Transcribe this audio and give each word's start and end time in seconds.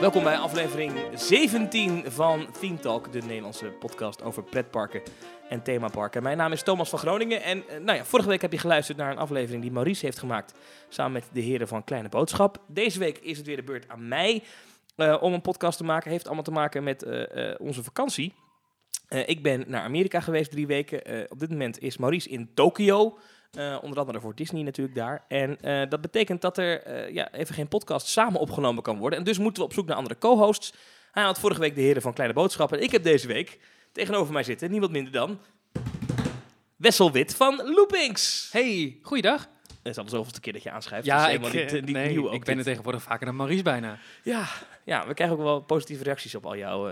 Welkom 0.00 0.22
bij 0.22 0.36
aflevering 0.36 0.92
17 1.14 2.04
van 2.10 2.50
Theme 2.60 2.78
Talk, 2.78 3.12
de 3.12 3.20
Nederlandse 3.20 3.66
podcast 3.66 4.22
over 4.22 4.42
pretparken 4.42 5.02
en 5.48 5.62
themaparken. 5.62 6.22
Mijn 6.22 6.36
naam 6.36 6.52
is 6.52 6.62
Thomas 6.62 6.88
van 6.88 6.98
Groningen 6.98 7.42
en 7.42 7.68
eh, 7.68 7.80
nou 7.80 7.98
ja, 7.98 8.04
vorige 8.04 8.28
week 8.28 8.40
heb 8.40 8.52
je 8.52 8.58
geluisterd 8.58 8.98
naar 8.98 9.10
een 9.10 9.18
aflevering 9.18 9.62
die 9.62 9.72
Maurice 9.72 10.04
heeft 10.04 10.18
gemaakt 10.18 10.54
samen 10.88 11.12
met 11.12 11.24
de 11.32 11.40
heren 11.40 11.68
van 11.68 11.84
Kleine 11.84 12.08
Boodschap. 12.08 12.62
Deze 12.66 12.98
week 12.98 13.18
is 13.18 13.36
het 13.36 13.46
weer 13.46 13.56
de 13.56 13.62
beurt 13.62 13.88
aan 13.88 14.08
mij 14.08 14.42
eh, 14.96 15.16
om 15.20 15.32
een 15.32 15.40
podcast 15.40 15.78
te 15.78 15.84
maken. 15.84 16.10
Heeft 16.10 16.26
allemaal 16.26 16.44
te 16.44 16.50
maken 16.50 16.84
met 16.84 17.02
eh, 17.02 17.54
onze 17.58 17.82
vakantie. 17.82 18.34
Ik 19.08 19.42
ben 19.42 19.64
naar 19.66 19.82
Amerika 19.82 20.20
geweest 20.20 20.50
drie 20.50 20.66
weken. 20.66 21.30
Op 21.30 21.38
dit 21.38 21.50
moment 21.50 21.80
is 21.80 21.96
Maurice 21.96 22.28
in 22.28 22.50
Tokio. 22.54 23.18
Eh, 23.50 23.78
onder 23.82 23.98
andere 23.98 24.20
voor 24.20 24.34
Disney 24.34 24.62
natuurlijk 24.62 24.96
daar. 24.96 25.24
En 25.28 25.60
eh, 25.60 25.88
dat 25.88 26.00
betekent 26.00 26.40
dat 26.40 26.58
er 26.58 26.82
eh, 26.82 27.14
ja, 27.14 27.32
even 27.32 27.54
geen 27.54 27.68
podcast 27.68 28.06
samen 28.06 28.40
opgenomen 28.40 28.82
kan 28.82 28.98
worden. 28.98 29.18
En 29.18 29.24
dus 29.24 29.38
moeten 29.38 29.62
we 29.62 29.68
op 29.68 29.74
zoek 29.74 29.86
naar 29.86 29.96
andere 29.96 30.18
co-hosts. 30.18 30.72
Hij 31.12 31.22
had 31.22 31.38
vorige 31.38 31.60
week 31.60 31.74
de 31.74 31.80
heren 31.80 32.02
van 32.02 32.12
Kleine 32.12 32.34
Boodschappen. 32.34 32.78
En 32.78 32.84
ik 32.84 32.90
heb 32.90 33.02
deze 33.02 33.26
week 33.26 33.58
tegenover 33.92 34.32
mij 34.32 34.42
zitten 34.42 34.70
niemand 34.70 34.92
minder 34.92 35.12
dan... 35.12 35.40
Wessel 36.76 37.12
Wit 37.12 37.34
van 37.34 37.62
Loopings. 37.74 38.48
Hey, 38.52 38.98
goeiedag. 39.02 39.48
Het 39.66 39.96
is 39.96 39.98
al 39.98 40.04
de 40.04 40.10
zoveelste 40.10 40.40
keer 40.40 40.52
dat 40.52 40.62
je 40.62 40.70
aanschrijft. 40.70 41.06
Ja, 41.06 41.26
dus 41.26 41.52
ik, 41.52 41.72
niet, 41.72 41.72
niet 41.72 41.90
nee, 41.90 42.08
nieuw 42.08 42.26
ook 42.26 42.34
ik 42.34 42.44
ben 42.44 42.58
er 42.58 42.64
tegenwoordig 42.64 43.02
vaker 43.02 43.26
dan 43.26 43.36
Maurice 43.36 43.62
bijna. 43.62 43.98
Ja, 44.22 44.48
ja, 44.84 45.06
we 45.06 45.14
krijgen 45.14 45.36
ook 45.36 45.42
wel 45.42 45.60
positieve 45.60 46.04
reacties 46.04 46.34
op 46.34 46.46
al 46.46 46.56
jouw 46.56 46.88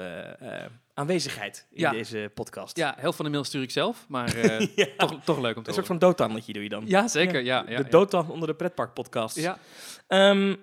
aanwezigheid 0.96 1.66
in 1.70 1.80
Ja. 1.80 1.90
deze 1.90 2.30
podcast. 2.34 2.76
Ja, 2.76 2.94
helft 2.98 3.16
van 3.16 3.24
de 3.24 3.30
mail 3.30 3.44
stuur 3.44 3.62
ik 3.62 3.70
zelf, 3.70 4.04
maar 4.08 4.34
eh, 4.36 4.74
Ja. 4.76 4.86
toch, 4.96 5.24
toch 5.24 5.38
leuk 5.40 5.56
om 5.56 5.62
te 5.62 5.68
Een 5.68 5.74
soort 5.74 5.86
van 5.86 5.98
doodtannetje 5.98 6.52
doe 6.52 6.62
je 6.62 6.68
dan. 6.68 6.84
Ja, 6.86 7.08
zeker. 7.08 7.44
Ja, 7.44 7.60
ja, 7.60 7.62
de 7.62 7.72
ja. 7.72 7.82
doodtan 7.82 8.30
onder 8.30 8.48
de 8.48 8.54
pretparkpodcasts. 8.54 9.40
Ja, 9.40 9.58
Ehm, 10.06 10.54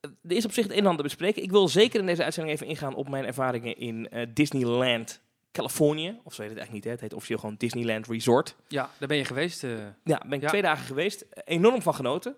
er 0.00 0.36
is 0.36 0.44
op 0.44 0.52
zich 0.52 0.64
het 0.64 0.72
een 0.72 0.78
en 0.78 0.84
ander 0.86 0.96
te 1.02 1.08
bespreken. 1.08 1.42
Ik 1.42 1.50
wil 1.50 1.68
zeker 1.68 2.00
in 2.00 2.06
deze 2.06 2.24
uitzending 2.24 2.54
even 2.54 2.66
ingaan 2.66 2.94
op 2.94 3.08
mijn 3.08 3.24
ervaringen 3.24 3.76
in 3.78 4.08
eh, 4.08 4.26
Disneyland 4.34 5.20
Californië. 5.52 6.20
Of 6.24 6.34
zo 6.34 6.42
heet 6.42 6.50
het 6.50 6.58
eigenlijk 6.58 6.72
niet, 6.72 6.84
hè? 6.84 6.90
het 6.90 7.00
heet 7.00 7.12
officieel 7.14 7.38
gewoon 7.38 7.54
Disneyland 7.58 8.06
Resort. 8.08 8.56
ja, 8.68 8.90
daar 8.98 9.08
ben 9.08 9.16
je 9.16 9.24
geweest. 9.24 9.64
eh. 9.64 9.70
Ja, 10.04 10.18
ben 10.26 10.32
ik 10.32 10.40
Ja. 10.42 10.48
twee 10.48 10.62
dagen 10.62 10.84
geweest. 10.86 11.24
Enorm 11.44 11.82
van 11.82 11.94
genoten. 11.94 12.36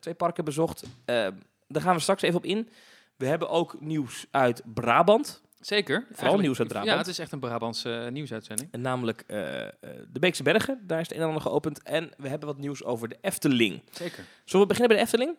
Twee 0.00 0.14
parken 0.14 0.44
bezocht. 0.44 0.82
Eh, 1.04 1.26
daar 1.68 1.82
gaan 1.82 1.94
we 1.94 2.00
straks 2.00 2.22
even 2.22 2.36
op 2.36 2.44
in. 2.44 2.68
We 3.16 3.26
hebben 3.26 3.48
ook 3.48 3.80
nieuws 3.80 4.26
uit 4.30 4.62
Brabant. 4.74 5.42
Zeker. 5.60 6.06
Vooral 6.12 6.38
nieuws 6.38 6.58
uit 6.58 6.68
Brabant. 6.68 6.90
Ja, 6.90 6.98
het 6.98 7.06
is 7.06 7.18
echt 7.18 7.32
een 7.32 7.40
Brabantse 7.40 7.94
eh, 7.94 8.10
nieuwsuitzending. 8.10 8.68
En 8.72 8.80
namelijk 8.80 9.24
eh, 9.26 9.62
eh, 9.62 9.70
de 10.12 10.18
Beekse 10.18 10.42
Bergen. 10.42 10.80
Daar 10.86 11.00
is 11.00 11.06
het 11.08 11.16
een 11.16 11.22
en 11.22 11.26
ander 11.26 11.42
geopend. 11.42 11.82
En 11.82 12.10
we 12.16 12.28
hebben 12.28 12.48
wat 12.48 12.58
nieuws 12.58 12.84
over 12.84 13.08
de 13.08 13.18
Efteling. 13.20 13.82
Zeker. 13.90 14.24
Zullen 14.44 14.66
we 14.66 14.72
beginnen 14.74 14.88
bij 14.88 14.96
de 14.96 15.02
Efteling? 15.02 15.36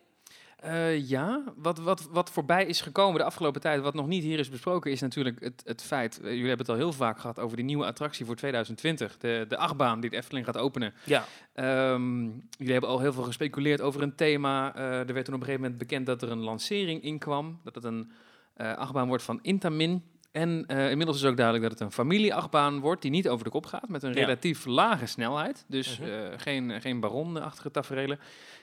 Ja, 1.08 1.42
wat, 1.56 1.78
wat, 1.78 2.08
wat 2.10 2.30
voorbij 2.30 2.66
is 2.66 2.80
gekomen 2.80 3.18
de 3.18 3.24
afgelopen 3.24 3.60
tijd, 3.60 3.80
wat 3.80 3.94
nog 3.94 4.06
niet 4.06 4.22
hier 4.22 4.38
is 4.38 4.48
besproken, 4.48 4.90
is 4.90 5.00
natuurlijk 5.00 5.40
het, 5.40 5.62
het 5.64 5.82
feit, 5.82 6.18
jullie 6.22 6.38
hebben 6.38 6.58
het 6.58 6.68
al 6.68 6.74
heel 6.74 6.92
vaak 6.92 7.18
gehad 7.18 7.38
over 7.38 7.56
die 7.56 7.64
nieuwe 7.64 7.84
attractie 7.84 8.26
voor 8.26 8.36
2020, 8.36 9.18
de, 9.18 9.44
de 9.48 9.56
achtbaan 9.56 10.00
die 10.00 10.10
de 10.10 10.16
Efteling 10.16 10.46
gaat 10.46 10.56
openen. 10.58 10.94
Ja. 11.04 11.24
Ehm, 11.54 12.22
jullie 12.58 12.72
hebben 12.72 12.90
al 12.90 13.00
heel 13.00 13.12
veel 13.12 13.22
gespeculeerd 13.22 13.80
over 13.80 14.02
een 14.02 14.14
thema. 14.14 14.76
Er 14.76 15.14
werd 15.14 15.24
toen 15.24 15.34
op 15.34 15.40
een 15.40 15.46
gegeven 15.46 15.60
moment 15.60 15.78
bekend 15.78 16.06
dat 16.06 16.22
er 16.22 16.30
een 16.30 16.42
lancering 16.42 17.02
inkwam. 17.02 17.60
Dat 17.64 17.74
het 17.74 17.84
een 17.84 18.12
achtbaan 18.56 19.08
wordt 19.08 19.22
van 19.22 19.38
Intamin. 19.42 20.02
En 20.32 20.64
eh, 20.66 20.90
inmiddels 20.90 21.16
is 21.18 21.24
ook 21.24 21.36
duidelijk 21.36 21.68
dat 21.68 21.78
het 21.78 21.88
een 21.88 21.92
familieachtbaan 21.94 22.80
wordt 22.80 23.02
die 23.02 23.10
niet 23.10 23.28
over 23.28 23.44
de 23.44 23.50
kop 23.50 23.66
gaat. 23.66 23.88
Met 23.88 24.02
een 24.02 24.12
Ja. 24.12 24.20
relatief 24.20 24.64
lage 24.64 25.06
snelheid. 25.06 25.64
Dus 25.68 25.98
Mhm. 25.98 26.08
eh, 26.10 26.28
geen, 26.36 26.80
geen 26.80 27.00
baronachtige 27.00 27.70
tafereelen. 27.70 28.18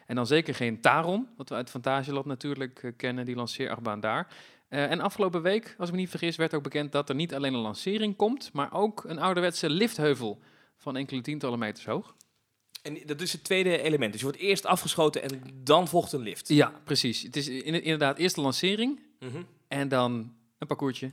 En 0.05 0.15
dan 0.15 0.27
zeker 0.27 0.55
geen 0.55 0.81
Taron, 0.81 1.27
wat 1.37 1.49
we 1.49 1.55
uit 1.55 1.69
Fantasieland 1.69 2.25
natuurlijk 2.25 2.83
eh, 2.83 2.91
kennen, 2.97 3.25
die 3.25 3.35
lanceerachtbaan 3.35 3.99
daar. 3.99 4.27
En 4.69 4.99
afgelopen 4.99 5.41
week, 5.41 5.75
als 5.77 5.87
ik 5.89 5.93
me 5.95 5.99
niet 6.01 6.09
vergis, 6.09 6.35
werd 6.35 6.53
ook 6.53 6.63
bekend 6.63 6.91
dat 6.91 7.09
er 7.09 7.15
niet 7.15 7.33
alleen 7.33 7.53
een 7.53 7.59
lancering 7.59 8.15
komt, 8.15 8.49
maar 8.53 8.73
ook 8.73 9.03
een 9.07 9.19
ouderwetse 9.19 9.69
liftheuvel 9.69 10.39
van 10.77 10.95
enkele 10.97 11.21
tientallen 11.21 11.59
meters 11.59 11.85
hoog. 11.85 12.15
En 12.81 12.97
dat 13.05 13.21
is 13.21 13.31
het 13.31 13.43
tweede 13.43 13.81
element. 13.81 14.11
Dus 14.11 14.21
je 14.21 14.27
wordt 14.27 14.41
eerst 14.41 14.65
afgeschoten 14.65 15.21
en 15.23 15.41
dan 15.63 15.87
volgt 15.87 16.11
een 16.11 16.21
lift. 16.21 16.47
Ja, 16.47 16.73
precies. 16.83 17.21
Het 17.21 17.35
is 17.35 17.47
in- 17.47 17.83
inderdaad 17.83 18.17
eerst 18.17 18.35
de 18.35 18.41
lancering 18.41 18.99
Mhm. 19.19 19.41
en 19.67 19.87
dan 19.87 20.33
een 20.57 20.67
parcoursje 20.67 21.11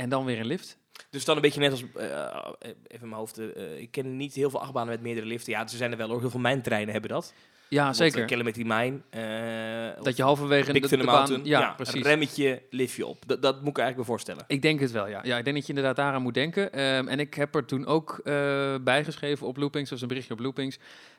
en 0.00 0.08
dan 0.08 0.24
weer 0.24 0.38
een 0.40 0.46
lift. 0.46 0.78
Dus 1.10 1.24
dan 1.24 1.36
een 1.36 1.42
beetje 1.42 1.60
net 1.60 1.70
als, 1.70 1.82
eh, 1.94 2.52
even 2.58 2.76
in 2.88 2.98
mijn 3.00 3.12
hoofd, 3.12 3.38
eh, 3.38 3.78
ik 3.80 3.90
ken 3.90 4.16
niet 4.16 4.34
heel 4.34 4.50
veel 4.50 4.60
achtbanen 4.60 4.88
met 4.88 5.00
meerdere 5.00 5.26
liften. 5.26 5.52
Ja, 5.52 5.66
ze 5.66 5.76
zijn 5.76 5.90
er 5.90 5.96
wel 5.96 6.08
hoor, 6.08 6.20
heel 6.20 6.30
veel 6.30 6.40
mijntreinen 6.40 6.92
hebben 6.92 7.10
dat. 7.10 7.34
Ja, 7.68 7.92
zeker. 7.92 8.20
eh, 8.20 8.26
Calamity 8.26 8.62
Mine. 8.66 9.00
eh, 9.10 10.02
Dat 10.04 10.16
je 10.16 10.22
halverwege 10.22 10.72
de, 10.72 10.96
de 10.96 11.04
baan... 11.04 11.40
Ja, 11.44 11.60
Ja, 11.60 11.72
precies. 11.72 12.02
remmetje, 12.02 12.62
liftje 12.70 13.06
op. 13.06 13.22
Dat, 13.26 13.42
dat 13.42 13.54
moet 13.60 13.68
ik 13.68 13.78
eigenlijk 13.78 13.96
wel 13.96 14.04
voorstellen. 14.16 14.44
Ik 14.48 14.62
denk 14.62 14.80
het 14.80 14.90
wel, 14.90 15.08
ja. 15.08 15.20
ja. 15.22 15.38
Ik 15.38 15.44
denk 15.44 15.56
dat 15.56 15.66
je 15.66 15.72
inderdaad 15.72 15.96
daaraan 15.96 16.22
moet 16.22 16.34
denken. 16.34 16.72
Ehm, 16.72 17.08
en 17.08 17.18
ik 17.20 17.34
heb 17.34 17.54
er 17.54 17.64
toen 17.64 17.86
ook 17.86 18.20
eh, 18.24 18.74
bijgeschreven 18.80 19.46
op 19.46 19.56
Loopings, 19.56 19.86
zoals 19.86 20.02
een 20.02 20.08
berichtje 20.08 20.32
op 20.34 20.40
Loopings, 20.40 20.78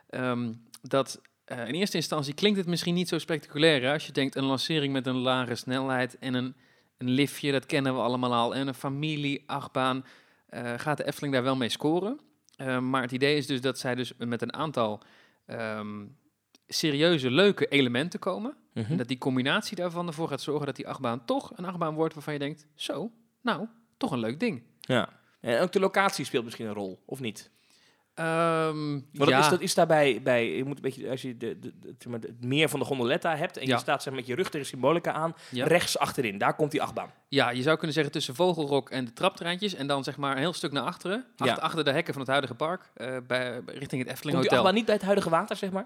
ehm, 0.10 0.54
dat 0.82 1.22
eh, 1.46 1.68
in 1.68 1.74
eerste 1.74 1.98
instantie 1.98 2.34
klinkt 2.34 2.58
het 2.58 2.68
misschien 2.68 2.94
niet 2.94 3.08
zo 3.10 3.18
spectaculair. 3.18 3.82
Hè? 3.82 3.94
Als 3.94 4.06
je 4.06 4.12
denkt 4.12 4.36
een 4.36 4.44
lancering 4.46 4.94
met 4.94 5.06
een 5.08 5.18
lage 5.18 5.56
snelheid 5.56 6.18
en 6.20 6.34
een, 6.34 6.56
een 7.00 7.10
liftje, 7.10 7.52
dat 7.52 7.66
kennen 7.66 7.94
we 7.94 8.00
allemaal 8.00 8.34
al, 8.34 8.56
en 8.56 8.68
een 8.68 8.74
familie-achtbaan, 8.74 10.06
eh, 10.46 10.74
gaat 10.78 10.98
de 10.98 11.06
Efteling 11.06 11.34
daar 11.34 11.44
wel 11.44 11.56
mee 11.56 11.70
scoren. 11.70 12.20
Ehm, 12.56 12.90
maar 12.90 13.02
het 13.02 13.12
idee 13.12 13.38
is 13.38 13.48
dus 13.48 13.62
dat 13.62 13.80
zij 13.80 13.96
dus 13.96 14.14
met 14.18 14.42
een 14.42 14.54
aantal 14.54 15.02
ehm, 15.46 16.06
serieuze, 16.68 17.32
leuke 17.32 17.68
elementen 17.68 18.20
komen. 18.20 18.56
Mhm. 18.74 18.92
En 18.92 18.98
dat 18.98 19.08
die 19.08 19.18
combinatie 19.18 19.76
daarvan 19.76 20.08
ervoor 20.08 20.28
gaat 20.28 20.42
zorgen 20.42 20.66
dat 20.66 20.76
die 20.76 20.88
achtbaan 20.88 21.26
toch 21.26 21.52
een 21.58 21.66
achtbaan 21.66 21.94
wordt 21.96 22.14
waarvan 22.14 22.34
je 22.34 22.40
denkt, 22.40 22.68
zo, 22.76 23.12
nou, 23.42 23.68
toch 23.98 24.12
een 24.12 24.20
leuk 24.20 24.40
ding. 24.40 24.64
Ja. 24.80 25.10
En 25.40 25.62
ook 25.62 25.72
de 25.72 25.80
locatie 25.80 26.26
speelt 26.26 26.44
misschien 26.44 26.66
een 26.66 26.74
rol, 26.74 27.04
of 27.06 27.20
niet? 27.20 27.52
Ehm 28.20 28.92
Maar 28.94 29.02
dat, 29.12 29.28
ja, 29.28 29.40
is, 29.40 29.50
dat 29.50 29.62
is 29.62 29.74
daarbij, 29.74 30.22
bij, 30.24 30.56
je 30.56 30.64
moet 30.64 30.76
een 30.76 30.82
beetje, 30.82 31.10
als 31.10 31.22
je 31.22 31.38
de, 31.38 31.60
de, 31.60 31.74
maar, 32.10 32.20
het 32.20 32.44
meer 32.46 32.70
van 32.70 32.80
de 32.80 32.86
gondoletta 32.86 33.36
hebt 33.36 33.58
en 33.58 33.68
Ja. 33.68 33.74
je 33.74 33.80
staat 33.82 34.04
zeg 34.04 34.14
maar, 34.14 34.22
met 34.22 34.30
je 34.30 34.36
rug 34.36 34.50
tegen 34.50 34.68
symbolica 34.68 35.12
aan, 35.12 35.34
ja. 35.52 35.66
rechts 35.66 35.98
achterin, 35.98 36.38
daar 36.38 36.56
komt 36.56 36.72
die 36.72 36.82
achtbaan. 36.82 37.12
ja, 37.28 37.50
je 37.50 37.62
zou 37.62 37.76
kunnen 37.76 37.94
zeggen 37.94 38.12
tussen 38.14 38.36
Vogelrok 38.36 38.90
en 38.90 39.06
de 39.06 39.14
traptreintjes 39.14 39.74
en 39.74 39.88
dan 39.88 40.04
zeg 40.04 40.18
maar 40.18 40.32
een 40.32 40.38
heel 40.38 40.54
stuk 40.54 40.72
naar 40.72 40.84
achteren, 40.84 41.26
achter, 41.38 41.56
Ja. 41.56 41.62
achter 41.62 41.84
de 41.84 41.92
hekken 41.92 42.14
van 42.14 42.22
het 42.22 42.32
huidige 42.32 42.56
park, 42.56 42.90
eh, 42.94 43.18
bij, 43.28 43.62
richting 43.66 44.02
het 44.02 44.12
Efteling 44.12 44.38
Komt 44.38 44.50
Hotel. 44.50 44.58
achtbaan 44.58 44.74
niet 44.74 44.86
bij 44.86 44.96
het 44.96 45.04
huidige 45.04 45.30
water, 45.30 45.56
zeg 45.56 45.72
maar? 45.72 45.86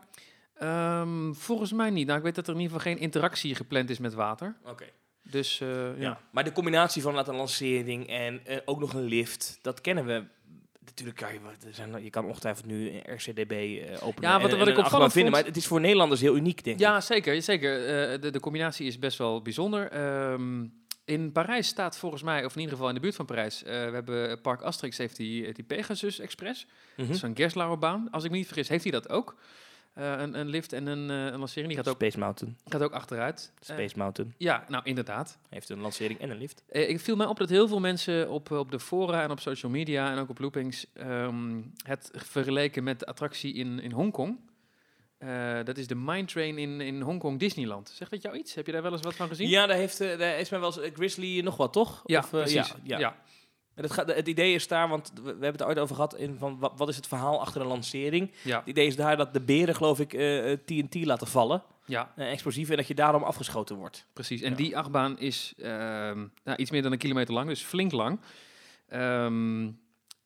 Ehm, 0.56 1.34
volgens 1.34 1.72
mij 1.74 1.90
niet. 1.90 2.06
Nou, 2.06 2.18
ik 2.18 2.24
weet 2.24 2.36
dat 2.36 2.48
er 2.48 2.54
in 2.54 2.60
ieder 2.60 2.78
geval 2.78 2.92
geen 2.94 3.02
interactie 3.02 3.56
gepland 3.56 3.90
is 3.90 4.00
met 4.00 4.14
water. 4.14 4.56
Oké. 4.66 4.86
Dus 5.30 5.62
eh, 5.62 5.68
ja. 5.68 5.94
Ja. 5.98 6.20
Maar 6.32 6.44
de 6.44 6.52
combinatie 6.52 7.02
van 7.02 7.14
laat 7.14 7.28
een 7.28 7.36
lancering 7.36 8.08
en 8.08 8.46
eh, 8.46 8.58
ook 8.66 8.80
nog 8.80 8.94
een 8.94 9.04
lift, 9.04 9.60
dat 9.62 9.82
kennen 9.82 10.06
we. 10.06 10.24
Natuurlijk 10.96 11.18
kan 11.18 11.34
je, 11.34 11.40
er 11.68 11.74
zijn, 11.74 12.04
je 12.04 12.10
kan 12.10 12.26
ongetwijfeld 12.26 12.66
nu 12.66 12.92
RCDB 13.06 13.52
eh 13.52 14.08
openen 14.08 14.30
Ja, 14.30 14.42
wat- 14.42 14.52
en, 14.52 14.58
wat 14.58 14.68
en 14.68 14.74
ik 14.74 14.80
opvallend 14.80 15.12
vinden, 15.12 15.32
maar 15.32 15.46
het 15.46 15.58
is 15.58 15.68
voor 15.68 15.80
Nederlanders 15.80 16.22
heel 16.22 16.36
uniek, 16.36 16.64
denk 16.64 16.76
ik. 16.76 16.82
Ja, 16.82 17.02
zeker. 17.02 17.42
zeker. 17.42 17.86
Eh, 17.86 18.22
de, 18.22 18.30
de 18.30 18.40
combinatie 18.40 18.88
is 18.88 19.00
best 19.00 19.18
wel 19.18 19.42
bijzonder. 19.42 19.92
Ehm, 19.92 20.66
in 21.06 21.32
Parijs 21.32 21.68
staat 21.68 21.98
volgens 21.98 22.24
mij, 22.24 22.46
of 22.46 22.54
in 22.54 22.60
ieder 22.60 22.74
geval 22.76 22.90
in 22.90 22.96
de 22.96 23.02
buurt 23.02 23.16
van 23.16 23.26
Parijs, 23.26 23.64
eh, 23.64 23.72
we 23.86 23.92
hebben 23.94 24.42
Park 24.42 24.62
Asterix 24.62 24.98
heeft 24.98 25.16
die, 25.16 25.54
die 25.54 25.64
Pegasus 25.64 26.20
Express. 26.20 26.66
Mhm. 26.98 27.08
Dat 27.08 27.16
is 27.16 27.22
een 27.22 27.36
Gerslauerbaan. 27.36 28.08
Als 28.12 28.24
ik 28.24 28.32
me 28.32 28.38
niet 28.38 28.46
vergis, 28.48 28.68
heeft 28.70 28.84
hij 28.84 28.92
dat 28.92 29.10
ook. 29.10 29.36
Eh, 29.94 30.14
een, 30.18 30.40
een 30.40 30.48
lift 30.48 30.74
en 30.74 30.88
een, 30.88 31.10
eh, 31.10 31.34
een 31.34 31.40
lancering. 31.40 31.68
Die 31.68 31.78
gaat 31.78 31.88
ook, 31.88 31.96
Space 31.96 32.20
Mountain. 32.20 32.58
gaat 32.66 32.82
ook 32.82 32.92
achteruit. 32.92 33.52
Eh, 33.60 33.76
Space 33.76 33.98
Mountain 33.98 34.34
ja, 34.38 34.66
nou 34.68 34.84
inderdaad. 34.86 35.38
heeft 35.50 35.70
een 35.70 35.80
lancering 35.80 36.20
en 36.20 36.30
een 36.30 36.38
lift. 36.38 36.64
Ik 36.70 37.00
viel 37.00 37.16
mij 37.16 37.26
op 37.26 37.38
dat 37.38 37.50
heel 37.50 37.68
veel 37.68 37.80
mensen 37.80 38.30
op, 38.30 38.52
op 38.52 38.72
de 38.72 38.80
fora 38.80 39.24
en 39.24 39.32
op 39.32 39.40
social 39.40 39.72
media 39.72 40.12
en 40.12 40.18
ook 40.18 40.30
op 40.30 40.40
loopings 40.40 40.86
ehm, 40.94 41.62
het 41.86 42.10
vergeleken 42.14 42.84
met 42.84 43.00
de 43.00 43.06
attractie 43.06 43.54
in, 43.54 43.80
in 43.80 43.92
Hongkong. 43.92 44.40
Eh, 45.18 45.60
dat 45.64 45.78
is 45.78 45.88
de 45.88 45.96
Mine 45.96 46.26
Train 46.26 46.58
in, 46.58 46.82
in 46.82 47.02
Hongkong 47.02 47.40
Disneyland. 47.40 47.90
Zegt 47.90 48.12
dat 48.12 48.22
jou 48.22 48.38
iets? 48.38 48.54
Heb 48.54 48.66
je 48.66 48.72
daar 48.72 48.82
wel 48.82 48.92
eens 48.92 49.02
wat 49.02 49.16
van 49.16 49.28
gezien? 49.28 49.50
Ja, 49.50 49.66
daar, 49.66 49.78
heeft, 49.78 49.98
daar 49.98 50.40
is 50.40 50.50
mij 50.50 50.60
wel 50.60 50.82
eens 50.82 50.94
Grizzly 50.94 51.42
nog 51.42 51.58
wat, 51.58 51.74
toch? 51.74 52.02
Ja, 52.06 52.20
Of, 52.20 52.30
precies. 52.30 52.54
Ja, 52.68 52.76
ja. 52.84 52.98
ja. 53.00 53.16
Het, 53.76 53.92
gaat, 53.92 54.14
het 54.16 54.28
idee 54.28 54.54
is 54.54 54.68
daar, 54.68 54.90
want 54.90 55.12
we, 55.24 55.28
hebben 55.30 55.52
het 55.52 55.62
er 55.62 55.68
ooit 55.68 55.80
over 55.80 55.96
gehad, 55.96 56.16
in 56.18 56.36
van 56.38 56.60
wat, 56.60 56.74
wat 56.76 56.90
is 56.90 56.96
het 56.96 57.08
verhaal 57.08 57.42
achter 57.42 57.62
een 57.62 57.68
lancering? 57.68 58.32
Ja, 58.44 58.58
Het 58.60 58.68
idee 58.68 58.88
is 58.88 58.96
daar 58.96 59.18
dat 59.18 59.34
de 59.34 59.42
beren, 59.42 59.76
geloof 59.76 60.00
ik, 60.00 60.14
eh, 60.14 60.52
eh, 60.52 60.60
TNT 60.66 61.06
laten 61.06 61.28
vallen, 61.28 61.64
ja, 61.86 62.14
eh, 62.16 62.32
explosief, 62.32 62.70
en 62.70 62.78
dat 62.78 62.88
je 62.88 62.94
daarom 62.96 63.24
afgeschoten 63.24 63.76
wordt. 63.76 64.06
precies. 64.14 64.42
En 64.42 64.50
Ja. 64.50 64.56
die 64.56 64.78
achtbaan 64.78 65.20
is 65.20 65.54
ehm, 65.58 66.26
nou, 66.44 66.58
iets 66.58 66.72
meer 66.72 66.82
dan 66.82 66.92
een 66.92 66.98
kilometer 66.98 67.34
lang, 67.34 67.48
dus 67.48 67.62
flink 67.62 67.92
lang. 67.92 68.20
Ehm, 68.88 69.70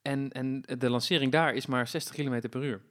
en, 0.01 0.31
en 0.31 0.63
de 0.77 0.89
lancering 0.89 1.31
daar 1.31 1.53
is 1.53 1.65
maar 1.65 1.87
60 1.87 2.15
km 2.15 2.49
per 2.49 2.63
uur. 2.63 2.81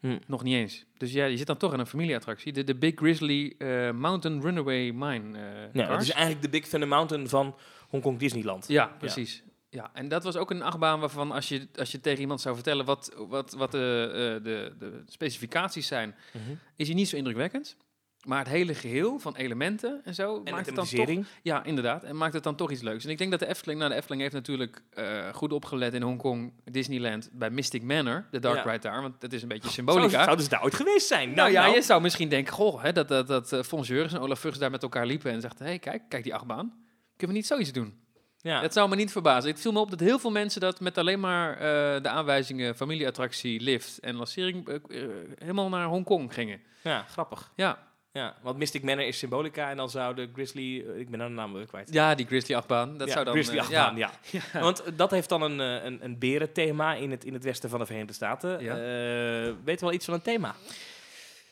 Hm. 0.00 0.18
Nog 0.26 0.42
niet 0.42 0.54
eens. 0.54 0.84
Dus 0.96 1.12
ja, 1.12 1.24
je 1.24 1.36
zit 1.36 1.46
dan 1.46 1.56
toch 1.56 1.72
in 1.72 1.78
een 1.78 1.86
familieattractie. 1.86 2.52
De, 2.52 2.64
de 2.64 2.74
Big 2.74 2.92
Grizzly 2.94 3.54
Mountain 3.94 4.40
Runaway 4.42 4.90
Mine 4.92 5.38
Ja, 5.38 5.80
het 5.80 5.86
cars. 5.88 6.02
is 6.08 6.10
eigenlijk 6.10 6.42
de 6.42 6.48
Big 6.50 6.68
Thunder 6.68 6.88
Mountain 6.88 7.28
van 7.28 7.56
Hongkong 7.88 8.18
Disneyland. 8.18 8.68
Ja, 8.68 8.86
precies. 8.98 9.42
Ja. 9.46 9.52
En 9.92 10.08
dat 10.08 10.24
was 10.24 10.36
ook 10.36 10.50
een 10.50 10.62
achtbaan 10.62 11.00
waarvan 11.00 11.32
als 11.32 11.48
je, 11.48 11.68
als 11.78 11.92
je 11.92 12.00
tegen 12.00 12.20
iemand 12.20 12.40
zou 12.40 12.54
vertellen 12.54 12.84
wat, 12.84 13.12
wat, 13.28 13.52
wat 13.52 13.70
de, 13.72 14.08
eh, 14.38 14.44
de, 14.44 14.74
de 14.78 15.02
specificaties 15.06 15.86
zijn, 15.86 16.14
Mhm. 16.32 16.42
is 16.76 16.86
hij 16.86 16.96
niet 16.96 17.08
zo 17.08 17.16
indrukwekkend. 17.16 17.76
maar 18.24 18.38
het 18.38 18.48
hele 18.48 18.74
geheel 18.74 19.18
van 19.18 19.36
elementen 19.36 20.00
en 20.04 20.14
zo 20.14 20.40
En 20.44 20.52
maakt 20.54 20.66
het 20.66 20.74
dan 20.74 20.86
toch. 20.86 21.10
Ja, 21.42 21.64
inderdaad. 21.64 22.04
En 22.04 22.16
maakt 22.16 22.34
het 22.34 22.42
dan 22.42 22.54
toch 22.54 22.70
iets 22.70 22.82
leuks. 22.82 23.04
En 23.04 23.10
ik 23.10 23.18
denk 23.18 23.30
dat 23.30 23.40
de 23.40 23.46
Efteling, 23.46 23.78
nou 23.78 23.90
de 23.90 23.96
Efteling 23.96 24.22
heeft 24.22 24.34
natuurlijk 24.34 24.82
eh, 24.90 25.28
goed 25.34 25.52
opgelet 25.52 25.94
in 25.94 26.02
Hongkong, 26.02 26.52
Disneyland, 26.64 27.30
bij 27.32 27.50
Mystic 27.50 27.82
Manor, 27.82 28.26
de 28.30 28.38
dark 28.38 28.56
Ja. 28.64 28.70
ride 28.70 28.78
daar, 28.78 29.02
want 29.02 29.20
dat 29.20 29.32
is 29.32 29.42
een 29.42 29.48
beetje 29.48 29.62
Zou, 29.62 29.74
symbolica. 29.74 30.22
zouden 30.24 30.44
ze 30.44 30.50
daar 30.50 30.62
ooit 30.62 30.74
geweest 30.74 31.06
zijn? 31.06 31.34
nou 31.34 31.50
ja, 31.50 31.66
je 31.66 31.82
zou 31.82 32.02
misschien 32.02 32.28
denken, 32.28 32.52
goh, 32.52 32.82
hè, 32.82 32.92
dat, 32.92 33.08
dat, 33.08 33.26
dat 33.26 33.52
eh, 33.52 33.62
Fons 33.62 33.88
Jurgens 33.88 34.12
en 34.14 34.20
Olaf 34.20 34.38
Vugs 34.40 34.58
daar 34.58 34.70
met 34.70 34.82
elkaar 34.82 35.06
liepen 35.06 35.30
en 35.32 35.40
zegt, 35.40 35.58
hé, 35.58 35.64
hey, 35.64 35.78
kijk, 35.78 36.02
kijk 36.08 36.22
die 36.22 36.34
achtbaan. 36.34 36.72
Kunnen 37.16 37.36
we 37.36 37.42
niet 37.42 37.46
zoiets 37.46 37.72
doen? 37.72 38.02
Ja. 38.44 38.60
Het 38.60 38.72
zou 38.72 38.88
me 38.88 38.96
niet 38.96 39.12
verbazen. 39.12 39.50
Het 39.50 39.60
viel 39.60 39.72
me 39.72 39.78
op 39.78 39.90
dat 39.90 40.00
heel 40.00 40.18
veel 40.18 40.30
mensen 40.30 40.60
dat 40.60 40.80
met 40.80 40.98
alleen 40.98 41.20
maar 41.20 41.52
eh, 41.52 42.02
de 42.02 42.08
aanwijzingen 42.08 42.76
familieattractie, 42.76 43.60
lift 43.60 43.98
en 43.98 44.14
lancering 44.14 44.68
eh, 44.68 44.74
eh, 44.74 45.10
helemaal 45.38 45.68
naar 45.68 45.86
Hongkong 45.86 46.34
gingen. 46.34 46.60
ja, 46.82 47.02
grappig. 47.02 47.52
Ja, 47.54 47.78
Ja, 48.12 48.36
want 48.42 48.58
Mystic 48.58 48.82
Manor 48.82 49.06
is 49.06 49.18
symbolica 49.18 49.70
en 49.70 49.76
dan 49.76 49.90
zou 49.90 50.14
de 50.14 50.30
Grizzly... 50.32 50.76
ik 50.78 51.10
ben 51.10 51.18
nou 51.18 51.30
de 51.30 51.36
naam 51.36 51.52
weer 51.52 51.66
kwijt. 51.66 51.92
ja 51.92 52.14
die 52.14 52.26
Grizzly 52.26 52.54
achtbaan. 52.54 52.98
Dat 52.98 53.06
ja, 53.06 53.12
zou 53.12 53.24
dan... 53.24 53.34
Grizzly 53.34 53.56
eh, 53.56 53.62
achtbaan, 53.62 53.96
ja. 53.96 54.10
ja. 54.30 54.60
Want 54.60 54.98
dat 54.98 55.10
heeft 55.10 55.28
dan 55.28 55.42
een, 55.42 55.58
een, 55.58 56.04
een 56.04 56.18
berenthema 56.18 56.94
in 56.94 57.10
het, 57.10 57.24
in 57.24 57.32
het 57.32 57.44
westen 57.44 57.70
van 57.70 57.78
de 57.78 57.86
Verenigde 57.86 58.12
Staten. 58.12 58.62
Ja. 58.62 58.76
Eh, 58.76 59.52
weet 59.64 59.80
wel 59.80 59.92
iets 59.92 60.04
van 60.04 60.14
een 60.14 60.22
thema? 60.22 60.54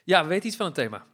ja, 0.05 0.23
we 0.23 0.29
weten 0.29 0.47
iets 0.47 0.57
van 0.57 0.67
het 0.67 0.75
thema. 0.75 1.05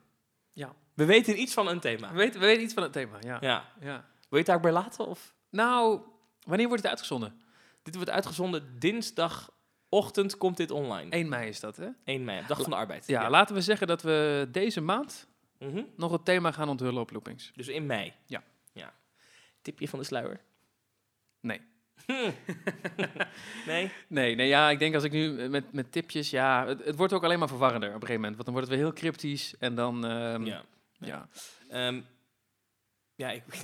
We 0.95 1.05
weten 1.05 1.41
iets 1.41 1.55
van 1.55 1.69
een 1.69 1.81
thema. 1.81 2.11
We 2.11 2.17
weten, 2.17 2.41
we 2.41 2.47
weten 2.47 2.63
iets 2.63 2.75
van 2.75 2.83
het 2.83 2.93
thema, 2.93 3.19
ja. 3.21 3.39
Ja. 3.41 3.65
ja. 3.81 4.05
Wil 4.29 4.29
je 4.29 4.37
het 4.37 4.47
daarbij 4.47 4.73
laten? 4.73 5.07
Of? 5.07 5.35
Nou, 5.51 6.01
wanneer 6.43 6.67
wordt 6.67 6.83
het 6.83 6.91
uitgezonden? 6.91 7.41
Dit 7.83 7.95
wordt 7.95 8.11
uitgezonden 8.11 8.79
dinsdagochtend 8.79 10.37
komt 10.37 10.57
dit 10.57 10.71
online. 10.71 11.11
1 11.11 11.29
mei 11.29 11.49
is 11.49 11.61
dat, 11.61 11.77
hè? 11.77 11.89
1 12.05 12.25
mei, 12.25 12.47
dag 12.47 12.61
van 12.61 12.71
de 12.71 12.77
arbeid. 12.77 13.07
Ja, 13.07 13.31
laten 13.31 13.55
we 13.55 13.61
zeggen 13.61 13.87
dat 13.87 14.03
we 14.03 14.49
deze 14.53 14.81
maand 14.81 15.27
Mhm. 15.59 15.83
nog 15.97 16.13
het 16.13 16.25
thema 16.25 16.53
gaan 16.53 16.69
onthullen 16.69 17.01
op 17.01 17.11
Loopings. 17.11 17.51
Dus 17.55 17.69
in 17.69 17.87
mei. 17.87 18.13
Ja. 18.27 18.43
ja. 18.73 18.93
Tipje 19.63 19.89
van 19.89 19.99
de 19.99 20.05
sluier. 20.05 20.41
Nee. 21.41 21.61
nee? 23.67 23.91
Nee, 24.09 24.35
nee, 24.35 24.49
ja, 24.49 24.71
ik 24.71 24.79
denk 24.79 24.95
als 24.95 25.05
ik 25.05 25.13
nu 25.13 25.49
met, 25.49 25.73
met 25.73 25.93
tipjes, 25.93 26.31
ja, 26.31 26.67
het, 26.67 26.85
het 26.85 26.97
wordt 26.97 27.13
ook 27.13 27.25
alleen 27.25 27.39
maar 27.39 27.49
verwarrender 27.49 27.89
op 27.89 27.95
een 27.95 28.01
gegeven 28.01 28.21
moment. 28.21 28.35
Want 28.35 28.45
dan 28.47 28.55
wordt 28.55 28.69
het 28.71 28.77
weer 28.79 28.87
heel 28.87 28.97
cryptisch 28.97 29.55
en 29.59 29.75
dan, 29.75 30.07
ehm, 30.07 30.45
Ja. 30.45 30.63
ja. 30.99 31.29
Ehm, 31.69 32.01
ja, 33.19 33.31
ik, 33.31 33.43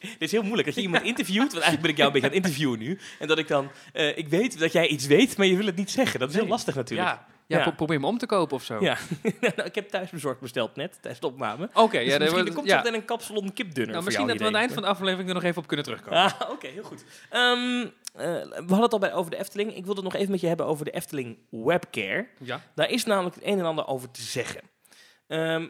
dit 0.00 0.16
is 0.18 0.32
heel 0.32 0.42
moeilijk 0.42 0.66
dat 0.66 0.74
je 0.74 0.80
iemand 0.82 1.02
interviewt, 1.02 1.52
want 1.52 1.62
eigenlijk 1.64 1.82
ben 1.82 1.90
ik 1.90 1.96
jou 1.96 2.06
een 2.08 2.12
beetje 2.20 2.28
aan 2.28 2.34
het 2.34 2.44
interviewen 2.44 2.78
nu. 2.78 2.98
En 3.18 3.26
dat 3.28 3.38
ik 3.38 3.48
dan, 3.48 3.70
eh, 3.92 4.16
ik 4.18 4.28
weet 4.28 4.58
dat 4.58 4.72
jij 4.72 4.86
iets 4.86 5.06
weet, 5.06 5.36
maar 5.36 5.46
je 5.46 5.56
wil 5.56 5.66
het 5.66 5.76
niet 5.76 5.90
zeggen. 5.90 6.20
Dat 6.20 6.28
is 6.28 6.34
heel 6.34 6.46
lastig 6.46 6.74
natuurlijk. 6.74 7.08
Ja, 7.08 7.26
ja, 7.46 7.56
Ja. 7.58 7.62
pro- 7.62 7.72
probeer 7.72 8.00
me 8.00 8.06
om 8.06 8.18
te 8.18 8.26
kopen 8.26 8.56
of 8.56 8.64
zo. 8.64 8.80
Ja. 8.80 8.96
nou, 9.56 9.62
ik 9.68 9.74
heb 9.74 9.88
thuisbezorgd 9.88 10.40
besteld 10.40 10.76
net, 10.76 10.92
tijdens 10.92 11.20
de 11.20 11.26
opname. 11.26 11.70
Oké, 11.74 11.98
Dus 11.98 12.06
ja, 12.06 12.18
misschien 12.18 12.30
wordt- 12.30 12.48
er 12.48 12.54
komt 12.54 12.66
ja. 12.66 12.86
een 12.86 13.04
kapsalon 13.04 13.52
kipdunner 13.52 13.92
Nou, 13.92 14.04
misschien 14.04 14.26
dat 14.26 14.36
we 14.38 14.44
aan 14.44 14.52
het 14.52 14.60
eind 14.60 14.72
van 14.72 14.82
de 14.82 14.88
aflevering 14.88 15.28
er 15.28 15.34
nog 15.34 15.42
even 15.44 15.62
op 15.62 15.66
kunnen 15.66 15.84
terugkomen. 15.84 16.18
Ah, 16.18 16.50
oké, 16.50 16.66
heel 16.66 16.82
goed. 16.82 17.04
Ehm, 17.30 17.80
eh, 17.80 17.88
we 18.42 18.54
hadden 18.56 18.80
het 18.82 18.92
al 18.92 18.98
bij 18.98 19.12
over 19.14 19.30
de 19.30 19.38
Efteling. 19.38 19.76
Ik 19.76 19.84
wilde 19.84 20.00
het 20.02 20.12
nog 20.12 20.20
even 20.20 20.30
met 20.30 20.40
je 20.40 20.46
hebben 20.46 20.66
over 20.66 20.84
de 20.84 20.90
Efteling 20.90 21.38
Webcare. 21.50 22.26
Ja. 22.38 22.60
Daar 22.74 22.90
is 22.90 23.04
namelijk 23.04 23.34
het 23.34 23.44
een 23.44 23.58
en 23.58 23.64
ander 23.64 23.86
over 23.86 24.10
te 24.10 24.22
zeggen. 24.22 24.60
Ehm, 25.28 25.62
eh, 25.62 25.68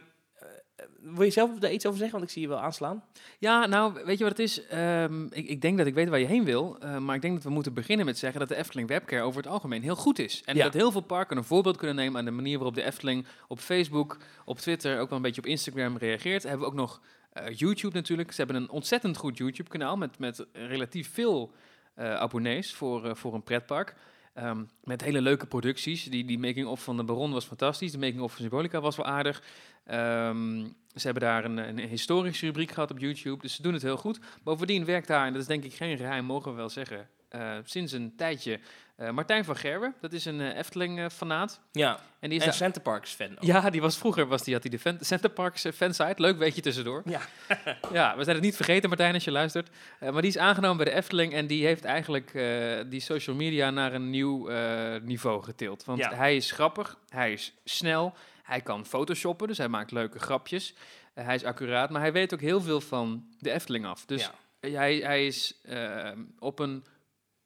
wil 1.01 1.23
je 1.25 1.31
zelf 1.31 1.59
daar 1.59 1.71
iets 1.71 1.85
over 1.85 1.97
zeggen? 1.99 2.17
Want 2.17 2.29
ik 2.29 2.33
zie 2.33 2.41
je 2.41 2.47
wel 2.53 2.59
aanslaan. 2.61 3.03
Ja, 3.39 3.65
nou, 3.65 3.93
weet 4.05 4.17
je 4.17 4.23
wat 4.23 4.37
het 4.37 4.47
is? 4.47 4.67
Ehm, 4.67 5.25
ik, 5.25 5.47
ik 5.47 5.61
denk 5.61 5.77
dat 5.77 5.87
ik 5.87 5.93
weet 5.93 6.09
waar 6.09 6.19
je 6.19 6.25
heen 6.25 6.43
wil. 6.45 6.77
eh, 6.79 6.97
maar 6.97 7.15
ik 7.15 7.21
denk 7.21 7.33
dat 7.33 7.43
we 7.43 7.49
moeten 7.49 7.73
beginnen 7.73 8.05
met 8.05 8.17
zeggen 8.17 8.39
dat 8.39 8.49
de 8.49 8.55
Efteling 8.55 8.87
Webcare 8.87 9.23
over 9.23 9.41
het 9.41 9.51
algemeen 9.51 9.81
heel 9.81 9.95
goed 9.95 10.19
is. 10.19 10.41
En 10.45 10.55
Ja. 10.55 10.63
dat 10.63 10.73
heel 10.73 10.91
veel 10.91 11.01
parken 11.01 11.37
een 11.37 11.43
voorbeeld 11.43 11.77
kunnen 11.77 11.95
nemen 11.95 12.19
aan 12.19 12.25
de 12.25 12.31
manier 12.31 12.55
waarop 12.57 12.75
de 12.75 12.83
Efteling 12.83 13.25
op 13.47 13.59
Facebook, 13.59 14.17
op 14.45 14.57
Twitter, 14.59 14.99
ook 14.99 15.07
wel 15.09 15.17
een 15.17 15.23
beetje 15.23 15.41
op 15.41 15.47
Instagram 15.47 15.97
reageert. 15.97 16.43
Hebben 16.43 16.61
we 16.61 16.65
ook 16.65 16.73
nog 16.73 17.01
eh, 17.33 17.53
YouTube 17.55 17.95
natuurlijk. 17.95 18.31
Ze 18.31 18.37
hebben 18.43 18.61
een 18.61 18.69
ontzettend 18.69 19.17
goed 19.17 19.37
YouTube-kanaal 19.37 19.97
met, 19.97 20.19
met 20.19 20.45
relatief 20.53 21.13
veel 21.13 21.51
eh, 21.95 22.13
abonnees 22.15 22.73
voor, 22.73 23.05
eh, 23.05 23.15
voor 23.15 23.33
een 23.33 23.43
pretpark. 23.43 23.95
Ehm, 24.33 24.63
met 24.83 25.01
hele 25.01 25.21
leuke 25.21 25.45
producties. 25.45 26.03
Die, 26.03 26.25
die 26.25 26.39
making-of 26.39 26.83
van 26.83 26.97
de 26.97 27.03
Baron 27.03 27.31
was 27.31 27.45
fantastisch. 27.45 27.91
De 27.91 27.97
making-of 27.97 28.31
van 28.31 28.41
Symbolica 28.41 28.81
was 28.81 28.95
wel 28.95 29.05
aardig. 29.05 29.43
Ehm, 29.85 30.65
ze 30.95 31.01
hebben 31.01 31.23
daar 31.23 31.45
een, 31.45 31.57
een 31.57 31.79
historische 31.79 32.45
rubriek 32.45 32.71
gehad 32.71 32.91
op 32.91 32.99
YouTube. 32.99 33.41
Dus 33.41 33.55
ze 33.55 33.61
doen 33.61 33.73
het 33.73 33.81
heel 33.81 33.97
goed. 33.97 34.19
Bovendien 34.43 34.85
werkt 34.85 35.07
daar, 35.07 35.25
en 35.25 35.33
dat 35.33 35.41
is 35.41 35.47
denk 35.47 35.63
ik 35.63 35.73
geen 35.73 35.97
geheim, 35.97 36.25
mogen 36.25 36.51
we 36.51 36.57
wel 36.57 36.69
zeggen, 36.69 37.09
eh, 37.29 37.57
sinds 37.63 37.91
een 37.91 38.15
tijdje 38.15 38.59
eh, 38.95 39.09
Martijn 39.09 39.45
van 39.45 39.55
Gerwen. 39.55 39.95
Dat 40.01 40.13
is 40.13 40.25
een 40.25 40.41
eh, 40.41 40.57
Efteling-fanaat. 40.57 41.59
Ja, 41.71 41.99
en 42.19 42.29
die 42.29 42.37
is 42.37 42.43
en 42.43 42.49
daar- 42.49 42.57
Center 42.57 42.81
Parks 42.81 43.11
fan 43.11 43.29
ook. 43.31 43.43
ja, 43.43 43.69
die 43.69 43.81
was 43.81 43.97
vroeger, 43.97 44.27
was 44.27 44.43
die, 44.43 44.53
had 44.53 44.63
hij 44.63 44.71
de 44.71 44.79
fan, 44.79 44.97
Center 45.01 45.29
Parks 45.29 45.63
eh, 45.65 45.71
fansite. 45.71 46.21
Leuk 46.21 46.37
weetje 46.37 46.61
tussendoor. 46.61 47.01
Ja. 47.05 47.19
ja, 47.93 48.17
we 48.17 48.23
zijn 48.23 48.35
het 48.35 48.45
niet 48.45 48.55
vergeten, 48.55 48.89
Martijn, 48.89 49.13
als 49.13 49.23
je 49.23 49.31
luistert. 49.31 49.69
Eh, 49.99 50.09
maar 50.11 50.21
die 50.21 50.31
is 50.31 50.37
aangenomen 50.37 50.77
bij 50.77 50.85
de 50.85 50.91
Efteling 50.91 51.33
en 51.33 51.47
die 51.47 51.65
heeft 51.65 51.83
eigenlijk 51.85 52.33
eh, 52.33 52.79
die 52.89 52.99
social 52.99 53.35
media 53.35 53.69
naar 53.69 53.93
een 53.93 54.09
nieuw 54.09 54.49
eh, 54.49 55.01
niveau 55.01 55.43
getild. 55.43 55.85
Want 55.85 55.99
Ja. 55.99 56.13
hij 56.13 56.35
is 56.35 56.51
grappig, 56.51 56.97
hij 57.09 57.31
is 57.33 57.53
snel, 57.63 58.13
hij 58.43 58.61
kan 58.61 58.85
photoshoppen, 58.85 59.47
dus 59.47 59.57
hij 59.57 59.67
maakt 59.67 59.91
leuke 59.91 60.19
grapjes. 60.19 60.73
Eh, 61.13 61.25
hij 61.25 61.35
is 61.35 61.43
accuraat, 61.43 61.89
maar 61.89 62.01
hij 62.01 62.11
weet 62.13 62.33
ook 62.33 62.41
heel 62.41 62.61
veel 62.61 62.81
van 62.81 63.25
de 63.39 63.51
Efteling 63.51 63.85
af. 63.85 64.05
Dus 64.05 64.21
Ja. 64.21 64.31
eh, 64.59 64.73
hij, 64.75 64.95
hij 64.95 65.25
is 65.25 65.59
eh, 65.63 66.11
op 66.39 66.59
een 66.59 66.85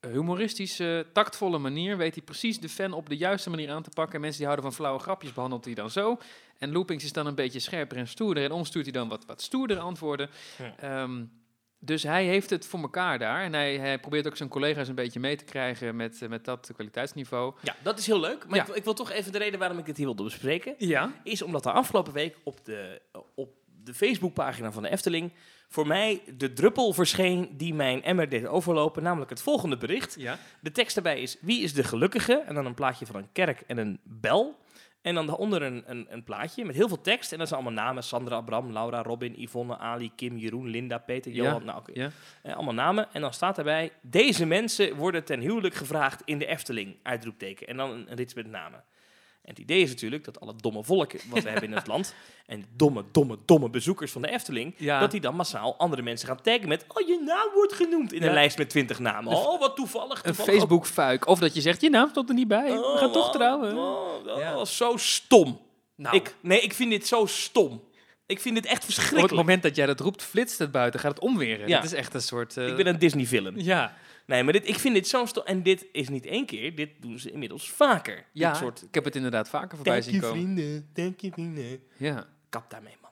humoristische, 0.00 1.06
tactvolle 1.12 1.58
manier 1.58 1.96
weet 1.96 2.14
hij 2.14 2.24
precies 2.24 2.60
de 2.60 2.68
fan 2.68 2.92
op 2.92 3.08
de 3.08 3.16
juiste 3.16 3.50
manier 3.50 3.70
aan 3.70 3.82
te 3.82 3.90
pakken. 3.94 4.14
En 4.14 4.20
mensen 4.20 4.38
die 4.38 4.46
houden 4.48 4.70
van 4.70 4.78
flauwe 4.80 5.00
grapjes 5.00 5.32
behandelt 5.32 5.64
hij 5.64 5.74
dan 5.74 5.90
zo. 5.90 6.18
En 6.58 6.72
Loopings 6.72 7.04
is 7.04 7.12
dan 7.12 7.26
een 7.26 7.34
beetje 7.34 7.60
scherper 7.60 7.96
en 7.96 8.08
stoerder. 8.08 8.44
En 8.44 8.52
ons 8.52 8.68
stuurt 8.68 8.84
hij 8.84 8.94
dan 8.94 9.08
wat, 9.08 9.24
wat 9.26 9.42
stoerder 9.42 9.78
antwoorden. 9.78 10.30
Ja. 10.58 10.74
Ehm, 11.02 11.24
dus 11.80 12.02
hij 12.02 12.24
heeft 12.24 12.50
het 12.50 12.66
voor 12.66 12.80
elkaar 12.80 13.18
daar. 13.18 13.42
En 13.42 13.52
hij, 13.52 13.76
hij 13.78 13.98
probeert 13.98 14.26
ook 14.26 14.36
zijn 14.36 14.48
collega's 14.48 14.88
een 14.88 14.94
beetje 14.94 15.20
mee 15.20 15.36
te 15.36 15.44
krijgen 15.44 15.96
met, 15.96 16.22
eh, 16.22 16.28
met 16.28 16.44
dat 16.44 16.70
kwaliteitsniveau. 16.74 17.54
Ja, 17.62 17.76
dat 17.82 17.98
is 17.98 18.06
heel 18.06 18.20
leuk. 18.20 18.46
Maar 18.46 18.54
Ja. 18.56 18.60
ik, 18.60 18.66
wil- 18.66 18.76
ik 18.76 18.84
wil 18.84 18.94
toch 18.94 19.10
even 19.10 19.32
de 19.32 19.38
reden 19.38 19.58
waarom 19.58 19.78
ik 19.78 19.86
het 19.86 19.96
hier 19.96 20.06
wilde 20.06 20.22
bespreken. 20.22 20.74
Ja. 20.78 21.12
Is 21.24 21.42
omdat 21.42 21.66
er 21.66 21.72
afgelopen 21.72 22.12
week 22.12 22.36
op 22.44 22.64
de, 22.64 23.00
op 23.34 23.56
de 23.88 23.94
Facebookpagina 23.94 24.72
van 24.72 24.82
de 24.82 24.88
Efteling... 24.88 25.32
voor 25.68 25.86
mij 25.86 26.22
de 26.36 26.52
druppel 26.52 26.92
verscheen 26.92 27.48
die 27.56 27.74
mijn 27.74 28.02
emmer 28.02 28.28
deed 28.28 28.46
overlopen. 28.46 29.02
Namelijk 29.02 29.30
het 29.30 29.42
volgende 29.42 29.76
bericht. 29.76 30.14
Ja. 30.18 30.38
De 30.60 30.72
tekst 30.72 30.94
daarbij 30.94 31.20
is 31.20 31.36
wie 31.40 31.62
is 31.62 31.74
de 31.74 31.84
gelukkige? 31.84 32.42
En 32.46 32.54
dan 32.54 32.66
een 32.66 32.74
plaatje 32.74 33.06
van 33.06 33.16
een 33.16 33.32
kerk 33.32 33.60
en 33.66 33.78
een 33.78 34.00
bel. 34.02 34.58
En 35.02 35.14
dan 35.14 35.26
daaronder 35.26 35.62
een, 35.62 35.82
een, 35.86 36.06
een 36.10 36.24
plaatje 36.24 36.64
met 36.64 36.74
heel 36.74 36.88
veel 36.88 37.00
tekst. 37.00 37.32
En 37.32 37.38
dat 37.38 37.48
zijn 37.48 37.60
allemaal 37.60 37.84
namen. 37.84 38.02
Sandra, 38.02 38.40
Bram, 38.40 38.72
Laura, 38.72 39.02
Robin, 39.02 39.34
Yvonne, 39.36 39.78
Ali, 39.78 40.10
Kim, 40.14 40.36
Jeroen, 40.36 40.68
Linda, 40.68 40.98
Peter, 40.98 41.32
Ja, 41.32 41.42
Johan. 41.42 41.64
Nou, 41.64 41.82
ja. 41.92 42.10
Eh, 42.42 42.54
allemaal 42.54 42.74
namen. 42.74 43.08
En 43.12 43.20
dan 43.20 43.32
staat 43.32 43.56
daarbij, 43.56 43.92
deze 44.02 44.46
mensen 44.46 44.96
worden 44.96 45.24
ten 45.24 45.40
huwelijk 45.40 45.74
gevraagd 45.74 46.22
in 46.24 46.38
de 46.38 46.46
Efteling. 46.46 46.96
Uitroepteken. 47.02 47.66
En 47.66 47.76
dan 47.76 47.90
een, 47.90 48.10
een 48.10 48.16
rits 48.16 48.34
met 48.34 48.46
namen. 48.46 48.84
En 49.48 49.54
het 49.54 49.62
idee 49.62 49.82
is 49.82 49.88
natuurlijk 49.88 50.24
dat 50.24 50.40
alle 50.40 50.54
domme 50.56 50.84
volk 50.84 51.12
wat 51.30 51.42
we 51.42 51.50
hebben 51.50 51.68
in 51.70 51.76
het 51.76 51.86
land... 51.92 52.14
en 52.46 52.64
domme, 52.76 53.04
domme, 53.12 53.38
domme 53.44 53.70
bezoekers 53.70 54.12
van 54.12 54.22
de 54.22 54.28
Efteling... 54.30 54.74
Ja. 54.76 55.00
dat 55.00 55.10
die 55.10 55.20
dan 55.20 55.34
massaal 55.34 55.74
andere 55.78 56.02
mensen 56.02 56.28
gaan 56.28 56.40
taggen 56.42 56.68
met... 56.68 56.84
oh, 56.88 57.06
je 57.08 57.22
naam 57.26 57.48
wordt 57.54 57.72
genoemd 57.72 58.12
in 58.12 58.20
Ja. 58.22 58.26
een 58.28 58.32
lijst 58.34 58.58
met 58.58 58.70
twintig 58.70 58.98
namen. 58.98 59.32
Oh, 59.32 59.60
wat 59.60 59.76
toevallig. 59.76 60.16
Een 60.18 60.22
toevallig 60.22 60.50
Facebook-fuik. 60.54 61.26
Of 61.26 61.38
dat 61.38 61.54
je 61.54 61.60
zegt, 61.60 61.80
je 61.80 61.90
naam 61.90 62.08
stond 62.08 62.28
er 62.28 62.34
niet 62.34 62.48
bij. 62.48 62.70
Oh, 62.70 62.92
We 62.92 62.98
gaan 62.98 63.12
toch 63.12 63.32
trouwen. 63.32 63.76
Oh, 63.76 64.14
oh, 64.26 64.38
Ja. 64.38 64.64
Zo 64.64 64.96
stom. 64.96 65.60
Nou, 65.96 66.16
Ik, 66.16 66.34
nee, 66.40 66.60
ik 66.60 66.72
vind 66.74 66.90
dit 66.90 67.06
zo 67.06 67.26
stom. 67.26 67.82
Ik 68.26 68.40
vind 68.40 68.54
dit 68.54 68.64
echt 68.66 68.80
op 68.80 68.86
het 68.86 68.94
verschrikkelijk. 68.94 69.34
moment 69.34 69.62
dat 69.62 69.76
jij 69.76 69.86
dat 69.86 70.00
roept, 70.00 70.22
flitst 70.22 70.58
het 70.58 70.70
buiten. 70.70 71.00
Gaat 71.00 71.10
het 71.10 71.20
omweren. 71.20 71.68
Ja. 71.68 71.76
Dat 71.76 71.84
is 71.84 71.92
echt 71.98 72.14
een 72.14 72.22
soort... 72.22 72.56
eh, 72.56 72.66
Ik 72.68 72.76
ben 72.76 72.86
een 72.86 72.98
Disney-villain. 72.98 73.54
Ja. 73.64 73.96
Nee, 74.28 74.42
maar 74.42 74.52
dit, 74.52 74.68
ik 74.68 74.78
vind 74.78 74.94
dit 74.94 75.08
zo 75.08 75.26
stom. 75.26 75.44
En 75.44 75.62
dit 75.62 75.86
is 75.92 76.08
niet 76.08 76.26
één 76.26 76.46
keer, 76.46 76.74
dit 76.74 76.90
doen 77.00 77.18
ze 77.18 77.30
inmiddels 77.30 77.70
vaker. 77.70 78.24
Ja, 78.32 78.48
Dit 78.50 78.58
soort, 78.60 78.82
ik 78.82 78.94
heb 78.94 79.04
het 79.04 79.16
inderdaad 79.16 79.48
vaker 79.48 79.76
voorbij 79.76 79.92
dank 79.92 80.04
zien 80.04 80.14
je 80.14 80.20
komen. 80.20 80.36
vrienden, 80.36 80.88
dank 80.92 81.20
je 81.20 81.30
vrienden. 81.32 81.80
Ja. 81.96 82.26
Kap 82.48 82.70
daarmee, 82.70 82.96
man. 83.02 83.06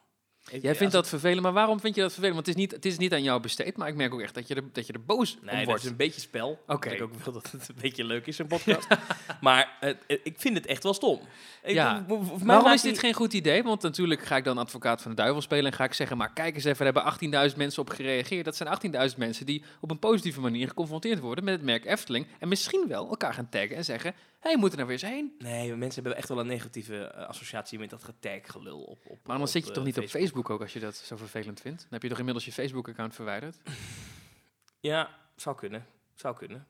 Jij 0.61 0.75
vindt 0.75 0.93
dat 0.93 1.09
vervelend, 1.09 1.43
maar 1.43 1.53
waarom 1.53 1.81
vind 1.81 1.95
je 1.95 2.01
dat 2.01 2.13
vervelend? 2.13 2.35
Want 2.37 2.47
het 2.47 2.57
is 2.57 2.63
niet, 2.63 2.73
het 2.73 2.85
is 2.85 2.99
niet 2.99 3.13
aan 3.13 3.23
jou 3.23 3.41
besteed, 3.41 3.77
maar 3.77 3.89
ik 3.89 3.95
merk 3.95 4.15
ook 4.15 4.21
echt 4.21 4.35
dat 4.35 4.49
je 4.49 4.55
er, 4.55 4.63
dat 4.73 4.87
je 4.87 4.93
er 4.93 5.05
boos 5.05 5.39
Nee, 5.41 5.51
om 5.51 5.57
dat 5.57 5.67
wordt. 5.67 5.83
is 5.85 5.91
een 5.91 5.97
beetje 5.97 6.21
spel. 6.21 6.63
Oké. 6.67 6.91
Ik 6.91 7.03
ook 7.03 7.15
wil 7.15 7.33
dat 7.33 7.51
het 7.51 7.69
een 7.69 7.75
beetje 7.81 8.05
leuk 8.05 8.27
is, 8.27 8.39
een 8.39 8.47
podcast. 8.47 8.87
maar 9.41 9.79
ik 10.07 10.35
vind 10.37 10.57
het 10.57 10.67
echt 10.67 10.83
wel 10.83 10.95
stom. 10.95 11.21
Ik, 11.67 11.75
Ja. 11.75 12.05
voor- 12.09 12.25
voor 12.25 12.37
mij 12.39 12.47
Waarom 12.47 12.73
is 12.73 12.83
dit 12.83 12.99
geen 12.99 13.13
goed 13.15 13.33
idee? 13.33 13.63
Want 13.63 13.83
natuurlijk 13.83 14.23
ga 14.23 14.37
ik 14.37 14.45
dan 14.45 14.59
advocaat 14.59 15.03
van 15.03 15.11
de 15.11 15.17
duivel 15.17 15.41
spelen 15.41 15.65
en 15.71 15.73
ga 15.73 15.85
ik 15.85 15.93
zeggen, 15.93 16.17
maar 16.17 16.33
kijk 16.33 16.55
eens 16.55 16.65
even, 16.65 16.87
er 16.87 16.93
hebben 16.93 17.03
18.000 17.51 17.57
mensen 17.57 17.83
op 17.83 17.91
gereageerd. 17.91 18.45
Dat 18.45 18.57
zijn 18.57 18.69
18.000 18.69 19.19
mensen 19.19 19.47
die 19.47 19.65
op 19.81 19.91
een 19.91 19.99
positieve 19.99 20.41
manier 20.41 20.69
geconfronteerd 20.69 21.21
worden 21.21 21.45
met 21.45 21.55
het 21.55 21.63
merk 21.63 21.85
Efteling 21.85 22.27
en 22.39 22.49
misschien 22.49 22.85
wel 22.89 23.09
elkaar 23.09 23.35
gaan 23.35 23.49
taggen 23.49 23.77
en 23.77 23.85
zeggen, 23.85 24.11
hé, 24.41 24.49
hey, 24.51 24.57
moeten 24.59 24.79
er 24.79 24.87
weer 24.87 25.03
eens 25.03 25.11
heen. 25.11 25.35
Nee, 25.39 25.75
mensen 25.77 26.03
hebben 26.03 26.21
echt 26.21 26.29
wel 26.29 26.39
een 26.41 26.47
negatieve 26.47 27.05
eh, 27.05 27.27
associatie 27.29 27.79
met 27.79 27.91
dat 27.91 28.05
getag-gelul 28.05 28.81
op, 28.81 28.99
op 29.07 29.19
Maar 29.27 29.39
dan 29.39 29.49
zit 29.49 29.63
je 29.63 29.69
eh, 29.69 29.75
toch 29.75 29.85
niet 29.85 29.99
op 29.99 30.05
Facebook 30.09 30.51
ook 30.51 30.61
als 30.61 30.73
je 30.73 30.81
dat 30.81 30.97
zo 30.97 31.17
vervelend 31.17 31.61
vindt? 31.61 31.79
Dan 31.81 31.89
heb 31.91 32.03
je 32.03 32.09
toch 32.09 32.19
inmiddels 32.19 32.45
je 32.45 32.53
Facebook-account 32.53 33.15
verwijderd? 33.15 33.57
Ja, 34.81 35.09
zou 35.37 35.57
kunnen. 35.57 35.87
Zou 36.15 36.37
kunnen. 36.37 36.67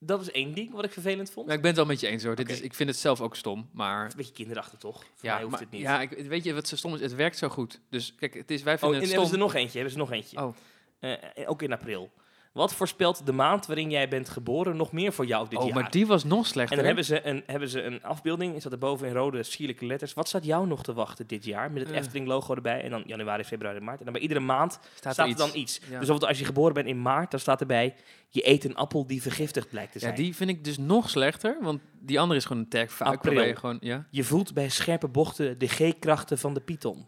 Dat 0.00 0.20
is 0.20 0.30
één 0.30 0.54
ding 0.54 0.70
wat 0.72 0.84
ik 0.84 0.92
vervelend 0.92 1.30
vond. 1.30 1.46
Ja, 1.48 1.52
ik 1.54 1.58
ben 1.60 1.68
het 1.68 1.76
wel 1.78 1.86
met 1.88 2.00
je 2.00 2.06
eens 2.06 2.24
hoor. 2.24 2.34
Dit 2.34 2.50
is, 2.50 2.60
ik 2.60 2.74
vind 2.74 2.88
het 2.88 2.98
zelf 2.98 3.20
ook 3.20 3.36
stom, 3.36 3.68
maar... 3.72 4.04
Een 4.04 4.12
beetje 4.16 4.32
kinderachtig, 4.32 4.78
toch? 4.78 4.96
Voor 4.98 5.10
Ja, 5.20 5.32
mij 5.32 5.40
hoeft 5.42 5.50
maar- 5.52 5.60
het 5.60 5.70
niet. 5.70 5.80
ja 5.80 6.00
ik, 6.00 6.10
weet 6.10 6.44
je 6.44 6.54
wat 6.54 6.68
zo 6.68 6.76
stom 6.76 6.94
is? 6.94 7.00
Het 7.00 7.14
werkt 7.14 7.38
zo 7.38 7.48
goed. 7.48 7.80
Dus 7.90 8.14
kijk, 8.14 8.34
het 8.34 8.50
is, 8.50 8.62
wij 8.62 8.74
oh, 8.74 8.78
vinden 8.80 8.96
en 8.98 9.02
het 9.02 9.12
hebben 9.12 9.28
stom. 9.28 9.38
ze 9.38 9.44
er 9.44 9.52
nog 9.52 9.62
eentje? 9.62 9.78
Hebben 9.78 9.92
ze 9.92 9.98
nog 9.98 10.12
eentje? 10.12 10.42
Oh. 10.42 10.54
Eh, 10.98 11.12
eh, 11.12 11.50
ook 11.50 11.62
in 11.62 11.72
april. 11.72 12.10
Wat 12.58 12.74
voorspelt 12.74 13.26
de 13.26 13.32
maand 13.32 13.66
waarin 13.66 13.90
jij 13.90 14.08
bent 14.08 14.28
geboren 14.28 14.76
nog 14.76 14.92
meer 14.92 15.12
voor 15.12 15.26
jou 15.26 15.48
dit 15.48 15.58
Oh, 15.58 15.64
jaar? 15.64 15.74
maar 15.74 15.90
die 15.90 16.06
was 16.06 16.24
nog 16.24 16.38
en 16.38 16.44
slechter. 16.44 16.76
dan 16.76 16.78
hè? 16.78 16.86
hebben 16.86 17.04
ze, 17.04 17.26
een, 17.26 17.42
hebben 17.46 17.68
ze 17.68 17.82
een 17.82 18.02
afbeelding, 18.02 18.54
is 18.54 18.62
dat 18.62 18.72
erboven 18.72 19.06
in 19.06 19.12
rode 19.14 19.42
sierlijke 19.42 19.86
letters. 19.86 20.14
Wat 20.14 20.28
staat 20.28 20.44
jou 20.44 20.66
nog 20.66 20.82
te 20.82 20.92
wachten 20.92 21.26
dit 21.26 21.44
jaar? 21.44 21.70
Met 21.72 21.82
het 21.82 21.92
Eh. 21.92 21.98
Efteling-logo 21.98 22.54
erbij. 22.54 22.82
En 22.82 22.90
dan 22.90 23.02
januari, 23.06 23.44
februari, 23.44 23.80
maart. 23.80 23.98
En 23.98 24.04
dan 24.04 24.12
bij 24.12 24.22
iedere 24.22 24.40
maand 24.40 24.72
staat, 24.94 25.12
staat, 25.12 25.26
er 25.26 25.32
er 25.32 25.38
dan 25.38 25.50
iets. 25.52 25.74
Ja. 25.74 25.80
Dus 25.80 25.88
bijvoorbeeld 25.90 26.28
als 26.28 26.38
je 26.38 26.44
geboren 26.44 26.74
bent 26.74 26.86
in 26.86 27.02
maart, 27.02 27.30
dan 27.30 27.40
staat 27.40 27.60
erbij... 27.60 27.94
je 28.28 28.48
eet 28.48 28.64
een 28.64 28.76
appel 28.76 29.06
die 29.06 29.22
vergiftigd 29.22 29.68
blijkt 29.70 29.92
te 29.92 29.98
Ja, 29.98 30.04
zijn. 30.04 30.16
die 30.16 30.34
vind 30.36 30.50
ik 30.50 30.64
dus 30.64 30.78
nog 30.78 31.10
slechter, 31.10 31.56
want 31.60 31.80
die 32.00 32.20
andere 32.20 32.38
is 32.38 32.44
gewoon 32.44 32.62
een 32.62 32.68
tag 32.68 32.90
vaak. 32.92 33.08
April. 33.08 33.42
je 33.42 33.56
gewoon, 33.56 33.76
ja. 33.80 34.06
Je 34.10 34.24
voelt 34.24 34.54
bij 34.54 34.68
scherpe 34.68 35.08
bochten 35.08 35.58
de 35.58 35.66
G-krachten 35.68 36.38
van 36.38 36.54
de 36.54 36.60
Python. 36.60 37.06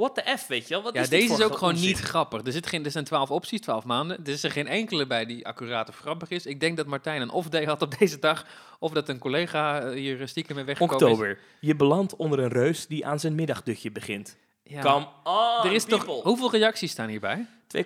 What 0.00 0.14
the 0.14 0.36
F, 0.38 0.46
weet 0.46 0.68
je 0.68 0.74
wel? 0.74 0.82
Wat 0.82 0.94
Ja, 0.94 1.00
is 1.00 1.08
dit 1.08 1.20
deze 1.20 1.32
is 1.32 1.40
ook 1.42 1.54
gewoon 1.58 1.72
onzin? 1.72 1.86
niet 1.88 2.00
grappig. 2.00 2.46
Er, 2.46 2.52
zit 2.52 2.66
geen, 2.66 2.84
er 2.84 2.90
zijn 2.90 3.04
twaalf 3.04 3.30
opties, 3.30 3.60
twaalf 3.60 3.84
maanden. 3.84 4.18
Er 4.24 4.32
is 4.32 4.42
er 4.42 4.50
geen 4.50 4.66
enkele 4.66 5.06
bij 5.06 5.26
die 5.26 5.46
accuraat 5.46 5.88
of 5.88 5.98
grappig 5.98 6.30
is. 6.30 6.46
Ik 6.46 6.60
denk 6.60 6.76
dat 6.76 6.86
Martijn 6.86 7.20
een 7.22 7.30
off-day 7.30 7.64
had 7.64 7.82
op 7.82 7.94
deze 7.98 8.18
dag. 8.18 8.46
Of 8.78 8.92
dat 8.92 9.08
een 9.08 9.18
collega 9.18 9.80
eh, 9.80 9.92
hier 9.94 10.28
stiekem 10.28 10.56
mee 10.56 10.64
weggekomen 10.64 11.06
Oktober. 11.06 11.38
Je 11.60 11.76
belandt 11.76 12.16
onder 12.16 12.38
een 12.38 12.48
reus 12.48 12.86
die 12.86 13.06
aan 13.06 13.20
zijn 13.20 13.34
middagdutje 13.34 13.90
begint. 13.92 14.36
Ja. 14.62 14.80
Come 14.80 15.06
on, 15.24 15.66
er 15.66 15.72
is 15.72 15.84
toch, 15.84 16.04
hoeveel 16.04 16.50
reacties 16.50 16.90
staan 16.90 17.08
hierbij? 17.08 17.46
2,6 17.76 17.82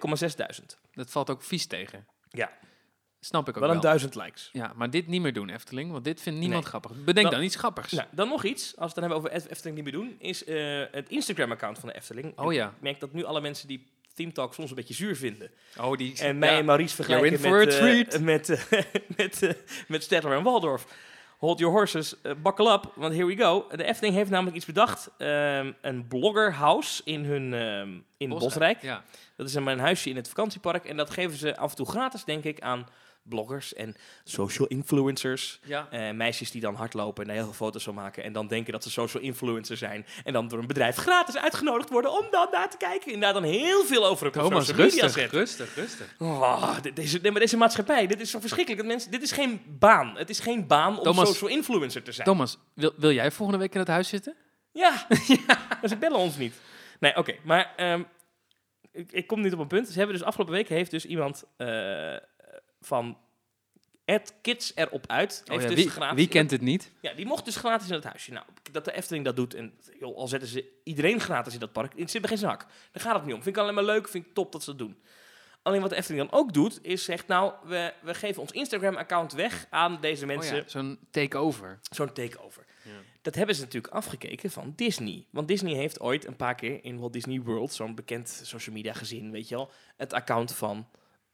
Dat 0.93 1.11
valt 1.11 1.31
ook 1.31 1.43
vies 1.43 1.67
tegen. 1.67 2.07
Ja, 2.31 2.51
Snap 3.25 3.43
ik 3.43 3.49
ook 3.49 3.55
wel 3.59 3.67
wel. 3.67 3.75
een 3.77 3.83
duizend 3.83 4.15
likes. 4.15 4.49
Ja, 4.53 4.73
maar 4.77 4.91
dit 4.91 5.07
niet 5.07 5.21
meer 5.23 5.33
doen, 5.33 5.49
Efteling. 5.51 5.91
Want 5.93 6.05
dit 6.05 6.21
vindt 6.21 6.39
niemand 6.39 6.61
Nee. 6.61 6.69
grappig. 6.71 7.05
Bedenk 7.05 7.27
Dan- 7.27 7.35
dan 7.35 7.45
iets 7.45 7.57
grappigs. 7.57 7.93
Nou, 7.93 8.09
dan 8.11 8.29
nog 8.29 8.45
iets, 8.45 8.63
als 8.65 8.75
we 8.77 8.83
het 8.85 8.95
dan 8.95 9.03
hebben 9.05 9.19
over 9.19 9.31
Ef- 9.31 9.51
Efteling 9.51 9.77
niet 9.77 9.85
meer 9.85 9.93
doen, 9.93 10.17
is 10.19 10.45
eh, 10.45 10.83
het 10.91 11.09
Instagram-account 11.09 11.79
van 11.79 11.89
de 11.89 11.95
Efteling. 11.95 12.39
Oh 12.39 12.53
ja. 12.53 12.67
Ik 12.67 12.73
merk 12.81 13.01
dat 13.01 13.13
nu 13.13 13.25
alle 13.25 13.41
mensen 13.41 13.69
die 13.69 13.87
Team 14.15 14.33
Talk 14.33 14.55
soms 14.55 14.71
een 14.71 14.77
beetje 14.77 14.95
zuur 14.95 15.17
vinden. 15.17 15.51
Oh, 15.81 15.97
die... 15.97 16.19
En 16.21 16.39
mij 16.39 16.53
ja. 16.53 16.59
en 16.59 16.65
Maurice 16.65 16.95
vergelijken 16.95 17.51
met, 17.51 17.79
eh, 18.15 18.21
met, 18.21 18.49
eh, 18.51 18.81
met, 19.17 19.57
met 19.89 20.03
Stedtler 20.03 20.37
en 20.37 20.43
Waldorf. 20.43 20.87
Hold 21.39 21.59
your 21.59 21.75
horses, 21.75 22.15
buckle 22.43 22.73
up, 22.73 22.93
want 22.97 23.13
here 23.15 23.27
we 23.27 23.37
go. 23.37 23.67
De 23.77 23.85
Efteling 23.85 24.15
heeft 24.15 24.31
namelijk 24.31 24.57
iets 24.57 24.65
bedacht. 24.67 25.11
ehm, 25.19 25.73
een 25.81 26.07
bloggerhouse 26.09 27.03
in 27.05 27.25
hun 27.25 27.55
ehm, 27.55 27.89
in 28.17 28.29
Bosrijk. 28.29 28.83
Ja. 28.83 29.03
Dat 29.37 29.49
is 29.49 29.55
een, 29.55 29.67
een 29.67 29.79
huisje 29.79 30.11
in 30.11 30.17
het 30.17 30.29
vakantiepark. 30.29 30.85
En 30.85 30.97
dat 30.97 31.11
geven 31.11 31.37
ze 31.39 31.57
af 31.57 31.71
en 31.71 31.77
toe 31.77 31.87
gratis, 31.89 32.25
denk 32.25 32.45
ik, 32.45 32.61
aan 32.61 32.87
bloggers 33.29 33.75
en 33.75 33.95
social 34.25 34.69
influencers. 34.69 35.61
ja. 35.65 35.89
Eh, 35.91 36.11
meisjes 36.15 36.51
die 36.51 36.61
dan 36.61 36.75
hardlopen 36.75 37.23
en 37.23 37.27
daar 37.29 37.37
heel 37.37 37.45
veel 37.45 37.55
foto's 37.67 37.83
van 37.85 37.95
maken. 37.95 38.23
En 38.25 38.33
dan 38.33 38.47
denken 38.49 38.73
dat 38.73 38.83
ze 38.83 38.91
social 38.91 39.23
influencer 39.23 39.77
zijn. 39.77 40.07
En 40.25 40.33
dan 40.33 40.49
door 40.49 40.59
een 40.59 40.67
bedrijf 40.67 40.97
gratis 40.97 41.37
uitgenodigd 41.37 41.91
worden 41.91 42.11
om 42.19 42.27
dan 42.31 42.49
naar 42.53 42.71
te 42.71 42.77
kijken. 42.77 43.13
En 43.13 43.21
daar 43.21 43.33
dan 43.33 43.43
heel 43.43 43.85
veel 43.85 44.07
over 44.07 44.27
op 44.27 44.33
Thomas, 44.33 44.67
social 44.67 44.87
media 44.87 45.03
rustig, 45.03 45.21
zetten. 45.21 45.39
rustig, 45.39 45.75
rustig. 45.75 46.15
Oh, 46.19 46.81
dit- 46.83 46.97
deze, 46.97 47.19
nee, 47.23 47.31
maar 47.31 47.41
deze 47.41 47.57
maatschappij, 47.57 48.07
dit 48.07 48.21
is 48.21 48.31
zo 48.31 48.41
verschrikkelijk. 48.41 48.83
Dat 48.83 48.91
mensen, 48.93 49.11
dit 49.11 49.23
is 49.23 49.33
geen 49.33 49.63
baan. 49.79 50.17
Het 50.17 50.31
is 50.31 50.39
geen 50.39 50.67
baan 50.67 50.97
om 50.99 51.05
Thomas- 51.05 51.29
social 51.29 51.51
influencer 51.51 52.03
te 52.03 52.13
zijn. 52.13 52.27
Thomas, 52.27 52.59
wil, 52.75 52.93
wil 52.97 53.13
jij 53.13 53.31
volgende 53.31 53.61
week 53.61 53.73
in 53.75 53.81
het 53.81 53.89
huis 53.89 54.09
zitten? 54.09 54.35
Ja, 54.73 55.07
maar 55.81 55.89
ze 55.89 55.97
bellen 55.97 56.19
ons 56.19 56.37
niet. 56.37 56.55
Nee, 57.01 57.17
oké. 57.17 57.35
Maar 57.43 57.73
ehm, 57.77 58.03
ik, 58.93 59.13
ik 59.13 59.27
kom 59.27 59.41
niet 59.41 59.53
op 59.53 59.59
een 59.59 59.67
punt. 59.67 59.89
Ze 59.89 59.99
hebben 59.99 60.17
dus 60.17 60.25
afgelopen 60.27 60.55
week 60.55 60.69
heeft 60.69 60.91
dus 60.91 61.07
iemand 61.07 61.45
eh, 61.57 61.67
van 62.85 63.19
Ed 64.05 64.35
Kids 64.43 64.73
erop 64.75 65.05
uit. 65.07 65.43
Oh 65.45 65.51
Heeft 65.51 65.63
ja, 65.63 65.69
dus 65.69 65.85
wie, 65.85 65.91
gratis 65.91 66.17
wie 66.17 66.29
kent 66.29 66.51
het 66.51 66.61
niet? 66.61 66.91
Ja, 67.01 67.13
die 67.13 67.27
mocht 67.27 67.45
dus 67.45 67.57
gratis 67.57 67.89
in 67.89 67.95
het 67.95 68.05
huisje. 68.05 68.33
Nou, 68.33 68.47
dat 68.73 68.85
de 68.85 68.93
Efteling 68.93 69.25
dat 69.25 69.37
doet, 69.37 69.55
en 69.55 69.79
joh, 69.99 70.17
al 70.17 70.29
zetten 70.29 70.49
ze 70.49 70.65
iedereen 70.85 71.21
gratis 71.21 71.55
in 71.55 71.61
dat 71.61 71.73
park, 71.73 71.99
het 71.99 72.11
zit 72.11 72.23
me 72.23 72.29
geen 72.29 72.39
zak. 72.39 72.67
Daar 72.93 73.03
gaat 73.03 73.15
het 73.15 73.25
niet 73.25 73.35
om. 73.35 73.43
Vind 73.43 73.57
ik 73.57 73.63
alleen 73.63 73.75
maar 73.75 73.85
leuk, 73.85 74.09
vind 74.09 74.27
ik 74.27 74.35
top 74.35 74.53
dat 74.53 74.63
ze 74.63 74.71
dat 74.71 74.79
doen. 74.79 74.97
Alleen 75.63 75.81
wat 75.81 75.91
de 75.91 75.97
Efteling 75.97 76.31
dan 76.31 76.41
ook 76.41 76.53
doet, 76.53 76.79
is 76.83 77.05
zegt, 77.05 77.27
nou, 77.27 77.53
we, 77.65 77.93
we 78.03 78.15
geven 78.15 78.41
ons 78.41 78.51
Instagram-account 78.51 79.33
weg 79.33 79.67
aan 79.71 79.99
deze 80.01 80.27
mensen. 80.27 80.57
Oh 80.57 80.63
ja, 80.63 80.69
zo'n 80.69 80.99
takeover. 81.11 81.79
Zo'n 81.91 82.13
takeover. 82.13 82.65
Dat 83.23 83.35
hebben 83.35 83.55
ze 83.55 83.63
natuurlijk 83.63 83.95
afgekeken 83.95 84.51
van 84.51 84.73
Disney. 84.77 85.27
Want 85.31 85.49
Disney 85.49 85.75
heeft 85.75 86.01
ooit 86.01 86.27
een 86.27 86.37
paar 86.37 86.55
keer 86.55 86.85
in 86.85 86.99
Walt 86.99 87.13
Disney 87.13 87.41
World, 87.41 87.73
zo'n 87.73 87.95
bekend 87.95 88.41
social 88.43 88.75
media 88.75 88.93
gezin, 88.93 89.31
weet 89.31 89.49
je 89.49 89.55
wel, 89.55 89.71
het 89.97 90.13
account 90.13 90.55
van 90.55 90.89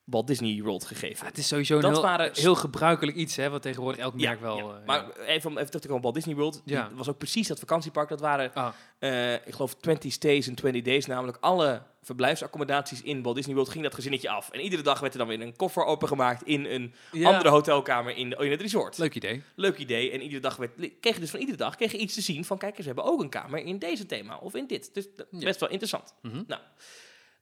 Walt 0.04 0.26
Disney 0.26 0.62
World 0.62 0.85
gegeven. 0.85 1.19
Ja, 1.25 1.25
het 1.30 1.38
is 1.38 1.49
sowieso 1.49 1.75
een 1.75 1.80
Dat 1.80 1.90
heel, 1.92 2.02
waren- 2.02 2.30
heel 2.35 2.54
gebruikelijk 2.54 3.16
iets, 3.16 3.37
hè, 3.37 3.50
wat 3.50 3.62
tegenwoordig 3.62 4.00
elk 4.00 4.14
Ja, 4.16 4.28
merk 4.28 4.40
wel... 4.40 4.57
ja. 4.57 4.62
eh, 4.80 4.87
maar 4.87 5.11
even 5.19 5.50
even 5.50 5.66
terug 5.66 5.71
te 5.71 5.78
komen 5.80 5.97
op 5.97 6.02
Walt 6.02 6.14
Disney 6.14 6.35
World. 6.35 6.62
Ja. 6.64 6.83
Dat 6.88 6.99
was 6.99 7.09
ook 7.09 7.19
precies 7.19 7.49
dat 7.49 7.59
vakantiepark. 7.59 8.09
Dat 8.09 8.21
waren, 8.21 8.54
Ah, 8.54 8.73
eh, 8.99 9.33
ik 9.35 9.52
geloof, 9.54 9.75
20 9.75 10.12
stays 10.12 10.47
en 10.47 10.54
20 10.54 10.83
days. 10.83 11.07
Namelijk 11.07 11.38
alle 11.40 11.83
verblijfsaccommodaties 12.02 13.02
in 13.02 13.23
Walt 13.23 13.37
Disney 13.37 13.54
World 13.54 13.71
ging 13.71 13.85
dat 13.85 13.95
gezinnetje 13.95 14.28
af. 14.30 14.50
En 14.50 14.61
iedere 14.61 14.83
dag 14.83 15.00
werd 15.00 15.12
er 15.12 15.19
dan 15.19 15.28
weer 15.28 15.40
een 15.40 15.57
koffer 15.57 15.85
opengemaakt 15.85 16.42
in 16.42 16.64
een 16.64 16.95
andere 17.26 17.49
hotelkamer 17.49 18.16
in, 18.16 18.30
in 18.33 18.50
het 18.50 18.61
resort. 18.61 18.99
Leuk 18.99 19.14
idee. 19.14 19.42
Leuk 19.54 19.78
idee. 19.78 20.11
En 20.11 20.23
iedere 20.23 20.40
dag 20.40 20.57
werd, 20.57 20.71
kreeg 21.00 21.14
je 21.14 21.21
dus 21.21 21.30
van 21.30 21.40
iedere 21.40 21.59
dag 21.59 21.76
kreeg 21.76 21.92
je 21.92 21.99
iets 21.99 22.14
te 22.14 22.21
zien 22.21 22.45
van, 22.45 22.59
kijk, 22.59 22.76
ze 22.76 22.83
hebben 22.83 23.04
ook 23.04 23.21
een 23.21 23.28
kamer 23.28 23.59
in 23.64 23.78
deze 23.78 24.07
thema 24.07 24.37
of 24.37 24.54
in 24.54 24.66
dit. 24.66 24.90
Dus 24.95 25.07
best 25.30 25.61
wel 25.61 25.69
interessant. 25.69 26.14
Mhm. 26.23 26.42
Nou, 26.47 26.61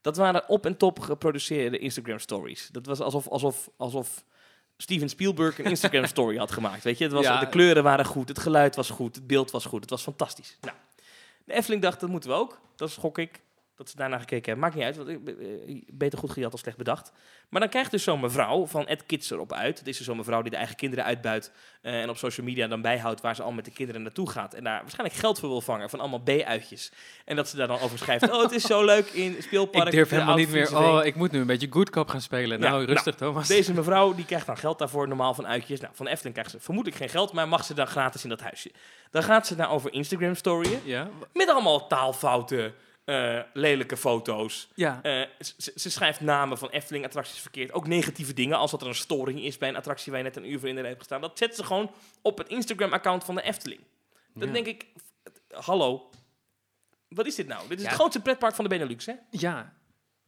dat 0.01 0.17
waren 0.17 0.49
op 0.49 0.67
en 0.67 0.77
top 0.77 1.01
geproduceerde 1.01 1.79
Instagram 1.79 2.19
stories. 2.19 2.69
Dat 2.73 2.87
was 2.87 3.01
alsof, 3.01 3.29
alsof, 3.29 3.69
alsof 3.77 4.25
Steven 4.77 5.09
Spielberg 5.09 5.59
een 5.59 5.65
Instagram 5.65 6.07
story 6.15 6.37
had 6.37 6.51
gemaakt. 6.53 6.85
Weet 6.85 6.99
je, 6.99 7.05
het 7.05 7.13
was, 7.13 7.25
Ja. 7.25 7.41
de 7.41 7.49
kleuren 7.49 7.83
waren 7.83 8.05
goed, 8.05 8.29
het 8.29 8.39
geluid 8.39 8.77
was 8.77 8.91
goed, 8.91 9.15
het 9.15 9.27
beeld 9.27 9.51
was 9.51 9.65
goed, 9.65 9.81
het 9.81 9.91
was 9.91 10.03
fantastisch. 10.03 10.57
Nou, 10.61 10.77
de 11.45 11.53
Efteling 11.53 11.83
dacht, 11.83 12.01
dat 12.01 12.09
moeten 12.11 12.31
we 12.31 12.37
ook. 12.37 12.61
Dat 12.77 12.91
schok 12.91 13.19
ik. 13.19 13.41
Dat 13.79 13.89
ze 13.91 13.97
daarna 13.97 14.19
gekeken 14.19 14.45
hebben. 14.45 14.61
Maakt 14.61 14.75
niet 14.75 14.85
uit, 14.85 14.97
want 14.97 15.09
ik, 15.09 15.39
eh, 15.39 15.83
beter 15.93 16.19
goed 16.19 16.31
gejat 16.31 16.51
dan 16.51 16.59
slecht 16.59 16.77
bedacht. 16.77 17.13
Maar 17.49 17.61
dan 17.61 17.71
krijgt 17.71 17.91
dus 17.91 18.03
zo'n 18.03 18.21
mevrouw 18.21 18.67
van 18.67 18.87
Ed 18.87 19.07
Kids 19.07 19.31
erop 19.31 19.53
uit. 19.53 19.79
Het 19.79 19.89
is 19.89 19.97
dus 19.97 20.07
zo'n 20.07 20.17
mevrouw 20.17 20.43
die 20.43 20.51
de 20.51 20.57
eigen 20.57 20.77
kinderen 20.77 21.05
uitbuit. 21.05 21.53
eh, 21.83 22.01
en 22.01 22.09
op 22.09 22.17
social 22.17 22.47
media 22.47 22.67
dan 22.67 22.83
bijhoudt 22.83 23.21
waar 23.21 23.35
ze 23.35 23.43
al 23.43 23.53
met 23.53 23.65
de 23.65 23.71
kinderen 23.71 24.03
naartoe 24.03 24.31
gaat. 24.31 24.55
En 24.55 24.65
daar 24.65 24.81
waarschijnlijk 24.81 25.19
geld 25.19 25.39
voor 25.39 25.49
wil 25.49 25.61
vangen 25.61 25.91
van 25.91 26.01
allemaal 26.01 26.21
B-uitjes. 26.21 26.93
En 27.25 27.37
dat 27.37 27.49
ze 27.49 27.57
daar 27.57 27.67
dan 27.67 27.81
over 27.81 27.99
schrijft. 27.99 28.31
oh, 28.31 28.43
het 28.43 28.53
is 28.53 28.63
zo 28.63 28.85
leuk 28.93 29.07
in 29.07 29.37
speelpark. 29.43 29.87
Ik 29.87 29.93
durf 29.93 30.11
helemaal 30.11 30.37
niet 30.37 30.51
meer... 30.51 30.77
Oh, 30.77 31.05
ik 31.05 31.15
moet 31.15 31.31
nu 31.33 31.41
een 31.41 31.47
beetje 31.47 31.67
good 31.71 31.91
cop 31.91 32.09
gaan 32.09 32.21
spelen. 32.21 32.61
Ja, 32.61 32.69
nou, 32.69 32.73
nou, 32.83 32.93
rustig, 32.93 33.15
Thomas. 33.15 33.49
Deze 33.49 33.75
mevrouw 33.81 34.15
die 34.15 34.25
krijgt 34.25 34.47
dan 34.47 34.57
geld 34.57 34.79
daarvoor, 34.79 35.09
normaal 35.09 35.35
van 35.35 35.47
uitjes. 35.47 35.81
Nou, 35.81 35.93
van 35.97 36.07
Efteling 36.07 36.35
krijgt 36.35 36.53
ze 36.53 36.61
vermoedelijk 36.61 37.01
geen 37.01 37.09
geld, 37.11 37.33
maar 37.33 37.49
mag 37.49 37.65
ze 37.65 37.75
dan 37.75 37.87
gratis 37.87 38.23
in 38.23 38.29
dat 38.29 38.41
huisje. 38.41 38.71
Dan 39.11 39.23
gaat 39.23 39.47
ze 39.47 39.57
naar 39.57 39.71
over 39.71 39.93
Instagram 39.93 40.35
storyen. 40.35 40.81
Ja? 40.85 41.09
Met 41.33 41.49
allemaal 41.49 41.87
taalfouten, 41.87 42.75
eh, 43.09 43.41
lelijke 43.53 43.97
foto's. 43.97 44.69
Ja. 44.75 45.03
Eh, 45.03 45.27
ze, 45.41 45.73
ze 45.77 45.91
schrijft 45.91 46.21
namen 46.21 46.59
van 46.59 46.69
Efteling-attracties 46.69 47.41
verkeerd. 47.41 47.73
Ook 47.73 47.87
negatieve 47.87 48.35
dingen, 48.35 48.59
als 48.59 48.71
dat 48.71 48.81
er 48.83 48.89
een 48.89 48.95
storing 48.95 49.41
is 49.43 49.59
bij 49.59 49.69
een 49.69 49.77
attractie 49.77 50.13
waar 50.13 50.21
je 50.21 50.27
net 50.27 50.37
een 50.37 50.51
uur 50.51 50.59
voor 50.59 50.69
in 50.69 50.75
de 50.75 50.81
rij 50.81 50.91
hebt 50.91 51.03
gestaan. 51.03 51.21
Dat 51.21 51.39
zet 51.39 51.55
ze 51.55 51.65
gewoon 51.65 51.91
op 52.23 52.39
het 52.39 52.49
Instagram-account 52.49 53.25
van 53.25 53.35
de 53.35 53.43
Efteling. 53.43 53.81
Dan 54.35 54.47
Ja. 54.49 54.53
denk 54.55 54.67
ik, 54.67 54.87
hallo, 55.51 56.11
wat 57.09 57.27
is 57.27 57.35
dit 57.35 57.47
nou? 57.47 57.69
Dit 57.69 57.77
is 57.79 57.83
Ja. 57.85 57.89
het 57.91 57.99
grootste 57.99 58.21
pretpark 58.23 58.55
van 58.55 58.65
de 58.65 58.71
Benelux, 58.71 59.07
hè? 59.07 59.15
Ja. 59.31 59.77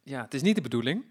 Ja, 0.03 0.23
het 0.23 0.35
is 0.35 0.43
niet 0.43 0.55
de 0.57 0.63
bedoeling. 0.63 1.05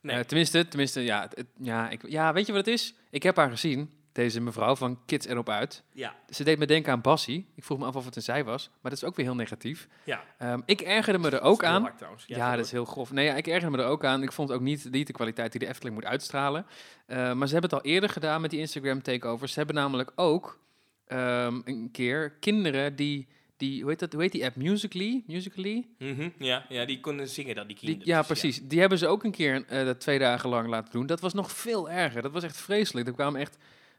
Nee. 0.00 0.16
Eh, 0.16 0.24
tenminste, 0.24 0.68
tenminste 0.68 1.00
ja, 1.00 1.28
het- 1.34 1.46
ja, 1.60 1.90
ik, 1.90 2.08
ja, 2.08 2.32
weet 2.32 2.46
je 2.46 2.52
wat 2.52 2.64
het 2.66 2.74
is? 2.74 2.94
Ik 3.10 3.22
heb 3.22 3.36
haar 3.36 3.50
gezien, 3.50 3.92
deze 4.12 4.40
mevrouw 4.40 4.76
van 4.76 4.98
Kids 5.06 5.26
erop 5.26 5.48
uit. 5.48 5.82
ja, 5.92 6.14
Ze 6.30 6.44
deed 6.44 6.58
me 6.58 6.66
denken 6.66 6.92
aan 6.92 7.00
Bassie. 7.00 7.46
Ik 7.54 7.64
vroeg 7.64 7.78
me 7.78 7.84
af 7.84 7.96
of 7.96 8.04
het 8.04 8.16
een 8.16 8.22
zij 8.22 8.44
was, 8.44 8.68
maar 8.80 8.90
dat 8.90 9.02
is 9.02 9.04
ook 9.04 9.16
weer 9.16 9.26
heel 9.26 9.34
negatief. 9.34 9.88
ja. 10.04 10.24
Ehm, 10.38 10.60
ik 10.66 10.80
ergerde 10.80 11.18
me 11.18 11.30
er 11.30 11.40
ook 11.40 11.64
aan. 11.64 11.82
hard. 11.82 12.24
Ja, 12.26 12.56
dat 12.56 12.64
is 12.64 12.70
heel 12.70 12.84
grof. 12.84 13.12
Nee, 13.12 13.24
ja, 13.24 13.34
ik 13.34 13.46
ergerde 13.46 13.76
me 13.76 13.82
er 13.82 13.88
ook 13.88 14.04
aan. 14.04 14.22
Ik 14.22 14.32
vond 14.32 14.52
ook 14.52 14.60
niet, 14.60 14.88
niet 14.90 15.06
de 15.06 15.12
kwaliteit 15.12 15.52
die 15.52 15.60
de 15.60 15.66
Efteling 15.68 15.94
moet 15.94 16.04
uitstralen. 16.04 16.66
Eh, 17.06 17.16
maar 17.32 17.46
ze 17.46 17.52
hebben 17.52 17.70
het 17.70 17.72
al 17.84 17.90
eerder 17.90 18.10
gedaan 18.10 18.40
met 18.40 18.50
die 18.50 18.60
Instagram 18.60 19.02
takeovers. 19.02 19.52
Ze 19.52 19.58
hebben 19.58 19.76
namelijk 19.76 20.12
ook 20.14 20.60
ehm, 21.06 21.60
een 21.64 21.88
keer 21.92 22.30
kinderen 22.40 22.96
die, 22.96 23.28
die 23.56 23.80
hoe, 23.80 23.90
heet 23.90 23.98
dat, 23.98 24.12
hoe 24.12 24.22
heet 24.22 24.32
die 24.32 24.44
app? 24.44 24.56
Musically? 24.56 25.22
Musically? 25.26 25.86
Mhm, 25.98 26.28
ja, 26.38 26.64
ja, 26.68 26.84
die 26.84 27.00
konden 27.00 27.28
zingen 27.28 27.54
dan, 27.54 27.66
die 27.66 27.76
Die, 27.76 27.88
kinderen. 27.88 28.14
ja, 28.14 28.22
precies. 28.22 28.60
Die 28.62 28.80
hebben 28.80 28.98
ze 28.98 29.06
ook 29.06 29.24
een 29.24 29.30
keer 29.30 29.64
dat 29.84 30.00
twee 30.00 30.18
dagen 30.18 30.48
lang 30.48 30.68
laten 30.68 30.92
doen. 30.92 31.06
Dat 31.06 31.20
was 31.20 31.32
nog 31.34 31.52
veel 31.52 31.90
erger. 31.90 32.22
Dat 32.22 32.32
was 32.32 32.42
echt 32.44 32.56
vreselijk. 32.56 33.06
Er 33.06 33.12
kwam 33.12 33.36
echt... 33.36 33.56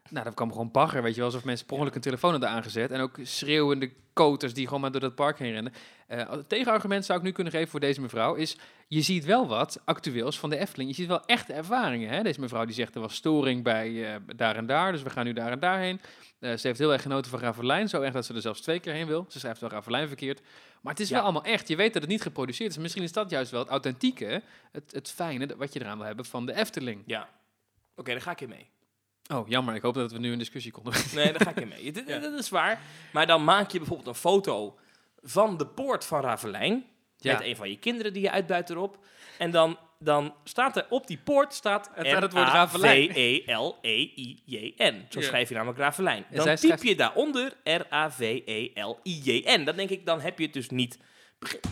Nou, 0.10 0.26
dat 0.26 0.34
kwam 0.34 0.52
gewoon 0.52 0.72
bagger, 0.72 1.02
weet 1.02 1.12
je 1.14 1.18
wel. 1.18 1.26
Alsof 1.30 1.44
mensen 1.44 1.66
per 1.66 1.76
ongeluk 1.76 1.96
een 1.96 2.02
telefoon 2.02 2.32
hadden 2.32 2.50
aangezet. 2.50 2.92
En 2.92 3.00
ook 3.02 3.18
schreeuwende 3.24 3.92
koters 4.14 4.54
die 4.54 4.66
gewoon 4.66 4.82
maar 4.82 4.92
door 4.92 5.02
dat 5.02 5.16
park 5.16 5.40
heen 5.40 5.52
rennen. 5.52 5.74
Eh, 6.08 6.30
het 6.30 6.50
tegenargument 6.50 7.06
zou 7.06 7.20
ik 7.20 7.26
nu 7.26 7.32
kunnen 7.32 7.54
geven 7.54 7.68
voor 7.70 7.80
deze 7.80 8.02
mevrouw 8.02 8.34
is... 8.34 8.58
Je 8.88 9.02
ziet 9.02 9.26
wel 9.26 9.48
wat 9.48 9.82
actueels 9.86 10.40
van 10.40 10.50
de 10.50 10.58
Efteling. 10.58 10.90
Je 10.90 10.96
ziet 10.96 11.08
wel 11.08 11.26
echte 11.26 11.54
ervaringen. 11.54 12.10
Hè? 12.10 12.24
Deze 12.24 12.40
mevrouw 12.40 12.66
die 12.66 12.74
zegt 12.76 12.96
er 12.96 13.02
was 13.02 13.16
storing 13.16 13.64
bij 13.64 14.14
eh, 14.14 14.20
daar 14.36 14.56
en 14.56 14.66
daar. 14.66 14.92
Dus 14.92 15.02
we 15.04 15.10
gaan 15.10 15.26
nu 15.26 15.34
daar 15.34 15.52
en 15.52 15.60
daarheen. 15.60 16.02
Eh 16.40 16.56
ze 16.58 16.68
heeft 16.68 16.80
heel 16.80 16.94
erg 16.94 17.02
genoten 17.02 17.32
van 17.32 17.40
Ravelijn. 17.40 17.90
Zo 17.90 18.02
erg 18.02 18.14
dat 18.14 18.26
ze 18.26 18.34
er 18.34 18.42
zelfs 18.42 18.62
twee 18.62 18.80
keer 18.80 18.94
heen 18.94 19.08
wil. 19.08 19.26
Ze 19.30 19.40
schrijft 19.40 19.62
wel 19.62 19.70
Ravelijn 19.70 20.08
verkeerd. 20.08 20.42
Maar 20.82 20.94
het 20.94 21.02
is 21.02 21.10
Ja. 21.10 21.14
wel 21.16 21.24
allemaal 21.24 21.44
echt. 21.44 21.68
Je 21.68 21.76
weet 21.76 21.94
dat 21.94 22.02
het 22.02 22.12
niet 22.12 22.22
geproduceerd 22.22 22.70
is. 22.72 22.78
Misschien 22.78 23.04
is 23.04 23.12
dat 23.12 23.30
juist 23.30 23.52
wel 23.52 23.60
het 23.60 23.70
authentieke, 23.70 24.42
het, 24.72 24.92
het 24.92 25.12
fijne, 25.12 25.48
dat- 25.48 25.58
wat 25.58 25.74
je 25.74 25.82
eraan 25.82 25.98
wil 25.98 26.06
hebben 26.08 26.26
van 26.26 26.46
de 26.46 26.56
Efteling. 26.56 27.04
Ja. 27.06 27.30
Oké, 27.96 28.12
daar 28.12 28.22
ga 28.22 28.32
ik 28.32 28.42
in 28.42 28.50
mee. 28.50 28.70
Oh, 29.34 29.48
jammer. 29.48 29.76
Ik 29.76 29.82
hoop 29.82 29.94
dat 29.94 30.12
we 30.12 30.20
nu 30.20 30.32
een 30.32 30.38
discussie 30.38 30.72
konden. 30.72 30.94
Nee, 31.16 31.32
daar 31.32 31.42
ga 31.42 31.50
ik 31.50 31.60
in 31.60 31.68
mee. 31.68 31.94
Ja. 32.08 32.20
Dat 32.20 32.40
is 32.40 32.50
waar. 32.50 32.82
Maar 33.12 33.28
dan 33.28 33.44
maak 33.44 33.72
je 33.72 33.78
bijvoorbeeld 33.78 34.08
een 34.08 34.16
foto 34.16 34.78
van 35.22 35.58
de 35.58 35.68
poort 35.68 36.06
van 36.06 36.22
Ravelijn. 36.22 36.86
Ja. 37.18 37.34
Met 37.34 37.42
een 37.42 37.56
van 37.56 37.70
je 37.70 37.78
kinderen 37.78 38.14
die 38.14 38.22
je 38.22 38.32
uitbuit 38.32 38.70
erop. 38.70 38.98
En 39.38 39.52
dan, 39.52 39.78
dan 40.00 40.34
staat 40.44 40.78
er 40.78 40.86
op 40.90 41.08
die 41.08 41.18
poort 41.18 41.54
staat 41.54 41.90
Het 41.94 42.08
staat 42.08 42.22
het 42.22 42.34
woord 42.34 42.48
Ravelijn. 42.48 43.10
R-A-V-E-L-E-I-J-N. 43.10 45.06
Zo 45.10 45.22
schrijf 45.22 45.50
je 45.50 45.56
namelijk 45.56 45.80
Ravelijn. 45.80 46.26
Dan 46.32 46.56
typ 46.56 46.84
je 46.84 46.96
daaronder 46.96 47.54
R-A-V-E-L-I-J-N. 47.64 49.64
Dan 49.64 49.76
denk 49.76 49.90
ik, 49.90 50.06
dan 50.06 50.22
heb 50.22 50.38
je 50.38 50.44
het 50.44 50.54
dus 50.54 50.70
niet... 50.70 50.98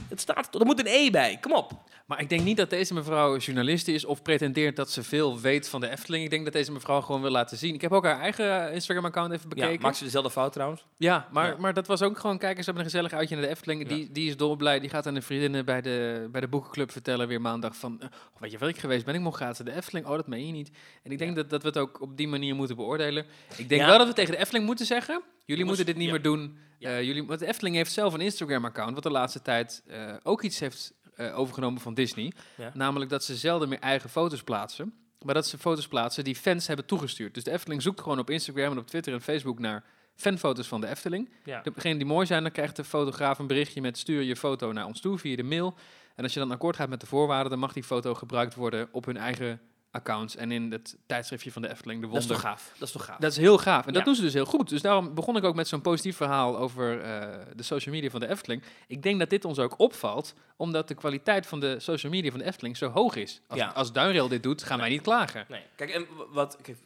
Het 0.09 0.19
staat, 0.21 0.55
er 0.55 0.65
moet 0.65 0.79
een 0.79 0.87
E 0.87 1.09
bij, 1.09 1.37
kom 1.41 1.53
op. 1.53 1.71
Maar 2.05 2.21
ik 2.21 2.29
denk 2.29 2.41
niet 2.43 2.57
dat 2.57 2.69
deze 2.69 2.93
mevrouw 2.93 3.37
journalist 3.37 3.87
is 3.87 4.05
of 4.05 4.21
pretendeert 4.21 4.75
dat 4.75 4.91
ze 4.91 5.03
veel 5.03 5.39
weet 5.39 5.69
van 5.69 5.81
de 5.81 5.89
Efteling. 5.89 6.23
Ik 6.23 6.29
denk 6.29 6.43
dat 6.43 6.53
deze 6.53 6.71
mevrouw 6.71 7.01
gewoon 7.01 7.21
wil 7.21 7.31
laten 7.31 7.57
zien. 7.57 7.73
Ik 7.73 7.81
heb 7.81 7.91
ook 7.91 8.03
haar 8.03 8.19
eigen 8.19 8.73
Instagram-account 8.73 9.33
even 9.33 9.49
bekeken. 9.49 9.71
Ja, 9.71 9.77
maakt 9.79 9.97
ze 9.97 10.03
dezelfde 10.03 10.31
fout 10.31 10.53
trouwens? 10.53 10.85
Ja, 10.97 11.27
maar, 11.31 11.47
Ja. 11.47 11.55
maar 11.57 11.73
dat 11.73 11.87
was 11.87 12.01
ook 12.01 12.19
gewoon, 12.19 12.37
kijk 12.37 12.57
eens, 12.57 12.65
we 12.65 12.71
hebben 12.71 12.83
een 12.83 12.89
gezellig 12.91 13.13
uitje 13.13 13.35
naar 13.35 13.43
de 13.43 13.49
Efteling. 13.49 13.87
Die, 13.87 14.11
die 14.11 14.27
is 14.29 14.37
dolblij, 14.37 14.79
die 14.79 14.89
gaat 14.89 15.07
aan 15.07 15.13
de 15.13 15.21
vriendinnen 15.21 15.65
bij 15.65 15.81
de, 15.81 16.27
bij 16.31 16.41
de 16.41 16.47
boekenclub 16.47 16.91
vertellen 16.91 17.27
weer 17.27 17.41
maandag 17.41 17.75
van... 17.75 18.01
eh, 18.01 18.07
oh, 18.35 18.41
weet 18.41 18.51
je 18.51 18.57
waar 18.57 18.69
ik 18.69 18.77
geweest 18.77 19.05
ben? 19.05 19.15
Ik 19.15 19.21
mocht 19.21 19.39
naar 19.39 19.63
de 19.63 19.75
Efteling. 19.75 20.05
Oh, 20.05 20.15
dat 20.15 20.27
meen 20.27 20.45
je 20.45 20.51
niet. 20.51 20.71
En 21.03 21.11
ik 21.11 21.17
denk 21.17 21.35
dat, 21.35 21.49
dat 21.49 21.61
we 21.61 21.67
het 21.67 21.77
ook 21.77 22.01
op 22.01 22.17
die 22.17 22.27
manier 22.27 22.55
moeten 22.55 22.75
beoordelen. 22.75 23.25
Ik 23.55 23.69
denk 23.69 23.85
wel 23.85 23.97
dat 23.97 24.07
we 24.07 24.13
tegen 24.13 24.31
de 24.31 24.37
Efteling 24.39 24.65
moeten 24.65 24.85
zeggen... 24.85 25.21
Jullie 25.51 25.65
moeten 25.65 25.85
dit 25.85 25.95
niet 25.95 26.05
ja. 26.05 26.11
meer 26.11 26.21
doen. 26.21 26.57
Eh, 26.79 27.01
jullie, 27.01 27.23
want 27.25 27.39
de 27.39 27.47
Efteling 27.47 27.75
heeft 27.75 27.91
zelf 27.91 28.13
een 28.13 28.21
Instagram-account... 28.21 28.93
wat 28.93 29.03
de 29.03 29.11
laatste 29.11 29.41
tijd 29.41 29.83
eh, 29.87 30.13
ook 30.23 30.41
iets 30.41 30.59
heeft 30.59 30.93
eh, 31.15 31.39
overgenomen 31.39 31.81
van 31.81 31.93
Disney. 31.93 32.31
Ja. 32.57 32.71
Namelijk 32.73 33.09
dat 33.09 33.23
ze 33.23 33.35
zelden 33.35 33.69
meer 33.69 33.79
eigen 33.79 34.09
foto's 34.09 34.43
plaatsen. 34.43 34.93
Maar 35.21 35.33
dat 35.33 35.47
ze 35.47 35.57
foto's 35.57 35.87
plaatsen 35.87 36.23
die 36.23 36.35
fans 36.35 36.67
hebben 36.67 36.85
toegestuurd. 36.85 37.33
Dus 37.33 37.43
de 37.43 37.51
Efteling 37.51 37.81
zoekt 37.81 38.01
gewoon 38.01 38.19
op 38.19 38.29
Instagram 38.29 38.71
en 38.71 38.77
op 38.77 38.87
Twitter 38.87 39.13
en 39.13 39.21
Facebook 39.21 39.59
naar 39.59 39.83
fanfoto's 40.15 40.67
van 40.67 40.81
de 40.81 40.87
Efteling. 40.87 41.29
Ja. 41.43 41.61
Degene 41.61 41.97
die 41.97 42.05
mooi 42.05 42.25
zijn, 42.25 42.43
dan 42.43 42.51
krijgt 42.51 42.75
de 42.75 42.83
fotograaf 42.83 43.39
een 43.39 43.47
berichtje 43.47 43.81
met 43.81 43.97
stuur 43.97 44.21
je 44.21 44.35
foto 44.35 44.71
naar 44.71 44.85
ons 44.85 45.01
toe 45.01 45.17
via 45.17 45.35
de 45.35 45.43
mail. 45.43 45.75
En 46.15 46.23
als 46.23 46.33
je 46.33 46.39
dan 46.39 46.51
akkoord 46.51 46.75
gaat 46.75 46.89
met 46.89 46.99
de 46.99 47.05
voorwaarden, 47.07 47.49
dan 47.49 47.59
mag 47.59 47.73
die 47.73 47.83
foto 47.83 48.13
gebruikt 48.13 48.55
worden 48.55 48.89
op 48.91 49.05
hun 49.05 49.17
eigen 49.17 49.61
accounts 49.91 50.35
en 50.35 50.51
in 50.51 50.71
het 50.71 50.97
tijdschriftje 51.05 51.51
van 51.51 51.61
de 51.61 51.69
Efteling, 51.69 52.01
de 52.01 52.07
Dat 52.07 52.15
is 52.17 52.27
Wonder. 52.27 52.41
toch 52.43 52.51
gaaf? 52.51 52.71
Dat 52.77 52.87
is 52.87 52.93
toch 52.93 53.05
gaaf? 53.05 53.17
Dat 53.19 53.31
is 53.31 53.37
heel 53.37 53.57
gaaf. 53.57 53.85
En 53.85 53.93
dat 53.93 54.01
Ja. 54.01 54.05
doen 54.07 54.15
ze 54.15 54.21
dus 54.21 54.33
heel 54.33 54.45
goed. 54.45 54.69
Dus 54.69 54.81
daarom 54.81 55.13
begon 55.13 55.37
ik 55.37 55.43
ook 55.43 55.55
met 55.55 55.67
zo'n 55.67 55.81
positief 55.81 56.15
verhaal 56.17 56.57
over 56.57 57.01
eh, 57.01 57.27
de 57.55 57.63
social 57.63 57.95
media 57.95 58.09
van 58.09 58.19
de 58.19 58.27
Efteling. 58.29 58.63
Ik 58.87 59.03
denk 59.03 59.19
dat 59.19 59.29
dit 59.29 59.45
ons 59.45 59.59
ook 59.59 59.79
opvalt, 59.79 60.33
omdat 60.57 60.87
de 60.87 60.93
kwaliteit 60.93 61.47
van 61.47 61.59
de 61.59 61.79
social 61.79 62.11
media 62.11 62.29
van 62.31 62.39
de 62.39 62.45
Efteling 62.45 62.77
zo 62.77 62.89
hoog 62.89 63.15
is. 63.15 63.41
Als, 63.47 63.59
Ja. 63.59 63.67
als 63.67 63.91
Duinrail 63.91 64.27
dit 64.27 64.43
doet, 64.43 64.63
gaan 64.63 64.79
wij 64.79 64.89
niet 64.89 65.01
klagen. 65.01 65.45
Nee. 65.49 65.63
Kijk, 65.75 65.89
en 65.89 66.05
wat... 66.31 66.57
Kijk, 66.61 66.77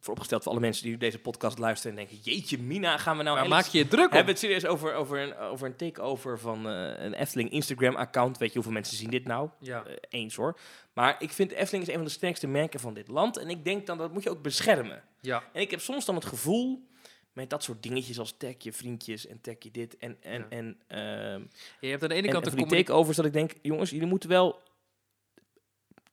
vooropgesteld 0.00 0.42
voor 0.42 0.52
alle 0.52 0.60
mensen 0.60 0.84
die 0.84 0.96
deze 0.96 1.18
podcast 1.18 1.58
luisteren 1.58 1.98
en 1.98 2.06
denken... 2.06 2.32
Jeetje, 2.32 2.58
Mina, 2.58 2.98
gaan 2.98 3.16
we 3.16 3.22
nou... 3.22 3.38
maar 3.38 3.48
maak 3.48 3.66
je 3.66 3.78
je 3.78 3.88
druk 3.88 4.06
op? 4.06 4.10
Hebben 4.12 4.32
het 4.32 4.38
serieus 4.42 4.66
over, 4.66 4.94
over, 4.94 5.18
een, 5.18 5.36
over 5.36 5.66
een 5.66 5.76
takeover 5.76 6.38
van 6.38 6.68
eh, 6.68 7.04
een 7.04 7.14
Efteling 7.14 7.50
Instagram-account? 7.50 8.38
Weet 8.38 8.48
je 8.48 8.54
hoeveel 8.54 8.72
mensen 8.72 8.96
zien 8.96 9.10
dit 9.10 9.24
nou? 9.24 9.48
Ja. 9.60 9.84
Eh, 9.84 9.94
eens 10.08 10.34
hoor. 10.34 10.58
Maar 10.92 11.16
ik 11.18 11.30
vind 11.30 11.52
Efteling 11.52 11.82
is 11.82 11.88
een 11.88 11.98
van 11.98 12.04
de 12.04 12.10
sterkste 12.10 12.46
merken 12.46 12.80
van 12.80 12.94
dit 12.94 13.08
land. 13.08 13.36
En 13.36 13.48
ik 13.48 13.64
denk 13.64 13.86
dan, 13.86 13.98
dat 13.98 14.12
moet 14.12 14.22
je 14.22 14.30
ook 14.30 14.42
beschermen. 14.42 15.02
ja. 15.20 15.42
En 15.52 15.60
ik 15.60 15.70
heb 15.70 15.80
soms 15.80 16.04
dan 16.04 16.14
het 16.14 16.24
gevoel... 16.24 16.86
Met 17.32 17.50
dat 17.50 17.62
soort 17.64 17.82
dingetjes 17.82 18.18
als 18.18 18.34
tag 18.38 18.54
je 18.58 18.72
vriendjes 18.72 19.26
en 19.26 19.40
tag 19.40 19.54
je 19.58 19.70
dit 19.70 19.96
en, 19.96 20.16
en, 20.20 20.38
Ja. 20.40 20.46
en, 20.48 20.78
ehm, 20.86 21.42
Je 21.80 21.88
hebt 21.88 22.02
aan 22.02 22.08
de 22.08 22.14
ene 22.14 22.26
en, 22.26 22.32
kant 22.32 22.46
en 22.46 22.50
de 22.50 22.56
die 22.56 22.66
takeovers 22.66 23.16
dat 23.16 23.26
ik 23.26 23.32
denk... 23.32 23.52
Jongens, 23.62 23.90
jullie 23.90 24.06
moeten 24.06 24.28
wel 24.28 24.60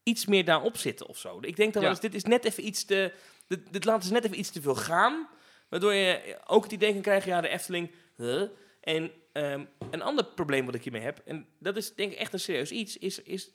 iets 0.04 0.26
meer 0.26 0.46
daarop 0.46 0.78
zitten 0.78 1.08
of 1.08 1.18
zo. 1.18 1.38
Ik 1.42 1.56
denk 1.56 1.74
dan 1.74 1.82
Ja. 1.82 1.88
wel 1.88 1.90
eens, 1.90 2.00
dit 2.00 2.16
is 2.16 2.24
net 2.24 2.46
even 2.46 2.66
iets 2.68 2.86
te... 2.86 3.14
Dit, 3.48 3.74
dit 3.74 3.86
laat 3.86 4.02
dus 4.02 4.12
net 4.12 4.26
even 4.26 4.40
iets 4.40 4.52
te 4.52 4.62
veel 4.62 4.76
gaan. 4.76 5.28
Waardoor 5.70 5.94
je 5.94 6.40
ook 6.46 6.64
het 6.64 6.72
idee 6.72 6.94
kan 6.94 7.02
krijgen, 7.02 7.32
ja, 7.32 7.42
de 7.42 7.48
Efteling... 7.48 7.92
huh? 8.16 8.42
En 8.82 9.12
ehm, 9.32 9.66
een 9.92 10.02
ander 10.02 10.26
probleem 10.26 10.66
wat 10.66 10.76
ik 10.76 10.84
hiermee 10.84 11.02
heb, 11.02 11.22
en 11.26 11.48
dat 11.60 11.76
is 11.78 11.96
denk 11.96 12.12
ik 12.12 12.18
echt 12.18 12.34
een 12.34 12.40
serieus 12.40 12.72
iets, 12.72 12.98
is, 12.98 13.22
is 13.22 13.52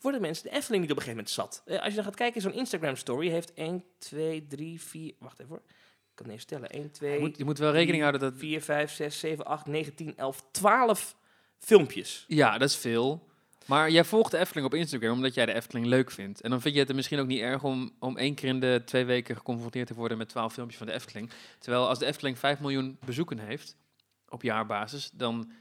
worden 0.00 0.20
mensen 0.20 0.44
de 0.44 0.56
Efteling 0.56 0.82
niet 0.82 0.90
op 0.90 0.96
een 0.96 1.02
gegeven 1.02 1.24
moment 1.24 1.30
zat? 1.30 1.62
Eh, 1.64 1.78
als 1.78 1.88
je 1.88 1.94
dan 1.94 2.04
gaat 2.04 2.14
kijken, 2.14 2.40
zo'n 2.40 2.52
Instagram 2.52 2.96
story 2.96 3.28
heeft 3.28 3.54
1, 3.54 3.84
2, 3.98 4.46
3, 4.46 4.80
4... 4.80 5.14
Wacht 5.18 5.40
even 5.40 5.50
hoor. 5.50 5.62
Ik 5.66 6.26
kan 6.26 6.26
het 6.26 6.26
niet 6.26 6.34
eens 6.34 6.42
stellen. 6.42 6.70
1, 6.70 6.90
2, 6.90 7.12
je, 7.12 7.18
moet, 7.20 7.36
je 7.36 7.44
moet 7.44 7.58
wel 7.58 7.72
rekening 7.72 8.02
houden 8.02 8.20
dat... 8.20 8.34
4, 8.36 8.62
5, 8.62 8.92
6, 8.92 9.18
7, 9.18 9.44
8, 9.44 9.66
9, 9.66 9.94
10, 9.94 10.16
11, 10.16 10.44
12 10.50 11.16
filmpjes. 11.58 12.24
Ja, 12.28 12.58
dat 12.58 12.68
is 12.68 12.76
veel. 12.76 13.28
Maar 13.70 13.90
jij 13.90 14.04
volgt 14.04 14.30
de 14.30 14.38
Efteling 14.38 14.66
op 14.66 14.74
Instagram 14.74 15.12
omdat 15.12 15.34
jij 15.34 15.46
de 15.46 15.52
Efteling 15.54 15.86
leuk 15.86 16.10
vindt. 16.10 16.40
En 16.40 16.50
dan 16.50 16.60
vind 16.60 16.74
je 16.74 16.80
het 16.80 16.88
er 16.88 16.94
misschien 16.94 17.18
ook 17.18 17.26
niet 17.26 17.40
erg 17.40 17.62
om, 17.64 17.92
om 17.98 18.16
één 18.16 18.34
keer 18.34 18.48
in 18.48 18.60
de 18.60 18.82
twee 18.84 19.04
weken 19.04 19.36
geconfronteerd 19.36 19.86
te 19.86 19.94
worden 19.94 20.18
met 20.18 20.28
twaalf 20.28 20.52
filmpjes 20.52 20.78
van 20.78 20.86
de 20.86 20.92
Efteling. 20.92 21.30
Terwijl 21.58 21.88
als 21.88 21.98
de 21.98 22.06
Efteling 22.06 22.38
5 22.38 22.60
miljoen 22.60 22.98
bezoeken 23.04 23.38
heeft 23.38 23.76
op 24.28 24.42
jaarbasis, 24.42 25.10
dan 25.12 25.52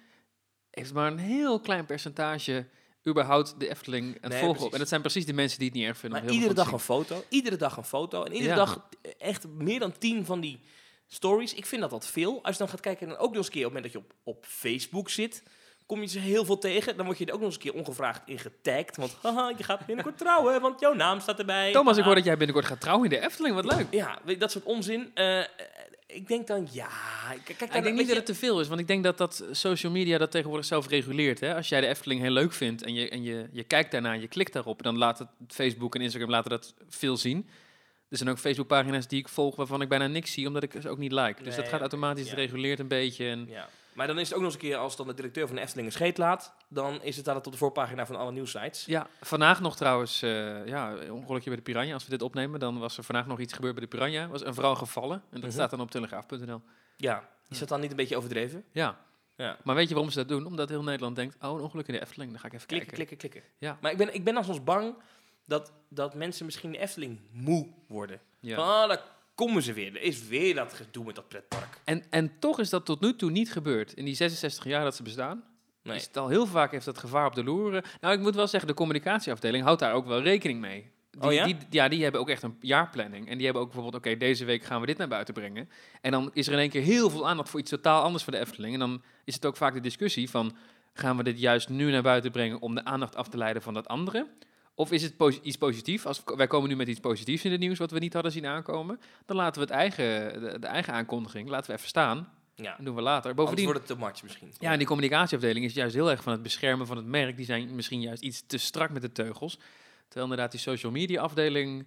heeft 0.69 0.93
maar 0.93 1.11
een 1.11 1.17
heel 1.17 1.59
klein 1.59 1.85
percentage 1.85 2.67
überhaupt 3.07 3.59
de 3.59 3.69
Efteling 3.69 4.13
het 4.21 4.31
Nee, 4.31 4.39
volgen. 4.39 4.53
precies. 4.55 4.73
En 4.73 4.79
dat 4.79 4.87
zijn 4.87 5.01
precies 5.01 5.25
de 5.25 5.33
mensen 5.33 5.59
die 5.59 5.67
het 5.67 5.77
niet 5.77 5.85
erg 5.87 5.97
vinden. 5.97 6.23
Maar 6.23 6.33
iedere 6.33 6.53
dag 6.53 6.71
een 6.71 6.79
foto, 6.79 7.23
iedere 7.29 7.55
dag 7.55 7.77
een 7.77 7.83
foto 7.83 8.23
en 8.23 8.31
iedere 8.31 8.49
Ja. 8.49 8.55
dag 8.55 8.89
echt 9.17 9.47
meer 9.47 9.79
dan 9.79 9.97
10 9.97 10.25
van 10.25 10.39
die 10.39 10.59
stories. 11.07 11.53
Ik 11.53 11.65
vind 11.65 11.81
dat 11.81 11.91
wat 11.91 12.07
veel. 12.07 12.43
Als 12.43 12.53
je 12.53 12.59
dan 12.61 12.69
gaat 12.69 12.79
kijken 12.79 13.07
en 13.07 13.17
ook 13.17 13.27
nog 13.27 13.35
eens 13.35 13.45
een 13.45 13.51
keer 13.51 13.65
op 13.65 13.73
het 13.73 13.83
moment 13.83 13.93
dat 13.93 14.01
je 14.03 14.07
op, 14.27 14.35
op 14.35 14.45
Facebook 14.45 15.09
zit, 15.09 15.43
kom 15.89 16.01
je 16.01 16.07
ze 16.07 16.19
heel 16.19 16.45
veel 16.45 16.57
tegen. 16.57 16.97
Dan 16.97 17.05
word 17.05 17.17
je 17.17 17.25
er 17.25 17.33
ook 17.33 17.39
nog 17.39 17.47
eens 17.47 17.55
een 17.55 17.61
keer 17.61 17.73
ongevraagd 17.73 18.21
in 18.25 18.39
getagd. 18.39 18.97
Want 18.97 19.17
haha, 19.21 19.53
je 19.57 19.63
gaat 19.63 19.85
binnenkort 19.85 20.17
trouwen, 20.23 20.61
want 20.61 20.79
jouw 20.79 20.93
naam 20.93 21.19
staat 21.19 21.39
erbij. 21.39 21.71
Thomas, 21.71 21.97
ik 21.97 22.03
hoor 22.03 22.15
dat 22.15 22.23
jij 22.23 22.37
binnenkort 22.37 22.65
gaat 22.65 22.81
trouwen 22.81 23.09
in 23.09 23.19
de 23.19 23.25
Efteling. 23.25 23.55
Wat 23.55 23.65
leuk. 23.65 23.87
Ja, 23.91 24.19
dat 24.37 24.51
soort 24.51 24.65
onzin. 24.65 25.11
Eh, 25.13 25.39
ik 26.07 26.27
denk 26.27 26.47
dan, 26.47 26.67
ja... 26.71 26.89
Kijk, 27.43 27.61
ik 27.73 27.83
denk 27.83 27.97
niet 27.97 28.07
dat 28.07 28.15
het 28.15 28.25
te 28.25 28.35
veel 28.35 28.59
is, 28.59 28.67
want 28.67 28.79
ik 28.79 28.87
denk 28.87 29.03
dat 29.03 29.17
dat 29.17 29.43
social 29.51 29.91
media 29.91 30.17
dat 30.17 30.31
tegenwoordig 30.31 30.65
zelf 30.65 30.87
reguleert. 30.87 31.39
Hè? 31.39 31.55
Als 31.55 31.69
jij 31.69 31.81
de 31.81 31.87
Efteling 31.87 32.21
heel 32.21 32.31
leuk 32.31 32.53
vindt 32.53 32.83
en 32.83 32.93
je, 32.93 33.09
en 33.09 33.23
je, 33.23 33.49
je 33.51 33.63
kijkt 33.63 33.91
daarna 33.91 34.13
en 34.13 34.21
je 34.21 34.27
klikt 34.27 34.53
daarop, 34.53 34.83
dan 34.83 34.97
laat 34.97 35.19
het 35.19 35.29
Facebook 35.47 35.95
en 35.95 36.01
Instagram 36.01 36.29
laten 36.29 36.49
dat 36.49 36.73
veel 36.89 37.17
zien. 37.17 37.49
Er 38.09 38.17
zijn 38.17 38.29
ook 38.29 38.39
Facebookpagina's 38.39 39.07
die 39.07 39.19
ik 39.19 39.29
volg 39.29 39.55
waarvan 39.55 39.81
ik 39.81 39.89
bijna 39.89 40.07
niks 40.07 40.31
zie, 40.31 40.47
omdat 40.47 40.63
ik 40.63 40.73
ze 40.81 40.89
ook 40.89 40.97
niet 40.97 41.11
like. 41.11 41.43
Dus 41.43 41.55
Nee, 41.55 41.63
dat 41.63 41.71
gaat 41.71 41.79
automatisch, 41.79 42.23
ja. 42.23 42.29
het 42.29 42.39
reguleert 42.39 42.79
een 42.79 42.87
beetje. 42.87 43.29
En 43.29 43.45
Ja. 43.49 43.69
Maar 43.99 44.07
dan 44.07 44.19
is 44.19 44.27
het 44.27 44.37
ook 44.37 44.43
nog 44.43 44.53
eens 44.53 44.61
een 44.63 44.69
keer, 44.69 44.77
als 44.77 44.95
dan 44.95 45.07
de 45.07 45.13
directeur 45.13 45.47
van 45.47 45.55
de 45.55 45.61
Efteling 45.61 45.87
een 45.87 45.93
scheet 45.93 46.17
laat, 46.17 46.53
dan 46.67 47.01
is 47.03 47.15
het 47.15 47.25
daar 47.25 47.35
op 47.35 47.43
de 47.43 47.57
voorpagina 47.57 48.05
van 48.05 48.15
alle 48.15 48.31
nieuwsites. 48.31 48.85
ja, 48.85 49.07
vandaag 49.21 49.61
nog 49.61 49.75
trouwens, 49.75 50.21
eh 50.21 50.65
ja, 50.67 50.95
ongelukje 51.11 51.47
bij 51.49 51.55
de 51.55 51.61
Piranha. 51.63 51.93
Als 51.93 52.03
we 52.03 52.09
dit 52.09 52.21
opnemen, 52.21 52.59
dan 52.59 52.79
was 52.79 52.97
er 52.97 53.03
vandaag 53.03 53.27
nog 53.27 53.39
iets 53.39 53.53
gebeurd 53.53 53.73
bij 53.75 53.83
de 53.83 53.89
Piranha. 53.97 54.27
Was 54.27 54.45
een 54.45 54.53
vrouw 54.53 54.75
gevallen 54.75 55.15
en 55.17 55.23
dat 55.31 55.41
Mhm. 55.41 55.51
staat 55.51 55.69
dan 55.69 55.79
op 55.81 55.91
telegraaf.nl. 55.91 56.61
Ja, 56.97 57.29
is 57.49 57.59
dat 57.59 57.67
dan 57.67 57.79
niet 57.81 57.89
een 57.91 57.95
beetje 57.95 58.17
overdreven? 58.17 58.63
Ja. 58.71 58.97
Ja. 59.35 59.57
Maar 59.63 59.75
weet 59.75 59.87
je 59.87 59.93
waarom 59.93 60.11
ze 60.11 60.17
dat 60.19 60.27
doen? 60.27 60.45
Omdat 60.45 60.69
heel 60.69 60.83
Nederland 60.83 61.15
denkt, 61.15 61.35
oh, 61.43 61.57
een 61.57 61.63
ongeluk 61.63 61.87
in 61.87 61.93
de 61.93 62.01
Efteling, 62.01 62.31
dan 62.31 62.39
ga 62.39 62.47
ik 62.47 62.53
even 62.53 62.67
Klikken, 62.67 62.89
kijken. 62.95 63.07
klikken, 63.17 63.29
klikken. 63.29 63.51
Ja. 63.67 63.77
Maar 63.81 63.91
ik 63.91 63.97
ben, 63.97 64.13
ik 64.13 64.23
ben 64.23 64.33
dan 64.33 64.43
soms 64.43 64.63
bang 64.63 64.95
dat, 65.45 65.71
dat 65.89 66.13
mensen 66.13 66.45
misschien 66.45 66.71
de 66.71 66.77
Efteling 66.77 67.19
moe 67.31 67.67
worden. 67.87 68.19
Ja. 68.39 68.55
Van, 68.55 68.89
ah, 68.89 68.97
komen 69.45 69.63
ze 69.63 69.73
weer. 69.73 69.95
Er 69.95 70.01
is 70.01 70.27
weer 70.27 70.55
dat 70.55 70.73
gedoe 70.73 71.05
met 71.05 71.15
dat 71.15 71.27
pretpark. 71.27 71.81
En, 71.83 72.03
en 72.09 72.31
toch 72.39 72.59
is 72.59 72.69
dat 72.69 72.85
tot 72.85 73.01
nu 73.01 73.15
toe 73.15 73.31
niet 73.31 73.51
gebeurd. 73.51 73.93
In 73.93 74.05
die 74.05 74.15
66 74.15 74.63
jaar 74.63 74.83
dat 74.83 74.95
ze 74.95 75.03
bestaan, 75.03 75.43
Nee. 75.83 75.95
is 75.95 76.05
het 76.05 76.17
al 76.17 76.27
heel 76.27 76.45
vaak 76.45 76.71
heeft 76.71 76.85
dat 76.85 76.97
gevaar 76.97 77.25
op 77.25 77.35
de 77.35 77.43
loer. 77.43 77.83
Nou, 78.01 78.13
ik 78.13 78.19
moet 78.19 78.35
wel 78.35 78.47
zeggen, 78.47 78.69
de 78.69 78.75
communicatieafdeling 78.75 79.63
houdt 79.63 79.79
daar 79.79 79.93
ook 79.93 80.05
wel 80.05 80.21
rekening 80.21 80.59
mee. 80.59 80.91
Die, 81.11 81.21
Oh 81.21 81.33
ja? 81.33 81.45
Die, 81.45 81.55
ja, 81.69 81.87
die 81.87 82.03
hebben 82.03 82.21
ook 82.21 82.29
echt 82.29 82.43
een 82.43 82.57
jaarplanning. 82.61 83.29
En 83.29 83.35
die 83.35 83.43
hebben 83.45 83.61
ook 83.63 83.71
bijvoorbeeld, 83.71 84.05
oké, 84.05 84.17
deze 84.17 84.45
week 84.45 84.63
gaan 84.63 84.81
we 84.81 84.87
dit 84.87 84.97
naar 84.97 85.07
buiten 85.07 85.33
brengen. 85.33 85.69
En 86.01 86.11
dan 86.11 86.29
is 86.33 86.47
er 86.47 86.53
in 86.53 86.59
één 86.59 86.69
keer 86.69 86.81
heel 86.81 87.09
veel 87.09 87.27
aandacht 87.27 87.49
voor 87.49 87.59
iets 87.59 87.69
totaal 87.69 88.03
anders 88.03 88.23
voor 88.23 88.33
de 88.33 88.39
Efteling. 88.39 88.73
En 88.73 88.79
dan 88.79 89.01
is 89.23 89.33
het 89.33 89.45
ook 89.45 89.57
vaak 89.57 89.73
de 89.73 89.79
discussie 89.79 90.29
van, 90.29 90.55
gaan 90.93 91.17
we 91.17 91.23
dit 91.23 91.39
juist 91.39 91.69
nu 91.69 91.91
naar 91.91 92.01
buiten 92.01 92.31
brengen 92.31 92.61
om 92.61 92.75
de 92.75 92.83
aandacht 92.85 93.15
af 93.15 93.27
te 93.27 93.37
leiden 93.37 93.61
van 93.61 93.73
dat 93.73 93.87
andere? 93.87 94.27
Of 94.79 94.91
is 94.91 95.03
het 95.03 95.39
iets 95.41 95.57
positiefs? 95.57 96.05
Als 96.05 96.21
wij 96.35 96.47
komen 96.47 96.69
nu 96.69 96.75
met 96.75 96.87
iets 96.87 96.99
positiefs 96.99 97.45
in 97.45 97.51
het 97.51 97.59
nieuws 97.59 97.77
wat 97.77 97.91
we 97.91 97.99
niet 97.99 98.13
hadden 98.13 98.31
zien 98.31 98.45
aankomen, 98.45 98.99
dan 99.25 99.35
laten 99.35 99.61
we 99.61 99.67
het 99.67 99.77
eigen, 99.77 100.41
de, 100.41 100.59
de 100.59 100.67
eigen 100.67 100.93
aankondiging 100.93 101.49
laten 101.49 101.71
we 101.71 101.77
even 101.77 101.87
staan. 101.87 102.33
Ja. 102.55 102.77
En 102.77 102.85
doen 102.85 102.95
we 102.95 103.01
later. 103.01 103.29
Anders 103.29 103.35
Bovendien, 103.35 103.65
wordt 103.65 103.87
het 103.87 103.97
te 103.97 104.05
much 104.05 104.23
misschien. 104.23 104.51
ja, 104.59 104.71
en 104.71 104.77
die 104.77 104.87
communicatieafdeling 104.87 105.65
is 105.65 105.73
juist 105.73 105.95
heel 105.95 106.09
erg 106.09 106.23
van 106.23 106.31
het 106.31 106.41
beschermen 106.43 106.87
van 106.87 106.97
het 106.97 107.05
merk. 107.05 107.37
Die 107.37 107.45
zijn 107.45 107.75
misschien 107.75 108.01
juist 108.01 108.23
iets 108.23 108.43
te 108.47 108.57
strak 108.57 108.89
met 108.89 109.01
de 109.01 109.11
teugels. 109.11 109.59
Terwijl 110.07 110.23
inderdaad 110.23 110.51
die 110.51 110.59
social 110.59 110.91
media 110.91 111.21
afdeling, 111.21 111.85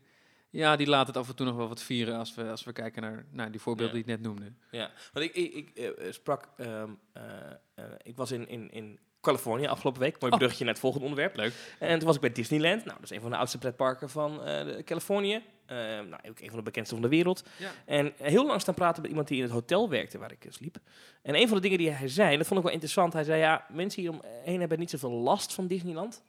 ja, 0.50 0.76
die 0.76 0.86
laat 0.86 1.06
het 1.06 1.16
af 1.16 1.28
en 1.28 1.34
toe 1.36 1.46
nog 1.46 1.56
wel 1.56 1.68
wat 1.68 1.82
vieren 1.82 2.18
als 2.18 2.34
we, 2.34 2.50
als 2.50 2.64
we 2.64 2.72
kijken 2.72 3.02
naar, 3.02 3.24
naar 3.30 3.50
die 3.50 3.60
voorbeelden 3.60 3.96
Ja. 3.96 4.02
die 4.04 4.12
ik 4.14 4.20
net 4.20 4.28
noemde. 4.28 4.52
Ja, 4.70 4.90
want 5.12 5.26
ik, 5.26 5.34
ik, 5.34 5.54
ik 5.54 5.70
eh, 5.76 6.12
sprak, 6.12 6.48
ehm, 6.56 6.90
eh, 7.12 7.22
eh, 7.74 7.84
ik 8.02 8.16
was 8.16 8.30
in, 8.30 8.48
in, 8.48 8.70
in 8.70 8.98
Californië 9.22 9.66
afgelopen 9.66 10.00
week. 10.00 10.20
Mooi 10.20 10.32
Oh. 10.32 10.38
bruggetje 10.38 10.64
naar 10.64 10.72
het 10.72 10.82
volgende 10.82 11.06
onderwerp. 11.06 11.36
Leuk. 11.36 11.52
En 11.78 11.96
toen 11.98 12.06
was 12.06 12.14
ik 12.14 12.20
bij 12.20 12.32
Disneyland. 12.32 12.84
Nou, 12.84 12.96
dat 13.00 13.10
is 13.10 13.16
een 13.16 13.22
van 13.22 13.30
de 13.30 13.36
oudste 13.36 13.58
pretparken 13.58 14.10
van 14.10 14.44
eh, 14.44 14.82
Californië. 14.84 15.42
Eh, 15.66 15.76
nou, 15.76 16.16
ook 16.28 16.40
een 16.40 16.48
van 16.48 16.56
de 16.56 16.62
bekendste 16.62 16.94
van 16.94 17.02
de 17.04 17.10
wereld. 17.10 17.44
Ja. 17.56 17.70
En 17.86 18.12
heel 18.16 18.46
lang 18.46 18.60
staan 18.60 18.74
praten 18.74 19.00
met 19.02 19.10
iemand 19.10 19.28
die 19.28 19.36
in 19.36 19.42
het 19.42 19.52
hotel 19.52 19.88
werkte 19.88 20.18
waar 20.18 20.32
ik 20.32 20.44
eh, 20.44 20.52
sliep. 20.52 20.76
En 21.22 21.34
een 21.34 21.46
van 21.48 21.56
de 21.56 21.62
dingen 21.62 21.78
die 21.78 21.90
hij 21.90 22.08
zei, 22.08 22.36
dat 22.36 22.46
vond 22.46 22.58
ik 22.58 22.64
wel 22.64 22.74
interessant. 22.74 23.12
Hij 23.12 23.24
zei, 23.24 23.40
ja, 23.40 23.66
mensen 23.70 24.00
hieromheen 24.02 24.60
hebben 24.60 24.78
niet 24.78 24.90
zoveel 24.90 25.10
last 25.10 25.54
van 25.54 25.66
Disneyland. 25.66 26.22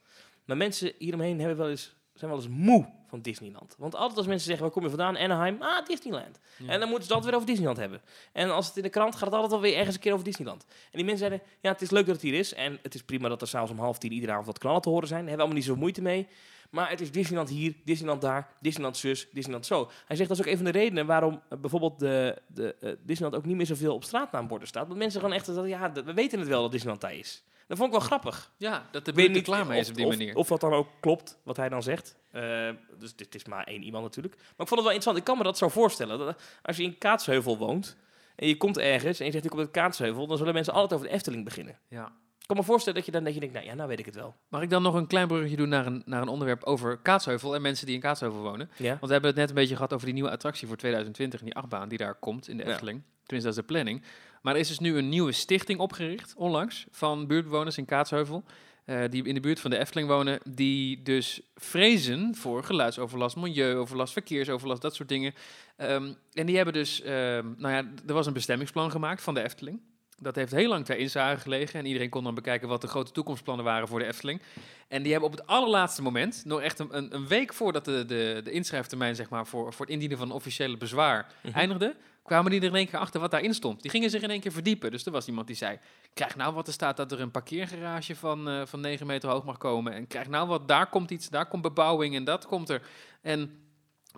Maar 0.44 0.56
mensen 0.56 0.92
hieromheen 0.98 1.38
hebben 1.38 1.56
wel 1.56 1.70
eens 1.70 1.94
zijn 2.14 2.30
wel 2.30 2.40
eens 2.40 2.48
moe 2.48 2.86
van 3.06 3.20
Disneyland. 3.20 3.74
Want 3.78 3.94
altijd 3.94 4.18
als 4.18 4.26
mensen 4.26 4.46
zeggen, 4.46 4.64
waar 4.64 4.74
kom 4.74 4.82
je 4.82 4.88
vandaan? 4.88 5.16
Anaheim, 5.16 5.56
ah, 5.62 5.86
Disneyland. 5.86 6.40
Ja. 6.56 6.68
En 6.68 6.80
dan 6.80 6.88
moeten 6.88 7.06
ze 7.06 7.14
het 7.14 7.22
altijd 7.22 7.24
weer 7.24 7.34
over 7.34 7.46
Disneyland 7.46 7.78
hebben. 7.78 8.00
En 8.32 8.50
als 8.50 8.66
het 8.66 8.76
in 8.76 8.82
de 8.82 8.88
krant 8.88 9.14
gaat 9.14 9.24
het 9.24 9.34
altijd 9.34 9.52
wel 9.52 9.60
weer 9.60 9.76
ergens 9.76 9.94
een 9.94 10.00
keer 10.00 10.12
over 10.12 10.24
Disneyland. 10.24 10.64
En 10.68 10.98
die 10.98 11.04
mensen 11.04 11.26
zeiden, 11.26 11.48
ja, 11.60 11.72
het 11.72 11.82
is 11.82 11.90
leuk 11.90 12.06
dat 12.06 12.14
het 12.14 12.24
hier 12.24 12.34
is. 12.34 12.54
En 12.54 12.78
het 12.82 12.94
is 12.94 13.02
prima 13.02 13.28
dat 13.28 13.40
er 13.40 13.48
s'avonds 13.48 13.72
om 13.72 13.78
half 13.78 13.98
tien 13.98 14.12
iedere 14.12 14.32
avond 14.32 14.46
wat 14.46 14.58
knallen 14.58 14.80
te 14.80 14.88
horen 14.88 15.08
zijn. 15.08 15.20
Daar 15.20 15.28
hebben 15.28 15.46
we 15.46 15.52
allemaal 15.52 15.74
niet 15.74 15.78
zo 15.78 15.82
moeite 15.82 16.02
mee. 16.02 16.28
Maar 16.70 16.90
het 16.90 17.00
is 17.00 17.10
Disneyland 17.10 17.48
hier, 17.48 17.74
Disneyland 17.84 18.20
daar, 18.20 18.48
Disneyland 18.60 18.96
zus, 18.96 19.28
Disneyland 19.32 19.66
zo. 19.66 19.90
Hij 20.06 20.16
zegt 20.16 20.28
dat 20.28 20.38
is 20.38 20.44
ook 20.44 20.50
een 20.50 20.56
van 20.56 20.72
de 20.72 20.78
redenen 20.78 21.06
waarom 21.06 21.40
eh, 21.48 21.58
bijvoorbeeld 21.58 21.98
de, 21.98 22.42
de, 22.46 22.74
eh, 22.80 22.92
Disneyland 23.02 23.42
ook 23.42 23.48
niet 23.48 23.56
meer 23.56 23.66
zoveel 23.66 23.94
op 23.94 24.04
straatnaamborden 24.04 24.68
staat. 24.68 24.86
Want 24.86 24.98
mensen 24.98 25.20
gewoon 25.20 25.34
echt, 25.34 25.46
dat, 25.46 25.66
ja, 25.66 25.92
we 25.92 26.14
weten 26.14 26.38
het 26.38 26.48
wel 26.48 26.62
dat 26.62 26.70
Disneyland 26.70 27.02
daar 27.02 27.14
is. 27.14 27.42
Dat 27.66 27.76
vond 27.78 27.92
ik 27.92 27.98
wel 27.98 28.06
grappig. 28.06 28.50
Ja, 28.56 28.86
dat 28.90 29.04
de 29.04 29.12
buurt 29.12 29.36
er 29.36 29.42
klaar 29.42 29.66
mee 29.66 29.80
is 29.80 29.88
op 29.88 29.94
die 29.94 30.06
manier. 30.06 30.36
Of 30.36 30.48
dat 30.48 30.60
dan 30.60 30.72
ook 30.72 30.88
klopt, 31.00 31.38
wat 31.42 31.56
hij 31.56 31.68
dan 31.68 31.82
zegt. 31.82 32.16
Eh, 32.30 32.68
dus 32.98 33.16
dit 33.16 33.34
is 33.34 33.44
maar 33.44 33.64
één 33.64 33.82
iemand 33.82 34.04
natuurlijk. 34.04 34.34
Maar 34.36 34.44
ik 34.46 34.56
vond 34.56 34.70
het 34.70 34.82
wel 34.82 34.90
interessant. 34.92 35.16
Ik 35.16 35.24
kan 35.24 35.36
me 35.38 35.42
dat 35.44 35.58
zo 35.58 35.68
voorstellen. 35.68 36.18
Dat 36.18 36.42
als 36.62 36.76
je 36.76 36.82
in 36.82 36.98
Kaatsheuvel 36.98 37.58
woont 37.58 37.96
en 38.36 38.48
je 38.48 38.56
komt 38.56 38.78
ergens 38.78 39.18
en 39.20 39.26
je 39.26 39.32
zegt 39.32 39.44
ik 39.44 39.50
kom 39.50 39.60
uit 39.60 39.70
Kaatsheuvel, 39.70 40.26
dan 40.26 40.36
zullen 40.36 40.54
mensen 40.54 40.72
altijd 40.72 40.92
over 40.92 41.06
de 41.06 41.12
Efteling 41.14 41.44
beginnen. 41.44 41.78
ja. 41.88 42.12
Ik 42.38 42.50
kan 42.50 42.58
me 42.58 42.66
voorstellen 42.66 42.98
dat 42.98 43.06
je 43.06 43.12
dan 43.12 43.24
dat 43.24 43.34
je 43.34 43.40
denkt, 43.40 43.54
nou 43.54 43.66
ja, 43.66 43.74
nou 43.74 43.88
weet 43.88 43.98
ik 43.98 44.04
het 44.06 44.14
wel. 44.14 44.34
Mag 44.48 44.62
ik 44.62 44.70
dan 44.70 44.82
nog 44.82 44.94
een 44.94 45.06
klein 45.06 45.26
bruggetje 45.28 45.56
doen 45.56 45.68
naar 45.68 45.86
een, 45.86 46.02
naar 46.06 46.22
een 46.22 46.28
onderwerp 46.28 46.64
over 46.64 46.96
Kaatsheuvel 46.98 47.54
en 47.54 47.62
mensen 47.62 47.86
die 47.86 47.94
in 47.94 48.00
Kaatsheuvel 48.00 48.40
wonen? 48.40 48.70
Ja? 48.76 48.88
Want 48.88 49.00
we 49.06 49.12
hebben 49.12 49.30
het 49.30 49.38
net 49.38 49.48
een 49.48 49.54
beetje 49.54 49.74
gehad 49.74 49.92
over 49.92 50.04
die 50.06 50.14
nieuwe 50.14 50.30
attractie 50.30 50.68
voor 50.68 50.76
2020 50.76 51.38
en 51.40 51.44
die 51.46 51.54
achtbaan 51.54 51.88
die 51.88 51.98
daar 51.98 52.14
komt 52.14 52.48
in 52.48 52.56
de 52.56 52.64
Ja. 52.64 52.70
Efteling. 52.70 53.02
Tenminste, 53.26 53.50
dat 53.50 53.58
is 53.58 53.66
de 53.66 53.72
planning. 53.72 54.02
Maar 54.44 54.54
er 54.54 54.60
is 54.60 54.68
dus 54.68 54.78
nu 54.78 54.96
een 54.96 55.08
nieuwe 55.08 55.32
stichting 55.32 55.78
opgericht, 55.78 56.34
onlangs, 56.36 56.86
van 56.90 57.26
buurtbewoners 57.26 57.78
in 57.78 57.84
Kaatsheuvel. 57.84 58.44
eh, 58.84 59.00
die 59.10 59.24
in 59.24 59.34
de 59.34 59.40
buurt 59.40 59.60
van 59.60 59.70
de 59.70 59.78
Efteling 59.78 60.08
wonen, 60.08 60.40
die 60.48 61.02
dus 61.02 61.40
vrezen 61.56 62.34
voor 62.34 62.64
geluidsoverlast, 62.64 63.36
milieuoverlast, 63.36 64.12
verkeersoverlast, 64.12 64.82
dat 64.82 64.94
soort 64.94 65.08
dingen. 65.08 65.34
Ehm, 65.76 66.12
en 66.32 66.46
die 66.46 66.56
hebben 66.56 66.74
dus, 66.74 67.02
ehm, 67.02 67.46
nou 67.56 67.74
ja, 67.74 67.84
er 68.06 68.14
was 68.14 68.26
een 68.26 68.32
bestemmingsplan 68.32 68.90
gemaakt 68.90 69.22
van 69.22 69.34
de 69.34 69.42
Efteling. 69.42 69.80
Dat 70.18 70.34
heeft 70.36 70.52
heel 70.52 70.68
lang 70.68 70.84
ter 70.84 70.96
inzage 70.96 71.40
gelegen 71.40 71.78
en 71.78 71.86
iedereen 71.86 72.08
kon 72.10 72.24
dan 72.24 72.34
bekijken 72.34 72.68
wat 72.68 72.80
de 72.80 72.86
grote 72.86 73.12
toekomstplannen 73.12 73.64
waren 73.64 73.88
voor 73.88 73.98
de 73.98 74.06
Efteling. 74.06 74.42
En 74.88 75.02
die 75.02 75.12
hebben 75.12 75.30
op 75.30 75.36
het 75.36 75.46
allerlaatste 75.46 76.02
moment, 76.02 76.42
nog 76.44 76.60
echt 76.60 76.78
een, 76.78 77.14
een, 77.14 77.26
week 77.26 77.52
voordat 77.52 77.84
de, 77.84 78.04
de, 78.04 78.40
de 78.44 78.50
inschrijftermijn 78.50 79.14
zeg 79.16 79.28
maar, 79.28 79.46
voor, 79.46 79.72
voor 79.72 79.84
het 79.84 79.94
indienen 79.94 80.18
van 80.18 80.28
een 80.28 80.34
officiële 80.34 80.76
bezwaar 80.76 81.32
Mhm. 81.42 81.58
eindigde, 81.58 81.94
kwamen 82.24 82.50
die 82.50 82.60
er 82.60 82.66
in 82.66 82.74
één 82.74 82.88
keer 82.88 82.98
achter 82.98 83.20
wat 83.20 83.30
daarin 83.30 83.54
stond. 83.54 83.82
Die 83.82 83.90
gingen 83.90 84.10
zich 84.10 84.22
in 84.22 84.30
één 84.30 84.40
keer 84.40 84.52
verdiepen. 84.52 84.90
Dus 84.90 85.06
er 85.06 85.12
was 85.12 85.26
iemand 85.26 85.46
die 85.46 85.56
zei, 85.56 85.78
krijg 86.14 86.36
nou 86.36 86.54
wat 86.54 86.66
er 86.66 86.72
staat 86.72 86.96
dat 86.96 87.12
er 87.12 87.20
een 87.20 87.30
parkeergarage 87.30 88.16
van, 88.16 88.48
eh, 88.48 88.66
van 88.66 88.80
9 88.80 89.06
meter 89.06 89.28
hoog 89.28 89.44
mag 89.44 89.58
komen. 89.58 89.92
En 89.92 90.06
krijg 90.06 90.28
nou 90.28 90.48
wat, 90.48 90.68
daar 90.68 90.88
komt 90.88 91.10
iets, 91.10 91.28
daar 91.28 91.46
komt 91.46 91.62
bebouwing 91.62 92.14
en 92.14 92.24
dat 92.24 92.46
komt 92.46 92.68
er. 92.68 92.82
En 93.22 93.58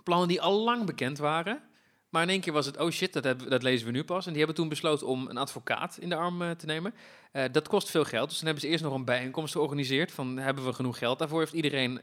plannen 0.03 0.27
die 0.27 0.41
al 0.41 0.63
lang 0.63 0.85
bekend 0.85 1.17
waren. 1.17 1.61
Maar 2.09 2.23
in 2.23 2.29
één 2.29 2.41
keer 2.41 2.53
was 2.53 2.65
het, 2.65 2.79
oh 2.79 2.89
shit, 2.89 3.13
dat, 3.13 3.39
dat 3.49 3.63
lezen 3.63 3.85
we 3.85 3.91
nu 3.91 4.03
pas. 4.03 4.25
En 4.25 4.29
die 4.29 4.37
hebben 4.37 4.55
toen 4.55 4.69
besloten 4.69 5.07
om 5.07 5.27
een 5.27 5.37
advocaat 5.37 5.97
in 5.97 6.09
de 6.09 6.15
arm 6.15 6.41
eh, 6.41 6.51
te 6.51 6.65
nemen. 6.65 6.93
Eh, 7.31 7.43
dat 7.51 7.67
kost 7.67 7.89
veel 7.89 8.03
geld, 8.03 8.29
dus 8.29 8.37
dan 8.37 8.45
hebben 8.45 8.63
ze 8.63 8.69
eerst 8.69 8.83
nog 8.83 8.93
een 8.93 9.05
bijeenkomst 9.05 9.53
georganiseerd. 9.53 10.11
Van, 10.11 10.37
hebben 10.37 10.65
we 10.65 10.73
genoeg 10.73 10.97
geld 10.97 11.19
daarvoor? 11.19 11.39
Heeft 11.39 11.53
iedereen 11.53 12.01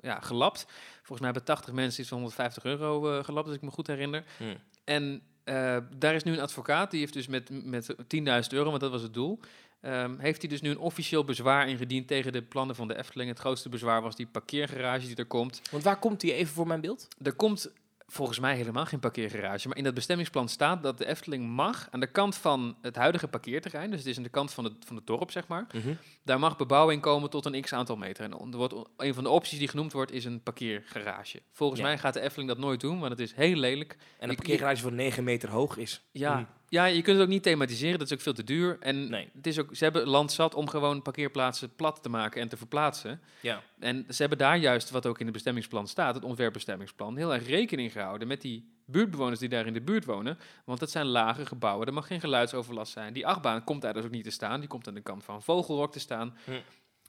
ja, 0.00 0.20
gelapt. 0.20 0.66
Volgens 0.96 1.20
mij 1.20 1.30
hebben 1.30 1.44
80 1.44 1.74
mensen 1.74 2.00
iets 2.00 2.08
van 2.08 2.18
150 2.18 2.64
euro 2.64 3.22
gelapt, 3.22 3.46
als 3.46 3.56
ik 3.56 3.62
me 3.62 3.70
goed 3.70 3.86
herinner. 3.86 4.24
Hmm. 4.36 4.56
En 4.90 5.22
eh, 5.44 5.76
daar 5.96 6.14
is 6.14 6.22
nu 6.22 6.32
een 6.32 6.40
advocaat, 6.40 6.90
die 6.90 7.00
heeft 7.00 7.12
dus 7.12 7.26
met, 7.26 7.64
met 7.64 7.94
10.000 7.94 7.98
euro, 8.50 8.68
want 8.68 8.80
dat 8.80 8.90
was 8.90 9.02
het 9.02 9.14
doel... 9.14 9.40
ehm, 9.80 10.18
heeft 10.18 10.40
hij 10.40 10.50
dus 10.50 10.60
nu 10.60 10.70
een 10.70 10.78
officieel 10.78 11.24
bezwaar 11.24 11.68
ingediend 11.68 12.06
tegen 12.06 12.32
de 12.32 12.42
plannen 12.42 12.76
van 12.76 12.88
de 12.88 12.98
Efteling. 12.98 13.30
Het 13.30 13.38
grootste 13.38 13.68
bezwaar 13.68 14.02
was 14.02 14.16
die 14.16 14.26
parkeergarage 14.26 15.06
die 15.06 15.16
er 15.16 15.24
komt. 15.24 15.60
Want 15.70 15.82
waar 15.82 15.98
komt 15.98 16.20
die 16.20 16.32
even 16.32 16.54
voor 16.54 16.66
mijn 16.66 16.80
beeld? 16.80 17.08
Er 17.22 17.32
komt 17.32 17.72
volgens 18.12 18.38
mij 18.38 18.56
helemaal 18.56 18.86
geen 18.86 19.00
parkeergarage. 19.00 19.68
Maar 19.68 19.76
in 19.76 19.84
dat 19.84 19.94
bestemmingsplan 19.94 20.48
staat 20.48 20.82
dat 20.82 20.98
de 20.98 21.06
Efteling 21.06 21.46
mag 21.48 21.88
aan 21.90 22.00
de 22.00 22.06
kant 22.10 22.36
van 22.36 22.76
het 22.82 22.96
huidige 22.96 23.28
parkeerterrein, 23.28 23.90
dus 23.90 23.98
het 23.98 24.08
is 24.08 24.16
aan 24.16 24.22
de 24.22 24.28
kant 24.28 24.52
van 24.52 24.64
het, 24.64 24.74
van 24.86 24.96
het 24.96 25.06
dorp, 25.06 25.30
zeg 25.30 25.46
maar, 25.46 25.66
daar 26.24 26.38
mag 26.38 26.56
bebouwing 26.56 27.02
komen 27.02 27.30
tot 27.30 27.46
een 27.46 27.60
x 27.60 27.72
aantal 27.72 27.96
meter. 27.96 28.24
En 28.24 28.30
er 28.32 28.56
wordt, 28.56 28.74
een 28.96 29.14
van 29.14 29.24
de 29.24 29.30
opties 29.30 29.58
die 29.58 29.68
genoemd 29.68 29.92
wordt 29.92 30.12
is 30.12 30.24
een 30.24 30.42
parkeergarage. 30.42 31.42
Volgens 31.52 31.80
Ja. 31.80 31.86
mij 31.86 31.98
gaat 31.98 32.14
de 32.14 32.20
Efteling 32.20 32.48
dat 32.48 32.58
nooit 32.58 32.80
doen, 32.80 32.98
want 32.98 33.10
het 33.10 33.20
is 33.20 33.34
heel 33.34 33.56
lelijk. 33.56 33.96
En 34.18 34.28
een 34.28 34.34
parkeergarage 34.36 34.82
van 34.82 34.94
9 34.94 35.24
meter 35.24 35.50
hoog 35.50 35.76
is. 35.76 36.02
Ja, 36.12 36.34
Hmm. 36.34 36.46
Ja, 36.70 36.84
je 36.84 37.02
kunt 37.02 37.16
het 37.16 37.24
ook 37.26 37.32
niet 37.32 37.42
thematiseren, 37.42 37.98
dat 37.98 38.06
is 38.06 38.12
ook 38.12 38.20
veel 38.20 38.32
te 38.32 38.44
duur. 38.44 38.76
En 38.80 39.10
Nee. 39.10 39.30
het 39.36 39.46
is 39.46 39.58
ook, 39.58 39.76
ze 39.76 39.84
hebben 39.84 40.06
land 40.06 40.32
zat 40.32 40.54
om 40.54 40.68
gewoon 40.68 41.02
parkeerplaatsen 41.02 41.74
plat 41.74 42.02
te 42.02 42.08
maken 42.08 42.40
en 42.40 42.48
te 42.48 42.56
verplaatsen. 42.56 43.20
Ja. 43.40 43.62
En 43.78 44.04
ze 44.08 44.20
hebben 44.20 44.38
daar 44.38 44.56
juist, 44.56 44.90
wat 44.90 45.06
ook 45.06 45.18
in 45.18 45.24
het 45.24 45.34
bestemmingsplan 45.34 45.86
staat, 45.88 46.14
het 46.14 46.24
ontwerpbestemmingsplan, 46.24 47.16
heel 47.16 47.34
erg 47.34 47.46
rekening 47.46 47.92
gehouden 47.92 48.28
met 48.28 48.40
die 48.40 48.68
buurtbewoners 48.84 49.38
die 49.40 49.48
daar 49.48 49.66
in 49.66 49.72
de 49.72 49.80
buurt 49.80 50.04
wonen. 50.04 50.38
Want 50.64 50.80
het 50.80 50.90
zijn 50.90 51.06
lage 51.06 51.46
gebouwen, 51.46 51.86
er 51.86 51.92
mag 51.92 52.06
geen 52.06 52.20
geluidsoverlast 52.20 52.92
zijn. 52.92 53.12
Die 53.12 53.26
achtbaan 53.26 53.64
komt 53.64 53.82
daar 53.82 53.94
dus 53.94 54.04
ook 54.04 54.10
niet 54.10 54.24
te 54.24 54.30
staan, 54.30 54.60
die 54.60 54.68
komt 54.68 54.88
aan 54.88 54.94
de 54.94 55.00
kant 55.00 55.24
van 55.24 55.42
Vogelrok 55.42 55.92
te 55.92 56.00
staan. 56.00 56.36
Hm. 56.44 56.50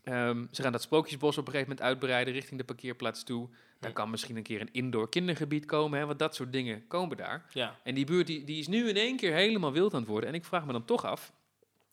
Ehm, 0.03 0.45
ze 0.51 0.61
gaan 0.61 0.71
dat 0.71 0.81
Sprookjesbos 0.81 1.37
op 1.37 1.45
een 1.45 1.51
gegeven 1.51 1.69
moment 1.75 1.87
uitbreiden 1.89 2.33
richting 2.33 2.59
de 2.59 2.65
parkeerplaats 2.65 3.23
toe. 3.23 3.49
Daar 3.79 3.89
Hm. 3.89 3.95
kan 3.95 4.09
misschien 4.09 4.35
een 4.37 4.43
keer 4.43 4.61
een 4.61 4.69
indoor 4.73 5.09
kindergebied 5.09 5.65
komen, 5.65 5.99
hè, 5.99 6.05
want 6.05 6.19
dat 6.19 6.35
soort 6.35 6.51
dingen 6.51 6.87
komen 6.87 7.17
daar. 7.17 7.45
Ja. 7.53 7.79
En 7.83 7.95
die 7.95 8.05
buurt 8.05 8.27
die, 8.27 8.43
die 8.43 8.59
is 8.59 8.67
nu 8.67 8.89
in 8.89 8.95
één 8.95 9.17
keer 9.17 9.33
helemaal 9.33 9.71
wild 9.71 9.93
aan 9.93 9.99
het 9.99 10.09
worden. 10.09 10.29
En 10.29 10.35
ik 10.35 10.45
vraag 10.45 10.65
me 10.65 10.71
dan 10.71 10.85
toch 10.85 11.05
af, 11.05 11.31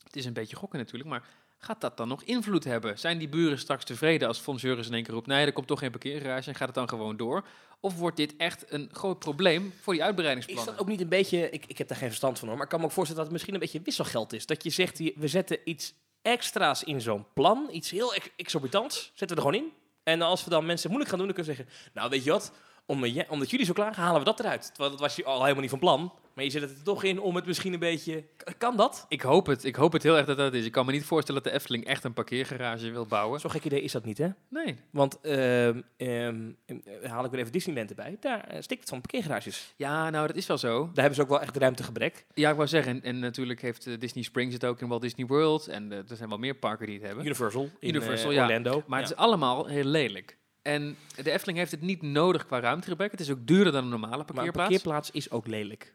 het 0.02 0.16
is 0.16 0.24
een 0.24 0.32
beetje 0.32 0.56
gokken 0.56 0.78
natuurlijk, 0.78 1.10
maar 1.10 1.24
gaat 1.58 1.80
dat 1.80 1.96
dan 1.96 2.08
nog 2.08 2.22
invloed 2.22 2.64
hebben? 2.64 2.98
Zijn 2.98 3.18
die 3.18 3.28
buren 3.28 3.58
straks 3.58 3.84
tevreden 3.84 4.28
als 4.28 4.44
Juris 4.56 4.86
in 4.86 4.94
één 4.94 5.02
keer 5.02 5.14
roept, 5.14 5.26
nee, 5.26 5.46
er 5.46 5.52
komt 5.52 5.66
toch 5.66 5.78
geen 5.78 5.90
parkeergarage 5.90 6.48
en 6.48 6.54
gaat 6.54 6.66
het 6.66 6.76
dan 6.76 6.88
gewoon 6.88 7.16
door? 7.16 7.46
Of 7.80 7.98
wordt 7.98 8.16
dit 8.16 8.36
echt 8.36 8.72
een 8.72 8.88
groot 8.92 9.18
probleem 9.18 9.72
voor 9.80 9.92
die 9.92 10.02
Is 10.02 10.08
uitbreidingsplannen? 10.08 10.66
dat 10.66 10.80
ook 10.82 10.88
niet 10.88 11.00
een 11.00 11.08
beetje, 11.08 11.50
ik, 11.50 11.64
ik 11.66 11.78
heb 11.78 11.88
daar 11.88 11.96
geen 11.98 12.08
verstand 12.08 12.38
van 12.38 12.48
hoor, 12.48 12.56
maar 12.56 12.64
ik 12.66 12.70
kan 12.72 12.80
me 12.80 12.86
ook 12.86 12.92
voorstellen 12.92 13.22
dat 13.22 13.32
het 13.32 13.42
misschien 13.42 13.54
een 13.54 13.70
beetje 13.72 13.84
wisselgeld 13.84 14.32
is. 14.32 14.46
Dat 14.46 14.62
je 14.62 14.70
zegt, 14.70 14.98
we 14.98 15.28
zetten 15.28 15.58
iets 15.64 15.94
extra's 16.22 16.82
in 16.84 17.00
zo'n 17.00 17.26
plan, 17.34 17.68
iets 17.70 17.90
heel 17.90 18.14
ex- 18.14 18.30
exorbitants, 18.36 19.10
zetten 19.14 19.36
we 19.36 19.42
er 19.42 19.48
gewoon 19.48 19.66
in. 19.66 19.72
En 20.02 20.22
als 20.22 20.44
we 20.44 20.50
dan 20.50 20.66
mensen 20.66 20.88
moeilijk 20.90 21.10
gaan 21.10 21.18
doen, 21.18 21.34
dan 21.34 21.36
kunnen 21.44 21.56
we 21.56 21.64
zeggen, 21.64 21.90
nou 21.94 22.10
weet 22.10 22.24
je 22.24 22.30
wat, 22.30 22.52
omdat, 22.88 23.50
jullie 23.50 23.66
zo 23.66 23.72
klagen, 23.72 24.02
halen 24.02 24.18
we 24.18 24.24
dat 24.24 24.40
eruit. 24.40 24.66
Terwijl 24.66 24.90
dat 24.90 25.00
was 25.00 25.16
je 25.16 25.24
al 25.24 25.40
helemaal 25.40 25.60
niet 25.60 25.70
van 25.70 25.78
plan, 25.78 26.12
maar 26.34 26.44
je 26.44 26.50
zet 26.50 26.62
het 26.62 26.70
er 26.70 26.82
toch 26.82 27.04
in 27.04 27.20
om 27.20 27.34
het 27.34 27.46
misschien 27.46 27.72
een 27.72 27.78
beetje, 27.78 28.24
kan 28.58 28.76
dat? 28.76 29.06
Ik 29.08 29.20
hoop 29.22 29.46
het. 29.46 29.64
Ik 29.64 29.74
hoop 29.76 29.92
het 29.92 30.02
heel 30.02 30.16
erg 30.16 30.26
dat 30.26 30.36
dat 30.36 30.54
is. 30.54 30.64
Ik 30.64 30.72
kan 30.72 30.86
me 30.86 30.92
niet 30.92 31.04
voorstellen 31.04 31.42
dat 31.42 31.52
de 31.52 31.58
Efteling 31.58 31.84
echt 31.84 32.04
een 32.04 32.12
parkeergarage 32.12 32.90
wil 32.90 33.06
bouwen. 33.06 33.40
Zo'n 33.40 33.50
gek 33.50 33.64
idee 33.64 33.80
is 33.82 33.92
dat 33.92 34.04
niet 34.04 34.18
hè? 34.18 34.28
Nee. 34.48 34.76
Want, 34.90 35.20
ehm 35.20 35.80
ehm, 35.96 36.50
eh, 36.66 37.10
haal 37.10 37.24
ik 37.24 37.30
weer 37.30 37.40
even 37.40 37.52
Disneyland 37.52 37.90
erbij, 37.90 38.16
daar 38.20 38.40
eh, 38.44 38.60
stikt 38.60 38.80
het 38.80 38.88
van 38.88 39.00
parkeergarages. 39.00 39.74
Ja, 39.76 40.10
nou, 40.10 40.26
dat 40.26 40.36
is 40.36 40.46
wel 40.46 40.58
zo. 40.58 40.78
Daar 40.78 40.90
hebben 40.94 41.14
ze 41.14 41.22
ook 41.22 41.28
wel 41.28 41.40
echt 41.40 41.56
ruimtegebrek. 41.56 42.24
Ja, 42.34 42.50
ik 42.50 42.56
wou 42.56 42.68
zeggen, 42.68 42.92
en, 42.92 43.02
en 43.02 43.18
natuurlijk 43.18 43.60
heeft 43.62 43.86
eh, 43.86 43.98
Disney 43.98 44.24
Springs 44.24 44.54
het 44.54 44.64
ook 44.64 44.80
in 44.80 44.88
Walt 44.88 45.02
Disney 45.02 45.26
World. 45.26 45.66
En 45.66 45.92
eh, 45.92 45.98
er 45.98 46.16
zijn 46.16 46.28
wel 46.28 46.38
meer 46.38 46.54
parken 46.54 46.86
die 46.86 46.94
het 46.96 47.06
hebben. 47.06 47.24
Universal 47.24 47.68
in 47.80 47.88
Universal, 47.88 48.30
eh, 48.30 48.36
ja. 48.36 48.42
Orlando. 48.44 48.82
Maar 48.86 48.98
Ja. 48.98 49.04
het 49.04 49.14
is 49.14 49.22
allemaal 49.24 49.66
heel 49.66 49.84
lelijk. 49.84 50.36
En 50.68 50.96
de 51.22 51.30
Efteling 51.30 51.58
heeft 51.58 51.70
het 51.70 51.80
niet 51.80 52.02
nodig 52.02 52.46
qua 52.46 52.60
ruimtegebrek. 52.60 53.10
Het 53.10 53.20
is 53.20 53.30
ook 53.30 53.46
duurder 53.46 53.72
dan 53.72 53.82
een 53.84 53.88
normale 53.90 54.10
Maar 54.10 54.18
een 54.20 54.26
parkeerplaats. 54.26 54.68
parkeerplaats 54.68 55.10
is 55.10 55.30
ook 55.30 55.46
lelijk. 55.46 55.94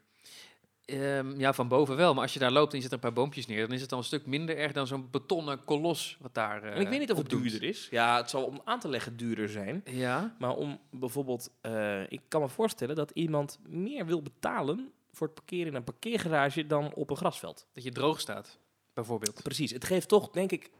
Ehm, 0.84 1.38
ja, 1.40 1.52
van 1.52 1.68
boven 1.68 1.96
wel. 1.96 2.12
Maar 2.14 2.22
als 2.22 2.32
je 2.32 2.38
daar 2.38 2.50
loopt 2.52 2.70
en 2.70 2.76
je 2.76 2.82
zet 2.82 2.90
er 2.92 2.96
een 2.96 3.02
paar 3.04 3.12
boompjes 3.22 3.46
neer, 3.46 3.66
dan 3.66 3.74
is 3.76 3.80
het 3.80 3.92
al 3.92 3.98
een 3.98 4.04
stuk 4.04 4.26
minder 4.26 4.56
erg 4.56 4.72
dan 4.72 4.86
zo'n 4.86 5.08
betonnen 5.10 5.64
kolos 5.64 6.16
wat 6.20 6.34
daar. 6.34 6.62
eh, 6.62 6.74
En 6.74 6.80
ik 6.80 6.88
weet 6.88 6.98
niet 6.98 7.10
of 7.10 7.16
het 7.16 7.26
op 7.26 7.32
doet. 7.32 7.42
duurder 7.50 7.68
is. 7.68 7.88
Ja, 7.90 8.16
het 8.16 8.30
zal 8.30 8.44
om 8.44 8.60
aan 8.64 8.80
te 8.80 8.88
leggen 8.88 9.16
duurder 9.16 9.48
zijn. 9.48 9.82
Ja, 9.90 10.36
Maar 10.38 10.54
om 10.54 10.80
bijvoorbeeld, 10.90 11.50
eh, 11.60 12.10
ik 12.10 12.20
kan 12.28 12.40
me 12.40 12.48
voorstellen 12.48 12.96
dat 12.96 13.10
iemand 13.10 13.58
meer 13.68 14.06
wil 14.06 14.22
betalen 14.22 14.92
voor 15.12 15.26
het 15.26 15.36
parkeren 15.36 15.66
in 15.66 15.74
een 15.74 15.84
parkeergarage 15.84 16.66
dan 16.66 16.94
op 16.94 17.10
een 17.10 17.16
grasveld. 17.16 17.66
dat 17.74 17.84
je 17.84 17.90
droog 17.90 18.20
staat, 18.20 18.58
bijvoorbeeld. 18.92 19.42
Precies. 19.42 19.70
Het 19.70 19.84
geeft 19.84 20.08
toch, 20.08 20.30
denk 20.30 20.52
ik, 20.52 20.70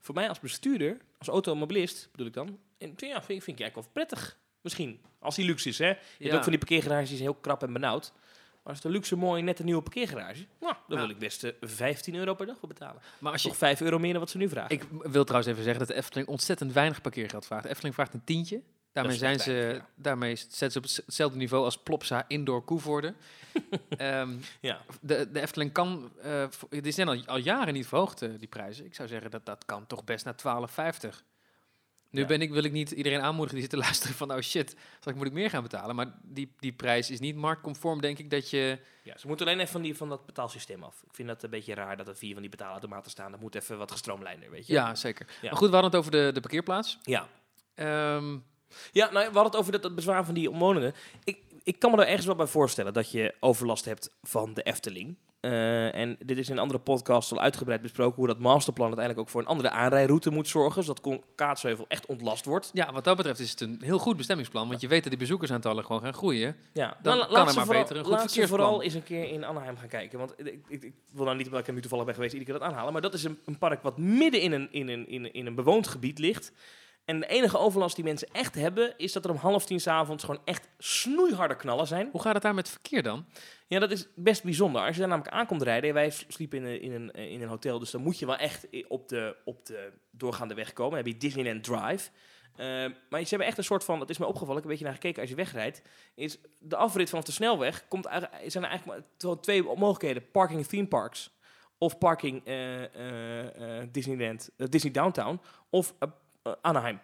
voor 0.00 0.14
mij 0.14 0.28
als 0.28 0.40
bestuurder, 0.40 0.96
als 1.18 1.28
automobilist 1.28 2.08
bedoel 2.10 2.26
ik 2.26 2.32
dan, 2.32 2.58
en, 2.80 2.92
ja, 2.96 3.22
vind, 3.22 3.44
vind 3.44 3.58
ik 3.58 3.64
eigenlijk 3.64 3.74
wel 3.74 3.88
prettig. 3.92 4.38
Misschien, 4.60 5.00
als 5.18 5.34
die 5.34 5.44
luxe 5.44 5.68
is, 5.68 5.78
hè. 5.78 5.86
Je 5.88 5.96
hebt 6.18 6.34
ook 6.34 6.42
van 6.42 6.50
die 6.50 6.58
parkeergarages 6.58 7.18
heel 7.18 7.34
krap 7.34 7.62
en 7.62 7.72
benauwd. 7.72 8.12
Maar 8.62 8.72
als 8.72 8.80
de 8.82 8.88
luxe 8.90 9.16
mooi 9.16 9.42
net 9.42 9.58
een 9.58 9.64
nieuwe 9.64 9.82
parkeergarage, 9.82 10.46
nou, 10.60 10.74
dan 10.88 10.96
Ja. 10.98 11.02
wil 11.06 11.10
ik 11.14 11.18
best 11.18 11.44
eh, 11.44 11.52
15 11.60 12.14
euro 12.14 12.34
per 12.34 12.46
dag 12.46 12.58
voor 12.58 12.68
betalen. 12.68 13.02
Maar 13.18 13.32
als 13.32 13.42
je, 13.42 13.48
Toch 13.48 13.56
5 13.56 13.80
euro 13.80 13.98
meer 13.98 14.10
dan 14.12 14.20
wat 14.20 14.30
ze 14.30 14.36
nu 14.36 14.48
vragen. 14.48 14.70
ik 14.70 14.84
wil 14.90 15.24
trouwens 15.24 15.52
even 15.52 15.62
zeggen 15.64 15.78
dat 15.86 15.88
de 15.88 15.94
Efteling 16.02 16.28
ontzettend 16.28 16.72
weinig 16.72 17.00
parkeergeld 17.00 17.46
vraagt. 17.46 17.62
De 17.62 17.68
Efteling 17.68 17.94
vraagt 17.94 18.14
een 18.14 18.24
tientje. 18.24 18.60
Daarmee, 18.92 19.12
is 19.12 19.18
zijn 19.18 19.40
ze, 19.40 19.52
weinig, 19.52 19.76
ja. 19.76 19.86
daarmee 19.94 20.36
zetten 20.36 20.70
ze 20.70 20.78
op 20.78 20.84
het- 20.84 21.02
hetzelfde 21.06 21.38
niveau 21.38 21.64
als 21.64 21.78
Plopsa 21.78 22.24
Indoor 22.28 22.64
Koevoorde. 22.64 23.14
Ehm 23.96 24.30
ja. 24.60 24.80
de, 25.00 25.30
de 25.32 25.40
Efteling 25.40 25.72
kan, 25.72 26.10
eh, 26.22 26.44
die 26.70 26.92
zijn 26.92 27.08
al, 27.08 27.22
al 27.26 27.36
jaren 27.38 27.74
niet 27.74 27.86
verhoogd, 27.86 28.22
eh, 28.22 28.30
die 28.38 28.48
prijzen. 28.48 28.84
Ik 28.84 28.94
zou 28.94 29.08
zeggen 29.08 29.30
dat 29.30 29.46
dat 29.46 29.64
kan 29.64 29.86
toch 29.86 30.04
best 30.04 30.24
naar 30.24 30.34
12,50. 30.36 31.22
Nu 32.10 32.20
Ja. 32.20 32.26
ben 32.26 32.40
ik, 32.42 32.50
wil 32.52 32.64
ik 32.64 32.72
niet 32.72 32.90
iedereen 32.90 33.20
aanmoedigen 33.20 33.52
die 33.54 33.60
zit 33.62 33.70
te 33.70 33.76
luisteren 33.86 34.14
van, 34.16 34.32
oh 34.32 34.40
shit, 34.40 34.76
straks 34.98 35.18
moet 35.18 35.26
ik 35.26 35.32
meer 35.32 35.50
gaan 35.50 35.62
betalen. 35.62 35.94
Maar 35.96 36.12
die, 36.22 36.52
die 36.58 36.72
prijs 36.72 37.10
is 37.10 37.20
niet 37.20 37.36
marktconform, 37.36 38.00
denk 38.00 38.18
ik, 38.18 38.30
dat 38.30 38.50
je... 38.50 38.78
Ja, 39.02 39.18
ze 39.18 39.26
moeten 39.26 39.46
alleen 39.46 39.58
even 39.58 39.72
van, 39.72 39.82
die, 39.82 39.96
van 39.96 40.08
dat 40.08 40.26
betaalsysteem 40.26 40.82
af. 40.82 41.02
Ik 41.06 41.14
vind 41.14 41.28
dat 41.28 41.42
een 41.42 41.50
beetje 41.50 41.74
raar 41.74 41.96
dat 41.96 42.08
er 42.08 42.16
vier 42.16 42.32
van 42.32 42.40
die 42.42 42.50
betaalautomaten 42.50 43.10
staan. 43.10 43.30
Dat 43.30 43.40
moet 43.40 43.54
even 43.54 43.78
wat 43.78 43.90
gestroomlijnder, 43.90 44.50
weet 44.50 44.66
je. 44.66 44.72
Ja, 44.72 44.94
zeker. 44.94 45.26
Ja. 45.28 45.48
Maar 45.48 45.58
goed, 45.58 45.68
we 45.68 45.74
hadden 45.74 45.90
het 45.90 46.00
over 46.00 46.10
de, 46.10 46.30
de 46.34 46.40
parkeerplaats. 46.40 46.98
Ja. 47.02 47.28
Ehm, 47.74 48.38
Ja, 48.92 49.04
nou, 49.10 49.12
we 49.12 49.20
hadden 49.22 49.42
het 49.44 49.56
over 49.56 49.72
dat, 49.72 49.82
dat 49.82 49.94
bezwaar 49.94 50.24
van 50.24 50.34
die 50.34 50.50
omwonenden. 50.50 50.94
Ik, 51.24 51.38
ik 51.62 51.78
kan 51.78 51.90
me 51.90 51.96
er 51.96 52.06
ergens 52.08 52.26
wel 52.26 52.34
bij 52.34 52.46
voorstellen 52.46 52.92
dat 52.92 53.10
je 53.10 53.34
overlast 53.40 53.84
hebt 53.84 54.10
van 54.22 54.54
de 54.54 54.62
Efteling. 54.62 55.16
Uh, 55.40 55.94
en 55.94 56.16
dit 56.24 56.38
is 56.38 56.48
in 56.48 56.52
een 56.52 56.62
andere 56.62 56.78
podcast 56.78 57.32
al 57.32 57.40
uitgebreid 57.40 57.82
besproken 57.82 58.16
hoe 58.16 58.26
dat 58.26 58.38
masterplan 58.38 58.86
uiteindelijk 58.86 59.26
ook 59.26 59.32
voor 59.32 59.40
een 59.40 59.46
andere 59.46 59.70
aanrijroute 59.70 60.30
moet 60.30 60.48
zorgen, 60.48 60.84
zodat 60.84 61.20
Kaatsheuvel 61.34 61.84
echt 61.88 62.06
ontlast 62.06 62.44
wordt. 62.44 62.70
Ja, 62.72 62.92
wat 62.92 63.04
dat 63.04 63.16
betreft 63.16 63.40
is 63.40 63.50
het 63.50 63.60
een 63.60 63.78
heel 63.82 63.98
goed 63.98 64.16
bestemmingsplan, 64.16 64.68
want 64.68 64.80
je 64.80 64.88
weet 64.88 65.00
dat 65.00 65.10
die 65.10 65.20
bezoekersaantallen 65.20 65.84
gewoon 65.84 66.02
gaan 66.02 66.14
groeien. 66.14 66.56
Ja, 66.72 66.96
dan 67.02 67.16
nou, 67.16 67.32
kan 67.32 67.48
er 67.48 67.54
maar 67.54 67.66
beter 67.66 67.96
een 67.96 68.04
goed 68.04 68.12
laat 68.12 68.20
verkeersplan. 68.20 68.58
vooral 68.58 68.82
eens 68.82 68.94
een 68.94 69.02
keer 69.02 69.28
in 69.28 69.44
Anaheim 69.44 69.76
gaan 69.76 69.88
kijken, 69.88 70.18
want 70.18 70.34
ik, 70.36 70.46
ik, 70.68 70.82
ik 70.82 70.94
wil 71.12 71.24
nou 71.24 71.36
niet 71.36 71.46
omdat 71.46 71.60
ik 71.60 71.66
er 71.66 71.72
nu 71.72 71.80
toevallig 71.80 72.04
ben 72.04 72.14
geweest 72.14 72.32
iedere 72.32 72.50
keer 72.50 72.60
dat 72.60 72.70
aanhalen, 72.70 72.92
maar 72.92 73.02
dat 73.02 73.14
is 73.14 73.24
een, 73.24 73.38
een 73.44 73.58
park 73.58 73.82
wat 73.82 73.98
midden 73.98 74.40
in 74.40 74.52
een, 74.52 74.68
in, 74.72 74.88
een, 74.88 75.08
in, 75.08 75.24
een, 75.24 75.32
in 75.32 75.46
een 75.46 75.54
bewoond 75.54 75.88
gebied 75.88 76.18
ligt. 76.18 76.52
En 77.04 77.20
de 77.20 77.26
enige 77.26 77.58
overlast 77.58 77.94
die 77.96 78.04
mensen 78.04 78.28
echt 78.32 78.54
hebben, 78.54 78.94
is 78.96 79.12
dat 79.12 79.24
er 79.24 79.30
om 79.30 79.36
half 79.36 79.66
tien 79.66 79.80
s'avonds 79.80 80.24
gewoon 80.24 80.40
echt 80.44 80.68
snoeiharde 80.78 81.56
knallen 81.56 81.86
zijn. 81.86 82.08
Hoe 82.12 82.20
gaat 82.20 82.34
het 82.34 82.42
daar 82.42 82.54
met 82.54 82.68
verkeer 82.68 83.02
dan? 83.02 83.26
Ja, 83.70 83.78
dat 83.78 83.90
is 83.90 84.08
best 84.14 84.42
bijzonder. 84.42 84.82
Als 84.82 84.94
je 84.94 85.00
daar 85.00 85.08
namelijk 85.08 85.34
aankomt 85.34 85.62
rijden, 85.62 85.94
wij 85.94 86.10
sliepen 86.10 86.58
in 86.58 86.64
een, 86.64 86.82
in 86.82 86.92
een, 86.92 87.12
in 87.30 87.42
een 87.42 87.48
hotel, 87.48 87.78
dus 87.78 87.90
dan 87.90 88.02
moet 88.02 88.18
je 88.18 88.26
wel 88.26 88.36
echt 88.36 88.66
op 88.88 89.08
de, 89.08 89.36
op 89.44 89.66
de 89.66 89.92
doorgaande 90.10 90.54
weg 90.54 90.72
komen. 90.72 90.96
Dan 90.96 91.04
heb 91.04 91.14
je 91.14 91.20
Disneyland 91.20 91.64
Drive. 91.64 92.10
Uh, 92.56 92.66
maar 93.10 93.22
ze 93.22 93.28
hebben 93.28 93.46
echt 93.46 93.58
een 93.58 93.64
soort 93.64 93.84
van, 93.84 93.98
dat 93.98 94.10
is 94.10 94.18
me 94.18 94.26
opgevallen, 94.26 94.56
ik 94.56 94.62
heb 94.62 94.72
een 94.72 94.78
beetje 94.78 94.84
naar 94.84 95.00
gekeken 95.02 95.20
als 95.20 95.30
je 95.30 95.36
wegrijdt, 95.36 95.82
is 96.14 96.38
de 96.58 96.76
afrit 96.76 97.08
vanaf 97.08 97.24
de 97.24 97.32
snelweg, 97.32 97.88
komt, 97.88 98.04
zijn 98.46 98.64
er 98.64 98.70
eigenlijk 98.70 99.04
maar 99.20 99.40
twee 99.40 99.62
mogelijkheden. 99.62 100.30
Parking 100.30 100.66
theme 100.66 100.86
parks 100.86 101.30
of 101.78 101.98
parking 101.98 102.44
eh, 102.44 102.84
eh, 102.94 103.80
eh, 103.80 103.88
Disneyland, 103.92 104.50
eh, 104.56 104.66
Disney 104.68 104.92
Downtown 104.92 105.40
of 105.70 105.94
eh, 105.98 106.08
eh, 106.42 106.52
Anaheim. 106.60 107.00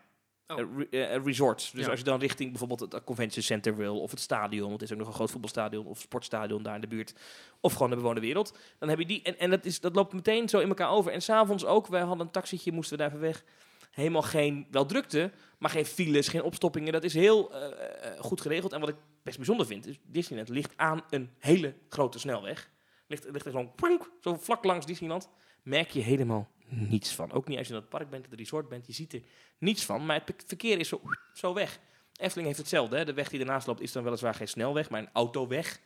Oh. 0.48 0.58
Eh, 0.90 1.14
eh, 1.14 1.24
resorts. 1.24 1.70
Dus 1.70 1.84
Ja. 1.84 1.90
als 1.90 1.98
je 1.98 2.04
dan 2.04 2.20
richting 2.20 2.50
bijvoorbeeld 2.50 2.80
het 2.92 3.04
convention 3.04 3.42
center 3.42 3.76
wil, 3.76 4.00
of 4.00 4.10
het 4.10 4.20
stadion, 4.20 4.68
want 4.68 4.80
het 4.80 4.82
is 4.82 4.92
ook 4.92 4.98
nog 4.98 5.08
een 5.08 5.14
groot 5.14 5.30
voetbalstadion 5.30 5.86
of 5.86 6.00
sportstadion 6.00 6.62
daar 6.62 6.74
in 6.74 6.80
de 6.80 6.86
buurt, 6.86 7.14
of 7.60 7.72
gewoon 7.72 7.90
de 7.90 7.96
bewoonde 7.96 8.20
wereld, 8.20 8.58
dan 8.78 8.88
heb 8.88 8.98
je 8.98 9.06
die. 9.06 9.22
En, 9.22 9.38
en 9.38 9.50
dat, 9.50 9.64
is, 9.64 9.80
dat 9.80 9.94
loopt 9.94 10.12
meteen 10.12 10.48
zo 10.48 10.58
in 10.58 10.68
elkaar 10.68 10.90
over. 10.90 11.12
En 11.12 11.22
s'avonds 11.22 11.64
ook, 11.64 11.86
wij 11.86 12.00
hadden 12.00 12.26
een 12.26 12.32
taxietje, 12.32 12.72
moesten 12.72 12.96
we 12.96 13.02
daar 13.02 13.12
even 13.12 13.22
weg. 13.26 13.44
Helemaal 13.90 14.22
geen, 14.22 14.66
wel 14.70 14.86
drukte, 14.86 15.30
maar 15.58 15.70
geen 15.70 15.86
files, 15.86 16.28
geen 16.28 16.42
opstoppingen. 16.42 16.92
Dat 16.92 17.04
is 17.04 17.14
heel 17.14 17.54
eh, 17.54 18.12
eh, 18.12 18.20
goed 18.20 18.40
geregeld. 18.40 18.72
En 18.72 18.80
wat 18.80 18.88
ik 18.88 18.96
best 19.22 19.36
bijzonder 19.36 19.66
vind, 19.66 19.86
is 19.86 19.98
Disneyland 20.02 20.48
ligt 20.48 20.72
aan 20.76 21.04
een 21.10 21.30
hele 21.38 21.74
grote 21.88 22.18
snelweg. 22.18 22.70
Ligt, 23.06 23.30
ligt 23.30 23.46
er 23.46 23.52
zo'n 23.52 23.74
pronk, 23.74 24.10
zo 24.20 24.36
vlak 24.40 24.64
langs 24.64 24.86
Disneyland. 24.86 25.28
Merk 25.62 25.90
je 25.90 26.00
helemaal 26.00 26.48
niets 26.68 27.14
van. 27.14 27.32
Ook 27.32 27.48
niet 27.48 27.58
als 27.58 27.66
je 27.66 27.72
in 27.74 27.80
het 27.80 27.88
park 27.88 28.10
bent, 28.10 28.24
het 28.30 28.38
resort 28.38 28.68
bent, 28.68 28.86
je 28.86 28.92
ziet 28.92 29.12
er 29.12 29.22
niets 29.58 29.84
van. 29.84 30.06
Maar 30.06 30.22
het 30.24 30.44
verkeer 30.46 30.78
is 30.78 30.88
zo, 30.88 31.00
zo 31.32 31.54
weg. 31.54 31.80
Efteling 32.16 32.46
heeft 32.46 32.58
hetzelfde. 32.58 32.96
Hè? 32.96 33.04
De 33.04 33.12
weg 33.12 33.28
die 33.28 33.40
ernaast 33.40 33.66
loopt 33.66 33.80
is 33.80 33.92
dan 33.92 34.04
weliswaar 34.04 34.34
geen 34.34 34.48
snelweg, 34.48 34.90
maar 34.90 35.00
een 35.00 35.10
autoweg. 35.12 35.80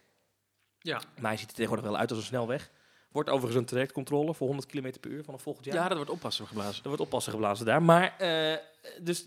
Ja. 0.79 1.01
Maar 1.21 1.31
hij 1.31 1.37
ziet 1.37 1.49
er 1.49 1.55
tegenwoordig 1.55 1.91
wel 1.91 1.99
uit 1.99 2.11
als 2.11 2.19
een 2.19 2.25
snelweg. 2.25 2.71
Wordt 3.13 3.31
overigens 3.31 3.61
een 3.61 3.67
trajectcontrole 3.67 4.35
voor 4.35 4.47
100 4.47 4.69
km 4.69 4.93
per 5.01 5.11
uur 5.11 5.25
vanaf 5.25 5.43
volgend 5.43 5.65
jaar. 5.65 5.75
Ja, 5.75 5.89
dat 5.89 5.97
wordt 5.97 6.11
oppassen 6.11 6.47
geblazen. 6.47 6.83
Er 6.83 6.89
wordt 6.89 7.03
oppassen 7.03 7.33
geblazen 7.33 7.67
daar. 7.67 7.83
Maar 7.83 8.17
eh, 8.19 8.57
dus 9.01 9.27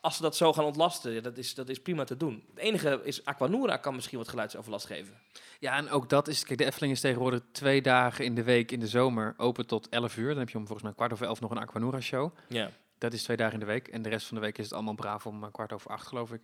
als 0.00 0.16
ze 0.16 0.22
dat 0.22 0.36
zo 0.36 0.52
gaan 0.52 0.64
ontlasten, 0.64 1.22
dat 1.22 1.38
is, 1.38 1.54
dat 1.54 1.68
is 1.68 1.80
prima 1.80 2.04
te 2.04 2.16
doen. 2.16 2.44
Het 2.48 2.58
enige 2.58 3.00
is, 3.02 3.24
Aquanura 3.24 3.76
kan 3.76 3.94
misschien 3.94 4.18
wat 4.18 4.28
geluidsoverlast 4.28 4.86
geven. 4.86 5.14
Ja, 5.58 5.76
en 5.76 5.90
ook 5.90 6.08
dat 6.08 6.28
is... 6.28 6.44
Kijk, 6.44 6.58
de 6.58 6.64
Efteling 6.64 6.92
is 6.92 7.00
tegenwoordig 7.00 7.40
twee 7.52 7.82
dagen 7.82 8.24
in 8.24 8.34
de 8.34 8.42
week 8.42 8.72
in 8.72 8.80
de 8.80 8.88
zomer 8.88 9.34
open 9.36 9.66
tot 9.66 9.88
11 9.88 10.16
uur. 10.16 10.28
Dan 10.28 10.38
heb 10.38 10.50
je 10.50 10.58
om 10.58 10.66
volgens 10.66 10.86
mij 10.86 10.96
kwart 10.96 11.12
over 11.12 11.26
elf 11.26 11.40
nog 11.40 11.50
een 11.50 11.58
Aquanura-show. 11.58 12.34
Ja. 12.48 12.70
Dat 12.98 13.12
is 13.12 13.22
twee 13.22 13.36
dagen 13.36 13.54
in 13.54 13.60
de 13.60 13.66
week. 13.66 13.88
En 13.88 14.02
de 14.02 14.08
rest 14.08 14.26
van 14.26 14.36
de 14.36 14.42
week 14.42 14.58
is 14.58 14.64
het 14.64 14.74
allemaal 14.74 14.94
braaf 14.94 15.26
om 15.26 15.44
eh, 15.44 15.50
kwart 15.52 15.72
over 15.72 15.90
acht, 15.90 16.06
geloof 16.06 16.32
ik. 16.32 16.40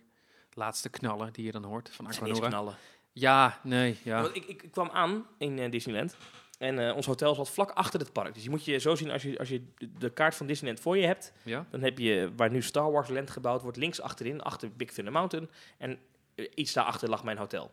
Laatste 0.53 0.89
knallen 0.89 1.33
die 1.33 1.45
je 1.45 1.51
dan 1.51 1.63
hoort 1.63 1.89
van 1.89 2.07
Aquanura. 2.07 2.47
knallen. 2.47 2.75
Ja, 3.11 3.59
nee, 3.63 3.97
ja. 4.03 4.21
Want 4.21 4.35
ik, 4.35 4.45
ik, 4.45 4.63
ik 4.63 4.71
kwam 4.71 4.89
aan 4.89 5.25
in 5.37 5.59
eh, 5.59 5.71
Disneyland. 5.71 6.15
En 6.59 6.87
eh, 6.87 6.95
ons 6.95 7.05
hotel 7.05 7.35
zat 7.35 7.49
vlak 7.49 7.71
achter 7.71 7.99
het 7.99 8.13
park. 8.13 8.33
Dus 8.33 8.43
je 8.43 8.49
moet 8.49 8.65
je 8.65 8.77
zo 8.77 8.95
zien, 8.95 9.11
als 9.11 9.21
je, 9.21 9.39
als 9.39 9.49
je 9.49 9.63
de- 9.97 10.09
kaart 10.09 10.35
van 10.35 10.47
Disneyland 10.47 10.79
voor 10.81 10.97
je 10.97 11.05
hebt, 11.05 11.33
ja? 11.43 11.65
dan 11.69 11.81
heb 11.81 11.97
je 11.97 12.31
waar 12.35 12.51
nu 12.51 12.61
Star 12.61 12.91
Wars 12.91 13.09
Land 13.09 13.29
gebouwd 13.29 13.61
wordt, 13.61 13.77
links 13.77 14.01
achterin, 14.01 14.41
achter 14.41 14.71
Big 14.71 14.91
Thunder 14.91 15.13
Mountain. 15.13 15.49
En 15.77 15.99
eh, 16.35 16.45
iets 16.55 16.73
daarachter 16.73 17.09
lag 17.09 17.23
mijn 17.23 17.37
hotel. 17.37 17.71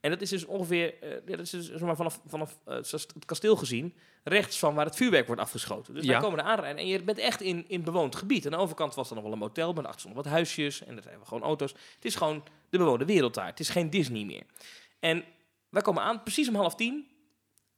En 0.00 0.10
dat 0.10 0.20
is 0.20 0.30
dus 0.30 0.44
ongeveer, 0.44 0.94
eh, 1.02 1.10
ja, 1.10 1.36
dat 1.36 1.40
is 1.40 1.50
dus, 1.50 1.66
zeg 1.70 1.80
maar, 1.80 1.96
vanaf, 1.96 2.20
vanaf 2.26 2.58
het 2.64 3.24
kasteel 3.26 3.56
gezien, 3.56 3.94
rechts 4.24 4.58
van 4.58 4.74
waar 4.74 4.84
het 4.84 4.96
vuurwerk 4.96 5.26
wordt 5.26 5.40
afgeschoten. 5.42 5.94
Dus 5.94 6.04
Ja. 6.04 6.10
wij 6.10 6.20
komen 6.20 6.38
er 6.38 6.44
aanrijden 6.44 6.80
en 6.80 6.86
je 6.86 7.02
bent 7.02 7.18
echt 7.18 7.40
in, 7.40 7.64
in 7.68 7.82
bewoond 7.82 8.16
gebied. 8.16 8.44
Aan 8.44 8.50
de 8.50 8.56
overkant 8.58 8.94
was 8.94 9.08
er 9.08 9.14
nog 9.14 9.24
wel 9.24 9.32
een 9.32 9.38
motel, 9.38 9.72
maar 9.72 9.84
achter 9.84 10.00
stonden 10.00 10.22
wat 10.22 10.32
huisjes 10.32 10.84
en 10.84 10.96
er 10.96 11.02
zijn 11.02 11.18
gewoon 11.24 11.42
auto's. 11.42 11.70
Het 11.94 12.04
is 12.04 12.14
gewoon 12.14 12.42
de 12.70 12.78
bewoonde 12.78 13.04
wereld 13.04 13.34
daar. 13.34 13.46
Het 13.46 13.60
is 13.60 13.68
geen 13.68 13.90
Disney 13.90 14.24
meer. 14.24 14.42
En 15.00 15.24
wij 15.68 15.82
komen 15.82 16.02
aan, 16.02 16.22
precies 16.22 16.48
om 16.48 16.54
half 16.54 16.74
tien. 16.74 17.06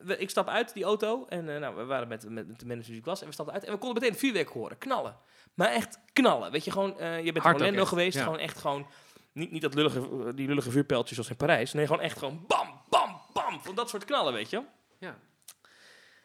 We- 0.05 0.19
ik 0.19 0.31
stap 0.31 0.49
uit 0.49 0.73
die 0.75 0.85
auto 0.85 1.27
en 1.29 1.55
eh, 1.55 1.61
nou, 1.61 1.77
we 1.77 1.85
waren 1.85 2.09
met, 2.09 2.29
met, 2.29 2.47
met 2.49 2.61
de 2.61 2.67
manager 2.67 2.89
die 2.91 2.99
ik 2.99 3.05
was 3.05 3.21
en 3.21 3.27
we 3.27 3.33
stapten 3.33 3.55
uit 3.55 3.65
en 3.65 3.73
we 3.73 3.79
konden 3.79 3.95
meteen 3.95 4.11
het 4.11 4.21
vuurwerk 4.21 4.49
horen, 4.49 4.79
knallen. 4.79 5.17
Maar 5.55 5.69
echt 5.69 5.99
knallen, 6.13 6.51
weet 6.51 6.65
je 6.65 6.71
gewoon, 6.71 6.99
eh, 6.99 7.25
je 7.25 7.33
bent 7.33 7.45
in 7.45 7.53
Orlando 7.55 7.85
geweest, 7.85 8.17
ja. 8.17 8.23
gewoon 8.25 8.39
echt 8.39 8.59
gewoon, 8.59 8.87
niet, 9.33 9.51
niet 9.51 9.63
dat 9.63 9.75
lullige, 9.75 10.01
eh, 10.01 10.07
die 10.35 10.47
lullige 10.49 10.71
vuurpijltjes 10.71 11.15
zoals 11.15 11.31
in 11.31 11.37
Parijs, 11.37 11.73
nee, 11.73 11.87
gewoon 11.87 12.03
echt 12.03 12.19
gewoon 12.19 12.45
bam, 12.47 12.81
bam, 12.89 13.21
bam, 13.33 13.61
van 13.63 13.75
dat 13.75 13.89
soort 13.89 14.05
knallen, 14.05 14.33
weet 14.33 14.51
je. 14.51 14.63
Ja. 14.99 15.17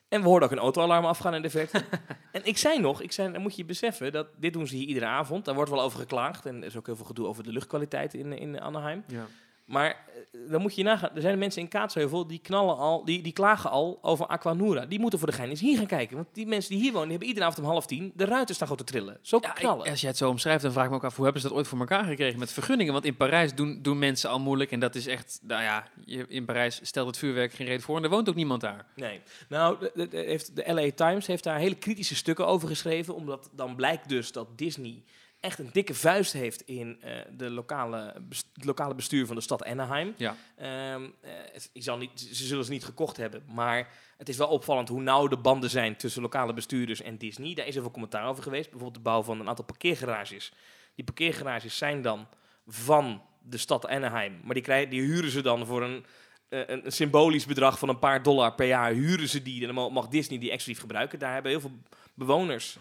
En 0.10 0.22
we 0.22 0.28
hoorden 0.28 0.48
ook 0.50 0.56
een 0.56 0.62
autoalarm 0.62 1.06
afgaan 1.06 1.34
in 1.34 1.42
de 1.42 1.50
verte. 1.50 1.84
en 2.32 2.42
ik 2.46 2.58
zei 2.58 2.80
nog, 2.80 3.02
ik 3.02 3.12
zei, 3.12 3.32
dan 3.32 3.42
moet 3.42 3.56
je 3.56 3.66
beseffen 3.66 4.12
dat 4.12 4.28
dit 4.38 4.54
doen 4.54 4.68
ze 4.68 4.76
hier 4.76 4.88
iedere 4.88 5.06
avond. 5.06 5.46
Daar 5.46 5.56
wordt 5.56 5.70
wel 5.72 5.82
over 5.82 6.00
geklaagd 6.00 6.46
en 6.46 6.58
er 6.58 6.64
is 6.66 6.76
ook 6.78 6.86
heel 6.86 6.96
veel 6.96 7.06
gedoe 7.06 7.28
over 7.28 7.44
de 7.44 7.52
luchtkwaliteit 7.52 8.14
in, 8.14 8.34
in 8.34 8.62
Anaheim. 8.62 9.04
ja. 9.08 9.26
Maar 9.68 9.90
eh, 9.90 10.52
dan 10.52 10.62
moet 10.62 10.76
je 10.76 10.84
nagaan, 10.84 11.10
er 11.16 11.22
zijn 11.22 11.38
mensen 11.40 11.62
in 11.62 11.68
Kaatsheuvel 11.68 12.28
die 12.28 12.40
knallen 12.40 12.78
al, 12.78 13.06
die, 13.06 13.22
die 13.22 13.34
klagen 13.34 13.70
al 13.70 14.00
over 14.02 14.26
Aquanura. 14.28 14.86
Die 14.86 15.00
moeten 15.00 15.20
voor 15.20 15.28
de 15.28 15.34
gein 15.34 15.50
eens 15.50 15.60
hier 15.60 15.78
gaan 15.78 15.86
kijken. 15.88 16.16
Want 16.16 16.28
die 16.34 16.48
mensen 16.48 16.72
die 16.72 16.80
hier 16.82 16.92
wonen, 16.92 17.02
die 17.04 17.12
hebben 17.12 17.28
iedere 17.28 17.46
avond 17.46 17.66
om 17.66 17.72
half 17.72 17.86
tien 17.86 18.12
de 18.16 18.26
ruiten 18.26 18.56
staan 18.56 18.68
gewoon 18.68 18.86
te 18.86 18.92
trillen. 18.92 19.18
Zo 19.22 19.38
Ja, 19.42 19.50
ik- 19.50 19.56
knallen. 19.56 19.90
als 19.90 20.00
jij 20.02 20.10
het 20.10 20.18
zo 20.18 20.30
omschrijft, 20.30 20.62
dan 20.64 20.72
vraag 20.72 20.84
ik 20.84 20.90
me 20.90 20.96
ook 20.96 21.04
af, 21.04 21.16
hoe 21.16 21.24
hebben 21.24 21.42
ze 21.42 21.48
dat 21.48 21.58
ooit 21.58 21.68
voor 21.68 21.80
elkaar 21.80 22.04
gekregen 22.04 22.40
met 22.40 22.52
vergunningen? 22.54 22.94
Want 22.94 23.06
in 23.06 23.16
Parijs 23.18 23.54
doen, 23.56 23.80
doen 23.82 24.00
mensen 24.00 24.30
al 24.30 24.40
moeilijk 24.40 24.72
en 24.72 24.80
dat 24.80 24.96
is 24.96 25.08
echt, 25.08 25.40
nou 25.44 25.62
ja, 25.64 25.88
je, 26.06 26.26
in 26.28 26.46
Parijs 26.46 26.80
stelt 26.84 27.08
het 27.08 27.18
vuurwerk 27.18 27.54
geen 27.54 27.68
reden 27.68 27.82
voor 27.84 27.98
en 27.98 28.04
er 28.04 28.10
woont 28.10 28.30
ook 28.30 28.36
niemand 28.36 28.62
daar. 28.62 28.86
Nee. 28.96 29.20
Nou, 29.50 29.80
de, 29.80 29.92
de- 29.96 30.08
de- 30.08 30.18
heeft, 30.18 30.56
de 30.56 30.74
LA 30.74 30.92
Times 30.96 31.28
heeft 31.28 31.44
daar 31.44 31.58
hele 31.60 31.76
kritische 31.76 32.16
stukken 32.16 32.48
over 32.48 32.68
geschreven. 32.68 33.16
Omdat 33.16 33.50
dan 33.52 33.76
blijkt 33.76 34.10
dus 34.10 34.32
dat 34.32 34.58
Disney 34.58 35.04
echt 35.40 35.60
een 35.60 35.70
dikke 35.72 35.94
vuist 35.94 36.34
heeft 36.34 36.62
in 36.62 37.02
eh, 37.02 37.16
de 37.32 37.50
lokale, 37.50 38.14
het 38.54 38.66
lokale 38.66 38.96
bestuur 38.96 39.26
van 39.26 39.36
de 39.36 39.42
stad 39.42 39.64
Anaheim. 39.66 40.14
Ja. 40.18 40.36
Ehm, 40.56 41.04
eh, 41.22 41.32
het- 41.54 41.70
ik 41.74 41.84
zal 41.84 41.98
niet, 41.98 42.20
ze 42.20 42.46
zullen 42.46 42.66
ze 42.66 42.72
niet 42.72 42.86
gekocht 42.86 43.18
hebben, 43.18 43.44
maar 43.54 43.90
het 44.18 44.30
is 44.30 44.38
wel 44.38 44.48
opvallend 44.48 44.90
hoe 44.90 45.02
nauw 45.02 45.28
de 45.28 45.38
banden 45.38 45.70
zijn 45.70 45.96
tussen 45.98 46.22
lokale 46.22 46.54
bestuurders 46.54 47.02
en 47.02 47.18
Disney. 47.18 47.54
Daar 47.54 47.68
is 47.68 47.76
er 47.76 47.82
veel 47.82 47.92
commentaar 47.92 48.28
over 48.28 48.44
geweest. 48.44 48.70
Bijvoorbeeld 48.70 49.04
de 49.04 49.10
bouw 49.10 49.24
van 49.24 49.40
een 49.40 49.48
aantal 49.50 49.66
parkeergarages. 49.66 50.52
Die 50.96 51.06
parkeergarages 51.06 51.78
zijn 51.78 52.02
dan 52.02 52.28
van 52.68 53.22
de 53.42 53.58
stad 53.58 53.88
Anaheim, 53.88 54.40
maar 54.44 54.54
die, 54.54 54.64
krijgen, 54.64 54.90
die 54.90 55.02
huren 55.02 55.30
ze 55.32 55.42
dan 55.42 55.66
voor 55.66 55.84
een, 55.84 56.06
eh, 56.50 56.60
een, 56.68 56.86
een 56.86 56.92
symbolisch 56.92 57.46
bedrag 57.46 57.80
van 57.80 57.90
een 57.90 58.00
paar 58.00 58.24
dollar 58.24 58.54
per 58.56 58.68
jaar. 58.68 58.92
Huren 58.92 59.30
ze 59.30 59.42
die 59.42 59.60
en 59.60 59.66
dan 59.66 59.76
ma- 59.76 59.90
mag 59.90 60.08
Disney 60.08 60.40
die 60.40 60.52
exclusief 60.52 60.82
gebruiken. 60.82 61.20
Daar 61.20 61.34
hebben 61.34 61.52
heel 61.52 61.60
veel 61.62 61.78
bewoners 62.14 62.78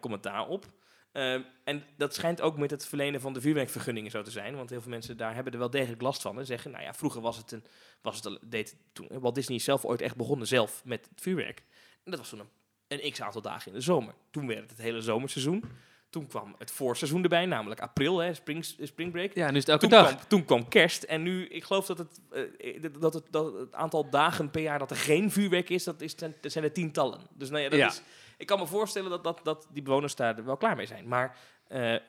commentaar 0.00 0.46
op. 0.48 0.66
Eh, 1.12 1.32
en 1.64 1.84
dat 1.96 2.14
schijnt 2.14 2.40
ook 2.40 2.56
met 2.58 2.70
het 2.70 2.86
verlenen 2.86 3.20
van 3.20 3.32
de 3.32 3.40
vuurwerkvergunningen 3.40 4.10
zo 4.10 4.22
te 4.22 4.30
zijn. 4.30 4.56
Want 4.56 4.70
heel 4.70 4.80
veel 4.80 4.90
mensen 4.90 5.16
daar 5.16 5.34
hebben 5.34 5.52
er 5.52 5.58
wel 5.58 5.70
degelijk 5.70 6.02
last 6.02 6.22
van. 6.22 6.38
En 6.38 6.46
zeggen, 6.46 6.70
nou 6.70 6.82
ja, 6.82 6.94
vroeger 6.94 7.20
was 7.20 7.36
het 7.36 7.52
een... 7.52 7.64
Was 8.02 8.20
het 8.22 8.38
deed 8.42 8.76
toen, 8.92 9.08
Walt 9.10 9.34
Disney 9.34 9.56
is 9.56 9.64
zelf 9.64 9.84
ooit 9.84 10.00
echt 10.00 10.16
begonnen 10.16 10.46
zelf 10.46 10.82
met 10.84 11.08
het 11.10 11.20
vuurwerk. 11.20 11.62
En 12.04 12.10
dat 12.10 12.18
was 12.20 12.28
toen 12.28 12.38
een, 12.40 12.48
een 13.04 13.10
x-aantal 13.12 13.42
dagen 13.42 13.66
in 13.72 13.78
de 13.78 13.80
zomer. 13.84 14.14
Toen 14.30 14.46
werd 14.46 14.60
het 14.60 14.70
het 14.70 14.80
hele 14.80 15.00
zomerseizoen. 15.00 15.64
Toen 16.10 16.26
kwam 16.26 16.54
het 16.58 16.70
voorseizoen 16.70 17.22
erbij, 17.22 17.46
namelijk 17.46 17.80
april, 17.80 18.18
hè, 18.18 18.34
spring, 18.34 18.64
springbreak. 18.64 19.34
Ja, 19.34 19.50
nu 19.50 19.56
is 19.56 19.60
het 19.66 19.68
elke 19.68 19.80
Toen 19.88 19.90
dag. 19.98 20.08
kwam, 20.14 20.28
toen 20.28 20.44
kwam 20.44 20.68
kerst 20.68 21.02
en 21.02 21.22
nu, 21.22 21.46
ik 21.46 21.64
geloof 21.64 21.86
dat 21.86 21.98
het, 21.98 22.20
eh, 22.30 22.82
dat, 23.00 23.14
het, 23.14 23.24
dat 23.30 23.52
het 23.54 23.74
aantal 23.74 24.10
dagen 24.10 24.50
per 24.50 24.62
jaar 24.62 24.78
dat 24.78 24.90
er 24.90 24.96
geen 24.96 25.30
vuurwerk 25.30 25.70
is, 25.70 25.84
dat, 25.84 26.00
is 26.00 26.16
dat 26.16 26.32
zijn 26.42 26.64
er 26.64 26.72
tientallen. 26.72 27.20
Dus 27.34 27.50
nou 27.50 27.62
ja, 27.62 27.68
dat 27.68 27.78
Ja. 27.78 27.86
is, 27.86 28.02
ik 28.42 28.48
kan 28.48 28.58
me 28.58 28.66
voorstellen 28.66 29.10
dat, 29.10 29.24
dat, 29.24 29.40
dat 29.42 29.68
die 29.72 29.82
bewoners 29.82 30.14
daar 30.14 30.44
wel 30.44 30.56
klaar 30.56 30.76
mee 30.76 30.86
zijn. 30.86 31.08
Maar 31.08 31.36
eh, 31.68 31.94
eh, 31.94 32.00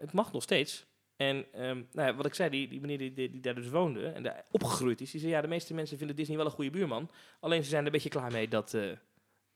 het 0.00 0.12
mag 0.12 0.32
nog 0.32 0.42
steeds. 0.42 0.86
En 1.16 1.46
ehm, 1.52 1.82
nou 1.92 2.08
ja, 2.08 2.14
wat 2.14 2.26
ik 2.26 2.34
zei, 2.34 2.50
die, 2.50 2.68
die 2.68 2.80
meneer 2.80 2.98
die, 2.98 3.12
die, 3.12 3.30
die 3.30 3.40
daar 3.40 3.54
dus 3.54 3.68
woonde 3.68 4.06
en 4.06 4.22
daar 4.22 4.44
opgegroeid 4.50 5.00
is, 5.00 5.10
die 5.10 5.20
zei 5.20 5.32
ja, 5.32 5.40
de 5.40 5.48
meeste 5.48 5.74
mensen 5.74 5.98
vinden 5.98 6.16
Disney 6.16 6.36
wel 6.36 6.46
een 6.46 6.52
goede 6.52 6.70
buurman. 6.70 7.10
Alleen 7.40 7.62
ze 7.62 7.68
zijn 7.68 7.80
er 7.80 7.86
een 7.86 7.92
beetje 7.92 8.08
klaar 8.08 8.32
mee 8.32 8.48
dat, 8.48 8.74
eh, 8.74 8.82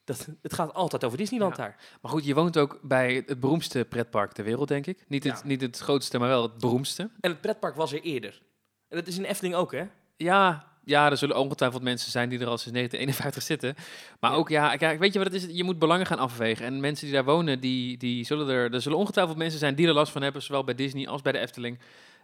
dat 0.04 0.28
het 0.42 0.52
gaat 0.54 0.74
altijd 0.74 1.04
over 1.04 1.18
Disneyland 1.18 1.56
Ja. 1.56 1.62
daar. 1.62 1.76
Maar 2.02 2.10
goed, 2.10 2.24
je 2.24 2.34
woont 2.34 2.58
ook 2.58 2.78
bij 2.82 3.22
het 3.26 3.40
beroemdste 3.40 3.84
pretpark 3.84 4.32
ter 4.32 4.44
wereld, 4.44 4.68
denk 4.68 4.86
ik. 4.86 5.04
Niet 5.08 5.24
het, 5.24 5.38
Ja. 5.38 5.46
niet 5.46 5.60
het 5.60 5.78
grootste, 5.78 6.18
maar 6.18 6.28
wel 6.28 6.42
het 6.42 6.58
beroemdste. 6.58 7.10
En 7.20 7.30
het 7.30 7.40
pretpark 7.40 7.74
was 7.76 7.92
er 7.92 8.00
eerder. 8.02 8.42
En 8.88 8.96
dat 8.96 9.06
is 9.06 9.18
in 9.18 9.24
Efteling 9.24 9.54
ook, 9.54 9.72
hè? 9.72 9.84
Ja, 10.16 10.72
ja, 10.84 11.10
er 11.10 11.16
zullen 11.16 11.36
ongetwijfeld 11.36 11.82
mensen 11.82 12.10
zijn 12.10 12.28
die 12.28 12.38
er 12.38 12.46
al 12.46 12.58
sinds 12.58 12.72
1951 12.78 13.42
zitten. 13.42 13.74
Maar 14.20 14.30
Ja. 14.30 14.36
ook, 14.36 14.48
ja, 14.48 14.76
kijk, 14.76 14.98
weet 14.98 15.12
je 15.12 15.18
wat 15.18 15.32
het 15.32 15.42
is? 15.42 15.56
Je 15.56 15.64
moet 15.64 15.78
belangen 15.78 16.06
gaan 16.06 16.18
afwegen. 16.18 16.66
En 16.66 16.80
mensen 16.80 17.04
die 17.06 17.14
daar 17.14 17.24
wonen, 17.24 17.60
die, 17.60 17.96
die 17.96 18.24
zullen 18.24 18.48
er... 18.48 18.74
Er 18.74 18.82
zullen 18.82 18.98
ongetwijfeld 18.98 19.36
mensen 19.38 19.58
zijn 19.58 19.74
die 19.74 19.86
er 19.86 19.92
last 19.94 20.12
van 20.12 20.22
hebben, 20.22 20.42
zowel 20.42 20.64
bij 20.64 20.74
Disney 20.74 21.08
als 21.08 21.22
bij 21.22 21.32
de 21.32 21.38
Efteling. 21.38 21.78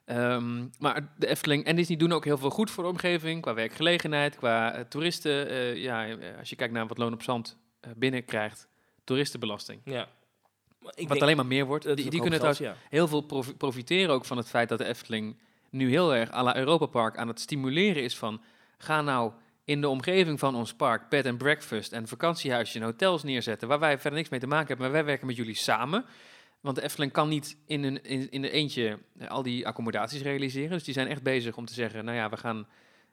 Ehm, 0.05 0.65
maar 0.79 1.09
de 1.19 1.27
Efteling 1.27 1.65
en 1.65 1.77
Disney 1.77 1.97
doen 1.97 2.13
ook 2.13 2.25
heel 2.25 2.39
veel 2.39 2.51
goed 2.51 2.71
voor 2.71 2.85
de 2.85 2.91
omgeving, 2.91 3.43
qua 3.43 3.55
werkgelegenheid, 3.55 4.37
qua 4.37 4.73
eh, 4.75 4.81
toeristen. 4.85 5.49
Eh, 5.49 5.77
ja, 5.77 6.07
eh, 6.09 6.17
als 6.39 6.51
je 6.51 6.57
kijkt 6.57 6.73
naar 6.73 6.87
wat 6.87 6.99
Loon 6.99 7.13
op 7.13 7.23
Zand 7.23 7.57
binnenkrijgt, 7.97 8.69
toeristenbelasting. 9.05 9.81
Ja. 9.85 10.09
Maar 10.79 10.93
Ik 10.97 11.09
wat 11.09 11.23
alleen 11.23 11.37
maar 11.37 11.47
meer 11.47 11.67
wordt. 11.67 11.97
Die, 11.97 12.21
kunnen 12.21 12.39
trouwens 12.41 12.79
heel 12.89 13.09
veel 13.09 13.21
profi- 13.21 13.55
profiteren 13.55 14.15
ook 14.15 14.25
van 14.25 14.37
het 14.37 14.49
feit 14.49 14.69
dat 14.69 14.79
de 14.79 14.85
Efteling 14.85 15.37
nu 15.71 15.91
heel 15.91 16.15
erg 16.15 16.33
à 16.33 16.43
la 16.43 16.57
Europa 16.57 16.87
Park 16.87 17.17
aan 17.17 17.29
het 17.29 17.41
stimuleren 17.41 18.03
is 18.03 18.17
van 18.17 18.43
ga 18.79 19.03
nou 19.03 19.33
in 19.65 19.81
de 19.81 19.89
omgeving 19.89 20.39
van 20.39 20.55
ons 20.55 20.75
park 20.75 21.09
bed 21.09 21.27
and 21.27 21.39
breakfast 21.39 21.93
en 21.93 22.09
vakantiehuisjes 22.09 22.75
en 22.75 22.83
hotels 22.83 23.23
neerzetten 23.23 23.69
waar 23.69 23.79
wij 23.79 23.99
verder 23.99 24.19
niks 24.19 24.29
mee 24.31 24.41
te 24.41 24.47
maken 24.47 24.67
hebben, 24.67 24.87
maar 24.87 24.95
wij 24.95 25.05
werken 25.05 25.27
met 25.27 25.37
jullie 25.37 25.55
samen. 25.55 26.05
Want 26.61 26.77
de 26.77 26.83
Efteling 26.83 27.13
kan 27.13 27.29
niet 27.29 27.57
in 27.67 27.85
een, 27.85 28.05
in, 28.05 28.31
in 28.31 28.45
een 28.45 28.51
eentje 28.51 28.99
eh, 29.19 29.29
al 29.29 29.43
die 29.43 29.67
accommodaties 29.67 30.23
realiseren. 30.23 30.71
Dus 30.71 30.85
die 30.85 30.95
zijn 30.95 31.09
echt 31.09 31.23
bezig 31.23 31.57
om 31.57 31.65
te 31.65 31.75
zeggen, 31.75 32.05
nou 32.05 32.17
ja, 32.17 32.29
we 32.29 32.37
gaan... 32.37 32.67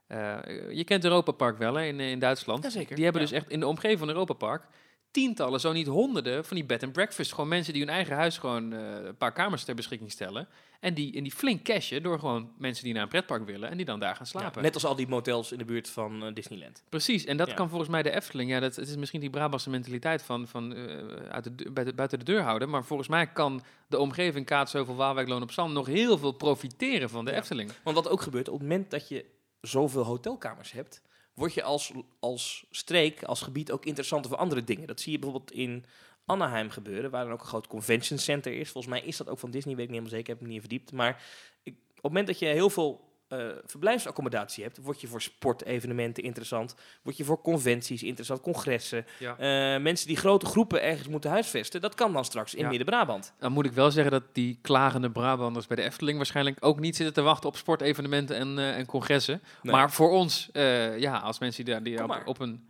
eh, 0.07 0.37
je 0.71 0.83
kent 0.83 1.03
Europa 1.03 1.31
Park 1.31 1.57
wel 1.57 1.75
hè, 1.75 1.85
in, 1.85 1.99
in 1.99 2.19
Duitsland. 2.19 2.63
Jazeker, 2.63 2.95
Die 2.95 3.03
hebben 3.03 3.21
ja. 3.21 3.27
dus 3.27 3.37
echt 3.37 3.49
in 3.49 3.59
de 3.59 3.67
omgeving 3.67 3.99
van 3.99 4.07
Europa 4.07 4.33
Park 4.33 4.67
tientallen, 5.11 5.59
zo 5.59 5.71
niet 5.71 5.87
honderden 5.87 6.45
van 6.45 6.55
die 6.55 6.65
bed 6.65 6.83
and 6.83 6.91
breakfast. 6.91 7.33
Gewoon 7.33 7.47
mensen 7.49 7.73
die 7.73 7.81
hun 7.81 7.91
eigen 7.91 8.15
huis 8.15 8.37
gewoon 8.37 8.73
eh, 8.73 9.05
een 9.05 9.17
paar 9.17 9.33
kamers 9.33 9.63
ter 9.63 9.75
beschikking 9.75 10.11
stellen. 10.11 10.47
En 10.79 10.93
die, 10.93 11.15
en 11.15 11.23
die 11.23 11.31
flink 11.31 11.63
cashen 11.63 12.03
door 12.03 12.19
gewoon 12.19 12.51
mensen 12.57 12.83
die 12.83 12.93
naar 12.93 13.03
een 13.03 13.09
pretpark 13.09 13.45
willen 13.45 13.69
en 13.69 13.77
die 13.77 13.85
dan 13.85 13.99
daar 13.99 14.15
gaan 14.15 14.25
Ja, 14.31 14.39
slapen. 14.39 14.61
net 14.61 14.73
als 14.73 14.85
al 14.85 14.95
die 14.95 15.07
motels 15.07 15.51
in 15.51 15.57
de 15.57 15.65
buurt 15.65 15.89
van 15.89 16.23
eh, 16.25 16.33
Disneyland. 16.33 16.83
Precies, 16.89 17.25
en 17.25 17.37
dat 17.37 17.47
Ja. 17.47 17.53
kan 17.53 17.69
volgens 17.69 17.89
mij 17.89 18.03
de 18.03 18.11
Efteling. 18.11 18.49
Ja, 18.49 18.59
dat 18.59 18.75
het 18.75 18.87
is 18.87 18.95
misschien 18.95 19.19
die 19.19 19.29
Brabantse 19.29 19.69
mentaliteit 19.69 20.21
van, 20.23 20.47
van 20.47 20.75
eh, 20.75 20.97
uit 21.29 21.43
de, 21.43 21.55
de- 21.73 21.93
buiten 21.93 22.19
de 22.19 22.25
deur 22.25 22.41
houden. 22.41 22.69
Maar 22.69 22.83
volgens 22.85 23.07
mij 23.09 23.27
kan 23.27 23.61
de 23.87 23.99
omgeving 23.99 24.45
Kaatsheuvel, 24.45 24.95
Waalwijk, 24.95 25.27
Loon 25.27 25.41
op 25.41 25.51
Zand 25.51 25.73
nog 25.73 25.85
heel 25.85 26.17
veel 26.17 26.31
profiteren 26.31 27.09
van 27.09 27.25
de 27.25 27.31
Ja. 27.31 27.37
Efteling. 27.37 27.71
Want 27.83 27.95
wat 27.95 28.09
ook 28.09 28.21
gebeurt, 28.21 28.47
op 28.47 28.59
het 28.59 28.67
moment 28.69 28.91
dat 28.91 29.07
je 29.07 29.25
zoveel 29.61 30.03
hotelkamers 30.03 30.71
hebt, 30.71 31.01
word 31.33 31.53
je 31.53 31.63
als, 31.63 31.91
als 32.19 32.65
streek, 32.71 33.23
als 33.23 33.41
gebied 33.41 33.71
ook 33.71 33.85
interessanter 33.85 34.29
voor 34.29 34.39
andere 34.39 34.63
dingen. 34.63 34.87
Dat 34.87 34.99
zie 35.01 35.11
je 35.11 35.19
bijvoorbeeld 35.19 35.51
in 35.51 35.85
Anaheim 36.27 36.69
gebeuren, 36.69 37.11
waar 37.11 37.23
dan 37.23 37.33
ook 37.33 37.41
een 37.41 37.47
groot 37.47 37.67
convention 37.67 38.19
center 38.19 38.53
is. 38.53 38.71
Volgens 38.71 38.93
mij 38.93 39.03
is 39.03 39.17
dat 39.17 39.29
ook 39.29 39.39
van 39.39 39.51
Disney, 39.51 39.75
weet 39.75 39.85
ik 39.85 39.91
niet 39.91 39.99
helemaal 39.99 40.17
zeker, 40.19 40.33
heb 40.33 40.41
ik 40.41 40.47
me 40.47 40.53
niet 40.53 40.61
verdiept. 40.61 40.91
Maar 40.91 41.23
ik, 41.63 41.73
op 41.73 41.93
het 41.93 42.03
moment 42.03 42.27
dat 42.27 42.39
je 42.39 42.45
heel 42.45 42.69
veel 42.69 43.05
eh, 43.27 43.47
verblijfsaccommodatie 43.65 44.63
hebt, 44.63 44.77
word 44.77 45.01
je 45.01 45.07
voor 45.07 45.21
sportevenementen 45.21 46.23
interessant, 46.23 46.75
word 47.01 47.17
je 47.17 47.23
voor 47.23 47.41
conventies 47.41 48.03
interessant, 48.03 48.41
congressen. 48.41 49.05
Ja. 49.19 49.37
Eh, 49.37 49.81
mensen 49.81 50.07
die 50.07 50.17
grote 50.17 50.45
groepen 50.45 50.81
ergens 50.81 51.07
moeten 51.07 51.29
huisvesten, 51.29 51.81
dat 51.81 51.95
kan 51.95 52.13
dan 52.13 52.25
straks 52.25 52.55
in 52.55 52.63
Ja. 52.63 52.69
Midden-Brabant. 52.69 53.33
Dan 53.39 53.51
moet 53.51 53.65
ik 53.65 53.71
wel 53.71 53.91
zeggen 53.91 54.11
dat 54.11 54.23
die 54.31 54.59
klagende 54.61 55.11
Brabanders 55.11 55.67
bij 55.67 55.75
de 55.75 55.83
Efteling 55.83 56.17
waarschijnlijk 56.17 56.57
ook 56.59 56.79
niet 56.79 56.95
zitten 56.95 57.15
te 57.15 57.21
wachten 57.21 57.49
op 57.49 57.55
sportevenementen 57.55 58.35
en, 58.35 58.57
eh, 58.59 58.77
en 58.77 58.85
congressen. 58.85 59.41
Nee. 59.61 59.73
Maar 59.73 59.91
voor 59.91 60.11
ons, 60.11 60.49
ja, 60.97 61.17
als 61.17 61.39
mensen 61.39 61.65
die 61.65 61.73
daar 61.73 61.83
die 61.83 62.03
op, 62.03 62.21
op 62.25 62.39
een. 62.39 62.69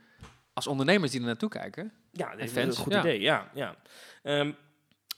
Als 0.54 0.68
ondernemers 0.68 1.12
die 1.12 1.20
er 1.20 1.26
naartoe 1.26 1.50
kijken. 1.50 1.92
Ja, 2.12 2.32
dat 2.36 2.40
is 2.40 2.56
een 2.56 2.76
goed 2.76 2.94
idee. 2.94 3.20
Ja, 3.20 3.50
ja. 3.54 3.76
Ehm, 4.24 4.52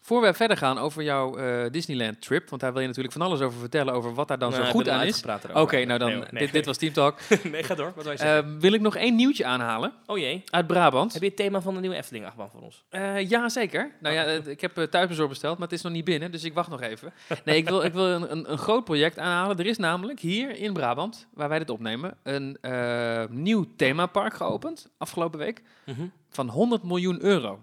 Voor 0.10 0.22
we 0.22 0.34
verder 0.34 0.58
gaan 0.58 0.78
over 0.78 1.04
jouw 1.04 1.38
eh, 1.38 1.72
Disneyland 1.72 2.22
trip, 2.22 2.50
want 2.50 2.62
daar 2.62 2.72
wil 2.72 2.82
je 2.82 2.88
natuurlijk 2.88 3.14
van 3.14 3.26
alles 3.26 3.40
over 3.42 3.60
vertellen, 3.60 3.94
over 3.94 4.14
wat 4.14 4.28
daar 4.28 4.40
dan 4.40 4.50
nou, 4.50 4.62
zo 4.62 4.68
ik 4.68 4.76
goed 4.76 4.90
aan 4.90 5.04
is. 5.04 5.24
Oké, 5.54 5.86
nou 5.86 6.00
dan, 6.00 6.10
Nee, 6.10 6.20
nee, 6.20 6.44
dit, 6.44 6.52
dit 6.52 6.66
was 6.66 6.78
Team 6.78 6.94
Talk. 6.94 7.20
nee, 7.52 7.64
ga 7.64 7.76
door. 7.76 7.92
Wat 7.96 8.04
wil 8.04 8.12
je 8.12 8.18
zeggen? 8.18 8.44
Ehm, 8.44 8.60
wil 8.60 8.74
ik 8.74 8.82
nog 8.82 8.96
één 8.96 9.16
nieuwtje 9.16 9.46
aanhalen 9.46 9.94
oh 10.06 10.18
jee. 10.18 10.44
uit 10.46 10.68
Brabant? 10.68 11.14
Heb 11.14 11.22
je 11.22 11.28
het 11.28 11.38
thema 11.38 11.62
van 11.62 11.74
de 11.74 11.80
nieuwe 11.80 11.96
Efteling 11.96 12.26
achtbaan 12.26 12.50
voor 12.50 12.62
ons? 12.62 12.84
Eh, 12.90 13.30
ja, 13.30 13.50
zeker. 13.50 13.92
Nou 14.00 14.16
ja, 14.16 14.26
eh, 14.26 14.48
ik 14.48 14.62
heb 14.62 14.78
uh, 14.78 14.84
thuisbezorgd 14.86 15.30
besteld, 15.30 15.58
maar 15.58 15.68
het 15.68 15.78
is 15.78 15.84
nog 15.84 15.94
niet 15.94 16.06
binnen, 16.06 16.32
dus 16.32 16.44
ik 16.44 16.54
wacht 16.54 16.70
nog 16.70 16.82
even. 16.82 17.14
Nee, 17.46 17.58
ik 17.58 17.70
wil, 17.70 17.84
ik 17.84 17.94
wil 17.94 18.06
een, 18.06 18.32
een, 18.32 18.52
een 18.52 18.58
groot 18.58 18.84
project 18.84 19.18
aanhalen. 19.18 19.58
Er 19.58 19.66
is 19.66 19.78
namelijk 19.78 20.20
hier 20.20 20.58
in 20.58 20.74
Brabant, 20.74 21.28
waar 21.34 21.50
wij 21.50 21.60
dit 21.60 21.70
opnemen, 21.70 22.18
een 22.24 22.58
eh, 22.62 23.24
nieuw 23.30 23.66
themapark 23.76 24.34
geopend 24.34 24.90
afgelopen 24.98 25.40
week 25.40 25.62
van 26.30 26.50
100 26.50 26.84
miljoen 26.84 27.24
euro. 27.24 27.60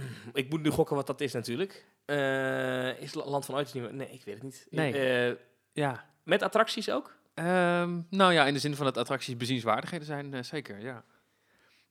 Ik 0.32 0.50
moet 0.50 0.62
nu 0.62 0.70
gokken 0.70 0.96
wat 0.96 1.06
dat 1.06 1.20
is 1.20 1.32
natuurlijk. 1.32 1.84
Eh, 2.04 3.00
is 3.00 3.14
La- 3.14 3.24
Land 3.24 3.44
van 3.44 3.54
Ooit 3.54 3.74
niet 3.74 3.82
meer? 3.82 3.94
Nee, 3.94 4.10
ik 4.10 4.22
weet 4.24 4.34
het 4.34 4.42
niet. 4.42 4.66
Nee. 4.70 4.92
Eh, 5.28 5.34
Ja. 5.72 6.04
met 6.24 6.42
attracties 6.42 6.90
ook? 6.90 7.16
Ehm, 7.34 7.98
nou 8.10 8.32
ja, 8.32 8.46
in 8.46 8.54
de 8.54 8.60
zin 8.60 8.76
van 8.76 8.84
dat 8.86 8.96
attracties 8.96 9.36
bezienswaardigheden 9.36 10.06
zijn, 10.06 10.34
eh, 10.34 10.42
zeker, 10.42 10.80
ja. 10.80 11.04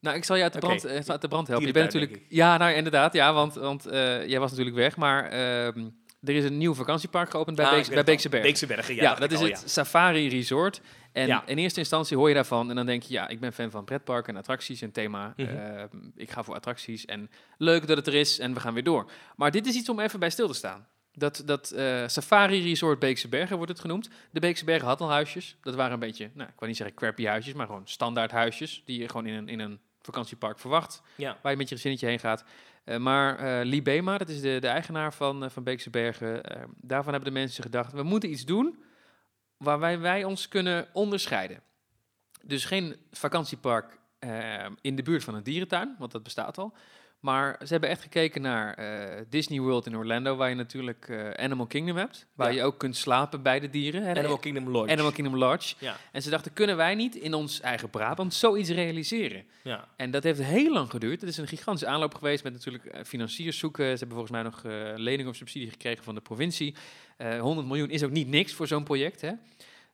Nou, 0.00 0.16
ik 0.16 0.24
zal 0.24 0.36
je 0.36 0.42
uit 0.42 0.52
de 0.52 0.58
brand, 0.58 0.86
uit 1.08 1.20
de 1.20 1.28
brand 1.28 1.46
helpen. 1.48 1.66
Je 1.66 1.72
bent 1.72 1.92
natuurlijk, 1.92 2.22
ja, 2.28 2.56
nou 2.56 2.72
inderdaad, 2.72 3.12
ja, 3.12 3.32
want, 3.32 3.54
want 3.54 3.82
jij 4.26 4.38
was 4.40 4.50
natuurlijk 4.50 4.76
weg, 4.76 4.96
maar 4.96 5.24
ehm, 5.30 5.88
er 6.22 6.34
is 6.34 6.44
een 6.44 6.58
nieuw 6.58 6.74
vakantiepark 6.74 7.30
geopend 7.30 7.56
bij, 7.56 7.64
Ah, 7.66 7.72
Beeks, 7.72 7.88
bij 7.88 8.04
Beekse 8.04 8.26
het 8.28 8.34
al. 8.34 8.40
Berg. 8.40 8.42
Beekse 8.42 8.66
Bergen, 8.66 8.94
ja. 8.94 9.14
Dat 9.14 9.32
is 9.32 9.38
al, 9.38 9.44
het 9.46 9.62
Safari 9.66 10.28
Resort. 10.28 10.80
En 11.12 11.26
Ja. 11.26 11.42
in 11.46 11.58
eerste 11.58 11.78
instantie 11.80 12.16
hoor 12.16 12.28
je 12.28 12.34
daarvan 12.34 12.70
en 12.70 12.76
dan 12.76 12.86
denk 12.86 13.02
je, 13.02 13.12
ja, 13.12 13.28
ik 13.28 13.40
ben 13.40 13.52
fan 13.52 13.70
van 13.70 13.84
pretparken 13.84 14.32
en 14.34 14.38
attracties 14.40 14.82
en 14.82 14.92
thema. 14.92 15.32
Mhm. 15.36 15.48
Ehm, 15.56 15.88
ik 16.16 16.30
ga 16.30 16.42
voor 16.42 16.54
attracties 16.54 17.04
en 17.04 17.30
leuk 17.58 17.86
dat 17.86 17.96
het 17.96 18.06
er 18.06 18.14
is 18.14 18.38
en 18.38 18.54
we 18.54 18.60
gaan 18.60 18.74
weer 18.74 18.84
door. 18.84 19.10
Maar 19.36 19.50
dit 19.50 19.66
is 19.66 19.74
iets 19.74 19.88
om 19.88 20.00
even 20.00 20.20
bij 20.20 20.30
stil 20.30 20.48
te 20.48 20.54
staan. 20.54 20.86
Dat, 21.14 21.42
dat 21.44 21.70
eh, 21.70 22.02
Safari 22.06 22.62
Resort 22.62 22.98
Beekse 22.98 23.28
Bergen 23.28 23.56
wordt 23.56 23.72
het 23.72 23.80
genoemd. 23.80 24.08
De 24.30 24.40
Beekse 24.40 24.64
Bergen 24.64 24.88
had 24.88 25.00
al 25.00 25.10
huisjes. 25.10 25.56
Dat 25.62 25.74
waren 25.74 25.92
een 25.92 25.98
beetje, 25.98 26.30
nou, 26.34 26.48
ik 26.48 26.58
wil 26.58 26.68
niet 26.68 26.76
zeggen 26.76 26.96
crappy 26.96 27.24
huisjes, 27.24 27.54
maar 27.54 27.66
gewoon 27.66 27.82
standaard 27.84 28.30
huisjes 28.30 28.82
die 28.84 28.98
je 29.00 29.08
gewoon 29.08 29.26
in 29.26 29.34
een, 29.34 29.48
in 29.48 29.60
een 29.60 29.80
vakantiepark 30.00 30.58
verwacht 30.58 31.02
Ja. 31.16 31.38
waar 31.42 31.52
je 31.52 31.58
met 31.58 31.68
je 31.68 31.74
gezinnetje 31.74 32.06
heen 32.06 32.18
gaat. 32.18 32.44
Eh, 32.84 32.96
maar 32.96 33.38
eh 33.38 33.66
Lee 33.66 33.82
Bema, 33.82 34.18
dat 34.18 34.28
is 34.28 34.40
de, 34.40 34.58
de 34.60 34.66
eigenaar 34.66 35.14
van, 35.14 35.50
van 35.50 35.62
Beekse 35.62 35.90
Bergen, 35.90 36.42
eh, 36.44 36.62
daarvan 36.80 37.12
hebben 37.12 37.32
de 37.32 37.38
mensen 37.38 37.62
gedacht, 37.62 37.92
we 37.92 38.02
moeten 38.02 38.30
iets 38.30 38.44
doen 38.44 38.82
waarbij 39.62 39.98
wij 39.98 40.24
ons 40.24 40.48
kunnen 40.48 40.88
onderscheiden. 40.92 41.62
Dus 42.42 42.64
geen 42.64 42.96
vakantiepark 43.10 43.98
eh, 44.18 44.66
in 44.80 44.96
de 44.96 45.02
buurt 45.02 45.24
van 45.24 45.34
een 45.34 45.42
dierentuin, 45.42 45.96
want 45.98 46.12
dat 46.12 46.22
bestaat 46.22 46.58
al. 46.58 46.74
Maar 47.22 47.56
ze 47.60 47.66
hebben 47.72 47.90
echt 47.90 48.02
gekeken 48.02 48.42
naar 48.42 48.74
eh, 48.74 49.20
Disney 49.28 49.60
World 49.60 49.86
in 49.86 49.96
Orlando, 49.96 50.36
waar 50.36 50.48
je 50.48 50.54
natuurlijk 50.54 51.08
eh, 51.08 51.30
Animal 51.30 51.66
Kingdom 51.66 51.96
hebt. 51.96 52.26
Waar 52.34 52.50
Ja. 52.52 52.56
je 52.56 52.62
ook 52.64 52.78
kunt 52.78 52.96
slapen 52.96 53.42
bij 53.42 53.60
de 53.60 53.70
dieren. 53.70 54.02
hè, 54.02 54.14
Animal 54.18 54.38
Kingdom 54.38 54.68
Lodge. 54.68 54.92
Animal 54.92 55.12
Kingdom 55.12 55.36
Lodge. 55.36 55.74
Ja. 55.78 55.96
En 56.12 56.22
ze 56.22 56.30
dachten, 56.30 56.52
kunnen 56.52 56.76
wij 56.76 56.94
niet 56.94 57.14
in 57.14 57.34
ons 57.34 57.60
eigen 57.60 57.90
Brabant 57.90 58.34
zoiets 58.34 58.68
realiseren? 58.70 59.44
Ja. 59.62 59.88
En 59.96 60.10
dat 60.10 60.22
heeft 60.22 60.42
heel 60.42 60.72
lang 60.72 60.90
geduurd. 60.90 61.20
Het 61.20 61.30
is 61.30 61.36
een 61.36 61.46
gigantische 61.48 61.88
aanloop 61.88 62.14
geweest 62.14 62.44
met 62.44 62.52
natuurlijk 62.52 62.84
eh, 62.84 63.04
financiers 63.04 63.58
zoeken. 63.58 63.84
Ze 63.84 64.04
hebben 64.04 64.16
volgens 64.16 64.30
mij 64.30 64.42
nog 64.42 64.62
lening 65.00 65.28
of 65.28 65.36
subsidie 65.36 65.70
gekregen 65.70 66.04
van 66.04 66.14
de 66.14 66.20
provincie. 66.20 66.74
Eh 67.16 67.40
100 67.40 67.66
miljoen 67.66 67.90
is 67.90 68.02
ook 68.04 68.10
niet 68.10 68.28
niks 68.28 68.52
voor 68.52 68.66
zo'n 68.66 68.84
project. 68.84 69.20
Hè? 69.20 69.32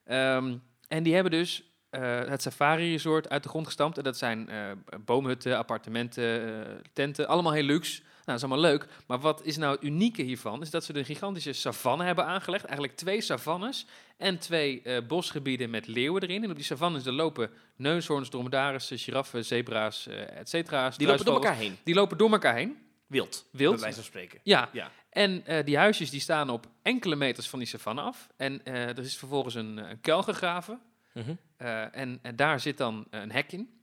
Ehm, 0.05 0.57
en 0.89 1.03
die 1.03 1.15
hebben 1.15 1.33
dus 1.33 1.63
het 2.03 2.43
Safari 2.43 2.91
Resort 2.91 3.29
uit 3.29 3.43
de 3.43 3.49
grond 3.49 3.67
gestampt. 3.67 3.99
En 3.99 4.05
dat 4.05 4.17
zijn 4.17 4.49
eh, 4.49 4.71
boomhutten, 5.05 5.57
appartementen, 5.57 6.65
eh, 6.67 6.73
tenten, 6.93 7.29
allemaal 7.29 7.53
heel 7.53 7.63
luxe. 7.63 8.01
Nou, 8.01 8.41
dat 8.41 8.51
is 8.51 8.57
allemaal 8.57 8.71
leuk. 8.71 8.87
Maar 9.07 9.19
wat 9.19 9.41
is 9.45 9.57
nou 9.57 9.75
het 9.75 9.83
unieke 9.85 10.23
hiervan? 10.23 10.63
Is 10.63 10.71
dat 10.71 10.85
ze 10.85 10.97
een 10.97 11.05
gigantische 11.05 11.53
savanne 11.53 12.05
hebben 12.05 12.25
aangelegd. 12.27 12.65
Eigenlijk 12.65 12.97
twee 12.97 13.21
savannes 13.21 13.87
en 14.17 14.39
twee 14.39 14.83
eh, 14.83 15.07
bosgebieden 15.07 15.71
met 15.71 15.87
leeuwen 15.87 16.23
erin. 16.23 16.45
En 16.45 16.51
op 16.51 16.57
die 16.57 16.65
savannes 16.65 17.07
er 17.07 17.13
lopen 17.13 17.51
neushoorns, 17.77 18.29
dromedarissen, 18.29 18.99
giraffen, 18.99 19.45
zebra's, 19.45 20.07
eh 20.07 20.39
et 20.39 20.49
cetera. 20.49 20.91
Die 20.97 21.07
lopen 21.07 21.25
door 21.25 21.35
elkaar 21.35 21.57
heen. 21.57 21.77
Die 21.85 21.95
lopen 21.95 22.19
door 22.19 22.31
elkaar 22.33 22.55
heen. 22.55 22.77
Wild. 23.07 23.47
Wild. 23.51 23.73
Bij 23.73 23.81
wijze 23.81 23.97
van 23.97 24.05
spreken. 24.05 24.41
Ja, 24.43 24.69
Ja. 24.73 24.91
en 25.11 25.47
eh, 25.47 25.65
die 25.65 25.77
huisjes 25.77 26.11
die 26.11 26.21
staan 26.21 26.51
op 26.51 26.67
enkele 26.83 27.17
meters 27.17 27.49
van 27.49 27.59
die 27.59 27.69
savanne 27.69 28.01
af. 28.01 28.29
En 28.37 28.65
eh, 28.65 28.89
er 28.89 28.99
is 28.99 29.17
vervolgens 29.17 29.55
een, 29.55 29.79
eh, 29.79 29.91
een 29.91 30.01
kuil 30.01 30.23
gegraven. 30.23 30.81
Mhm. 31.19 31.35
Eh, 31.57 31.97
en, 31.97 32.19
en 32.23 32.37
daar 32.37 32.61
zit 32.61 32.79
dan 32.79 33.07
een 33.11 33.33
hek 33.33 33.53
in. 33.53 33.81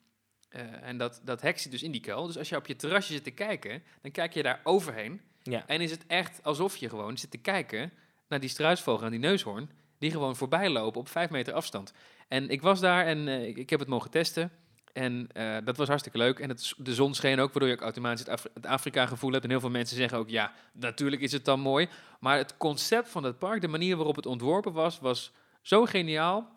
Eh, 0.49 0.61
en 0.81 0.97
dat, 0.97 1.21
dat 1.23 1.41
hek 1.41 1.59
zit 1.59 1.71
dus 1.71 1.83
in 1.83 1.91
die 1.91 2.01
kuil. 2.01 2.25
Dus 2.25 2.37
als 2.37 2.49
je 2.49 2.55
op 2.55 2.67
je 2.67 2.75
terrasje 2.75 3.13
zit 3.13 3.23
te 3.23 3.31
kijken, 3.31 3.83
dan 4.01 4.11
kijk 4.11 4.33
je 4.33 4.43
daar 4.43 4.59
overheen. 4.63 5.21
Ja. 5.43 5.63
En 5.67 5.81
is 5.81 5.91
het 5.91 6.05
echt 6.07 6.43
alsof 6.43 6.77
je 6.77 6.89
gewoon 6.89 7.17
zit 7.17 7.31
te 7.31 7.37
kijken 7.37 7.91
naar 8.27 8.39
die 8.39 8.49
struisvogel 8.49 9.05
en 9.05 9.11
die 9.11 9.19
neushoorn, 9.19 9.69
die 9.97 10.11
gewoon 10.11 10.35
voorbij 10.35 10.69
lopen 10.69 10.99
op 10.99 11.07
vijf 11.09 11.29
meter 11.29 11.53
afstand. 11.53 11.93
En 12.27 12.49
ik 12.49 12.61
was 12.61 12.79
daar 12.79 13.05
en 13.05 13.27
eh, 13.27 13.47
ik, 13.47 13.57
ik 13.57 13.69
heb 13.69 13.79
het 13.79 13.89
mogen 13.89 14.11
testen. 14.11 14.51
En 14.93 15.27
dat 15.63 15.77
was 15.77 15.87
hartstikke 15.87 16.17
leuk. 16.17 16.39
En 16.39 16.49
het, 16.49 16.73
de 16.77 16.93
zon 16.93 17.13
scheen 17.13 17.39
ook, 17.39 17.51
waardoor 17.51 17.69
je 17.69 17.75
ook 17.75 17.81
automatisch 17.81 18.19
het, 18.19 18.29
Af- 18.29 18.47
het 18.53 18.65
Afrika-gevoel 18.65 19.31
hebt. 19.31 19.43
En 19.43 19.49
heel 19.49 19.59
veel 19.59 19.69
mensen 19.69 19.97
zeggen 19.97 20.17
ook, 20.17 20.29
ja, 20.29 20.53
natuurlijk 20.73 21.21
is 21.21 21.31
het 21.31 21.45
dan 21.45 21.59
mooi. 21.59 21.87
Maar 22.19 22.37
het 22.37 22.57
concept 22.57 23.09
van 23.09 23.23
het 23.23 23.39
park, 23.39 23.61
de 23.61 23.67
manier 23.67 23.95
waarop 23.95 24.15
het 24.15 24.25
ontworpen 24.25 24.73
was, 24.73 24.99
was 24.99 25.31
zo 25.61 25.85
geniaal. 25.85 26.54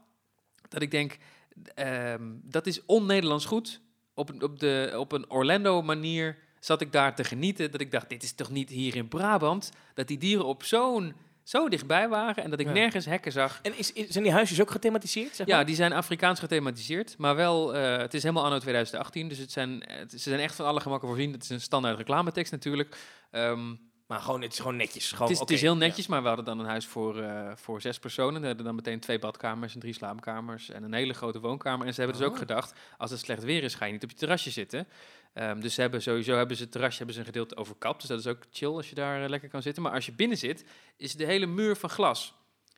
Dat 0.69 0.83
ik 0.83 0.91
denk, 0.91 1.17
ehm, 1.75 2.23
dat 2.43 2.67
is 2.67 2.85
on-Nederlands 2.87 3.45
goed. 3.45 3.81
Op, 4.15 4.29
een- 4.29 4.43
op, 4.43 4.59
de, 4.59 4.95
op 4.97 5.13
een 5.13 5.31
Orlando-manier 5.31 6.39
zat 6.61 6.81
ik 6.81 6.93
daar 6.93 7.15
te 7.15 7.25
genieten. 7.25 7.71
Dat 7.71 7.81
ik 7.81 7.91
dacht, 7.91 8.09
dit 8.09 8.23
is 8.23 8.33
toch 8.33 8.51
niet 8.51 8.69
hier 8.71 8.97
in 8.97 9.09
Brabant? 9.09 9.71
Dat 9.95 10.09
die 10.09 10.19
dieren 10.19 10.45
op 10.47 10.63
zo'n 10.65 11.15
zo 11.43 11.69
dichtbij 11.69 12.09
waren 12.09 12.45
en 12.45 12.51
dat 12.51 12.61
ik 12.61 12.67
Ja. 12.67 12.73
nergens 12.73 13.05
hekken 13.05 13.33
zag. 13.33 13.59
En 13.63 13.79
is, 13.79 13.93
is- 13.93 14.09
zijn 14.09 14.25
die 14.25 14.33
huisjes 14.33 14.61
ook 14.61 14.71
gethematiseerd? 14.71 15.37
Zeg 15.37 15.47
Ja, 15.47 15.57
maar? 15.57 15.67
die 15.67 15.75
zijn 15.75 15.93
Afrikaans 15.93 16.39
gethematiseerd, 16.41 17.19
maar 17.19 17.37
wel, 17.37 17.75
eh, 17.75 17.97
het 17.97 18.15
is 18.15 18.23
helemaal 18.23 18.45
anno 18.45 18.59
2018, 18.59 19.29
dus 19.29 19.39
het 19.39 19.53
zijn, 19.53 19.83
het, 19.87 20.11
ze 20.11 20.19
zijn 20.19 20.41
echt 20.41 20.55
van 20.55 20.67
alle 20.67 20.81
gemakken 20.81 21.09
voorzien. 21.09 21.33
Het 21.33 21.43
is 21.43 21.49
een 21.49 21.61
standaard 21.61 21.97
reclametekst 21.99 22.53
natuurlijk. 22.53 22.97
Ehm, 23.31 23.75
Maar 24.09 24.21
gewoon, 24.21 24.43
het 24.43 24.53
is 24.53 24.59
gewoon 24.59 24.77
netjes. 24.77 25.09
Gewoon, 25.13 25.23
het, 25.23 25.33
is, 25.35 25.39
het 25.41 25.51
is 25.51 25.61
heel 25.61 25.73
ja. 25.73 25.79
netjes, 25.79 26.07
maar 26.07 26.21
we 26.23 26.27
hadden 26.27 26.45
dan 26.47 26.59
een 26.59 26.67
huis 26.67 26.87
voor, 26.87 27.19
eh, 27.23 27.53
voor 27.57 27.81
zes 27.81 27.99
personen. 27.99 28.41
We 28.41 28.47
hadden 28.47 28.65
dan 28.65 28.75
meteen 28.75 29.01
twee 29.01 29.19
badkamers 29.19 29.75
en 29.75 29.81
drie 29.81 29.93
slaapkamers 29.93 30.71
en 30.71 30.83
een 30.83 30.93
hele 30.93 31.13
grote 31.15 31.41
woonkamer. 31.41 31.87
En 31.87 31.95
ze 31.95 32.01
hebben 32.01 32.19
dus 32.19 32.27
ook 32.27 32.33
Oh. 32.33 32.39
gedacht, 32.39 32.73
als 32.99 33.11
het 33.11 33.21
slecht 33.21 33.43
weer 33.43 33.63
is, 33.63 33.75
ga 33.75 33.85
je 33.85 33.93
niet 33.93 34.03
op 34.03 34.11
je 34.11 34.17
terrasje 34.17 34.51
zitten. 34.51 34.87
Ehm, 35.33 35.61
dus 35.61 35.75
ze 35.75 35.81
hebben 35.81 36.03
sowieso 36.03 36.37
hebben 36.37 36.57
ze 36.57 36.63
het 36.63 36.73
terrasje 36.73 36.97
hebben 36.97 37.15
ze 37.15 37.21
een 37.21 37.27
gedeelte 37.27 37.57
overkapt. 37.57 38.01
Dus 38.01 38.09
dat 38.09 38.19
is 38.19 38.27
ook 38.27 38.43
chill 38.51 38.69
als 38.69 38.89
je 38.89 38.95
daar 38.95 39.23
eh, 39.23 39.29
lekker 39.29 39.49
kan 39.49 39.63
zitten. 39.63 39.83
Maar 39.83 39.93
als 39.93 40.07
je 40.07 40.13
binnen 40.13 40.39
zit, 40.39 40.65
is 40.97 41.13
de 41.15 41.25
hele 41.25 41.47
muur 41.47 41.77
van 41.77 41.91
glas. 41.91 42.35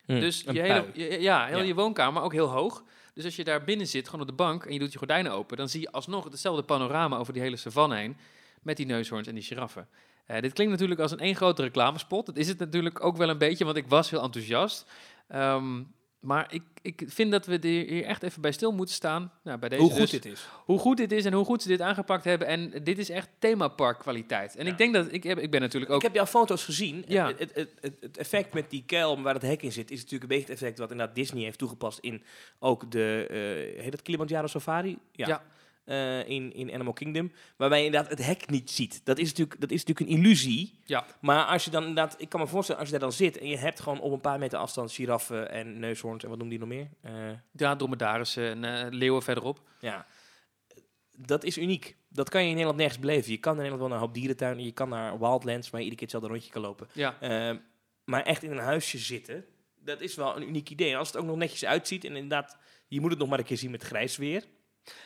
Hm, 0.07 0.21
Dus 0.21 0.41
je 0.41 0.61
hele, 0.61 0.87
je- 0.95 1.21
ja, 1.21 1.47
heel 1.47 1.59
Ja. 1.59 1.65
je 1.65 1.75
woonkamer 1.75 2.23
ook 2.23 2.33
heel 2.33 2.49
hoog. 2.49 2.85
Dus 3.15 3.25
als 3.25 3.37
je 3.37 3.45
daar 3.45 3.65
binnen 3.65 3.87
zit, 3.87 4.05
gewoon 4.07 4.21
op 4.21 4.27
de 4.27 4.35
bank, 4.35 4.65
en 4.65 4.73
je 4.73 4.79
doet 4.79 4.93
je 4.93 4.99
gordijnen 4.99 5.33
open, 5.33 5.57
dan 5.57 5.69
zie 5.69 5.81
je 5.81 5.93
alsnog 5.93 6.25
hetzelfde 6.25 6.63
panorama 6.63 7.17
over 7.17 7.33
die 7.33 7.43
hele 7.43 7.57
savanne 7.57 7.97
heen. 7.97 8.17
Met 8.63 8.77
die 8.77 8.87
neushoorns 8.87 9.29
en 9.29 9.35
die 9.35 9.43
giraffen. 9.45 9.89
Eh, 10.31 10.41
dit 10.41 10.53
klinkt 10.53 10.73
natuurlijk 10.73 11.01
als 11.01 11.13
een 11.13 11.19
één 11.19 11.37
grote 11.37 11.63
reclamespot. 11.63 12.27
Dat 12.27 12.37
is 12.37 12.49
het 12.49 12.59
natuurlijk 12.59 13.05
ook 13.05 13.17
wel 13.17 13.29
een 13.29 13.39
beetje, 13.39 13.65
want 13.65 13.77
ik 13.77 13.89
was 13.89 14.11
heel 14.11 14.23
enthousiast. 14.23 14.91
Ehm, 15.29 15.83
maar 16.21 16.47
ik, 16.53 16.63
ik 16.83 17.03
vind 17.07 17.31
dat 17.31 17.47
we 17.47 17.59
er 17.59 17.69
hier 17.69 18.05
echt 18.05 18.23
even 18.23 18.43
bij 18.43 18.53
stil 18.53 18.73
moeten 18.73 18.95
staan. 18.95 19.33
Nou, 19.45 19.59
bij 19.59 19.69
deze 19.69 19.83
Hoe 19.83 19.91
goed 19.91 20.01
dus. 20.01 20.11
dit 20.11 20.25
is. 20.25 20.49
Hoe 20.65 20.79
goed 20.79 20.97
dit 20.97 21.13
is 21.13 21.25
en 21.25 21.33
hoe 21.33 21.45
goed 21.45 21.63
ze 21.63 21.69
dit 21.69 21.81
aangepakt 21.81 22.25
hebben. 22.25 22.47
En 22.47 22.71
dit 22.83 22.99
is 22.99 23.11
echt 23.11 23.29
themapark 23.39 23.99
kwaliteit. 23.99 24.57
En 24.57 24.65
Ja. 24.65 24.71
ik 24.71 24.79
denk 24.79 24.95
dat, 24.95 25.13
ik, 25.13 25.23
heb, 25.23 25.39
ik 25.39 25.51
ben 25.51 25.61
natuurlijk 25.61 25.93
ook... 25.93 25.97
Ik 25.99 26.03
heb 26.03 26.15
jouw 26.15 26.27
foto's 26.27 26.65
gezien. 26.65 27.05
Ja. 27.07 27.27
Het, 27.27 27.51
het, 27.55 27.97
het, 28.01 28.17
effect 28.17 28.55
met 28.55 28.71
die 28.71 28.83
kuil 28.87 29.23
waar 29.23 29.35
het 29.35 29.43
hek 29.43 29.63
in 29.63 29.73
zit, 29.73 29.91
is 29.91 29.97
natuurlijk 29.97 30.23
een 30.23 30.37
beetje 30.37 30.53
het 30.53 30.63
effect 30.63 30.79
wat 30.79 30.91
inderdaad 30.91 31.15
Disney 31.15 31.43
heeft 31.43 31.59
toegepast 31.59 31.99
in 31.99 32.23
ook 32.59 32.91
de, 32.91 33.27
eh 33.29 33.83
heet 33.83 33.93
het 33.93 34.03
Kilimanjaro 34.03 34.47
Safari? 34.47 34.99
Ja. 35.13 35.43
Eh, 35.91 36.29
in, 36.29 36.55
in 36.55 36.73
Animal 36.73 36.93
Kingdom, 36.93 37.33
waarbij 37.57 37.79
je 37.79 37.85
inderdaad 37.85 38.11
het 38.11 38.25
hek 38.27 38.51
niet 38.51 38.71
ziet. 38.71 39.01
Dat 39.05 39.19
is 39.19 39.29
natuurlijk, 39.29 39.61
dat 39.61 39.71
is 39.71 39.85
natuurlijk 39.85 40.11
een 40.11 40.17
illusie. 40.17 40.79
Ja. 40.85 41.07
Maar 41.21 41.45
als 41.45 41.65
je 41.65 41.71
dan 41.71 41.81
inderdaad, 41.83 42.15
ik 42.19 42.29
kan 42.29 42.41
me 42.41 42.47
voorstellen, 42.47 42.81
als 42.81 42.91
je 42.91 42.99
daar 42.99 43.09
dan 43.09 43.17
zit 43.17 43.39
en 43.39 43.49
je 43.49 43.57
hebt 43.57 43.81
gewoon 43.81 44.01
op 44.01 44.13
een 44.13 44.21
paar 44.21 44.39
meter 44.39 44.59
afstand 44.59 44.93
giraffen 44.93 45.51
en 45.51 45.79
neushoorns 45.79 46.23
en 46.23 46.29
wat 46.29 46.39
noemen 46.39 46.59
die 46.59 46.67
nog 46.69 46.77
meer? 46.77 46.89
Eh, 47.01 47.37
Ja, 47.53 47.77
dromedarissen 47.77 48.45
en 48.45 48.65
eh, 48.65 48.87
leeuwen 48.91 49.23
verderop. 49.23 49.61
ja, 49.81 50.07
dat 51.17 51.45
is 51.45 51.59
uniek. 51.59 51.97
Dat 52.09 52.29
kan 52.29 52.41
je 52.41 52.47
in 52.47 52.53
Nederland 52.53 52.79
nergens 52.79 52.99
beleven. 52.99 53.31
Je 53.31 53.39
kan 53.39 53.53
in 53.53 53.59
Nederland 53.63 53.81
wel 53.83 53.91
naar 53.91 54.01
een 54.01 54.05
hoop 54.07 54.15
dierentuinen, 54.15 54.65
je 54.65 54.73
kan 54.73 54.89
naar 54.89 55.19
Wildlands, 55.19 55.71
waar 55.71 55.81
je 55.81 55.87
iedere 55.87 56.07
keer 56.07 56.19
hetzelfde 56.19 56.29
rondje 56.29 56.51
kan 56.51 56.63
lopen. 56.63 56.89
Ja. 56.93 57.17
Maar 58.05 58.23
echt 58.23 58.43
in 58.43 58.51
een 58.51 58.59
huisje 58.59 58.99
zitten, 58.99 59.45
dat 59.81 60.01
is 60.01 60.15
wel 60.15 60.37
een 60.37 60.49
uniek 60.49 60.71
idee. 60.71 60.91
En 60.93 60.99
als 60.99 61.09
het 61.09 61.17
ook 61.17 61.27
nog 61.27 61.37
netjes 61.37 61.65
uitziet 61.65 62.05
en 62.05 62.17
inderdaad, 62.17 62.59
je 62.89 63.01
moet 63.01 63.11
het 63.11 63.19
nog 63.19 63.29
maar 63.29 63.39
een 63.39 63.45
keer 63.45 63.57
zien 63.57 63.71
met 63.71 63.83
grijs 63.83 64.17
weer. 64.17 64.45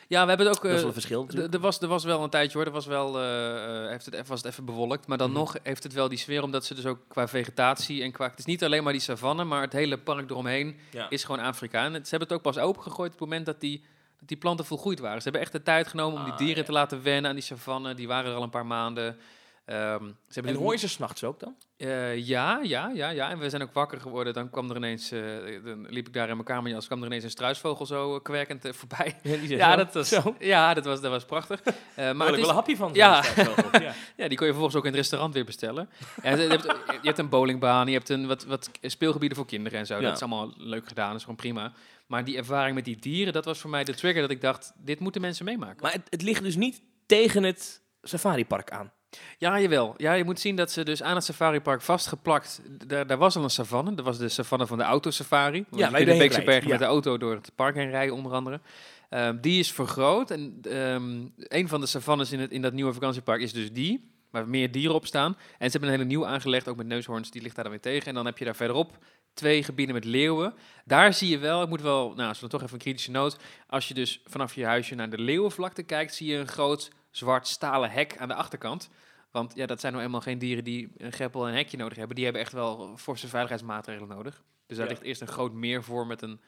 Ja, 0.08 0.22
we 0.22 0.28
hebben 0.28 0.46
het 0.46 0.56
ook... 0.56 0.62
dat 0.62 0.70
is 0.72 0.76
eh, 0.76 0.78
wel 0.78 0.86
een 0.86 0.92
verschil 0.92 1.22
d- 1.22 1.26
natuurlijk. 1.26 1.54
Er 1.54 1.60
was, 1.60 1.80
er 1.80 1.88
was 1.88 2.04
wel 2.04 2.22
een 2.22 2.30
tijdje 2.30 2.56
hoor, 2.58 2.66
er 2.66 2.72
was 2.72 2.86
wel, 2.86 3.18
eh, 3.18 3.82
eh, 3.84 3.88
heeft 3.90 4.04
het, 4.04 4.14
even- 4.14 4.26
was 4.26 4.42
het 4.42 4.50
even 4.50 4.64
bewolkt. 4.64 5.06
Maar 5.06 5.18
dan 5.18 5.30
Mhm. 5.30 5.38
nog 5.38 5.56
heeft 5.62 5.82
het 5.82 5.92
wel 5.92 6.08
die 6.08 6.18
sfeer, 6.18 6.42
omdat 6.42 6.64
ze 6.64 6.74
dus 6.74 6.86
ook 6.86 6.98
qua 7.08 7.28
vegetatie 7.28 8.02
en 8.02 8.12
qua... 8.12 8.28
Het 8.30 8.38
is 8.38 8.44
niet 8.44 8.64
alleen 8.64 8.82
maar 8.82 8.92
die 8.92 9.02
savanne, 9.02 9.44
maar 9.44 9.60
het 9.60 9.72
hele 9.72 9.98
park 9.98 10.30
eromheen 10.30 10.76
Ja. 10.90 11.10
is 11.10 11.24
gewoon 11.24 11.40
Afrika. 11.44 11.84
En 11.84 11.92
het- 11.94 12.04
ze 12.08 12.10
hebben 12.16 12.28
het 12.28 12.36
ook 12.36 12.52
pas 12.54 12.62
opengegooid 12.62 13.12
op 13.12 13.18
het 13.20 13.28
moment 13.28 13.46
dat 13.46 13.60
die, 13.60 13.84
dat 14.18 14.28
die 14.28 14.36
planten 14.36 14.64
volgroeid 14.64 14.98
waren. 14.98 15.16
Ze 15.16 15.22
hebben 15.22 15.40
echt 15.42 15.52
de 15.52 15.62
tijd 15.62 15.86
genomen 15.86 16.18
om 16.18 16.24
die 16.24 16.32
Ah, 16.32 16.38
dieren 16.38 16.56
ja. 16.56 16.62
te 16.64 16.72
laten 16.72 17.02
wennen 17.02 17.30
aan 17.30 17.36
die 17.36 17.44
savanne. 17.44 17.94
Die 17.94 18.06
waren 18.08 18.30
er 18.30 18.36
al 18.36 18.42
een 18.42 18.50
paar 18.50 18.66
maanden. 18.66 19.16
Ehm, 19.64 20.04
ze 20.04 20.34
hebben 20.34 20.52
En 20.52 20.58
hoor 20.58 20.72
je 20.72 20.78
ze 20.78 20.88
s'nachts 20.88 21.24
ook 21.24 21.40
dan? 21.40 21.56
Eh, 21.76 22.26
ja, 22.26 22.60
ja, 22.62 22.90
ja, 22.94 23.08
ja. 23.08 23.30
En 23.30 23.38
we 23.38 23.50
zijn 23.50 23.62
ook 23.62 23.72
wakker 23.72 24.00
geworden. 24.00 24.32
Dan 24.32 24.50
kwam 24.50 24.70
er 24.70 24.76
ineens, 24.76 25.10
eh, 25.10 25.20
dan 25.64 25.86
liep 25.88 26.06
ik 26.06 26.12
daar 26.12 26.28
in 26.28 26.34
mijn 26.34 26.46
kamerjas, 26.46 26.86
kwam 26.86 27.00
er 27.00 27.06
ineens 27.06 27.24
een 27.24 27.30
struisvogel 27.30 27.86
zo 27.86 28.14
eh, 28.14 28.22
kwerkend 28.22 28.68
voorbij. 28.70 29.16
Ja, 29.44 29.76
dat 29.76 29.94
was, 29.94 30.08
zo. 30.08 30.36
ja 30.38 30.74
dat, 30.74 30.84
was, 30.84 31.00
dat 31.00 31.10
was 31.10 31.24
prachtig. 31.24 31.60
Maar 31.96 32.28
ik 32.28 32.34
is, 32.34 32.40
wel 32.40 32.48
een 32.48 32.54
hapje 32.54 32.76
van. 32.76 32.90
Ja. 32.94 33.24
ja. 33.72 33.94
ja, 34.16 34.28
die 34.28 34.36
kon 34.36 34.46
je 34.46 34.52
vervolgens 34.52 34.74
ook 34.74 34.84
in 34.84 34.90
het 34.90 34.98
restaurant 34.98 35.34
weer 35.34 35.44
bestellen. 35.44 35.88
En 36.22 36.40
je, 36.40 36.48
hebt, 36.48 36.64
je 36.86 37.06
hebt 37.06 37.18
een 37.18 37.28
bowlingbaan, 37.28 37.86
je 37.86 37.92
hebt 37.92 38.08
een, 38.08 38.26
wat, 38.26 38.44
wat 38.44 38.70
speelgebieden 38.82 39.36
voor 39.36 39.46
kinderen 39.46 39.78
en 39.78 39.86
zo. 39.86 39.94
Ja. 39.94 40.00
Dat 40.00 40.14
is 40.14 40.20
allemaal 40.20 40.52
leuk 40.56 40.88
gedaan, 40.88 41.08
dat 41.08 41.16
is 41.16 41.22
gewoon 41.22 41.36
prima. 41.36 41.72
Maar 42.06 42.24
die 42.24 42.36
ervaring 42.36 42.74
met 42.74 42.84
die 42.84 42.96
dieren, 42.96 43.32
dat 43.32 43.44
was 43.44 43.58
voor 43.58 43.70
mij 43.70 43.84
de 43.84 43.94
trigger 43.94 44.20
dat 44.20 44.30
ik 44.30 44.40
dacht, 44.40 44.72
dit 44.76 45.00
moeten 45.00 45.20
mensen 45.20 45.44
meemaken. 45.44 45.82
Maar 45.82 45.92
het, 45.92 46.06
het 46.08 46.22
ligt 46.22 46.42
dus 46.42 46.56
niet 46.56 46.82
tegen 47.06 47.42
het 47.42 47.82
safaripark 48.02 48.70
aan. 48.70 48.92
Ja, 49.38 49.60
jawel. 49.60 49.94
Ja, 49.96 50.12
je 50.12 50.24
moet 50.24 50.40
zien 50.40 50.56
dat 50.56 50.70
ze 50.70 50.84
dus 50.84 51.02
aan 51.02 51.14
het 51.14 51.24
safaripark 51.24 51.82
vastgeplakt... 51.82 52.60
Daar, 52.86 53.06
daar 53.06 53.18
was 53.18 53.36
al 53.36 53.42
een 53.42 53.50
savanne. 53.50 53.94
Dat 53.94 54.04
was 54.04 54.18
de 54.18 54.28
savanne 54.28 54.66
van 54.66 54.78
de 54.78 54.84
autosafari. 54.84 55.64
Ja, 55.70 55.98
je 55.98 56.04
de 56.04 56.16
Beekse 56.16 56.42
Bergen 56.42 56.64
ja. 56.64 56.70
met 56.70 56.78
de 56.78 56.84
auto 56.84 57.18
door 57.18 57.34
het 57.34 57.50
park 57.54 57.74
heen 57.74 57.90
rijden, 57.90 58.14
onder 58.14 58.32
andere. 58.32 58.60
Ehm, 59.08 59.40
die 59.40 59.58
is 59.58 59.72
vergroot. 59.72 60.30
En 60.30 60.58
ehm, 60.62 61.24
een 61.36 61.68
van 61.68 61.80
de 61.80 61.86
savannes 61.86 62.32
in, 62.32 62.40
het, 62.40 62.50
in 62.50 62.62
dat 62.62 62.72
nieuwe 62.72 62.92
vakantiepark 62.92 63.40
is 63.40 63.52
dus 63.52 63.72
die. 63.72 64.12
Waar 64.30 64.48
meer 64.48 64.72
dieren 64.72 64.94
op 64.94 65.06
staan. 65.06 65.36
En 65.58 65.70
ze 65.70 65.70
hebben 65.70 65.88
een 65.88 65.96
hele 65.96 66.08
nieuw 66.08 66.26
aangelegd, 66.26 66.68
ook 66.68 66.76
met 66.76 66.86
neushoorns. 66.86 67.30
Die 67.30 67.42
ligt 67.42 67.54
daar 67.54 67.64
dan 67.64 67.72
weer 67.72 67.82
tegen. 67.82 68.08
En 68.08 68.14
dan 68.14 68.26
heb 68.26 68.38
je 68.38 68.44
daar 68.44 68.56
verderop 68.56 68.98
twee 69.34 69.62
gebieden 69.62 69.94
met 69.94 70.04
leeuwen. 70.04 70.54
Daar 70.84 71.14
zie 71.14 71.28
je 71.28 71.38
wel, 71.38 71.62
ik 71.62 71.68
moet 71.68 71.82
wel, 71.82 72.12
nou, 72.14 72.34
we 72.40 72.48
toch 72.48 72.62
even 72.62 72.74
een 72.74 72.80
kritische 72.80 73.10
noot. 73.10 73.36
Als 73.66 73.88
je 73.88 73.94
dus 73.94 74.20
vanaf 74.26 74.54
je 74.54 74.64
huisje 74.64 74.94
naar 74.94 75.10
de 75.10 75.18
leeuwenvlakte 75.18 75.82
kijkt, 75.82 76.14
zie 76.14 76.30
je 76.30 76.36
een 76.36 76.48
groot 76.48 76.90
zwart 77.16 77.48
stalen 77.48 77.90
hek 77.90 78.16
aan 78.18 78.28
de 78.28 78.34
achterkant. 78.34 78.88
Want 79.30 79.52
ja, 79.54 79.66
dat 79.66 79.80
zijn 79.80 79.92
nou 79.92 80.04
eenmaal 80.04 80.20
geen 80.20 80.38
dieren 80.38 80.64
die 80.64 80.92
een 80.96 81.12
greppel 81.12 81.42
en 81.42 81.48
een 81.50 81.56
hekje 81.56 81.76
nodig 81.76 81.96
hebben. 81.98 82.14
Die 82.16 82.24
hebben 82.24 82.42
echt 82.42 82.52
wel 82.52 82.94
forse 82.96 83.28
veiligheidsmaatregelen 83.28 84.08
nodig. 84.08 84.42
Dus 84.66 84.76
daar 84.76 84.86
Ja. 84.86 84.92
ligt 84.92 85.04
eerst 85.04 85.20
een 85.20 85.26
groot 85.28 85.52
meer 85.52 85.82
voor 85.82 86.06
met 86.06 86.22
een 86.22 86.40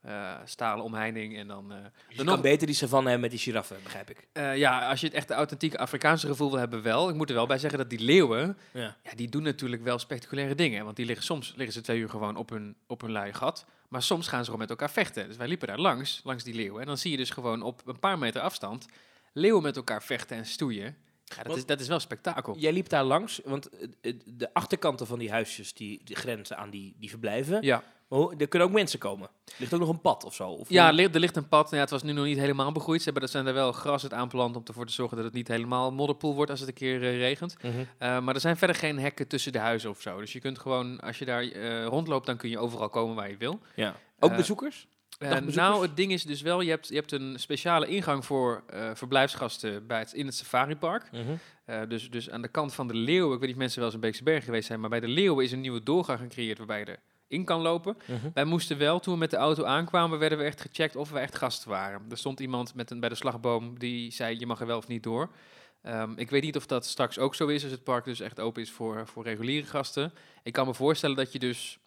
eh, 0.00 0.34
stalen 0.44 0.84
omheining. 0.84 1.36
En 1.36 1.46
dan, 1.46 1.72
eh, 1.72 1.78
Dus 1.78 1.86
je 2.08 2.16
dan 2.16 2.24
kan 2.26 2.34
nog, 2.34 2.44
beter 2.44 2.66
die 2.66 2.76
savanne 2.76 3.02
hebben 3.10 3.20
met 3.20 3.30
die 3.30 3.38
giraffen, 3.40 3.76
begrijp 3.82 4.10
ik. 4.10 4.26
eh, 4.32 4.56
ja, 4.56 4.88
als 4.88 5.00
je 5.00 5.06
het 5.06 5.14
echt 5.16 5.30
authentieke 5.30 5.78
Afrikaanse 5.78 6.26
gevoel 6.26 6.50
wil 6.50 6.58
hebben, 6.58 6.82
wel. 6.82 7.08
Ik 7.08 7.14
moet 7.14 7.28
er 7.28 7.34
wel 7.34 7.46
bij 7.46 7.58
zeggen 7.58 7.78
dat 7.78 7.90
die 7.90 7.98
leeuwen, 8.00 8.58
Ja. 8.72 8.96
ja, 9.02 9.14
die 9.14 9.28
doen 9.28 9.42
natuurlijk 9.42 9.82
wel 9.82 9.98
spectaculaire 9.98 10.54
dingen. 10.54 10.84
Want 10.84 10.96
die 10.96 11.06
liggen, 11.06 11.24
soms 11.24 11.52
liggen 11.56 11.72
ze 11.74 11.80
twee 11.80 11.98
uur 11.98 12.08
gewoon 12.08 12.36
op 12.36 12.50
hun, 12.50 12.76
op 12.86 13.00
hun 13.00 13.12
luie 13.12 13.32
gat. 13.32 13.66
Maar 13.88 14.02
soms 14.02 14.28
gaan 14.28 14.38
ze 14.38 14.44
gewoon 14.44 14.60
met 14.60 14.70
elkaar 14.70 14.90
vechten. 14.90 15.26
Dus 15.28 15.36
wij 15.36 15.48
liepen 15.48 15.68
daar 15.68 15.78
langs, 15.78 16.20
langs 16.24 16.44
die 16.44 16.54
leeuwen. 16.54 16.80
En 16.80 16.86
dan 16.86 16.98
zie 16.98 17.10
je 17.10 17.16
dus 17.16 17.30
gewoon 17.30 17.62
op 17.62 17.82
een 17.86 17.98
paar 17.98 18.18
meter 18.18 18.40
afstand 18.40 18.86
leeuwen 19.34 19.62
met 19.62 19.76
elkaar 19.76 20.02
vechten 20.02 20.36
en 20.36 20.46
stoeien. 20.46 20.96
Ja, 21.24 21.36
dat, 21.36 21.46
Want- 21.46 21.58
is, 21.58 21.66
dat 21.66 21.80
is 21.80 21.88
wel 21.88 22.00
spektakel. 22.00 22.56
Jij 22.58 22.72
liep 22.72 22.88
daar 22.88 23.04
langs, 23.04 23.40
want 23.44 23.68
eh, 23.68 23.88
eh, 24.00 24.14
de 24.24 24.54
achterkanten 24.54 25.06
van 25.06 25.18
die 25.18 25.30
huisjes 25.30 25.74
die, 25.74 26.00
die 26.04 26.16
grenzen 26.16 26.56
aan 26.56 26.70
die, 26.70 26.94
die 26.98 27.10
verblijven. 27.10 27.62
Ja, 27.62 27.82
er 28.38 28.48
kunnen 28.48 28.68
ook 28.68 28.74
mensen 28.74 28.98
komen. 28.98 29.28
Er 29.46 29.52
ligt 29.56 29.74
ook 29.74 29.80
nog 29.80 29.88
een 29.88 30.00
pad 30.00 30.24
of 30.24 30.34
zo. 30.34 30.48
Of 30.48 30.68
ja 30.68 30.86
er 30.86 30.92
ligt- 30.92 31.14
er 31.14 31.20
ligt 31.20 31.36
een 31.36 31.48
pad. 31.48 31.70
Ja, 31.70 31.78
het 31.78 31.90
was 31.90 32.02
nu 32.02 32.12
nog 32.12 32.24
niet 32.24 32.38
helemaal 32.38 32.72
begroeid. 32.72 32.98
Ze 32.98 33.04
hebben, 33.04 33.22
er 33.22 33.28
zijn 33.28 33.46
er 33.46 33.54
wel 33.54 33.72
gras 33.72 34.02
het 34.02 34.12
aanplant 34.12 34.56
om 34.56 34.62
ervoor 34.66 34.86
te 34.86 34.92
zorgen 34.92 35.16
dat 35.16 35.26
het 35.26 35.34
niet 35.34 35.48
helemaal 35.48 35.92
modderpoel 35.92 36.34
wordt 36.34 36.50
als 36.50 36.60
het 36.60 36.68
een 36.68 36.74
keer 36.74 37.02
eh, 37.02 37.16
regent. 37.18 37.56
Mhm. 37.62 37.78
Uh, 37.78 37.84
maar 38.20 38.34
er 38.34 38.40
zijn 38.40 38.56
verder 38.56 38.76
geen 38.76 38.98
hekken 38.98 39.28
tussen 39.28 39.52
de 39.52 39.58
huizen 39.58 39.90
of 39.90 40.00
zo. 40.00 40.18
Dus 40.20 40.32
je 40.32 40.40
kunt 40.40 40.58
gewoon, 40.58 41.00
als 41.00 41.18
je 41.18 41.24
daar 41.24 41.44
rondloopt, 41.84 42.26
dan 42.26 42.36
kun 42.36 42.50
je 42.50 42.58
overal 42.58 42.88
komen 42.88 43.14
waar 43.14 43.30
je 43.30 43.36
wil. 43.36 43.60
ja. 43.74 43.96
Ook 44.18 44.36
bezoekers? 44.36 44.86
Eh, 45.18 45.40
nou, 45.40 45.82
het 45.82 45.96
ding 45.96 46.12
is 46.12 46.22
dus 46.22 46.42
wel, 46.42 46.60
je 46.60 46.70
hebt, 46.70 46.88
je 46.88 46.94
hebt 46.94 47.12
een 47.12 47.38
speciale 47.38 47.86
ingang 47.86 48.24
voor 48.24 48.62
eh, 48.66 48.90
verblijfsgasten 48.94 49.86
bij 49.86 49.98
het, 49.98 50.12
in 50.12 50.26
het 50.26 50.34
safaripark. 50.34 51.10
Mhm. 51.12 51.22
Eh, 51.64 51.80
dus, 51.88 52.10
dus 52.10 52.30
aan 52.30 52.42
de 52.42 52.48
kant 52.48 52.74
van 52.74 52.88
de 52.88 52.94
Leeuwen, 52.94 53.34
ik 53.34 53.38
weet 53.38 53.48
niet 53.48 53.56
of 53.56 53.58
mensen 53.58 53.78
wel 53.78 53.86
eens 53.86 53.94
in 53.94 54.00
Beekse 54.00 54.22
Bergen 54.22 54.44
geweest 54.44 54.66
zijn, 54.66 54.80
maar 54.80 54.90
bij 54.90 55.00
de 55.00 55.08
Leeuwen 55.08 55.44
is 55.44 55.52
een 55.52 55.60
nieuwe 55.60 55.82
doorgang 55.82 56.20
gecreëerd 56.20 56.58
waarbij 56.58 56.78
je 56.78 56.98
erin 57.28 57.44
kan 57.44 57.60
lopen. 57.60 57.96
Mhm. 58.06 58.30
Wij 58.34 58.44
moesten 58.44 58.78
wel, 58.78 59.00
toen 59.00 59.12
we 59.12 59.18
met 59.18 59.30
de 59.30 59.36
auto 59.36 59.64
aankwamen, 59.64 60.18
werden 60.18 60.38
we 60.38 60.44
echt 60.44 60.60
gecheckt 60.60 60.96
of 60.96 61.10
we 61.10 61.18
echt 61.18 61.36
gasten 61.36 61.70
waren. 61.70 62.02
Er 62.10 62.18
stond 62.18 62.40
iemand 62.40 62.74
met 62.74 62.90
een, 62.90 63.00
bij 63.00 63.08
de 63.08 63.14
slagboom 63.14 63.78
die 63.78 64.12
zei, 64.12 64.38
je 64.38 64.46
mag 64.46 64.60
er 64.60 64.66
wel 64.66 64.78
of 64.78 64.88
niet 64.88 65.02
door. 65.02 65.30
Ehm, 65.82 66.12
ik 66.16 66.30
weet 66.30 66.42
niet 66.42 66.56
of 66.56 66.66
dat 66.66 66.86
straks 66.86 67.18
ook 67.18 67.34
zo 67.34 67.46
is, 67.46 67.62
als 67.62 67.72
het 67.72 67.84
park 67.84 68.04
dus 68.04 68.20
echt 68.20 68.40
open 68.40 68.62
is 68.62 68.70
voor, 68.70 69.06
voor 69.06 69.24
reguliere 69.24 69.66
gasten. 69.66 70.12
Ik 70.42 70.52
kan 70.52 70.66
me 70.66 70.74
voorstellen 70.74 71.16
dat 71.16 71.32
je 71.32 71.38
dus 71.38 71.78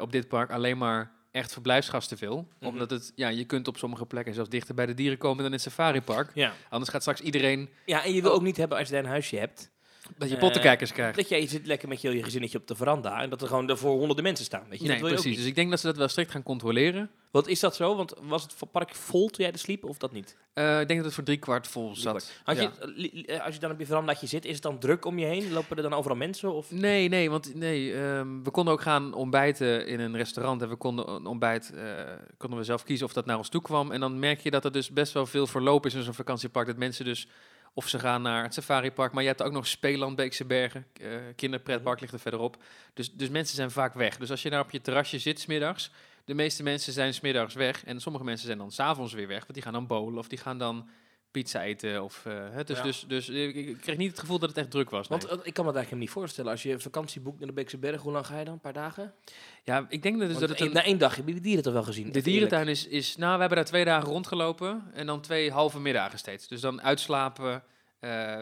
op 0.00 0.12
dit 0.12 0.28
park 0.28 0.50
alleen 0.50 0.78
maar 0.78 1.19
echt 1.30 1.52
verblijfsgasten 1.52 2.18
wil. 2.18 2.48
Mhm. 2.58 2.68
Omdat 2.70 2.90
het, 2.90 3.12
ja, 3.14 3.28
je 3.28 3.44
kunt 3.44 3.68
op 3.68 3.76
sommige 3.76 4.06
plekken 4.06 4.34
zelfs 4.34 4.50
dichter 4.50 4.74
bij 4.74 4.86
de 4.86 4.94
dieren 4.94 5.18
komen 5.18 5.36
dan 5.36 5.46
in 5.46 5.52
het 5.52 5.60
safaripark. 5.62 6.30
Ja. 6.34 6.52
Anders 6.68 6.90
gaat 6.90 7.00
straks 7.00 7.20
iedereen 7.20 7.68
ja, 7.86 8.04
en 8.04 8.12
je 8.14 8.20
wil 8.22 8.30
Oh. 8.30 8.36
ook 8.36 8.42
niet 8.42 8.56
hebben 8.56 8.78
als 8.78 8.88
je 8.88 8.94
daar 8.94 9.02
een 9.04 9.08
huisje 9.10 9.36
hebt. 9.36 9.70
Dat 10.18 10.28
je 10.28 10.34
Eh, 10.34 10.40
pottenkijkers 10.40 10.92
krijgt. 10.92 11.16
Dat 11.16 11.28
jij 11.28 11.46
zit 11.46 11.66
lekker 11.66 11.88
met 11.88 12.00
je, 12.00 12.10
je 12.16 12.22
gezinnetje 12.22 12.58
op 12.58 12.66
de 12.66 12.74
veranda 12.74 13.22
en 13.22 13.30
dat 13.30 13.42
er 13.42 13.48
gewoon 13.48 13.66
daarvoor 13.66 13.98
honderden 13.98 14.24
mensen 14.24 14.44
staan. 14.44 14.64
Weet 14.68 14.80
je? 14.80 14.84
Nee, 14.86 14.92
dat 14.92 15.00
wil 15.00 15.08
je 15.08 15.14
ook 15.16 15.20
precies. 15.22 15.38
Dus 15.40 15.48
ik 15.48 15.54
denk 15.54 15.70
dat 15.70 15.80
ze 15.80 15.86
dat 15.86 15.96
wel 15.96 16.08
strikt 16.08 16.30
gaan 16.30 16.42
controleren. 16.42 17.10
Wat 17.30 17.46
is 17.48 17.60
dat 17.60 17.76
zo? 17.76 17.96
Want 17.96 18.14
was 18.22 18.42
het 18.42 18.54
park 18.72 18.94
vol 18.94 19.28
toen 19.28 19.44
jij 19.44 19.52
er 19.52 19.58
sliep 19.58 19.84
of 19.84 19.98
dat 19.98 20.12
niet? 20.12 20.36
Eh, 20.52 20.80
ik 20.80 20.86
denk 20.86 20.96
dat 20.98 21.04
het 21.04 21.14
voor 21.14 21.24
drie 21.24 21.36
kwart 21.38 21.66
vol 21.66 21.94
zat. 21.96 22.32
Had 22.44 22.56
Ja. 22.56 22.72
je, 22.96 23.24
eh, 23.26 23.44
als 23.44 23.54
je 23.54 23.60
dan 23.60 23.70
op 23.70 23.78
je 23.78 23.86
verandaatje 23.86 24.26
zit, 24.26 24.44
is 24.44 24.52
het 24.54 24.62
dan 24.62 24.78
druk 24.78 25.04
om 25.04 25.18
je 25.18 25.26
heen? 25.26 25.52
Lopen 25.52 25.76
er 25.76 25.82
dan 25.82 25.92
overal 25.94 26.16
mensen? 26.16 26.52
Of? 26.54 26.70
Nee, 26.70 27.08
nee, 27.08 27.30
want 27.30 27.54
nee, 27.54 27.94
ehm, 27.94 28.42
we 28.42 28.50
konden 28.50 28.72
ook 28.74 28.80
gaan 28.82 29.14
ontbijten 29.14 29.86
in 29.86 30.00
een 30.00 30.16
restaurant. 30.16 30.62
En 30.62 30.68
we 30.68 30.76
konden 30.76 31.26
ontbijt, 31.26 31.72
eh, 31.74 31.82
konden 32.36 32.58
we 32.58 32.64
zelf 32.64 32.82
kiezen 32.84 33.06
of 33.06 33.12
dat 33.12 33.26
naar 33.26 33.36
ons 33.36 33.48
toe 33.48 33.62
kwam. 33.62 33.90
En 33.92 34.00
dan 34.00 34.18
merk 34.18 34.40
je 34.40 34.50
dat 34.50 34.64
er 34.64 34.72
dus 34.72 34.90
best 34.90 35.12
wel 35.12 35.26
veel 35.26 35.46
verloop 35.46 35.86
is 35.86 35.94
in 35.94 36.02
zo'n 36.02 36.14
vakantiepark. 36.14 36.66
Dat 36.66 36.76
mensen 36.76 37.04
dus 37.04 37.26
Of 37.74 37.88
ze 37.88 37.98
gaan 37.98 38.22
naar 38.22 38.42
het 38.42 38.54
safaripark. 38.54 39.12
Maar 39.12 39.22
je 39.22 39.28
hebt 39.28 39.42
ook 39.42 39.52
nog 39.52 39.66
Speeland, 39.66 40.16
Beekse 40.16 40.44
Bergen. 40.44 40.86
eh 40.92 41.10
kinderpretpark 41.36 42.00
ligt 42.00 42.12
er 42.12 42.20
verderop. 42.20 42.62
Dus, 42.94 43.12
dus 43.12 43.28
mensen 43.28 43.56
zijn 43.56 43.70
vaak 43.70 43.94
weg. 43.94 44.16
Dus 44.16 44.30
als 44.30 44.42
je 44.42 44.50
daar 44.50 44.60
op 44.60 44.70
je 44.70 44.80
terrasje 44.80 45.18
zit 45.18 45.40
smiddags... 45.40 45.90
De 46.24 46.36
meeste 46.36 46.62
mensen 46.62 46.92
zijn 46.92 47.14
smiddags 47.14 47.54
weg. 47.54 47.84
En 47.84 48.00
sommige 48.00 48.24
mensen 48.24 48.46
zijn 48.46 48.58
dan 48.58 48.70
s'avonds 48.70 49.12
weer 49.12 49.26
weg. 49.26 49.40
Want 49.40 49.54
die 49.54 49.62
gaan 49.62 49.72
dan 49.72 49.86
bowlen 49.86 50.18
of 50.18 50.28
die 50.28 50.38
gaan 50.38 50.58
dan 50.58 50.88
pizza 51.30 51.62
eten. 51.62 52.02
Of, 52.02 52.24
hè, 52.24 52.64
dus, 52.64 52.76
Ja. 52.76 52.82
dus, 52.82 53.04
dus 53.08 53.28
ik, 53.28 53.76
kreeg 53.80 53.96
niet 53.96 54.10
het 54.10 54.20
gevoel 54.20 54.38
dat 54.38 54.48
het 54.48 54.58
echt 54.58 54.70
druk 54.70 54.90
was. 54.90 55.08
Want 55.08 55.24
eh, 55.24 55.38
ik 55.42 55.54
kan 55.54 55.64
me 55.64 55.70
het 55.70 55.78
eigenlijk 55.78 56.06
niet 56.06 56.10
voorstellen. 56.10 56.50
Als 56.50 56.62
je 56.62 56.80
vakantie 56.80 57.20
boekt 57.20 57.38
naar 57.38 57.48
de 57.48 57.54
Beekse 57.54 57.78
Berg, 57.78 58.02
hoe 58.02 58.12
lang 58.12 58.26
ga 58.26 58.38
je 58.38 58.44
dan? 58.44 58.54
Een 58.54 58.60
paar 58.60 58.72
dagen? 58.72 59.14
ja, 59.64 59.86
ik 59.88 60.02
denk 60.02 60.18
dat, 60.18 60.28
dus 60.28 60.36
Want 60.38 60.48
dat 60.48 60.58
het 60.58 60.68
een, 60.68 60.74
Na 60.74 60.84
één 60.84 60.98
dag 60.98 61.16
je 61.16 61.24
de 61.24 61.40
dieren 61.40 61.62
toch 61.62 61.72
wel 61.72 61.82
gezien? 61.82 62.12
De 62.12 62.22
dierentuin 62.22 62.68
is, 62.68 62.86
is, 62.86 63.16
nou, 63.16 63.32
we 63.34 63.40
hebben 63.40 63.58
daar 63.58 63.66
twee 63.66 63.84
dagen 63.84 64.08
rondgelopen 64.08 64.82
en 64.92 65.06
dan 65.06 65.20
twee 65.20 65.50
halve 65.52 65.80
middagen 65.80 66.18
steeds. 66.18 66.48
Dus 66.48 66.60
dan 66.60 66.82
uitslapen, 66.82 67.62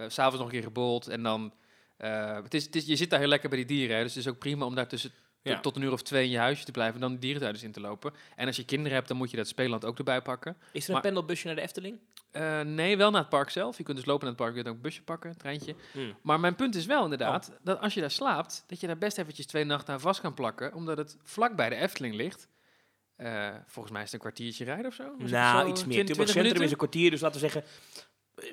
s 0.08 0.14
s'avonds 0.14 0.36
nog 0.36 0.46
een 0.46 0.52
keer 0.52 0.62
gebold 0.62 1.08
en 1.08 1.22
dan, 1.22 1.52
het 1.96 2.54
is, 2.54 2.64
het 2.64 2.76
is, 2.76 2.86
je 2.86 2.96
zit 2.96 3.10
daar 3.10 3.18
heel 3.18 3.28
lekker 3.28 3.48
bij 3.48 3.58
die 3.58 3.66
dieren, 3.66 3.96
hè, 3.96 4.02
dus 4.02 4.14
het 4.14 4.24
is 4.24 4.30
ook 4.30 4.38
prima 4.38 4.64
om 4.64 4.74
daar 4.74 4.88
tussen 4.88 5.12
Ja. 5.48 5.60
tot, 5.60 5.76
een 5.76 5.82
uur 5.82 5.92
of 5.92 6.02
twee 6.02 6.24
in 6.24 6.30
je 6.30 6.38
huisje 6.38 6.64
te 6.64 6.70
blijven 6.70 6.94
en 6.94 7.00
dan 7.00 7.12
de 7.12 7.18
dierentuin 7.18 7.52
eens 7.54 7.62
in 7.62 7.72
te 7.72 7.80
lopen. 7.80 8.12
En 8.36 8.46
als 8.46 8.56
je 8.56 8.64
kinderen 8.64 8.92
hebt, 8.92 9.08
dan 9.08 9.16
moet 9.16 9.30
je 9.30 9.36
dat 9.36 9.48
speelland 9.48 9.84
ook 9.84 9.98
erbij 9.98 10.22
pakken. 10.22 10.56
Is 10.72 10.82
er 10.82 10.86
een 10.88 10.92
Maar- 10.94 11.02
pendelbusje 11.02 11.46
naar 11.46 11.54
de 11.56 11.60
Efteling? 11.62 11.98
Eh, 12.30 12.60
nee, 12.60 12.96
wel 12.96 13.10
naar 13.10 13.20
het 13.20 13.28
park 13.30 13.50
zelf. 13.50 13.76
Je 13.76 13.82
kunt 13.82 13.96
dus 13.96 14.06
lopen 14.06 14.20
naar 14.26 14.34
het 14.34 14.42
park, 14.42 14.54
je 14.54 14.56
kunt 14.62 14.68
ook 14.68 14.76
een 14.76 14.82
busje 14.88 15.02
pakken, 15.02 15.30
een 15.30 15.36
treintje. 15.36 15.74
Hmm. 15.92 16.14
Maar 16.22 16.40
mijn 16.40 16.54
punt 16.54 16.74
is 16.74 16.86
wel 16.86 17.02
inderdaad, 17.04 17.52
dat 17.62 17.80
als 17.80 17.94
je 17.94 18.00
daar 18.00 18.10
slaapt, 18.10 18.64
dat 18.66 18.80
je 18.80 18.86
daar 18.86 18.98
best 18.98 19.18
eventjes 19.18 19.46
twee 19.46 19.64
nachten 19.64 19.94
aan 19.94 20.00
vast 20.00 20.20
kan 20.20 20.34
plakken, 20.34 20.74
omdat 20.74 20.98
het 20.98 21.16
vlak 21.22 21.56
bij 21.56 21.68
de 21.68 21.74
Efteling 21.76 22.14
ligt. 22.14 22.48
Eh, 23.16 23.48
volgens 23.66 23.92
mij 23.94 24.02
is 24.02 24.12
het 24.12 24.14
een 24.14 24.20
kwartiertje 24.30 24.64
rijden 24.64 24.86
of 24.86 24.94
zo. 24.94 25.14
Nou, 25.18 25.60
zo- 25.64 25.70
iets 25.70 25.84
meer. 25.84 25.92
20 25.92 26.06
Tilburg 26.06 26.16
Centrum 26.28 26.42
minuten? 26.42 26.64
is 26.64 26.70
een 26.70 26.76
kwartier, 26.76 27.10
dus 27.10 27.20
laten 27.20 27.40
we 27.40 27.48
zeggen 27.48 27.64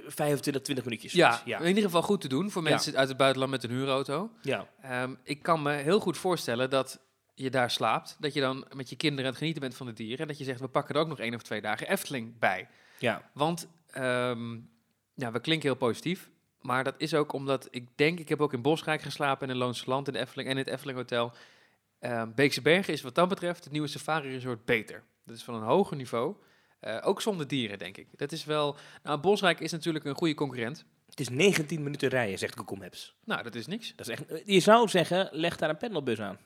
25, 0.08 0.62
20 0.62 0.86
minuutjes. 0.86 1.12
Ja, 1.14 1.42
ja. 1.46 1.60
in 1.60 1.68
ieder 1.68 1.84
geval 1.84 2.02
goed 2.02 2.22
te 2.22 2.28
doen 2.28 2.52
voor 2.52 2.64
Ja. 2.64 2.70
mensen 2.70 2.96
uit 2.96 3.08
het 3.08 3.18
buitenland 3.18 3.52
met 3.52 3.64
een 3.64 3.70
huurauto. 3.70 4.32
ja. 4.42 4.68
Ehm, 4.82 5.14
ik 5.24 5.42
kan 5.44 5.62
me 5.62 5.72
heel 5.72 6.00
goed 6.00 6.18
voorstellen 6.18 6.70
dat 6.70 7.00
je 7.34 7.50
daar 7.50 7.72
slaapt, 7.72 8.16
dat 8.20 8.34
je 8.34 8.40
dan 8.42 8.66
met 8.76 8.90
je 8.90 8.96
kinderen 8.96 9.24
aan 9.26 9.30
het 9.30 9.38
genieten 9.40 9.62
bent 9.62 9.76
van 9.76 9.86
de 9.86 9.94
dieren 9.94 10.20
en 10.20 10.28
dat 10.28 10.38
je 10.38 10.44
zegt, 10.44 10.60
we 10.60 10.68
pakken 10.68 10.96
er 10.96 11.02
ook 11.02 11.08
nog 11.08 11.20
één 11.20 11.34
of 11.36 11.42
twee 11.42 11.62
dagen 11.62 11.88
Efteling 11.90 12.40
bij. 12.40 12.68
ja. 12.98 13.30
Want 13.34 13.68
ehm, 13.92 14.54
ja, 15.14 15.32
we 15.32 15.40
klinken 15.40 15.70
heel 15.70 15.78
positief. 15.78 16.30
Maar 16.62 16.84
dat 16.84 16.96
is 16.98 17.14
ook 17.14 17.34
omdat 17.34 17.68
ik 17.72 17.88
denk, 17.96 18.20
ik 18.20 18.30
heb 18.30 18.42
ook 18.42 18.54
in 18.54 18.62
Bosrijk 18.62 19.02
geslapen, 19.02 19.48
in 19.48 19.54
een 19.54 19.60
Loonse 19.60 19.84
Land, 19.90 20.08
in 20.08 20.14
de 20.14 20.20
Efteling 20.20 20.50
en 20.50 20.58
in 20.58 20.64
het 20.64 20.74
Efteling 20.74 20.98
Hotel. 20.98 21.32
Ehm, 22.00 22.30
Beekse 22.36 22.62
Bergen 22.62 22.94
is 22.94 23.02
wat 23.02 23.16
dat 23.16 23.30
betreft 23.30 23.64
het 23.64 23.74
nieuwe 23.74 23.88
Safari 23.88 24.30
Resort 24.30 24.66
beter. 24.66 25.04
Dat 25.26 25.36
is 25.36 25.44
van 25.44 25.54
een 25.56 25.62
hoger 25.64 25.98
niveau. 25.98 26.36
Eh, 26.80 26.98
ook 27.02 27.22
zonder 27.22 27.48
dieren, 27.48 27.80
denk 27.80 27.98
ik. 27.98 28.08
Dat 28.16 28.32
is 28.32 28.46
wel. 28.46 28.76
Nou, 29.04 29.20
Bosrijk 29.20 29.60
is 29.60 29.72
natuurlijk 29.72 30.06
een 30.06 30.16
goede 30.16 30.34
concurrent. 30.34 30.86
Het 31.10 31.20
is 31.20 31.30
19 31.30 31.84
minuten 31.84 32.10
rijden, 32.10 32.38
zegt 32.38 32.58
Google 32.58 32.78
Maps. 32.78 33.16
Nou, 33.24 33.44
dat 33.44 33.56
is 33.56 33.68
niks. 33.68 33.94
Dat 33.96 34.08
is 34.08 34.14
echt, 34.14 34.42
je 34.46 34.60
zou 34.60 34.88
zeggen, 34.88 35.30
leg 35.32 35.58
daar 35.58 35.70
een 35.70 35.78
pendelbus 35.78 36.22
aan. 36.22 36.38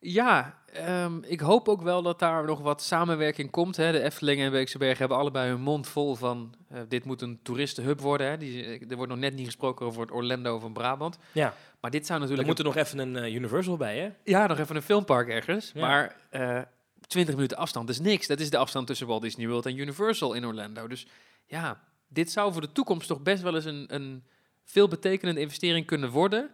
Ja, 0.00 0.58
ehm, 0.72 1.22
ik 1.22 1.40
hoop 1.40 1.68
ook 1.68 1.82
wel 1.82 2.02
dat 2.02 2.18
daar 2.18 2.44
nog 2.44 2.60
wat 2.60 2.82
samenwerking 2.82 3.50
komt. 3.50 3.76
Hè. 3.76 3.92
De 3.92 4.02
Efteling 4.02 4.40
en 4.40 4.50
Beekse 4.50 4.78
Bergen 4.78 4.98
hebben 4.98 5.16
allebei 5.16 5.50
hun 5.50 5.60
mond 5.60 5.88
vol 5.88 6.14
van... 6.14 6.54
eh, 6.68 6.80
dit 6.88 7.04
moet 7.04 7.22
een 7.22 7.40
toeristenhub 7.42 8.00
worden. 8.00 8.26
Hè. 8.30 8.36
Die, 8.36 8.86
er 8.88 8.96
wordt 8.96 9.10
nog 9.10 9.20
net 9.20 9.34
niet 9.34 9.46
gesproken 9.46 9.86
over 9.86 10.00
het 10.00 10.12
Orlando 10.12 10.58
van 10.58 10.72
Brabant. 10.72 11.18
Ja. 11.32 11.54
Maar 11.80 11.90
dit 11.90 12.06
zou 12.06 12.20
natuurlijk... 12.20 12.48
moet 12.48 12.58
er 12.58 12.64
nog 12.64 12.76
even 12.76 12.98
een 12.98 13.16
eh, 13.16 13.34
Universal 13.34 13.76
bij, 13.76 13.98
hè? 13.98 14.10
Ja, 14.24 14.46
nog 14.46 14.58
even 14.58 14.76
een 14.76 14.82
filmpark 14.82 15.28
ergens. 15.28 15.70
Ja. 15.74 15.80
Maar 15.80 16.16
eh 16.30 16.60
20 17.06 17.34
minuten 17.34 17.56
afstand 17.56 17.88
is 17.88 18.00
niks. 18.00 18.26
Dat 18.26 18.40
is 18.40 18.50
de 18.50 18.56
afstand 18.56 18.86
tussen 18.86 19.06
Walt 19.06 19.22
Disney 19.22 19.48
World 19.48 19.66
en 19.66 19.78
Universal 19.78 20.34
in 20.34 20.46
Orlando. 20.46 20.88
Dus 20.88 21.06
ja, 21.46 21.80
dit 22.08 22.30
zou 22.30 22.52
voor 22.52 22.60
de 22.60 22.72
toekomst 22.72 23.08
toch 23.08 23.22
best 23.22 23.42
wel 23.42 23.54
eens 23.54 23.64
een, 23.64 23.84
een 23.94 24.24
veelbetekenende 24.64 25.40
investering 25.40 25.86
kunnen 25.86 26.10
worden. 26.10 26.50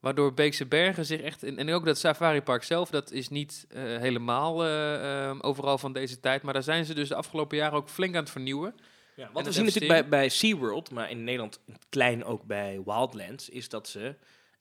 Waardoor 0.00 0.34
Beekse 0.34 0.66
Bergen 0.66 1.06
zich 1.06 1.20
echt... 1.20 1.42
En, 1.42 1.58
en 1.58 1.70
ook 1.70 1.84
dat 1.84 1.98
Safari 1.98 2.42
Park 2.42 2.62
zelf, 2.62 2.90
dat 2.90 3.10
is 3.10 3.28
niet 3.28 3.66
eh, 3.68 3.82
helemaal 3.82 4.64
eh, 4.64 5.28
eh, 5.28 5.36
overal 5.40 5.78
van 5.78 5.92
deze 5.92 6.20
tijd. 6.20 6.42
Maar 6.42 6.52
daar 6.52 6.62
zijn 6.62 6.84
ze 6.84 6.94
dus 6.94 7.08
de 7.08 7.14
afgelopen 7.14 7.56
jaren 7.56 7.78
ook 7.78 7.88
flink 7.88 8.14
aan 8.14 8.22
het 8.22 8.30
vernieuwen. 8.30 8.74
Ja, 9.16 9.30
wat 9.32 9.44
we 9.44 9.52
zien 9.52 9.64
natuurlijk 9.64 9.92
bij, 9.92 10.08
bij 10.08 10.28
SeaWorld, 10.28 10.90
maar 10.90 11.10
in 11.10 11.24
Nederland 11.24 11.60
klein 11.88 12.24
ook 12.24 12.44
bij 12.44 12.82
Wildlands, 12.84 13.48
is 13.48 13.68
dat 13.68 13.88
ze 13.88 14.14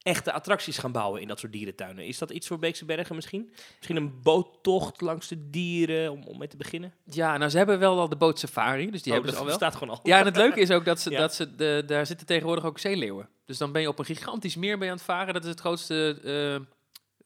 echte 0.06 0.32
attracties 0.32 0.78
gaan 0.78 0.92
bouwen 0.92 1.22
in 1.22 1.28
dat 1.28 1.40
soort 1.40 1.52
dierentuinen. 1.52 2.06
Is 2.06 2.18
dat 2.18 2.30
iets 2.30 2.48
voor 2.48 2.60
Beekse 2.60 2.86
Bergen 2.86 3.16
misschien? 3.16 3.52
Misschien 3.76 3.96
een 3.96 4.22
boottocht 4.22 5.02
langs 5.02 5.28
de 5.28 5.50
dieren, 5.50 6.12
om, 6.12 6.24
om 6.24 6.38
mee 6.38 6.48
te 6.48 6.58
beginnen? 6.58 6.94
Ja, 7.04 7.38
nou 7.38 7.50
ze 7.52 7.58
hebben 7.58 7.80
wel 7.80 8.00
al 8.00 8.10
de 8.10 8.16
boot 8.16 8.40
Safari, 8.40 8.92
dus 8.92 9.02
die 9.04 9.12
Oh, 9.12 9.18
hebben 9.18 9.34
ze 9.36 9.40
al 9.40 9.46
wel. 9.46 9.56
staat 9.56 9.74
gewoon 9.76 9.90
al. 9.96 10.00
Ja, 10.04 10.20
en 10.20 10.26
het 10.26 10.36
leuke 10.36 10.60
is 10.60 10.72
ook 10.72 10.86
dat 10.86 11.00
ze, 11.00 11.10
Ja. 11.16 11.20
dat 11.20 11.34
ze 11.36 11.56
de, 11.56 11.84
daar 11.86 12.06
zitten 12.06 12.26
tegenwoordig 12.28 12.66
ook 12.66 12.80
zeeleeuwen. 12.80 13.30
Dus 13.46 13.58
dan 13.58 13.72
ben 13.72 13.82
je 13.82 13.88
op 13.88 14.00
een 14.00 14.06
gigantisch 14.06 14.56
meer 14.56 14.78
bij 14.78 14.88
aan 14.90 14.96
het 14.96 15.04
varen. 15.06 15.34
Dat 15.34 15.44
is 15.44 15.50
het 15.50 15.60
grootste 15.60 16.20
eh, 16.24 16.66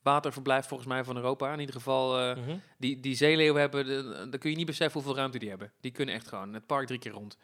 waterverblijf 0.04 0.66
volgens 0.68 0.90
mij 0.90 1.04
van 1.04 1.16
Europa. 1.16 1.54
In 1.54 1.60
ieder 1.60 1.76
geval, 1.76 2.20
eh, 2.20 2.36
Mhm. 2.38 2.58
die, 2.78 3.00
die 3.00 3.16
zeeleeuwen 3.16 3.62
hebben, 3.62 3.86
de- 3.86 4.28
dan 4.30 4.40
kun 4.40 4.50
je 4.50 4.56
niet 4.56 4.66
beseffen 4.66 5.00
hoeveel 5.02 5.18
ruimte 5.18 5.40
die 5.40 5.50
hebben. 5.50 5.72
Die 5.82 5.92
kunnen 5.92 6.16
echt 6.16 6.28
gewoon 6.28 6.54
het 6.54 6.66
park 6.66 6.88
drie 6.88 7.00
keer 7.00 7.12
rond. 7.12 7.38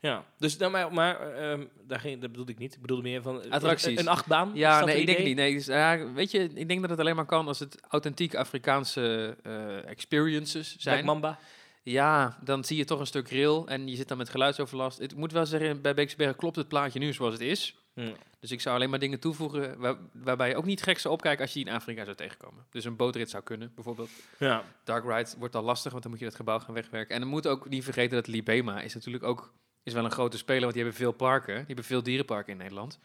Ja, 0.00 0.24
dus 0.38 0.56
nou, 0.56 0.70
maar, 0.72 0.92
maar 0.92 1.32
ehm, 1.32 1.64
daar 1.82 2.00
ging, 2.00 2.20
dat 2.20 2.30
bedoelde 2.30 2.52
ik 2.52 2.58
niet. 2.58 2.74
Ik 2.74 2.80
bedoelde 2.80 3.02
meer 3.02 3.22
van 3.22 3.42
eh, 3.42 3.50
Attracties. 3.50 3.92
Een, 3.92 3.98
een 3.98 4.08
achtbaan. 4.08 4.50
Ja, 4.54 4.84
nee, 4.84 5.00
ik 5.00 5.06
denk 5.06 5.18
niet. 5.18 5.36
Nee, 5.36 5.52
dus, 5.54 5.66
ja, 5.66 6.12
weet 6.12 6.30
je, 6.30 6.50
ik 6.54 6.68
denk 6.68 6.80
dat 6.80 6.90
het 6.90 6.98
alleen 6.98 7.16
maar 7.16 7.24
kan 7.26 7.46
als 7.46 7.58
het 7.58 7.80
authentiek 7.88 8.34
Afrikaanse 8.34 9.36
eh, 9.42 9.88
experiences 9.88 10.68
Black 10.68 10.80
zijn. 10.80 11.04
Mamba. 11.04 11.38
Ja, 11.82 12.38
dan 12.44 12.64
zie 12.64 12.76
je 12.76 12.84
toch 12.84 13.00
een 13.00 13.06
stuk 13.06 13.30
rail 13.30 13.68
en 13.68 13.88
je 13.88 13.96
zit 13.96 14.08
dan 14.08 14.18
met 14.18 14.28
geluidsoverlast. 14.28 15.00
Ik 15.00 15.14
moet 15.14 15.32
wel 15.32 15.46
zeggen, 15.46 15.80
bij 15.80 15.94
Beeksbergen 15.94 16.36
klopt 16.36 16.56
het 16.56 16.68
plaatje 16.68 16.98
nu 16.98 17.12
zoals 17.12 17.32
het 17.32 17.42
is. 17.42 17.76
Hm. 17.94 18.10
Dus 18.40 18.50
ik 18.50 18.60
zou 18.60 18.74
alleen 18.76 18.90
maar 18.90 18.98
dingen 18.98 19.20
toevoegen 19.20 19.78
waar- 19.78 19.96
waarbij 20.12 20.48
je 20.48 20.56
ook 20.56 20.64
niet 20.64 20.82
gek 20.82 20.98
zou 20.98 21.14
opkijken 21.14 21.40
als 21.42 21.52
je 21.52 21.58
die 21.58 21.68
in 21.68 21.74
Afrika 21.74 22.04
zou 22.04 22.16
tegenkomen. 22.16 22.64
Dus 22.70 22.84
een 22.84 22.96
bootrit 22.96 23.30
zou 23.30 23.42
kunnen, 23.42 23.72
bijvoorbeeld. 23.74 24.10
Ja. 24.38 24.64
Dark 24.84 25.04
Ride 25.04 25.30
wordt 25.38 25.54
al 25.56 25.62
lastig, 25.62 25.90
want 25.90 26.02
dan 26.02 26.10
moet 26.12 26.20
je 26.20 26.26
dat 26.26 26.36
gebouw 26.36 26.58
gaan 26.58 26.74
wegwerken. 26.74 27.14
En 27.14 27.20
dan 27.20 27.30
moet 27.30 27.46
ook 27.46 27.68
niet 27.68 27.84
vergeten 27.84 28.16
dat 28.16 28.26
Libema 28.26 28.80
is 28.80 28.94
natuurlijk 28.94 29.24
ook 29.24 29.52
is 29.86 29.92
wel 29.92 30.04
een 30.04 30.10
grote 30.10 30.36
speler, 30.38 30.60
want 30.62 30.72
die 30.74 30.82
hebben 30.82 31.00
veel 31.00 31.12
parken. 31.12 31.54
Die 31.56 31.66
hebben 31.66 31.84
veel 31.84 32.02
dierenparken 32.02 32.52
in 32.52 32.58
Nederland. 32.58 32.98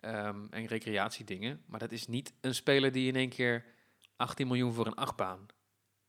Ehm, 0.00 0.36
en 0.50 0.66
recreatiedingen. 0.66 1.62
Maar 1.66 1.78
dat 1.78 1.92
is 1.92 2.06
niet 2.06 2.32
een 2.40 2.54
speler 2.54 2.92
die 2.92 3.08
in 3.08 3.16
één 3.16 3.28
keer 3.28 3.64
18 4.16 4.46
miljoen 4.46 4.72
voor 4.72 4.86
een 4.86 4.94
achtbaan 4.94 5.46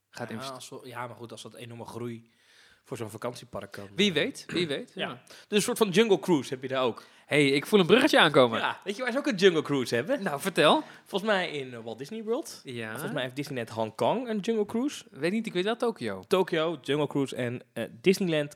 gaat 0.10 0.30
Ja, 0.30 0.36
investeren. 0.36 0.84
we- 0.84 0.90
ja, 0.90 1.08
maar 1.08 1.16
goed, 1.16 1.32
als 1.32 1.42
dat 1.42 1.54
enorme 1.56 1.86
groei 1.86 2.30
voor 2.84 2.98
zo'n 2.98 3.10
vakantiepark 3.10 3.72
kan. 3.72 3.88
Wie 3.96 4.08
eh, 4.10 4.14
weet, 4.16 4.44
wie 4.48 4.68
weet. 4.68 4.92
Ja. 4.96 5.08
Ja. 5.10 5.22
Dus 5.48 5.58
een 5.58 5.62
soort 5.62 5.78
van 5.78 5.90
jungle 5.90 6.20
cruise 6.20 6.50
heb 6.54 6.62
je 6.62 6.68
daar 6.68 6.84
ook. 6.84 7.04
hey, 7.26 7.48
ik 7.48 7.66
voel 7.66 7.80
een 7.80 7.86
bruggetje 7.86 8.20
aankomen. 8.20 8.60
Ja, 8.60 8.80
weet 8.84 8.96
je 8.96 9.02
waar 9.04 9.12
ze 9.12 9.18
ook 9.18 9.28
een 9.28 9.36
jungle 9.36 9.62
cruise 9.62 9.96
hebben? 9.96 10.24
Nou, 10.24 10.40
vertel. 10.42 10.84
Volgens 11.06 11.32
mij 11.32 11.52
in 11.52 11.74
eh, 11.74 11.80
Walt 11.84 11.98
Disney 11.98 12.24
World. 12.24 12.62
Ja, 12.64 12.92
Volgens 12.92 13.12
mij 13.14 13.24
heeft 13.24 13.36
Disneyland 13.36 13.70
Hong 13.70 13.96
Kong 13.96 14.28
een 14.30 14.40
jungle 14.40 14.66
cruise. 14.66 15.06
weet 15.12 15.32
niet, 15.32 15.46
ik 15.46 15.54
weet 15.54 15.64
wel 15.64 15.76
Tokio. 15.76 16.24
Tokyo, 16.28 16.78
jungle 16.82 17.08
cruise 17.08 17.36
en 17.36 17.62
eh, 17.74 17.84
Disneyland 18.02 18.56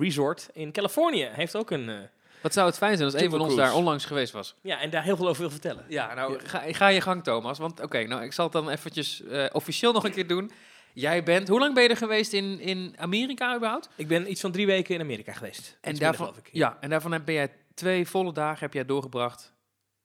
Resort 0.00 0.48
in 0.52 0.72
Californië 0.72 1.24
heeft 1.32 1.56
ook 1.56 1.70
een... 1.70 1.88
eh, 1.88 1.98
Wat 2.42 2.52
zou 2.52 2.66
het 2.66 2.76
fijn 2.76 2.96
zijn 2.96 3.12
als 3.12 3.20
een 3.22 3.30
van 3.30 3.40
ons 3.40 3.52
Cruise. 3.52 3.70
daar 3.70 3.78
onlangs 3.80 4.04
geweest 4.04 4.32
was? 4.32 4.54
ja, 4.62 4.80
en 4.80 4.90
daar 4.90 5.02
heel 5.02 5.16
veel 5.16 5.28
over 5.28 5.40
wil 5.40 5.50
vertellen. 5.50 5.84
Ja, 5.88 6.14
nou, 6.14 6.38
ga, 6.40 6.62
ga 6.72 6.88
je 6.88 7.00
gang, 7.00 7.24
Thomas. 7.24 7.58
Want 7.58 7.80
oké, 7.80 8.02
nou, 8.06 8.22
ik 8.22 8.32
zal 8.32 8.44
het 8.44 8.52
dan 8.52 8.68
eventjes 8.70 9.22
eh, 9.22 9.46
officieel 9.52 9.92
nog 9.92 10.04
een 10.04 10.12
keer 10.12 10.26
doen. 10.26 10.50
Jij 10.94 11.22
bent, 11.22 11.48
hoe 11.48 11.58
lang 11.58 11.74
ben 11.74 11.82
je 11.82 11.88
er 11.88 11.96
geweest 11.96 12.32
in, 12.32 12.60
in 12.60 12.94
Amerika 12.98 13.56
überhaupt? 13.56 13.88
Ik 13.96 14.08
ben 14.08 14.30
iets 14.30 14.40
van 14.40 14.52
drie 14.52 14.66
weken 14.66 14.94
in 14.94 15.00
Amerika 15.00 15.32
geweest. 15.32 15.68
En 15.68 15.78
minder, 15.82 16.00
daarvan, 16.02 16.26
geloof 16.26 16.40
ik. 16.46 16.48
ja, 16.52 16.76
en 16.80 16.90
daarvan 16.90 17.12
heb 17.12 17.24
ben 17.24 17.34
jij 17.34 17.52
twee 17.74 18.06
volle 18.08 18.32
dagen 18.32 18.58
heb 18.60 18.72
jij 18.72 18.84
doorgebracht 18.84 19.52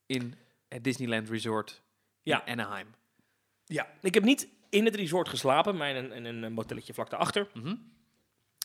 in 0.06 0.36
het 0.68 0.84
Disneyland 0.84 1.30
Resort 1.30 1.82
Ja. 2.24 2.46
in 2.46 2.60
Anaheim. 2.60 2.88
ja. 3.66 3.88
Ik 4.02 4.14
heb 4.14 4.24
niet 4.24 4.48
in 4.70 4.86
het 4.86 4.96
resort 4.96 5.30
geslapen, 5.30 5.78
maar 5.78 5.90
in 5.90 5.96
een, 6.12 6.26
in 6.26 6.44
een 6.44 6.54
motelletje 6.54 6.94
vlak 6.94 7.10
daarachter. 7.10 7.48
Mhm. 7.54 7.76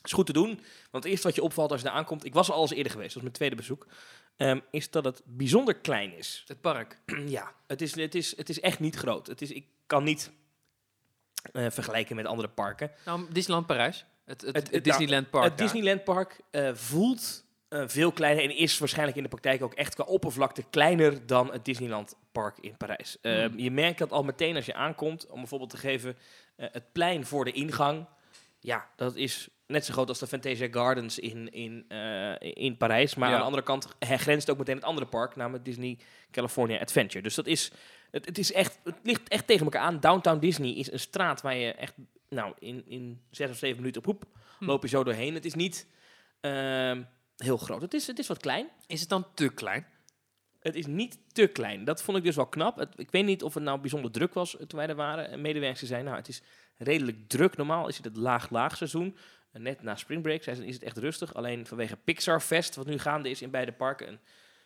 Is 0.07 0.13
goed 0.13 0.27
te 0.27 0.33
doen. 0.33 0.47
Want 0.91 1.05
het 1.05 1.05
eerste 1.05 1.27
wat 1.27 1.37
je 1.37 1.43
opvalt 1.43 1.71
als 1.71 1.81
je 1.81 1.87
daar 1.87 1.97
aankomt, 1.97 2.25
ik 2.25 2.35
was 2.35 2.51
al 2.51 2.61
eens 2.63 2.71
eerder 2.73 2.93
geweest, 2.93 3.15
dat 3.15 3.23
was 3.23 3.23
mijn 3.23 3.35
tweede 3.35 3.57
bezoek, 3.57 3.87
ehm, 4.37 4.61
is 4.71 4.91
dat 4.91 5.05
het 5.05 5.23
bijzonder 5.25 5.75
klein 5.75 6.17
is. 6.17 6.45
Het 6.47 6.61
park. 6.61 6.99
ja, 7.27 7.53
het 7.67 7.83
is, 7.83 7.95
het, 7.95 8.15
is, 8.15 8.37
het 8.37 8.49
is 8.49 8.61
echt 8.61 8.81
niet 8.81 8.97
groot. 8.97 9.27
Het 9.27 9.43
is, 9.43 9.51
ik 9.51 9.67
kan 9.87 10.05
niet 10.05 10.31
eh, 11.53 11.67
vergelijken 11.71 12.17
met 12.17 12.27
andere 12.27 12.49
parken. 12.49 12.91
Nou, 13.05 13.27
Disneyland 13.33 13.67
Parijs. 13.67 14.05
Het, 14.25 14.41
het, 14.41 14.55
Het- 14.55 14.65
het, 14.65 14.75
het- 14.75 14.85
Disneyland 14.85 15.31
Park. 15.31 15.45
het. 15.45 15.59
Disneyland 15.59 16.05
Park 16.05 16.41
eh, 16.51 16.75
voelt 16.75 17.45
eh, 17.69 17.83
veel 17.87 18.13
kleiner 18.13 18.45
en 18.45 18.57
is 18.57 18.79
waarschijnlijk 18.79 19.17
in 19.17 19.23
de 19.23 19.29
praktijk 19.29 19.63
ook 19.63 19.75
echt 19.75 19.95
qua 19.95 20.05
oppervlakte 20.05 20.65
kleiner 20.71 21.27
dan 21.27 21.53
het 21.53 21.65
Disneyland 21.65 22.15
Park 22.33 22.59
in 22.59 22.77
Parijs. 22.77 23.19
Ehm, 23.21 23.49
Hmm. 23.51 23.59
Je 23.59 23.71
merkt 23.71 23.99
dat 23.99 24.11
al 24.13 24.23
meteen 24.23 24.57
als 24.57 24.67
je 24.67 24.75
aankomt, 24.75 25.27
om 25.27 25.39
bijvoorbeeld 25.39 25.71
te 25.71 25.77
geven, 25.77 26.17
het 26.57 26.93
plein 26.93 27.27
voor 27.27 27.45
de 27.45 27.53
ingang. 27.53 28.07
Ja, 28.65 28.89
dat 28.97 29.17
is 29.17 29.49
net 29.67 29.85
zo 29.85 29.93
groot 29.93 30.09
als 30.09 30.19
de 30.19 30.27
Fantasia 30.27 30.69
Gardens 30.71 31.19
in, 31.19 31.53
in, 31.53 31.85
eh, 31.89 32.35
in 32.41 32.77
Parijs. 32.77 33.15
Maar 33.15 33.29
Ja. 33.29 33.35
aan 33.35 33.41
de 33.41 33.47
andere 33.47 33.63
kant 33.63 33.89
grenst 34.01 34.51
ook 34.51 34.59
meteen 34.59 34.75
het 34.77 34.85
andere 34.85 35.07
park, 35.07 35.37
namelijk 35.37 35.65
Disney 35.65 35.99
California 36.31 36.81
Adventure. 36.81 37.23
Dus 37.23 37.35
dat 37.35 37.47
is, 37.47 37.71
het, 38.11 38.25
het 38.27 38.39
is 38.39 38.53
echt, 38.53 38.79
het 38.85 38.95
ligt 39.03 39.29
echt 39.29 39.47
tegen 39.47 39.65
elkaar 39.65 39.83
aan. 39.83 40.01
Downtown 40.01 40.39
Disney 40.39 40.71
is 40.71 40.93
een 40.93 40.99
straat 41.01 41.41
waar 41.43 41.57
je 41.57 41.73
echt, 41.73 41.95
nou, 42.29 42.55
in, 42.59 42.83
in 42.87 43.21
zes 43.31 43.51
of 43.51 43.57
zeven 43.57 43.77
minuten 43.77 44.01
op 44.01 44.07
hoep 44.07 44.25
Hm. 44.59 44.65
loop 44.65 44.83
je 44.83 44.89
zo 44.89 45.05
doorheen. 45.05 45.35
Het 45.35 45.45
is 45.45 45.55
niet, 45.55 45.87
ehm, 46.41 47.03
heel 47.37 47.57
groot. 47.57 47.83
Het 47.83 47.95
is, 47.95 48.07
het 48.07 48.19
is 48.19 48.27
wat 48.27 48.39
klein. 48.39 48.69
Is 48.87 49.01
het 49.01 49.09
dan 49.09 49.27
te 49.35 49.49
klein? 49.49 49.87
Het 50.61 50.75
is 50.75 50.87
niet 50.87 51.19
te 51.33 51.47
klein. 51.47 51.85
Dat 51.85 52.03
vond 52.03 52.19
ik 52.19 52.25
dus 52.25 52.37
wel 52.37 52.47
knap. 52.47 52.77
Het- 52.77 52.95
ik 52.99 53.11
weet 53.11 53.25
niet 53.25 53.43
of 53.43 53.55
het 53.55 53.63
nou 53.63 53.81
bijzonder 53.81 54.11
druk 54.11 54.35
was 54.35 54.51
toen 54.51 54.79
wij 54.79 54.87
er 54.87 54.95
waren. 54.95 55.29
En 55.29 55.41
medewerkers 55.41 55.89
zijn, 55.89 56.05
nou, 56.05 56.17
het 56.17 56.29
is 56.29 56.43
redelijk 56.77 57.29
druk. 57.29 57.57
Normaal 57.57 57.89
is 57.89 57.97
het 57.97 58.05
het 58.05 58.17
laag-laag 58.17 58.77
seizoen. 58.77 59.17
En 59.53 59.63
Net 59.63 59.83
na 59.83 59.97
Spring 59.97 60.23
Break 60.23 60.43
zijn- 60.43 60.63
is 60.63 60.75
het 60.75 60.83
echt 60.83 60.99
rustig. 60.99 61.35
Alleen 61.35 61.67
vanwege 61.67 61.97
Pixar 61.97 62.41
Fest, 62.41 62.75
wat 62.75 62.87
nu 62.87 62.99
gaande 62.99 63.31
is 63.31 63.43
in 63.43 63.51
beide 63.51 63.73
parken, 63.73 64.09
een, 64.09 64.19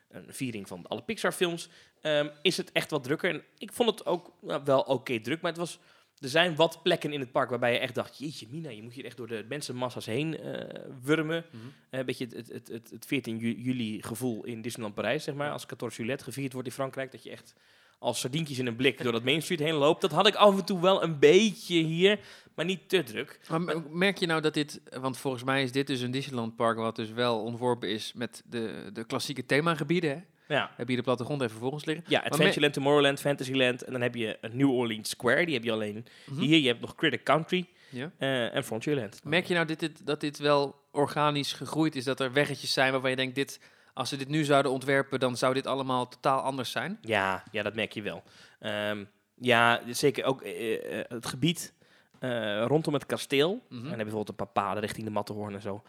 een 0.09 0.25
viering 0.35 0.69
van 0.69 0.87
alle 0.87 1.03
Pixar 1.03 1.33
films, 1.33 1.69
ehm, 2.01 2.29
is 2.43 2.57
het 2.57 2.73
echt 2.73 2.91
wat 2.91 3.05
drukker. 3.05 3.31
En 3.31 3.43
ik 3.59 3.73
vond 3.73 3.91
het 3.91 4.07
ook 4.07 4.33
nou, 4.41 4.63
wel 4.65 4.81
oké 4.81 5.21
druk, 5.21 5.41
maar 5.41 5.51
het 5.51 5.61
was... 5.61 5.79
Er 6.21 6.29
zijn 6.29 6.55
wat 6.57 6.83
plekken 6.83 7.13
in 7.13 7.21
het 7.21 7.33
park 7.33 7.51
waarbij 7.51 7.73
je 7.73 7.79
echt 7.79 7.95
dacht... 7.95 8.19
Jeetje, 8.19 8.47
Mina, 8.51 8.71
je 8.71 8.83
moet 8.83 8.93
hier 8.93 9.05
echt 9.05 9.17
door 9.17 9.27
de 9.27 9.45
mensenmassa's 9.49 10.07
heen 10.07 10.39
eh, 10.39 10.81
wurmen. 11.03 11.45
Mhm. 11.51 11.63
Eh, 11.91 11.99
Een 12.01 12.07
beetje 12.07 12.25
het, 12.25 12.35
het, 12.37 12.49
het, 12.53 12.69
het, 12.69 12.91
het 12.91 13.07
14 13.07 13.39
ju- 13.39 13.55
juli 13.59 14.03
gevoel 14.03 14.45
in 14.45 14.63
Disneyland 14.63 14.95
Parijs, 14.95 15.25
zeg 15.25 15.35
maar. 15.35 15.51
Als 15.51 15.65
14 15.67 15.89
Juillet 15.97 16.23
gevierd 16.23 16.53
wordt 16.53 16.69
in 16.69 16.75
Frankrijk. 16.75 17.13
Dat 17.13 17.23
je 17.23 17.31
echt 17.31 17.55
als 17.99 18.21
sardientjes 18.21 18.59
in 18.59 18.67
een 18.67 18.77
blik 18.77 19.03
door 19.03 19.13
dat 19.13 19.25
Main 19.31 19.43
Street 19.43 19.61
heen 19.61 19.75
loopt. 19.75 20.01
Dat 20.01 20.11
had 20.13 20.27
ik 20.27 20.35
af 20.35 20.59
en 20.59 20.65
toe 20.65 20.81
wel 20.81 21.03
een 21.03 21.19
beetje 21.19 21.79
hier, 21.83 22.19
maar 22.55 22.65
niet 22.65 22.89
te 22.89 23.03
druk. 23.03 23.41
Maar 23.49 23.83
merk 23.91 24.19
je 24.19 24.27
nou 24.27 24.41
dat 24.41 24.55
dit, 24.55 24.81
want 25.01 25.19
volgens 25.19 25.45
mij 25.45 25.63
is 25.63 25.73
dit 25.73 25.87
dus 25.87 26.01
een 26.01 26.11
Disneyland 26.11 26.57
park 26.57 26.77
wat 26.79 26.97
dus 26.97 27.11
wel 27.11 27.41
ontworpen 27.43 27.89
is 27.89 28.13
met 28.15 28.43
de, 28.47 28.91
de 28.93 29.05
klassieke 29.05 29.47
themagebieden. 29.47 30.11
Hè? 30.11 30.19
Ja, 30.55 30.71
Heb 30.77 30.89
je 30.89 30.97
de 30.97 31.03
plattegrond 31.03 31.43
even 31.43 31.59
voor 31.59 31.73
ons 31.73 31.85
liggen? 31.85 32.05
ja 32.09 32.21
Adventureland, 32.29 32.73
Tomorrowland, 32.75 33.21
Fantasyland. 33.21 33.83
En 33.83 33.93
dan 33.93 34.01
heb 34.01 34.15
je 34.15 34.39
een 34.41 34.57
New 34.57 34.71
Orleans 34.71 35.09
Square, 35.11 35.45
die 35.45 35.55
heb 35.55 35.65
je 35.65 35.73
alleen 35.73 36.07
Mhm. 36.27 36.41
hier. 36.41 36.59
Je 36.59 36.67
hebt 36.69 36.81
nog 36.81 36.95
Critic 36.95 37.25
Country 37.25 37.67
Ja. 37.91 38.11
eh, 38.19 38.55
en 38.55 38.65
Frontierland. 38.65 39.21
Merk 39.25 39.47
je 39.47 39.55
nou 39.55 39.67
dit, 39.67 39.81
dit, 39.81 40.07
dat 40.07 40.21
dit 40.21 40.39
wel 40.39 40.75
organisch 40.93 41.53
gegroeid 41.53 41.97
is? 41.97 42.05
Dat 42.05 42.21
er 42.21 42.33
weggetjes 42.33 42.73
zijn 42.73 42.93
waarvan 42.93 43.11
je 43.11 43.17
denkt, 43.17 43.35
dit, 43.35 43.61
als 43.97 44.09
ze 44.09 44.17
dit 44.17 44.29
nu 44.29 44.45
zouden 44.45 44.73
ontwerpen, 44.73 45.21
dan 45.21 45.37
zou 45.37 45.55
dit 45.55 45.67
allemaal 45.67 46.09
totaal 46.09 46.41
anders 46.41 46.71
zijn? 46.71 46.99
Ja, 47.01 47.43
ja, 47.51 47.63
dat 47.63 47.75
merk 47.75 47.93
je 47.93 48.03
wel. 48.03 48.23
Ehm, 48.61 49.05
ja, 49.35 49.81
zeker 49.91 50.25
ook 50.25 50.43
eh, 50.43 50.99
eh, 51.01 51.05
het 51.09 51.27
gebied 51.27 51.75
eh, 52.19 52.65
rondom 52.67 52.95
het 52.95 53.07
kasteel. 53.07 53.51
Mhm. 53.69 53.75
En 53.75 53.81
dan 53.81 53.83
heb 53.89 53.91
je 53.91 53.97
bijvoorbeeld 53.97 54.29
een 54.29 54.35
paar 54.53 54.65
paden 54.65 54.81
richting 54.83 55.07
de 55.07 55.13
Matterhorn 55.13 55.55
en 55.55 55.61
zo. 55.61 55.83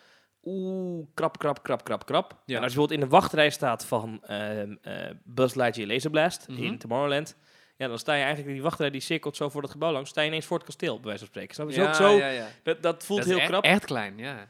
Oeh, 0.43 1.05
krap, 1.13 1.37
krap, 1.37 1.63
krap, 1.63 1.83
krap, 1.83 2.05
krap. 2.05 2.31
Ja. 2.45 2.57
En 2.57 2.63
als 2.63 2.71
je 2.73 2.77
bijvoorbeeld 2.77 2.91
in 2.91 2.99
de 2.99 3.11
wachtrij 3.11 3.49
staat 3.49 3.85
van 3.85 4.23
ehm 4.23 4.75
eh 4.81 5.09
Buzz 5.23 5.55
Lightyear 5.55 5.89
Laser 5.89 6.09
Blast 6.11 6.47
Mhm. 6.47 6.63
in 6.63 6.77
Tomorrowland... 6.77 7.35
Ja, 7.77 7.87
dan 7.87 7.99
sta 7.99 8.11
je 8.13 8.17
eigenlijk 8.19 8.47
in 8.47 8.53
die 8.53 8.63
wachtrij, 8.63 8.89
die 8.89 9.01
cirkelt 9.01 9.35
zo 9.35 9.49
voor 9.49 9.61
het 9.61 9.71
gebouw 9.71 9.91
langs. 9.91 10.09
Sta 10.09 10.21
je 10.21 10.27
ineens 10.27 10.45
voor 10.45 10.57
het 10.57 10.65
kasteel, 10.65 10.95
bij 10.95 11.03
wijze 11.03 11.19
van 11.19 11.27
spreken. 11.27 11.55
Snap 11.55 11.69
je? 11.69 11.87
Ook 11.87 11.93
zo, 11.95 12.09
ja, 12.17 12.27
ja. 12.27 12.47
Dat, 12.63 12.81
dat 12.81 13.03
voelt 13.05 13.19
Dat 13.25 13.37
heel 13.37 13.47
krap. 13.47 13.63
echt 13.63 13.85
klein, 13.85 14.17
ja. 14.17 14.47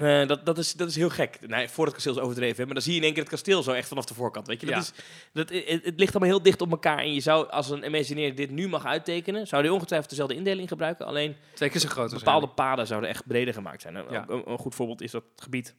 Eh, 0.00 0.26
dat, 0.26 0.46
dat, 0.46 0.58
is, 0.58 0.72
dat 0.72 0.88
is 0.88 0.96
heel 0.96 1.08
gek. 1.10 1.38
Nee, 1.46 1.68
voor 1.68 1.84
het 1.84 1.94
kasteel 1.94 2.12
is 2.12 2.18
overdreven, 2.18 2.56
hè, 2.56 2.64
maar 2.64 2.74
dan 2.74 2.82
zie 2.82 2.92
je 2.92 2.98
in 2.98 3.04
één 3.04 3.12
keer 3.12 3.22
het 3.22 3.32
kasteel 3.32 3.62
zo 3.62 3.72
echt 3.72 3.88
vanaf 3.88 4.04
de 4.04 4.14
voorkant. 4.14 4.46
Weet 4.46 4.60
je? 4.60 4.66
Dat 4.66 4.74
Ja. 4.74 4.80
is, 4.80 4.92
dat, 5.32 5.48
het, 5.50 5.84
het 5.84 5.98
ligt 5.98 6.14
allemaal 6.14 6.34
heel 6.34 6.42
dicht 6.42 6.60
op 6.60 6.70
elkaar. 6.70 6.98
En 6.98 7.14
je 7.14 7.20
zou, 7.20 7.48
als 7.50 7.70
een 7.70 7.84
Imagineer 7.84 8.34
dit 8.34 8.50
nu 8.50 8.68
mag 8.68 8.84
uittekenen, 8.86 9.46
zou 9.46 9.62
hij 9.62 9.70
ongetwijfeld 9.70 10.10
dezelfde 10.10 10.34
indeling 10.34 10.68
gebruiken. 10.68 11.06
Alleen 11.06 11.36
Twee 11.54 11.68
keer 11.70 11.80
zo 11.80 11.88
groot 11.88 12.10
bepaalde 12.12 12.48
paden 12.48 12.86
zouden 12.86 13.10
echt 13.10 13.26
breder 13.26 13.54
gemaakt 13.54 13.82
zijn. 13.82 13.94
Ja. 13.94 14.24
Een, 14.28 14.50
een 14.50 14.58
goed 14.58 14.74
voorbeeld 14.74 15.00
is 15.02 15.10
dat 15.10 15.24
gebied 15.36 15.74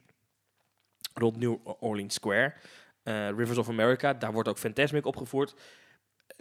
rond 1.14 1.36
New 1.36 1.56
Orleans 1.80 2.14
Square, 2.14 2.54
eh, 3.02 3.28
Rivers 3.28 3.58
of 3.58 3.68
America, 3.68 4.14
daar 4.14 4.32
wordt 4.32 4.48
ook 4.48 4.58
Fantasmic 4.58 5.06
opgevoerd. 5.06 5.54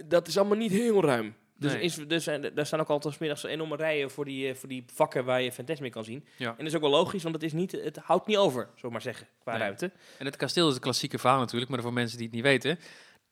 Dat 0.05 0.27
is 0.27 0.37
allemaal 0.37 0.57
niet 0.57 0.71
heel 0.71 1.03
ruim. 1.05 1.35
Dus, 1.61 1.73
Nee. 1.73 1.81
is, 1.81 1.95
dus 1.95 2.27
en 2.27 2.51
daar 2.55 2.65
staan 2.65 2.79
ook 2.79 2.89
altijd 2.89 3.19
middags 3.19 3.43
enorme 3.43 3.75
rijen 3.75 4.11
voor 4.11 4.25
die, 4.25 4.49
eh, 4.49 4.55
voor 4.55 4.69
die 4.69 4.85
vakken 4.93 5.25
waar 5.25 5.41
je 5.41 5.51
Fantasmic 5.51 5.91
kan 5.91 6.03
zien. 6.03 6.25
Ja. 6.37 6.49
En 6.49 6.55
dat 6.57 6.67
is 6.67 6.75
ook 6.75 6.81
wel 6.81 6.89
logisch, 6.89 7.23
want 7.23 7.35
het, 7.35 7.43
is 7.43 7.53
niet, 7.53 7.71
het 7.71 7.97
houdt 7.97 8.27
niet 8.27 8.37
over, 8.37 8.69
we 8.81 8.89
maar 8.89 9.01
zeggen, 9.01 9.27
qua 9.41 9.51
Nee. 9.51 9.61
ruimte. 9.61 9.91
En 10.17 10.25
het 10.25 10.35
kasteel 10.35 10.67
is 10.67 10.73
het 10.73 10.83
klassieke 10.83 11.17
verhaal 11.17 11.39
natuurlijk, 11.39 11.71
maar 11.71 11.81
voor 11.81 11.93
mensen 11.93 12.17
die 12.17 12.25
het 12.25 12.35
niet 12.35 12.43
weten. 12.43 12.79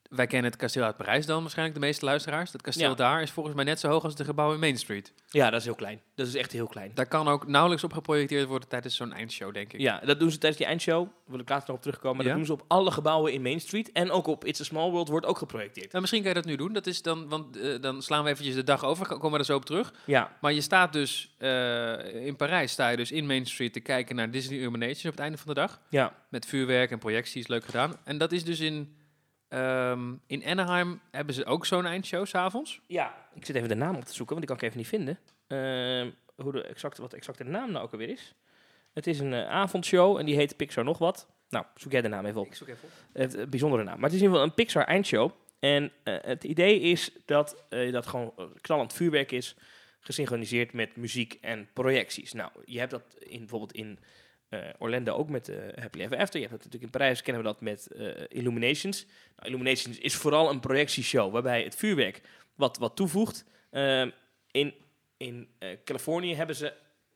Wij 0.10 0.28
kennen 0.28 0.52
het 0.52 0.60
kasteel 0.60 0.84
uit 0.84 0.98
Parijs 0.98 1.26
dan 1.26 1.42
waarschijnlijk, 1.42 1.80
de 1.80 1.86
meeste 1.86 2.06
luisteraars. 2.06 2.52
Het 2.52 2.62
kasteel 2.62 2.90
Ja. 2.90 2.96
daar 2.96 3.22
is 3.22 3.32
volgens 3.32 3.56
mij 3.56 3.64
net 3.64 3.80
zo 3.80 3.88
hoog 3.90 4.04
als 4.04 4.16
de 4.16 4.24
gebouwen 4.26 4.56
in 4.56 4.62
Main 4.62 4.78
Street. 4.78 5.14
Ja, 5.30 5.50
dat 5.50 5.60
is 5.60 5.66
heel 5.66 5.76
klein. 5.76 6.02
Dat 6.16 6.28
is 6.28 6.36
echt 6.36 6.52
heel 6.52 6.68
klein. 6.68 6.92
Daar 6.94 7.06
kan 7.08 7.28
ook 7.28 7.48
nauwelijks 7.48 7.84
op 7.84 7.94
geprojecteerd 7.94 8.48
worden 8.48 8.70
tijdens 8.70 8.96
zo'n 8.96 9.14
eindshow, 9.14 9.54
denk 9.54 9.74
ik. 9.74 9.80
Ja, 9.80 10.00
dat 10.06 10.20
doen 10.20 10.32
ze 10.32 10.38
tijdens 10.38 10.58
die 10.62 10.70
eindshow. 10.70 11.08
Wil 11.26 11.40
ik 11.40 11.50
later 11.50 11.68
nog 11.68 11.76
op 11.78 11.82
terugkomen. 11.82 12.16
Maar 12.18 12.26
Ja? 12.26 12.32
dat 12.32 12.38
doen 12.48 12.56
ze 12.58 12.62
op 12.64 12.66
alle 12.68 12.92
gebouwen 12.92 13.34
in 13.34 13.42
Main 13.42 13.60
Street. 13.60 13.92
En 13.92 14.12
ook 14.12 14.28
op 14.28 14.46
It's 14.46 14.62
a 14.62 14.64
Small 14.64 14.90
World 14.92 15.08
wordt 15.08 15.26
ook 15.26 15.38
geprojecteerd. 15.38 15.88
Nou, 15.88 16.02
misschien 16.02 16.22
kan 16.24 16.30
je 16.34 16.36
dat 16.38 16.46
nu 16.46 16.56
doen. 16.56 16.74
Dat 16.74 16.88
is 16.88 17.02
dan, 17.02 17.28
want 17.30 17.58
eh, 17.60 17.82
dan 17.82 18.02
slaan 18.02 18.24
we 18.24 18.30
eventjes 18.30 18.56
de 18.56 18.64
dag 18.64 18.84
over, 18.86 19.08
ko- 19.08 19.16
komen 19.18 19.32
we 19.32 19.38
er 19.38 19.46
zo 19.46 19.56
op 19.56 19.66
terug. 19.66 19.94
Ja, 20.06 20.38
Maar 20.42 20.54
je 20.54 20.62
staat 20.62 20.94
dus 20.94 21.36
eh, 21.38 22.26
in 22.26 22.36
Parijs, 22.36 22.72
sta 22.72 22.90
je 22.90 22.98
dus 22.98 23.12
in 23.12 23.26
Main 23.26 23.46
Street 23.46 23.74
te 23.74 23.80
kijken 23.80 24.16
naar 24.16 24.32
Disney 24.32 24.58
Illumination 24.60 25.06
op 25.06 25.12
het 25.12 25.20
einde 25.20 25.38
van 25.38 25.48
de 25.48 25.54
dag. 25.54 25.80
ja. 25.90 26.14
Met 26.30 26.46
vuurwerk 26.46 26.92
en 26.92 27.00
projecties, 27.00 27.48
leuk 27.48 27.66
gedaan. 27.66 27.96
En 28.04 28.18
dat 28.18 28.32
is 28.32 28.44
dus 28.44 28.60
in, 28.60 28.96
ehm, 29.50 30.14
in 30.28 30.46
Anaheim 30.46 31.02
hebben 31.12 31.34
ze 31.34 31.46
ook 31.46 31.66
zo'n 31.66 31.86
eindshow 31.86 32.26
s'avonds. 32.26 32.82
Ja, 32.88 33.28
ik 33.34 33.46
zit 33.46 33.56
even 33.56 33.70
de 33.70 33.76
naam 33.76 33.96
op 33.96 34.06
te 34.06 34.14
zoeken, 34.14 34.36
want 34.36 34.48
die 34.48 34.56
kan 34.56 34.58
ik 34.58 34.64
even 34.64 34.78
niet 34.78 34.88
vinden. 34.88 35.20
Ehm, 35.48 36.10
hoe 36.36 36.52
de 36.52 36.64
exacte, 36.64 37.02
wat 37.02 37.14
exact 37.14 37.38
de 37.38 37.44
naam 37.44 37.72
nou 37.72 37.86
ook 37.86 37.92
alweer 37.92 38.10
is. 38.10 38.36
Het 38.94 39.08
is 39.08 39.20
een 39.20 39.34
eh, 39.34 39.50
avondshow 39.50 40.18
en 40.18 40.26
die 40.26 40.36
heet 40.36 40.58
Pixar 40.58 40.84
nog 40.84 40.98
wat. 40.98 41.28
Nou, 41.50 41.66
zoek 41.76 41.92
jij 41.92 42.02
de 42.02 42.08
naam 42.08 42.26
even 42.26 42.42
op. 42.42 42.48
Ik 42.48 42.56
zoek 42.56 42.68
even 42.68 42.84
op. 42.84 42.92
Het 43.14 43.36
eh, 43.36 43.46
bijzondere 43.46 43.84
naam. 43.84 44.00
Maar 44.00 44.10
het 44.10 44.14
is 44.14 44.22
in 44.22 44.26
ieder 44.26 44.36
geval 44.36 44.50
een 44.50 44.64
Pixar 44.64 44.84
eindshow. 44.84 45.32
En 45.60 45.92
eh, 46.04 46.16
het 46.22 46.44
idee 46.44 46.80
is 46.80 47.12
dat 47.26 47.64
dat 47.70 48.08
gewoon 48.08 48.34
knallend 48.62 48.94
vuurwerk 48.94 49.32
is, 49.32 49.56
gesynchroniseerd 50.00 50.74
met 50.74 50.96
muziek 50.96 51.38
en 51.42 51.70
projecties. 51.74 52.34
Nou, 52.34 52.52
je 52.66 52.80
hebt 52.80 52.92
dat 52.92 53.04
in, 53.20 53.40
bijvoorbeeld 53.40 53.74
in 53.74 54.00
eh, 54.50 54.60
Orlando 54.78 55.14
ook 55.14 55.30
met 55.30 55.50
eh, 55.50 55.58
Happy 55.76 56.00
Ever 56.00 56.18
After. 56.18 56.40
Je 56.40 56.48
hebt 56.48 56.52
dat 56.52 56.66
natuurlijk 56.66 56.84
in 56.84 57.00
Parijs, 57.00 57.22
kennen 57.22 57.44
we 57.44 57.48
dat 57.50 57.62
met 57.62 57.88
eh, 57.88 58.08
Illuminations. 58.28 59.06
Nou, 59.36 59.48
Illuminations 59.48 59.98
is 59.98 60.16
vooral 60.16 60.50
een 60.50 60.60
projectieshow 60.60 61.34
waarbij 61.34 61.64
het 61.64 61.76
vuurwerk 61.76 62.22
wat, 62.56 62.78
wat 62.78 62.96
toevoegt. 62.96 63.46
In 64.52 64.74
in 65.18 65.48
Californië 65.84 66.36
hebben 66.36 66.56
ze 66.56 66.66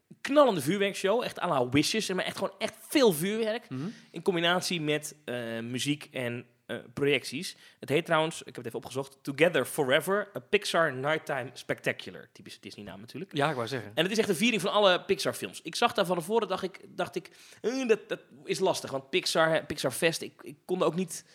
een 0.10 0.18
knallende 0.22 0.62
vuurwerkshow, 0.62 1.24
echt 1.24 1.40
à 1.42 1.48
la 1.48 1.70
Wishes, 1.70 2.14
maar 2.14 2.26
echt 2.26 2.38
gewoon 2.38 2.54
echt 2.58 2.76
veel 2.88 3.14
vuurwerk. 3.14 3.70
Mhm. 3.70 3.88
In 4.12 4.22
combinatie 4.22 4.82
met 4.82 5.16
muziek 5.62 6.08
en 6.12 6.46
eh, 6.66 6.78
projecties. 6.94 7.56
Het 7.80 7.90
heet 7.90 8.06
trouwens, 8.06 8.40
ik 8.40 8.46
heb 8.46 8.56
het 8.56 8.66
even 8.66 8.78
opgezocht, 8.80 9.18
Together 9.22 9.66
Forever, 9.66 10.30
a 10.38 10.40
Pixar 10.40 10.94
Nighttime 10.94 11.50
Spectacular. 11.54 12.30
Typische 12.32 12.60
Disney-naam 12.60 13.00
natuurlijk. 13.00 13.36
Ja, 13.36 13.50
ik 13.50 13.56
wou 13.56 13.68
zeggen. 13.68 13.92
En 13.96 14.04
het 14.04 14.12
is 14.12 14.18
echt 14.18 14.30
een 14.30 14.36
viering 14.36 14.62
van 14.62 14.72
alle 14.72 15.02
Pixar-films. 15.04 15.62
Ik 15.62 15.76
zag 15.76 15.94
daar 15.94 16.06
van 16.06 16.18
tevoren, 16.18 16.48
dacht 16.48 16.64
ik, 16.64 16.80
dacht 16.88 17.16
ik 17.16 17.30
eh, 17.62 17.88
dat, 17.88 18.00
dat 18.10 18.20
is 18.44 18.60
lastig. 18.60 18.92
Want 18.92 19.10
Pixar, 19.10 19.66
Pixar 19.66 19.92
Fest, 19.92 20.22
ik, 20.22 20.34
ik 20.42 20.58
kon 20.66 20.84
ook 20.84 20.96
niet... 20.96 21.26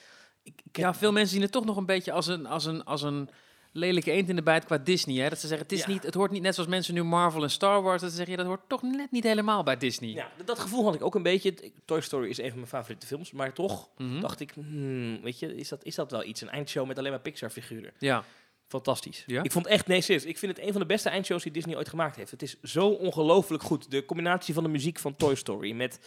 Ik, 0.42 0.52
ik 0.64 0.76
heb- 0.76 0.84
Ja, 0.84 0.94
veel 0.94 1.12
mensen 1.12 1.32
zien 1.32 1.42
het 1.42 1.52
toch 1.52 1.64
nog 1.64 1.76
een 1.76 1.86
beetje 1.86 2.12
als 2.12 2.26
een, 2.26 2.46
als 2.46 2.64
een, 2.64 2.84
als 2.84 3.02
een 3.02 3.28
lelijke 3.72 4.10
eend 4.10 4.28
in 4.28 4.36
de 4.36 4.42
bijt 4.42 4.64
qua 4.64 4.78
Disney. 4.78 5.16
Hè? 5.22 5.28
Dat 5.28 5.38
ze 5.38 5.46
zeggen, 5.46 5.66
het, 5.66 5.76
is 5.76 5.84
Ja. 5.84 5.88
niet, 5.92 6.02
het 6.02 6.14
hoort 6.14 6.30
niet 6.30 6.42
net 6.42 6.54
zoals 6.54 6.68
mensen 6.70 6.94
nu 6.94 7.02
Marvel 7.02 7.42
en 7.42 7.50
Star 7.50 7.82
Wars. 7.82 8.00
Dat 8.00 8.10
ze 8.10 8.16
zeggen, 8.16 8.34
ja, 8.36 8.40
dat 8.42 8.48
hoort 8.50 8.68
toch 8.68 8.82
net 8.82 9.10
niet 9.10 9.24
helemaal 9.24 9.62
bij 9.62 9.76
Disney. 9.76 10.10
ja, 10.10 10.30
dat- 10.44 10.58
gevoel 10.58 10.84
had 10.84 10.94
ik 10.94 11.02
ook 11.04 11.14
een 11.14 11.22
beetje. 11.22 11.54
Toy 11.84 12.00
Story 12.00 12.28
is 12.28 12.38
een 12.38 12.48
van 12.48 12.56
mijn 12.56 12.68
favoriete 12.68 13.06
films, 13.06 13.32
maar 13.32 13.52
toch 13.52 13.88
Mhm. 13.96 14.20
dacht 14.20 14.40
ik, 14.40 14.50
hmm, 14.54 15.22
weet 15.22 15.38
je, 15.38 15.54
is 15.54 15.68
dat, 15.68 15.84
is 15.84 15.94
dat 15.94 16.10
wel 16.10 16.24
iets? 16.24 16.40
Een 16.40 16.50
eindshow 16.50 16.86
met 16.86 16.98
alleen 16.98 17.10
maar 17.10 17.20
Pixar-figuren. 17.20 17.92
ja. 17.98 18.24
Fantastisch. 18.70 19.22
Ja? 19.26 19.42
Ik 19.42 19.52
vond 19.52 19.66
echt, 19.66 19.86
nee, 19.86 20.00
serieus. 20.00 20.24
Ik 20.24 20.38
vind 20.38 20.56
het 20.56 20.66
een 20.66 20.72
van 20.72 20.80
de 20.80 20.86
beste 20.86 21.08
eindshows 21.08 21.42
die 21.42 21.52
Disney 21.52 21.76
ooit 21.76 21.88
gemaakt 21.88 22.16
heeft. 22.16 22.30
Het 22.30 22.42
is 22.42 22.56
zo 22.62 22.88
ongelooflijk 22.88 23.62
goed. 23.62 23.90
De 23.90 24.04
combinatie 24.04 24.54
van 24.54 24.62
de 24.62 24.68
muziek 24.68 24.98
van 24.98 25.16
Toy 25.16 25.34
Story 25.34 25.72
met 25.72 26.00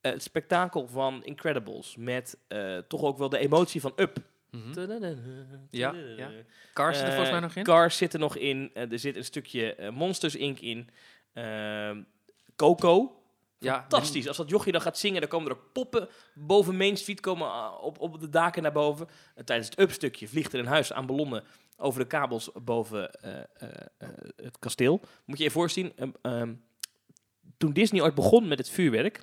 eh, 0.00 0.12
het 0.12 0.22
spektakel 0.22 0.88
van 0.88 1.24
Incredibles, 1.24 1.96
met 1.98 2.38
eh, 2.48 2.78
toch 2.78 3.02
ook 3.02 3.18
wel 3.18 3.28
de 3.28 3.38
emotie 3.38 3.80
van 3.80 3.92
Up. 3.96 4.16
Mhm. 4.64 5.58
Ja, 5.70 5.92
ja. 6.16 6.30
Cars 6.72 6.96
zit 6.98 7.06
er 7.06 7.12
Eh, 7.12 7.14
volgens 7.14 7.30
mij 7.30 7.40
nog 7.40 7.54
in. 7.54 7.64
Cars 7.64 7.96
zit 7.96 8.12
er 8.12 8.18
nog 8.18 8.36
in. 8.36 8.70
Eh, 8.74 8.92
er 8.92 8.98
zit 8.98 9.16
een 9.16 9.24
stukje 9.24 9.74
eh, 9.74 9.90
Monsters 9.90 10.36
Inc. 10.36 10.60
in. 10.60 10.88
Ehm, 11.32 12.02
Coco. 12.56 13.20
Ja, 13.58 13.80
Fantastisch. 13.80 14.28
Als 14.28 14.36
dat 14.36 14.50
jochie 14.50 14.72
dan 14.72 14.80
gaat 14.80 14.98
zingen, 14.98 15.20
dan 15.20 15.30
komen 15.30 15.50
er 15.50 15.56
poppen 15.72 16.08
boven 16.34 16.76
Main 16.76 16.96
Street, 16.96 17.20
komen 17.20 17.80
op, 17.80 18.00
op 18.00 18.20
de 18.20 18.28
daken 18.28 18.62
naar 18.62 18.72
boven. 18.72 19.08
En 19.34 19.44
tijdens 19.44 19.68
het 19.68 19.78
up-stukje 19.78 20.28
vliegt 20.28 20.52
er 20.52 20.58
een 20.58 20.66
huis 20.66 20.92
aan 20.92 21.06
ballonnen 21.06 21.44
over 21.76 22.00
de 22.00 22.06
kabels 22.06 22.50
boven 22.64 23.12
eh, 23.12 23.38
eh, 23.38 23.68
eh, 23.98 24.08
het 24.36 24.58
kasteel. 24.58 25.00
Moet 25.24 25.38
je 25.38 25.44
je 25.44 25.50
voorzien, 25.50 25.92
ehm, 25.96 26.10
ehm, 26.22 26.54
toen 27.56 27.72
Disney 27.72 28.02
ooit 28.02 28.14
begon 28.14 28.48
met 28.48 28.58
het 28.58 28.70
vuurwerk, 28.70 29.22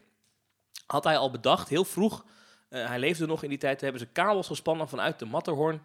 had 0.86 1.04
hij 1.04 1.18
al 1.18 1.32
bedacht, 1.32 1.70
heel 1.70 1.86
vroeg, 1.86 2.26
eh, 2.74 2.88
hij 2.88 3.00
leefde 3.00 3.26
nog 3.26 3.44
in 3.44 3.50
die 3.50 3.58
tijd, 3.58 3.82
hebben 3.82 4.00
ze 4.02 4.08
kabels 4.08 4.48
gespannen 4.48 4.90
vanuit 4.90 5.20
de 5.20 5.26
Matterhorn 5.26 5.82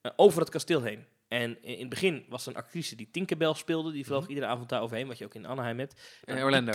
eh, 0.00 0.12
over 0.16 0.40
het 0.40 0.50
kasteel 0.50 0.82
heen. 0.82 1.04
En 1.28 1.62
in 1.62 1.78
het 1.78 1.88
begin 1.88 2.24
was 2.28 2.46
er 2.46 2.52
een 2.52 2.58
actrice 2.62 2.96
die 2.96 3.08
Tinkerbell 3.10 3.54
speelde, 3.54 3.92
die 3.92 4.04
vloog 4.04 4.20
Mhm. 4.20 4.28
iedere 4.28 4.46
avond 4.46 4.68
daar 4.68 4.82
overheen, 4.82 5.06
wat 5.06 5.18
je 5.18 5.24
ook 5.24 5.34
in 5.34 5.46
Anaheim 5.46 5.78
hebt. 5.78 6.20
In 6.24 6.42
Orlando, 6.42 6.72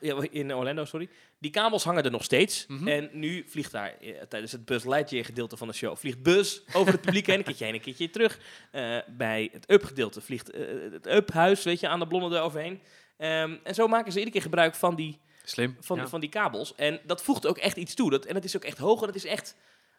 ja, 0.00 0.16
in 0.30 0.54
Orlando, 0.54 0.84
sorry. 0.84 1.08
Die 1.38 1.50
kabels 1.50 1.84
hangen 1.84 2.04
er 2.04 2.10
nog 2.10 2.24
steeds. 2.24 2.66
Mhm. 2.66 2.88
En 2.88 3.10
nu 3.12 3.44
vliegt 3.48 3.72
daar 3.72 3.94
eh, 4.00 4.22
tijdens 4.28 4.52
het 4.52 4.64
Buzz 4.64 4.84
Lightyear 4.84 5.24
gedeelte 5.24 5.56
van 5.56 5.68
de 5.68 5.74
show... 5.74 5.96
vliegt 5.96 6.22
Buzz 6.22 6.60
over 6.72 6.92
het 6.92 7.00
publiek 7.00 7.26
heen, 7.26 7.38
een 7.38 7.44
keertje 7.44 7.64
heen, 7.64 7.74
een 7.74 7.80
keertje 7.80 8.10
terug. 8.10 8.38
Bij 9.08 9.48
het 9.52 9.70
Up 9.70 9.84
gedeelte 9.84 10.20
vliegt 10.20 10.50
het 10.92 11.06
Up 11.06 11.32
huis, 11.32 11.64
weet 11.64 11.80
je, 11.80 11.88
aan 11.88 11.98
de 11.98 12.06
blonnen 12.06 12.32
eroverheen. 12.32 12.80
Ehm 13.16 13.56
en 13.64 13.74
zo 13.74 13.86
maken 13.88 14.12
ze 14.12 14.18
iedere 14.18 14.36
keer 14.36 14.44
gebruik 14.44 14.74
van 14.74 14.94
die 14.96 15.18
Slim. 15.48 15.76
van, 15.80 15.96
ja. 15.96 16.08
van 16.08 16.20
die 16.20 16.28
kabels. 16.28 16.74
En 16.74 17.00
dat 17.06 17.22
voegt 17.22 17.46
ook 17.46 17.58
echt 17.58 17.76
iets 17.76 17.94
toe. 17.94 18.10
Dat, 18.10 18.24
en 18.24 18.34
het 18.34 18.44
is 18.44 18.56
ook 18.56 18.64
echt 18.64 18.78
hoog. 18.78 19.00
En 19.00 19.06
het 19.06 19.16
is 19.16 19.24
echt... 19.24 19.54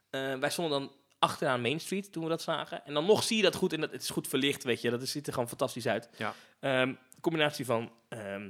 eh, 0.09 0.35
wij 0.35 0.49
stonden 0.49 0.79
dan 0.79 0.91
achteraan 1.19 1.61
Main 1.61 1.79
Street 1.79 2.11
toen 2.11 2.23
we 2.23 2.29
dat 2.29 2.41
zagen. 2.41 2.85
En 2.85 2.93
dan 2.93 3.05
nog 3.05 3.23
zie 3.23 3.37
je 3.37 3.43
dat 3.43 3.55
goed. 3.55 3.73
En 3.73 3.81
dat, 3.81 3.91
het 3.91 4.01
is 4.01 4.09
goed 4.09 4.27
verlicht, 4.27 4.63
weet 4.63 4.81
je. 4.81 4.89
Dat 4.89 5.01
is- 5.01 5.11
ziet 5.11 5.27
er 5.27 5.33
gewoon 5.33 5.47
fantastisch 5.47 5.87
uit. 5.87 6.09
Ja. 6.17 6.33
Ehm, 6.59 6.93
combinatie 7.21 7.65
van 7.65 7.91
ehm, 8.09 8.49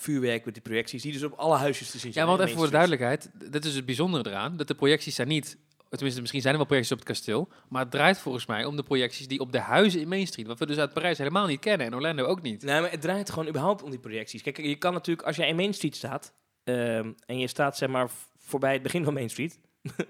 vuurwerk 0.00 0.44
met 0.44 0.54
die 0.54 0.62
projecties. 0.62 1.02
Die 1.02 1.12
dus 1.12 1.22
op 1.22 1.32
alle 1.32 1.56
huisjes 1.56 1.90
te 1.90 1.98
zien 1.98 2.12
zijn. 2.12 2.24
Ja, 2.24 2.30
want 2.30 2.42
even 2.42 2.56
voor 2.56 2.66
de 2.66 2.72
duidelijkheid, 2.72 3.30
dit 3.50 3.64
is 3.64 3.74
het 3.74 3.86
bijzondere 3.86 4.28
eraan, 4.30 4.56
dat 4.56 4.68
de 4.68 4.74
projecties 4.74 5.14
zijn 5.14 5.28
niet, 5.28 5.56
tenminste 5.96 6.20
misschien 6.20 6.40
zijn 6.42 6.52
er 6.52 6.58
wel 6.58 6.68
projecties 6.68 6.92
op 6.92 6.98
het 6.98 7.08
kasteel, 7.08 7.48
maar 7.68 7.82
het 7.82 7.90
draait 7.90 8.18
volgens 8.18 8.46
mij 8.46 8.64
om 8.64 8.76
de 8.76 8.82
projecties 8.82 9.28
die 9.28 9.40
op 9.40 9.52
de 9.52 9.58
huizen 9.58 10.00
in 10.00 10.08
Main 10.08 10.26
Street, 10.26 10.46
wat 10.46 10.58
we 10.58 10.66
dus 10.66 10.78
uit 10.78 10.92
Parijs 10.92 11.18
helemaal 11.18 11.46
niet 11.46 11.60
kennen 11.60 11.86
en 11.86 11.94
Orlando 11.94 12.24
ook 12.24 12.42
niet. 12.42 12.62
Nee, 12.62 12.80
maar 12.80 12.90
het 12.90 13.00
draait 13.00 13.30
gewoon 13.30 13.48
überhaupt 13.48 13.82
om 13.82 13.90
die 13.90 13.98
projecties. 13.98 14.42
Kijk, 14.42 14.56
je 14.56 14.76
kan 14.76 14.92
natuurlijk, 14.92 15.26
als 15.26 15.36
jij 15.36 15.48
in 15.48 15.56
Main 15.56 15.74
Street 15.74 15.96
staat... 15.96 16.32
ehm, 16.64 17.12
en 17.26 17.38
je 17.38 17.46
staat 17.46 17.76
zeg 17.76 17.88
maar 17.88 18.10
voorbij 18.38 18.72
het 18.72 18.82
begin 18.82 19.04
van 19.04 19.14
Main 19.14 19.30
Street... 19.30 19.58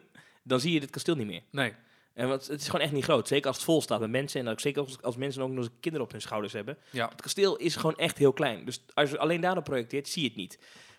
dan 0.43 0.61
zie 0.61 0.73
je 0.73 0.81
dit 0.81 0.91
kasteel 0.91 1.15
niet 1.15 1.27
meer. 1.27 1.43
Nee. 1.51 1.75
En 2.15 2.29
want 2.29 2.47
het 2.47 2.61
is 2.61 2.67
gewoon 2.67 2.81
echt 2.81 2.93
niet 2.93 3.05
groot. 3.05 3.29
Zeker 3.29 3.47
als 3.47 3.57
het 3.57 3.65
vol 3.65 3.83
staat 3.83 4.01
met 4.01 4.11
mensen. 4.11 4.41
En 4.41 4.49
ook 4.49 4.61
zeker 4.61 4.83
als, 4.83 5.03
als 5.03 5.17
mensen 5.17 5.43
ook 5.43 5.51
nog 5.51 5.65
eens 5.65 5.75
kinderen 5.81 6.07
op 6.07 6.13
hun 6.13 6.21
schouders 6.21 6.53
hebben. 6.53 6.79
Ja. 6.91 7.09
Het 7.09 7.21
kasteel 7.21 7.57
is 7.57 7.77
gewoon 7.77 7.97
echt 7.97 8.19
heel 8.19 8.33
klein. 8.33 8.65
Dus 8.65 8.85
als 8.95 9.11
je 9.11 9.19
alleen 9.19 9.41
daarop 9.41 9.65
projecteert, 9.65 10.09
zie 10.09 10.23
je 10.23 10.29
het 10.29 10.37
niet. 10.37 10.59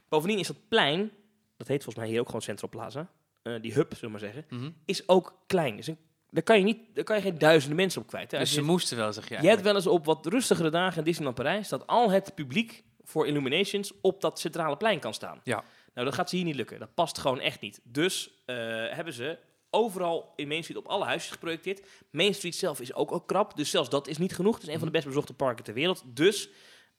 Bovendien 0.09 0.39
is 0.39 0.47
dat 0.47 0.67
plein, 0.67 1.11
dat 1.57 1.67
heet 1.67 1.83
volgens 1.83 2.03
mij 2.03 2.07
hier 2.07 2.19
ook 2.19 2.25
gewoon 2.25 2.41
Central 2.41 2.69
Plaza. 2.69 3.11
Eh, 3.43 3.53
die 3.61 3.73
hub, 3.73 3.93
zullen 3.93 4.01
we 4.01 4.07
maar 4.09 4.19
zeggen, 4.33 4.45
Mhm. 4.49 4.69
is 4.85 5.07
ook 5.09 5.37
klein. 5.47 5.75
Dus 5.75 5.87
een, 5.87 5.97
daar, 6.29 6.43
kan 6.43 6.57
je 6.57 6.63
niet, 6.63 6.79
daar 6.93 7.03
kan 7.03 7.15
je 7.15 7.21
geen 7.21 7.37
duizenden 7.37 7.77
mensen 7.77 8.01
op 8.01 8.07
kwijt. 8.07 8.31
Hè. 8.31 8.37
Dus 8.39 8.53
ze 8.53 8.61
moesten 8.61 8.97
wel, 8.97 9.13
zeg 9.13 9.29
je 9.29 9.37
je 9.41 9.47
hebt 9.47 9.61
wel 9.61 9.75
eens 9.75 9.87
op 9.87 10.05
wat 10.05 10.25
rustigere 10.25 10.69
dagen 10.69 10.97
in 10.97 11.03
Disneyland 11.03 11.35
Parijs... 11.35 11.69
dat 11.69 11.87
al 11.87 12.11
het 12.11 12.35
publiek 12.35 12.83
voor 13.03 13.27
Illuminations 13.27 13.93
op 14.01 14.21
dat 14.21 14.39
centrale 14.39 14.77
plein 14.77 14.99
kan 14.99 15.13
staan. 15.13 15.41
Ja. 15.43 15.63
Nou, 15.93 16.05
dat 16.05 16.15
gaat 16.15 16.29
ze 16.29 16.35
hier 16.35 16.45
niet 16.45 16.55
lukken. 16.55 16.79
Dat 16.79 16.93
past 16.93 17.17
gewoon 17.17 17.39
echt 17.39 17.61
niet. 17.61 17.79
Dus 17.83 18.29
eh, 18.45 18.55
hebben 18.89 19.13
ze 19.13 19.37
overal 19.69 20.33
in 20.35 20.47
Main 20.47 20.61
Street 20.63 20.79
op 20.79 20.87
alle 20.87 21.05
huisjes 21.05 21.31
geprojecteerd. 21.31 21.87
Main 22.11 22.33
Street 22.33 22.55
zelf 22.55 22.79
is 22.81 22.93
ook, 22.93 23.11
ook 23.11 23.27
krap, 23.27 23.57
dus 23.57 23.69
zelfs 23.69 23.89
dat 23.89 24.07
is 24.07 24.17
niet 24.17 24.35
genoeg. 24.35 24.53
Het 24.55 24.63
is 24.63 24.69
een 24.69 24.77
van 24.77 24.87
de 24.87 24.93
best 24.93 25.05
bezochte 25.05 25.33
parken 25.33 25.63
ter 25.63 25.73
wereld. 25.73 26.03
Dus 26.05 26.49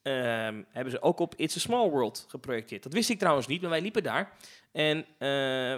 ehm, 0.05 0.63
hebben 0.69 0.91
ze 0.91 1.01
ook 1.01 1.19
op 1.19 1.33
It's 1.35 1.55
a 1.55 1.59
Small 1.59 1.89
World 1.89 2.25
geprojecteerd. 2.27 2.83
Dat 2.83 2.93
wist 2.93 3.09
ik 3.09 3.19
trouwens 3.19 3.47
niet, 3.47 3.61
maar 3.61 3.69
wij 3.69 3.81
liepen 3.81 4.03
daar. 4.03 4.31
En 4.71 4.97
eh, 4.97 5.05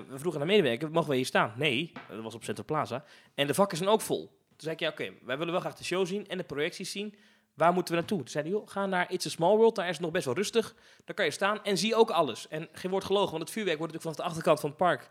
we 0.10 0.16
vroegen 0.16 0.42
aan 0.42 0.48
de 0.48 0.54
medewerker, 0.54 0.92
mogen 0.92 1.10
we 1.10 1.16
hier 1.16 1.26
staan? 1.26 1.54
Nee, 1.56 1.92
dat 2.10 2.24
was 2.24 2.36
op 2.36 2.44
Central 2.44 2.66
Plaza. 2.66 3.04
En 3.36 3.48
de 3.48 3.54
vakken 3.54 3.78
zijn 3.78 3.90
ook 3.90 4.02
vol. 4.02 4.26
Toen 4.28 4.56
zei 4.58 4.74
ik, 4.74 4.80
ja 4.80 4.90
oké, 4.90 5.14
wij 5.26 5.38
willen 5.38 5.52
wel 5.54 5.62
graag 5.62 5.76
de 5.76 5.84
show 5.84 6.06
zien 6.06 6.28
en 6.28 6.38
de 6.38 6.44
projecties 6.44 6.92
zien. 6.92 7.16
Waar 7.54 7.74
moeten 7.74 7.94
we 7.94 8.00
naartoe? 8.00 8.18
Toen 8.18 8.28
zeiden 8.28 8.54
joh, 8.54 8.68
ga 8.68 8.86
naar 8.86 9.12
It's 9.12 9.26
a 9.26 9.30
Small 9.30 9.56
World, 9.56 9.76
daar 9.76 9.86
is 9.86 9.92
het 9.92 10.02
nog 10.02 10.12
best 10.12 10.26
wel 10.26 10.34
rustig. 10.36 10.76
Daar 11.06 11.16
kan 11.16 11.26
je 11.26 11.32
staan 11.32 11.64
en 11.64 11.78
zie 11.78 11.96
ook 11.96 12.10
alles. 12.10 12.48
En 12.48 12.70
geen 12.72 12.92
woord 12.92 13.04
gelogen, 13.04 13.32
want 13.32 13.42
het 13.42 13.52
vuurwerk 13.52 13.78
wordt 13.78 13.94
natuurlijk 13.94 14.16
vanaf 14.18 14.28
de 14.28 14.36
achterkant 14.36 14.60
van 14.60 14.70
het 14.70 14.78
park 14.78 15.10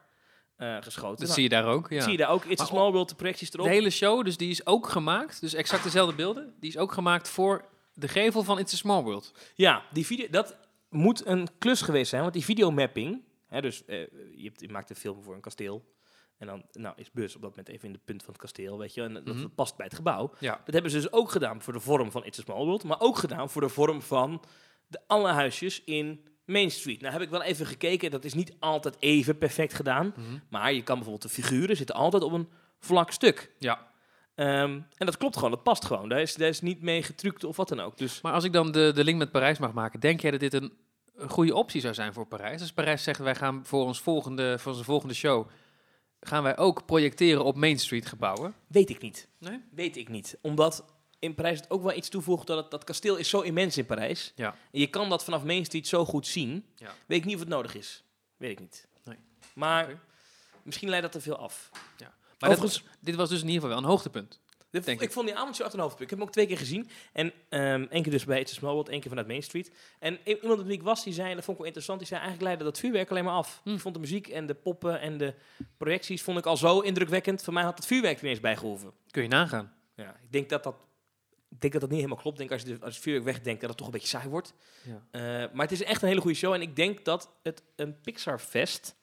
eh, 0.56 0.76
geschoten. 0.80 1.10
Dat 1.10 1.18
Nou, 1.18 1.32
zie 1.32 1.42
je 1.42 1.48
daar 1.48 1.64
ook, 1.66 1.90
ja. 1.90 2.00
zie 2.02 2.12
je 2.12 2.18
daar 2.18 2.30
ook, 2.30 2.44
It's 2.44 2.62
a 2.62 2.64
Small 2.64 2.90
World, 2.90 3.08
de 3.08 3.14
projecties 3.14 3.52
erop. 3.52 3.66
De 3.66 3.72
hele 3.72 3.90
show, 3.90 4.24
dus 4.24 4.36
die 4.36 4.50
is 4.50 4.66
ook 4.66 4.88
gemaakt, 4.88 5.40
dus 5.40 5.54
exact 5.54 5.82
dezelfde 5.82 6.14
beelden, 6.14 6.54
die 6.60 6.70
is 6.70 6.78
ook 6.78 6.92
gemaakt 6.92 7.28
voor 7.28 7.64
de 7.96 8.08
gevel 8.08 8.42
van 8.42 8.58
It's 8.58 8.72
a 8.72 8.76
Small 8.76 9.02
World. 9.02 9.32
Ja, 9.54 9.82
die 9.92 10.06
video, 10.06 10.26
dat 10.30 10.56
moet 10.90 11.26
een 11.26 11.48
klus 11.58 11.82
geweest 11.82 12.10
zijn, 12.10 12.22
want 12.22 12.34
die 12.34 12.44
videomapping, 12.44 13.22
hè, 13.46 13.60
dus 13.60 13.84
eh, 13.84 13.98
je, 14.34 14.42
hebt, 14.44 14.60
je 14.60 14.68
maakt 14.68 14.90
een 14.90 14.96
film 14.96 15.22
voor 15.22 15.34
een 15.34 15.40
kasteel. 15.40 15.94
En 16.38 16.46
dan 16.46 16.64
nou, 16.72 16.94
is 16.96 17.10
Bus 17.10 17.34
op 17.36 17.40
dat 17.42 17.50
moment 17.50 17.68
even 17.68 17.86
in 17.86 17.92
de 17.92 18.00
punt 18.04 18.22
van 18.22 18.32
het 18.32 18.42
kasteel, 18.42 18.78
weet 18.78 18.94
je, 18.94 19.02
en 19.02 19.14
dat 19.14 19.24
Mhm. 19.24 19.48
past 19.54 19.76
bij 19.76 19.86
het 19.86 19.94
gebouw. 19.94 20.32
Ja. 20.38 20.60
Dat 20.64 20.74
hebben 20.74 20.90
ze 20.90 20.96
dus 21.00 21.12
ook 21.12 21.30
gedaan 21.30 21.62
voor 21.62 21.72
de 21.72 21.80
vorm 21.80 22.10
van 22.10 22.24
It's 22.24 22.38
a 22.38 22.42
Small 22.42 22.64
World, 22.64 22.84
maar 22.84 23.00
ook 23.00 23.16
gedaan 23.18 23.50
voor 23.50 23.60
de 23.62 23.68
vorm 23.68 24.02
van 24.02 24.42
de 24.86 25.00
alle 25.06 25.28
huisjes 25.28 25.82
in 25.84 26.24
Main 26.44 26.70
Street. 26.70 27.00
Nou 27.00 27.12
heb 27.12 27.22
ik 27.22 27.30
wel 27.30 27.42
even 27.42 27.66
gekeken, 27.66 28.10
dat 28.10 28.24
is 28.24 28.34
niet 28.34 28.54
altijd 28.58 28.96
even 28.98 29.38
perfect 29.38 29.74
gedaan, 29.74 30.06
Mhm. 30.16 30.38
maar 30.50 30.72
je 30.72 30.82
kan 30.82 30.94
bijvoorbeeld 30.96 31.34
de 31.34 31.42
figuren 31.42 31.76
zitten 31.76 31.94
altijd 31.94 32.22
op 32.22 32.32
een 32.32 32.48
vlak 32.78 33.10
stuk. 33.10 33.52
Ja. 33.58 33.94
Ehm, 34.36 34.80
en 34.96 35.06
dat 35.06 35.16
klopt 35.16 35.36
gewoon, 35.36 35.50
dat 35.50 35.62
past 35.62 35.84
gewoon. 35.84 36.08
Daar 36.08 36.20
is, 36.20 36.34
daar 36.34 36.48
is 36.48 36.60
niet 36.60 36.82
mee 36.82 37.02
getrukt 37.02 37.44
of 37.44 37.56
wat 37.56 37.68
dan 37.68 37.80
ook. 37.80 37.98
Dus 37.98 38.20
Maar 38.20 38.32
als 38.32 38.44
ik 38.44 38.52
dan 38.52 38.72
de, 38.72 38.92
de 38.94 39.04
link 39.04 39.18
met 39.18 39.30
Parijs 39.30 39.58
mag 39.58 39.72
maken, 39.72 40.00
denk 40.00 40.20
jij 40.20 40.30
dat 40.30 40.40
dit 40.40 40.54
een, 40.54 40.72
een 41.14 41.30
goede 41.30 41.54
optie 41.54 41.80
zou 41.80 41.94
zijn 41.94 42.12
voor 42.12 42.26
Parijs? 42.26 42.60
Als 42.60 42.72
Parijs 42.72 43.02
zegt, 43.02 43.18
wij 43.18 43.34
gaan 43.34 43.66
voor, 43.66 43.84
ons 43.84 44.00
volgende, 44.00 44.58
voor 44.58 44.72
onze 44.72 44.84
volgende 44.84 45.14
show, 45.14 45.48
gaan 46.20 46.42
wij 46.42 46.56
ook 46.56 46.86
projecteren 46.86 47.44
op 47.44 47.56
Main 47.56 47.78
Street 47.78 48.06
gebouwen? 48.06 48.54
weet 48.66 48.90
ik 48.90 49.02
niet. 49.02 49.28
Nee? 49.38 49.60
Weet 49.70 49.96
ik 49.96 50.08
niet. 50.08 50.38
Omdat 50.40 50.84
in 51.18 51.34
Parijs 51.34 51.60
het 51.60 51.70
ook 51.70 51.82
wel 51.82 51.96
iets 51.96 52.08
toevoegt 52.08 52.46
dat 52.46 52.56
het, 52.56 52.70
dat 52.70 52.84
kasteel 52.84 53.16
is 53.16 53.28
zo 53.28 53.40
immens 53.40 53.78
in 53.78 53.86
Parijs. 53.86 54.32
Ja. 54.34 54.56
En 54.72 54.80
je 54.80 54.86
kan 54.86 55.08
dat 55.08 55.24
vanaf 55.24 55.44
Main 55.44 55.64
Street 55.64 55.86
zo 55.88 56.04
goed 56.04 56.26
zien. 56.26 56.64
Ja. 56.74 56.94
Weet 57.06 57.18
ik 57.18 57.24
niet 57.24 57.34
of 57.34 57.40
het 57.40 57.48
nodig 57.48 57.74
is. 57.74 58.04
Weet 58.36 58.50
ik 58.50 58.60
niet. 58.60 58.86
Nee. 59.04 59.16
Maar 59.54 60.00
misschien 60.62 60.88
leidt 60.88 61.04
dat 61.04 61.12
te 61.12 61.20
veel 61.20 61.36
af. 61.36 61.70
Maar 62.38 62.48
dit, 62.50 62.58
Overigens- 62.58 62.82
was- 62.82 62.96
dit 63.00 63.14
was 63.14 63.28
dus 63.28 63.40
in 63.40 63.46
ieder 63.46 63.60
geval 63.62 63.76
wel 63.76 63.84
een 63.84 63.90
hoogtepunt. 63.90 64.40
Ik 64.70 65.00
ik. 65.00 65.12
vond 65.12 65.26
die 65.26 65.36
avondshow 65.36 65.64
echt 65.66 65.74
een 65.74 65.80
hoofdpunt. 65.80 66.02
Ik 66.02 66.10
heb 66.10 66.18
hem 66.18 66.26
ook 66.28 66.32
twee 66.34 66.46
keer 66.46 66.58
gezien. 66.58 66.88
En 67.12 67.32
ehm 67.48 67.86
één 67.90 68.02
keer 68.02 68.12
dus 68.12 68.24
bij 68.24 68.40
It's 68.40 68.52
a 68.52 68.54
Small 68.54 68.72
World, 68.72 68.88
één 68.88 69.00
keer 69.00 69.08
vanuit 69.08 69.26
Main 69.26 69.42
Street. 69.42 69.70
En 69.98 70.18
iemand 70.24 70.62
wie 70.62 70.72
ik 70.72 70.82
was, 70.82 71.04
die 71.04 71.12
zei, 71.12 71.28
en 71.28 71.34
dat 71.34 71.44
vond 71.44 71.56
ik 71.56 71.62
wel 71.64 71.66
interessant, 71.66 71.98
die 71.98 72.08
zei 72.08 72.20
eigenlijk 72.20 72.48
leidde 72.48 72.64
dat 72.70 72.78
vuurwerk 72.78 73.10
alleen 73.10 73.24
maar 73.24 73.34
af. 73.34 73.60
Hm. 73.64 73.70
Ik 73.72 73.80
vond 73.80 73.94
de 73.94 74.00
muziek 74.00 74.28
en 74.28 74.46
de 74.46 74.54
poppen 74.54 75.00
en 75.00 75.18
de 75.18 75.34
projecties 75.76 76.22
vond 76.22 76.38
ik 76.38 76.46
al 76.46 76.56
zo 76.56 76.80
indrukwekkend. 76.80 77.42
Voor 77.42 77.52
mij 77.52 77.62
had 77.62 77.76
het 77.76 77.86
vuurwerk 77.86 78.16
er 78.18 78.24
ineens 78.24 78.40
bijgehoeven. 78.40 78.92
Kun 79.10 79.22
je 79.22 79.28
nagaan. 79.28 79.74
Ja, 79.94 80.10
ik 80.22 80.32
denk 80.32 80.48
dat 80.48 80.62
dat, 80.64 80.74
ik 81.50 81.60
denk 81.60 81.72
dat 81.72 81.80
dat 81.82 81.90
niet 81.90 82.00
helemaal 82.00 82.22
klopt. 82.22 82.40
Ik 82.40 82.48
denk 82.48 82.60
als 82.60 82.70
je, 82.70 82.78
de, 82.78 82.84
als 82.84 82.94
je 82.94 83.00
vuurwerk 83.00 83.24
wegdenkt, 83.26 83.60
dat 83.60 83.68
het 83.68 83.78
toch 83.78 83.86
een 83.86 83.92
beetje 83.92 84.08
saai 84.08 84.28
wordt. 84.28 84.54
Ja. 84.82 85.06
Eh, 85.10 85.20
maar 85.52 85.62
het 85.66 85.72
is 85.72 85.82
echt 85.82 86.02
een 86.02 86.08
hele 86.08 86.20
goede 86.20 86.36
show. 86.36 86.52
En 86.52 86.60
ik 86.62 86.76
denk 86.76 87.04
dat 87.04 87.30
het 87.42 87.62
een 87.76 88.00
Pixar-fest, 88.00 88.96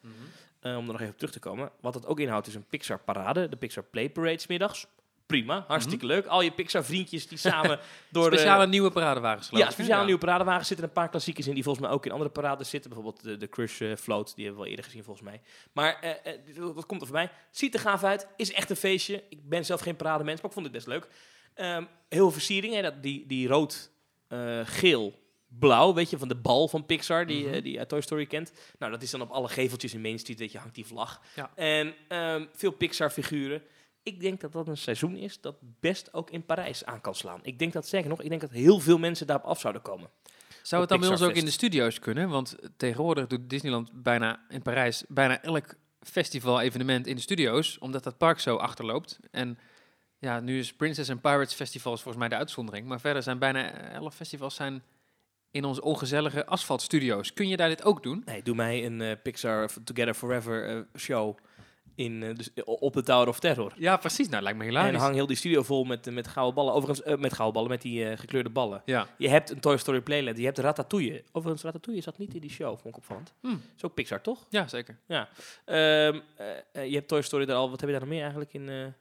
eh, 0.64 0.78
om 0.78 0.86
er 0.86 0.92
nog 0.92 1.02
even 1.02 1.14
op 1.14 1.18
terug 1.18 1.34
te 1.34 1.40
komen, 1.40 1.72
wat 1.82 1.94
het 1.94 2.06
ook 2.06 2.20
inhoudt 2.20 2.48
is 2.48 2.56
een 2.56 2.66
Pixar-parade, 2.66 3.50
de 3.50 3.56
Pixar 3.56 3.84
Play 3.84 4.10
Parade 4.10 4.40
's 4.40 4.48
middags. 4.48 4.88
Prima, 5.26 5.64
hartstikke 5.68 6.06
leuk. 6.06 6.26
Al 6.26 6.42
je 6.42 6.52
Pixar-vriendjes 6.52 7.28
die 7.28 7.38
samen 7.38 7.80
door... 8.12 8.30
de 8.30 8.36
Speciale 8.36 8.68
nieuwe 8.68 8.92
paradewagens 8.92 9.48
geloof 9.48 9.64
ja, 9.64 9.72
speciale 9.72 10.04
nieuwe 10.04 10.20
paradewagens 10.20 10.68
zitten 10.68 10.86
een 10.86 10.92
paar 10.92 11.10
klassiekers 11.10 11.48
in 11.48 11.54
die 11.54 11.64
volgens 11.64 11.86
mij 11.86 11.94
ook 11.94 12.06
in 12.06 12.12
andere 12.12 12.30
parades 12.30 12.70
zitten. 12.70 12.90
Bijvoorbeeld 12.92 13.24
de, 13.24 13.38
de 13.38 13.50
Crush 13.50 13.82
eh, 13.82 13.96
Float, 13.96 14.36
die 14.36 14.46
hebben 14.46 14.54
we 14.54 14.60
wel 14.60 14.70
eerder 14.70 14.86
gezien 14.86 15.04
volgens 15.04 15.26
mij. 15.26 15.42
Maar 15.72 16.00
eh, 16.00 16.34
wat 16.74 16.86
komt 16.86 17.02
er 17.02 17.08
voorbij? 17.08 17.32
Ziet 17.52 17.74
er 17.74 17.80
gaaf 17.80 18.04
uit, 18.04 18.28
is 18.38 18.54
echt 18.54 18.70
een 18.70 18.76
feestje. 18.76 19.24
Ik 19.30 19.50
ben 19.50 19.66
zelf 19.66 19.82
geen 19.82 19.96
parademens, 19.96 20.42
maar 20.42 20.50
ik 20.50 20.54
vond 20.56 20.66
het 20.66 20.76
best 20.76 20.88
leuk. 20.88 21.08
Ehm, 21.54 21.84
heel 22.10 22.20
veel 22.20 22.32
versiering, 22.32 22.74
hè, 22.74 22.82
dat, 22.82 23.04
die, 23.04 23.26
die 23.26 23.48
rood, 23.48 23.92
eh, 24.28 24.60
geel, 24.64 25.23
blauw, 25.60 25.94
weet 25.94 26.10
je, 26.10 26.18
van 26.18 26.28
de 26.28 26.36
bal 26.36 26.68
van 26.68 26.86
Pixar, 26.86 27.26
die, 27.26 27.50
eh, 27.50 27.64
die 27.64 27.80
uit 27.80 27.90
Toy 27.90 28.02
Story 28.02 28.26
kent. 28.26 28.52
Nou, 28.80 28.92
dat 28.92 29.02
is 29.02 29.12
dan 29.12 29.22
op 29.22 29.30
alle 29.30 29.48
geveltjes 29.48 29.94
in 29.94 30.02
Main 30.02 30.20
Street, 30.20 30.40
weet 30.40 30.52
je, 30.52 30.58
hangt 30.58 30.76
die 30.76 30.86
vlag. 30.86 31.22
Ja. 31.36 31.52
En 31.56 31.94
ehm, 32.08 32.46
veel 32.54 32.72
Pixar-figuren. 32.72 33.62
Ik 34.04 34.20
denk 34.20 34.42
dat 34.42 34.52
dat 34.52 34.68
een 34.68 34.78
seizoen 34.78 35.16
is 35.16 35.42
dat 35.42 35.56
best 35.80 36.14
ook 36.14 36.30
in 36.30 36.46
Parijs 36.46 36.86
aan 36.86 37.02
kan 37.02 37.16
slaan. 37.16 37.40
Ik 37.44 37.60
denk 37.60 37.74
dat, 37.74 37.88
zeker 37.88 38.10
nog, 38.10 38.22
ik 38.22 38.30
denk 38.30 38.42
dat 38.42 38.52
heel 38.52 38.80
veel 38.80 38.98
mensen 38.98 39.28
daarop 39.28 39.46
af 39.46 39.60
zouden 39.60 39.82
komen. 39.82 40.10
Zou 40.62 40.82
het 40.82 40.90
dan 40.90 41.00
bij 41.00 41.10
ons 41.10 41.22
ook 41.22 41.36
in 41.36 41.46
de 41.46 41.52
studio's 41.52 42.00
kunnen? 42.00 42.30
Want 42.30 42.56
tegenwoordig 42.78 43.28
doet 43.28 43.50
Disneyland 43.50 44.04
bijna 44.04 44.46
in 44.50 44.62
Parijs 44.62 45.04
bijna 45.08 45.42
elk 45.42 45.76
festival-evenement 46.00 47.08
in 47.08 47.16
de 47.16 47.22
studio's, 47.22 47.78
omdat 47.80 48.04
dat 48.04 48.18
park 48.18 48.40
zo 48.40 48.56
achterloopt. 48.56 49.20
En 49.32 49.58
ja, 50.20 50.40
nu 50.40 50.60
is 50.60 50.74
Princess 50.74 51.10
and 51.10 51.22
Pirates 51.22 51.54
Festival 51.54 51.92
volgens 51.92 52.18
mij 52.18 52.30
de 52.30 52.36
uitzondering, 52.36 52.88
maar 52.88 53.00
verder 53.00 53.24
zijn 53.24 53.40
bijna 53.40 53.72
elf 53.92 54.16
festivals 54.16 54.56
zijn 54.56 54.84
in 55.54 55.64
onze 55.66 55.82
ongezellige 55.82 56.46
asfaltstudio's. 56.46 57.34
Kun 57.34 57.48
je 57.48 57.58
daar 57.58 57.70
dit 57.70 57.84
ook 57.84 58.04
doen? 58.04 58.22
Nee, 58.26 58.44
doe 58.44 58.56
mij 58.56 58.86
een 58.86 59.02
eh, 59.02 59.12
Pixar 59.24 59.70
Together 59.84 60.14
Forever 60.14 60.68
eh, 60.70 60.80
show 60.98 61.38
in, 61.96 62.24
eh, 62.24 62.36
dus, 62.36 62.50
op 62.66 62.94
de 62.94 63.04
Tower 63.04 63.28
of 63.28 63.40
Terror. 63.40 63.74
Ja, 63.78 63.98
precies. 63.98 64.30
Nou, 64.30 64.44
lijkt 64.44 64.58
me 64.58 64.64
En 64.64 64.70
hilarisch. 64.70 65.00
hang 65.02 65.16
heel 65.16 65.26
die 65.28 65.36
studio 65.38 65.64
vol 65.64 65.84
met, 65.84 66.12
met 66.12 66.28
gouden 66.28 66.56
ballen. 66.56 66.74
Overigens, 66.74 67.18
met 67.20 67.34
gouden 67.34 67.54
ballen, 67.54 67.70
met 67.70 67.82
die 67.82 68.18
gekleurde 68.18 68.50
ballen. 68.50 68.82
Ja. 68.86 69.08
Je 69.18 69.30
hebt 69.30 69.50
een 69.50 69.60
Toy 69.60 69.78
Story 69.78 70.02
Playland, 70.02 70.38
je 70.38 70.46
hebt 70.46 70.58
Ratatouille. 70.58 71.24
Overigens, 71.32 71.64
Ratatouille 71.64 72.02
zat 72.04 72.18
niet 72.18 72.34
in 72.34 72.42
die 72.42 72.50
show, 72.52 72.68
vond 72.70 72.86
ik 72.86 72.98
opvallend. 72.98 73.34
Hm. 73.42 73.56
Is 73.76 73.84
ook 73.84 73.94
Pixar, 73.94 74.22
toch? 74.22 74.46
ja, 74.50 74.68
zeker. 74.68 75.00
Ehm, 75.08 75.26
eh, 75.66 76.14
eh, 76.74 76.86
je 76.90 76.96
hebt 76.96 77.08
Toy 77.08 77.22
Story 77.22 77.46
daar 77.46 77.56
al, 77.56 77.70
wat 77.70 77.80
heb 77.80 77.90
je 77.90 77.96
daar 77.96 78.06
nog 78.06 78.14
meer 78.14 78.22
eigenlijk 78.22 78.54
in? 78.54 78.94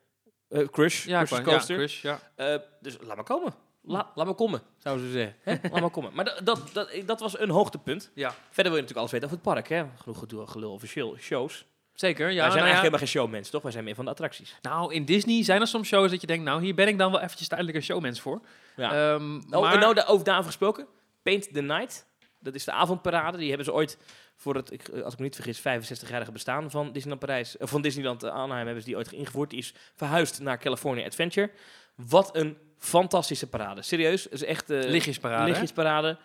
Crush, 0.70 1.04
Ja, 1.06 1.18
Crush 1.24 1.28
qua- 1.40 1.50
ja, 1.50 1.56
Coaster. 1.56 1.76
Crush, 1.76 2.02
ja. 2.02 2.20
Dus 2.80 2.96
laat 3.00 3.16
maar 3.16 3.24
komen. 3.24 3.54
La, 3.84 4.10
laat 4.14 4.26
maar 4.26 4.34
komen, 4.34 4.62
zouden 4.78 5.06
ze 5.06 5.12
zeggen. 5.12 5.60
Laat 5.72 5.80
maar 5.80 5.90
komen. 5.90 6.14
Maar 6.14 6.24
dat, 6.24 6.40
dat, 6.44 6.70
dat, 6.72 6.90
dat 7.06 7.20
was 7.20 7.38
een 7.38 7.50
hoogtepunt. 7.50 8.10
Ja. 8.14 8.28
Verder 8.50 8.72
wil 8.72 8.80
je 8.82 8.88
natuurlijk 8.88 8.98
alles 8.98 9.10
weten 9.10 9.26
over 9.28 9.38
het 9.40 9.46
park. 9.54 9.68
Hè? 9.68 9.84
Genoeg 10.02 10.18
gedoe, 10.18 10.46
gelul 10.46 10.72
over 10.72 10.88
show- 10.88 11.18
shows. 11.18 11.64
Zeker, 11.94 12.30
ja. 12.30 12.32
Wij 12.32 12.34
zijn 12.34 12.48
nou, 12.50 12.58
ja. 12.58 12.60
eigenlijk 12.72 12.80
helemaal 12.82 12.98
geen 12.98 13.08
showmens, 13.22 13.50
toch? 13.50 13.62
Wij 13.62 13.72
zijn 13.72 13.84
meer 13.84 13.94
van 13.94 14.04
de 14.04 14.10
attracties. 14.10 14.56
nou, 14.62 14.94
in 14.94 15.04
Disney 15.04 15.42
zijn 15.44 15.60
er 15.60 15.66
soms 15.66 15.88
shows 15.88 16.10
dat 16.10 16.20
je 16.20 16.26
denkt, 16.26 16.44
nou, 16.44 16.62
hier 16.62 16.74
ben 16.74 16.88
ik 16.88 16.98
dan 16.98 17.10
wel 17.10 17.20
eventjes 17.20 17.48
tijdelijk 17.48 17.76
een 17.76 17.82
showmens 17.82 18.20
voor. 18.20 18.40
Ja. 18.76 19.14
Ehm, 19.14 19.36
Oh, 19.50 19.60
maar- 19.60 19.72
en 19.74 19.80
nou, 19.80 19.94
daar- 19.94 20.08
over 20.08 20.24
daarover 20.24 20.50
gesproken. 20.50 20.86
Paint 21.22 21.52
the 21.54 21.60
Night. 21.62 22.06
Dat 22.40 22.54
is 22.54 22.64
de 22.64 22.72
avondparade. 22.72 23.38
Die 23.38 23.48
hebben 23.48 23.64
ze 23.66 23.72
ooit 23.72 23.98
voor 24.36 24.54
het, 24.54 24.72
ik- 24.72 24.88
als 24.88 25.12
ik 25.12 25.18
me 25.18 25.24
niet 25.24 25.34
vergis, 25.34 25.58
65-jarige 25.60 26.32
bestaan 26.32 26.70
van 26.70 26.86
Disneyland 26.92 27.20
Parijs, 27.20 27.56
eh, 27.56 27.66
van 27.66 27.82
Disneyland 27.82 28.22
eh, 28.22 28.30
Anaheim 28.30 28.64
hebben 28.64 28.82
ze 28.82 28.88
die 28.88 28.96
ooit 28.96 29.12
ingevoerd. 29.12 29.50
Die 29.50 29.58
is 29.58 29.74
verhuisd 29.94 30.40
naar 30.40 30.58
California 30.58 31.04
Adventure. 31.06 31.50
Wat 31.94 32.36
een 32.36 32.56
fantastische 32.84 33.46
parade. 33.46 33.82
Serieus, 33.82 34.24
het 34.24 34.32
is 34.32 34.44
echt 34.44 34.70
eh 34.70 34.80
Lichtjesparade, 34.82 35.44
lichtjesparade. 35.46 36.18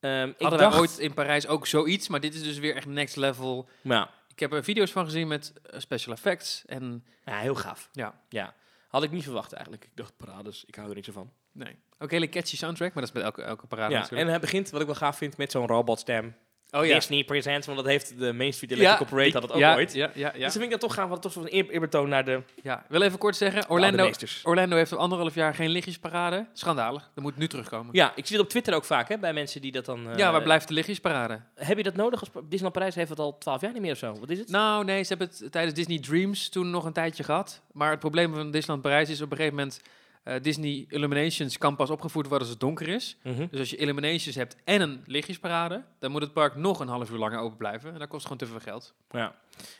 Ehm, 0.00 0.28
ik 0.28 0.34
Hadden 0.38 0.58
dacht, 0.58 0.78
ooit 0.78 0.98
in 0.98 1.14
Parijs 1.14 1.46
ook 1.46 1.66
zoiets, 1.66 2.08
maar 2.08 2.20
dit 2.20 2.34
is 2.34 2.42
dus 2.42 2.58
weer 2.58 2.76
echt 2.76 2.86
next 2.86 3.16
level. 3.16 3.68
Ja, 3.80 4.10
Ik 4.28 4.38
heb 4.40 4.52
er 4.52 4.64
video's 4.64 4.90
van 4.90 5.04
gezien 5.04 5.28
met 5.28 5.52
eh, 5.62 5.80
special 5.80 6.14
effects 6.14 6.62
en 6.66 7.04
ja, 7.24 7.38
heel 7.38 7.54
gaaf. 7.54 7.88
ja, 7.92 8.20
Ja. 8.28 8.54
Had 8.88 9.02
ik 9.02 9.10
niet 9.10 9.22
verwacht 9.22 9.52
eigenlijk. 9.52 9.84
Ik 9.84 9.90
dacht, 9.94 10.16
parades, 10.16 10.64
ik 10.66 10.74
hou 10.74 10.88
er 10.88 10.94
niet 10.94 11.04
zo 11.04 11.12
van. 11.12 11.32
nee. 11.52 11.78
Ook 11.98 12.10
hele 12.10 12.28
catchy 12.28 12.56
soundtrack, 12.56 12.94
maar 12.94 13.02
dat 13.04 13.14
is 13.14 13.20
bij 13.20 13.22
elke, 13.22 13.42
elke 13.42 13.66
parade 13.66 13.92
Ja, 13.92 13.98
natuurlijk. 13.98 14.22
en 14.22 14.28
hij 14.30 14.40
begint, 14.40 14.70
wat 14.70 14.80
ik 14.80 14.86
wel 14.86 14.96
gaaf 14.96 15.16
vind, 15.16 15.36
met 15.36 15.50
zoon 15.50 15.66
robotstem. 15.66 16.36
Oh 16.72 16.86
ja. 16.86 16.94
Disney 16.94 17.24
Presents, 17.24 17.66
want 17.66 17.78
dat 17.78 17.86
heeft 17.86 18.18
de 18.18 18.32
Main 18.32 18.52
Street 18.52 18.70
Electrical 18.72 19.06
Parade 19.06 19.24
die- 19.24 19.32
had 19.32 19.42
het 19.42 19.52
ook 19.52 19.58
ja, 19.58 19.74
ooit. 19.74 19.92
Ja, 19.92 20.10
ja, 20.14 20.32
ja. 20.34 20.44
Dus 20.44 20.52
vind 20.52 20.64
ik 20.64 20.70
dat 20.70 20.80
toch 20.80 20.94
gaan, 20.94 21.08
want 21.08 21.22
toch 21.22 21.32
zo'n 21.32 21.54
eer, 21.54 21.70
eerbetoon 21.70 22.08
naar 22.08 22.24
de 22.24 22.42
ja. 22.62 22.78
Ik 22.78 22.84
wil 22.88 23.02
even 23.02 23.18
kort 23.18 23.36
zeggen, 23.36 23.70
Orlando. 23.70 24.10
Orlando 24.42 24.76
heeft 24.76 24.92
al 24.92 24.98
anderhalf 24.98 25.34
jaar 25.34 25.54
geen 25.54 25.68
lichtjesparade. 25.70 26.46
Schandalig, 26.52 27.10
dat 27.14 27.24
moet 27.24 27.36
nu 27.36 27.48
terugkomen. 27.48 27.88
Ja, 27.94 28.12
ik 28.14 28.26
zie 28.26 28.36
het 28.36 28.44
op 28.44 28.50
Twitter 28.50 28.74
ook 28.74 28.84
vaak, 28.84 29.08
hè, 29.08 29.18
bij 29.18 29.32
mensen 29.32 29.60
die 29.60 29.72
dat 29.72 29.84
dan... 29.84 30.10
eh, 30.10 30.16
ja, 30.16 30.32
waar 30.32 30.42
blijft 30.42 30.68
de 30.68 30.74
lichtjesparade? 30.74 31.40
Heb 31.54 31.76
je 31.76 31.82
dat 31.82 31.96
nodig? 31.96 32.20
Als, 32.20 32.30
Disneyland 32.34 32.72
Parijs 32.72 32.94
heeft 32.94 33.10
het 33.10 33.18
al 33.18 33.38
twaalf 33.38 33.60
jaar 33.60 33.72
niet 33.72 33.82
meer 33.82 33.92
of 33.92 33.98
zo. 33.98 34.18
Wat 34.20 34.30
is 34.30 34.38
het? 34.38 34.48
Nou, 34.48 34.84
nee, 34.84 35.02
ze 35.02 35.08
hebben 35.08 35.28
het 35.38 35.52
tijdens 35.52 35.74
Disney 35.74 35.98
Dreams 35.98 36.48
toen 36.48 36.70
nog 36.70 36.84
een 36.84 36.92
tijdje 36.92 37.24
gehad. 37.24 37.62
Maar 37.72 37.90
het 37.90 38.00
probleem 38.00 38.34
van 38.34 38.50
Disneyland 38.50 38.82
Parijs 38.82 39.08
is 39.08 39.20
op 39.20 39.30
een 39.30 39.36
gegeven 39.36 39.56
moment... 39.58 39.80
eh, 40.22 40.42
Disney 40.42 40.86
Illuminations 40.88 41.58
kan 41.58 41.76
pas 41.76 41.90
opgevoerd 41.90 42.26
worden 42.26 42.46
als 42.46 42.56
het 42.56 42.60
donker 42.60 42.88
is. 42.88 43.16
Mhm. 43.22 43.46
Dus 43.50 43.58
als 43.58 43.70
je 43.70 43.76
Illuminations 43.76 44.34
hebt 44.34 44.56
en 44.64 44.80
een 44.80 45.02
lichtjesparade... 45.06 45.84
dan 45.98 46.10
moet 46.10 46.22
het 46.22 46.32
park 46.32 46.56
nog 46.56 46.80
een 46.80 46.88
half 46.88 47.10
uur 47.10 47.18
langer 47.18 47.38
open 47.38 47.56
blijven. 47.56 47.92
En 47.92 47.98
dat 47.98 48.08
kost 48.08 48.22
gewoon 48.22 48.38
te 48.38 48.46
veel 48.46 48.60
geld. 48.60 48.94
Ja. 49.10 49.34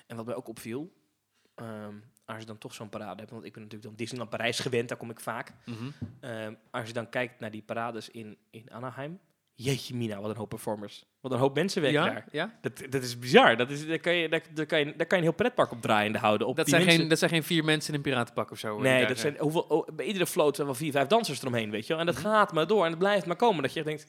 En 0.06 0.16
wat 0.16 0.26
mij 0.26 0.34
ook 0.34 0.48
opviel, 0.48 0.92
ehm, 1.54 1.94
als 2.24 2.38
je 2.38 2.46
dan 2.46 2.58
toch 2.58 2.74
zo'n 2.74 2.88
parade 2.88 3.18
hebt, 3.18 3.30
want 3.30 3.44
ik 3.44 3.52
ben 3.52 3.62
natuurlijk 3.62 3.88
dan 3.88 3.98
Disneyland 3.98 4.30
Parijs 4.30 4.58
gewend, 4.58 4.88
daar 4.88 4.98
kom 4.98 5.10
ik 5.10 5.20
vaak. 5.20 5.52
Ehm, 6.20 6.54
als 6.70 6.86
je 6.86 6.92
dan 6.92 7.08
kijkt 7.08 7.40
naar 7.40 7.50
die 7.50 7.62
parades 7.62 8.10
in, 8.10 8.36
in 8.50 8.70
Anaheim, 8.70 9.20
jeetje 9.54 9.94
mina, 9.94 10.20
wat 10.20 10.30
een 10.30 10.36
hoop 10.36 10.48
performers. 10.48 11.04
Wat 11.20 11.32
een 11.32 11.38
hoop 11.38 11.54
mensen 11.54 11.82
werken 11.82 12.00
Ja, 12.02 12.08
daar. 12.10 12.24
ja? 12.30 12.58
Dat, 12.60 12.82
dat 12.90 13.02
is 13.02 13.18
bizar. 13.18 13.56
Dat 13.56 13.70
is, 13.70 13.86
daar, 13.86 13.98
kan 13.98 14.14
je, 14.14 14.28
daar, 14.28 14.42
daar, 14.54 14.66
kan 14.66 14.78
je, 14.78 14.84
daar 14.84 14.94
kan 15.06 15.06
je 15.08 15.16
een 15.16 15.22
heel 15.22 15.32
pretpark 15.32 15.70
op 15.72 15.82
draaiende 15.82 16.18
houden. 16.18 16.46
Op 16.46 16.56
Dat, 16.56 16.64
die 16.64 16.74
zijn 16.74 16.84
mensen. 16.86 17.00
geen, 17.00 17.10
dat 17.10 17.18
zijn 17.18 17.30
geen 17.30 17.42
vier 17.42 17.64
mensen 17.64 17.88
in 17.90 17.96
een 17.96 18.02
piratenpak 18.04 18.50
of 18.50 18.58
zo. 18.58 18.78
Nee, 18.80 18.98
dat 18.98 19.08
daar, 19.08 19.16
zijn 19.16 19.36
hoeveel, 19.38 19.60
oh, 19.62 19.88
bij 19.94 20.06
iedere 20.06 20.26
float 20.26 20.54
zijn 20.54 20.66
wel 20.66 20.76
vier, 20.76 20.92
vijf 20.92 21.06
dansers 21.06 21.40
eromheen, 21.40 21.70
weet 21.70 21.82
je 21.86 21.88
wel. 21.92 22.00
En 22.00 22.06
dat 22.06 22.14
Mhm. 22.14 22.24
gaat 22.24 22.52
maar 22.52 22.66
door 22.66 22.84
en 22.84 22.90
het 22.90 22.98
blijft 22.98 23.26
maar 23.26 23.36
komen. 23.36 23.62
Dat 23.62 23.72
je 23.72 23.82
denkt, 23.82 24.06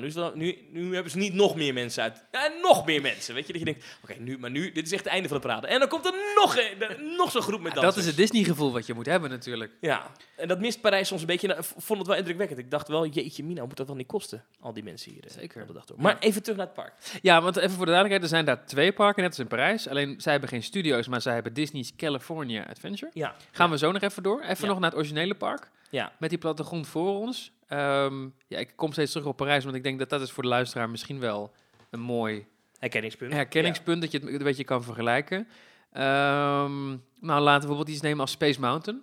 nou, 0.00 0.02
nu, 0.02 0.08
is 0.08 0.14
wel- 0.14 0.32
nu, 0.34 0.58
nu 0.70 0.94
hebben 0.94 1.12
ze 1.12 1.18
niet 1.18 1.34
nog 1.34 1.54
meer 1.56 1.72
mensen 1.74 2.02
uit. 2.02 2.24
Ja, 2.32 2.50
nog 2.62 2.86
meer 2.86 3.00
mensen, 3.00 3.34
weet 3.34 3.46
je. 3.46 3.52
Dat 3.52 3.60
je 3.60 3.66
denkt, 3.72 3.84
oké, 4.02 4.14
nu, 4.18 4.38
maar 4.38 4.50
nu, 4.50 4.72
dit 4.72 4.86
is 4.86 4.92
echt 4.92 5.04
het 5.04 5.12
einde 5.12 5.28
van 5.28 5.36
de 5.40 5.46
parade. 5.46 5.66
En 5.66 5.78
dan 5.78 5.88
komt 5.88 6.06
er 6.06 6.12
nog, 6.34 6.56
een- 6.56 7.14
nog 7.16 7.30
zo'n 7.30 7.42
groep 7.42 7.60
met 7.60 7.74
Ja, 7.74 7.80
dansers. 7.80 7.94
dat 7.94 7.96
is 8.04 8.06
het 8.06 8.16
Disney-gevoel 8.16 8.72
wat 8.72 8.86
je 8.86 8.94
moet 8.94 9.06
hebben 9.06 9.30
natuurlijk. 9.30 9.72
Ja, 9.80 10.10
en 10.36 10.48
dat 10.48 10.60
mist 10.60 10.80
Parijs 10.80 11.08
soms 11.08 11.20
een 11.20 11.26
beetje. 11.26 11.46
Nou, 11.48 11.60
ik 11.60 11.66
vond 11.76 11.98
het 11.98 12.08
wel 12.08 12.16
indrukwekkend. 12.16 12.58
Ik 12.58 12.70
dacht 12.70 12.88
wel, 12.88 13.06
jeetje 13.06 13.44
mina, 13.44 13.64
moet 13.64 13.76
dat 13.76 13.86
wel 13.86 13.96
niet 13.96 14.06
kosten? 14.06 14.44
Al 14.60 14.72
die 14.72 14.82
mensen 14.84 15.12
hier. 15.12 15.24
eh, 15.24 15.30
Zeker. 15.30 15.72
dag 15.72 15.84
door. 15.84 16.00
Maar 16.00 16.16
even 16.18 16.42
terug 16.42 16.56
naar 16.58 16.66
het 16.66 16.74
park. 16.74 16.92
Ja, 17.22 17.42
want 17.42 17.56
even 17.56 17.70
voor 17.70 17.86
de 17.86 17.92
duidelijkheid, 17.92 18.22
er 18.22 18.28
zijn 18.36 18.44
daar 18.44 18.66
twee 18.66 18.92
parken, 18.92 19.22
net 19.22 19.30
als 19.30 19.40
in 19.40 19.46
Parijs. 19.46 19.88
Alleen 19.88 20.14
zij 20.20 20.32
hebben 20.32 20.50
geen 20.50 20.62
studio's, 20.62 21.08
maar 21.08 21.20
zij 21.22 21.34
hebben 21.34 21.54
Disney's 21.54 21.92
California 21.96 22.64
Adventure. 22.70 23.10
Ja. 23.14 23.34
Gaan 23.52 23.70
we 23.70 23.78
zo 23.78 23.92
nog 23.92 24.02
even 24.02 24.22
door. 24.22 24.40
Even 24.42 24.56
Ja. 24.66 24.66
nog 24.70 24.78
naar 24.80 24.90
het 24.90 24.98
originele 24.98 25.34
park. 25.34 25.70
Ja. 25.94 26.12
Met 26.18 26.30
die 26.30 26.38
plattegrond 26.38 26.86
voor 26.86 27.18
ons. 27.18 27.52
Ehm, 27.66 28.28
ja, 28.46 28.58
ik 28.58 28.72
kom 28.76 28.92
steeds 28.92 29.10
terug 29.10 29.26
op 29.26 29.36
Parijs, 29.36 29.64
want 29.64 29.76
ik 29.76 29.82
denk 29.82 29.98
dat 29.98 30.08
dat 30.08 30.20
is 30.20 30.30
voor 30.30 30.42
de 30.42 30.48
luisteraar 30.48 30.90
misschien 30.90 31.20
wel 31.20 31.52
een 31.90 32.00
mooi 32.00 32.46
Herkenningspunt. 32.78 33.32
herkenningspunt, 33.32 34.00
dat 34.02 34.10
je 34.10 34.18
het 34.18 34.28
een 34.28 34.38
beetje 34.38 34.64
kan 34.64 34.82
vergelijken. 34.82 35.48
Ehm, 35.92 36.86
nou, 37.20 37.40
laten 37.40 37.60
we 37.60 37.66
bijvoorbeeld 37.66 37.88
iets 37.88 38.00
nemen 38.00 38.20
als 38.20 38.30
Space 38.30 38.60
Mountain. 38.60 39.02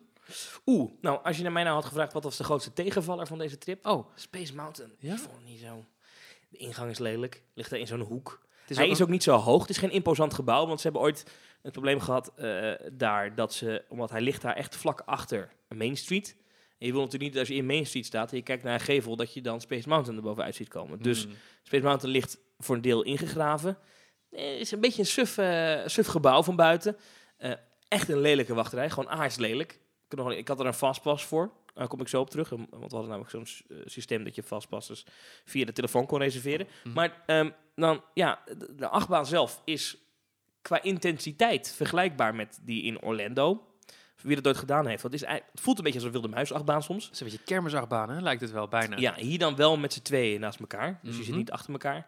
Oeh, 0.65 0.91
nou, 1.01 1.23
als 1.23 1.37
je 1.37 1.43
naar 1.43 1.51
mij 1.51 1.63
nou 1.63 1.75
had 1.75 1.85
gevraagd 1.85 2.13
wat 2.13 2.23
was 2.23 2.37
de 2.37 2.43
grootste 2.43 2.73
tegenvaller 2.73 3.27
van 3.27 3.37
deze 3.37 3.57
trip? 3.57 3.85
Oh, 3.85 4.07
Space 4.15 4.55
Mountain. 4.55 4.91
Ja? 4.99 5.13
Ik 5.13 5.19
vond 5.19 5.35
het 5.35 5.45
niet 5.45 5.59
zo. 5.59 5.85
De 6.49 6.57
ingang 6.57 6.89
is 6.89 6.99
lelijk. 6.99 7.43
Ligt 7.53 7.69
daar 7.69 7.79
in 7.79 7.87
zo'n 7.87 7.99
hoek. 7.99 8.41
het 8.61 8.69
is 8.69 8.77
Hij 8.77 8.85
ook 8.85 8.91
is 8.91 9.01
ook 9.01 9.09
niet 9.09 9.23
zo 9.23 9.35
hoog. 9.35 9.61
Het 9.61 9.69
is 9.69 9.77
geen 9.77 9.91
imposant 9.91 10.33
gebouw, 10.33 10.67
want 10.67 10.79
ze 10.79 10.83
hebben 10.83 11.01
ooit 11.01 11.25
het 11.61 11.71
probleem 11.71 11.99
gehad 11.99 12.31
eh, 12.35 12.71
daar 12.91 13.35
dat 13.35 13.53
ze, 13.53 13.83
omdat 13.89 14.09
hij 14.09 14.21
ligt 14.21 14.41
daar 14.41 14.55
echt 14.55 14.75
vlak 14.75 15.01
achter 15.05 15.51
Main 15.67 15.97
Street. 15.97 16.39
En 16.81 16.87
je 16.87 16.93
wil 16.93 17.01
natuurlijk 17.01 17.23
niet 17.23 17.31
dat 17.31 17.39
als 17.41 17.49
je 17.49 17.55
in 17.61 17.65
Main 17.65 17.85
Street 17.85 18.05
staat 18.05 18.31
en 18.31 18.37
je 18.37 18.43
kijkt 18.43 18.63
naar 18.63 18.73
een 18.73 18.79
gevel, 18.79 19.15
dat 19.15 19.33
je 19.33 19.41
dan 19.41 19.61
Space 19.61 19.89
Mountain 19.89 20.17
er 20.19 20.23
bovenuit 20.23 20.55
ziet 20.55 20.67
komen. 20.67 21.01
Dus 21.01 21.23
Hmm. 21.23 21.33
Space 21.63 21.83
Mountain 21.83 22.11
ligt 22.15 22.37
voor 22.57 22.75
een 22.75 22.81
deel 22.81 23.03
ingegraven. 23.03 23.77
Het 24.29 24.39
is 24.59 24.71
een 24.71 24.79
beetje 24.79 25.01
een 25.01 25.07
suf, 25.07 25.37
eh, 25.37 25.81
suf 25.85 26.07
gebouw 26.07 26.43
van 26.43 26.55
buiten. 26.55 26.97
Eh, 27.37 27.51
echt 27.87 28.09
een 28.09 28.19
lelijke 28.19 28.53
wachtrij, 28.53 28.89
gewoon. 28.89 29.11
Ik, 29.21 29.79
had 30.09 30.17
nog- 30.17 30.31
ik 30.33 30.47
had 30.47 30.59
er 30.59 30.65
een 30.65 30.73
fastpass 30.73 31.25
voor. 31.25 31.51
Daar 31.73 31.87
kom 31.87 32.01
ik 32.01 32.07
zo 32.07 32.19
op 32.21 32.29
terug. 32.29 32.49
Want 32.49 32.69
we 32.69 32.77
hadden 32.79 33.07
namelijk 33.07 33.29
zo'n 33.29 33.45
eh, 33.69 33.77
systeem 33.85 34.23
dat 34.23 34.35
je 34.35 34.43
fastpasses 34.43 35.05
via 35.45 35.65
de 35.65 35.71
telefoon 35.71 36.05
kon 36.05 36.19
reserveren. 36.19 36.67
Mhm. 36.83 36.93
Maar 36.93 37.23
ehm, 37.25 37.49
dan, 37.75 38.03
ja, 38.13 38.41
de, 38.57 38.75
de 38.75 38.87
achtbaan 38.87 39.25
zelf 39.25 39.61
is 39.65 39.97
qua 40.61 40.81
intensiteit 40.81 41.73
vergelijkbaar 41.75 42.35
met 42.35 42.59
die 42.61 42.83
in 42.83 43.01
Orlando. 43.01 43.65
Wie 44.21 44.35
dat 44.35 44.47
ooit 44.47 44.57
gedaan 44.57 44.87
heeft. 44.87 45.01
Dat 45.01 45.13
is, 45.13 45.25
het 45.25 45.43
voelt 45.53 45.77
een 45.77 45.83
beetje 45.83 45.99
als 45.99 46.07
een 46.07 46.13
wilde 46.13 46.27
muisachtbaan 46.27 46.83
soms. 46.83 47.03
Het 47.05 47.13
is 47.13 47.19
een 47.19 47.27
beetje 47.27 47.43
kermisachtbaan, 47.43 48.09
hè? 48.09 48.21
Lijkt 48.21 48.41
het 48.41 48.51
wel, 48.51 48.67
bijna. 48.67 48.97
Ja, 48.97 49.15
hier 49.15 49.39
dan 49.39 49.55
wel 49.55 49.77
met 49.77 49.93
z'n 49.93 50.01
tweeën 50.01 50.39
naast 50.39 50.59
elkaar. 50.59 50.99
Dus 51.03 51.11
je 51.15 51.19
zit 51.21 51.27
Mhm. 51.29 51.37
niet 51.37 51.51
achter 51.51 51.71
elkaar. 51.71 52.07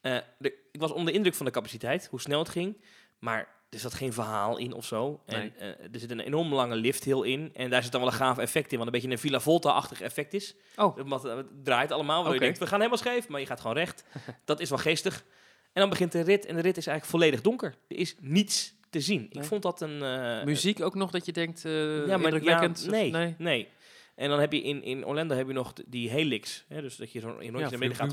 Eh, 0.00 0.16
de, 0.38 0.54
ik 0.72 0.80
was 0.80 0.90
onder 0.90 1.06
de 1.06 1.12
indruk 1.18 1.34
van 1.34 1.46
de 1.46 1.52
capaciteit, 1.52 2.06
hoe 2.10 2.20
snel 2.20 2.38
het 2.38 2.48
ging. 2.48 2.80
Maar 3.18 3.48
er 3.70 3.78
zat 3.78 3.94
geen 3.94 4.12
verhaal 4.12 4.56
in 4.58 4.72
of 4.72 4.84
zo. 4.86 5.22
En 5.26 5.52
eh, 5.58 5.68
er 5.68 5.98
zit 5.98 6.10
een 6.10 6.20
enorm 6.20 6.54
lange 6.54 6.76
lift 6.76 7.04
heel 7.04 7.22
in. 7.22 7.50
En 7.54 7.70
daar 7.70 7.82
zit 7.82 7.92
dan 7.92 8.00
wel 8.00 8.10
een 8.10 8.16
gaaf 8.16 8.38
effect 8.38 8.72
in, 8.72 8.78
wat 8.78 8.86
een 8.86 8.92
beetje 8.92 9.10
een 9.10 9.18
Villa 9.18 9.40
Volta-achtig 9.40 10.00
effect 10.00 10.34
is. 10.34 10.54
Oh. 10.76 10.98
Eh, 10.98 11.22
het 11.36 11.64
draait 11.64 11.92
allemaal. 11.92 12.24
Waar 12.24 12.32
je 12.34 12.38
denkt, 12.40 12.58
we 12.58 12.66
gaan 12.66 12.78
helemaal 12.78 12.98
scheef, 12.98 13.28
maar 13.28 13.40
je 13.40 13.46
gaat 13.46 13.60
gewoon 13.60 13.76
recht. 13.76 14.04
dat 14.44 14.60
is 14.60 14.68
wel 14.68 14.78
geestig. 14.78 15.24
En 15.72 15.80
dan 15.80 15.88
begint 15.90 16.12
de 16.12 16.20
rit. 16.20 16.46
En 16.46 16.54
de 16.56 16.60
rit 16.62 16.76
is 16.76 16.86
eigenlijk 16.86 17.16
volledig 17.18 17.40
donker. 17.40 17.74
Er 17.88 17.96
is 17.96 18.16
niets 18.20 18.73
te 18.94 19.00
zien. 19.00 19.26
Ik 19.30 19.44
vond 19.44 19.62
dat 19.62 19.80
een... 19.80 20.02
eh, 20.02 20.44
Muziek 20.44 20.82
ook 20.82 20.94
nog 20.94 21.10
dat 21.10 21.26
je 21.26 21.32
denkt, 21.32 21.64
eh 21.64 22.06
ja, 22.06 22.16
maar 22.16 22.42
ja, 22.42 22.70
nee, 22.90 23.10
nee. 23.10 23.34
nee. 23.38 23.68
En 24.14 24.28
dan 24.28 24.40
heb 24.40 24.52
je 24.52 24.62
in, 24.62 24.82
in 24.82 25.06
Orlando 25.06 25.34
heb 25.34 25.46
je 25.46 25.52
nog 25.52 25.72
die 25.86 26.10
helix. 26.10 26.64
Hè, 26.68 26.80
dus 26.80 26.96
dat 26.96 27.12
je 27.12 27.20
zo'n 27.20 27.30
een 27.30 27.36
rondje 27.36 27.60
naar 27.60 27.70
beneden 27.70 27.96
gaat. 27.96 28.10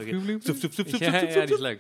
Ja, 0.99 1.45
die 1.45 1.53
is 1.55 1.59
leuk. 1.59 1.79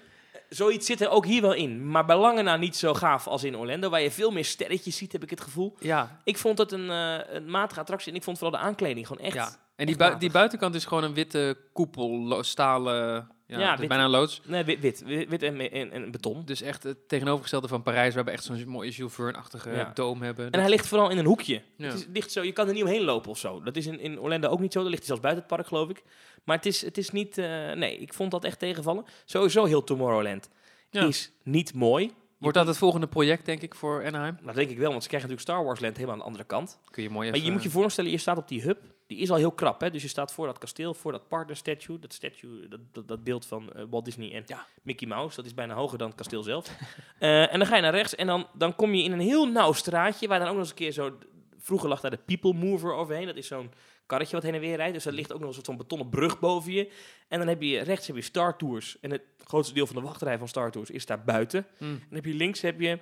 Zoiets 0.49 0.85
zit 0.85 1.01
er 1.01 1.09
ook 1.09 1.25
hier 1.25 1.41
wel 1.41 1.53
in. 1.53 1.89
Maar 1.89 2.05
bij 2.05 2.17
lange 2.17 2.41
na 2.41 2.57
niet 2.57 2.75
zo 2.75 2.93
gaaf 2.93 3.27
als 3.27 3.43
in 3.43 3.57
Orlando. 3.57 3.89
Waar 3.89 4.01
je 4.01 4.11
veel 4.11 4.31
meer 4.31 4.45
sterretjes 4.45 4.97
ziet, 4.97 5.11
heb 5.11 5.23
ik 5.23 5.29
het 5.29 5.41
gevoel. 5.41 5.75
Ja, 5.79 6.19
Ik 6.23 6.37
vond 6.37 6.57
het 6.57 6.71
een, 6.71 6.89
eh, 6.89 7.17
een 7.35 7.49
matige 7.49 7.79
attractie. 7.79 8.11
En 8.11 8.17
ik 8.17 8.23
vond 8.23 8.37
vooral 8.37 8.59
de 8.59 8.65
aankleding 8.65 9.07
gewoon 9.07 9.23
echt... 9.25 9.35
ja. 9.35 9.55
En 9.75 9.85
die, 9.87 9.95
bui- 9.95 10.09
matig. 10.11 10.25
die 10.27 10.31
buitenkant 10.37 10.75
is 10.75 10.85
gewoon 10.85 11.03
een 11.03 11.13
witte 11.13 11.57
koepel, 11.73 12.43
stalen, 12.43 13.31
ja, 13.51 13.59
Ja, 13.59 13.63
het 13.65 13.73
is 13.73 13.79
wit. 13.79 13.87
bijna 13.89 14.09
loods. 14.09 14.41
Nee, 14.45 14.63
wit, 14.63 14.79
wit, 14.79 15.03
wit, 15.29 15.43
en, 15.43 15.71
en, 15.71 15.91
en 15.91 16.11
beton. 16.11 16.41
Dus 16.45 16.61
echt 16.61 16.83
het 16.83 17.07
tegenovergestelde 17.07 17.67
van 17.67 17.83
Parijs, 17.83 18.15
waar 18.15 18.23
we 18.25 18.31
echt 18.31 18.43
zo'n 18.43 18.63
mooie 18.67 18.89
Jules 18.91 19.13
Verne-achtige 19.13 19.69
Ja. 19.69 19.91
dome 19.93 20.25
hebben. 20.25 20.51
En 20.51 20.59
hij 20.59 20.69
ligt 20.69 20.87
vooral 20.87 21.09
in 21.09 21.17
een 21.17 21.25
hoekje. 21.25 21.61
Ja. 21.75 21.85
Het 21.85 21.93
is, 21.99 22.05
ligt 22.13 22.31
zo, 22.31 22.41
je 22.43 22.51
kan 22.51 22.67
er 22.67 22.73
niet 22.73 22.83
omheen 22.83 23.03
lopen 23.03 23.29
of 23.31 23.37
zo. 23.37 23.61
Dat 23.63 23.75
is 23.75 23.85
in, 23.87 23.99
in 23.99 24.19
Orlando 24.19 24.49
ook 24.49 24.59
niet 24.59 24.73
zo. 24.73 24.79
Daar 24.81 24.89
ligt 24.89 25.07
hij 25.07 25.07
zelfs 25.07 25.21
buiten 25.21 25.43
het 25.45 25.53
park, 25.55 25.67
geloof 25.67 25.89
ik. 25.89 26.03
Maar 26.43 26.55
het 26.55 26.65
is, 26.65 26.81
het 26.81 26.97
is 26.97 27.09
niet... 27.09 27.37
eh, 27.37 27.71
nee, 27.71 27.97
ik 27.97 28.13
vond 28.13 28.31
dat 28.31 28.43
echt 28.43 28.59
tegenvallen. 28.59 29.05
Sowieso 29.25 29.65
heel 29.65 29.83
Tomorrowland 29.83 30.49
is 30.91 31.31
niet 31.43 31.73
mooi. 31.73 32.11
Wordt 32.37 32.57
dat 32.57 32.67
het 32.67 32.77
volgende 32.77 33.07
project, 33.07 33.45
denk 33.45 33.61
ik, 33.61 33.75
voor 33.75 34.05
Anaheim? 34.05 34.37
Dat 34.43 34.55
denk 34.55 34.69
ik 34.69 34.77
wel, 34.77 34.89
want 34.91 35.01
ze 35.03 35.07
krijgen 35.09 35.29
natuurlijk 35.29 35.55
Star 35.57 35.65
Wars 35.67 35.79
Land 35.79 35.93
helemaal 35.95 36.15
aan 36.15 36.21
de 36.21 36.27
andere 36.27 36.43
kant. 36.45 36.79
Kun 36.91 37.03
je 37.03 37.09
mooi 37.09 37.29
Maar 37.31 37.39
je 37.39 37.51
moet 37.51 37.63
je 37.63 37.69
voorstellen, 37.69 38.11
je 38.11 38.17
staat 38.17 38.37
op 38.37 38.47
die 38.47 38.61
hub. 38.61 38.77
Die 39.11 39.19
is 39.19 39.31
al 39.31 39.37
heel 39.37 39.51
krap, 39.51 39.81
hè? 39.81 39.89
Dus 39.89 40.01
je 40.01 40.07
staat 40.07 40.33
voor 40.33 40.45
dat 40.45 40.57
kasteel, 40.57 40.93
voor 40.93 41.11
dat 41.11 41.27
partner 41.27 41.55
statue. 41.55 41.99
Dat 41.99 42.13
statue, 42.13 42.67
dat, 42.67 42.79
dat, 42.91 43.07
dat 43.07 43.23
beeld 43.23 43.45
van 43.45 43.73
eh, 43.73 43.83
Walt 43.89 44.05
Disney 44.05 44.33
en 44.33 44.43
Ja. 44.45 44.65
Mickey 44.81 45.07
Mouse. 45.07 45.35
Dat 45.35 45.45
is 45.45 45.53
bijna 45.53 45.73
hoger 45.73 45.97
dan 45.97 46.07
het 46.07 46.17
kasteel 46.17 46.43
zelf. 46.43 46.69
Eh, 47.19 47.53
en 47.53 47.59
dan 47.59 47.67
ga 47.67 47.75
je 47.75 47.81
naar 47.81 47.93
rechts 47.93 48.15
en 48.15 48.27
dan, 48.27 48.47
dan 48.53 48.75
kom 48.75 48.93
je 48.93 49.03
in 49.03 49.11
een 49.11 49.19
heel 49.19 49.45
nauw 49.45 49.73
straatje... 49.73 50.27
waar 50.27 50.39
dan 50.39 50.47
ook 50.47 50.53
nog 50.53 50.61
eens 50.61 50.69
een 50.69 50.75
keer 50.75 50.91
zo... 50.91 51.17
Vroeger 51.57 51.89
lag 51.89 52.01
daar 52.01 52.11
de 52.11 52.17
People 52.17 52.53
Mover 52.53 52.93
overheen. 52.93 53.25
Dat 53.25 53.35
is 53.35 53.47
zo'n 53.47 53.71
karretje 54.05 54.35
wat 54.35 54.43
heen 54.43 54.53
en 54.53 54.59
weer 54.59 54.75
rijdt. 54.75 54.93
Dus 54.93 55.05
er 55.05 55.13
ligt 55.13 55.33
ook 55.33 55.39
nog 55.39 55.47
een 55.47 55.53
soort 55.53 55.65
van 55.65 55.77
betonnen 55.77 56.09
brug 56.09 56.39
boven 56.39 56.71
je. 56.71 56.91
En 57.27 57.39
dan 57.39 57.47
heb 57.47 57.61
je 57.61 57.79
rechts 57.79 58.07
heb 58.07 58.15
je 58.15 58.21
Star 58.21 58.57
Tours. 58.57 58.99
En 58.99 59.11
het 59.11 59.21
grootste 59.43 59.73
deel 59.73 59.87
van 59.87 59.95
de 59.95 60.01
wachtrij 60.01 60.37
van 60.37 60.47
Star 60.47 60.71
Tours 60.71 60.89
is 60.89 61.05
daar 61.05 61.23
buiten. 61.23 61.65
Hm. 61.77 61.85
Dan 61.85 61.99
heb 62.09 62.25
je 62.25 62.33
links 62.33 62.61
heb 62.61 62.79
je 62.79 62.99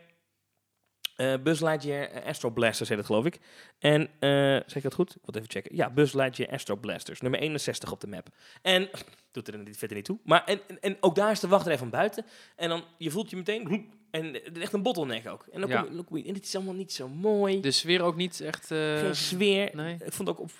eh 1.20 1.34
Buzz 1.44 1.62
Lightyear 1.62 2.08
eh, 2.10 2.26
Astro 2.26 2.50
Blasters 2.50 2.90
heet 2.90 2.98
het 2.98 3.08
geloof 3.08 3.26
ik. 3.26 3.40
En 3.80 4.02
eh 4.20 4.30
zeg 4.66 4.76
ik 4.76 4.84
dat 4.84 4.94
goed? 4.94 5.10
Ik 5.16 5.22
wil 5.26 5.36
even 5.36 5.50
checken. 5.52 5.76
Ja, 5.76 5.90
Buzz 5.90 6.14
Lightyear 6.14 6.52
Astro 6.54 6.76
Blasters, 6.76 7.22
nummer 7.22 7.40
61 7.40 7.92
op 7.92 8.02
de 8.02 8.08
map. 8.08 8.28
En 8.62 8.90
doet 9.32 9.48
er 9.48 9.58
niet 9.58 9.78
verder 9.78 9.98
niet 9.98 10.06
toe. 10.06 10.18
Maar 10.24 10.44
en, 10.46 10.60
en, 10.68 10.80
en 10.82 10.98
ook 11.00 11.16
daar 11.16 11.32
is 11.32 11.40
de 11.40 11.48
wachtrij 11.48 11.78
van 11.78 11.90
buiten. 11.90 12.26
En 12.56 12.70
dan 12.70 12.84
je 12.98 13.12
voelt 13.12 13.30
je 13.30 13.36
meteen 13.36 13.92
en 14.12 14.54
echt 14.56 14.74
een 14.74 14.82
bottleneck 14.84 15.28
ook. 15.28 15.46
En 15.52 15.60
dan 15.62 15.70
Ja. 15.70 15.80
kom 15.82 15.90
je, 15.90 15.96
dan 15.96 16.06
kom 16.06 16.18
je 16.18 16.24
en 16.26 16.34
het 16.34 16.44
is 16.46 16.56
allemaal 16.56 16.74
niet 16.74 16.94
zo 16.94 17.08
mooi. 17.08 17.60
De 17.62 17.72
sfeer 17.72 18.02
ook 18.02 18.16
niet 18.16 18.42
echt... 18.42 18.68
Geen 18.68 19.16
sfeer. 19.16 19.70
nee. 19.74 19.98
Ik 20.06 20.14
vond 20.14 20.30
ook 20.30 20.40
op, 20.40 20.52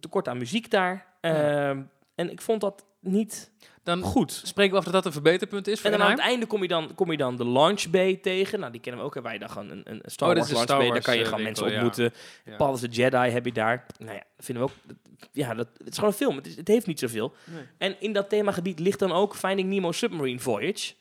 tekort 0.00 0.28
aan 0.28 0.38
muziek 0.38 0.70
daar. 0.70 1.06
Ja. 1.20 1.68
Ehm, 1.70 1.82
En 2.14 2.30
ik 2.30 2.40
vond 2.40 2.60
dat 2.60 2.84
niet 3.00 3.50
Dan 3.86 4.02
goed. 4.02 4.40
spreken 4.44 4.72
we 4.72 4.78
af 4.78 4.84
dat 4.84 4.92
dat 4.92 5.04
een 5.06 5.12
verbeterpunt 5.12 5.66
is 5.68 5.80
voor 5.80 5.90
En 5.90 5.98
dan 5.98 6.06
aan 6.06 6.12
het 6.12 6.20
einde 6.20 6.46
kom 6.46 6.62
je 6.62 6.68
dan, 6.68 6.94
kom 6.94 7.10
je 7.10 7.16
dan 7.16 7.36
de 7.36 7.46
Launch 7.46 7.90
Bay 7.90 8.16
tegen. 8.16 8.60
Nou, 8.60 8.72
die 8.72 8.80
kennen 8.80 9.00
we 9.00 9.06
ook. 9.06 9.14
Je 9.32 9.38
dan 9.38 9.50
gewoon 9.50 9.70
een, 9.70 9.82
een 9.84 10.00
Star 10.04 10.28
Oh, 10.28 10.34
Wars 10.34 10.46
de 10.46 10.52
Launch 10.52 10.68
Star 10.68 10.78
Bay. 10.78 10.90
Daar 10.90 11.02
kan 11.02 11.14
je 11.16 11.20
eh, 11.22 11.28
gewoon 11.28 11.42
mensen 11.42 11.66
ontmoeten. 11.66 12.12
Ja. 12.44 12.56
Paul 12.56 12.74
is 12.74 12.80
de 12.80 12.88
Jedi 12.88 13.16
heb 13.16 13.44
je 13.44 13.52
daar. 13.52 13.86
Nou 13.98 14.14
ja, 14.14 14.22
vinden 14.38 14.64
we 14.64 14.70
ook. 14.70 14.94
Ja, 15.32 15.54
dat, 15.54 15.68
het 15.78 15.88
is 15.88 15.94
gewoon 15.94 16.10
een 16.10 16.16
film. 16.16 16.36
Het, 16.36 16.46
is, 16.46 16.56
het 16.56 16.68
heeft 16.68 16.86
niet 16.86 16.98
zoveel. 16.98 17.34
Nee. 17.44 17.62
En 17.78 17.96
in 18.00 18.12
dat 18.12 18.28
themagebied 18.28 18.78
ligt 18.78 18.98
dan 18.98 19.12
ook 19.12 19.34
Finding 19.36 19.68
Nemo 19.68 19.92
Submarine 19.92 20.38
Voyage. 20.40 20.94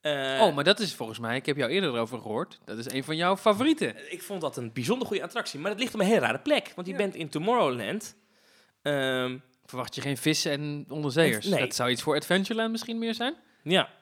Eh, 0.00 0.38
Oh, 0.40 0.54
maar 0.54 0.64
dat 0.64 0.80
is 0.80 0.94
volgens 0.94 1.18
mij, 1.18 1.36
ik 1.36 1.46
heb 1.46 1.56
jou 1.56 1.70
eerder 1.70 1.94
erover 1.94 2.18
gehoord, 2.20 2.58
dat 2.64 2.78
is 2.78 2.90
een 2.90 3.04
van 3.04 3.16
jouw 3.16 3.36
favorieten. 3.36 4.12
Ik 4.12 4.22
vond 4.22 4.40
dat 4.40 4.56
een 4.56 4.72
bijzonder 4.72 5.06
goede 5.06 5.22
attractie. 5.22 5.60
Maar 5.60 5.70
het 5.70 5.80
ligt 5.80 5.94
op 5.94 6.00
een 6.00 6.06
heel 6.06 6.18
rare 6.18 6.38
plek. 6.38 6.72
Want 6.74 6.86
je 6.86 6.92
Ja. 6.92 6.98
bent 6.98 7.14
in 7.14 7.28
Tomorrowland. 7.28 8.16
Ehm, 8.82 9.36
Verwacht 9.68 9.94
je 9.94 10.00
geen 10.00 10.16
vissen 10.16 10.52
en 10.52 10.86
onderzeeërs? 10.88 11.46
Nee. 11.46 11.60
Dat 11.60 11.74
zou 11.74 11.90
iets 11.90 12.02
voor 12.02 12.14
Adventureland 12.16 12.70
misschien 12.70 12.98
meer 12.98 13.14
zijn? 13.14 13.34
ja. 13.62 13.96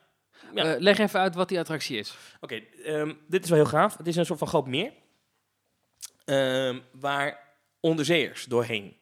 Ja. 0.54 0.74
Eh, 0.74 0.80
leg 0.80 0.98
even 0.98 1.20
uit 1.20 1.34
wat 1.34 1.48
die 1.48 1.58
attractie 1.58 1.98
is. 1.98 2.14
Oké, 2.40 2.54
ehm, 2.84 3.14
dit 3.28 3.44
is 3.44 3.50
wel 3.50 3.58
heel 3.58 3.68
gaaf. 3.68 3.96
Het 3.96 4.06
is 4.06 4.16
een 4.16 4.26
soort 4.26 4.38
van 4.38 4.48
groot 4.48 4.66
meer. 4.66 4.92
ehm, 6.24 6.78
waar 6.92 7.38
onderzeeërs 7.80 8.44
doorheen. 8.44 8.96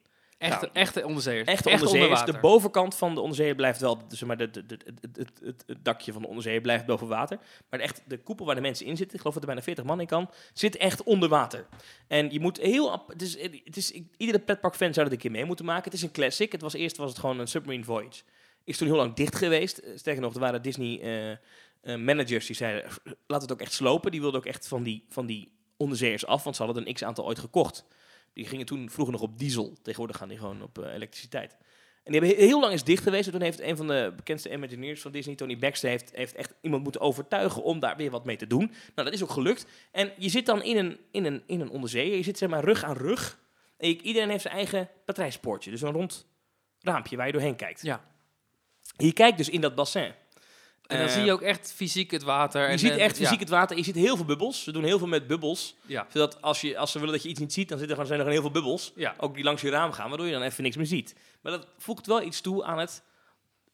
Echte, 0.44 0.64
Nou, 0.64 0.78
echte 0.78 1.06
onderzeeërs. 1.06 1.48
Echte 1.48 1.70
Echt 1.70 1.82
onderzeeërs. 1.82 2.20
onder 2.20 2.34
de 2.34 2.40
bovenkant 2.40 2.94
van 2.94 3.14
de 3.14 3.20
onderzeeër 3.20 3.54
blijft 3.54 3.80
wel... 3.80 4.08
Dus 4.08 4.22
maar 4.22 4.36
de, 4.36 4.50
de, 4.50 4.66
de, 4.66 4.78
het, 5.12 5.64
het, 5.66 5.84
dakje 5.84 6.12
van 6.12 6.22
de 6.22 6.28
onderzeeër 6.28 6.60
blijft 6.60 6.86
boven 6.86 7.08
water. 7.08 7.38
Maar 7.70 7.80
echt, 7.80 8.02
de 8.06 8.18
koepel 8.18 8.46
waar 8.46 8.54
de 8.54 8.60
mensen 8.60 8.86
in 8.86 8.96
zitten... 8.96 9.14
Ik 9.14 9.20
geloof 9.20 9.34
dat 9.34 9.42
er 9.42 9.48
bijna 9.48 9.64
40 9.64 9.84
man 9.84 10.00
in 10.00 10.06
kan... 10.06 10.30
zit 10.52 10.76
echt 10.76 11.02
onder 11.02 11.28
water. 11.28 11.66
En 12.08 12.32
je 12.32 12.40
moet 12.40 12.60
heel... 12.60 13.04
Het 13.06 13.22
is, 13.22 13.40
het 13.64 13.76
is, 13.76 14.00
iedere 14.16 14.38
pretpark-fan 14.38 14.94
zou 14.94 15.06
dat 15.06 15.14
een 15.14 15.20
keer 15.22 15.30
mee 15.30 15.44
moeten 15.44 15.64
maken. 15.64 15.84
Het 15.84 15.94
is 15.94 16.02
een 16.02 16.12
classic. 16.12 16.52
Het 16.52 16.62
was 16.62 16.74
eerst 16.74 16.96
was 16.96 17.10
het 17.10 17.18
gewoon 17.18 17.38
een 17.38 17.48
submarine 17.48 17.84
voyage. 17.84 18.22
Is 18.64 18.76
toen 18.76 18.88
heel 18.88 18.96
lang 18.96 19.14
dicht 19.14 19.36
geweest. 19.36 19.78
Eh, 19.78 19.96
Sterker 19.96 20.22
nog, 20.22 20.34
er 20.34 20.40
waren 20.40 20.62
Disney... 20.62 21.00
eh, 21.00 21.30
eh, 21.30 21.38
managers 22.00 22.46
die 22.46 22.56
zeiden, 22.56 22.90
laat 23.26 23.42
het 23.42 23.52
ook 23.52 23.60
echt 23.60 23.72
slopen. 23.72 24.10
Die 24.10 24.20
wilden 24.20 24.40
ook 24.40 24.46
echt 24.46 24.68
van 24.68 24.82
die, 24.82 25.04
van 25.08 25.26
die 25.26 25.52
onderzeeërs 25.76 26.26
af, 26.26 26.44
want 26.44 26.56
ze 26.56 26.62
hadden 26.62 26.86
een 26.86 26.94
x-aantal 26.94 27.24
ooit 27.24 27.38
gekocht. 27.38 27.86
Die 28.34 28.46
gingen 28.46 28.66
toen 28.66 28.90
vroeger 28.90 29.12
nog 29.14 29.22
op 29.22 29.38
diesel. 29.38 29.72
Tegenwoordig 29.82 30.16
gaan 30.16 30.28
die 30.28 30.38
gewoon 30.38 30.62
op 30.62 30.78
eh, 30.78 30.94
elektriciteit. 30.94 31.56
En 32.04 32.12
die 32.12 32.20
hebben 32.20 32.38
he- 32.38 32.46
heel 32.46 32.60
lang 32.60 32.72
is 32.72 32.84
dicht 32.84 33.02
geweest. 33.02 33.26
En 33.26 33.32
toen 33.32 33.42
heeft 33.42 33.60
een 33.60 33.76
van 33.76 33.86
de 33.86 34.12
bekendste 34.16 34.50
Imagineers 34.52 35.00
van 35.00 35.12
Disney, 35.12 35.34
Tony 35.34 35.58
Baxter, 35.58 35.88
heeft, 35.90 36.10
heeft 36.14 36.34
echt 36.34 36.54
iemand 36.60 36.82
moeten 36.82 37.00
overtuigen 37.00 37.62
om 37.62 37.80
daar 37.80 37.96
weer 37.96 38.10
wat 38.10 38.24
mee 38.24 38.36
te 38.36 38.46
doen. 38.46 38.66
Nou, 38.94 39.08
dat 39.08 39.12
is 39.12 39.22
ook 39.22 39.30
gelukt. 39.30 39.66
En 39.92 40.12
je 40.18 40.28
zit 40.28 40.46
dan 40.46 40.62
in 40.62 40.76
een, 40.76 40.98
in 41.10 41.24
een, 41.24 41.42
in 41.46 41.60
een 41.60 41.70
onderzeeër. 41.70 42.16
Je 42.16 42.22
zit 42.22 42.38
zeg 42.38 42.48
maar 42.48 42.64
rug 42.64 42.84
aan 42.84 42.96
rug. 42.96 43.38
En 43.76 43.88
je- 43.88 44.02
iedereen 44.02 44.28
heeft 44.30 44.42
zijn 44.42 44.54
eigen 44.54 44.88
patrijspoortje. 45.04 45.70
Dus 45.70 45.80
een 45.82 45.92
rond 45.92 46.26
raampje 46.80 47.16
waar 47.16 47.26
je 47.26 47.32
doorheen 47.32 47.56
kijkt. 47.56 47.82
Ja. 47.82 48.04
Je 48.96 49.12
kijkt 49.12 49.36
dus 49.36 49.48
in 49.48 49.60
dat 49.60 49.74
bassin. 49.74 50.12
En 50.86 50.98
dan 50.98 51.06
Eh, 51.06 51.12
zie 51.12 51.24
je 51.24 51.32
ook 51.32 51.40
echt 51.42 51.72
fysiek 51.72 52.10
het 52.10 52.22
water. 52.22 52.62
Je 52.62 52.68
en, 52.68 52.78
ziet 52.78 52.90
echt 52.96 53.16
ja. 53.16 53.22
fysiek 53.24 53.40
het 53.40 53.48
water. 53.48 53.76
Je 53.76 53.82
ziet 53.84 53.94
heel 53.94 54.16
veel 54.16 54.24
bubbels. 54.24 54.62
Ze 54.64 54.72
doen 54.72 54.84
heel 54.84 54.98
veel 54.98 55.06
met 55.06 55.26
bubbels. 55.26 55.74
Ja. 55.86 56.06
Zodat 56.12 56.42
als, 56.42 56.60
je, 56.60 56.78
als 56.78 56.92
ze 56.92 56.98
willen 56.98 57.14
dat 57.14 57.22
je 57.22 57.28
iets 57.28 57.40
niet 57.40 57.52
ziet, 57.52 57.68
dan 57.68 57.78
zitten 57.78 57.96
er 57.96 58.02
gewoon, 58.02 58.06
zijn 58.16 58.20
er 58.20 58.26
gewoon 58.26 58.42
heel 58.52 58.52
veel 58.52 58.62
bubbels. 58.62 58.92
Ja. 58.96 59.14
Ook 59.18 59.34
die 59.34 59.44
langs 59.44 59.62
je 59.62 59.70
raam 59.70 59.92
gaan, 59.92 60.08
waardoor 60.08 60.26
je 60.26 60.32
dan 60.32 60.42
even 60.42 60.62
niks 60.62 60.76
meer 60.76 60.86
ziet. 60.86 61.14
Maar 61.42 61.52
dat 61.52 61.66
voegt 61.78 62.06
wel 62.06 62.22
iets 62.22 62.40
toe 62.40 62.64
aan 62.64 62.78
het, 62.78 63.02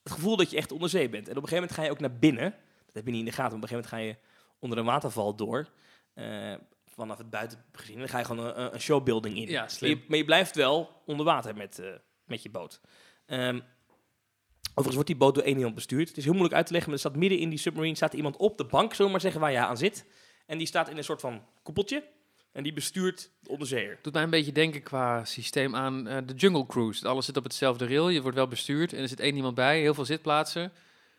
het 0.02 0.12
gevoel 0.12 0.36
dat 0.36 0.50
je 0.50 0.56
echt 0.56 0.72
onder 0.72 0.88
zee 0.88 1.08
bent. 1.08 1.28
En 1.28 1.36
op 1.36 1.42
een 1.42 1.48
gegeven 1.48 1.61
moment 1.62 1.78
ga 1.78 1.82
je 1.84 1.90
ook 1.90 2.00
naar 2.00 2.18
binnen. 2.18 2.50
Dat 2.86 2.94
heb 2.94 3.04
je 3.04 3.11
niet 3.11 3.20
in 3.20 3.26
de 3.26 3.32
gaten. 3.32 3.58
maar 3.58 3.62
Op 3.68 3.70
een 3.70 3.76
gegeven 3.78 3.98
moment 3.98 4.16
ga 4.20 4.26
je 4.26 4.28
onder 4.58 4.78
een 4.78 4.84
waterval 4.84 5.34
door. 5.34 5.68
eh, 6.14 6.54
vanaf 6.94 7.18
het 7.18 7.30
buiten 7.30 7.64
gezien. 7.72 7.94
En 7.94 8.00
dan 8.00 8.08
ga 8.08 8.18
je 8.18 8.24
gewoon 8.24 8.46
een, 8.46 8.74
een 8.74 8.80
showbuilding 8.80 9.36
in. 9.36 9.48
Ja, 9.48 9.61
Maar 9.61 9.70
slim. 9.70 9.90
je, 9.90 10.04
maar 10.08 10.16
je 10.18 10.24
blijft 10.24 10.54
wel 10.56 11.02
onder 11.06 11.26
water 11.26 11.56
met, 11.56 11.78
eh, 11.78 11.86
met 12.24 12.42
je 12.42 12.50
boot. 12.50 12.80
Ehm, 13.26 13.61
overigens 14.70 14.94
wordt 14.94 15.08
die 15.08 15.16
boot 15.16 15.34
door 15.34 15.44
één 15.44 15.56
iemand 15.56 15.74
bestuurd. 15.74 16.08
Het 16.08 16.16
is 16.16 16.24
heel 16.24 16.32
moeilijk 16.32 16.56
uit 16.56 16.66
te 16.66 16.72
leggen, 16.72 16.90
maar 16.90 17.00
er 17.00 17.06
staat 17.06 17.20
midden 17.20 17.38
in 17.38 17.48
die 17.48 17.58
submarine 17.58 17.96
staat 17.96 18.12
iemand 18.14 18.36
op 18.36 18.58
de 18.58 18.64
bank, 18.64 18.90
zullen 18.90 19.06
we 19.06 19.12
maar 19.12 19.20
zeggen, 19.20 19.40
waar 19.40 19.52
je 19.52 19.58
aan 19.58 19.76
zit. 19.76 20.04
En 20.46 20.58
die 20.58 20.66
staat 20.66 20.88
in 20.88 20.96
een 20.96 21.04
soort 21.04 21.20
van 21.20 21.42
koepeltje. 21.62 22.04
En 22.52 22.62
die 22.62 22.72
bestuurt 22.72 23.30
de 23.40 23.50
onderzeeër. 23.50 23.98
Doet 24.02 24.12
mij 24.12 24.22
een 24.22 24.30
beetje 24.30 24.52
denken 24.52 24.82
qua 24.82 25.24
systeem 25.24 25.76
aan 25.76 26.08
eh, 26.08 26.16
de 26.26 26.34
Jungle 26.34 26.66
Cruise. 26.66 27.08
Alles 27.08 27.24
zit 27.24 27.36
op 27.36 27.44
hetzelfde 27.44 27.86
rail, 27.86 28.08
je 28.08 28.22
wordt 28.22 28.36
wel 28.36 28.48
bestuurd 28.48 28.92
en 28.92 29.02
er 29.02 29.08
zit 29.08 29.20
één 29.20 29.36
iemand 29.36 29.54
bij, 29.54 29.80
heel 29.80 29.94
veel 29.94 30.04
zitplaatsen. 30.04 30.72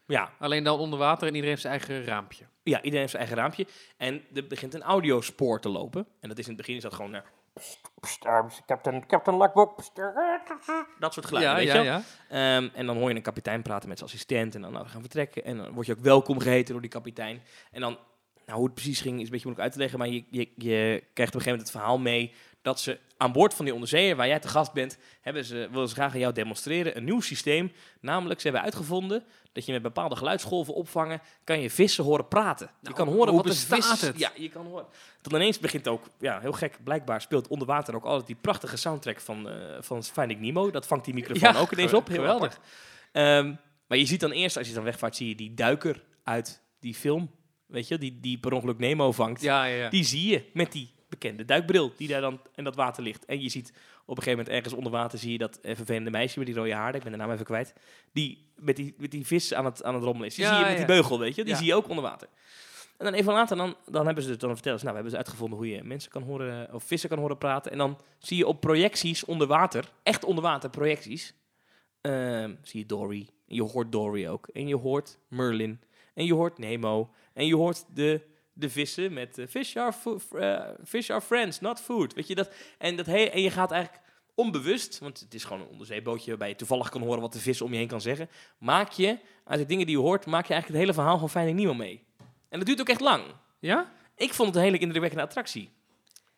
Ja, 0.08 0.34
Alleen 0.40 0.64
dan 0.64 0.80
onder 0.80 1.00
water 1.00 1.28
en 1.28 1.36
iedereen 1.36 1.50
heeft 1.50 1.62
zijn 1.62 1.74
eigen 1.74 2.06
raampje. 2.06 2.46
ja, 2.64 2.78
iedereen 2.78 3.00
heeft 3.00 3.12
zijn 3.12 3.24
eigen 3.24 3.42
raampje. 3.42 3.66
En 3.98 4.22
er 4.34 4.48
begint 4.48 4.74
een 4.74 4.82
audiospoor 4.82 5.60
te 5.60 5.70
lopen. 5.70 6.08
En 6.20 6.30
dat 6.30 6.38
is 6.38 6.44
in 6.44 6.52
het 6.52 6.62
begin 6.62 6.76
is 6.76 6.82
dat 6.82 6.94
gewoon... 6.94 7.22
Uh, 8.26 8.46
Captain, 8.66 9.06
Captain 9.08 9.38
Lockbook. 9.38 9.80
Dat 11.00 11.14
soort 11.14 11.26
geluiden, 11.26 11.56
weet 11.56 11.68
je 11.68 11.74
wel? 11.74 11.84
ja. 11.84 12.02
Ehm, 12.30 12.70
en 12.74 12.86
dan 12.86 12.98
hoor 12.98 13.10
je 13.10 13.16
een 13.16 13.22
kapitein 13.22 13.62
praten 13.62 13.90
met 13.90 13.98
zijn 13.98 14.10
assistent. 14.10 14.56
En 14.56 14.62
dan 14.62 14.72
nou, 14.72 14.84
we 14.86 14.92
gaan 14.92 15.02
vertrekken. 15.02 15.44
En 15.44 15.58
dan 15.58 15.74
word 15.74 15.86
je 15.86 15.94
ook 15.94 16.00
welkom 16.00 16.40
geheten 16.40 16.72
door 16.72 16.82
die 16.82 16.90
kapitein. 16.90 17.42
En 17.72 17.82
dan, 17.82 17.98
nou, 18.46 18.58
hoe 18.58 18.66
het 18.66 18.74
precies 18.74 19.02
ging, 19.02 19.18
is 19.18 19.24
een 19.24 19.32
beetje 19.32 19.48
moeilijk 19.48 19.66
uit 19.66 19.72
te 19.74 19.80
leggen. 19.80 20.00
Maar 20.00 20.08
je, 20.08 20.26
je, 20.30 20.50
je 20.56 21.04
krijgt 21.14 21.36
op 21.36 21.40
een 21.40 21.42
gegeven 21.42 21.50
moment 21.50 21.62
het 21.62 21.72
verhaal 21.72 22.00
mee 22.00 22.34
dat 22.62 22.80
ze 22.80 23.00
aan 23.18 23.32
boord 23.32 23.54
van 23.54 23.66
die 23.66 23.74
onderzeeër, 23.74 24.16
waar 24.16 24.28
jij 24.28 24.40
te 24.40 24.48
gast 24.48 24.74
bent, 24.74 24.98
hebben 25.22 25.46
ze, 25.46 25.68
willen 25.72 25.88
ze 25.88 25.94
graag 25.94 26.14
aan 26.14 26.20
jou 26.20 26.34
demonstreren 26.34 26.98
een 26.98 27.04
nieuw 27.04 27.22
systeem. 27.22 27.72
Namelijk, 28.00 28.40
ze 28.40 28.48
hebben 28.48 28.66
uitgevonden 28.66 29.24
dat 29.52 29.66
je 29.66 29.72
met 29.72 29.82
bepaalde 29.82 30.16
geluidsgolven 30.16 30.74
opvangen, 30.74 31.22
kan 31.44 31.60
je 31.60 31.70
vissen 31.70 32.04
horen 32.04 32.28
praten. 32.28 32.66
je 32.68 32.72
Nou, 32.82 32.96
kan 32.96 33.08
horen 33.08 33.34
wat 33.34 33.44
bestaat 33.44 33.86
vis... 33.86 34.02
het? 34.02 34.20
Ja, 34.20 34.32
je 34.36 34.50
kan 34.50 34.66
horen. 34.66 34.86
Dan 35.22 35.36
ineens 35.36 35.60
begint 35.60 35.88
ook, 35.88 36.04
ja, 36.20 36.40
heel 36.40 36.52
gek, 36.52 36.78
blijkbaar 36.84 37.22
speelt 37.22 37.48
onder 37.48 37.68
water 37.68 37.96
ook 37.96 38.04
altijd 38.04 38.28
die 38.28 38.38
prachtige 38.42 38.78
soundtrack 38.78 39.20
van, 39.20 39.50
eh 39.50 39.56
van 39.80 40.04
Finding 40.04 40.40
Nemo. 40.40 40.72
Dat 40.72 40.88
vangt 40.88 41.06
die 41.06 41.14
microfoon 41.14 41.54
Ja, 41.54 41.60
ook 41.60 41.72
ineens 41.72 41.94
op. 41.94 42.08
Heel 42.08 42.16
geweldig. 42.16 42.60
Ehm, 43.12 43.54
maar 43.88 43.98
je 43.98 44.06
ziet 44.06 44.20
dan 44.20 44.32
eerst, 44.32 44.58
als 44.58 44.68
je 44.68 44.74
dan 44.74 44.84
wegvaart, 44.84 45.16
zie 45.16 45.28
je 45.28 45.36
die 45.36 45.54
duiker 45.54 46.04
uit 46.24 46.62
die 46.80 46.96
film. 46.96 47.32
Weet 47.66 47.88
je, 47.88 47.98
die, 47.98 48.20
die 48.20 48.38
per 48.40 48.54
ongeluk 48.54 48.78
Nemo 48.78 49.12
vangt. 49.12 49.42
Ja. 49.42 49.90
Die 49.90 50.04
zie 50.04 50.30
je 50.30 50.50
met 50.54 50.72
die 50.72 50.94
bekende 51.12 51.46
duikbril 51.46 51.92
die 51.98 52.08
daar 52.08 52.22
dan 52.22 52.40
in 52.56 52.64
dat 52.64 52.76
water 52.76 53.04
ligt. 53.04 53.26
En 53.26 53.42
je 53.42 53.50
ziet 53.50 53.70
op 54.06 54.18
een 54.18 54.24
gegeven 54.24 54.32
moment 54.32 54.50
ergens 54.50 54.74
onder 54.74 54.92
water 54.92 55.20
zie 55.20 55.32
je 55.32 55.38
dat 55.38 55.60
eh, 55.62 55.76
vervelende 55.76 56.10
meisje 56.10 56.38
met 56.38 56.48
die 56.48 56.56
rode 56.58 56.74
haren, 56.74 56.96
ik 56.96 57.04
ben 57.04 57.12
de 57.12 57.18
naam 57.18 57.32
even 57.32 57.46
kwijt, 57.46 57.74
die 58.12 58.46
met 58.56 58.76
die, 58.76 58.96
met 58.98 59.12
die 59.12 59.26
vis 59.26 59.54
aan 59.54 59.66
het, 59.66 59.84
aan 59.84 59.94
het 59.94 60.04
rommelen 60.04 60.28
is. 60.28 60.36
Die 60.36 60.44
Ja, 60.46 60.50
zie 60.50 60.60
je 60.60 60.66
met 60.70 60.80
ja. 60.80 60.86
die 60.86 60.96
beugel, 60.96 61.20
weet 61.20 61.36
je. 61.36 61.44
Die 61.44 61.52
Ja. 61.54 61.58
zie 61.60 61.68
je 61.68 61.76
ook 61.76 61.88
onder 61.90 62.04
water. 62.04 62.28
En 62.98 63.06
dan 63.08 63.14
even 63.16 63.34
later, 63.34 63.58
dan, 63.58 63.76
dan 63.86 64.06
hebben 64.06 64.24
ze 64.24 64.30
het 64.30 64.40
dan 64.40 64.54
vertellen 64.54 64.80
ze, 64.80 64.86
nou, 64.86 64.98
we 64.98 65.02
hebben 65.04 65.12
ze 65.12 65.26
uitgevonden 65.28 65.58
hoe 65.58 65.70
je 65.70 65.84
mensen 65.84 66.12
kan 66.12 66.24
horen, 66.24 66.74
of 66.74 66.84
vissen 66.84 67.10
kan 67.10 67.18
horen 67.20 67.38
praten. 67.38 67.72
En 67.72 67.78
dan 67.78 67.98
zie 68.20 68.38
je 68.38 68.48
op 68.48 68.62
projecties 68.62 69.26
onder 69.26 69.48
water, 69.48 69.92
echt 70.04 70.24
onder 70.24 70.44
water 70.44 70.70
projecties, 70.70 71.34
ehm, 72.02 72.56
zie 72.62 72.80
je 72.80 72.86
Dory. 72.86 73.28
En 73.48 73.56
je 73.56 73.64
hoort 73.64 73.92
Dory 73.92 74.28
ook. 74.28 74.48
En 74.48 74.68
je 74.68 74.76
hoort 74.76 75.18
Merlin. 75.28 75.82
En 76.14 76.26
je 76.26 76.34
hoort 76.34 76.58
Nemo. 76.58 77.10
En 77.34 77.46
je 77.46 77.56
hoort 77.56 77.86
de, 77.94 78.22
de 78.62 78.70
vissen 78.70 79.14
met 79.14 79.38
eh, 79.38 79.48
fish, 79.48 79.76
are 79.76 79.94
eh, 80.40 80.86
fish 80.86 81.10
are 81.10 81.22
friends, 81.22 81.60
not 81.60 81.82
food. 81.82 82.14
Weet 82.14 82.28
je 82.28 82.36
dat? 82.36 82.52
En, 82.78 82.96
dat 82.96 83.06
he 83.06 83.24
en 83.24 83.42
je 83.42 83.52
gaat 83.52 83.72
eigenlijk 83.72 84.04
onbewust, 84.36 85.00
want 85.00 85.20
het 85.20 85.34
is 85.34 85.44
gewoon 85.44 85.62
een 85.62 85.68
onderzeebootje 85.68 86.30
waarbij 86.30 86.50
je 86.50 86.56
toevallig 86.56 86.90
kan 86.90 87.02
horen 87.02 87.22
wat 87.22 87.34
de 87.34 87.40
vis 87.40 87.62
om 87.62 87.72
je 87.72 87.78
heen 87.78 87.88
kan 87.88 88.02
zeggen. 88.02 88.30
Maak 88.58 88.92
je, 88.92 89.18
uit 89.44 89.60
de 89.60 89.66
dingen 89.66 89.86
die 89.86 89.96
je 89.96 90.02
hoort, 90.02 90.26
maak 90.26 90.46
je 90.46 90.54
eigenlijk 90.54 90.68
het 90.68 90.90
hele 90.90 90.94
verhaal 90.94 91.20
van 91.20 91.30
Finding 91.30 91.60
Nemo 91.60 91.74
mee. 91.74 92.04
En 92.50 92.58
dat 92.58 92.68
duurt 92.68 92.80
ook 92.80 92.90
echt 92.90 93.02
lang. 93.02 93.24
Ja? 93.60 93.92
Ik 94.16 94.34
vond 94.34 94.48
het 94.48 94.58
een 94.58 94.64
hele 94.64 94.78
indrukwekkende 94.78 95.26
attractie. 95.26 95.70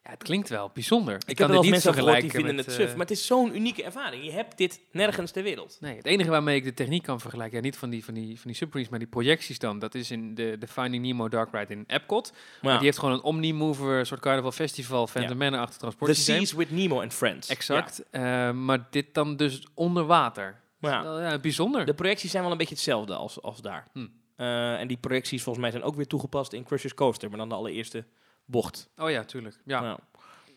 Ja, 0.04 0.10
het 0.12 0.24
klinkt 0.24 0.50
wel 0.50 0.72
bijzonder. 0.74 1.16
Ik, 1.16 1.30
Ik 1.30 1.36
kan 1.36 1.52
er 1.52 1.60
niet 1.60 1.70
mensen 1.70 1.94
gehoord 1.94 2.12
vergelijken 2.12 2.22
die 2.22 2.32
vinden 2.32 2.56
met... 2.56 2.66
het 2.66 2.74
suf, 2.74 2.90
eh, 2.90 2.92
maar 2.92 3.06
het 3.06 3.18
is 3.18 3.26
zo'n 3.26 3.56
unieke 3.56 3.84
ervaring. 3.84 4.24
Je 4.24 4.32
hebt 4.32 4.58
dit 4.58 4.82
nergens 4.92 5.32
ter 5.32 5.44
wereld. 5.44 5.78
Nee, 5.82 5.96
het 5.98 6.06
enige 6.06 6.30
waarmee 6.30 6.56
ik 6.56 6.64
de 6.64 6.74
techniek 6.74 7.04
kan 7.04 7.20
vergelijken, 7.20 7.58
ja, 7.58 7.64
niet 7.64 7.78
van 7.78 7.90
die, 7.90 8.06
van 8.06 8.14
die, 8.14 8.40
van 8.40 8.48
die 8.48 8.56
submarines, 8.56 8.90
maar 8.90 9.00
die 9.00 9.08
projecties 9.08 9.60
dan, 9.60 9.80
dat 9.80 9.96
is 9.96 10.12
in 10.12 10.36
de, 10.36 10.56
de 10.60 10.68
Finding 10.68 11.04
Nemo 11.04 11.30
Dark 11.30 11.52
Ride 11.52 11.74
in 11.74 11.84
Epcot. 11.88 12.32
Maar 12.32 12.42
Maar 12.62 12.74
die 12.74 12.86
heeft 12.86 12.98
gewoon 12.98 13.14
een 13.14 13.24
Omnimover, 13.24 14.06
soort 14.06 14.20
carnaval 14.20 14.52
festival, 14.52 15.08
Phantom 15.08 15.38
Manor-achtig 15.38 15.74
The 15.74 15.80
transportsysteem. 15.80 16.38
Seas 16.38 16.54
with 16.54 16.72
Nemo 16.72 17.02
and 17.02 17.14
Friends. 17.14 17.48
Exact. 17.48 18.04
Eh, 18.10 18.52
maar 18.52 18.88
dit 18.90 19.14
dan 19.14 19.36
dus 19.38 19.68
onder 19.74 20.06
water. 20.06 20.62
Ja. 20.80 21.02
Maar 21.02 21.22
ja, 21.22 21.30
ja, 21.30 21.40
bijzonder. 21.40 21.86
de 21.86 21.94
projecties 21.94 22.32
zijn 22.32 22.44
wel 22.44 22.52
een 22.52 22.58
beetje 22.58 22.74
hetzelfde 22.76 23.16
als, 23.16 23.42
als 23.42 23.62
daar. 23.62 23.88
Hm. 23.94 24.08
Eh, 24.36 24.80
en 24.80 24.88
die 24.88 24.98
projecties 24.98 25.44
volgens 25.44 25.64
mij 25.64 25.74
zijn 25.74 25.84
ook 25.84 25.96
weer 25.96 26.08
toegepast 26.08 26.54
in 26.54 26.64
Crushers 26.64 26.94
Coaster, 26.94 27.30
maar 27.30 27.38
dan 27.38 27.50
de 27.50 27.56
allereerste 27.56 28.06
bocht. 28.54 28.90
Oh 28.98 29.10
ja, 29.10 29.24
tuurlijk. 29.24 29.60
Ja. 29.66 29.82
Nou, 29.82 30.00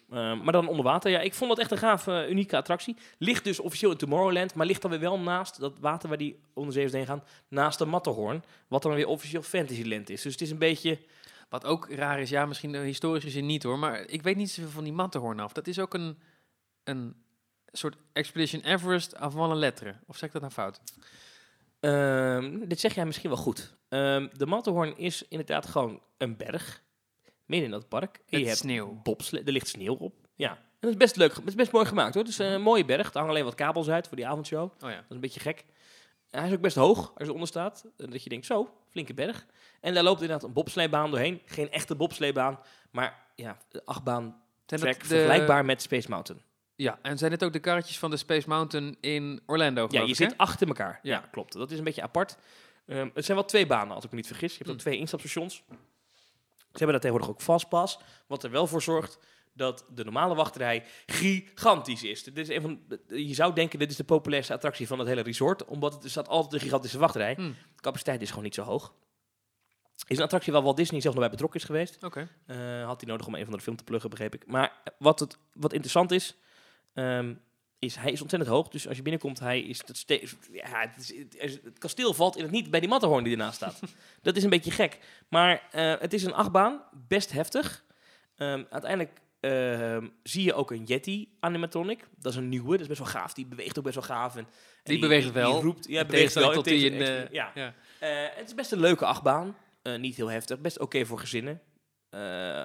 eh, 0.08 0.42
maar 0.42 0.52
dan 0.52 0.68
onder 0.68 0.84
water. 0.84 1.10
Ja, 1.10 1.20
ik 1.20 1.34
vond 1.34 1.50
dat 1.50 1.58
echt 1.58 1.70
een 1.70 1.78
gaaf, 1.78 2.06
eh, 2.06 2.28
unieke 2.28 2.56
attractie. 2.56 2.96
Ligt 3.18 3.44
dus 3.44 3.60
officieel 3.60 3.90
in 3.90 3.96
Tomorrowland, 3.96 4.54
maar 4.54 4.66
ligt 4.66 4.82
dan 4.82 4.90
weer 4.90 5.00
wel 5.00 5.18
naast 5.18 5.60
dat 5.60 5.78
water 5.78 6.08
waar 6.08 6.18
die 6.18 6.40
onderzeeërs 6.54 6.92
heen 6.92 7.06
gaan, 7.06 7.24
naast 7.48 7.78
de 7.78 7.84
Matterhorn, 7.84 8.44
wat 8.68 8.82
dan 8.82 8.94
weer 8.94 9.06
officieel 9.06 9.42
Fantasyland 9.42 10.10
is. 10.10 10.22
Dus 10.22 10.32
het 10.32 10.42
is 10.42 10.50
een 10.50 10.58
beetje... 10.58 10.98
Wat 11.48 11.64
ook 11.64 11.90
raar 11.90 12.20
is, 12.20 12.30
ja, 12.30 12.46
misschien 12.46 12.74
historisch 12.74 13.24
gezien 13.24 13.46
niet 13.46 13.62
hoor, 13.62 13.78
maar 13.78 14.00
ik 14.00 14.22
weet 14.22 14.36
niet 14.36 14.50
zoveel 14.50 14.70
van 14.70 14.84
die 14.84 14.92
Matterhorn 14.92 15.40
af. 15.40 15.52
Dat 15.52 15.66
is 15.66 15.78
ook 15.78 15.94
een, 15.94 16.18
een 16.84 17.14
soort 17.72 17.96
Expedition 18.12 18.62
Everest 18.62 19.16
avant 19.16 19.48
la 19.48 19.54
lettre. 19.54 19.94
Of 20.06 20.16
zeg 20.16 20.28
ik 20.28 20.32
dat 20.32 20.42
nou 20.42 20.54
fout? 20.54 20.80
Ehm, 21.80 22.68
dit 22.68 22.80
zeg 22.80 22.94
jij 22.94 23.06
misschien 23.06 23.30
wel 23.30 23.38
goed. 23.38 23.74
Ehm, 23.88 24.28
de 24.32 24.46
Matterhorn 24.46 24.96
is 24.98 25.24
inderdaad 25.28 25.66
gewoon 25.66 26.00
een 26.18 26.36
berg, 26.36 26.82
midden 27.46 27.66
in 27.68 27.74
dat 27.74 27.88
park. 27.88 28.20
En 28.28 28.38
je 28.40 28.46
hebt 28.46 28.58
sneeuw. 28.58 29.02
er 29.30 29.52
ligt 29.52 29.68
sneeuw 29.68 29.94
op. 29.94 30.14
Ja, 30.34 30.50
En 30.50 30.58
dat 30.80 30.90
is 30.90 30.96
best 30.96 31.16
leuk, 31.16 31.34
het 31.34 31.46
is 31.46 31.54
best 31.54 31.72
mooi 31.72 31.86
gemaakt 31.86 32.14
hoor. 32.14 32.22
Het 32.22 32.32
is 32.32 32.38
een 32.38 32.62
mooie 32.62 32.84
berg. 32.84 33.06
Er 33.08 33.12
hangen 33.14 33.30
alleen 33.30 33.44
wat 33.44 33.54
kabels 33.54 33.88
uit 33.88 34.06
voor 34.08 34.16
die 34.16 34.26
avondshow. 34.26 34.62
Oh 34.62 34.70
ja. 34.80 34.88
Dat 34.88 35.04
is 35.08 35.14
een 35.14 35.20
beetje 35.20 35.40
gek. 35.40 35.64
En 36.30 36.38
hij 36.40 36.48
is 36.48 36.54
ook 36.54 36.60
best 36.60 36.76
hoog 36.76 36.98
als 36.98 37.12
je 37.18 37.24
eronder 37.24 37.48
staat. 37.48 37.84
Dat 37.96 38.22
je 38.22 38.28
denkt, 38.28 38.46
zo, 38.46 38.70
flinke 38.90 39.14
berg. 39.14 39.46
En 39.80 39.94
daar 39.94 40.02
loopt 40.02 40.20
inderdaad 40.20 40.46
een 40.48 40.52
bobsleebaan 40.52 41.10
doorheen. 41.10 41.40
Geen 41.44 41.70
echte 41.70 41.94
bobsleebaan, 41.94 42.58
maar 42.90 43.24
ja, 43.34 43.56
de 43.68 43.82
achtbaan 43.84 44.42
track 44.66 44.80
dat 44.82 45.00
de- 45.00 45.06
vergelijkbaar 45.06 45.64
met 45.64 45.82
Space 45.82 46.10
Mountain. 46.10 46.42
Ja, 46.76 46.98
en 47.02 47.18
zijn 47.18 47.30
dit 47.30 47.44
ook 47.44 47.52
de 47.52 47.58
karretjes 47.58 47.98
van 47.98 48.10
de 48.10 48.16
Space 48.16 48.48
Mountain 48.48 48.96
in 49.00 49.40
Orlando? 49.46 49.86
Ja, 49.90 50.00
je 50.02 50.08
ik, 50.08 50.14
zit 50.14 50.34
achter 50.38 50.66
elkaar. 50.66 51.00
Ja. 51.02 51.12
Ja. 51.14 51.28
klopt. 51.30 51.52
Dat 51.52 51.70
is 51.70 51.78
een 51.78 51.84
beetje 51.84 52.02
apart. 52.02 52.36
Ehm, 52.86 53.08
het 53.14 53.24
zijn 53.24 53.36
wel 53.36 53.46
twee 53.46 53.66
banen, 53.66 53.94
als 53.94 54.04
ik 54.04 54.10
me 54.10 54.16
niet 54.16 54.26
vergis. 54.26 54.50
Je 54.52 54.58
hebt 54.58 54.70
ook 54.70 54.76
Hm. 54.76 54.82
twee 54.82 54.98
instapstations. 54.98 55.62
Ze 56.78 56.84
hebben 56.84 57.00
daar 57.00 57.10
tegenwoordig 57.10 57.30
ook 57.30 57.42
fastpass. 57.42 57.98
Wat 58.26 58.44
er 58.44 58.50
wel 58.50 58.66
voor 58.66 58.82
zorgt 58.82 59.18
dat 59.52 59.84
de 59.94 60.04
normale 60.04 60.34
wachtrij 60.34 60.84
gigantisch 61.06 62.02
is. 62.02 62.24
Dit 62.24 62.38
is 62.38 62.48
een 62.48 62.62
van, 62.62 62.80
je 63.08 63.34
zou 63.34 63.54
denken, 63.54 63.78
dit 63.78 63.90
is 63.90 63.96
de 63.96 64.04
populairste 64.04 64.52
attractie 64.52 64.86
van 64.86 64.98
het 64.98 65.08
hele 65.08 65.22
resort. 65.22 65.64
Omdat 65.64 65.92
het 65.92 66.10
staat 66.10 66.28
altijd 66.28 66.52
een 66.52 66.60
gigantische 66.60 66.98
wachtrij. 66.98 67.34
De 67.34 67.54
capaciteit 67.76 68.22
is 68.22 68.28
gewoon 68.28 68.44
niet 68.44 68.54
zo 68.54 68.62
hoog. 68.62 68.94
Is 70.06 70.16
een 70.16 70.22
attractie 70.22 70.52
waar 70.52 70.62
Walt 70.62 70.76
Disney 70.76 71.00
zelf 71.00 71.14
nog 71.14 71.22
bij 71.22 71.32
betrokken 71.32 71.60
is 71.60 71.66
geweest. 71.66 72.04
Oké. 72.04 72.28
Eh, 72.46 72.84
had 72.84 73.00
hij 73.00 73.10
nodig 73.10 73.26
om 73.26 73.34
een 73.34 73.44
van 73.44 73.52
de 73.52 73.60
film 73.60 73.76
te 73.76 73.84
pluggen, 73.84 74.10
begreep 74.10 74.34
ik. 74.34 74.46
Maar 74.46 74.82
wat, 74.98 75.20
het, 75.20 75.38
wat 75.52 75.72
interessant 75.72 76.10
is, 76.10 76.36
ehm, 76.94 77.34
is 77.78 77.96
hij 77.96 78.12
is 78.12 78.20
ontzettend 78.20 78.52
hoog. 78.52 78.68
Dus 78.68 78.88
als 78.88 78.96
je 78.96 79.02
binnenkomt, 79.02 79.40
hij 79.40 79.60
is 79.60 79.82
ja, 80.52 80.80
het, 80.80 81.12
is, 81.38 81.52
het, 81.52 81.78
kasteel 81.78 82.14
valt 82.14 82.36
in 82.36 82.42
het 82.42 82.52
niet 82.52 82.70
bij 82.70 82.80
die 82.80 82.88
Matterhorn 82.88 83.24
die 83.24 83.32
ernaast 83.32 83.56
staat. 83.56 83.80
dat 84.22 84.36
is 84.36 84.42
een 84.42 84.50
beetje 84.50 84.70
gek. 84.70 84.98
Maar 85.28 85.68
eh, 85.70 85.94
het 85.98 86.12
is 86.12 86.24
een 86.24 86.34
achtbaan, 86.34 86.82
best 87.08 87.32
heftig. 87.32 87.84
Ehm, 88.36 88.64
uiteindelijk 88.70 89.20
ehm, 89.40 90.08
zie 90.22 90.44
je 90.44 90.54
ook 90.54 90.70
een 90.70 90.84
Yeti 90.84 91.36
animatronic. 91.40 92.08
Dat 92.18 92.32
is 92.32 92.38
een 92.38 92.48
nieuwe, 92.48 92.70
dat 92.70 92.80
is 92.80 92.86
best 92.86 92.98
wel 92.98 93.08
gaaf. 93.08 93.32
Die 93.32 93.46
beweegt 93.46 93.78
ook 93.78 93.84
best 93.84 93.96
wel 93.96 94.04
gaaf. 94.04 94.36
En, 94.36 94.44
en 94.44 94.48
Die 94.82 94.98
beweegt 94.98 95.32
wel. 95.32 95.52
Die 95.52 95.62
roept, 95.62 95.88
ja, 95.88 96.04
beweegt 96.04 96.34
wel. 96.34 96.52
tot 96.52 96.64
die 96.64 96.90
in, 96.90 97.02
eh, 97.02 97.30
ja. 97.30 97.50
ja. 97.54 97.74
Eh, 97.98 98.36
het 98.36 98.46
is 98.46 98.54
best 98.54 98.72
een 98.72 98.80
leuke 98.80 99.06
achtbaan. 99.06 99.56
Niet 99.98 100.16
heel 100.16 100.30
heftig. 100.30 100.60
Best 100.60 100.78
oké 100.78 101.06
voor 101.06 101.18
gezinnen. 101.18 101.60
Eh, 102.10 102.20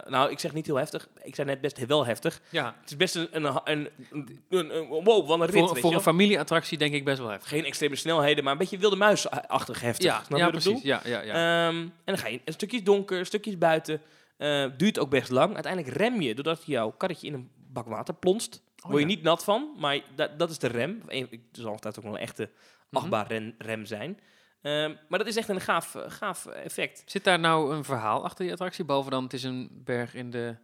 nou, 0.06 0.32
ik 0.32 0.40
zeg 0.40 0.54
niet 0.54 0.66
heel 0.66 0.76
heftig. 0.76 1.08
Ik 1.24 1.36
zei 1.36 1.48
net 1.48 1.62
best 1.62 1.86
wel 1.86 2.06
heftig. 2.06 2.42
Ja, 2.50 2.76
Het 2.82 2.90
is 2.90 2.96
best 2.98 3.16
een... 3.16 3.28
een, 3.32 3.46
een, 3.64 3.90
een, 4.12 4.42
een- 4.50 4.76
een- 4.76 4.88
wow, 4.88 5.28
wat 5.28 5.40
een 5.40 5.46
rit, 5.46 5.68
voor, 5.68 5.78
voor 5.78 5.94
een 5.94 6.02
familieattractie 6.02 6.78
denk 6.78 6.94
ik 6.94 7.06
best 7.06 7.20
wel 7.20 7.30
heftig. 7.30 7.50
Geen 7.50 7.66
extreme 7.66 7.96
snelheden, 7.96 8.44
maar 8.44 8.54
een 8.54 8.60
beetje 8.60 8.78
wilde 8.78 8.96
muisachtig 8.96 9.82
heftig. 9.82 10.06
Ja, 10.06 10.24
Snap 10.24 10.40
ja 10.40 10.50
precies. 10.50 10.82
Ja, 10.82 11.02
ja, 11.04 11.22
ja. 11.22 11.68
Ehm, 11.68 11.78
en 11.78 11.92
dan 12.06 12.18
ga 12.18 12.28
je 12.28 12.42
in 12.46 12.54
stukjes 12.54 12.84
donker, 12.84 13.26
stukjes 13.26 13.58
buiten. 13.58 14.02
Eh, 14.38 14.66
duurt 14.78 15.00
ook 15.00 15.10
best 15.10 15.30
lang. 15.30 15.54
Uiteindelijk 15.54 15.96
rem 15.96 16.22
je 16.22 16.36
doordat 16.36 16.66
je 16.66 16.72
jouw 16.72 16.92
karretje 16.92 17.28
in 17.28 17.34
een 17.34 17.50
bak 17.74 17.88
water 17.88 18.14
plonst. 18.14 18.62
Oh, 18.84 18.90
Word 18.90 19.04
je 19.04 19.10
ja. 19.10 19.16
niet 19.16 19.24
nat 19.24 19.44
van, 19.44 19.72
maar 19.78 20.00
dat, 20.16 20.40
dat 20.40 20.50
is 20.50 20.58
de 20.58 20.68
rem. 20.68 21.02
Het 21.08 21.40
zal 21.52 21.72
altijd 21.72 21.98
ook 21.98 22.04
wel 22.04 22.14
een 22.14 22.20
echte 22.20 22.50
Mhm. 22.90 23.02
achtbaar 23.02 23.28
rem, 23.28 23.56
rem 23.58 23.86
zijn. 23.86 24.20
Ehm, 24.62 24.94
maar 25.08 25.20
dat 25.20 25.28
is 25.28 25.36
echt 25.36 25.50
een 25.50 25.62
gaaf, 25.62 25.96
eh, 25.96 26.04
gaaf 26.12 26.46
effect. 26.46 27.04
Zit 27.06 27.24
daar 27.24 27.40
nou 27.40 27.76
een 27.76 27.84
verhaal 27.84 28.24
achter 28.24 28.44
die 28.44 28.52
attractie? 28.54 28.86
Behalve 28.86 29.10
dan, 29.10 29.24
het 29.24 29.34
is 29.34 29.44
een 29.44 29.70
berg 29.84 30.14
in 30.14 30.30
de... 30.32 30.56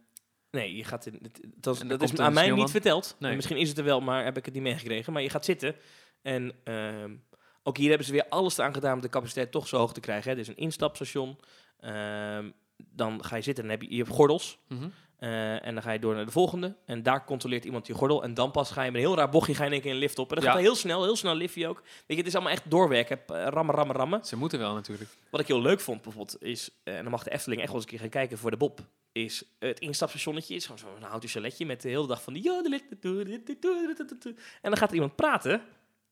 Nee, 0.50 0.76
je 0.76 0.84
gaat 0.84 1.06
in, 1.06 1.18
het, 1.22 1.40
dat, 1.56 1.74
is- 1.74 1.80
dat 1.88 2.02
aan 2.20 2.26
een 2.26 2.32
mij 2.32 2.42
sneeuwman? 2.42 2.58
niet 2.64 2.70
verteld. 2.70 3.16
Nee. 3.18 3.30
En 3.30 3.36
Misschien 3.36 3.56
is 3.56 3.68
het 3.68 3.78
er 3.78 3.84
wel, 3.84 4.00
maar 4.00 4.24
heb 4.24 4.36
ik 4.36 4.44
het 4.44 4.54
niet 4.54 4.62
meegekregen. 4.62 5.12
Maar 5.12 5.22
je 5.22 5.30
gaat 5.30 5.44
zitten 5.44 5.74
en 6.22 6.52
ehm, 6.64 7.14
ook 7.62 7.76
hier 7.76 7.88
hebben 7.88 8.06
ze 8.06 8.12
weer 8.12 8.26
alles 8.28 8.58
aan 8.58 8.74
gedaan 8.74 8.94
om 8.94 9.00
de 9.00 9.08
capaciteit 9.08 9.50
toch 9.50 9.68
zo 9.68 9.76
hoog 9.76 9.92
te 9.92 10.00
krijgen. 10.00 10.30
Hè. 10.30 10.36
Dit 10.36 10.48
is 10.48 10.50
een 10.54 10.62
instapstation. 10.62 11.38
Ehm, 11.80 12.50
dan 12.76 13.24
ga 13.24 13.36
je 13.36 13.42
zitten 13.42 13.64
en 13.64 13.70
heb 13.70 13.82
je, 13.82 13.90
je 13.90 13.96
hebt 13.96 14.08
gordels. 14.14 14.58
Mhm. 14.68 14.88
Eh, 15.18 15.66
en 15.66 15.74
dan 15.74 15.82
ga 15.82 15.90
je 15.92 15.98
door 15.98 16.14
naar 16.14 16.24
de 16.24 16.30
volgende. 16.30 16.76
En 16.84 17.02
daar 17.02 17.24
controleert 17.24 17.64
iemand 17.64 17.86
je 17.86 17.94
gordel. 17.94 18.22
En 18.22 18.34
dan 18.34 18.50
pas 18.50 18.70
ga 18.70 18.82
je 18.82 18.90
met 18.90 19.00
een 19.00 19.06
heel 19.06 19.16
raar 19.16 19.28
bochtje 19.28 19.54
ga 19.54 19.60
je 19.60 19.66
in 19.66 19.72
één 19.72 19.82
keer 19.82 19.90
een 19.92 19.96
lift 19.98 20.18
op. 20.18 20.28
En 20.28 20.34
dat 20.34 20.44
Ja. 20.44 20.50
gaat 20.50 20.60
heel 20.60 20.74
snel, 20.74 21.02
heel 21.02 21.16
snel 21.16 21.34
lift 21.34 21.54
je 21.54 21.68
ook. 21.68 21.80
Weet 21.82 22.04
je, 22.06 22.16
het 22.16 22.26
is 22.26 22.34
allemaal 22.34 22.52
echt 22.52 22.70
doorwerken. 22.70 23.20
Eh, 23.26 23.46
Rammen, 23.46 23.74
rammen, 23.74 23.96
rammen. 23.96 24.24
Ze 24.24 24.36
moeten 24.36 24.58
wel 24.58 24.74
natuurlijk. 24.74 25.10
Wat 25.30 25.40
ik 25.40 25.46
heel 25.46 25.60
leuk 25.60 25.80
vond 25.80 26.02
bijvoorbeeld 26.02 26.42
is, 26.42 26.70
eh, 26.82 26.96
en 26.96 27.02
dan 27.02 27.10
mag 27.10 27.22
de 27.22 27.30
Efteling 27.30 27.60
echt 27.60 27.70
wel 27.70 27.80
eens 27.80 27.84
een 27.90 27.96
keer 27.96 28.00
gaan 28.08 28.20
kijken 28.20 28.38
voor 28.38 28.50
de 28.50 28.56
Bob, 28.56 28.80
is 29.12 29.42
het 29.58 29.78
instapstationnetje 29.80 30.54
is 30.54 30.62
gewoon 30.64 30.78
zo'n 30.78 31.02
houten 31.08 31.28
chaletje 31.28 31.66
met 31.66 31.82
de 31.82 31.88
hele 31.88 32.06
dag 32.06 32.22
van 32.22 32.32
die 32.32 32.50
en 34.62 34.70
dan 34.70 34.76
gaat 34.76 34.88
er 34.88 34.94
iemand 34.94 35.16
praten, 35.16 35.62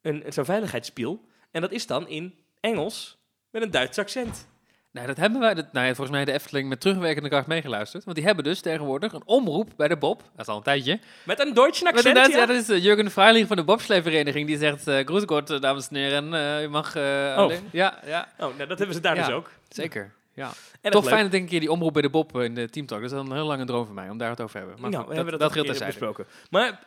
een, 0.02 0.24
zo'n 0.28 0.44
veiligheidsspiel, 0.44 1.20
en 1.50 1.60
dat 1.60 1.72
is 1.72 1.86
dan 1.86 2.08
in 2.08 2.34
Engels 2.60 3.18
met 3.50 3.62
een 3.62 3.70
Duits 3.70 3.98
accent. 3.98 4.48
Nou, 4.96 5.08
dat 5.08 5.16
hebben 5.16 5.40
wij, 5.40 5.54
dat, 5.54 5.72
nou 5.72 5.86
ja, 5.86 5.94
volgens 5.94 6.16
mij 6.16 6.24
de 6.24 6.32
Efteling 6.32 6.68
met 6.68 6.80
terugwerkende 6.80 7.28
kracht 7.28 7.46
meegeluisterd. 7.46 8.04
Want 8.04 8.16
die 8.16 8.26
hebben 8.26 8.44
dus 8.44 8.60
tegenwoordig 8.60 9.12
een 9.12 9.22
omroep 9.24 9.70
bij 9.76 9.88
de 9.88 9.96
Bob, 9.96 10.22
dat 10.36 10.46
is 10.46 10.46
al 10.46 10.56
een 10.56 10.62
tijdje. 10.62 11.00
Met 11.24 11.40
een 11.40 11.54
Duits 11.54 11.82
Met 11.82 11.92
accent, 11.92 12.16
ja? 12.16 12.38
ja, 12.38 12.46
dat 12.46 12.56
is 12.56 12.68
eh, 12.68 12.82
Jurgen 12.82 13.10
Freiling 13.10 13.46
van 13.46 13.56
de 13.56 13.64
Bobsleevereniging. 13.64 14.46
Die 14.46 14.58
zegt, 14.58 14.86
eh, 14.88 15.60
dames 15.60 15.88
en 15.88 15.96
heren, 15.96 16.60
je 16.60 16.68
mag 16.68 16.96
alleen... 16.96 17.68
Ja, 17.72 17.98
ja, 18.06 18.28
Oh, 18.38 18.56
nou, 18.56 18.68
dat 18.68 18.78
hebben 18.78 18.94
ze 18.96 19.00
daar 19.00 19.16
Ja. 19.16 19.26
dus 19.26 19.34
ook. 19.34 19.50
zeker. 19.68 20.12
Ja. 20.34 20.50
En 20.80 20.90
Toch 20.90 21.02
dat 21.02 21.12
fijn 21.12 21.24
dat 21.24 21.34
ik 21.34 21.40
een 21.40 21.48
keer 21.48 21.60
die 21.60 21.70
omroep 21.70 21.92
bij 21.92 22.02
de 22.02 22.10
Bob 22.10 22.36
in 22.40 22.54
de 22.54 22.70
Teamtalk. 22.70 23.00
Dat 23.00 23.12
is 23.12 23.18
een 23.18 23.32
heel 23.32 23.46
lange 23.46 23.64
droom 23.64 23.86
van 23.86 23.94
mij, 23.94 24.10
om 24.10 24.18
daar 24.18 24.30
het 24.30 24.40
over 24.40 24.52
te 24.52 24.58
hebben. 24.58 24.80
Maar 24.80 24.90
nou, 24.90 25.02
goed, 25.02 25.10
we 25.10 25.16
hebben 25.18 25.38
dat, 25.38 25.48
dat 25.48 25.56
dat 25.58 25.66
terzijde. 25.66 25.92
besproken. 25.92 26.26
Maar 26.50 26.84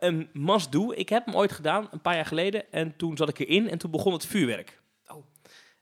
een 0.00 0.28
must-do, 0.32 0.92
ik 0.92 1.08
heb 1.08 1.24
hem 1.24 1.34
ooit 1.34 1.52
gedaan, 1.52 1.88
een 1.90 2.00
paar 2.00 2.14
jaar 2.14 2.26
geleden. 2.26 2.72
En 2.72 2.96
toen 2.96 3.16
zat 3.16 3.28
ik 3.28 3.38
erin 3.38 3.70
en 3.70 3.78
toen 3.78 3.90
begon 3.90 4.12
het 4.12 4.26
vuurwerk. 4.26 4.78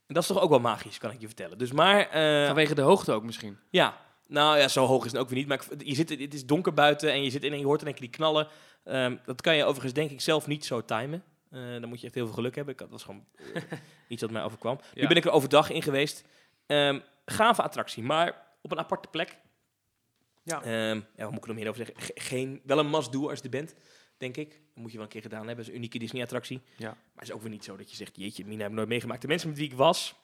En 0.07 0.15
dat 0.15 0.23
is 0.23 0.29
toch 0.29 0.41
ook 0.41 0.51
wel 0.51 0.61
magisch, 0.61 0.99
kan 0.99 1.11
ik 1.11 1.21
je 1.21 1.27
vertellen. 1.27 1.59
Dus 1.59 1.73
maar... 1.73 2.09
eh, 2.09 2.47
Vanwege 2.47 2.75
de 2.75 2.83
hoogte 2.83 3.13
ook 3.13 3.23
misschien. 3.23 3.59
Ja, 3.71 3.97
nou 4.27 4.59
ja, 4.59 4.69
zo 4.69 4.87
hoog 4.87 5.05
is 5.05 5.13
het 5.13 5.21
ook 5.21 5.29
weer 5.29 5.39
niet. 5.39 5.49
Maar 5.49 5.65
ik- 5.71 5.87
je 5.87 5.95
zit, 5.95 6.09
het 6.09 6.35
is 6.35 6.47
donker 6.47 6.75
buiten 6.75 7.13
en 7.13 7.23
je 7.23 7.31
zit 7.31 7.45
in 7.45 7.53
en 7.53 7.59
je 7.59 7.65
hoort 7.65 7.81
in 7.81 7.87
één 7.87 7.95
keer 7.97 8.07
die 8.07 8.17
knallen. 8.17 8.49
Ehm, 8.85 9.17
dat 9.25 9.41
kan 9.41 9.57
je 9.57 9.65
overigens 9.65 9.93
denk 9.93 10.11
ik 10.11 10.21
zelf 10.21 10.47
niet 10.47 10.65
zo 10.65 10.85
timen. 10.85 11.23
Eh, 11.51 11.61
dan 11.81 11.89
moet 11.89 12.01
je 12.01 12.07
echt 12.07 12.15
heel 12.15 12.25
veel 12.27 12.35
geluk 12.35 12.55
hebben. 12.55 12.75
Ik 12.75 12.81
had, 12.81 12.91
dat 12.91 13.05
was 13.05 13.07
gewoon 13.07 13.25
eh, 13.55 13.63
iets 14.09 14.23
wat 14.23 14.31
mij 14.31 14.43
overkwam. 14.43 14.81
Nu 14.95 15.07
ben 15.07 15.17
ik 15.17 15.25
er 15.25 15.31
overdag 15.31 15.71
in 15.71 15.83
geweest. 15.83 16.25
Ehm 16.67 16.99
gave 17.27 17.63
attractie, 17.63 18.03
maar 18.03 18.43
op 18.63 18.73
een 18.73 18.79
aparte 18.79 19.09
plek. 19.09 19.37
Ja. 20.43 20.63
Ehm, 20.63 20.97
ja, 21.17 21.23
wat 21.25 21.31
moet 21.31 21.37
ik 21.37 21.43
er 21.43 21.49
nog 21.49 21.57
meer 21.57 21.69
over 21.69 21.85
zeggen? 21.87 22.05
Ge- 22.05 22.13
geen, 22.15 22.61
wel 22.65 22.79
een 22.79 22.91
must-do 22.91 23.29
als 23.29 23.39
je 23.39 23.45
er 23.45 23.51
bent, 23.51 23.75
denk 24.17 24.37
ik. 24.37 24.51
Dat 24.51 24.83
moet 24.83 24.91
je 24.91 24.97
wel 24.97 25.07
een 25.07 25.13
keer 25.13 25.23
gedaan 25.23 25.47
hebben. 25.47 25.57
Dat 25.57 25.65
is 25.65 25.71
een 25.71 25.77
unieke 25.77 25.99
Disney-attractie. 25.99 26.63
Ja. 26.77 26.89
Maar 26.89 26.99
het 27.15 27.29
is 27.29 27.33
ook 27.33 27.43
weer 27.43 27.51
niet 27.51 27.65
zo 27.65 27.77
dat 27.77 27.91
je 27.91 27.97
zegt, 27.97 28.17
jeetje, 28.17 28.45
Mina 28.45 28.61
heb 28.61 28.71
ik 28.71 28.77
nooit 28.77 28.89
meegemaakt. 28.89 29.23
De 29.23 29.29
mensen 29.29 29.49
met 29.49 29.59
wie 29.59 29.71
ik 29.71 29.75
was, 29.77 30.15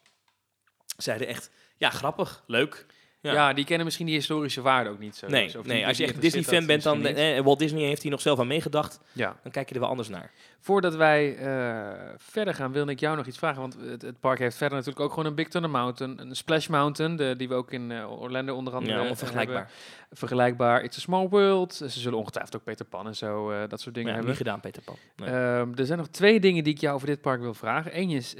zeiden 0.97 1.27
echt, 1.27 1.51
ja, 1.77 1.91
grappig, 1.91 2.45
leuk. 2.47 2.87
Ja. 3.23 3.33
Ja. 3.33 3.53
die 3.53 3.65
kennen 3.65 3.85
misschien 3.85 4.07
die 4.07 4.15
historische 4.15 4.61
waarde 4.61 4.91
ook 4.91 4.99
niet 4.99 5.17
zo. 5.17 5.27
Nee, 5.29 5.53
Dus 5.53 5.67
nee 5.67 5.87
als 5.87 5.97
je 5.97 6.05
echt 6.05 6.21
Disney-fan 6.21 6.67
bent, 6.67 6.83
dan 6.83 7.07
eh, 7.07 7.41
Walt 7.41 7.59
Disney 7.59 7.83
heeft 7.83 8.03
hier 8.03 8.11
nog 8.11 8.21
zelf 8.21 8.39
aan 8.39 8.47
meegedacht. 8.47 9.01
Ja. 9.13 9.37
Dan 9.43 9.53
kijk 9.53 9.69
je 9.69 9.75
er 9.75 9.81
wel 9.81 9.89
anders 9.89 10.09
naar. 10.09 10.31
Voordat 10.61 10.95
wij 10.95 11.37
eh, 11.37 12.15
verder 12.17 12.55
gaan, 12.55 12.73
wilde 12.73 12.93
ik 12.93 13.01
jou 13.01 13.17
nog 13.17 13.27
iets 13.27 13.39
vragen. 13.39 13.61
Want 13.61 13.77
het, 13.81 14.03
het 14.03 14.21
park 14.21 14.39
heeft 14.39 14.57
verder 14.57 14.77
natuurlijk 14.79 15.05
ook 15.05 15.11
gewoon 15.13 15.27
een 15.27 15.35
Big 15.35 15.49
Thunder 15.49 15.71
Mountain, 15.71 16.21
een 16.21 16.37
Splash 16.37 16.67
Mountain, 16.67 17.17
de, 17.17 17.35
die 17.37 17.49
we 17.49 17.55
ook 17.55 17.73
in 17.73 17.91
eh, 17.91 18.21
Orlando 18.23 18.55
onder 18.55 18.75
andere 18.75 19.03
Ja, 19.03 19.17
vergelijkbaar. 19.17 19.57
hebben. 19.57 19.75
Vergelijkbaar. 20.13 20.83
It's 20.83 20.97
a 20.97 21.01
Small 21.01 21.29
World. 21.29 21.75
Ze 21.75 21.89
zullen 21.89 22.19
ongetwijfeld 22.19 22.57
ook 22.57 22.65
Peter 22.65 22.85
Pan 22.85 23.07
en 23.07 23.17
zo, 23.17 23.51
eh, 23.51 23.59
dat 23.69 23.81
soort 23.81 23.95
dingen 23.95 24.09
Ja, 24.09 24.15
hebben. 24.17 24.31
niet 24.35 24.43
gedaan, 24.43 24.61
Peter 24.61 24.83
Pan. 24.83 24.97
Nee. 25.17 25.29
Ehm, 25.29 25.73
er 25.75 25.87
zijn 25.87 25.99
nog 25.99 26.09
twee 26.09 26.41
dingen 26.41 26.65
die 26.65 26.73
ik 26.75 26.81
jou 26.81 26.95
over 26.95 27.07
dit 27.07 27.21
park 27.21 27.41
wil 27.41 27.55
vragen. 27.55 27.99
Eén 27.99 28.11
is 28.11 28.35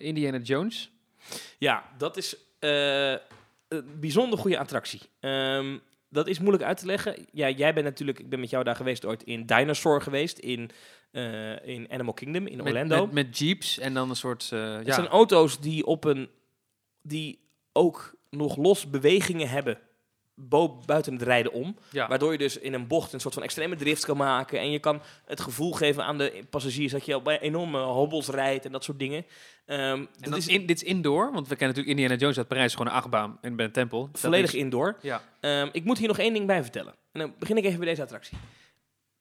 Indiana 0.00 0.38
Jones. 0.38 0.90
Ja, 1.58 1.84
dat 1.98 2.16
is 2.16 2.36
bijzonder 4.00 4.38
goede 4.38 4.58
attractie. 4.58 5.00
Ehm, 5.20 5.78
dat 6.08 6.28
is 6.28 6.38
moeilijk 6.38 6.64
uit 6.64 6.78
te 6.78 6.86
leggen. 6.86 7.26
Ja, 7.32 7.50
jij 7.50 7.74
bent 7.74 7.86
natuurlijk, 7.86 8.18
ik 8.18 8.28
ben 8.28 8.40
met 8.40 8.50
jou 8.50 8.64
daar 8.64 8.76
geweest 8.76 9.04
ooit 9.04 9.22
in 9.22 9.46
Dinosaur 9.46 10.02
geweest, 10.02 10.38
in, 10.38 10.70
eh, 11.10 11.66
in 11.66 11.86
Animal 11.90 12.14
Kingdom, 12.14 12.46
in 12.46 12.56
Met, 12.56 12.66
Orlando. 12.66 13.04
met, 13.04 13.14
met 13.14 13.38
jeeps 13.38 13.78
en 13.78 13.94
dan 13.94 14.10
een 14.10 14.16
soort... 14.16 14.50
Het 14.50 14.86
ja, 14.86 14.94
zijn 14.94 15.06
auto's 15.06 15.60
die 15.60 15.86
op 15.86 16.04
een, 16.04 16.30
die 17.02 17.40
ook 17.72 18.16
nog 18.30 18.56
los 18.56 18.90
bewegingen 18.90 19.48
hebben 19.48 19.78
buiten 20.86 21.12
het 21.12 21.22
rijden 21.22 21.52
om. 21.52 21.76
ja. 21.90 22.08
Waardoor 22.08 22.32
je 22.32 22.38
dus 22.38 22.58
in 22.58 22.74
een 22.74 22.86
bocht 22.86 23.12
een 23.12 23.20
soort 23.20 23.34
van 23.34 23.42
extreme 23.42 23.76
drift 23.76 24.04
kan 24.04 24.16
maken. 24.16 24.58
En 24.60 24.70
je 24.70 24.78
kan 24.78 25.00
het 25.24 25.40
gevoel 25.40 25.72
geven 25.72 26.04
aan 26.04 26.18
de 26.18 26.42
passagiers 26.50 26.92
dat 26.92 27.04
je 27.06 27.16
op 27.16 27.28
enorme 27.40 27.78
hobbels 27.80 28.28
rijdt 28.28 28.64
en 28.64 28.72
dat 28.72 28.84
soort 28.84 28.98
dingen. 28.98 29.24
En 29.66 30.08
dat 30.20 30.36
is 30.36 30.48
in, 30.48 30.66
dit 30.66 30.76
is 30.82 30.88
indoor, 30.88 31.32
want 31.32 31.48
we 31.48 31.56
kennen 31.56 31.76
natuurlijk 31.76 31.88
Indiana 31.88 32.14
Jones 32.20 32.38
uit 32.38 32.48
Parijs, 32.48 32.72
gewoon 32.74 32.86
een 32.86 32.98
achtbaan 32.98 33.38
en 33.40 33.56
bij 33.56 33.64
een 33.64 33.72
tempel. 33.72 34.08
Volledig 34.12 34.52
is- 34.52 34.60
indoor. 34.60 34.96
Ja. 35.02 35.22
Ehm, 35.40 35.68
ik 35.72 35.84
moet 35.84 35.98
hier 35.98 36.08
nog 36.08 36.18
één 36.18 36.32
ding 36.32 36.46
bij 36.46 36.62
vertellen. 36.62 36.94
En 37.12 37.20
dan 37.20 37.34
begin 37.38 37.56
ik 37.56 37.64
even 37.64 37.78
bij 37.78 37.88
deze 37.88 38.02
attractie. 38.02 38.38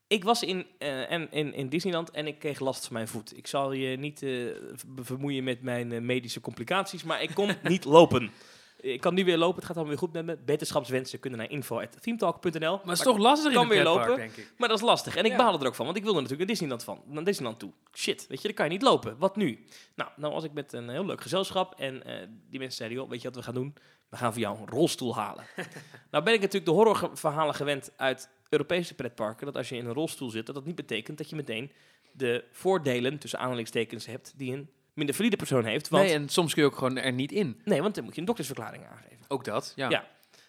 Ik 0.08 0.24
was 0.24 0.44
in, 0.44 0.66
eh, 0.78 1.12
en, 1.12 1.28
in, 1.32 1.54
in 1.54 1.70
Disneyland 1.70 2.12
en 2.12 2.28
ik 2.28 2.40
kreeg 2.40 2.60
last 2.60 2.86
van 2.86 2.94
mijn 2.94 3.08
voet. 3.08 3.38
Ik 3.38 3.48
zal 3.48 3.72
je 3.72 3.98
niet 3.98 4.24
eh, 4.24 4.30
ver- 4.74 5.06
vermoeien 5.06 5.44
met 5.44 5.62
mijn 5.62 5.92
eh, 5.92 6.02
medische 6.02 6.40
complicaties, 6.42 7.04
maar 7.04 7.22
ik 7.22 7.30
kon 7.34 7.52
niet 7.64 7.86
lopen. 7.86 8.32
Ik 8.80 9.02
kan 9.02 9.14
nu 9.14 9.26
weer 9.26 9.38
lopen, 9.38 9.56
het 9.56 9.66
gaat 9.66 9.76
allemaal 9.76 9.94
weer 9.94 10.04
goed 10.04 10.14
met 10.14 10.26
me. 10.26 10.38
Beterschapswensen 10.46 11.20
kunnen 11.20 11.40
naar 11.40 11.50
info.themetalk.nl. 11.50 12.72
Maar 12.72 12.80
het 12.82 12.98
is 12.98 13.00
toch 13.00 13.18
lastig 13.18 13.54
kan 13.54 13.64
in 13.64 13.70
weer 13.70 13.84
lopen. 13.84 14.16
denk 14.16 14.36
ik. 14.36 14.54
Maar 14.58 14.70
dat 14.70 14.78
is 14.78 14.84
lastig. 14.84 15.16
En 15.16 15.26
ik 15.26 15.32
Ja. 15.32 15.38
baalde 15.38 15.60
er 15.60 15.68
ook 15.68 15.76
van, 15.76 15.86
want 15.86 15.98
ik 15.98 16.04
wilde 16.04 16.22
natuurlijk 16.22 16.50
naar 16.50 16.58
Disneyland, 16.58 16.84
van, 16.84 17.02
naar 17.06 17.24
Disneyland 17.24 17.60
toe. 17.60 17.72
Shit, 17.94 18.26
weet 18.28 18.42
je, 18.42 18.48
dan 18.48 18.56
kan 18.58 18.66
je 18.66 18.72
niet 18.72 18.82
lopen. 18.82 19.18
Wat 19.18 19.36
nu? 19.36 19.66
Nou, 19.96 20.10
nou 20.16 20.34
was 20.34 20.44
ik 20.44 20.54
met 20.54 20.74
een 20.74 20.90
heel 20.90 21.06
leuk 21.06 21.22
gezelschap 21.22 21.80
en 21.80 22.04
eh, 22.04 22.28
die 22.50 22.60
mensen 22.60 22.78
zeiden, 22.78 22.98
joh, 22.98 23.10
weet 23.10 23.22
je 23.22 23.28
wat 23.28 23.38
we 23.38 23.44
gaan 23.44 23.54
doen? 23.54 23.76
we 24.10 24.18
gaan 24.18 24.32
voor 24.34 24.42
jou 24.42 24.60
een 24.60 24.68
rolstoel 24.68 25.16
halen. 25.16 25.46
nou 26.12 26.24
ben 26.24 26.34
ik 26.34 26.40
natuurlijk 26.40 26.66
de 26.66 26.72
horrorverhalen 26.72 27.56
gewend 27.56 27.92
uit 27.96 28.30
Europese 28.50 28.94
pretparken, 28.94 29.46
dat 29.46 29.56
als 29.56 29.70
je 29.70 29.76
in 29.76 29.86
een 29.86 29.94
rolstoel 29.94 30.30
zit, 30.30 30.46
dat 30.46 30.56
dat 30.56 30.66
niet 30.66 30.76
betekent 30.76 31.18
dat 31.18 31.30
je 31.30 31.36
meteen 31.36 31.72
de 32.12 32.44
voordelen, 32.52 33.18
tussen 33.18 33.40
aanhalingstekens, 33.40 34.06
hebt 34.06 34.34
die 34.38 34.54
een 34.54 34.70
minder 34.98 35.16
valide 35.16 35.36
persoon 35.36 35.66
heeft. 35.66 35.90
Want, 35.90 36.04
Nee, 36.04 36.14
en 36.14 36.30
soms 36.30 36.54
kun 36.54 36.62
je 36.64 36.70
ook 36.70 36.78
gewoon 36.78 36.98
er 36.98 37.14
niet 37.14 37.32
in. 37.32 37.62
nee, 37.64 37.82
want 37.82 37.96
dan 37.96 38.04
moet 38.04 38.14
je 38.14 38.20
een 38.20 38.26
doktersverklaring 38.28 38.84
aangeven. 38.86 39.26
Ook 39.28 39.44
dat, 39.44 39.74
ja. 39.76 39.90
Ja. 39.90 40.08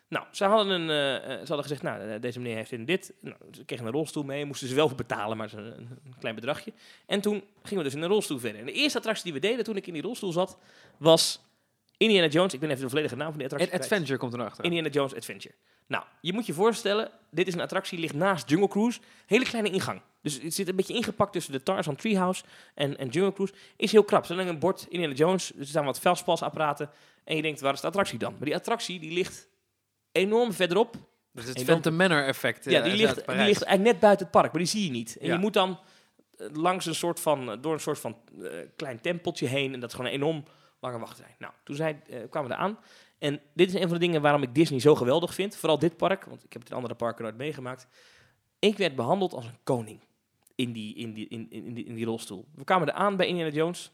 Nou, 0.08 0.26
ze 0.30 0.44
hadden, 0.44 0.80
een, 0.80 0.90
eh, 0.90 1.16
eh, 1.16 1.22
ze 1.22 1.36
hadden 1.46 1.62
gezegd, 1.62 1.82
nou, 1.82 2.00
eh, 2.10 2.20
deze 2.20 2.40
meneer 2.40 2.56
heeft 2.56 2.72
in 2.72 2.84
dit. 2.84 3.12
Nou, 3.20 3.36
ze 3.52 3.64
kregen 3.64 3.86
een 3.86 3.92
rolstoel 3.92 4.22
mee, 4.22 4.44
moesten 4.44 4.68
ze 4.68 4.74
wel 4.74 4.88
voor 4.88 4.96
betalen, 4.96 5.36
maar 5.36 5.52
een, 5.52 5.64
een 5.64 6.14
klein 6.18 6.34
bedragje. 6.34 6.72
En 7.06 7.20
toen 7.20 7.42
gingen 7.62 7.78
we 7.78 7.90
dus 7.90 7.94
in 7.98 8.02
een 8.02 8.08
rolstoel 8.08 8.38
verder. 8.38 8.60
En 8.60 8.66
de 8.66 8.72
eerste 8.72 8.98
attractie 8.98 9.24
die 9.24 9.32
we 9.32 9.38
deden 9.48 9.64
toen 9.64 9.76
ik 9.76 9.86
in 9.86 9.92
die 9.92 10.02
rolstoel 10.02 10.32
zat, 10.32 10.58
was 10.96 11.40
Indiana 11.96 12.26
Jones. 12.26 12.54
Ik 12.54 12.60
ben 12.60 12.70
even 12.70 12.82
de 12.82 12.88
volledige 12.88 13.16
naam 13.16 13.28
van 13.28 13.36
die 13.38 13.44
attractie 13.44 13.70
Ad- 13.72 13.78
kwijt. 13.78 13.92
Adventure 13.92 14.18
komt 14.18 14.34
erachter. 14.34 14.64
Indiana 14.64 14.88
Jones 14.88 15.14
Adventure. 15.14 15.54
Nou, 15.88 16.04
je 16.20 16.32
moet 16.32 16.46
je 16.46 16.52
voorstellen, 16.52 17.10
dit 17.30 17.46
is 17.46 17.54
een 17.54 17.60
attractie, 17.60 17.98
die 17.98 18.06
ligt 18.06 18.18
naast 18.18 18.48
Jungle 18.50 18.68
Cruise. 18.68 19.00
Hele 19.26 19.44
kleine 19.44 19.70
ingang. 19.70 20.00
Dus 20.22 20.42
het 20.42 20.54
zit 20.54 20.68
een 20.68 20.76
beetje 20.76 20.94
ingepakt 20.94 21.32
tussen 21.32 21.52
de 21.52 21.62
Tarzan 21.62 21.96
Treehouse 21.96 22.44
en, 22.74 22.98
en 22.98 23.08
Jungle 23.08 23.32
Cruise. 23.32 23.54
Is 23.76 23.92
heel 23.92 24.04
krap. 24.04 24.24
Er 24.28 24.34
staat 24.34 24.46
een 24.46 24.58
bord 24.58 24.86
Indiana 24.88 25.14
Jones, 25.14 25.52
er 25.58 25.66
staan 25.66 25.84
wat 25.84 26.00
velspalsapparaten. 26.00 26.90
En 27.24 27.36
je 27.36 27.42
denkt, 27.42 27.60
waar 27.60 27.72
is 27.72 27.80
de 27.80 27.86
attractie 27.86 28.18
dan? 28.18 28.32
Maar 28.32 28.44
die 28.44 28.54
attractie 28.54 29.00
die 29.00 29.12
ligt 29.12 29.48
enorm 30.12 30.52
verderop. 30.52 30.96
Dus 31.32 31.44
het 31.44 31.56
En 31.58 31.64
Phantom 31.64 31.96
Manor 31.96 32.24
effect. 32.24 32.66
eh, 32.66 32.72
ja, 32.72 32.80
die 32.82 32.90
uit 32.90 33.00
ligt, 33.00 33.14
die 33.14 33.36
ligt 33.36 33.62
eigenlijk 33.62 33.92
net 33.92 34.00
buiten 34.00 34.26
het 34.26 34.34
park, 34.34 34.52
maar 34.52 34.60
die 34.62 34.70
zie 34.70 34.84
je 34.84 34.90
niet. 34.90 35.16
En 35.20 35.26
Ja. 35.26 35.32
je 35.34 35.40
moet 35.40 35.52
dan 35.52 35.78
eh, 36.36 36.46
langs 36.52 36.86
een 36.86 36.94
soort 36.94 37.20
van, 37.20 37.50
eh, 37.50 37.56
door 37.60 37.72
een 37.72 37.80
soort 37.80 37.98
van 37.98 38.16
eh, 38.42 38.50
klein 38.76 39.00
tempeltje 39.00 39.46
heen. 39.46 39.74
En 39.74 39.80
dat 39.80 39.88
is 39.88 39.94
gewoon 39.96 40.10
een 40.10 40.16
enorm 40.16 40.44
lange 40.80 40.98
wachtrij. 40.98 41.34
Nou, 41.38 41.52
toen 41.64 41.76
eh, 41.78 41.94
kwamen 42.30 42.50
we 42.50 42.56
eraan. 42.56 42.78
En 43.18 43.40
dit 43.54 43.68
is 43.68 43.74
een 43.74 43.80
van 43.88 43.92
de 43.92 43.98
dingen 43.98 44.22
waarom 44.22 44.42
ik 44.42 44.54
Disney 44.54 44.80
zo 44.80 44.94
geweldig 44.94 45.34
vind. 45.34 45.56
Vooral 45.56 45.78
dit 45.78 45.96
park, 45.96 46.24
want 46.24 46.44
ik 46.44 46.52
heb 46.52 46.62
het 46.62 46.70
in 46.70 46.76
andere 46.76 46.94
parken 46.94 47.22
nooit 47.24 47.36
meegemaakt. 47.36 47.86
Ik 48.58 48.76
werd 48.76 48.96
behandeld 48.96 49.32
als 49.32 49.44
een 49.46 49.58
koning 49.62 50.00
in 50.54 50.72
die, 50.72 50.94
in 50.94 51.12
die, 51.12 51.28
in, 51.28 51.46
in, 51.50 51.64
in 51.64 51.74
die, 51.74 51.84
in 51.84 51.94
die 51.94 52.04
rolstoel. 52.04 52.46
We 52.54 52.64
kwamen 52.64 52.88
eraan 52.88 53.16
bij 53.16 53.26
Indiana 53.26 53.50
Jones. 53.50 53.92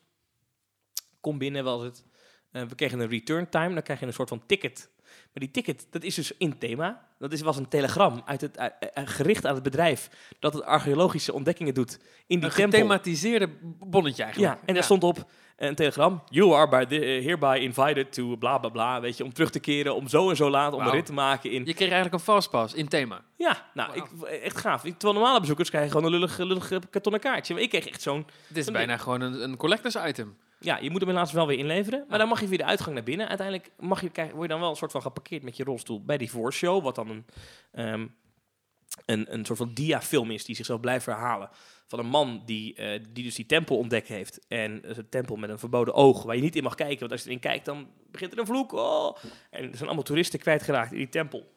Kom 1.20 1.38
binnen 1.38 1.64
was 1.64 1.82
het. 1.82 2.04
Eh, 2.50 2.62
we 2.62 2.74
kregen 2.74 3.00
een 3.00 3.08
return 3.08 3.48
time, 3.48 3.74
dan 3.74 3.82
krijg 3.82 4.00
je 4.00 4.06
een 4.06 4.12
soort 4.12 4.28
van 4.28 4.46
ticket. 4.46 4.90
Maar 5.04 5.42
die 5.42 5.50
ticket, 5.50 5.86
dat 5.90 6.02
is 6.02 6.14
dus 6.14 6.36
in 6.36 6.58
thema. 6.58 7.08
Dat 7.18 7.32
is, 7.32 7.40
was 7.40 7.56
een 7.56 7.68
telegram 7.68 8.22
uit 8.24 8.40
het, 8.40 8.58
uit- 8.58 8.94
uit- 8.94 9.08
gericht 9.08 9.46
aan 9.46 9.54
het 9.54 9.62
bedrijf 9.62 10.10
dat 10.38 10.54
het 10.54 10.62
archeologische 10.62 11.32
ontdekkingen 11.32 11.74
doet 11.74 11.98
in 12.26 12.40
die 12.40 12.48
Een 12.48 12.54
tempel. 12.54 12.78
gethematiseerde 12.78 13.48
bonnetje 13.86 14.22
eigenlijk. 14.22 14.54
Ja, 14.54 14.60
en 14.66 14.74
daar 14.74 14.84
stond 14.84 15.04
op 15.04 15.18
eh, 15.18 15.24
een 15.56 15.74
telegram. 15.74 16.22
You 16.28 16.54
are 16.54 16.68
by 16.68 16.84
the, 16.84 17.00
eh, 17.04 17.24
hereby 17.24 17.58
invited 17.60 18.12
to 18.12 18.36
bla 18.36 18.58
bla 18.58 18.68
bla. 18.70 19.00
Weet 19.00 19.16
je, 19.16 19.24
om 19.24 19.32
terug 19.32 19.50
te 19.50 19.60
keren, 19.60 19.94
om 19.94 20.08
zo 20.08 20.30
en 20.30 20.36
zo 20.36 20.50
laat, 20.50 20.72
om 20.72 20.80
een 20.80 20.90
rit 20.90 21.06
te 21.06 21.12
maken 21.12 21.50
in. 21.50 21.64
Je 21.64 21.74
kreeg 21.74 21.90
eigenlijk 21.90 22.14
een 22.14 22.20
fastpass 22.34 22.74
in 22.74 22.88
thema. 22.88 23.20
Ja, 23.36 23.66
nou, 23.74 23.94
ik, 23.94 24.22
echt 24.22 24.56
gaaf. 24.56 24.82
Terwijl 24.82 25.12
normale 25.12 25.40
bezoekers 25.40 25.68
krijgen 25.68 25.90
gewoon 25.90 26.06
een 26.06 26.12
lullig, 26.18 26.38
lullig 26.38 26.70
eh, 26.70 26.78
kartonnen 26.90 27.20
kaartje. 27.20 27.54
Maar 27.54 27.62
ik 27.62 27.68
kreeg 27.68 27.86
echt 27.88 28.02
zo'n... 28.02 28.26
Dit 28.48 28.56
is 28.56 28.70
bijna 28.70 28.96
gewoon 28.96 29.20
een, 29.20 29.42
een 29.42 29.56
collectors 29.56 29.96
item. 30.06 30.36
Ja, 30.60 30.78
je 30.80 30.90
moet 30.90 31.00
hem 31.00 31.08
helaas 31.10 31.32
wel 31.32 31.46
weer 31.46 31.58
inleveren. 31.58 32.04
Maar 32.08 32.18
dan 32.18 32.28
mag 32.28 32.40
je 32.40 32.48
via 32.48 32.56
de 32.56 32.64
uitgang 32.64 32.94
naar 32.94 33.04
binnen. 33.04 33.28
Uiteindelijk 33.28 33.70
mag 33.78 34.00
je, 34.00 34.08
krijg- 34.08 34.30
word 34.30 34.42
je 34.42 34.48
dan 34.48 34.60
wel 34.60 34.70
een 34.70 34.76
soort 34.76 34.92
van 34.92 35.02
geparkeerd 35.02 35.42
met 35.42 35.56
je 35.56 35.64
rolstoel 35.64 36.04
bij 36.04 36.18
die 36.18 36.30
voorshow. 36.30 36.82
Wat 36.82 36.94
dan 36.94 37.08
een, 37.08 37.24
ehm, 37.72 38.06
een, 39.04 39.34
een 39.34 39.44
soort 39.44 39.58
van 39.58 39.74
diafilm 39.74 40.30
is 40.30 40.44
die 40.44 40.56
zichzelf 40.56 40.80
blijft 40.80 41.06
herhalen. 41.06 41.48
Van 41.86 41.98
een 41.98 42.06
man 42.06 42.42
die, 42.46 42.74
eh, 42.74 43.00
die 43.10 43.24
dus 43.24 43.34
die 43.34 43.46
tempel 43.46 43.76
ontdekt 43.76 44.08
heeft. 44.08 44.46
En 44.48 44.80
uh, 44.84 44.96
een 44.96 45.08
tempel 45.08 45.36
met 45.36 45.50
een 45.50 45.58
verboden 45.58 45.94
oog 45.94 46.22
waar 46.22 46.36
je 46.36 46.42
niet 46.42 46.56
in 46.56 46.62
mag 46.62 46.74
kijken. 46.74 46.98
Want 46.98 47.12
als 47.12 47.20
je 47.20 47.26
erin 47.26 47.40
kijkt, 47.40 47.64
dan 47.64 47.88
begint 48.10 48.32
er 48.32 48.38
een 48.38 48.46
vloek. 48.46 48.72
Oh. 48.72 49.16
En 49.50 49.62
er 49.62 49.70
zijn 49.72 49.84
allemaal 49.84 50.04
toeristen 50.04 50.38
kwijtgeraakt 50.38 50.92
in 50.92 50.98
die 50.98 51.08
tempel. 51.08 51.52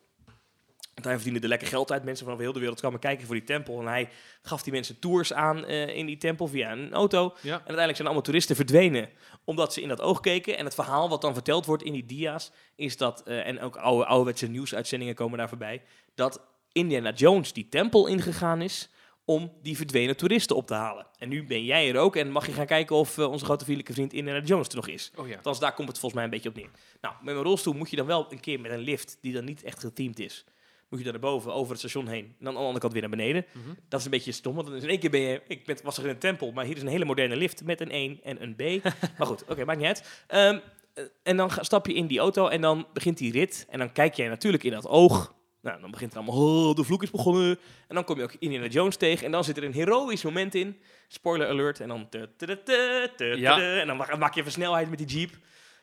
Want 0.93 1.09
hij 1.09 1.15
verdiende 1.15 1.39
er 1.39 1.47
lekker 1.47 1.67
geld 1.67 1.91
uit. 1.91 2.03
Mensen 2.03 2.23
van 2.23 2.33
over 2.33 2.45
heel 2.45 2.53
de 2.53 2.59
wereld 2.59 2.79
kwamen 2.79 2.99
kijken 2.99 3.25
voor 3.25 3.35
die 3.35 3.43
tempel. 3.43 3.79
En 3.79 3.87
hij 3.87 4.09
gaf 4.41 4.63
die 4.63 4.73
mensen 4.73 4.99
tours 4.99 5.33
aan 5.33 5.65
eh, 5.65 5.95
in 5.95 6.05
die 6.05 6.17
tempel 6.17 6.47
via 6.47 6.71
een 6.71 6.93
auto. 6.93 7.23
Ja. 7.23 7.33
En 7.41 7.51
uiteindelijk 7.51 7.95
zijn 7.95 8.07
allemaal 8.07 8.25
toeristen 8.25 8.55
verdwenen 8.55 9.09
omdat 9.43 9.73
ze 9.73 9.81
in 9.81 9.87
dat 9.87 10.01
oog 10.01 10.19
keken. 10.19 10.57
En 10.57 10.65
het 10.65 10.75
verhaal 10.75 11.09
wat 11.09 11.21
dan 11.21 11.33
verteld 11.33 11.65
wordt 11.65 11.83
in 11.83 11.93
die 11.93 12.05
dia's 12.05 12.51
is 12.75 12.97
dat, 12.97 13.23
eh, 13.23 13.47
en 13.47 13.59
ook 13.59 13.75
oude, 13.75 14.05
ouderwetse 14.05 14.47
nieuwsuitzendingen 14.47 15.15
komen 15.15 15.37
daar 15.37 15.49
voorbij, 15.49 15.81
dat 16.15 16.41
Indiana 16.77 17.11
Jones 17.11 17.53
die 17.53 17.69
tempel 17.69 18.07
ingegaan 18.07 18.61
is 18.61 18.89
om 19.25 19.51
die 19.61 19.77
verdwenen 19.77 20.17
toeristen 20.17 20.55
op 20.55 20.67
te 20.67 20.73
halen. 20.73 21.07
En 21.17 21.29
nu 21.29 21.45
ben 21.45 21.63
jij 21.63 21.89
er 21.89 21.97
ook 21.97 22.15
en 22.15 22.31
mag 22.31 22.45
je 22.45 22.51
gaan 22.51 22.65
kijken 22.65 22.95
of 22.95 23.17
eh, 23.17 23.31
onze 23.31 23.45
grote 23.45 23.63
vriendelijke 23.63 23.93
vriend 23.93 24.13
Indiana 24.13 24.45
Jones 24.45 24.67
er 24.67 24.75
nog 24.75 24.87
is. 24.87 25.11
Oh 25.15 25.27
ja. 25.27 25.35
Althans, 25.35 25.59
daar 25.59 25.73
komt 25.73 25.87
het 25.87 25.99
volgens 25.99 26.13
mij 26.13 26.23
een 26.23 26.29
beetje 26.29 26.49
op 26.49 26.55
neer. 26.55 26.69
Nou, 27.01 27.15
met 27.15 27.33
mijn 27.33 27.45
rolstoel 27.45 27.73
moet 27.73 27.89
je 27.89 27.95
dan 27.95 28.05
wel 28.05 28.25
een 28.29 28.39
keer 28.39 28.59
met 28.59 28.71
een 28.71 28.79
lift 28.79 29.17
die 29.21 29.33
dan 29.33 29.45
niet 29.45 29.63
echt 29.63 29.79
geteamd 29.79 30.19
is. 30.19 30.45
Moet 30.89 30.99
je 30.99 31.05
dan 31.05 31.13
naar 31.13 31.31
boven, 31.31 31.53
over 31.53 31.69
het 31.69 31.79
station 31.79 32.07
heen. 32.07 32.25
En 32.25 32.35
dan 32.39 32.47
aan 32.47 32.53
de 32.53 32.59
andere 32.59 32.79
kant 32.79 32.93
weer 32.93 33.01
naar 33.01 33.11
beneden. 33.11 33.45
Mhm. 33.51 33.73
Dat 33.89 33.99
is 33.99 34.05
een 34.05 34.11
beetje 34.11 34.31
stom, 34.31 34.55
want 34.55 34.67
dan 34.67 34.75
in 34.75 34.89
één 34.89 34.99
keer 34.99 35.09
ben 35.09 35.19
je... 35.19 35.41
Ik 35.47 35.65
ben, 35.65 35.77
was 35.83 35.97
er 35.97 36.03
in 36.03 36.09
een 36.09 36.17
tempel, 36.17 36.51
maar 36.51 36.65
hier 36.65 36.75
is 36.75 36.81
een 36.81 36.87
hele 36.87 37.05
moderne 37.05 37.35
lift 37.35 37.63
met 37.63 37.81
een 37.81 37.91
1 37.91 38.19
en 38.23 38.43
een 38.43 38.55
B. 38.55 38.83
maar 39.17 39.27
goed, 39.27 39.43
oké, 39.47 39.65
maakt 39.65 39.79
niet 39.79 39.87
uit. 39.87 40.23
Ehm, 40.27 40.59
eh, 40.93 41.03
en 41.23 41.37
dan 41.37 41.51
stap 41.59 41.87
je 41.87 41.93
in 41.93 42.07
die 42.07 42.19
auto 42.19 42.47
en 42.47 42.61
dan 42.61 42.87
begint 42.93 43.17
die 43.17 43.31
rit. 43.31 43.65
En 43.69 43.79
dan 43.79 43.91
kijk 43.91 44.13
jij 44.13 44.27
natuurlijk 44.27 44.63
in 44.63 44.71
dat 44.71 44.87
oog. 44.87 45.35
Nou, 45.67 45.81
dan 45.81 45.91
begint 45.91 46.13
het 46.13 46.23
allemaal, 46.23 46.67
oh, 46.69 46.75
de 46.75 46.83
vloek 46.83 47.03
is 47.03 47.11
begonnen. 47.11 47.59
En 47.87 47.95
dan 47.95 48.03
kom 48.03 48.17
je 48.17 48.23
ook 48.23 48.35
Indiana 48.39 48.67
Jones 48.67 48.95
tegen. 48.95 49.25
En 49.25 49.31
dan 49.31 49.43
zit 49.43 49.57
er 49.57 49.63
een 49.63 49.73
heroïsch 49.73 50.23
moment 50.23 50.55
in. 50.55 50.81
Spoiler 51.07 51.47
alert. 51.47 51.79
En 51.79 51.87
dan... 51.87 52.09
te- 52.09 52.29
te- 52.37 52.45
te- 52.45 52.61
te- 52.63 53.11
te- 53.15 53.25
Ja. 53.25 53.79
En 53.79 53.87
dan 53.87 53.97
ma- 53.97 54.15
maak 54.15 54.33
je 54.33 54.39
even 54.39 54.51
snelheid 54.51 54.89
met 54.89 54.97
die 54.97 55.07
jeep. 55.07 55.31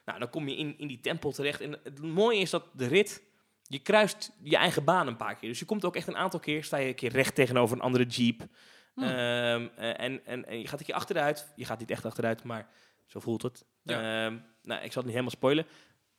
Nou, 0.04 0.18
dan 0.18 0.30
kom 0.30 0.48
je 0.48 0.56
in, 0.56 0.78
in 0.78 0.86
die 0.88 1.00
tempel 1.00 1.32
terecht. 1.32 1.60
En 1.60 1.78
het 1.82 2.02
mooie 2.02 2.38
is 2.38 2.50
dat 2.50 2.64
de 2.72 2.86
rit... 2.86 3.22
Je 3.66 3.78
kruist 3.78 4.32
je 4.42 4.56
eigen 4.56 4.84
baan 4.84 5.06
een 5.06 5.16
paar 5.16 5.34
keer. 5.36 5.48
Dus 5.48 5.58
je 5.58 5.64
komt 5.64 5.84
ook 5.84 5.96
echt 5.96 6.08
een 6.08 6.16
aantal 6.16 6.40
keer... 6.40 6.64
Sta 6.64 6.76
je 6.76 6.88
een 6.88 6.94
keer 6.94 7.12
recht 7.12 7.34
tegenover 7.34 7.76
een 7.76 7.82
andere 7.82 8.04
jeep. 8.04 8.46
Hmm. 8.94 9.04
Ehm, 9.04 9.12
eh, 9.76 10.00
en, 10.00 10.26
en, 10.26 10.46
en 10.46 10.58
je 10.60 10.66
gaat 10.68 10.80
een 10.80 10.86
keer 10.86 10.94
achteruit. 10.94 11.52
Je 11.56 11.64
gaat 11.64 11.78
niet 11.78 11.90
echt 11.90 12.04
achteruit, 12.04 12.42
maar 12.44 12.68
zo 13.06 13.20
voelt 13.20 13.42
het. 13.42 13.64
Ehm, 14.26 14.36
nou, 14.62 14.82
ik 14.82 14.92
zal 14.92 15.02
het 15.02 15.04
niet 15.04 15.04
helemaal 15.04 15.30
spoilen. 15.30 15.66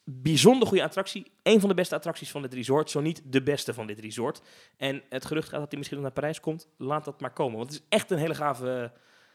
Bijzonder 0.07 0.67
goede 0.67 0.83
attractie. 0.83 1.31
Een 1.43 1.59
van 1.59 1.69
de 1.69 1.75
beste 1.75 1.95
attracties 1.95 2.31
van 2.31 2.41
dit 2.41 2.53
resort. 2.53 2.89
Zo 2.89 3.01
niet 3.01 3.21
de 3.25 3.43
beste 3.43 3.73
van 3.73 3.87
dit 3.87 3.99
resort. 3.99 4.41
En 4.77 5.03
het 5.09 5.25
gerucht 5.25 5.49
gaat 5.49 5.59
dat 5.59 5.67
hij 5.69 5.77
misschien 5.77 5.97
nog 5.99 6.07
naar 6.07 6.15
Parijs 6.15 6.39
komt. 6.39 6.67
Laat 6.77 7.05
dat 7.05 7.21
maar 7.21 7.33
komen. 7.33 7.57
Want 7.57 7.69
het 7.71 7.79
is 7.79 7.85
echt 7.89 8.11
een 8.11 8.17
hele 8.17 8.35
gave, 8.35 8.91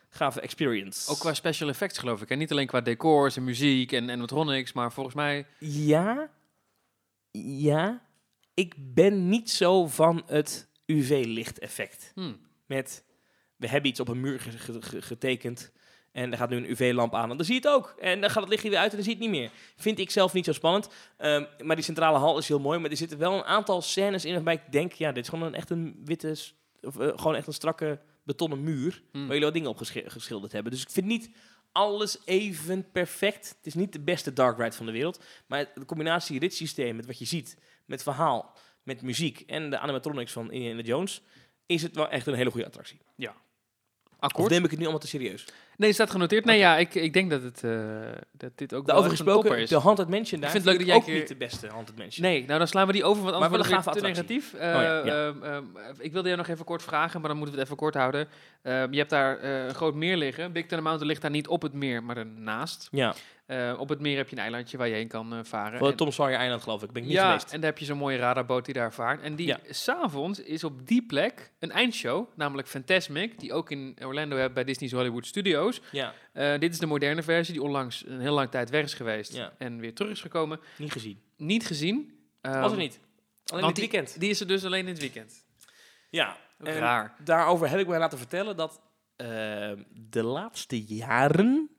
gave 0.09 0.41
experience. 0.41 1.11
Ook 1.11 1.19
qua 1.19 1.35
special 1.35 1.69
effects 1.69 1.99
geloof 1.99 2.23
ik. 2.23 2.31
En 2.31 2.39
niet 2.39 2.51
alleen 2.51 2.67
qua 2.67 2.81
decors 2.81 3.37
en 3.37 3.45
muziek 3.45 3.93
en 3.93 4.11
animatronics, 4.11 4.73
maar 4.73 4.93
volgens 4.93 5.15
mij... 5.15 5.47
Ja. 5.59 6.31
Ja. 7.33 8.03
Ik 8.55 8.75
ben 8.95 9.29
niet 9.29 9.51
zo 9.51 9.87
van 9.87 10.23
het 10.27 10.69
UV-lichteffect. 10.87 12.13
Hmm. 12.15 12.41
met 12.67 13.05
we 13.57 13.69
hebben 13.69 13.91
iets 13.91 14.01
op 14.01 14.09
een 14.09 14.21
muur 14.21 14.41
ge- 14.41 14.51
ge- 14.59 14.83
ge- 14.83 15.03
getekend 15.03 15.73
en 16.13 16.33
er 16.33 16.39
gaat 16.39 16.51
nu 16.51 16.57
een 16.57 16.71
UV-lamp 16.71 17.15
aan 17.15 17.31
en 17.31 17.37
dan 17.37 17.47
zie 17.47 17.55
je 17.55 17.61
het 17.61 17.71
ook. 17.71 17.95
En 17.99 18.21
dan 18.21 18.31
gaat 18.31 18.41
het 18.41 18.49
lichtje 18.51 18.71
weer 18.71 18.79
uit 18.79 18.91
en 18.91 18.97
dan 18.97 19.05
zie 19.05 19.17
je 19.17 19.23
het 19.23 19.31
niet 19.31 19.41
meer. 19.41 19.51
Vind 19.77 19.99
ik 19.99 20.11
zelf 20.11 20.33
niet 20.33 20.45
zo 20.45 20.53
spannend. 20.53 20.89
Ehm, 21.17 21.45
maar 21.63 21.77
die 21.77 21.85
centrale 21.85 22.19
hal 22.19 22.39
is 22.39 22.49
heel 22.49 22.61
mooi, 22.61 22.79
maar 22.79 22.91
er 22.91 22.97
zitten 22.97 23.19
wel 23.19 23.33
een 23.35 23.45
aantal 23.45 23.83
scènes 23.83 24.25
in 24.25 24.35
waarbij 24.35 24.55
ik 24.55 24.73
denk, 24.73 24.93
ja, 24.93 25.13
dit 25.13 25.23
is 25.25 25.29
gewoon 25.29 25.47
een, 25.47 25.55
echt 25.55 25.71
een 25.71 26.01
witte, 26.05 26.37
of 26.83 26.99
eh, 26.99 27.09
gewoon 27.19 27.35
echt 27.35 27.47
een 27.47 27.53
strakke 27.53 28.01
betonnen 28.25 28.63
muur 28.63 29.03
Hmm. 29.13 29.21
waar 29.21 29.29
jullie 29.29 29.45
wat 29.45 29.53
dingen 29.55 29.69
op 29.69 29.77
geschi- 29.77 30.11
geschilderd 30.11 30.53
hebben. 30.53 30.73
Dus 30.73 30.83
ik 30.83 30.91
vind 30.91 31.07
niet 31.07 31.31
alles 31.73 32.19
even 32.25 32.91
perfect. 32.93 33.49
Het 33.49 33.67
is 33.67 33.75
niet 33.75 33.93
de 33.93 34.01
beste 34.01 34.33
dark 34.33 34.59
ride 34.59 34.77
van 34.77 34.87
de 34.87 34.93
wereld, 34.93 35.25
maar 35.47 35.71
de 35.75 35.85
combinatie 35.85 36.39
ritssysteem 36.39 36.97
met 36.97 37.07
wat 37.07 37.19
je 37.19 37.25
ziet, 37.25 37.57
met 37.87 38.03
verhaal, 38.03 38.57
met 38.83 39.03
muziek 39.03 39.41
en 39.41 39.71
de 39.71 39.79
animatronics 39.79 40.33
van 40.33 40.53
Indiana 40.53 40.81
Jones, 40.83 41.23
is 41.67 41.83
het 41.83 41.95
wel 41.95 42.09
echt 42.09 42.27
een 42.27 42.35
hele 42.35 42.51
goede 42.51 42.67
attractie. 42.67 42.99
Of 43.17 43.43
Akkoord? 44.21 44.51
neem 44.51 44.65
ik 44.65 44.71
het 44.71 44.79
nu 44.79 44.85
allemaal 44.85 45.01
te 45.03 45.09
serieus? 45.09 45.45
Nee, 45.77 45.93
staat 45.93 46.11
genoteerd. 46.11 46.45
Nee, 46.45 46.59
ja, 46.59 46.77
ik, 46.77 46.95
ik 46.95 47.13
denk 47.13 47.31
dat, 47.31 47.43
het, 47.43 47.65
eh, 47.65 47.71
dat 48.33 48.51
dit 48.55 48.75
ook 48.75 48.87
wel 48.87 48.95
Daarover 48.95 49.11
echt 49.11 49.21
een 49.21 49.27
topper 49.27 49.43
gesproken, 49.43 49.59
is. 49.63 49.69
de 49.69 49.79
Haunted 49.81 50.09
Mansion 50.09 50.41
daar 50.41 50.49
Ik 50.49 50.55
vind 50.55 50.65
het 50.65 50.73
leuk 50.73 50.79
dat 50.79 50.87
jij 50.87 50.97
ook 50.97 51.05
keer- 51.05 51.15
niet 51.19 51.29
de 51.29 51.37
beste 51.37 51.67
Haunted 51.67 51.97
Mansion. 51.99 52.27
Nee, 52.27 52.45
nou 52.47 52.59
dan 52.59 52.69
slaan 52.69 52.87
we 52.87 52.93
die 52.93 53.05
over, 53.05 53.23
want 53.23 53.35
anders 53.35 53.51
Maar 53.51 53.59
wordt 53.71 53.85
het 53.87 53.95
te 53.95 54.01
negatief. 54.09 54.55
Oh 54.55 54.61
ja, 54.61 55.01
Eh, 55.01 55.07
ja. 55.07 55.27
ehm, 55.27 55.45
ehm, 55.45 55.65
ik 55.99 56.13
wilde 56.13 56.29
jou 56.29 56.41
nog 56.41 56.49
even 56.51 56.65
kort 56.65 56.83
vragen, 56.83 57.21
maar 57.21 57.29
dan 57.29 57.39
moeten 57.39 57.55
we 57.55 57.61
het 57.61 57.71
even 57.71 57.81
kort 57.83 57.95
houden. 57.95 58.29
Ehm, 58.63 58.91
je 58.93 58.99
hebt 58.99 59.11
daar 59.11 59.39
eh, 59.39 59.65
een 59.67 59.75
groot 59.75 59.95
meer 59.95 60.17
liggen. 60.17 60.53
Big 60.53 60.63
Thunder 60.63 60.83
Mountain 60.83 61.09
ligt 61.09 61.23
daar 61.23 61.31
niet 61.31 61.49
op 61.49 61.63
het 61.63 61.73
meer, 61.73 62.03
maar 62.03 62.17
ernaast. 62.17 62.89
Ja, 62.91 63.15
Eh, 63.51 63.75
op 63.79 63.89
het 63.89 64.01
meer 64.01 64.17
heb 64.17 64.29
je 64.29 64.37
een 64.37 64.43
eilandje 64.43 64.77
waar 64.77 64.89
je 64.89 64.95
heen 64.95 65.09
kan 65.09 65.33
eh, 65.35 65.39
varen. 65.43 65.81
En- 65.81 65.97
Tom 65.97 66.11
Sawyer 66.11 66.37
Eiland 66.39 66.63
geloof 66.63 66.83
ik. 66.83 66.91
Ben 66.93 67.03
ik 67.03 67.09
niet 67.09 67.17
ja, 67.17 67.27
geweest. 67.27 67.53
en 67.53 67.61
daar 67.61 67.71
heb 67.71 67.79
je 67.79 67.85
zo'n 67.85 67.99
mooie 67.99 68.17
radarboot 68.17 68.65
die 68.65 68.75
daar 68.75 68.93
vaart. 68.93 69.21
En 69.23 69.35
die 69.37 69.47
Ja. 69.47 69.59
s'avonds 69.69 70.41
is 70.41 70.65
op 70.65 70.87
die 70.87 71.03
plek 71.07 71.53
een 71.59 71.71
eindshow, 71.71 72.27
namelijk 72.37 72.69
Fantasmic, 72.69 73.39
die 73.41 73.53
ook 73.53 73.71
in 73.71 73.97
Orlando 74.05 74.37
hebben 74.37 74.55
bij 74.55 74.65
Disney's 74.65 74.93
Hollywood 74.93 75.27
Studios. 75.27 75.81
Ja, 75.93 76.15
Eh, 76.33 76.59
dit 76.59 76.73
is 76.73 76.79
de 76.79 76.87
moderne 76.87 77.23
versie 77.23 77.53
die 77.55 77.63
onlangs 77.63 78.05
een 78.07 78.21
heel 78.21 78.35
lang 78.35 78.51
tijd 78.51 78.71
weg 78.71 78.85
is 78.85 78.95
geweest 78.95 79.35
Ja. 79.35 79.53
en 79.59 79.81
weer 79.81 79.95
terug 79.95 80.11
is 80.11 80.21
gekomen. 80.21 80.61
niet 80.79 80.93
gezien. 80.93 81.21
Niet 81.37 81.67
gezien. 81.67 82.19
Ehm, 82.41 82.61
Was 82.61 82.73
er 82.73 82.79
niet. 82.79 83.01
Alleen 83.47 83.63
want 83.63 83.77
dit 83.77 83.91
weekend. 83.91 84.21
Die 84.21 84.31
is 84.31 84.41
er 84.41 84.47
dus 84.47 84.65
alleen 84.65 84.81
in 84.87 84.93
het 84.93 84.99
weekend. 85.01 85.45
Ja, 86.11 86.37
raar. 86.59 87.15
daarover 87.25 87.69
heb 87.71 87.79
ik 87.81 87.87
mij 87.87 87.99
laten 87.99 88.19
vertellen 88.19 88.57
dat 88.57 88.81
eh, 89.17 89.27
de 90.11 90.23
laatste 90.23 90.83
jaren, 90.85 91.71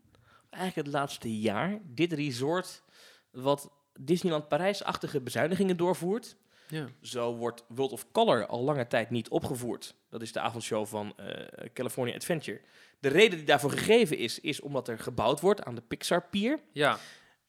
eigenlijk 0.51 0.87
het 0.87 0.95
laatste 0.95 1.39
jaar, 1.39 1.79
dit 1.83 2.13
resort 2.13 2.83
wat 3.31 3.71
Disneyland 3.99 4.47
Parijs-achtige 4.47 5.21
bezuinigingen 5.21 5.77
doorvoert. 5.77 6.35
Ja. 6.67 6.87
Zo 7.01 7.35
wordt 7.35 7.63
World 7.67 7.91
of 7.91 8.11
Color 8.11 8.45
al 8.45 8.61
lange 8.61 8.87
tijd 8.87 9.09
niet 9.09 9.29
opgevoerd. 9.29 9.95
Dat 10.09 10.21
is 10.21 10.31
de 10.31 10.39
avondshow 10.39 10.85
van 10.85 11.13
eh, 11.17 11.25
California 11.73 12.15
Adventure. 12.15 12.61
De 12.99 13.09
reden 13.09 13.37
die 13.37 13.47
daarvoor 13.47 13.71
gegeven 13.71 14.17
is, 14.17 14.39
is 14.39 14.61
omdat 14.61 14.87
er 14.87 14.99
gebouwd 14.99 15.39
wordt 15.39 15.63
aan 15.63 15.75
de 15.75 15.81
Pixar 15.81 16.27
Pier. 16.29 16.59
ja. 16.71 16.97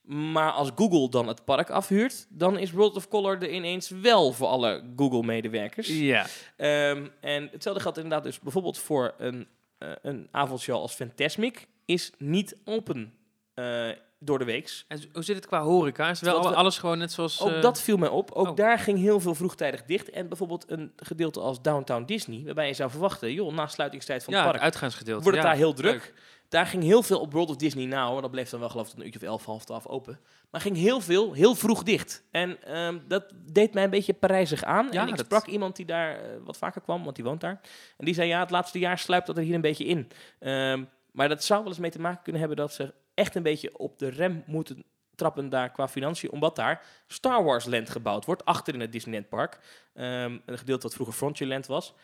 Maar 0.02 0.50
als 0.52 0.70
Google 0.74 1.08
dan 1.08 1.28
het 1.28 1.44
park 1.44 1.70
afhuurt, 1.70 2.26
dan 2.28 2.58
is 2.58 2.70
World 2.70 2.96
of 2.96 3.08
Color 3.08 3.42
er 3.42 3.50
ineens 3.50 3.88
wel 3.88 4.32
voor 4.32 4.46
alle 4.46 4.92
Google-medewerkers. 4.96 5.88
Ja. 5.88 6.26
Ehm, 6.56 7.08
en 7.20 7.48
hetzelfde 7.52 7.82
geldt 7.82 7.96
inderdaad 7.98 8.24
dus 8.24 8.40
bijvoorbeeld 8.40 8.78
voor 8.78 9.14
een, 9.18 9.48
eh, 9.78 9.92
een 10.02 10.28
avondshow 10.30 10.76
als 10.76 10.94
Fantasmic. 10.94 11.68
Is 11.92 12.12
niet 12.18 12.56
open 12.64 13.12
eh, 13.54 13.88
door 14.18 14.38
de 14.38 14.44
weeks. 14.44 14.84
En 14.88 15.00
hoe 15.12 15.22
zit 15.22 15.36
het 15.36 15.46
qua 15.46 15.62
horeca? 15.62 16.10
Is 16.10 16.20
wel 16.20 16.42
we- 16.42 16.54
alles 16.54 16.78
gewoon 16.78 16.98
net 16.98 17.12
zoals... 17.12 17.40
Ook 17.40 17.50
eh, 17.50 17.62
dat 17.62 17.80
viel 17.80 17.96
mij 17.96 18.08
op. 18.08 18.30
Ook 18.30 18.48
oh. 18.48 18.56
daar 18.56 18.78
ging 18.78 18.98
heel 18.98 19.20
veel 19.20 19.34
vroegtijdig 19.34 19.84
dicht. 19.84 20.10
En 20.10 20.28
bijvoorbeeld 20.28 20.70
een 20.70 20.92
gedeelte 20.96 21.40
als 21.40 21.62
Downtown 21.62 22.04
Disney, 22.04 22.42
waarbij 22.44 22.66
je 22.66 22.74
zou 22.74 22.90
verwachten, 22.90 23.32
joh, 23.32 23.54
na 23.54 23.66
sluitingstijd 23.66 24.24
van 24.24 24.32
ja, 24.32 24.38
het 24.38 24.48
het 24.48 24.58
park 24.58 24.72
uitgaansgedeelte. 24.72 25.22
wordt 25.22 25.38
het 25.38 25.46
ja, 25.46 25.52
daar 25.52 25.60
heel 25.62 25.74
druk. 25.74 25.92
leuk. 25.92 26.14
Daar 26.48 26.66
ging 26.66 26.82
heel 26.82 27.02
veel 27.02 27.20
op 27.20 27.32
World 27.32 27.50
of 27.50 27.56
Disney 27.56 27.86
Now. 27.86 28.20
Dat 28.20 28.30
bleef 28.30 28.50
dan 28.50 28.60
wel 28.60 28.68
geloof 28.68 28.88
ik 28.88 28.96
een 28.98 29.04
uurtje 29.04 29.20
of 29.20 29.26
elf, 29.26 29.44
half 29.44 29.64
twaalf 29.64 29.86
open. 29.86 30.20
Maar 30.50 30.60
ging 30.60 30.76
heel 30.76 31.00
veel, 31.00 31.32
heel 31.32 31.54
vroeg 31.54 31.82
dicht. 31.82 32.24
En 32.30 32.62
ehm, 32.62 32.98
dat 33.08 33.24
deed 33.52 33.74
mij 33.74 33.84
een 33.84 33.90
beetje 33.90 34.12
Parijzig 34.12 34.64
aan. 34.64 34.88
Ja, 34.90 35.02
en 35.02 35.08
ik 35.08 35.16
dat- 35.16 35.24
sprak 35.24 35.46
iemand 35.46 35.76
die 35.76 35.86
daar 35.86 36.16
eh, 36.16 36.30
wat 36.44 36.56
vaker 36.56 36.80
kwam, 36.80 37.04
want 37.04 37.16
die 37.16 37.24
woont 37.24 37.40
daar. 37.40 37.60
En 37.96 38.04
die 38.04 38.14
zei, 38.14 38.28
ja, 38.28 38.40
het 38.40 38.50
laatste 38.50 38.78
jaar 38.78 38.98
sluipt 38.98 39.26
dat 39.26 39.36
er 39.36 39.42
hier 39.42 39.54
een 39.54 39.60
beetje 39.60 39.84
in. 39.84 40.08
Ehm, 40.38 40.84
maar 41.12 41.28
dat 41.28 41.44
zou 41.44 41.60
wel 41.60 41.68
eens 41.68 41.80
mee 41.80 41.90
te 41.90 42.00
maken 42.00 42.22
kunnen 42.22 42.40
hebben 42.40 42.58
dat 42.58 42.72
ze 42.72 42.94
echt 43.14 43.34
een 43.34 43.42
beetje 43.42 43.78
op 43.78 43.98
de 43.98 44.08
rem 44.08 44.42
moeten 44.46 44.84
trappen 45.14 45.48
daar 45.48 45.70
qua 45.70 45.88
financiën. 45.88 46.30
Omdat 46.30 46.56
daar 46.56 46.84
Star 47.06 47.44
Wars 47.44 47.64
Land 47.64 47.90
gebouwd 47.90 48.24
wordt, 48.24 48.44
achter 48.44 48.74
in 48.74 48.80
het 48.80 48.92
Disneyland 48.92 49.28
Park. 49.28 49.58
Ehm, 49.94 50.38
een 50.46 50.58
gedeelte 50.58 50.82
wat 50.82 50.94
vroeger 50.94 51.14
Frontierland 51.14 51.66
was. 51.66 51.94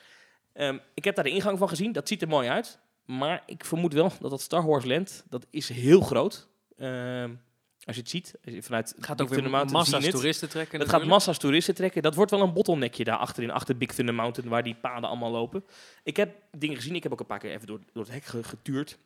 Ehm, 0.52 0.78
ik 0.94 1.04
heb 1.04 1.14
daar 1.14 1.24
de 1.24 1.30
ingang 1.30 1.58
van 1.58 1.68
gezien, 1.68 1.92
dat 1.92 2.08
ziet 2.08 2.22
er 2.22 2.28
mooi 2.28 2.48
uit. 2.48 2.78
Maar 3.04 3.42
ik 3.46 3.64
vermoed 3.64 3.92
wel 3.92 4.12
dat 4.20 4.30
dat 4.30 4.40
Star 4.40 4.66
Wars 4.66 4.84
Land, 4.84 5.24
dat 5.28 5.46
is 5.50 5.68
heel 5.68 6.00
groot. 6.00 6.48
Ehm, 6.76 7.34
als 7.88 7.96
je 7.96 8.02
het 8.02 8.10
ziet, 8.10 8.34
vanuit 8.64 8.92
Het 8.96 9.04
gaat 9.06 9.20
ook 9.20 9.28
weer 9.28 9.42
Mountain 9.42 9.72
massa's 9.72 10.04
het. 10.04 10.14
toeristen 10.14 10.48
trekken 10.48 10.80
Het 10.80 10.88
gaat 10.88 11.04
massa's 11.04 11.38
toeristen 11.38 11.74
trekken. 11.74 12.02
Dat 12.02 12.14
wordt 12.14 12.30
wel 12.30 12.40
een 12.40 12.52
bottleneckje 12.52 13.04
daar 13.04 13.16
achterin, 13.16 13.50
achter 13.50 13.76
Big 13.76 13.92
Thunder 13.94 14.14
Mountain, 14.14 14.50
waar 14.50 14.62
die 14.62 14.74
paden 14.74 15.08
allemaal 15.08 15.30
lopen. 15.30 15.64
Ik 16.02 16.16
heb 16.16 16.36
dingen 16.58 16.76
gezien, 16.76 16.94
ik 16.94 17.02
heb 17.02 17.12
ook 17.12 17.20
een 17.20 17.26
paar 17.26 17.38
keer 17.38 17.50
even 17.50 17.66
door, 17.66 17.80
door 17.92 18.02
het 18.04 18.12
hek 18.12 18.24
ge- 18.24 18.44
getuurd. 18.44 18.98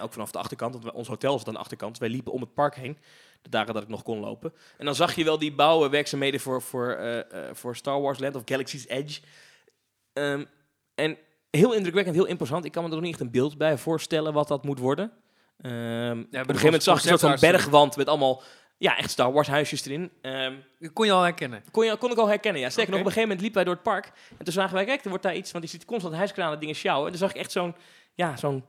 Ook 0.00 0.12
vanaf 0.12 0.30
de 0.30 0.38
achterkant, 0.38 0.74
want 0.82 0.94
ons 0.94 1.08
hotel 1.08 1.36
is 1.36 1.44
aan 1.44 1.52
de 1.52 1.58
achterkant. 1.58 1.98
Wij 1.98 2.08
liepen 2.08 2.32
om 2.32 2.40
het 2.40 2.54
park 2.54 2.74
heen, 2.74 2.96
de 3.42 3.48
dagen 3.50 3.74
dat 3.74 3.82
ik 3.82 3.88
nog 3.88 4.02
kon 4.02 4.18
lopen. 4.20 4.52
En 4.78 4.84
dan 4.84 4.94
zag 4.94 5.14
je 5.14 5.24
wel 5.24 5.38
die 5.38 5.52
bouwwerkzaamheden 5.54 6.40
voor, 6.40 6.62
voor, 6.62 6.90
eh, 6.90 7.18
eh, 7.48 7.54
voor 7.54 7.76
Star 7.76 8.00
Wars 8.00 8.18
Land 8.18 8.34
of 8.34 8.42
Galaxy's 8.44 8.86
Edge. 8.88 9.20
Ehm, 10.12 10.44
en 10.94 11.16
heel 11.50 11.74
indrukwekkend, 11.74 12.16
heel 12.16 12.24
imposant. 12.26 12.64
Ik 12.64 12.72
kan 12.72 12.82
me 12.82 12.88
er 12.88 12.94
nog 12.94 13.04
niet 13.04 13.12
echt 13.12 13.22
een 13.22 13.30
beeld 13.30 13.58
bij 13.58 13.78
voorstellen 13.78 14.32
wat 14.32 14.48
dat 14.48 14.64
moet 14.64 14.78
worden. 14.78 15.12
Ehm, 15.62 16.18
op 16.20 16.26
een 16.32 16.40
gegeven 16.40 16.64
moment 16.64 16.82
zag 16.82 17.02
je 17.02 17.02
een 17.02 17.08
soort 17.08 17.20
van 17.20 17.30
conceptart- 17.30 17.40
bergwand 17.62 17.96
met 17.96 18.06
allemaal 18.06 18.42
ja, 18.78 18.96
echt 18.96 19.10
Star 19.10 19.32
Wars 19.32 19.48
huisjes 19.48 19.84
erin. 19.84 20.10
Dat 20.78 20.92
kon 20.92 21.06
je 21.06 21.12
al 21.12 21.22
herkennen. 21.22 21.62
kon, 21.70 21.86
je, 21.86 21.96
kon 21.96 22.10
ik 22.10 22.16
al 22.18 22.28
herkennen, 22.28 22.60
ja. 22.60 22.70
Sterker 22.70 22.90
nog, 22.92 23.00
op 23.00 23.06
een 23.06 23.12
gegeven 23.12 23.36
moment 23.36 23.40
liepen 23.40 23.64
wij 23.64 23.64
door 23.64 23.74
het 23.74 23.92
park. 24.02 24.12
En 24.38 24.44
toen 24.44 24.52
zagen 24.52 24.74
wij, 24.74 24.84
kijk, 24.84 25.02
er 25.02 25.08
wordt 25.08 25.24
daar 25.24 25.34
iets... 25.34 25.52
Want 25.52 25.64
je 25.64 25.70
ziet 25.70 25.84
constant 25.84 26.14
hijskranen 26.14 26.60
dingen 26.60 26.74
sjouwen. 26.74 27.04
En 27.04 27.10
toen 27.10 27.20
zag 27.20 27.30
ik 27.30 27.40
echt 27.40 27.52
zo'n... 27.52 27.74
Ja, 28.14 28.36
zo'n... 28.36 28.64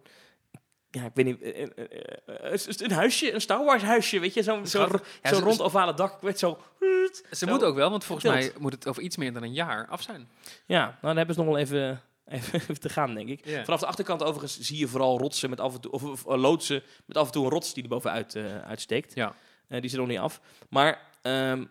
Ja, 0.90 1.04
ik 1.06 1.12
weet 1.14 1.26
niet... 1.26 1.42
eh, 1.42 1.62
eh, 1.62 1.68
eh, 1.76 2.54
eh, 2.54 2.60
een 2.78 2.92
huisje, 2.92 3.34
een 3.34 3.42
Star 3.42 3.66
Wars 3.66 3.84
huisje, 3.84 4.20
weet 4.20 4.34
je? 4.34 4.44
Zo'n 4.44 4.68
zo'n. 4.68 4.82
Ja, 4.82 5.30
zo'n 5.30 5.38
ze- 5.40 5.44
rond 5.44 5.62
ovale 5.62 5.94
dak 5.94 6.22
met 6.22 6.40
zo... 6.40 6.58
Ze 7.30 7.36
Zo. 7.46 7.48
moet 7.48 7.64
ook 7.64 7.76
wel, 7.76 7.90
want 7.90 8.04
volgens 8.04 8.34
mij 8.34 8.52
moet 8.60 8.72
het 8.74 8.88
over 8.88 9.04
iets 9.04 9.18
meer 9.18 9.34
dan 9.34 9.44
een 9.44 9.54
jaar 9.54 9.88
af 9.88 10.02
zijn. 10.02 10.30
Ja, 10.66 10.80
nou, 10.86 10.96
dan 11.02 11.18
hebben 11.18 11.36
ze 11.36 11.42
nog 11.42 11.50
wel 11.50 11.60
even, 11.60 12.02
even, 12.54 12.80
te 12.80 12.90
gaan, 12.90 13.14
denk 13.14 13.30
ik. 13.30 13.62
Vanaf 13.64 13.80
de 13.80 13.86
achterkant 13.86 14.24
overigens 14.24 14.60
zie 14.60 14.78
je 14.78 14.88
vooral 14.88 15.20
rotsen 15.20 15.50
met 15.50 15.60
af 15.60 15.74
en 15.74 15.82
toe... 15.82 15.92
Of, 15.92 16.04
of, 16.04 16.28
eh, 16.28 16.38
loodsen 16.38 16.84
met 17.06 17.18
af 17.18 17.26
en 17.26 17.32
toe 17.32 17.44
een 17.44 17.52
rots 17.52 17.74
die 17.74 17.84
er 17.84 17.90
bovenuit 17.90 18.36
eh, 18.36 18.58
uitsteekt. 18.58 19.16
Ja. 19.16 19.36
Eh, 19.68 19.82
die 19.82 19.90
zit 19.90 20.00
nog 20.00 20.08
niet 20.08 20.20
af. 20.20 20.42
Maar 20.70 21.02
ehm 21.22 21.64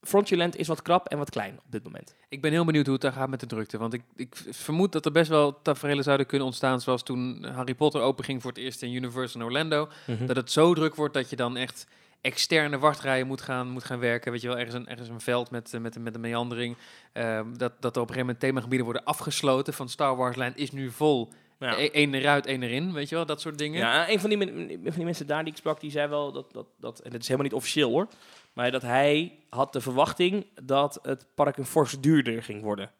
Frontierland 0.00 0.56
is 0.56 0.68
wat 0.68 0.82
krap 0.82 1.08
en 1.08 1.18
wat 1.18 1.30
klein 1.30 1.58
op 1.64 1.72
dit 1.72 1.84
moment. 1.84 2.14
Ik 2.28 2.42
ben 2.42 2.50
heel 2.50 2.64
benieuwd 2.64 2.84
hoe 2.84 2.94
het 2.94 3.02
daar 3.02 3.12
gaat 3.12 3.28
met 3.28 3.40
de 3.40 3.46
drukte. 3.46 3.78
Want 3.78 3.92
ik, 3.92 4.02
ik 4.16 4.36
vermoed 4.50 4.92
dat 4.92 5.04
er 5.04 5.12
best 5.12 5.28
wel 5.28 5.62
tafereelen 5.62 6.04
zouden 6.04 6.26
kunnen 6.26 6.46
ontstaan. 6.46 6.80
Zoals 6.80 7.02
toen 7.02 7.44
Harry 7.44 7.74
Potter 7.74 8.00
openging 8.00 8.42
voor 8.42 8.50
het 8.50 8.60
eerst 8.60 8.82
in 8.82 8.92
Universal 8.92 9.40
in 9.40 9.46
Orlando. 9.46 9.88
Dat 10.26 10.36
het 10.36 10.50
zo 10.50 10.74
druk 10.74 10.94
wordt 10.94 11.14
dat 11.14 11.30
je 11.30 11.36
dan 11.36 11.56
echt 11.56 11.86
externe 12.20 12.78
wachtrijen 12.78 13.26
moet 13.26 13.40
gaan, 13.40 13.68
moet 13.70 13.84
gaan 13.84 13.98
werken. 13.98 14.32
Weet 14.32 14.40
je 14.40 14.48
wel, 14.48 14.56
ergens 14.58 14.74
een, 14.76 14.88
ergens 14.88 15.08
een 15.08 15.20
veld 15.20 15.50
met, 15.50 15.74
eh, 15.74 15.80
met, 15.80 15.98
met 15.98 16.14
een 16.14 16.20
meandering. 16.20 16.76
Ehm, 17.12 17.54
dat, 17.56 17.72
dat 17.80 17.96
er 17.96 18.02
op 18.02 18.08
een 18.08 18.14
gegeven 18.14 18.18
moment 18.20 18.40
themagebieden 18.40 18.84
worden 18.84 19.04
afgesloten. 19.04 19.74
Van 19.74 19.88
Star 19.88 20.16
Wars 20.16 20.36
Land 20.36 20.56
is 20.56 20.70
nu 20.70 20.90
vol. 20.90 21.32
Ja. 21.58 21.78
E- 21.78 21.88
Eén 21.92 22.14
eruit, 22.14 22.46
één 22.46 22.62
erin. 22.62 22.92
Weet 22.92 23.08
je 23.08 23.14
wel, 23.14 23.26
dat 23.26 23.40
soort 23.40 23.58
dingen. 23.58 23.78
Ja, 23.78 24.08
een 24.10 24.20
van 24.20 24.30
die, 24.30 24.38
van 24.82 24.92
die 24.94 25.04
mensen 25.04 25.26
daar 25.26 25.44
die 25.44 25.52
ik 25.52 25.58
sprak, 25.58 25.80
die 25.80 25.90
zei 25.90 26.08
wel 26.08 26.32
dat, 26.32 26.52
dat, 26.52 26.66
dat, 26.80 26.98
en 27.00 27.12
het 27.12 27.20
is 27.22 27.28
helemaal 27.28 27.48
niet 27.48 27.58
officieel 27.58 27.90
hoor, 27.90 28.06
maar 28.52 28.70
dat 28.70 28.82
hij 28.82 29.38
had 29.50 29.72
de 29.72 29.80
verwachting 29.80 30.46
dat 30.62 30.98
het 31.02 31.26
park 31.34 31.56
een 31.56 31.64
fors 31.66 32.00
duurder 32.00 32.42
ging 32.42 32.62
worden 32.62 32.90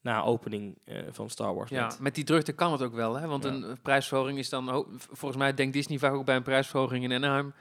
na 0.00 0.22
opening 0.22 0.78
eh, 0.84 0.98
van 1.10 1.30
Star 1.30 1.54
Wars. 1.54 1.70
Ja, 1.70 1.92
met 2.00 2.14
die 2.14 2.24
drukte 2.24 2.52
kan 2.52 2.72
het 2.72 2.82
ook 2.82 2.94
wel. 2.94 3.14
Hè? 3.14 3.26
Want 3.26 3.44
Ja. 3.44 3.50
een 3.50 3.78
prijsverhoging 3.82 4.38
is 4.38 4.48
dan... 4.48 4.86
Volgens 4.96 5.36
mij 5.40 5.54
denkt 5.54 5.72
Disney 5.72 5.98
vaak 5.98 6.12
ook 6.14 6.24
bij 6.24 6.36
een 6.36 6.42
prijsverhoging 6.42 7.04
in 7.04 7.12
Anaheim... 7.12 7.54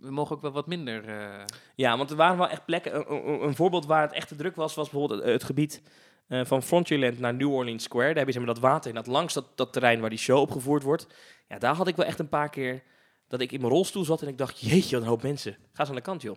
We 0.00 0.10
mogen 0.10 0.36
ook 0.36 0.42
wel 0.42 0.52
wat 0.52 0.66
minder... 0.66 1.04
eh, 1.08 1.44
ja, 1.74 1.96
want 1.96 2.10
er 2.10 2.16
waren 2.16 2.38
wel 2.38 2.48
echt 2.48 2.64
plekken. 2.64 2.94
Een, 2.94 3.28
een- 3.28 3.42
een 3.42 3.54
voorbeeld 3.54 3.86
waar 3.86 4.02
het 4.02 4.12
echt 4.12 4.28
te 4.28 4.36
druk 4.36 4.56
was, 4.56 4.74
was 4.74 4.90
bijvoorbeeld 4.90 5.20
het, 5.22 5.32
het 5.32 5.44
gebied 5.44 5.82
eh, 6.28 6.44
van 6.44 6.62
Frontierland 6.62 7.18
naar 7.18 7.34
New 7.34 7.52
Orleans 7.52 7.84
Square. 7.84 8.06
Daar 8.08 8.16
heb 8.16 8.26
je 8.26 8.32
zeg 8.32 8.42
maar, 8.44 8.54
dat 8.54 8.62
water 8.62 8.88
in, 8.88 8.94
dat 8.96 9.06
langs 9.06 9.34
dat, 9.34 9.46
dat 9.56 9.72
terrein 9.72 10.00
waar 10.00 10.10
die 10.10 10.18
show 10.18 10.38
opgevoerd 10.40 10.82
wordt. 10.82 11.06
Ja, 11.48 11.58
daar 11.58 11.74
had 11.74 11.86
ik 11.88 11.96
wel 11.96 12.06
echt 12.06 12.18
een 12.18 12.28
paar 12.28 12.50
keer 12.50 12.82
dat 13.28 13.40
ik 13.40 13.52
in 13.52 13.60
mijn 13.60 13.72
rolstoel 13.72 14.04
zat 14.04 14.22
en 14.22 14.28
ik 14.28 14.38
dacht, 14.38 14.60
jeetje, 14.60 14.94
wat 14.94 15.02
een 15.04 15.10
hoop 15.10 15.22
mensen. 15.22 15.52
Ga 15.52 15.80
eens 15.80 15.88
aan 15.88 15.94
de 15.94 16.00
kant, 16.00 16.22
joh. 16.22 16.36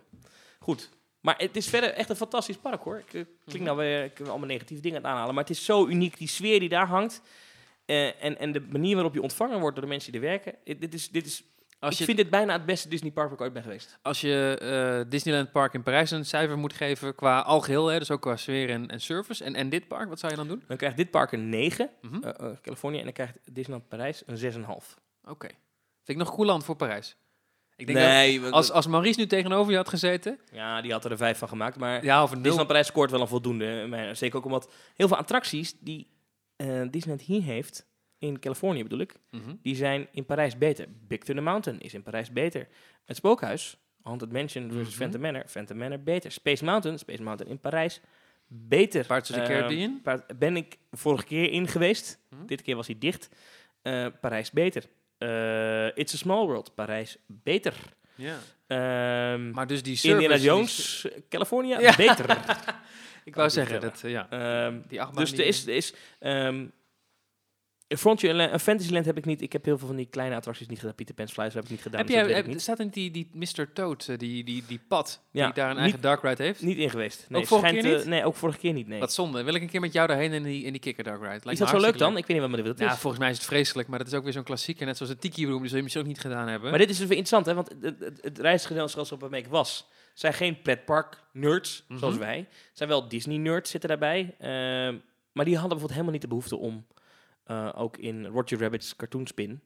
Goed. 0.59 0.89
Maar 1.22 1.35
het 1.38 1.55
is 1.55 1.68
verder 1.69 1.89
echt 1.93 2.09
een 2.09 2.15
fantastisch 2.15 2.57
park, 2.57 2.84
hoor. 2.84 2.97
Ik 3.07 3.14
eh, 3.14 3.22
klink 3.45 3.65
nou 3.65 3.77
weer 3.77 4.03
ik 4.03 4.19
allemaal 4.19 4.47
negatieve 4.47 4.81
dingen 4.81 4.97
aan 4.97 5.03
het 5.03 5.11
aanhalen, 5.14 5.34
maar 5.35 5.43
het 5.43 5.53
is 5.57 5.65
zo 5.65 5.88
uniek, 5.88 6.18
die 6.18 6.27
sfeer 6.27 6.59
die 6.59 6.69
daar 6.69 6.88
hangt. 6.88 7.22
en, 7.85 8.39
en 8.39 8.51
de 8.51 8.61
manier 8.69 8.93
waarop 8.95 9.14
je 9.14 9.22
ontvangen 9.22 9.59
wordt 9.59 9.76
door 9.76 9.84
de 9.85 9.91
mensen 9.91 10.11
die 10.11 10.22
er 10.22 10.27
werken. 10.27 10.55
Dit 10.80 10.93
is, 10.93 11.09
dit 11.09 11.26
is, 11.26 11.43
als 11.80 11.94
ik 11.94 11.99
je, 11.99 12.06
vind 12.06 12.18
dit 12.18 12.30
bijna 12.30 12.54
het 12.54 12.66
beste 12.66 12.90
Disney 12.90 13.12
park 13.12 13.26
waar 13.28 13.36
ik 13.38 13.41
ooit 13.44 13.54
ben 13.54 13.64
geweest. 13.64 13.98
als 14.02 14.22
je 14.22 14.58
eh, 15.04 15.10
Disneyland 15.12 15.52
Park 15.52 15.74
in 15.74 15.84
Parijs 15.84 16.12
een 16.12 16.26
cijfer 16.26 16.58
moet 16.58 16.74
geven 16.74 17.16
qua 17.16 17.40
algeheel... 17.41 17.88
Hè, 17.88 17.99
dus 17.99 18.12
ook 18.12 18.22
qua 18.22 18.36
sfeer 18.36 18.70
en, 18.70 18.88
en 18.88 19.02
service. 19.02 19.44
En, 19.44 19.56
en 19.56 19.70
dit 19.70 19.88
park, 19.88 20.10
wat 20.10 20.20
zou 20.20 20.32
je 20.32 20.38
dan 20.38 20.48
doen? 20.48 20.64
Dan 20.68 20.78
krijgt 20.78 20.98
dit 20.98 21.12
park 21.12 21.32
een 21.32 21.49
9, 21.49 21.90
Mhm. 22.02 22.24
eh, 22.24 22.49
eh, 22.49 22.58
Californië, 22.62 22.98
en 22.98 23.04
dan 23.04 23.14
krijgt 23.14 23.38
Disneyland 23.52 23.88
Parijs 23.90 24.24
een 24.26 24.38
6,5. 24.38 24.98
Oké. 25.24 25.48
Vind 26.04 26.20
ik 26.20 26.26
nog 26.26 26.36
coulant 26.36 26.64
voor 26.64 26.76
Parijs. 26.76 27.16
Ik 27.76 27.86
denk 27.88 27.98
Nee, 27.99 28.40
dat 28.40 28.52
als, 28.52 28.72
als 28.72 28.88
Maurice 28.88 29.20
nu 29.20 29.28
tegenover 29.28 29.72
je 29.72 29.78
had 29.78 29.90
gezeten... 29.90 30.40
ja, 30.52 30.82
die 30.82 30.91
had 30.91 31.06
er 31.06 31.12
een 31.12 31.18
5 31.18 31.38
van 31.38 31.48
gemaakt, 31.48 31.78
maar 31.78 32.04
Ja, 32.04 32.18
of 32.24 32.30
een 32.30 32.34
nul. 32.34 32.41
Disneyland 32.41 32.68
Parijs 32.68 32.88
scoort 32.88 33.12
wel 33.12 33.22
een 33.22 33.28
voldoende. 33.28 33.86
Maar 33.90 34.16
zeker 34.16 34.38
ook 34.38 34.45
omdat 34.45 34.72
heel 34.95 35.08
veel 35.08 35.18
attracties 35.18 35.76
die 35.80 36.08
eh, 36.56 36.82
Disneyland 36.91 37.22
hier 37.22 37.41
heeft, 37.44 37.86
in 38.19 38.39
Californië 38.39 38.84
bedoel 38.84 38.99
ik, 38.99 39.14
Mhm. 39.31 39.56
die 39.61 39.76
zijn 39.76 40.07
in 40.11 40.26
Parijs 40.26 40.57
beter. 40.57 40.85
Big 41.07 41.19
Thunder 41.19 41.44
Mountain 41.44 41.80
is 41.80 41.94
in 41.94 42.03
Parijs 42.03 42.31
beter. 42.31 42.68
Het 43.06 43.15
Spookhuis, 43.15 43.77
Haunted 44.03 44.31
Mansion 44.31 44.72
versus 44.72 44.88
Mhm. 44.89 44.98
Phantom 44.98 45.22
Manor, 45.22 45.44
Phantom 45.48 45.77
Manor 45.77 45.99
beter. 45.99 46.31
Space 46.31 46.64
Mountain, 46.65 46.99
Space 46.99 47.23
Mountain 47.23 47.49
in 47.49 47.60
Parijs 47.60 48.02
beter. 48.48 49.06
Pirates 49.06 49.30
of 49.31 49.35
the 49.38 49.44
Caribbean? 49.44 49.99
Paar- 50.03 50.26
ben 50.39 50.56
ik 50.57 50.77
vorige 50.91 51.26
keer 51.26 51.52
in 51.52 51.68
geweest. 51.68 52.19
Mhm. 52.30 52.45
Dit 52.45 52.61
keer 52.61 52.76
was 52.76 52.88
hij 52.88 52.95
dicht. 52.99 53.30
Eh, 53.81 54.06
Parijs 54.22 54.52
beter. 54.52 54.84
Eh, 55.18 55.85
It's 55.98 56.14
a 56.14 56.18
Small 56.18 56.45
World, 56.45 56.76
Parijs 56.76 57.18
beter. 57.26 57.73
Ja. 58.15 58.38
Ehm 58.68 59.49
Maar 59.52 59.68
dus 59.68 59.84
die 59.84 59.95
service... 59.95 60.22
Indiana 60.23 60.35
die- 60.35 60.45
Jones, 60.45 61.07
California, 61.30 61.80
Ja. 61.80 61.95
beter. 61.95 62.26
Ik 63.23 63.35
wou 63.35 63.48
Kan 63.48 63.52
zeggen, 63.52 63.81
dat, 63.81 64.03
eh, 64.03 64.11
ja. 64.11 64.30
Ehm, 64.30 64.80
Die 64.88 65.02
achtbaan 65.02 65.23
dus 65.23 65.31
er 65.31 65.38
die- 65.38 65.45
is, 65.45 65.68
er 65.68 65.76
is 65.76 65.94
ehm, 66.19 66.65
Frontierland, 67.88 68.51
een 68.51 68.59
Fantasyland 68.59 69.05
heb 69.05 69.18
ik 69.18 69.26
niet. 69.26 69.41
Ik 69.41 69.53
heb 69.53 69.65
heel 69.65 69.77
veel 69.77 69.88
van 69.88 69.95
die 69.95 70.05
kleine 70.05 70.35
attracties 70.35 70.68
niet 70.68 70.80
gedaan. 70.80 70.95
Peter 70.95 71.15
Pan's 71.15 71.31
Flies 71.31 71.53
heb 71.53 71.64
ik 71.64 71.69
niet 71.69 71.81
gedaan. 71.81 71.97
Heb 71.99 72.07
dus 72.07 72.15
jij, 72.15 72.26
dat 72.27 72.31
ik 72.38 72.43
heb, 72.43 72.47
niet. 72.53 72.61
staat 72.61 72.80
in 72.80 72.88
die, 72.88 73.11
die 73.11 73.30
Mr. 73.34 73.73
Toad, 73.73 74.07
eh, 74.07 74.18
die, 74.18 74.43
die, 74.43 74.64
die 74.68 74.80
pad, 74.88 75.22
Ja, 75.31 75.45
die 75.45 75.53
daar 75.53 75.65
een 75.65 75.72
niet- 75.73 75.81
eigen 75.81 76.01
dark 76.01 76.22
ride 76.23 76.43
heeft? 76.43 76.61
Niet 76.61 76.77
in 76.77 76.89
geweest. 76.89 77.26
Nee, 77.30 77.41
Ook 77.41 77.47
vorige 77.47 77.68
schijnt, 77.68 77.85
keer 77.85 77.93
eh, 77.95 77.99
niet? 78.01 78.09
nee, 78.09 78.26
ook 78.26 78.35
vorige 78.35 78.57
keer 78.59 78.73
niet. 78.73 78.88
Nee. 78.88 78.99
Wat 78.99 79.14
zonde. 79.14 79.43
Wil 79.43 79.53
ik 79.53 79.61
een 79.61 79.69
keer 79.69 79.80
met 79.81 79.93
jou 79.93 80.07
daarheen 80.07 80.31
in 80.34 80.43
die, 80.43 80.64
in 80.64 80.72
die 80.72 80.81
kikker 80.81 81.03
dark 81.03 81.18
ride? 81.19 81.30
Lijkt 81.30 81.47
is 81.51 81.59
dat 81.59 81.69
zo 81.69 81.80
leuk 81.80 81.97
dan? 81.97 82.18
Ik 82.18 82.26
weet 82.26 82.39
niet 82.41 82.49
wat 82.49 82.59
wat 82.59 82.68
het 82.68 82.80
Ja, 82.80 82.91
is. 82.93 82.97
volgens 82.99 83.22
mij 83.22 83.31
is 83.31 83.38
het 83.38 83.45
vreselijk, 83.45 83.88
maar 83.88 83.99
dat 83.99 84.07
is 84.07 84.14
ook 84.14 84.23
weer 84.23 84.34
zo'n 84.34 84.43
klassieker. 84.43 84.85
Net 84.85 84.97
zoals 84.97 85.11
de 85.11 85.18
Tiki 85.19 85.45
Room, 85.47 85.61
dus 85.61 85.72
dat 85.72 85.91
je 85.93 85.99
ook 85.99 86.05
niet 86.05 86.19
gedaan 86.19 86.47
hebben. 86.47 86.69
Maar 86.69 86.80
dit 86.80 86.89
is 86.89 86.97
dus 86.97 87.07
weer 87.07 87.18
interessant, 87.18 87.45
hè? 87.45 87.53
want 87.53 87.76
het, 87.81 87.99
het, 87.99 88.19
het 88.23 88.39
reisgezelschap 88.39 89.19
waarmee 89.22 89.41
ik 89.41 89.47
was, 89.47 89.88
zijn 90.14 90.34
geen 90.34 90.61
pretpark-nerds, 90.61 91.84
Mhm. 91.88 91.99
zoals 91.99 92.18
wij. 92.18 92.47
Zijn 92.73 92.89
wel 92.89 93.07
Disney-nerds 93.07 93.72
zitten 93.72 93.89
daarbij. 93.89 94.35
Ehm, 94.39 94.95
maar 95.31 95.45
die 95.45 95.57
hadden 95.57 95.77
bijvoorbeeld 95.77 95.91
helemaal 95.91 96.11
niet 96.11 96.22
de 96.22 96.27
behoefte 96.27 96.57
om 96.57 96.85
eh, 97.48 97.69
ook 97.76 97.98
in 97.98 98.26
Roger 98.26 98.60
Rabbit's 98.60 98.95
cartoonspin 98.95 99.61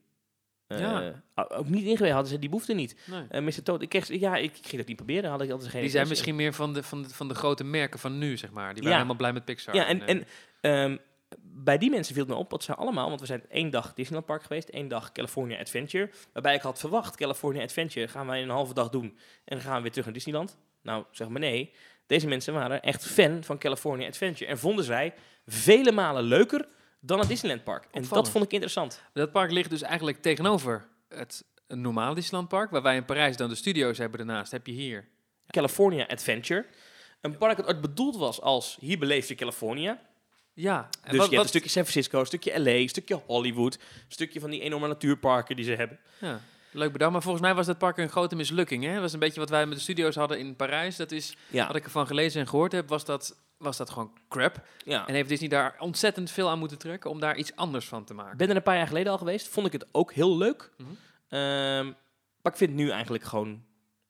Eh, 0.66 0.80
Ja. 0.80 1.22
Ook 1.34 1.68
niet 1.68 1.84
ingewezen, 1.84 2.14
hadden 2.14 2.32
ze 2.32 2.38
die 2.38 2.48
behoefte 2.48 2.72
niet. 2.74 2.96
Nee. 3.06 3.24
Eh 3.28 3.42
Mr. 3.42 3.62
Toad, 3.62 3.82
ik, 3.82 3.88
kreeg, 3.88 4.08
ja, 4.08 4.36
ik, 4.36 4.56
ik 4.56 4.64
ging 4.66 4.76
dat 4.76 4.86
niet 4.86 4.96
proberen, 4.96 5.30
had 5.30 5.42
ik 5.42 5.50
altijd 5.50 5.70
geen 5.70 5.80
Die 5.80 5.90
zijn 5.90 6.02
in. 6.02 6.08
misschien 6.08 6.36
meer 6.36 6.52
van 6.52 6.72
de, 6.72 6.82
van, 6.82 7.02
de, 7.02 7.08
van 7.08 7.28
de 7.28 7.34
grote 7.34 7.64
merken 7.64 7.98
van 7.98 8.18
nu, 8.18 8.36
zeg 8.36 8.50
maar. 8.50 8.64
Die 8.74 8.82
waren 8.82 8.88
Ja. 8.90 8.94
helemaal 8.94 9.16
blij 9.16 9.32
met 9.32 9.44
Pixar. 9.44 9.74
Ja, 9.74 9.86
en, 9.86 10.06
en 10.06 10.24
ehm, 10.60 10.96
bij 11.42 11.78
die 11.78 11.90
mensen 11.90 12.14
viel 12.14 12.24
het 12.24 12.32
me 12.32 12.38
op, 12.38 12.50
dat 12.50 12.62
ze 12.62 12.74
allemaal, 12.74 13.08
want 13.08 13.20
we 13.20 13.26
zijn 13.26 13.42
één 13.50 13.70
dag 13.70 13.94
Disneyland 13.94 14.26
Park 14.26 14.42
geweest, 14.42 14.68
één 14.68 14.88
dag 14.88 15.12
California 15.12 15.58
Adventure, 15.58 16.10
waarbij 16.32 16.54
ik 16.54 16.60
had 16.62 16.78
verwacht, 16.78 17.16
California 17.16 17.62
Adventure 17.62 18.08
gaan 18.08 18.26
wij 18.26 18.38
in 18.38 18.44
een 18.44 18.54
halve 18.54 18.74
dag 18.74 18.88
doen 18.88 19.04
en 19.44 19.56
dan 19.56 19.60
gaan 19.60 19.76
we 19.76 19.80
weer 19.82 19.90
terug 19.90 20.04
naar 20.04 20.14
Disneyland. 20.14 20.58
Nou, 20.82 21.04
zeg 21.10 21.28
maar 21.28 21.40
nee. 21.40 21.72
Deze 22.06 22.26
mensen 22.26 22.54
waren 22.54 22.82
echt 22.82 23.06
fan 23.06 23.44
van 23.44 23.58
California 23.58 24.06
Adventure 24.08 24.50
en 24.50 24.58
vonden 24.58 24.84
zij 24.84 25.14
vele 25.46 25.92
malen 25.92 26.22
leuker 26.24 26.66
dan 27.04 27.18
het 27.18 27.28
Disneyland 27.28 27.64
Park. 27.64 27.86
En 27.90 28.04
dat 28.08 28.30
vond 28.30 28.44
ik 28.44 28.52
interessant. 28.52 29.02
Dat 29.12 29.32
park 29.32 29.50
ligt 29.50 29.70
dus 29.70 29.82
eigenlijk 29.82 30.22
tegenover 30.22 30.88
het 31.08 31.44
normale 31.68 32.14
Disneyland 32.14 32.48
Park, 32.48 32.70
waar 32.70 32.82
wij 32.82 32.96
in 32.96 33.04
Parijs 33.04 33.36
dan 33.36 33.48
de 33.48 33.54
studio's 33.54 33.98
hebben 33.98 34.18
daarnaast. 34.26 34.52
Heb 34.52 34.66
je 34.66 34.72
hier. 34.72 35.08
California 35.46 36.06
Adventure, 36.06 36.66
een 37.20 37.38
park 37.38 37.56
dat 37.56 37.66
ooit 37.66 37.80
bedoeld 37.80 38.16
was 38.16 38.40
als 38.40 38.76
hier 38.80 38.98
beleef 38.98 39.28
je 39.28 39.34
California. 39.34 40.00
Ja, 40.54 40.88
en 41.02 41.10
Dus 41.10 41.18
wat, 41.18 41.28
je 41.30 41.32
hebt 41.32 41.42
een 41.42 41.48
stukje 41.48 41.68
San 41.68 41.82
Francisco, 41.82 42.20
een 42.20 42.26
stukje 42.26 42.60
LA, 42.60 42.70
een 42.70 42.88
stukje 42.88 43.20
Hollywood, 43.26 43.74
een 43.74 43.80
stukje 44.08 44.40
van 44.40 44.50
die 44.50 44.60
enorme 44.60 44.88
natuurparken 44.88 45.56
die 45.56 45.64
ze 45.64 45.74
hebben. 45.74 45.98
ja, 46.18 46.40
leuk 46.70 46.92
bedacht. 46.92 47.12
Maar 47.12 47.22
volgens 47.22 47.42
mij 47.42 47.54
was 47.54 47.66
dat 47.66 47.78
park 47.78 47.98
een 47.98 48.08
grote 48.08 48.36
mislukking. 48.36 48.84
Hè? 48.84 48.92
Dat 48.92 49.00
was 49.00 49.12
een 49.12 49.18
beetje 49.18 49.40
wat 49.40 49.50
wij 49.50 49.66
met 49.66 49.76
de 49.76 49.82
studio's 49.82 50.14
hadden 50.14 50.38
in 50.38 50.56
Parijs. 50.56 50.96
Dat 50.96 51.12
is, 51.12 51.36
Ja, 51.48 51.66
wat 51.66 51.76
ik 51.76 51.84
ervan 51.84 52.06
gelezen 52.06 52.40
en 52.40 52.48
gehoord 52.48 52.72
heb, 52.72 52.88
was 52.88 53.04
dat, 53.04 53.36
was 53.62 53.76
dat 53.76 53.90
gewoon 53.90 54.12
crap. 54.28 54.66
ja. 54.84 55.06
En 55.06 55.14
heeft 55.14 55.28
Disney 55.28 55.48
daar 55.48 55.74
ontzettend 55.78 56.30
veel 56.30 56.48
aan 56.50 56.58
moeten 56.58 56.78
trekken 56.78 57.10
om 57.10 57.20
daar 57.20 57.36
iets 57.36 57.56
anders 57.56 57.88
van 57.88 58.04
te 58.04 58.14
maken. 58.14 58.32
Ik 58.32 58.38
ben 58.38 58.48
er 58.50 58.56
een 58.56 58.62
paar 58.62 58.76
jaar 58.76 58.86
geleden 58.86 59.12
al 59.12 59.18
geweest. 59.18 59.48
Vond 59.48 59.66
ik 59.66 59.72
het 59.72 59.86
ook 59.92 60.12
heel 60.12 60.36
leuk. 60.36 60.70
Mhm. 60.76 60.88
Ehm, 61.28 61.84
maar 62.42 62.52
ik 62.52 62.56
vind 62.58 62.70
het 62.70 62.78
nu 62.78 62.90
eigenlijk 62.90 63.24
gewoon 63.24 63.62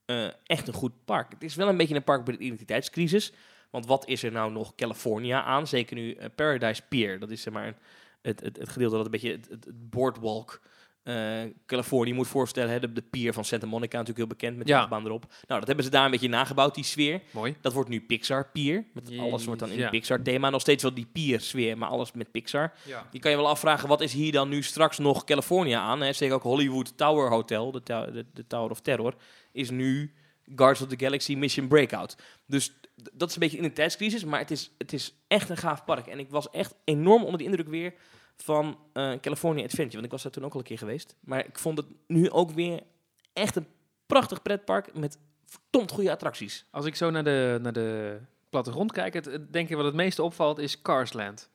eh, 0.05 0.27
echt 0.45 0.69
een 0.69 0.75
goed 0.75 1.05
park. 1.05 1.33
Het 1.33 1.43
is 1.43 1.55
wel 1.55 1.69
een 1.69 1.77
beetje 1.77 1.95
een 1.95 2.05
park 2.05 2.25
bij 2.25 2.37
de 2.37 2.45
identiteitscrisis. 2.45 3.33
Want 3.71 3.87
wat 3.87 4.07
is 4.09 4.23
er 4.23 4.33
nou 4.33 4.53
nog 4.53 4.75
California 4.75 5.43
aan? 5.43 5.67
Zeker 5.67 5.97
nu 5.97 6.13
eh, 6.13 6.29
Paradise 6.35 6.83
Pier. 6.89 7.19
Dat 7.19 7.31
is 7.31 7.43
zeg 7.43 7.53
maar 7.53 7.67
een- 7.67 7.77
het, 8.23 8.41
het, 8.41 8.57
het 8.57 8.69
gedeelte 8.69 8.97
dat 8.97 9.05
een 9.05 9.11
beetje 9.11 9.41
het 9.51 9.67
boardwalk 9.91 10.61
eh 11.03 11.41
Californië 11.67 12.09
je 12.11 12.15
moet 12.17 12.29
voorstellen. 12.29 12.71
Hè, 12.71 12.81
de, 12.81 12.93
de 12.93 13.03
pier 13.03 13.33
van 13.33 13.45
Santa 13.45 13.67
Monica 13.67 13.99
natuurlijk 13.99 14.19
heel 14.19 14.37
bekend 14.37 14.57
met 14.57 14.67
de 14.67 14.73
Ja. 14.73 14.89
erop. 15.05 15.25
Nou, 15.47 15.59
dat 15.59 15.67
hebben 15.67 15.85
ze 15.85 15.91
daar 15.91 16.05
een 16.05 16.11
beetje 16.11 16.29
nagebouwd, 16.29 16.75
die 16.75 16.85
sfeer. 16.85 17.21
Mooi. 17.31 17.57
Dat 17.61 17.73
wordt 17.73 17.89
nu 17.89 18.01
Pixar 18.01 18.51
Pier. 18.53 18.85
Met 18.95 19.19
alles 19.19 19.45
wordt 19.45 19.61
dan 19.61 19.71
in 19.71 19.79
ja. 19.79 19.91
Pixar 19.91 20.23
thema. 20.23 20.51
Nog 20.51 20.61
steeds 20.61 20.83
wel 20.83 20.95
die 20.95 21.07
pier 21.13 21.41
sfeer, 21.41 21.79
maar 21.79 21.89
alles 21.89 22.13
met 22.13 22.31
Pixar. 22.31 22.73
Ja. 22.85 23.07
Je 23.11 23.19
kan 23.19 23.31
je 23.31 23.37
wel 23.37 23.49
afvragen, 23.49 23.89
wat 23.89 24.01
is 24.01 24.13
hier 24.13 24.33
dan 24.33 24.49
nu 24.49 24.63
straks 24.63 24.99
nog 24.99 25.25
California 25.25 25.81
aan? 25.81 26.01
Hè? 26.01 26.13
Zeker 26.13 26.35
ook 26.35 26.43
Hollywood 26.43 26.97
Tower 26.97 27.29
Hotel, 27.31 27.73
de, 27.73 27.83
de, 27.83 28.27
de 28.33 28.47
Tower 28.47 28.71
of 28.71 28.81
Terror, 28.81 29.15
is 29.53 29.71
nu 29.71 30.13
Guardians 30.45 30.81
of 30.83 30.89
the 30.99 31.05
Galaxy 31.05 31.35
Mission 31.35 31.69
Breakout. 31.69 32.17
Dus 32.47 32.73
dat 33.13 33.29
is 33.29 33.35
een 33.35 33.41
beetje 33.41 33.59
in 33.59 33.65
een 33.65 33.73
tijdscrisis, 33.75 34.25
maar 34.25 34.39
het 34.39 34.51
is, 34.51 34.71
het 34.79 34.93
is 34.93 35.15
echt 35.27 35.49
een 35.51 35.57
gaaf 35.57 35.85
park. 35.85 36.07
En 36.07 36.19
ik 36.19 36.31
was 36.31 36.51
echt 36.51 36.75
enorm 36.85 37.23
onder 37.23 37.39
de 37.39 37.45
indruk 37.45 37.69
weer 37.69 37.95
van 38.37 38.79
eh, 38.93 39.13
California 39.21 39.65
Adventure, 39.65 39.93
want 39.93 40.05
ik 40.05 40.11
was 40.11 40.23
daar 40.23 40.33
toen 40.33 40.45
ook 40.45 40.53
al 40.53 40.59
een 40.59 40.65
keer 40.65 40.79
geweest. 40.79 41.17
Maar 41.21 41.47
ik 41.47 41.59
vond 41.59 41.79
het 41.79 41.87
nu 42.07 42.31
ook 42.31 42.51
weer 42.51 42.81
echt 43.33 43.57
een 43.57 43.67
prachtig 44.07 44.43
pretpark 44.43 44.95
met 44.95 45.19
verdomd 45.47 45.91
goede 45.91 46.11
attracties. 46.11 46.65
Als 46.71 46.85
ik 46.87 46.95
zo 46.95 47.11
naar 47.11 47.25
de, 47.25 47.59
naar 47.63 47.73
de 47.73 48.19
plattegrond 48.51 48.93
kijk, 48.93 49.15
het, 49.15 49.25
het- 49.25 49.53
denk 49.53 49.69
ik 49.69 49.77
wat 49.77 49.85
het 49.85 49.95
meeste 49.95 50.23
opvalt 50.23 50.59
is 50.59 50.83
Carsland. 50.83 51.51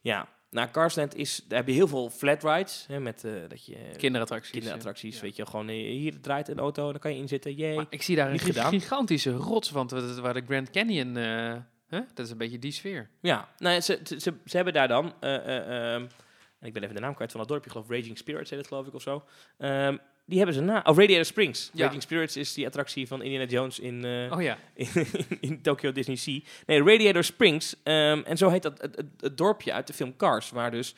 Ja, 0.00 0.28
nou, 0.50 0.68
Carsland 0.70 1.14
is, 1.14 1.44
daar 1.48 1.58
heb 1.58 1.68
je 1.68 1.74
heel 1.74 1.88
veel 1.88 2.10
flat 2.10 2.42
rides, 2.42 2.84
hè, 2.88 3.00
met 3.00 3.24
eh, 3.24 3.32
dat 3.48 3.66
je... 3.66 3.76
Kinderattracties. 3.96 4.50
kinderattracties, 4.50 5.14
ja. 5.16 5.22
weet 5.22 5.36
je, 5.36 5.46
gewoon 5.46 5.68
eh, 5.68 5.74
hier 5.74 6.20
draait 6.20 6.48
een 6.48 6.58
auto 6.58 6.84
en 6.86 6.90
dan 6.90 7.00
kan 7.00 7.12
je 7.12 7.18
inzitten, 7.18 7.54
jee. 7.54 7.76
Maar 7.76 7.86
ik 7.88 8.02
zie 8.02 8.16
daar 8.16 8.30
een 8.32 8.38
gigantische 8.68 9.32
rotswand 9.32 9.90
waar 9.90 10.20
waar 10.20 10.34
de 10.34 10.42
Grand 10.46 10.70
Canyon... 10.70 11.16
Dat 12.14 12.26
is 12.26 12.30
een 12.30 12.38
beetje 12.38 12.58
die 12.58 12.72
sfeer. 12.72 13.08
Ja, 13.20 13.48
nou, 13.58 13.80
ze, 13.80 14.00
ze, 14.04 14.20
ze, 14.20 14.34
ze 14.44 14.56
hebben 14.56 14.74
daar 14.74 14.88
dan, 14.88 15.14
en 15.20 16.08
ik 16.60 16.72
ben 16.72 16.82
even 16.82 16.94
de 16.94 17.00
naam 17.00 17.14
kwijt 17.14 17.30
van 17.30 17.40
dat 17.40 17.48
dorpje, 17.48 17.70
geloof 17.70 17.88
Raging 17.88 18.18
Spirits 18.18 18.50
heet 18.50 18.58
het 18.58 18.68
geloof 18.68 18.86
ik 18.86 18.94
of 18.94 19.02
zo. 19.02 19.24
Ehm, 19.58 19.96
die 20.26 20.36
hebben 20.36 20.54
ze 20.54 20.60
na, 20.60 20.82
oh 20.84 20.96
Radiator 20.96 21.24
Springs. 21.24 21.70
Ja. 21.72 21.84
Raging 21.84 22.02
Spirits 22.02 22.36
is 22.36 22.54
die 22.54 22.66
attractie 22.66 23.06
van 23.06 23.22
Indiana 23.22 23.44
Jones 23.44 23.78
in, 23.78 24.04
eh, 24.04 24.32
Oh 24.32 24.42
ja. 24.42 24.58
in, 24.74 24.88
in 25.40 25.62
Tokyo 25.62 25.92
Disney 25.92 26.16
Sea. 26.16 26.40
Nee, 26.66 26.82
Radiator 26.82 27.24
Springs, 27.24 27.76
ehm, 27.82 28.22
en 28.24 28.36
zo 28.36 28.48
heet 28.48 28.62
dat 28.62 28.80
het, 28.80 28.96
het, 28.96 29.06
het 29.20 29.36
dorpje 29.36 29.72
uit 29.72 29.86
de 29.86 29.92
film 29.92 30.16
Cars, 30.16 30.50
waar 30.50 30.70
dus 30.70 30.94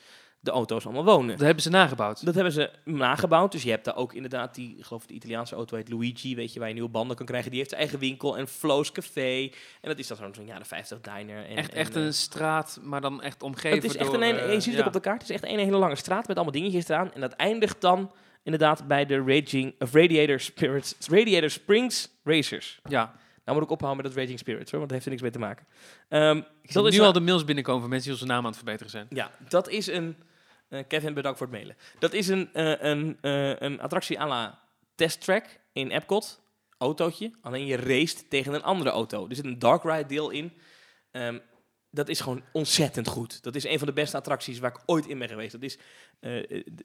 de 0.46 0.52
auto's 0.52 0.84
allemaal 0.84 1.04
wonen. 1.04 1.36
Dat 1.36 1.46
hebben 1.46 1.62
ze 1.62 1.70
nagebouwd. 1.70 2.24
Dat 2.24 2.34
hebben 2.34 2.52
ze 2.52 2.70
nagebouwd. 2.84 3.52
Dus 3.52 3.62
je 3.62 3.70
hebt 3.70 3.84
daar 3.84 3.96
ook 3.96 4.14
inderdaad 4.14 4.54
die, 4.54 4.74
ik 4.78 4.84
geloof 4.84 5.06
de 5.06 5.14
Italiaanse 5.14 5.54
auto 5.54 5.76
heet 5.76 5.88
Luigi, 5.88 6.34
weet 6.34 6.52
je, 6.52 6.58
waar 6.58 6.68
je 6.68 6.74
nieuwe 6.74 6.88
banden 6.88 7.16
kan 7.16 7.26
krijgen. 7.26 7.48
Die 7.50 7.58
heeft 7.58 7.70
zijn 7.70 7.82
eigen 7.82 8.00
winkel 8.00 8.36
en 8.36 8.48
Flo's 8.48 8.92
Café. 8.92 9.42
En 9.80 9.88
dat 9.88 9.98
is 9.98 10.06
dan 10.06 10.16
zo'n 10.34 10.46
jaren 10.46 10.66
50 10.66 11.00
diner. 11.00 11.44
En, 11.44 11.56
echt 11.56 11.72
en, 11.72 11.78
echt 11.78 11.96
eh, 11.96 12.02
een 12.02 12.14
straat, 12.14 12.78
maar 12.82 13.00
dan 13.00 13.22
echt 13.22 13.42
omgeven 13.42 13.76
het 13.76 13.84
is 13.84 13.96
echt 13.96 14.10
door... 14.10 14.22
een, 14.22 14.38
eh, 14.38 14.52
je 14.52 14.60
ziet 14.60 14.64
het 14.64 14.74
ja. 14.74 14.80
ook 14.80 14.86
op 14.86 14.92
de 14.92 15.00
kaart. 15.00 15.20
Het 15.20 15.30
is 15.30 15.36
echt 15.36 15.52
een 15.52 15.58
hele 15.58 15.76
lange 15.76 15.96
straat 15.96 16.26
met 16.26 16.36
allemaal 16.36 16.54
dingetjes 16.54 16.88
eraan. 16.88 17.12
En 17.12 17.20
dat 17.20 17.32
eindigt 17.32 17.80
dan 17.80 18.10
inderdaad 18.42 18.86
bij 18.86 19.06
de 19.06 19.22
Raging, 19.26 19.74
of 19.78 19.92
Radiator 19.92 20.40
Spirits, 20.40 20.96
Radiator 21.08 21.50
Springs 21.50 22.08
Racers. 22.24 22.80
Ja, 22.88 23.14
Nou 23.44 23.58
moet 23.58 23.66
ik 23.66 23.72
ophouden 23.72 24.02
met 24.02 24.12
dat 24.12 24.22
Raging 24.22 24.38
Spirits 24.38 24.70
hoor, 24.70 24.78
want 24.80 24.92
dat 24.92 25.04
heeft 25.04 25.04
er 25.04 25.10
niks 25.10 25.22
mee 25.22 25.30
te 25.30 25.38
maken. 25.38 25.66
Ik 26.62 26.72
zie 26.72 26.82
dat 26.82 26.92
is 26.92 26.98
nu 26.98 27.04
al 27.04 27.12
de 27.12 27.20
mails 27.20 27.44
binnenkomen 27.44 27.80
van 27.80 27.90
mensen 27.90 28.10
die 28.10 28.20
onze 28.20 28.32
naam 28.32 28.42
aan 28.42 28.50
het 28.50 28.56
verbeteren 28.56 28.90
zijn. 28.90 29.06
Ja, 29.10 29.30
dat 29.48 29.68
is 29.68 29.86
een. 29.86 30.16
Eh, 30.68 30.80
Kevin, 30.88 31.14
bedankt 31.14 31.38
voor 31.38 31.46
het 31.46 31.56
mailen. 31.56 31.76
Dat 31.98 32.12
is 32.12 32.28
een, 32.28 32.48
eh, 32.52 32.74
een, 32.78 33.18
eh, 33.20 33.60
een 33.60 33.80
attractie 33.80 34.20
à 34.20 34.26
la 34.26 34.58
Test 34.94 35.20
Track 35.20 35.44
in 35.72 35.90
Epcot. 35.90 36.44
Autootje. 36.78 37.30
Alleen 37.40 37.66
je 37.66 37.76
raced 37.76 38.30
tegen 38.30 38.54
een 38.54 38.62
andere 38.62 38.90
auto. 38.90 39.28
Er 39.28 39.34
zit 39.34 39.44
een 39.44 39.58
dark 39.58 39.82
ride 39.82 40.06
deel 40.06 40.30
in. 40.30 40.52
Ehm, 41.10 41.38
dat 41.90 42.08
is 42.08 42.20
gewoon 42.20 42.42
ontzettend 42.52 43.08
goed. 43.08 43.42
Dat 43.42 43.54
is 43.54 43.64
een 43.64 43.78
van 43.78 43.86
de 43.86 43.92
beste 43.92 44.16
attracties 44.16 44.58
waar 44.58 44.70
ik 44.70 44.82
ooit 44.86 45.06
in 45.06 45.18
ben 45.18 45.28
geweest. 45.28 45.52
Dat 45.52 45.62
is, 45.62 45.78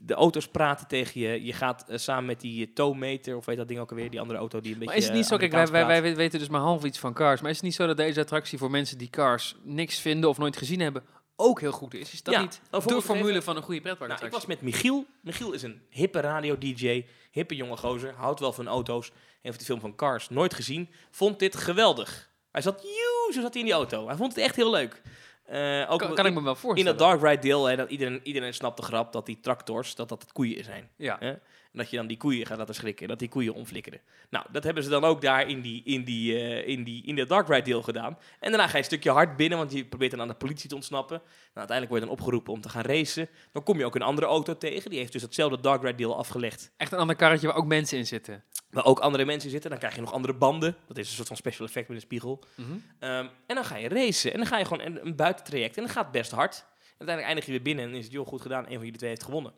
de 0.02 0.14
auto's 0.14 0.48
praten 0.48 0.88
tegen 0.88 1.22
je. 1.22 1.46
Je 1.46 1.54
gaat 1.54 1.86
samen 1.88 2.26
met 2.26 2.42
die 2.42 2.74
towmeter, 2.74 3.36
of 3.36 3.46
weet 3.46 3.58
dat 3.58 3.68
ding 3.68 3.80
ook 3.80 3.90
alweer, 3.90 4.10
die 4.10 4.20
andere 4.20 4.40
auto 4.40 4.60
die 4.60 4.74
een 4.74 4.80
beetje 4.80 4.94
Maar 4.94 5.02
is 5.02 5.08
het 5.08 5.18
niet 5.18 5.26
zo, 5.26 5.38
kijk, 5.38 5.52
wij, 5.52 5.68
wij, 5.68 5.82
Amerikaans 5.82 6.08
wij 6.08 6.16
weten 6.16 6.40
dus 6.40 6.50
maar 6.50 6.62
half 6.62 6.84
iets 6.84 7.00
van 7.00 7.14
Cars, 7.14 7.42
maar 7.42 7.50
is 7.50 7.56
het 7.56 7.66
niet 7.66 7.76
zo 7.76 7.88
dat 7.88 7.98
deze 7.98 8.20
attractie 8.20 8.58
voor 8.58 8.72
mensen 8.72 8.98
die 8.98 9.10
Cars 9.10 9.56
niks 9.64 10.00
vinden 10.00 10.30
of 10.30 10.38
nooit 10.38 10.58
gezien 10.58 10.80
hebben, 10.80 11.04
ook 11.42 11.60
heel 11.60 11.72
goed 11.72 11.94
is? 11.94 12.14
Is 12.14 12.24
dat 12.24 12.34
Ja, 12.34 12.42
niet 12.42 12.62
de 12.72 13.02
formule 13.02 13.30
even- 13.30 13.44
van 13.44 13.56
een 13.56 13.64
goede 13.64 13.96
Nou, 14.00 14.26
ik 14.26 14.32
was 14.32 14.46
met 14.46 14.62
Michiel. 14.62 15.06
Michiel 15.22 15.52
is 15.52 15.64
een 15.64 15.82
hippe 15.90 16.20
radio-dj, 16.20 17.06
hippe 17.32 17.56
jonge 17.56 17.78
gozer, 17.78 18.14
houdt 18.14 18.40
wel 18.40 18.54
van 18.54 18.68
auto's, 18.68 19.12
heeft 19.42 19.60
de 19.60 19.66
film 19.66 19.80
van 19.80 19.96
Cars 19.96 20.30
nooit 20.30 20.54
gezien, 20.54 20.90
vond 21.12 21.40
dit 21.40 21.56
geweldig. 21.56 22.30
Hij 22.52 22.62
zat, 22.62 22.82
joe, 22.82 23.34
zo 23.34 23.42
zat 23.42 23.52
hij 23.54 23.62
in 23.62 23.68
die 23.68 23.76
auto. 23.76 24.08
Hij 24.08 24.16
vond 24.16 24.36
het 24.36 24.44
echt 24.44 24.56
heel 24.56 24.70
leuk. 24.72 25.02
Eh, 25.46 25.86
ook 25.90 26.00
kan, 26.00 26.12
ik 26.12 26.26
in, 26.26 26.34
me 26.34 26.42
wel 26.42 26.54
in 26.54 26.60
voorstellen. 26.60 26.98
dat 26.98 27.08
Dark 27.08 27.22
Ride 27.22 27.42
deel, 27.42 27.66
hè, 27.66 27.76
dat 27.76 27.90
iedereen, 27.90 28.20
iedereen 28.24 28.54
snapt 28.54 28.78
de 28.78 28.84
grap 28.84 29.12
dat 29.14 29.26
die 29.26 29.40
tractors, 29.40 29.96
dat 29.96 30.10
dat 30.10 30.32
koeien 30.32 30.64
zijn. 30.64 30.90
Ja. 30.96 31.18
Hè? 31.20 31.34
En 31.72 31.78
dat 31.78 31.90
je 31.90 31.98
dan 31.98 32.08
die 32.08 32.18
koeien 32.18 32.46
gaat 32.46 32.58
laten 32.58 32.76
schrikken, 32.76 33.08
dat 33.08 33.20
die 33.20 33.30
koeien 33.30 33.54
omflikkeren. 33.54 34.02
Nou, 34.30 34.46
dat 34.52 34.64
hebben 34.64 34.84
ze 34.84 34.90
dan 34.90 35.04
ook 35.04 35.22
daar 35.22 35.48
in, 35.48 35.62
die, 35.62 35.84
in, 35.84 36.04
die, 36.04 36.40
eh, 36.40 36.68
in, 36.68 36.84
die, 36.84 37.06
in 37.06 37.16
dat 37.16 37.28
Dark 37.28 37.48
Ride 37.48 37.62
deel 37.62 37.82
gedaan. 37.82 38.18
En 38.40 38.50
daarna 38.50 38.66
ga 38.66 38.72
je 38.72 38.78
een 38.78 38.84
stukje 38.84 39.12
hard 39.12 39.36
binnen, 39.36 39.58
want 39.58 39.72
je 39.72 39.86
probeert 39.86 40.12
dan 40.12 40.22
aan 40.22 40.28
de 40.28 40.34
politie 40.34 40.70
te 40.70 40.76
ontsnappen. 40.76 41.18
Nou, 41.18 41.28
uiteindelijk 41.54 41.90
word 41.90 42.02
je 42.02 42.08
dan 42.08 42.18
opgeroepen 42.18 42.54
om 42.54 42.62
te 42.62 42.70
gaan 42.70 42.84
racen. 42.84 43.30
Dan 43.52 43.64
kom 43.64 43.78
je 43.78 43.86
ook 43.86 43.96
een 43.96 44.02
andere 44.02 44.28
auto 44.28 44.58
tegen, 44.58 44.90
die 44.90 45.00
heeft 45.00 45.12
dus 45.12 45.22
hetzelfde 45.22 45.60
Dark 45.60 45.82
Ride 45.82 45.96
deel 45.96 46.18
afgelegd. 46.18 46.72
Echt 46.78 46.92
een 46.92 47.00
ander 47.00 47.16
karretje 47.16 47.48
waar 47.48 47.56
ook 47.56 47.66
mensen 47.66 47.98
in 47.98 48.08
zitten. 48.08 48.44
Waar 48.70 48.86
ook 48.86 49.00
andere 49.00 49.26
mensen 49.26 49.50
zitten, 49.50 49.70
dan 49.70 49.80
krijg 49.80 49.96
je 49.96 50.02
nog 50.02 50.14
andere 50.14 50.34
banden. 50.34 50.76
Dat 50.88 50.98
is 50.98 51.08
een 51.08 51.16
soort 51.16 51.28
van 51.28 51.38
special 51.38 51.68
effect 51.68 51.88
met 51.88 51.98
een 51.98 52.04
spiegel. 52.04 52.44
Mhm. 52.56 52.72
Ehm, 53.00 53.28
en 53.46 53.56
dan 53.56 53.66
ga 53.66 53.78
je 53.78 53.88
racen. 53.88 54.32
En 54.32 54.38
dan 54.38 54.48
ga 54.48 54.58
je 54.58 54.66
gewoon 54.66 54.86
een, 54.86 55.06
een 55.06 55.16
buitentraject. 55.16 55.78
En 55.78 55.84
dat 55.84 55.92
gaat 55.92 56.12
best 56.12 56.32
hard. 56.32 56.56
En 56.56 57.08
uiteindelijk 57.08 57.28
eindig 57.28 57.46
je 57.46 57.52
weer 57.52 57.62
binnen 57.62 57.86
en 57.86 57.94
is 57.94 58.04
het, 58.04 58.14
joh, 58.14 58.28
goed 58.28 58.42
gedaan. 58.42 58.64
Een 58.64 58.74
van 58.74 58.84
jullie 58.84 58.98
twee 58.98 59.10
heeft 59.10 59.24
gewonnen. 59.24 59.54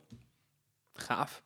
Gaaf. 0.94 1.44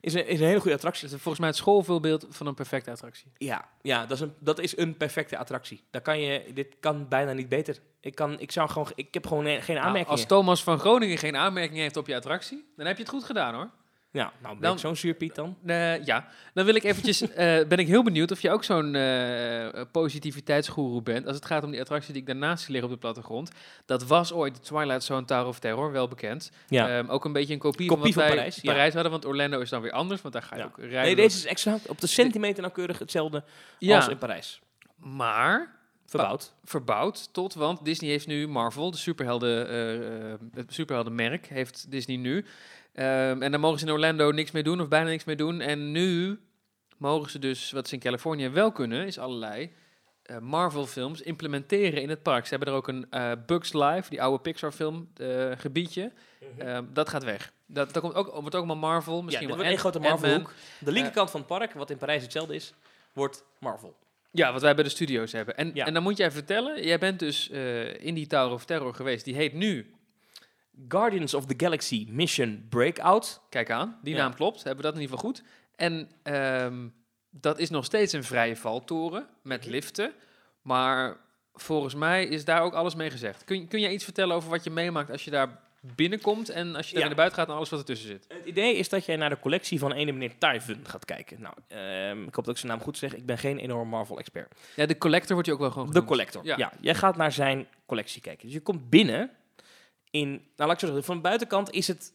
Is 0.00 0.14
een, 0.14 0.26
is 0.26 0.40
een 0.40 0.46
hele 0.46 0.60
goede 0.60 0.76
attractie. 0.76 1.02
Dat 1.02 1.12
is 1.12 1.22
volgens 1.22 1.38
mij 1.38 1.48
het 1.48 1.58
schoolvoorbeeld 1.58 2.26
van 2.28 2.46
een 2.46 2.54
perfecte 2.54 2.90
attractie. 2.90 3.32
Ja, 3.36 3.68
ja 3.82 4.00
dat, 4.06 4.10
is 4.16 4.20
een, 4.20 4.34
dat 4.38 4.58
is 4.58 4.76
een 4.76 4.96
perfecte 4.96 5.38
attractie. 5.38 5.82
Daar 5.90 6.02
kan 6.02 6.20
je, 6.20 6.50
dit 6.54 6.76
kan 6.80 7.08
bijna 7.08 7.32
niet 7.32 7.48
beter. 7.48 7.78
Ik, 8.00 8.14
kan, 8.14 8.40
ik, 8.40 8.52
zou 8.52 8.68
gewoon, 8.68 8.92
ik 8.94 9.14
heb 9.14 9.26
gewoon 9.26 9.44
geen 9.44 9.62
Nou, 9.66 9.78
aanmerkingen. 9.78 10.06
als 10.18 10.26
Thomas 10.26 10.62
van 10.62 10.78
Groningen 10.78 11.18
geen 11.18 11.36
aanmerking 11.36 11.78
heeft 11.78 11.96
op 11.96 12.06
je 12.06 12.16
attractie, 12.16 12.72
dan 12.76 12.86
heb 12.86 12.96
je 12.96 13.02
het 13.02 13.12
goed 13.12 13.24
gedaan 13.24 13.54
hoor. 13.54 13.70
Ja, 14.10 14.32
nou 14.42 14.52
ben 14.54 14.62
Dan- 14.62 14.72
ik 14.72 14.78
zo'n 14.78 14.96
zuurpiet 14.96 15.34
dan. 15.34 15.56
Eh, 15.66 16.04
ja, 16.04 16.28
dan 16.54 16.64
wil 16.64 16.74
ik 16.74 16.84
eventjes, 16.84 17.20
eh, 17.32 17.66
ben 17.66 17.78
ik 17.78 17.86
heel 17.86 18.02
benieuwd 18.02 18.30
of 18.30 18.40
je 18.40 18.50
ook 18.50 18.64
zo'n 18.64 18.94
eh 18.94 19.80
positiviteitsgoeroe 19.92 21.02
bent. 21.02 21.26
Als 21.26 21.36
het 21.36 21.44
gaat 21.44 21.64
om 21.64 21.70
die 21.70 21.80
attractie 21.80 22.12
die 22.12 22.20
ik 22.22 22.26
daarnaast 22.28 22.62
zie 22.64 22.72
liggen 22.72 22.90
op 22.90 22.94
de 22.94 23.00
plattegrond. 23.06 23.50
Dat 23.86 24.06
was 24.06 24.32
ooit 24.32 24.54
de 24.54 24.60
Twilight 24.60 25.02
Zone 25.02 25.24
Tower 25.24 25.46
of 25.46 25.58
Terror, 25.58 25.92
wel 25.92 26.08
bekend. 26.08 26.50
Ja. 26.68 26.98
Ehm, 26.98 27.08
ook 27.08 27.24
een 27.24 27.32
beetje 27.32 27.52
een 27.54 27.58
kopie, 27.60 27.88
Kopie 27.88 28.02
van 28.02 28.12
van 28.12 28.22
wat 28.22 28.28
wij 28.30 28.36
Parijs, 28.36 28.60
ja. 28.62 28.72
Parijs 28.72 28.92
hadden, 28.94 29.12
want 29.12 29.24
Orlando 29.24 29.60
is 29.60 29.70
dan 29.70 29.82
weer 29.82 29.92
anders, 29.92 30.20
want 30.22 30.34
daar 30.34 30.42
ga 30.42 30.54
je 30.56 30.60
Ja. 30.62 30.66
ook 30.66 30.78
rijden. 30.78 31.02
nee, 31.02 31.16
deze 31.16 31.36
is 31.36 31.46
exact 31.46 31.88
op 31.88 32.00
de 32.00 32.06
centimeter 32.06 32.60
nauwkeurig 32.62 32.98
hetzelfde 32.98 33.44
ja, 33.78 33.96
als 33.96 34.08
in 34.08 34.18
Parijs. 34.18 34.60
maar 34.96 35.76
verbouwd. 36.06 36.52
verbouwd 36.64 37.32
tot, 37.32 37.54
want 37.54 37.84
Disney 37.84 38.10
heeft 38.10 38.26
nu 38.26 38.48
Marvel, 38.48 38.90
de 38.90 38.96
superhelden, 38.96 39.68
eh, 39.68 40.34
het 40.54 40.72
superheldenmerk, 40.74 41.46
heeft 41.46 41.90
Disney 41.90 42.16
nu. 42.16 42.44
Ehm, 42.98 43.42
en 43.42 43.50
dan 43.50 43.60
mogen 43.60 43.78
ze 43.78 43.86
in 43.86 43.92
Orlando 43.92 44.30
niks 44.30 44.50
meer 44.50 44.62
doen 44.64 44.80
of 44.80 44.88
bijna 44.88 45.08
niks 45.08 45.24
meer 45.24 45.36
doen. 45.36 45.60
En 45.60 45.90
nu 45.92 46.40
mogen 46.96 47.30
ze 47.30 47.38
dus, 47.38 47.70
wat 47.70 47.88
ze 47.88 47.94
in 47.94 48.00
Californië 48.00 48.48
wel 48.48 48.72
kunnen, 48.72 49.06
is 49.06 49.18
allerlei 49.18 49.72
eh, 50.22 50.38
Marvel-films 50.38 51.20
implementeren 51.22 52.02
in 52.02 52.08
het 52.08 52.22
park. 52.22 52.44
Ze 52.44 52.50
hebben 52.50 52.68
er 52.68 52.74
ook 52.74 52.88
een 52.88 53.06
eh, 53.10 53.32
Bugs 53.46 53.72
Life, 53.72 54.10
die 54.10 54.22
oude 54.22 54.42
Pixar-film, 54.42 55.08
eh, 55.16 55.50
gebiedje. 55.56 56.12
Ehm, 56.58 56.84
dat 56.92 57.08
gaat 57.08 57.24
weg. 57.24 57.52
Dat, 57.66 57.92
dat 57.92 58.02
komt 58.02 58.14
ook, 58.14 58.26
wordt 58.26 58.46
ook 58.54 58.64
allemaal 58.66 58.90
Marvel, 58.90 59.16
Ja, 59.16 59.22
misschien 59.22 59.46
dit 59.48 59.56
wel 59.56 59.66
Ant- 59.66 59.78
grote. 59.78 59.98
Marvel-hoek. 59.98 60.52
De 60.78 60.92
linkerkant 60.92 61.30
van 61.30 61.40
het 61.40 61.48
park, 61.48 61.72
wat 61.72 61.90
in 61.90 61.96
Parijs 61.96 62.22
hetzelfde 62.22 62.54
is, 62.54 62.74
wordt 63.12 63.44
Marvel. 63.60 63.96
Ja, 64.30 64.52
wat 64.52 64.62
wij 64.62 64.74
bij 64.74 64.84
de 64.84 64.90
studio's 64.90 65.32
hebben. 65.32 65.56
En, 65.56 65.70
Ja. 65.74 65.86
en 65.86 65.94
dan 65.94 66.02
moet 66.02 66.16
jij 66.16 66.30
vertellen, 66.30 66.84
jij 66.84 66.98
bent 66.98 67.18
dus 67.18 67.48
in 67.98 68.14
die 68.14 68.26
Tower 68.26 68.52
of 68.52 68.64
Terror 68.64 68.94
geweest. 68.94 69.24
Die 69.24 69.34
heet 69.34 69.52
nu, 69.52 69.94
Guardians 70.88 71.34
of 71.34 71.46
the 71.46 71.54
Galaxy 71.56 72.06
Mission 72.10 72.66
Breakout. 72.68 73.40
kijk 73.48 73.70
aan, 73.70 73.98
die 74.02 74.14
Ja. 74.14 74.20
naam 74.22 74.34
klopt, 74.34 74.56
hebben 74.56 74.76
we 74.76 74.82
dat 74.90 74.94
in 74.94 75.00
ieder 75.00 75.16
geval 75.16 75.30
goed. 75.32 75.42
En 75.76 76.10
ehm, 76.22 76.88
dat 77.30 77.58
is 77.58 77.70
nog 77.70 77.84
steeds 77.84 78.12
een 78.12 78.24
vrije 78.24 78.56
valtoren 78.56 79.26
met 79.42 79.60
Mhm. 79.60 79.70
liften. 79.70 80.12
Maar 80.62 81.16
volgens 81.54 81.94
mij 81.94 82.24
is 82.26 82.44
daar 82.44 82.62
ook 82.62 82.74
alles 82.74 82.94
mee 82.94 83.10
gezegd. 83.10 83.44
Kun, 83.44 83.68
kun 83.68 83.80
jij 83.80 83.92
iets 83.92 84.04
vertellen 84.04 84.36
over 84.36 84.50
wat 84.50 84.64
je 84.64 84.70
meemaakt 84.70 85.10
als 85.10 85.24
je 85.24 85.30
daar 85.30 85.60
binnenkomt 85.80 86.48
en 86.48 86.76
als 86.76 86.86
je 86.86 86.92
daar 86.92 87.00
Ja. 87.02 87.06
naar 87.08 87.16
buiten 87.16 87.38
gaat 87.38 87.48
en 87.48 87.54
alles 87.54 87.68
wat 87.68 87.78
ertussen 87.78 88.08
zit? 88.08 88.24
Het 88.28 88.44
idee 88.46 88.76
is 88.76 88.88
dat 88.88 89.04
jij 89.04 89.16
naar 89.16 89.30
de 89.30 89.38
collectie 89.40 89.78
van 89.78 89.92
ene 89.92 90.12
meneer 90.12 90.38
Typhon 90.38 90.80
gaat 90.86 91.04
kijken. 91.04 91.40
Nou, 91.40 91.54
ehm, 91.68 92.22
ik 92.22 92.34
hoop 92.34 92.44
dat 92.44 92.54
ik 92.54 92.60
zijn 92.60 92.72
naam 92.72 92.80
goed 92.80 92.98
zeg. 92.98 93.14
Ik 93.14 93.26
ben 93.26 93.38
geen 93.38 93.58
enorm 93.58 93.88
Marvel-expert. 93.88 94.54
Ja, 94.76 94.86
de 94.86 94.98
collector 94.98 95.32
wordt 95.32 95.46
je 95.46 95.52
ook 95.54 95.60
wel 95.60 95.70
gewoon 95.70 95.86
De 95.86 95.92
genoemd. 95.92 96.08
collector. 96.10 96.44
Ja. 96.44 96.56
Ja. 96.56 96.72
jij 96.80 96.94
gaat 96.94 97.16
naar 97.16 97.32
zijn 97.32 97.66
collectie 97.86 98.20
kijken. 98.22 98.44
Dus 98.46 98.54
je 98.54 98.60
komt 98.62 98.90
binnen 98.90 99.30
in... 100.10 100.28
Nou, 100.30 100.42
laat 100.56 100.72
ik 100.72 100.78
zo 100.78 100.86
zeggen. 100.86 101.04
Van 101.04 101.16
de 101.16 101.22
buitenkant 101.22 101.70
is 101.70 101.88
het... 101.88 102.12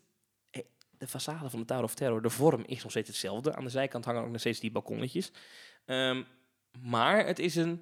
eh, 0.51 0.61
De 0.97 1.07
façade 1.07 1.49
van 1.49 1.59
de 1.59 1.65
Tower 1.65 1.83
of 1.83 1.93
Terror, 1.95 2.21
de 2.21 2.29
vorm 2.29 2.63
is 2.65 2.81
nog 2.81 2.91
steeds 2.91 3.07
hetzelfde. 3.07 3.55
Aan 3.55 3.63
de 3.63 3.69
zijkant 3.69 4.05
hangen 4.05 4.21
ook 4.23 4.29
nog 4.29 4.39
steeds 4.39 4.59
die 4.59 4.71
balkonnetjes. 4.71 5.31
Ehm, 5.85 6.23
maar 6.81 7.25
het 7.25 7.39
is 7.39 7.55
een... 7.55 7.81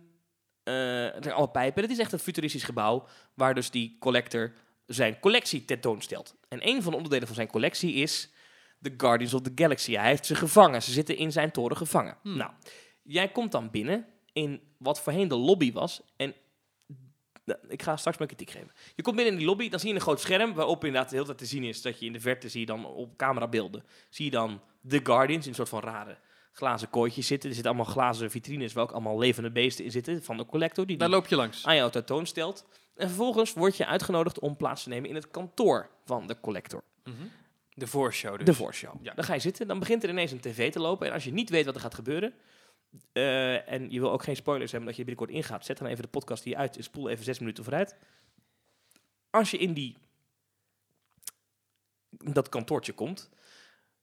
eh 0.64 1.04
het 1.14 1.24
zijn 1.24 1.36
alle 1.36 1.50
pijpen. 1.50 1.82
Het 1.82 1.92
is 1.92 1.98
echt 2.00 2.12
een 2.12 2.20
futuristisch 2.20 2.64
gebouw 2.64 3.06
waar 3.34 3.54
dus 3.54 3.70
die 3.72 3.98
collector 4.00 4.54
zijn 4.86 5.20
collectie 5.20 5.66
tentoonstelt. 5.66 6.36
En 6.48 6.68
een 6.68 6.82
van 6.82 6.92
de 6.92 6.98
onderdelen 6.98 7.28
van 7.28 7.36
zijn 7.36 7.48
collectie 7.48 7.94
is 7.94 8.30
de 8.78 8.94
Guardians 8.98 9.34
of 9.34 9.42
the 9.42 9.52
Galaxy. 9.56 9.94
Hij 9.94 10.08
heeft 10.08 10.26
ze 10.26 10.36
gevangen. 10.36 10.84
Ze 10.84 10.92
zitten 10.92 11.18
in 11.18 11.32
zijn 11.32 11.52
toren 11.52 11.78
gevangen. 11.78 12.18
Hmm. 12.22 12.38
Nou, 12.38 12.52
jij 13.04 13.30
komt 13.32 13.52
dan 13.52 13.70
binnen 13.70 14.06
in 14.34 14.62
wat 14.78 15.02
voorheen 15.02 15.28
de 15.28 15.36
lobby 15.36 15.72
was. 15.72 16.02
En 16.16 16.34
ik 17.68 17.82
ga 17.82 17.98
straks 17.98 18.18
mijn 18.18 18.30
kritiek 18.30 18.50
geven. 18.50 18.72
Je 18.96 19.02
komt 19.02 19.16
binnen 19.16 19.34
in 19.34 19.40
die 19.40 19.48
lobby, 19.50 19.70
dan 19.70 19.80
zie 19.80 19.90
je 19.90 19.96
een 19.96 20.02
groot 20.02 20.20
scherm 20.20 20.54
waarop 20.54 20.86
inderdaad 20.86 21.10
de 21.10 21.16
hele 21.16 21.28
tijd 21.28 21.38
te 21.38 21.46
zien 21.46 21.64
is 21.64 21.82
dat 21.82 22.00
je 22.00 22.06
in 22.06 22.14
de 22.14 22.20
verte 22.20 22.50
zie 22.50 22.60
je 22.60 22.66
dan 22.66 22.86
op 22.86 23.18
camerabeelden, 23.18 23.84
zie 24.10 24.26
je 24.26 24.32
dan 24.32 24.62
de 24.82 25.00
Guardians 25.04 25.44
in 25.44 25.50
een 25.50 25.56
soort 25.56 25.70
van 25.70 25.80
rare 25.82 26.18
glazen 26.54 26.90
kooitjes 26.90 27.28
zitten. 27.28 27.50
Er 27.50 27.56
zitten 27.56 27.74
allemaal 27.74 27.94
glazen 27.94 28.32
vitrines 28.32 28.74
waar 28.74 28.84
ook 28.84 28.92
allemaal 28.92 29.18
levende 29.20 29.52
beesten 29.52 29.86
in 29.86 29.92
zitten 29.92 30.24
van 30.24 30.38
de 30.38 30.46
collector 30.46 30.86
die 30.86 30.98
Daar 30.98 31.08
die 31.08 31.18
loop 31.18 31.28
je 31.28 31.36
langs. 31.36 31.66
aan 31.66 31.76
jou 31.76 31.92
tentoonstelt. 31.92 32.66
En 32.96 33.08
vervolgens 33.08 33.54
word 33.54 33.78
je 33.78 33.86
uitgenodigd 33.86 34.40
om 34.40 34.56
plaats 34.58 34.84
te 34.84 34.90
nemen 34.90 35.10
in 35.10 35.16
het 35.16 35.32
kantoor 35.32 35.90
van 36.06 36.28
de 36.28 36.40
collector. 36.42 36.84
Mhm. 37.04 37.16
De 37.74 37.88
voorshow 37.88 38.38
dus. 38.38 38.46
De 38.46 38.54
voorshow. 38.54 38.94
Ja. 39.02 39.14
Dan 39.14 39.24
ga 39.24 39.34
je 39.34 39.40
zitten, 39.40 39.68
dan 39.68 39.80
begint 39.80 40.04
er 40.04 40.10
ineens 40.10 40.32
een 40.32 40.40
tv 40.40 40.72
te 40.72 40.80
lopen. 40.80 41.08
En 41.08 41.14
als 41.14 41.24
je 41.24 41.32
niet 41.34 41.50
weet 41.50 41.66
wat 41.66 41.76
er 41.76 41.82
gaat 41.82 41.96
gebeuren, 41.96 42.34
eh, 43.12 43.72
en 43.72 43.92
je 43.92 44.00
wil 44.00 44.12
ook 44.12 44.24
geen 44.24 44.36
spoilers 44.36 44.72
hebben 44.72 44.90
dat 44.90 44.98
je 44.98 45.06
binnenkort 45.06 45.38
ingaat, 45.38 45.66
zet 45.66 45.78
dan 45.78 45.88
even 45.88 46.04
de 46.04 46.10
podcast 46.10 46.44
hier 46.44 46.56
uit 46.56 46.78
en 46.78 46.84
spoel 46.84 47.10
even 47.10 47.24
zes 47.24 47.40
minuten 47.40 47.64
vooruit. 47.64 47.96
Als 49.30 49.52
je 49.52 49.58
in 49.58 49.74
die, 49.74 49.98
dat 52.10 52.50
kantoortje 52.50 52.94
komt, 52.94 53.30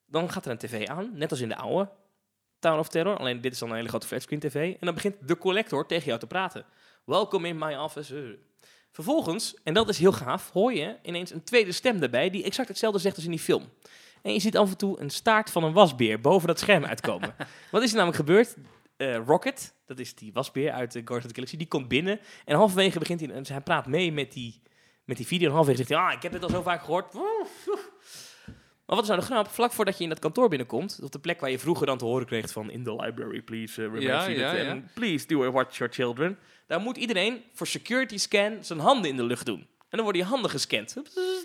dan 0.06 0.30
gaat 0.30 0.44
er 0.44 0.50
een 0.50 0.58
tv 0.58 0.86
aan, 0.86 1.10
net 1.18 1.30
als 1.30 1.40
in 1.40 1.48
de 1.48 1.56
oude 1.56 1.90
Town 2.58 2.78
of 2.78 2.88
Terror. 2.88 3.16
Alleen 3.16 3.40
dit 3.40 3.52
is 3.52 3.58
dan 3.58 3.70
een 3.70 3.76
hele 3.76 3.88
grote 3.88 4.06
flatscreen 4.06 4.40
tv. 4.40 4.72
En 4.72 4.86
dan 4.86 4.94
begint 4.94 5.28
de 5.28 5.38
collector 5.38 5.86
tegen 5.86 6.06
jou 6.06 6.18
te 6.18 6.26
praten. 6.26 6.64
Welcome 7.04 7.48
in 7.48 7.58
my 7.58 7.74
office. 7.74 8.38
Vervolgens, 8.90 9.54
en 9.64 9.74
dat 9.74 9.88
is 9.88 9.98
heel 9.98 10.12
gaaf, 10.12 10.50
hoor 10.50 10.72
je 10.72 10.96
ineens 11.02 11.32
een 11.32 11.44
tweede 11.44 11.72
stem 11.72 12.02
erbij 12.02 12.30
die 12.30 12.44
exact 12.44 12.68
hetzelfde 12.68 12.98
zegt 12.98 13.16
als 13.16 13.24
in 13.24 13.30
die 13.30 13.40
film. 13.40 13.68
En 14.22 14.32
je 14.32 14.40
ziet 14.40 14.56
af 14.56 14.70
en 14.70 14.76
toe 14.76 15.00
een 15.00 15.10
staart 15.10 15.50
van 15.50 15.64
een 15.64 15.72
wasbeer 15.72 16.20
boven 16.20 16.48
dat 16.48 16.58
scherm 16.58 16.84
uitkomen. 16.84 17.34
Wat 17.70 17.82
is 17.82 17.90
er 17.90 17.96
namelijk 17.96 18.18
gebeurd? 18.18 18.56
Eh, 18.98 19.16
Rocket, 19.26 19.74
dat 19.86 19.98
is 19.98 20.14
die 20.14 20.32
wasbeer 20.32 20.72
uit 20.72 20.92
de 20.92 20.98
Guardians 20.98 21.24
of 21.24 21.30
the 21.30 21.34
Galaxy, 21.34 21.56
die 21.56 21.68
komt 21.68 21.88
binnen. 21.88 22.20
En 22.44 22.56
halverwege 22.56 22.98
begint 22.98 23.20
hij, 23.20 23.30
en 23.30 23.44
hij 23.46 23.60
praat 23.60 23.86
mee 23.86 24.12
met 24.12 24.32
die, 24.32 24.62
met 25.04 25.16
die 25.16 25.26
video. 25.26 25.46
En 25.46 25.54
halverwege 25.54 25.86
zegt 25.86 26.00
hij, 26.00 26.08
ah, 26.08 26.16
ik 26.16 26.22
heb 26.22 26.32
dit 26.32 26.42
al 26.42 26.50
zo 26.50 26.62
vaak 26.62 26.80
gehoord. 26.80 27.14
Maar 28.86 28.96
wat 28.96 29.02
is 29.02 29.08
nou 29.08 29.20
de 29.20 29.26
grap? 29.26 29.48
Vlak 29.48 29.72
voordat 29.72 29.98
je 29.98 30.02
in 30.02 30.08
dat 30.08 30.18
kantoor 30.18 30.48
binnenkomt, 30.48 31.00
op 31.02 31.12
de 31.12 31.18
plek 31.18 31.40
waar 31.40 31.50
je 31.50 31.58
vroeger 31.58 31.86
dan 31.86 31.98
te 31.98 32.04
horen 32.04 32.26
kreeg 32.26 32.50
van 32.50 32.70
in 32.70 32.84
the 32.84 32.94
library, 32.94 33.42
please 33.42 33.82
uh, 33.82 34.00
Ja, 34.00 34.26
ja, 34.26 34.54
ja. 34.54 34.70
and 34.70 34.94
please 34.94 35.26
do 35.26 35.50
watch 35.50 35.78
your 35.78 35.92
children. 35.92 36.38
Daar 36.66 36.80
moet 36.80 36.96
iedereen 36.96 37.42
voor 37.52 37.66
security 37.66 38.16
scan 38.16 38.64
zijn 38.64 38.78
handen 38.78 39.10
in 39.10 39.16
de 39.16 39.24
lucht 39.24 39.46
doen. 39.46 39.66
En 39.90 39.96
dan 39.96 40.02
worden 40.02 40.22
je 40.22 40.28
handen 40.28 40.50
gescand. 40.50 40.96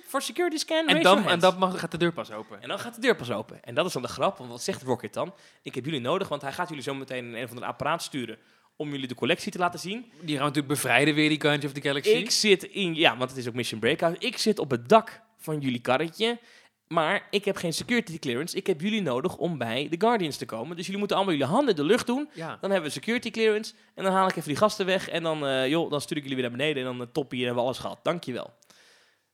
Voor 0.06 0.22
security 0.22 0.57
scan, 0.57 0.88
En 0.88 1.02
dan, 1.02 1.28
en 1.28 1.40
dan 1.40 1.57
mag, 1.57 1.80
gaat 1.80 1.91
de 1.91 1.98
deur 1.98 2.14
pas 2.14 2.32
open. 2.32 2.61
En 2.61 2.68
dan 2.68 2.80
gaat 2.80 2.95
de 2.95 3.02
deur 3.02 3.15
pas 3.15 3.32
open. 3.32 3.64
En 3.64 3.76
dat 3.76 3.86
is 3.86 3.94
dan 3.94 4.02
de 4.02 4.07
grap, 4.07 4.38
want 4.38 4.49
wat 4.49 4.64
zegt 4.64 4.82
Rocket 4.82 5.14
dan? 5.14 5.34
Ik 5.61 5.76
heb 5.76 5.86
jullie 5.86 5.99
nodig, 5.99 6.28
want 6.28 6.41
hij 6.41 6.52
gaat 6.52 6.70
jullie 6.70 6.84
zo 6.84 6.94
meteen 6.94 7.26
in 7.26 7.36
een 7.36 7.44
of 7.44 7.49
ander 7.49 7.65
apparaat 7.65 8.03
sturen 8.03 8.38
om 8.76 8.90
jullie 8.90 9.07
de 9.07 9.15
collectie 9.15 9.52
te 9.52 9.57
laten 9.57 9.80
zien. 9.80 9.99
Die 10.02 10.11
gaan 10.11 10.26
we 10.26 10.38
natuurlijk 10.38 10.68
bevrijden 10.68 11.14
weer, 11.14 11.30
die 11.30 11.41
Guardians 11.41 11.65
of 11.65 11.82
the 11.82 11.88
Galaxy. 11.88 12.10
Ik 12.10 12.32
zit 12.32 12.64
in, 12.64 12.95
ja, 12.95 13.18
want 13.18 13.30
het 13.30 13.40
is 13.40 13.48
ook 13.48 13.53
Mission 13.53 13.80
Breakout. 13.80 14.24
Ik 14.24 14.38
zit 14.38 14.60
op 14.60 14.72
het 14.72 14.90
dak 14.90 15.22
van 15.38 15.60
jullie 15.60 15.82
karretje, 15.82 16.40
maar 16.88 17.27
ik 17.30 17.45
heb 17.45 17.55
geen 17.55 17.73
security 17.73 18.19
clearance. 18.19 18.57
Ik 18.57 18.68
heb 18.68 18.81
jullie 18.81 19.01
nodig 19.01 19.38
om 19.38 19.57
bij 19.57 19.88
de 19.89 19.95
Guardians 19.99 20.38
te 20.38 20.45
komen. 20.45 20.76
Dus 20.76 20.85
jullie 20.85 20.99
moeten 20.99 21.18
allemaal 21.18 21.35
jullie 21.35 21.51
handen 21.51 21.69
in 21.69 21.81
de 21.81 21.88
lucht 21.88 22.07
doen. 22.07 22.30
ja. 22.34 22.57
Dan 22.61 22.72
hebben 22.72 22.89
we 22.89 22.95
security 22.95 23.31
clearance 23.31 23.73
en 23.95 24.03
dan 24.03 24.14
haal 24.14 24.27
ik 24.27 24.35
even 24.35 24.47
die 24.47 24.57
gasten 24.57 24.85
weg 24.85 25.10
en 25.10 25.23
dan, 25.23 25.45
eh, 25.45 25.68
joh, 25.68 25.89
dan 25.91 26.01
stuur 26.01 26.18
ik 26.18 26.23
jullie 26.23 26.38
weer 26.41 26.49
naar 26.49 26.57
beneden 26.57 26.84
en 26.84 26.97
dan 26.97 27.01
uh, 27.01 27.14
toppie 27.14 27.39
en 27.39 27.45
hebben 27.45 27.64
we 27.64 27.69
alles 27.69 27.81
gehad. 27.81 27.99
Dankjewel. 28.03 28.53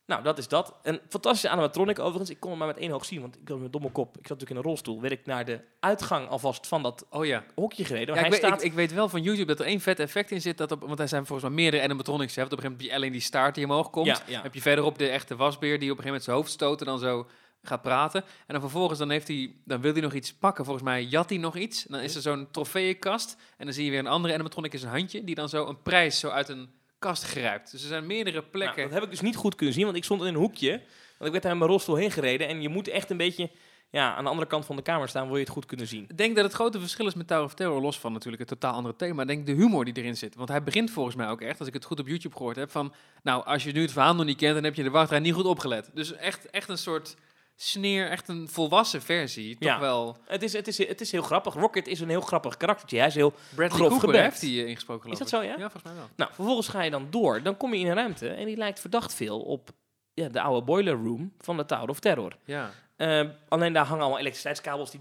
Nou, 0.10 0.24
dat 0.24 0.38
is 0.38 0.48
dat. 0.48 0.74
Een 0.84 1.00
fantastische 1.10 1.50
animatronic 1.50 2.00
overigens. 2.00 2.30
Ik 2.30 2.40
kon 2.40 2.50
hem 2.50 2.60
maar 2.60 2.68
met 2.68 2.78
één 2.78 2.92
oog 2.92 3.06
zien, 3.06 3.22
want 3.22 3.36
ik 3.42 3.48
had 3.48 3.60
mijn 3.60 3.72
domme 3.72 3.92
kop. 3.92 4.08
Ik 4.08 4.14
zat 4.14 4.30
natuurlijk 4.30 4.50
in 4.50 4.56
een 4.56 4.64
rolstoel. 4.64 5.02
Werd 5.02 5.14
ik 5.14 5.26
naar 5.26 5.46
de 5.46 5.60
uitgang 5.80 6.28
alvast 6.28 6.68
van 6.68 6.84
dat 6.84 7.06
Oh 7.10 7.26
ja. 7.26 7.44
hokje 7.56 7.86
gereden. 7.86 8.08
Ja, 8.08 8.14
waar 8.14 8.26
ik, 8.26 8.32
hij 8.32 8.42
weet, 8.42 8.50
staat... 8.50 8.62
ik, 8.62 8.72
ik 8.72 8.74
weet 8.74 8.94
wel 8.94 9.10
van 9.10 9.22
YouTube 9.22 9.48
dat 9.48 9.60
er 9.60 9.66
één 9.66 9.80
vet 9.80 10.00
effect 10.00 10.32
in 10.32 10.42
zit. 10.42 10.58
Dat 10.58 10.72
op, 10.72 10.82
want 10.82 11.00
er 11.00 11.08
zijn 11.08 11.26
volgens 11.26 11.48
mij 11.48 11.62
meerdere 11.62 11.84
animatronics. 11.84 12.36
Hè. 12.36 12.44
Op 12.44 12.52
een 12.52 12.58
gegeven 12.58 12.72
moment 12.72 12.82
heb 12.82 12.90
je 12.90 12.96
alleen 12.96 13.12
die 13.12 13.28
staart 13.28 13.56
die 13.56 13.66
omhoog 13.66 13.90
komt. 13.90 14.08
Ja, 14.08 14.14
ja. 14.26 14.34
Dan 14.34 14.44
heb 14.44 14.54
je 14.54 14.62
verderop 14.62 14.98
de 14.98 15.10
echte 15.10 15.36
wasbeer 15.36 15.80
die 15.80 15.92
op 15.92 15.98
een 15.98 16.04
gegeven 16.04 16.06
moment 16.06 16.24
zijn 16.24 16.36
hoofd 16.36 16.52
stoot 16.52 16.80
en 16.80 16.86
dan 16.86 17.00
zo 17.00 17.28
gaat 17.62 17.82
praten. 17.82 18.22
En 18.22 18.54
dan 18.54 18.62
vervolgens 18.62 19.00
dan 19.00 19.10
heeft 19.10 19.28
hij, 19.28 19.56
dan 19.66 19.82
wil 19.82 19.92
hij 19.92 20.02
nog 20.02 20.14
iets 20.14 20.34
pakken. 20.34 20.66
Volgens 20.66 20.86
mij 20.86 21.04
jat 21.04 21.30
hij 21.30 21.38
nog 21.38 21.58
iets. 21.58 21.86
En 21.86 21.94
dan 21.94 22.02
is 22.02 22.16
er 22.16 22.22
zo'n 22.22 22.48
trofeeënkast. 22.52 23.36
En 23.58 23.66
dan 23.66 23.74
zie 23.74 23.86
je 23.86 23.90
weer 23.90 24.00
een 24.00 24.08
andere 24.08 24.34
animatronic 24.34 24.74
in 24.74 24.80
zijn 24.80 24.92
handje. 24.92 25.24
Die 25.24 25.36
dan 25.36 25.50
zo 25.50 25.68
een 25.68 25.82
prijs 25.82 26.20
zo 26.20 26.30
uit 26.30 26.50
een 26.50 26.70
kast 27.00 27.24
grijpt. 27.24 27.72
Dus 27.72 27.82
er 27.82 27.88
zijn 27.88 28.06
meerdere 28.08 28.38
Nou, 28.38 28.50
plekken. 28.52 28.84
dat 28.84 28.94
heb 28.94 29.04
ik 29.04 29.10
dus 29.10 29.22
niet 29.22 29.36
goed 29.36 29.56
kunnen 29.56 29.76
zien, 29.76 29.86
want 29.86 29.98
ik 29.98 30.04
stond 30.04 30.22
in 30.22 30.28
een 30.28 30.36
hoekje. 30.36 30.70
Want 30.70 31.26
ik 31.26 31.32
werd 31.32 31.42
daar 31.44 31.52
met 31.52 31.60
mijn 31.60 31.72
rolstoel 31.72 31.96
heen 31.96 32.12
gereden. 32.12 32.48
En 32.48 32.62
je 32.62 32.70
moet 32.70 32.88
echt 32.88 33.10
een 33.10 33.18
beetje 33.18 33.50
ja, 33.92 34.16
aan 34.16 34.24
de 34.24 34.30
andere 34.30 34.48
kant 34.48 34.66
van 34.66 34.76
de 34.76 34.82
kamer 34.82 35.08
staan, 35.10 35.26
wil 35.28 35.36
je 35.36 35.44
het 35.44 35.50
goed 35.52 35.66
kunnen 35.66 35.88
zien. 35.88 36.04
Ik 36.08 36.18
denk 36.18 36.36
dat 36.36 36.44
het 36.46 36.54
grote 36.54 36.80
verschil 36.80 37.08
is 37.08 37.14
met 37.14 37.28
Tower 37.28 37.44
of 37.44 37.54
Terror, 37.54 37.82
los 37.82 38.00
van 38.00 38.12
natuurlijk 38.14 38.40
het 38.40 38.48
totaal 38.48 38.74
andere 38.74 38.96
thema. 38.96 39.22
Ik 39.22 39.28
denk 39.28 39.46
de 39.46 39.52
humor 39.52 39.86
die 39.86 39.98
erin 39.98 40.18
zit. 40.18 40.36
Want 40.36 40.50
hij 40.50 40.64
begint 40.64 40.92
volgens 40.92 41.16
mij 41.16 41.30
ook 41.30 41.42
echt, 41.42 41.60
als 41.60 41.68
ik 41.68 41.74
het 41.74 41.86
goed 41.86 42.00
op 42.00 42.08
YouTube 42.08 42.36
gehoord 42.36 42.56
heb, 42.56 42.72
van... 42.72 42.94
Nou, 43.24 43.46
als 43.46 43.64
je 43.64 43.72
nu 43.72 43.82
het 43.82 43.92
verhaal 43.92 44.16
nog 44.16 44.26
niet 44.26 44.38
kent, 44.38 44.54
dan 44.54 44.64
heb 44.64 44.76
je 44.76 44.84
de 44.84 44.90
wachtrij 44.90 45.20
niet 45.20 45.34
goed 45.34 45.46
opgelet. 45.46 45.90
Dus 45.94 46.14
echt, 46.14 46.50
echt 46.50 46.70
een 46.70 46.78
soort 46.78 47.16
sneer, 47.62 48.10
echt 48.10 48.28
een 48.28 48.48
volwassen 48.50 49.02
versie. 49.02 49.58
Toch 49.58 49.70
Ja. 49.70 49.80
wel... 49.80 50.18
Het 50.26 50.44
is, 50.44 50.54
het, 50.54 50.68
is, 50.68 50.78
het 50.78 51.02
is 51.02 51.12
heel 51.12 51.22
grappig. 51.22 51.54
Rocket 51.54 51.88
is 51.88 52.00
een 52.00 52.10
heel 52.10 52.22
grappig 52.22 52.58
karaktertje. 52.58 52.98
Hij 52.98 53.08
is 53.08 53.16
heel... 53.16 53.34
Bradley 53.56 53.80
Grof 53.80 54.00
Cooper 54.00 54.22
heeft 54.22 54.42
hij 54.42 54.50
eh, 54.50 54.68
ingesproken, 54.68 55.12
Is 55.12 55.18
dat 55.18 55.30
zo, 55.30 55.42
ja? 55.42 55.50
Ja, 55.50 55.58
volgens 55.60 55.84
mij 55.84 55.94
wel. 55.94 56.10
Nou, 56.16 56.32
vervolgens 56.34 56.68
ga 56.68 56.82
je 56.82 56.90
dan 56.92 57.08
door. 57.10 57.44
Dan 57.44 57.58
kom 57.58 57.74
je 57.74 57.80
in 57.80 57.88
een 57.88 57.96
ruimte 57.96 58.30
en 58.30 58.46
die 58.46 58.58
lijkt 58.58 58.80
verdacht 58.80 59.14
veel 59.14 59.40
op 59.42 59.70
ja, 60.14 60.30
de 60.30 60.42
oude 60.42 60.66
boiler 60.66 60.94
room 60.94 61.34
van 61.38 61.58
de 61.58 61.66
Tower 61.66 61.90
of 61.90 62.00
Terror. 62.00 62.38
Ja, 62.46 62.72
Eh, 62.96 63.22
alleen 63.50 63.74
daar 63.74 63.86
hangen 63.86 64.02
allemaal 64.02 64.20
elektriciteitskabels 64.20 64.92
die 64.92 65.00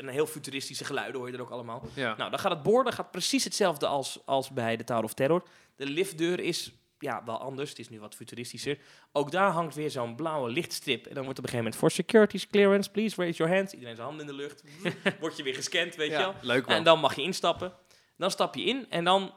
en 0.00 0.08
heel 0.08 0.26
futuristische 0.26 0.84
geluiden 0.84 1.20
hoor 1.20 1.28
je 1.30 1.34
er 1.36 1.42
ook 1.42 1.50
allemaal. 1.50 1.82
ja. 1.94 2.14
Nou, 2.16 2.30
dan 2.30 2.38
gaat 2.38 2.50
het 2.52 2.62
boorden 2.62 2.92
gaat 2.92 3.10
precies 3.10 3.44
hetzelfde 3.44 3.86
als, 3.86 4.18
als 4.24 4.50
bij 4.50 4.76
de 4.76 4.84
Tower 4.84 5.04
of 5.04 5.14
Terror. 5.14 5.42
De 5.76 5.86
liftdeur 5.86 6.40
is 6.40 6.72
ja, 7.02 7.22
wel 7.24 7.38
anders. 7.38 7.70
Het 7.70 7.78
is 7.78 7.88
nu 7.88 8.00
wat 8.00 8.14
futuristischer. 8.14 8.78
Ook 9.12 9.30
daar 9.30 9.50
hangt 9.50 9.74
weer 9.74 9.90
zo'n 9.90 10.16
blauwe 10.16 10.50
lichtstrip. 10.50 11.06
En 11.06 11.14
dan 11.14 11.24
wordt 11.24 11.38
op 11.38 11.44
een 11.44 11.50
gegeven 11.50 11.72
moment... 11.72 11.76
For 11.76 11.90
security 11.90 12.46
clearance, 12.50 12.90
please 12.90 13.16
raise 13.16 13.38
your 13.38 13.54
hands. 13.54 13.72
Iedereen 13.72 13.94
zijn 13.94 14.06
handen 14.06 14.26
in 14.26 14.32
de 14.32 14.38
lucht. 14.38 14.64
Word 15.20 15.36
je 15.36 15.42
weer 15.42 15.54
gescand, 15.54 15.94
weet 15.96 16.10
je 16.10 16.16
wel. 16.16 16.34
Leuk 16.40 16.66
wel. 16.66 16.76
En 16.76 16.84
dan 16.84 17.00
mag 17.00 17.14
je 17.14 17.22
instappen. 17.22 17.72
Dan 18.16 18.30
stap 18.30 18.54
je 18.54 18.64
in 18.64 18.86
en 18.90 19.04
dan, 19.04 19.34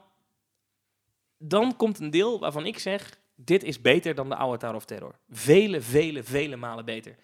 dan 1.38 1.76
komt 1.76 2.00
een 2.00 2.10
deel 2.10 2.40
waarvan 2.40 2.66
ik 2.66 2.80
zeg... 2.80 3.24
Dit 3.38 3.64
is 3.64 3.82
beter 3.82 4.16
dan 4.16 4.30
de 4.30 4.36
oude 4.36 4.58
Tower 4.58 4.76
of 4.76 4.86
Terror. 4.86 5.16
Vele, 5.30 5.82
vele, 5.82 6.24
vele 6.24 6.56
malen 6.56 6.86
beter. 6.86 7.16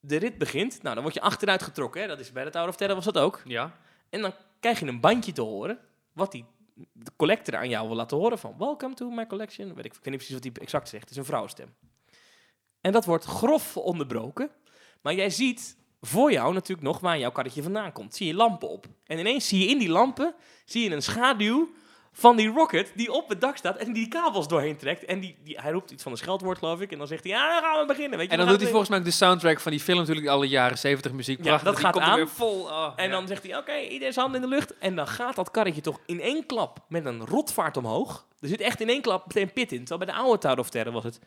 De 0.00 0.16
rit 0.16 0.38
begint. 0.38 0.82
Nou, 0.82 0.94
dan 0.94 1.02
word 1.02 1.14
je 1.14 1.20
achteruit 1.20 1.62
getrokken. 1.62 2.00
Hè? 2.00 2.06
Dat 2.06 2.20
is 2.20 2.32
bij 2.32 2.44
de 2.44 2.50
Tower 2.50 2.68
of 2.68 2.76
Terror 2.76 2.96
was 2.96 3.04
dat 3.04 3.18
ook. 3.18 3.42
ja, 3.44 3.78
En 4.10 4.20
dan 4.20 4.32
krijg 4.60 4.80
je 4.80 4.86
een 4.86 5.00
bandje 5.00 5.32
te 5.32 5.40
horen. 5.40 5.78
Wat 6.12 6.32
die 6.32 6.44
de 6.92 7.12
collector 7.16 7.56
aan 7.56 7.68
jou 7.68 7.86
wil 7.86 7.96
laten 7.96 8.16
horen 8.16 8.38
van... 8.38 8.54
Welcome 8.58 8.94
to 8.94 9.10
my 9.10 9.26
collection. 9.26 9.74
Weet 9.74 9.84
ik, 9.84 9.92
ik 9.92 10.04
weet 10.04 10.04
niet 10.04 10.16
precies 10.16 10.34
wat 10.34 10.44
hij 10.44 10.52
exact 10.62 10.88
zegt. 10.88 11.02
Het 11.02 11.10
is 11.10 11.16
een 11.16 11.24
vrouwenstem. 11.24 11.74
En 12.80 12.92
dat 12.92 13.04
wordt 13.04 13.24
grof 13.24 13.76
onderbroken. 13.76 14.50
Maar 15.02 15.14
jij 15.14 15.30
ziet 15.30 15.76
voor 16.00 16.32
jou 16.32 16.54
natuurlijk 16.54 16.88
nog 16.88 17.00
waar 17.00 17.18
jouw 17.18 17.30
karretje 17.30 17.62
vandaan 17.62 17.92
komt. 17.92 18.14
Zie 18.14 18.26
je 18.26 18.34
lampen 18.34 18.68
op. 18.68 18.86
En 19.04 19.18
ineens 19.18 19.48
zie 19.48 19.58
je 19.58 19.66
in 19.66 19.78
die 19.78 19.88
lampen 19.88 20.34
zie 20.64 20.88
je 20.88 20.94
een 20.94 21.02
schaduw 21.02 21.70
van 22.12 22.36
die 22.36 22.48
rocket 22.48 22.92
die 22.94 23.12
op 23.12 23.28
het 23.28 23.40
dak 23.40 23.56
staat 23.56 23.76
en 23.76 23.92
die 23.92 24.08
kabels 24.08 24.48
doorheen 24.48 24.76
trekt. 24.76 25.04
En 25.04 25.20
die, 25.20 25.36
die, 25.44 25.58
hij 25.60 25.70
roept 25.70 25.90
iets 25.90 26.02
van 26.02 26.12
een 26.12 26.18
scheldwoord, 26.18 26.58
geloof 26.58 26.80
ik. 26.80 26.92
En 26.92 26.98
dan 26.98 27.06
zegt 27.06 27.24
hij, 27.24 27.32
ja, 27.32 27.52
dan 27.60 27.62
gaan 27.70 27.80
we 27.80 27.86
beginnen. 27.86 28.18
Weet 28.18 28.26
je, 28.26 28.32
En 28.32 28.38
dan 28.38 28.48
doet 28.48 28.60
hij 28.60 28.68
volgens 28.68 28.90
mij 28.90 28.98
ook 28.98 29.04
de 29.04 29.10
soundtrack 29.10 29.60
van 29.60 29.70
die 29.72 29.80
film 29.80 29.98
natuurlijk 29.98 30.26
alle 30.26 30.48
jaren 30.48 30.78
70 30.78 31.12
muziek. 31.12 31.38
Ja, 31.38 31.42
Prachtig, 31.44 31.64
dat 31.66 31.74
die 31.76 31.84
gaat 31.84 31.92
komt 31.94 32.04
aan. 32.04 32.16
weer 32.16 32.28
vol. 32.28 32.60
oh, 32.62 32.92
En 32.96 33.04
ja. 33.04 33.10
dan 33.10 33.26
zegt 33.26 33.42
hij, 33.42 33.56
oké, 33.56 33.76
iedereen 33.78 34.12
zijn 34.12 34.24
handen 34.24 34.42
in 34.42 34.48
de 34.48 34.54
lucht. 34.54 34.78
En 34.78 34.96
dan 34.96 35.06
gaat 35.06 35.36
dat 35.36 35.50
karretje 35.50 35.80
toch 35.80 36.00
in 36.06 36.20
één 36.20 36.46
klap 36.46 36.78
met 36.88 37.04
een 37.04 37.26
rotvaart 37.26 37.76
omhoog. 37.76 38.26
Er 38.40 38.48
zit 38.48 38.60
echt 38.60 38.80
in 38.80 38.88
één 38.88 39.02
klap 39.02 39.26
meteen 39.26 39.52
pit 39.52 39.72
in. 39.72 39.84
Terwijl 39.84 39.98
bij 39.98 40.14
de 40.14 40.20
oude 40.20 40.38
Tower 40.38 40.58
of 40.58 40.70
Terror 40.70 40.92
was 40.92 41.04
het... 41.04 41.18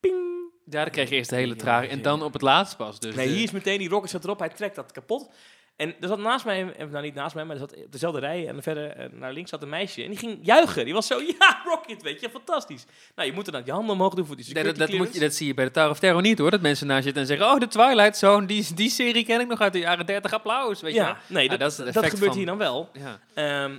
Ping. 0.00 0.36
Ja, 0.64 0.82
dan 0.82 0.90
kreeg 0.90 1.08
je 1.08 1.14
eerst 1.14 1.30
de 1.30 1.36
hele 1.36 1.56
trage. 1.56 1.86
En 1.86 2.02
dan 2.02 2.22
op 2.22 2.32
het 2.32 2.42
laatst 2.42 2.76
pas. 2.76 3.00
Dus 3.00 3.14
Nee, 3.14 3.28
hier 3.28 3.42
is 3.42 3.50
meteen 3.50 3.78
die 3.78 3.88
rocket 3.88 4.10
zat 4.10 4.24
erop. 4.24 4.38
Hij 4.38 4.48
trekt 4.48 4.74
dat 4.76 4.92
kapot. 4.92 5.30
En 5.78 5.94
er 6.00 6.08
zat 6.08 6.18
naast 6.18 6.44
mij, 6.44 6.72
eh, 6.74 6.86
nou 6.86 7.04
niet 7.04 7.14
naast 7.14 7.34
mij, 7.34 7.44
maar 7.44 7.54
er 7.54 7.60
zat 7.60 7.76
op 7.84 7.92
dezelfde 7.92 8.20
rij 8.20 8.48
en 8.48 8.62
verder 8.62 8.90
eh, 8.90 9.08
naar 9.12 9.32
links 9.32 9.50
zat 9.50 9.62
een 9.62 9.68
meisje. 9.68 10.02
En 10.02 10.08
die 10.08 10.18
ging 10.18 10.38
juichen. 10.42 10.84
Die 10.84 10.94
was 10.94 11.06
zo, 11.06 11.20
ja, 11.38 11.60
rocket, 11.64 12.02
weet 12.02 12.20
je, 12.20 12.30
fantastisch. 12.30 12.84
Nou, 13.14 13.28
je 13.28 13.34
moet 13.34 13.46
er 13.46 13.52
dan 13.52 13.62
je 13.64 13.72
handen 13.72 13.94
omhoog 13.94 14.14
doen 14.14 14.26
voor 14.26 14.36
die 14.36 14.44
Nee, 14.44 14.54
security 14.54 14.78
dat, 14.80 14.88
dat, 14.90 14.98
moet 14.98 15.14
je, 15.14 15.20
dat 15.20 15.34
zie 15.34 15.46
je 15.46 15.54
bij 15.54 15.64
de 15.64 15.70
Tower 15.70 15.90
of 15.90 15.98
Terror 15.98 16.20
niet 16.22 16.38
hoor. 16.38 16.50
Dat 16.50 16.60
mensen 16.60 16.86
naast 16.86 17.04
zitten 17.04 17.22
en 17.22 17.28
zeggen: 17.28 17.46
Oh, 17.46 17.58
de 17.58 17.66
Twilight 17.68 18.16
Zone, 18.16 18.46
die, 18.46 18.74
die 18.74 18.90
serie 18.90 19.24
ken 19.24 19.40
ik 19.40 19.46
nog 19.48 19.60
uit 19.60 19.72
de 19.72 19.78
jaren 19.78 20.06
30. 20.06 20.32
Applaus. 20.32 20.80
Weet 20.80 20.94
je? 20.94 21.00
Ja, 21.00 21.18
nee, 21.26 21.44
Ja, 21.50 21.56
dat, 21.56 21.76
dat 21.76 21.86
is 21.86 21.94
gebeurt 22.10 22.18
van- 22.24 22.36
hier 22.36 22.46
dan 22.46 22.58
wel. 22.58 22.90
Ja. 22.92 23.20
Ehm, 23.34 23.78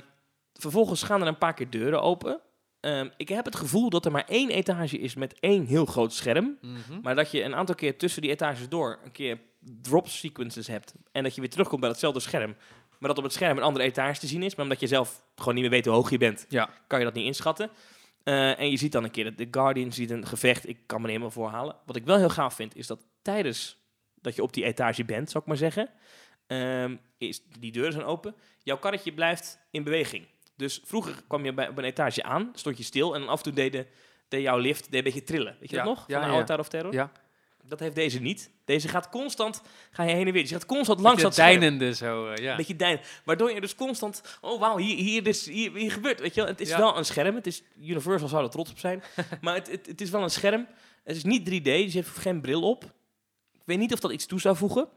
vervolgens 0.53 1.03
gaan 1.03 1.21
er 1.21 1.27
een 1.27 1.37
paar 1.37 1.53
keer 1.53 1.69
deuren 1.69 2.01
open. 2.01 2.39
Ehm, 2.79 3.09
ik 3.17 3.29
heb 3.29 3.45
het 3.45 3.55
gevoel 3.55 3.89
dat 3.89 4.05
er 4.05 4.11
maar 4.11 4.25
één 4.27 4.49
etage 4.49 4.97
is 4.99 5.15
met 5.15 5.39
één 5.39 5.65
heel 5.65 5.85
groot 5.85 6.13
scherm. 6.13 6.57
Mhm. 6.61 7.01
Maar 7.01 7.15
dat 7.15 7.31
je 7.31 7.43
een 7.43 7.55
aantal 7.55 7.75
keer 7.75 7.97
tussen 7.97 8.21
die 8.21 8.31
etages 8.31 8.69
door 8.69 8.99
een 9.03 9.11
keer 9.11 9.39
drop 9.59 10.07
sequences 10.07 10.67
hebt. 10.67 10.93
En 11.11 11.23
dat 11.23 11.35
je 11.35 11.41
weer 11.41 11.49
terugkomt 11.49 11.81
bij 11.81 11.89
hetzelfde 11.89 12.19
scherm. 12.19 12.55
Maar 12.99 13.09
dat 13.09 13.17
op 13.17 13.23
het 13.23 13.33
scherm 13.33 13.57
een 13.57 13.63
andere 13.63 13.85
etage 13.85 14.19
te 14.19 14.27
zien 14.27 14.43
is. 14.43 14.55
Maar 14.55 14.65
omdat 14.65 14.79
je 14.79 14.87
zelf 14.87 15.23
gewoon 15.35 15.53
niet 15.53 15.63
meer 15.63 15.71
weet 15.71 15.85
hoe 15.85 15.93
hoog 15.93 16.09
je 16.09 16.17
bent, 16.17 16.45
Ja. 16.49 16.69
kan 16.87 16.99
je 16.99 17.05
dat 17.05 17.13
niet 17.13 17.25
inschatten. 17.25 17.69
Eh, 18.23 18.59
en 18.59 18.69
je 18.71 18.77
ziet 18.77 18.91
dan 18.91 19.03
een 19.03 19.11
keer 19.11 19.23
dat 19.23 19.37
de 19.37 19.47
Guardian 19.51 19.91
ziet 19.91 20.09
een 20.09 20.27
gevecht. 20.27 20.67
Ik 20.67 20.77
kan 20.85 20.97
me 21.01 21.07
niet 21.07 21.15
helemaal 21.15 21.31
voorhalen. 21.31 21.75
Wat 21.85 21.95
ik 21.95 22.05
wel 22.05 22.17
heel 22.17 22.29
gaaf 22.29 22.53
vind, 22.53 22.75
is 22.75 22.87
dat 22.87 22.99
tijdens 23.21 23.77
dat 24.21 24.35
je 24.35 24.41
op 24.43 24.53
die 24.53 24.63
etage 24.63 25.05
bent, 25.05 25.29
zou 25.29 25.43
ik 25.43 25.49
maar 25.49 25.57
zeggen, 25.57 25.89
ehm, 26.47 26.95
is 27.17 27.41
die 27.59 27.71
deuren 27.71 27.91
zijn 27.93 28.05
open. 28.05 28.35
Jouw 28.63 28.77
karretje 28.77 29.13
blijft 29.13 29.59
in 29.71 29.83
beweging. 29.83 30.27
Dus 30.55 30.81
vroeger 30.85 31.13
kwam 31.27 31.45
je 31.45 31.53
bij, 31.53 31.67
op 31.69 31.77
een 31.77 31.83
etage 31.83 32.23
aan, 32.23 32.49
stond 32.53 32.77
je 32.77 32.83
stil 32.83 33.15
en 33.15 33.27
af 33.27 33.37
en 33.37 33.43
toe 33.43 33.53
deed, 33.53 33.71
de, 33.71 33.85
deed 34.27 34.41
jouw 34.41 34.57
lift 34.57 34.83
deed 34.83 34.93
een 34.93 35.03
beetje 35.03 35.23
trillen. 35.23 35.55
Weet 35.59 35.69
je 35.69 35.75
Ja, 35.75 35.83
dat 35.83 35.95
nog? 35.95 36.07
ja, 36.07 36.19
Van 36.21 36.29
de 36.29 36.35
ja. 36.35 36.43
Tower 36.43 36.59
of 36.61 36.69
Terror? 36.69 36.93
Ja. 36.93 37.11
Dat 37.69 37.79
heeft 37.79 37.95
deze 37.95 38.19
niet. 38.21 38.49
Deze 38.65 38.87
gaat 38.87 39.09
constant, 39.09 39.61
ga 39.91 40.03
je 40.03 40.13
heen 40.13 40.27
en 40.27 40.33
weer. 40.33 40.41
Die 40.43 40.51
gaat 40.51 40.65
constant 40.65 40.99
langs 40.99 41.21
dat 41.21 41.33
scherm. 41.33 41.59
deinende 41.59 41.93
zo, 41.95 42.27
eh, 42.27 42.43
ja. 42.43 42.55
Beetje 42.55 42.75
dein. 42.75 42.99
Waardoor 43.25 43.51
je 43.51 43.61
dus 43.61 43.75
constant, 43.75 44.21
oh 44.41 44.59
wauw, 44.59 44.77
hier, 44.77 44.95
hier, 44.97 45.35
hier, 45.45 45.71
hier 45.75 45.91
gebeurt, 45.91 46.19
weet 46.19 46.33
je 46.35 46.41
wel. 46.41 46.49
Het 46.49 46.61
is 46.61 46.69
Ja. 46.69 46.77
wel 46.77 46.97
een 46.97 47.05
scherm. 47.05 47.35
Het 47.35 47.47
is, 47.47 47.63
Universal 47.81 48.27
zou 48.27 48.43
er 48.43 48.49
trots 48.49 48.71
op 48.71 48.79
zijn. 48.79 49.03
maar 49.41 49.53
het, 49.55 49.71
het, 49.71 49.85
het 49.85 50.01
is 50.01 50.09
wel 50.09 50.23
een 50.23 50.29
scherm. 50.29 50.67
Het 51.03 51.15
is 51.15 51.23
niet 51.23 51.49
3D, 51.49 51.63
dus 51.63 51.93
je 51.93 51.97
heeft 51.99 52.17
geen 52.17 52.41
bril 52.41 52.61
op. 52.69 52.83
Ik 53.53 53.61
weet 53.65 53.77
niet 53.77 53.93
of 53.93 53.99
dat 53.99 54.11
iets 54.11 54.25
toe 54.25 54.39
zou 54.39 54.55
voegen. 54.55 54.87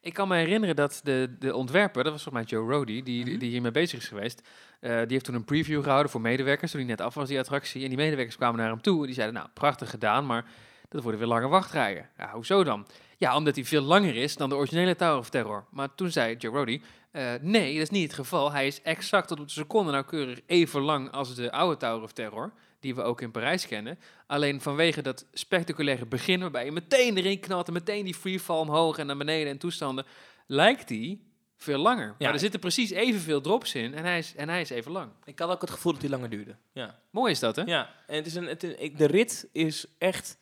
Ik 0.00 0.12
kan 0.14 0.28
me 0.28 0.36
herinneren 0.36 0.76
dat 0.76 1.00
de, 1.02 1.36
de 1.38 1.54
ontwerper, 1.56 2.02
dat 2.04 2.12
was 2.12 2.22
volgens 2.22 2.44
mij 2.50 2.58
Joe 2.58 2.72
Rody, 2.72 3.02
die, 3.02 3.24
Mhm. 3.26 3.38
die 3.38 3.50
hiermee 3.50 3.70
bezig 3.70 3.98
is 4.00 4.08
geweest. 4.08 4.42
eh, 4.80 4.90
die 4.98 5.06
heeft 5.08 5.24
toen 5.24 5.34
een 5.34 5.44
preview 5.44 5.82
gehouden 5.82 6.10
voor 6.10 6.20
medewerkers, 6.20 6.70
toen 6.70 6.80
hij 6.80 6.88
net 6.88 7.00
af 7.00 7.14
was, 7.14 7.28
die 7.28 7.38
attractie. 7.38 7.82
En 7.82 7.88
die 7.88 7.96
medewerkers 7.96 8.36
kwamen 8.36 8.58
naar 8.60 8.68
hem 8.70 8.80
toe 8.82 9.00
en 9.00 9.06
die 9.06 9.14
zeiden, 9.14 9.34
nou, 9.36 9.48
prachtig 9.54 9.90
gedaan, 9.90 10.26
maar 10.26 10.44
dat 10.88 11.02
worden 11.02 11.20
weer 11.20 11.28
lange 11.28 11.48
wachtrijen. 11.48 12.08
Ja, 12.18 12.32
hoezo 12.32 12.64
dan? 12.64 12.86
Ja, 13.18 13.36
omdat 13.36 13.54
hij 13.54 13.64
veel 13.64 13.82
langer 13.82 14.16
is 14.16 14.36
dan 14.36 14.48
de 14.48 14.54
originele 14.54 14.96
Tower 14.96 15.18
of 15.18 15.30
Terror. 15.30 15.64
Maar 15.70 15.94
toen 15.94 16.10
zei 16.10 16.36
Joe 16.36 16.52
Rody, 16.54 16.80
eh, 17.10 17.32
nee, 17.40 17.72
dat 17.72 17.82
is 17.82 17.90
niet 17.90 18.02
het 18.02 18.14
geval. 18.14 18.52
Hij 18.52 18.66
is 18.66 18.82
exact 18.82 19.28
tot 19.28 19.40
op 19.40 19.46
de 19.46 19.52
seconde 19.52 19.92
nauwkeurig 19.92 20.40
even 20.46 20.80
lang 20.80 21.10
als 21.10 21.34
de 21.34 21.52
oude 21.52 21.76
Tower 21.76 22.02
of 22.02 22.12
Terror, 22.12 22.52
die 22.80 22.94
we 22.94 23.02
ook 23.02 23.20
in 23.20 23.30
Parijs 23.30 23.66
kennen. 23.66 23.98
Alleen 24.26 24.60
vanwege 24.60 25.02
dat 25.02 25.26
spectaculaire 25.32 26.06
begin, 26.06 26.40
waarbij 26.40 26.64
je 26.64 26.72
meteen 26.72 27.16
erin 27.16 27.40
knalt 27.40 27.66
en 27.66 27.72
meteen 27.72 28.04
die 28.04 28.14
freefall 28.14 28.58
omhoog 28.58 28.98
en 28.98 29.06
naar 29.06 29.16
beneden 29.16 29.52
en 29.52 29.58
toestanden, 29.58 30.06
lijkt 30.46 30.88
die 30.88 31.24
veel 31.56 31.78
langer. 31.78 32.06
Ja. 32.06 32.14
Maar 32.18 32.32
er 32.32 32.38
zitten 32.38 32.60
precies 32.60 32.90
evenveel 32.90 33.40
drops 33.40 33.74
in 33.74 33.94
en 33.94 34.04
hij 34.04 34.18
is, 34.18 34.34
en 34.36 34.48
hij 34.48 34.60
is 34.60 34.70
even 34.70 34.92
lang. 34.92 35.10
Ik 35.24 35.38
had 35.38 35.50
ook 35.50 35.60
het 35.60 35.70
gevoel 35.70 35.92
dat 35.92 36.00
die 36.00 36.10
langer 36.10 36.30
duurde. 36.30 36.56
Ja, 36.72 36.98
Mooi 37.10 37.30
is 37.32 37.38
dat, 37.40 37.56
hè? 37.56 37.62
ja. 37.62 37.90
en 38.06 38.16
het 38.16 38.26
is 38.26 38.34
een, 38.34 38.46
het 38.46 38.62
is- 38.62 38.74
ik- 38.74 38.98
de 38.98 39.06
rit 39.06 39.48
is 39.52 39.86
echt 39.98 40.38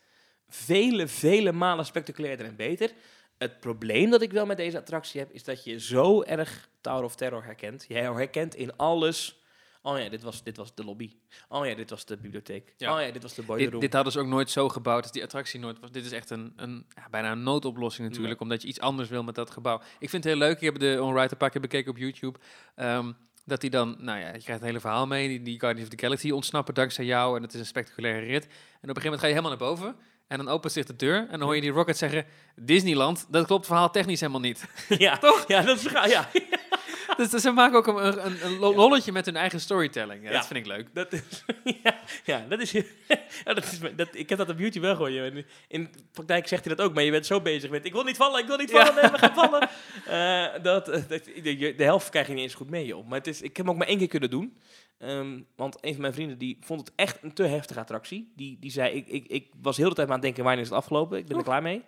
vele, 0.55 1.07
vele 1.07 1.51
malen 1.51 1.85
spectaculairder 1.85 2.45
en 2.45 2.55
beter. 2.55 2.91
Het 3.37 3.59
probleem 3.59 4.09
dat 4.09 4.21
ik 4.21 4.31
wel 4.31 4.45
met 4.45 4.57
deze 4.57 4.77
attractie 4.77 5.19
heb, 5.19 5.31
is 5.31 5.43
dat 5.43 5.63
je 5.63 5.79
zo 5.79 6.23
erg 6.23 6.69
Tower 6.81 7.03
of 7.03 7.15
Terror 7.15 7.43
herkent. 7.43 7.85
Je 7.87 7.93
herkent 7.93 8.55
in 8.55 8.75
alles... 8.77 9.39
Oh 9.81 9.99
ja, 9.99 10.09
dit 10.09 10.23
was, 10.23 10.43
dit 10.43 10.57
was 10.57 10.75
de 10.75 10.83
lobby. 10.83 11.11
Oh 11.49 11.65
ja, 11.65 11.75
dit 11.75 11.89
was 11.89 12.05
de 12.05 12.17
bibliotheek. 12.17 12.73
Ja. 12.77 12.95
Oh 12.95 13.01
ja, 13.01 13.11
dit 13.11 13.21
was 13.21 13.33
de 13.33 13.41
boiler 13.41 13.63
Dit, 13.63 13.71
room. 13.71 13.81
dit 13.81 13.93
hadden 13.93 14.11
ze 14.13 14.19
ook 14.19 14.27
nooit 14.27 14.49
zo 14.49 14.69
gebouwd 14.69 15.03
als 15.03 15.11
die 15.11 15.23
attractie 15.23 15.59
nooit 15.59 15.79
was. 15.79 15.91
Dit 15.91 16.05
is 16.05 16.11
echt 16.11 16.29
een, 16.29 16.53
een 16.55 16.85
ja, 16.95 17.07
bijna 17.09 17.31
een 17.31 17.43
noodoplossing 17.43 18.09
natuurlijk, 18.09 18.41
omdat 18.41 18.61
je 18.61 18.67
iets 18.67 18.79
anders 18.79 19.09
wil 19.09 19.23
met 19.23 19.35
dat 19.35 19.51
gebouw. 19.51 19.81
Ik 19.99 20.09
vind 20.09 20.23
het 20.23 20.33
heel 20.33 20.41
leuk, 20.41 20.55
ik 20.55 20.63
heb 20.63 20.79
de 20.79 20.97
On-Ride 21.01 21.31
een 21.31 21.37
paar 21.37 21.49
keer 21.49 21.61
bekeken 21.61 21.91
op 21.91 21.97
YouTube, 21.97 22.39
ehm, 22.75 23.11
dat 23.45 23.61
hij 23.61 23.69
dan, 23.69 23.95
nou 23.99 24.19
ja, 24.19 24.25
je 24.25 24.31
krijgt 24.31 24.47
het 24.47 24.63
hele 24.63 24.79
verhaal 24.79 25.07
mee, 25.07 25.27
die, 25.27 25.41
die 25.41 25.59
Guardians 25.59 25.89
of 25.89 25.95
the 25.95 26.03
Galaxy 26.03 26.31
ontsnappen 26.31 26.73
dankzij 26.73 27.05
jou 27.05 27.35
en 27.35 27.41
het 27.41 27.53
is 27.53 27.59
een 27.59 27.65
spectaculaire 27.65 28.25
rit. 28.25 28.43
En 28.45 28.49
op 28.51 28.55
een 28.81 28.87
gegeven 28.87 29.03
moment 29.03 29.21
ga 29.21 29.27
je 29.27 29.33
helemaal 29.33 29.57
naar 29.57 29.67
boven 29.67 29.95
en 30.27 30.37
dan 30.37 30.47
opent 30.49 30.73
zich 30.73 30.85
de 30.85 30.95
deur 30.95 31.15
en 31.17 31.27
dan 31.29 31.41
hoor 31.41 31.55
je 31.55 31.61
die 31.61 31.71
Rocket 31.71 31.97
zeggen, 31.97 32.25
Disneyland, 32.55 33.25
dat 33.29 33.45
klopt 33.45 33.65
verhaal 33.65 33.91
technisch 33.91 34.19
helemaal 34.19 34.41
niet. 34.41 34.65
ja, 34.97 35.17
toch? 35.17 35.43
Ja, 35.47 35.61
dat 35.61 35.77
is 35.77 35.83
ja. 35.91 36.29
dus 37.17 37.29
ze 37.29 37.51
maken 37.51 37.77
ook 37.77 37.87
een, 37.87 38.25
een, 38.25 38.45
een 38.45 38.59
lo- 38.59 38.75
lolletje 38.75 39.11
met 39.11 39.25
hun 39.25 39.35
eigen 39.35 39.59
storytelling. 39.59 40.23
Ja, 40.23 40.29
Ja. 40.29 40.35
Dat 40.37 40.47
vind 40.47 40.59
ik 40.59 40.65
leuk. 40.65 40.87
Dat 40.93 41.13
is, 41.13 41.21
ja, 41.83 41.99
ja, 42.23 42.45
dat 42.49 42.59
is, 42.59 42.71
ja, 42.71 43.53
dat 43.53 43.63
is 43.63 43.79
dat, 43.95 44.07
ik 44.11 44.29
heb 44.29 44.37
dat 44.37 44.49
op 44.49 44.59
YouTube 44.59 44.95
wel. 44.95 45.07
En 45.07 45.45
In 45.67 45.89
praktijk 46.11 46.47
zegt 46.47 46.65
hij 46.65 46.75
dat 46.75 46.85
ook, 46.85 46.93
maar 46.93 47.03
je 47.03 47.11
bent 47.11 47.25
zo 47.25 47.41
bezig 47.41 47.69
met, 47.69 47.85
ik 47.85 47.91
wil 47.93 48.03
niet 48.03 48.17
vallen, 48.17 48.39
ik 48.41 48.47
wil 48.47 48.57
niet 48.57 48.71
vallen, 48.71 48.95
nee, 48.95 49.11
we 49.11 49.17
gaan 49.17 49.33
vallen. 49.33 49.69
Eh, 50.05 50.63
dat, 50.63 50.87
eh, 50.89 51.01
dat, 51.07 51.23
de, 51.43 51.73
de 51.77 51.83
helft 51.83 52.09
krijg 52.09 52.27
je 52.27 52.33
niet 52.33 52.43
eens 52.43 52.53
goed 52.53 52.69
mee, 52.69 52.85
joh. 52.85 53.07
Maar 53.07 53.17
het 53.17 53.27
is, 53.27 53.41
ik 53.41 53.57
heb 53.57 53.65
hem 53.65 53.69
ook 53.69 53.79
maar 53.79 53.87
één 53.87 53.97
keer 53.97 54.07
kunnen 54.07 54.29
doen. 54.29 54.57
Ehm, 54.97 55.39
want 55.55 55.77
een 55.81 55.91
van 55.93 56.01
mijn 56.01 56.13
vrienden 56.13 56.37
die 56.37 56.57
vond 56.61 56.79
het 56.79 56.91
echt 56.95 57.17
een 57.23 57.33
te 57.33 57.43
heftige 57.43 57.79
attractie. 57.79 58.31
Die, 58.35 58.57
die 58.59 58.71
zei, 58.71 58.95
ik, 58.95 59.07
ik, 59.07 59.25
ik 59.27 59.47
was 59.61 59.77
heel 59.77 59.89
de 59.89 59.95
tijd 59.95 60.07
aan 60.07 60.13
het 60.13 60.21
denken, 60.23 60.43
wanneer 60.43 60.61
is 60.61 60.69
het 60.69 60.77
afgelopen? 60.77 61.17
Ik 61.17 61.25
ben 61.25 61.37
er 61.37 61.43
klaar 61.43 61.61
mee. 61.61 61.81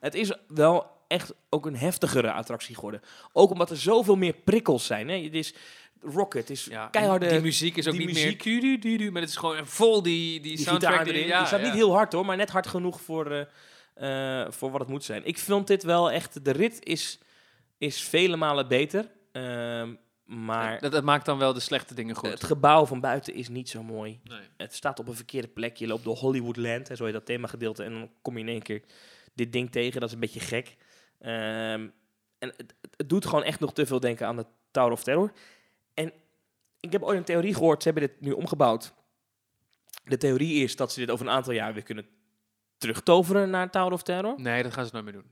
Het 0.00 0.14
is 0.14 0.32
wel 0.48 0.86
echt 1.08 1.34
ook 1.50 1.66
een 1.66 1.76
heftigere 1.76 2.32
attractie 2.32 2.74
geworden. 2.74 3.00
Ook 3.32 3.50
omdat 3.50 3.70
er 3.70 3.76
zoveel 3.76 4.16
meer 4.16 4.32
prikkels 4.34 4.86
zijn. 4.86 5.08
Hè? 5.08 5.22
Het 5.22 5.34
is 5.34 5.54
Rocket, 6.04 6.40
het 6.48 6.50
is 6.50 6.64
Ja, 6.64 6.86
keiharde... 6.86 7.28
die 7.28 7.40
muziek 7.40 7.76
is 7.76 7.86
ook 7.86 7.92
die 7.94 8.06
niet 8.06 8.14
muziek- 8.14 8.44
meer 8.44 8.60
du- 8.60 8.78
du- 8.78 8.96
du, 8.96 9.10
maar 9.10 9.20
het 9.20 9.30
is 9.30 9.36
gewoon 9.36 9.66
vol 9.66 10.02
die, 10.02 10.40
die, 10.40 10.56
die 10.56 10.64
soundtrack 10.66 11.06
erin. 11.06 11.26
Ja, 11.26 11.38
die 11.38 11.46
staat 11.46 11.60
ja. 11.60 11.66
niet 11.66 11.74
heel 11.74 11.92
hard 11.92 12.12
hoor, 12.12 12.24
maar 12.26 12.36
net 12.36 12.50
hard 12.50 12.66
genoeg 12.66 13.00
voor, 13.00 13.46
eh, 13.94 14.40
eh, 14.44 14.50
voor 14.52 14.70
wat 14.70 14.80
het 14.80 14.88
moet 14.88 15.04
zijn. 15.04 15.24
Ik 15.24 15.38
vond 15.38 15.66
dit 15.66 15.82
wel 15.82 16.10
echt... 16.10 16.44
De 16.44 16.50
rit 16.50 16.84
is, 16.84 17.18
is 17.78 18.02
vele 18.02 18.36
malen 18.36 18.68
beter. 18.68 19.10
ehm, 19.32 19.94
maar 20.24 20.80
Dat, 20.80 20.92
dat 20.92 21.04
maakt 21.04 21.24
dan 21.26 21.38
wel 21.38 21.52
de 21.52 21.60
slechte 21.60 21.94
dingen 21.94 22.14
goed. 22.14 22.30
het 22.30 22.44
gebouw 22.44 22.86
van 22.86 23.00
buiten 23.00 23.34
is 23.34 23.48
niet 23.48 23.68
zo 23.68 23.82
mooi. 23.82 24.20
nee. 24.24 24.40
Het 24.56 24.74
staat 24.74 24.98
op 24.98 25.08
een 25.08 25.14
verkeerde 25.14 25.48
plek. 25.48 25.76
Je 25.76 25.86
loopt 25.86 26.04
door 26.04 26.16
Hollywoodland, 26.16 26.88
hè, 26.88 26.96
zo 26.96 27.04
heet 27.04 27.12
dat 27.12 27.26
themagedeelte. 27.26 27.82
En 27.84 27.92
dan 27.92 28.10
kom 28.22 28.34
je 28.34 28.40
in 28.42 28.48
één 28.48 28.62
keer 28.62 28.82
dit 29.34 29.52
ding 29.52 29.70
tegen. 29.72 30.00
Dat 30.00 30.08
is 30.08 30.14
een 30.14 30.20
beetje 30.20 30.40
gek. 30.40 30.76
Ehm, 31.20 31.88
en 32.38 32.52
het, 32.56 32.74
het- 32.96 33.08
doet 33.08 33.26
gewoon 33.26 33.44
echt 33.44 33.60
nog 33.60 33.72
te 33.72 33.86
veel 33.86 34.00
denken 34.00 34.26
aan 34.26 34.36
de 34.36 34.46
Tower 34.70 34.92
of 34.92 35.02
Terror. 35.02 35.32
En 35.94 36.12
ik 36.80 36.92
heb 36.92 37.02
ooit 37.02 37.18
een 37.18 37.24
theorie 37.24 37.54
gehoord. 37.54 37.82
Ze 37.82 37.88
hebben 37.90 38.08
dit 38.08 38.20
nu 38.20 38.32
omgebouwd. 38.32 38.92
De 40.04 40.16
theorie 40.16 40.62
is 40.62 40.76
dat 40.76 40.92
ze 40.92 41.00
dit 41.00 41.10
over 41.10 41.26
een 41.26 41.32
aantal 41.32 41.52
jaar 41.52 41.74
weer 41.74 41.82
kunnen 41.82 42.06
terugtoveren 42.78 43.50
naar 43.50 43.70
Tower 43.70 43.92
of 43.92 44.02
Terror. 44.02 44.40
nee, 44.40 44.62
dat 44.62 44.72
gaan 44.72 44.84
ze 44.86 44.90
nooit 44.92 45.04
meer 45.04 45.12
doen. 45.14 45.30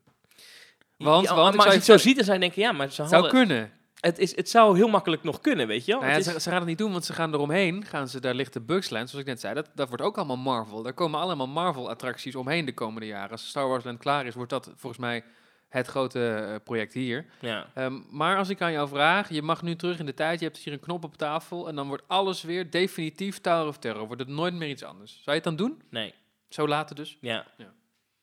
Want, 0.97 1.27
Ja, 1.29 1.35
want 1.35 1.55
maar 1.57 1.65
als 1.65 1.73
je 1.75 1.79
het 1.79 1.89
zo 1.89 1.93
je 1.93 1.99
ziet, 1.99 2.15
dan 2.17 2.25
zou 2.25 2.37
je 2.37 2.43
denken, 2.43 2.63
ja, 2.63 2.73
maar 2.73 2.91
ze 2.91 3.01
het 3.01 3.11
zou 3.11 3.23
hadden, 3.23 3.41
kunnen. 3.47 3.73
Het, 4.01 4.19
is, 4.19 4.37
het 4.37 4.51
zou 4.51 4.77
heel 4.77 4.89
makkelijk 4.89 5.23
nog 5.23 5.41
kunnen, 5.41 5.67
weet 5.67 5.85
je 5.85 5.93
wel. 5.93 6.01
Nou 6.01 6.13
ja, 6.13 6.21
ze, 6.21 6.41
ze 6.41 6.49
gaan 6.51 6.59
het 6.59 6.69
niet 6.69 6.79
doen, 6.79 6.93
want 6.93 7.05
ze 7.05 7.13
gaan 7.13 7.35
eromheen. 7.35 7.85
Gaan 7.85 8.09
ze, 8.09 8.21
daar 8.21 8.35
ligt 8.35 8.53
de 8.53 8.61
Bugsland, 8.61 9.09
zoals 9.11 9.25
ik 9.25 9.31
net 9.31 9.41
zei. 9.41 9.55
Dat, 9.55 9.71
dat 9.75 9.89
wordt 9.89 10.03
ook 10.03 10.17
allemaal 10.17 10.37
Marvel. 10.37 10.83
Daar 10.83 10.93
komen 10.93 11.21
allemaal 11.21 11.47
Marvel-attracties 11.49 12.35
omheen 12.37 12.65
de 12.65 12.75
komende 12.75 13.07
jaren. 13.07 13.31
Als 13.31 13.49
Star 13.49 13.69
Wars 13.69 13.85
Land 13.85 13.99
klaar 13.99 14.27
is, 14.27 14.35
wordt 14.35 14.51
dat 14.51 14.65
volgens 14.77 15.01
mij 15.01 15.25
het 15.69 15.87
grote 15.87 16.35
eh, 16.35 16.55
project 16.65 16.93
hier. 16.95 17.27
ja. 17.41 17.67
Ehm, 17.75 18.01
maar 18.11 18.37
als 18.37 18.49
ik 18.49 18.61
aan 18.61 18.73
jou 18.73 18.89
vraag, 18.89 19.29
je 19.29 19.43
mag 19.43 19.63
nu 19.63 19.77
terug 19.77 19.99
in 19.99 20.07
de 20.07 20.15
tijd. 20.15 20.41
Je 20.41 20.47
hebt 20.47 20.59
hier 20.59 20.73
een 20.73 20.81
knop 20.81 21.05
op 21.05 21.17
tafel 21.17 21.69
en 21.69 21.75
dan 21.75 21.89
wordt 21.89 22.03
alles 22.07 22.43
weer 22.43 22.71
definitief 22.71 23.39
Tower 23.41 23.67
of 23.67 23.79
Terror. 23.79 24.07
Wordt 24.07 24.21
het 24.23 24.31
nooit 24.31 24.55
meer 24.55 24.69
iets 24.69 24.83
anders. 24.85 25.11
Zou 25.13 25.25
je 25.25 25.33
het 25.33 25.45
dan 25.45 25.57
doen? 25.57 25.83
Nee, 25.91 26.15
Zo 26.49 26.69
later 26.69 26.97
dus? 26.97 27.19
ja. 27.21 27.47
Ja. 27.57 27.73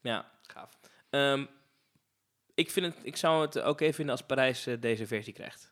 ja. 0.01 0.25
Gaaf. 0.41 0.77
Ehm, 1.09 1.45
ik, 2.57 2.71
vind 2.71 2.85
het, 2.85 2.95
ik 3.01 3.15
zou 3.15 3.41
het 3.41 3.65
oké 3.65 3.93
vinden 3.93 4.15
als 4.15 4.25
Parijs 4.25 4.67
eh, 4.67 4.75
deze 4.79 5.07
versie 5.07 5.33
krijgt. 5.33 5.69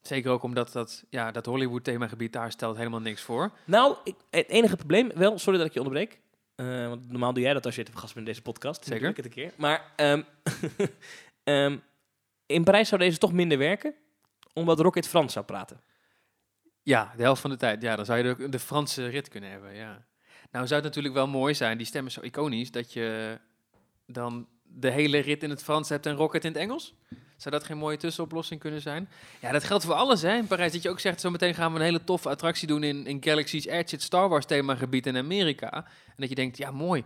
Zeker 0.00 0.30
ook 0.30 0.42
omdat 0.42 0.72
dat, 0.72 1.04
ja, 1.10 1.30
dat 1.30 1.46
Hollywood 1.46 1.84
themagebied 1.84 2.32
daar 2.32 2.50
stelt 2.50 2.76
helemaal 2.76 3.00
niks 3.00 3.22
voor. 3.22 3.52
Nou, 3.64 3.96
ik, 4.04 4.14
het 4.30 4.48
enige 4.48 4.76
probleem, 4.76 5.10
wel, 5.14 5.38
sorry 5.38 5.58
dat 5.58 5.66
ik 5.66 5.72
je 5.72 5.80
onderbreek. 5.80 6.20
eh, 6.54 6.88
want 6.88 7.10
normaal 7.10 7.32
doe 7.32 7.42
jij 7.42 7.52
dat 7.52 7.66
als 7.66 7.74
je 7.74 7.82
te 7.82 7.92
gast 7.92 8.14
bent 8.14 8.26
in 8.26 8.32
deze 8.32 8.42
podcast. 8.42 8.84
Zeker. 8.84 9.00
doe 9.00 9.10
ik 9.10 9.16
het 9.16 9.24
een 9.24 9.30
keer. 9.30 9.52
Maar 9.56 9.92
ehm, 9.96 10.22
ehm, 11.44 11.78
in 12.46 12.64
Parijs 12.64 12.88
zou 12.88 13.00
deze 13.00 13.18
toch 13.18 13.32
minder 13.32 13.58
werken, 13.58 13.94
omdat 14.52 14.80
Rocket 14.80 15.08
Frans 15.08 15.32
zou 15.32 15.44
praten. 15.44 15.80
Ja, 16.82 17.12
de 17.16 17.22
helft 17.22 17.40
van 17.40 17.50
de 17.50 17.56
tijd. 17.56 17.82
Ja, 17.82 17.96
dan 17.96 18.04
zou 18.04 18.18
je 18.18 18.34
de, 18.34 18.48
de 18.48 18.58
Franse 18.58 19.06
rit 19.06 19.28
kunnen 19.28 19.50
hebben, 19.50 19.74
ja. 19.74 20.06
Nou 20.50 20.66
zou 20.66 20.80
het 20.80 20.88
natuurlijk 20.88 21.14
wel 21.14 21.26
mooi 21.26 21.54
zijn, 21.54 21.78
die 21.78 21.86
stem 21.86 22.06
is 22.06 22.14
zo 22.14 22.20
iconisch, 22.20 22.70
dat 22.70 22.92
je 22.92 23.38
dan 24.06 24.48
de 24.68 24.90
hele 24.90 25.18
rit 25.18 25.42
in 25.42 25.50
het 25.50 25.62
Frans 25.62 25.88
hebt 25.88 26.06
en 26.06 26.14
Rocket 26.14 26.44
in 26.44 26.52
het 26.52 26.60
Engels. 26.60 26.94
Zou 27.36 27.54
dat 27.54 27.64
geen 27.64 27.78
mooie 27.78 27.96
tussenoplossing 27.96 28.60
kunnen 28.60 28.80
zijn? 28.80 29.08
Ja, 29.40 29.52
dat 29.52 29.64
geldt 29.64 29.84
voor 29.84 29.94
alles 29.94 30.22
hè. 30.22 30.36
in 30.36 30.46
Parijs. 30.46 30.72
Dat 30.72 30.82
je 30.82 30.90
ook 30.90 31.00
zegt, 31.00 31.20
zometeen 31.20 31.54
gaan 31.54 31.72
we 31.72 31.78
een 31.78 31.84
hele 31.84 32.04
toffe 32.04 32.28
attractie 32.28 32.66
doen 32.66 32.82
in, 32.82 33.06
in 33.06 33.22
Galaxy's 33.22 33.66
Edge, 33.66 33.94
het 33.94 34.02
Star 34.02 34.28
Wars 34.28 34.46
themagebied 34.46 35.06
in 35.06 35.16
Amerika. 35.16 35.72
En 36.06 36.14
dat 36.16 36.28
je 36.28 36.34
denkt, 36.34 36.56
ja 36.56 36.70
mooi, 36.70 37.04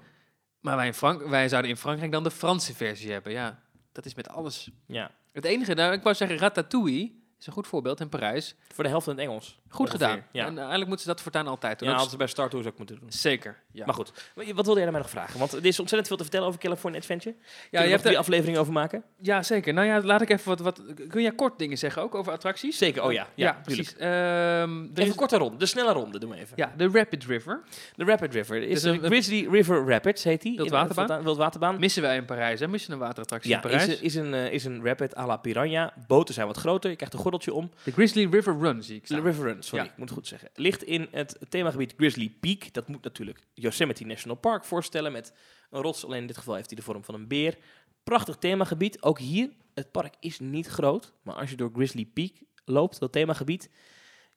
maar 0.60 0.76
wij, 0.76 0.86
in 0.86 0.94
Frank 0.94 1.22
wij 1.22 1.48
zouden 1.48 1.70
in 1.70 1.76
Frankrijk 1.76 2.12
dan 2.12 2.22
de 2.22 2.30
Franse 2.30 2.74
versie 2.74 3.12
hebben. 3.12 3.32
Ja, 3.32 3.62
dat 3.92 4.04
is 4.04 4.14
met 4.14 4.28
alles. 4.28 4.70
Ja. 4.86 5.10
Het 5.32 5.44
enige, 5.44 5.74
nou, 5.74 5.92
ik 5.92 6.02
wou 6.02 6.14
zeggen, 6.14 6.38
Ratatouille 6.38 7.12
is 7.42 7.48
een 7.48 7.52
goed 7.52 7.66
voorbeeld 7.66 8.00
in 8.00 8.08
Parijs. 8.08 8.54
Voor 8.74 8.84
de 8.84 8.90
helft 8.90 9.06
in 9.06 9.12
het 9.12 9.22
Engels. 9.22 9.58
Goed 9.68 9.86
Ongeveer, 9.86 10.06
gedaan. 10.08 10.24
Ja, 10.32 10.42
En 10.46 10.52
eh, 10.52 10.58
eigenlijk 10.58 10.86
moeten 10.88 11.06
ze 11.06 11.12
dat 11.12 11.20
voortaan 11.22 11.46
altijd 11.46 11.78
doen. 11.78 11.88
ja 11.88 11.92
hadden 11.94 12.10
ze 12.12 12.18
bij 12.18 12.26
Star 12.26 12.48
Tours 12.48 12.66
ook 12.66 12.78
moeten 12.78 12.98
doen. 13.00 13.12
Zeker. 13.12 13.56
Ja. 13.72 13.84
Maar 13.86 13.94
goed, 13.94 14.12
wat 14.34 14.44
wilde 14.46 14.72
jij 14.72 14.82
naar 14.82 14.92
mij 14.92 15.00
nog 15.00 15.10
vragen? 15.10 15.38
Want 15.38 15.52
er 15.52 15.64
is 15.66 15.78
ontzettend 15.80 16.06
veel 16.06 16.16
te 16.16 16.22
vertellen 16.22 16.46
over 16.48 16.60
California 16.60 16.98
Adventure. 17.00 17.34
ja, 17.38 17.44
Ja, 17.70 17.78
je 17.80 17.84
je 17.86 17.92
hebt 17.92 18.06
die 18.06 18.18
aflevering 18.18 18.56
over 18.58 18.72
maken? 18.72 19.02
ja, 19.20 19.42
zeker. 19.42 19.72
Nou 19.74 19.86
ja, 19.86 20.00
laat 20.02 20.20
ik 20.22 20.30
even 20.30 20.48
wat, 20.48 20.60
wat. 20.60 20.82
Kun 21.08 21.22
jij 21.22 21.32
kort 21.32 21.58
dingen 21.58 21.78
zeggen 21.78 22.02
ook 22.02 22.14
over 22.14 22.32
attracties? 22.32 22.78
Zeker, 22.78 23.02
oh 23.02 23.12
ja. 23.12 23.26
Ja, 23.34 23.46
Ja, 23.46 23.60
precies. 23.62 23.94
Er 23.98 24.62
Even 24.62 24.90
is- 24.94 25.08
een 25.08 25.14
korte 25.14 25.36
ronde, 25.36 25.56
de 25.56 25.66
snelle 25.66 25.92
ronde 25.92 26.18
doen 26.18 26.30
we 26.30 26.36
even. 26.36 26.52
ja, 26.56 26.72
de 26.76 26.88
Rapid 26.92 27.24
River. 27.24 27.62
De 27.96 28.04
Rapid 28.04 28.34
River. 28.34 28.62
Is 28.62 28.82
Dus 28.82 28.92
een- 28.92 29.04
Grizzly 29.04 29.48
River 29.50 29.86
Rapids, 29.86 30.24
heet 30.24 30.42
die. 30.42 30.56
Wildwaterbaan? 30.56 31.22
Wildwaterbaan. 31.22 31.78
Missen 31.78 32.02
wij 32.02 32.16
in 32.16 32.24
Parijs, 32.24 32.60
hè? 32.60 32.68
Missen 32.68 32.92
een 32.92 32.98
waterattractie 32.98 33.50
Ja, 33.50 33.56
in 33.56 33.62
Parijs. 33.62 33.86
is, 33.86 33.94
een- 33.98 34.02
is, 34.04 34.14
een, 34.14 34.34
eh, 34.34 34.52
is 34.52 34.64
een 34.64 34.84
rapid 34.84 35.16
à 35.16 35.26
la 35.26 35.36
Piranha. 35.36 35.92
Boten 36.06 36.34
zijn 36.34 36.46
wat 36.46 36.56
groter, 36.56 36.90
je 36.90 36.96
krijgt 36.96 37.14
een 37.14 37.20
gordeltje 37.32 37.54
om. 37.54 37.70
De 37.84 37.92
Grizzly 37.92 38.28
River 38.30 38.58
Run 38.58 38.82
zie 38.82 38.96
ik 38.96 39.06
De. 39.06 39.20
River 39.20 39.44
Run, 39.44 39.62
sorry, 39.62 39.84
Ja. 39.84 39.90
ik 39.90 39.96
moet 39.96 40.08
het 40.08 40.18
goed 40.18 40.26
zeggen. 40.26 40.50
Ligt 40.54 40.82
in 40.82 41.08
het 41.10 41.38
themagebied 41.48 41.94
Grizzly 41.96 42.36
Peak. 42.40 42.72
Dat 42.72 42.88
moet 42.88 43.04
natuurlijk 43.04 43.46
Yosemite 43.54 44.04
National 44.04 44.36
Park 44.36 44.64
voorstellen 44.64 45.12
met 45.12 45.32
een 45.70 45.82
rots. 45.82 46.04
Alleen 46.04 46.20
in 46.20 46.26
dit 46.26 46.36
geval 46.36 46.54
heeft 46.54 46.66
hij 46.70 46.76
de 46.76 46.82
vorm 46.84 47.04
van 47.04 47.14
een 47.14 47.28
beer. 47.28 47.56
Prachtig 48.04 48.36
themagebied. 48.36 49.02
Ook 49.02 49.18
hier, 49.18 49.50
het 49.74 49.90
park 49.90 50.14
is 50.20 50.40
niet 50.40 50.66
groot. 50.66 51.12
Maar 51.22 51.34
als 51.34 51.50
je 51.50 51.56
door 51.56 51.70
Grizzly 51.74 52.04
Peak 52.04 52.32
loopt, 52.64 53.00
dat 53.00 53.12
themagebied... 53.12 53.70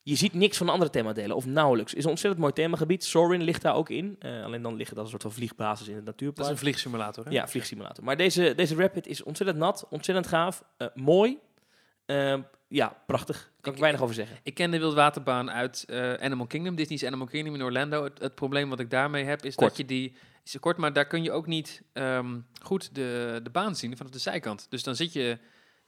Je 0.02 0.14
ziet 0.14 0.32
niks 0.32 0.56
van 0.56 0.66
de 0.66 0.72
andere 0.72 0.90
themadelen, 0.90 1.36
of 1.36 1.46
nauwelijks. 1.46 1.90
Het 1.90 1.98
is 1.98 2.04
een 2.04 2.10
ontzettend 2.10 2.42
mooi 2.42 2.54
themagebied. 2.54 3.04
Sorin 3.04 3.42
ligt 3.42 3.62
daar 3.62 3.74
ook 3.74 3.90
in. 3.90 4.16
Eh, 4.18 4.44
alleen 4.44 4.62
dan 4.62 4.78
het 4.78 4.90
als 4.90 4.98
een 4.98 5.08
soort 5.08 5.22
van 5.22 5.32
vliegbasis 5.32 5.88
in 5.88 5.94
het 5.94 6.04
natuurpark. 6.04 6.36
Dat 6.36 6.46
is 6.46 6.52
een 6.52 6.58
vliegsimulator, 6.58 7.24
hè? 7.24 7.30
Ja, 7.30 7.48
vliegsimulator. 7.48 8.04
Maar 8.04 8.16
deze, 8.16 8.52
deze 8.56 8.74
Rapid 8.74 9.06
is 9.06 9.22
ontzettend 9.22 9.58
nat, 9.58 9.86
ontzettend 9.90 10.26
gaaf, 10.26 10.64
eh, 10.76 10.86
mooi. 10.94 11.38
Ehm, 12.06 12.42
ja, 12.68 12.96
prachtig. 13.06 13.50
Kan 13.60 13.72
ik, 13.72 13.74
Ik- 13.74 13.80
weinig 13.80 14.02
over 14.02 14.14
zeggen. 14.14 14.36
Ik 14.42 14.54
ken 14.54 14.70
de 14.70 14.78
wildwaterbaan 14.78 15.50
uit 15.50 15.84
eh, 15.88 16.12
Animal 16.14 16.46
Kingdom, 16.46 16.74
Disney's 16.74 17.04
Animal 17.04 17.26
Kingdom 17.26 17.54
in 17.54 17.62
Orlando. 17.62 18.04
Het, 18.04 18.18
het 18.18 18.34
probleem 18.34 18.68
wat 18.68 18.80
ik 18.80 18.90
daarmee 18.90 19.24
heb 19.24 19.44
is 19.44 19.54
Kort. 19.54 19.68
dat 19.68 19.78
je 19.78 19.84
die... 19.84 20.14
Is 20.44 20.56
kort, 20.60 20.76
maar 20.76 20.92
daar 20.92 21.06
kun 21.06 21.22
je 21.22 21.32
ook 21.32 21.46
niet 21.46 21.82
ehm, 21.92 22.38
goed 22.62 22.94
de, 22.94 23.40
de 23.42 23.50
baan 23.50 23.76
zien 23.76 23.96
vanaf 23.96 24.12
de 24.12 24.18
zijkant. 24.18 24.66
Dus 24.70 24.82
dan 24.82 24.96
zit 24.96 25.12
je... 25.12 25.38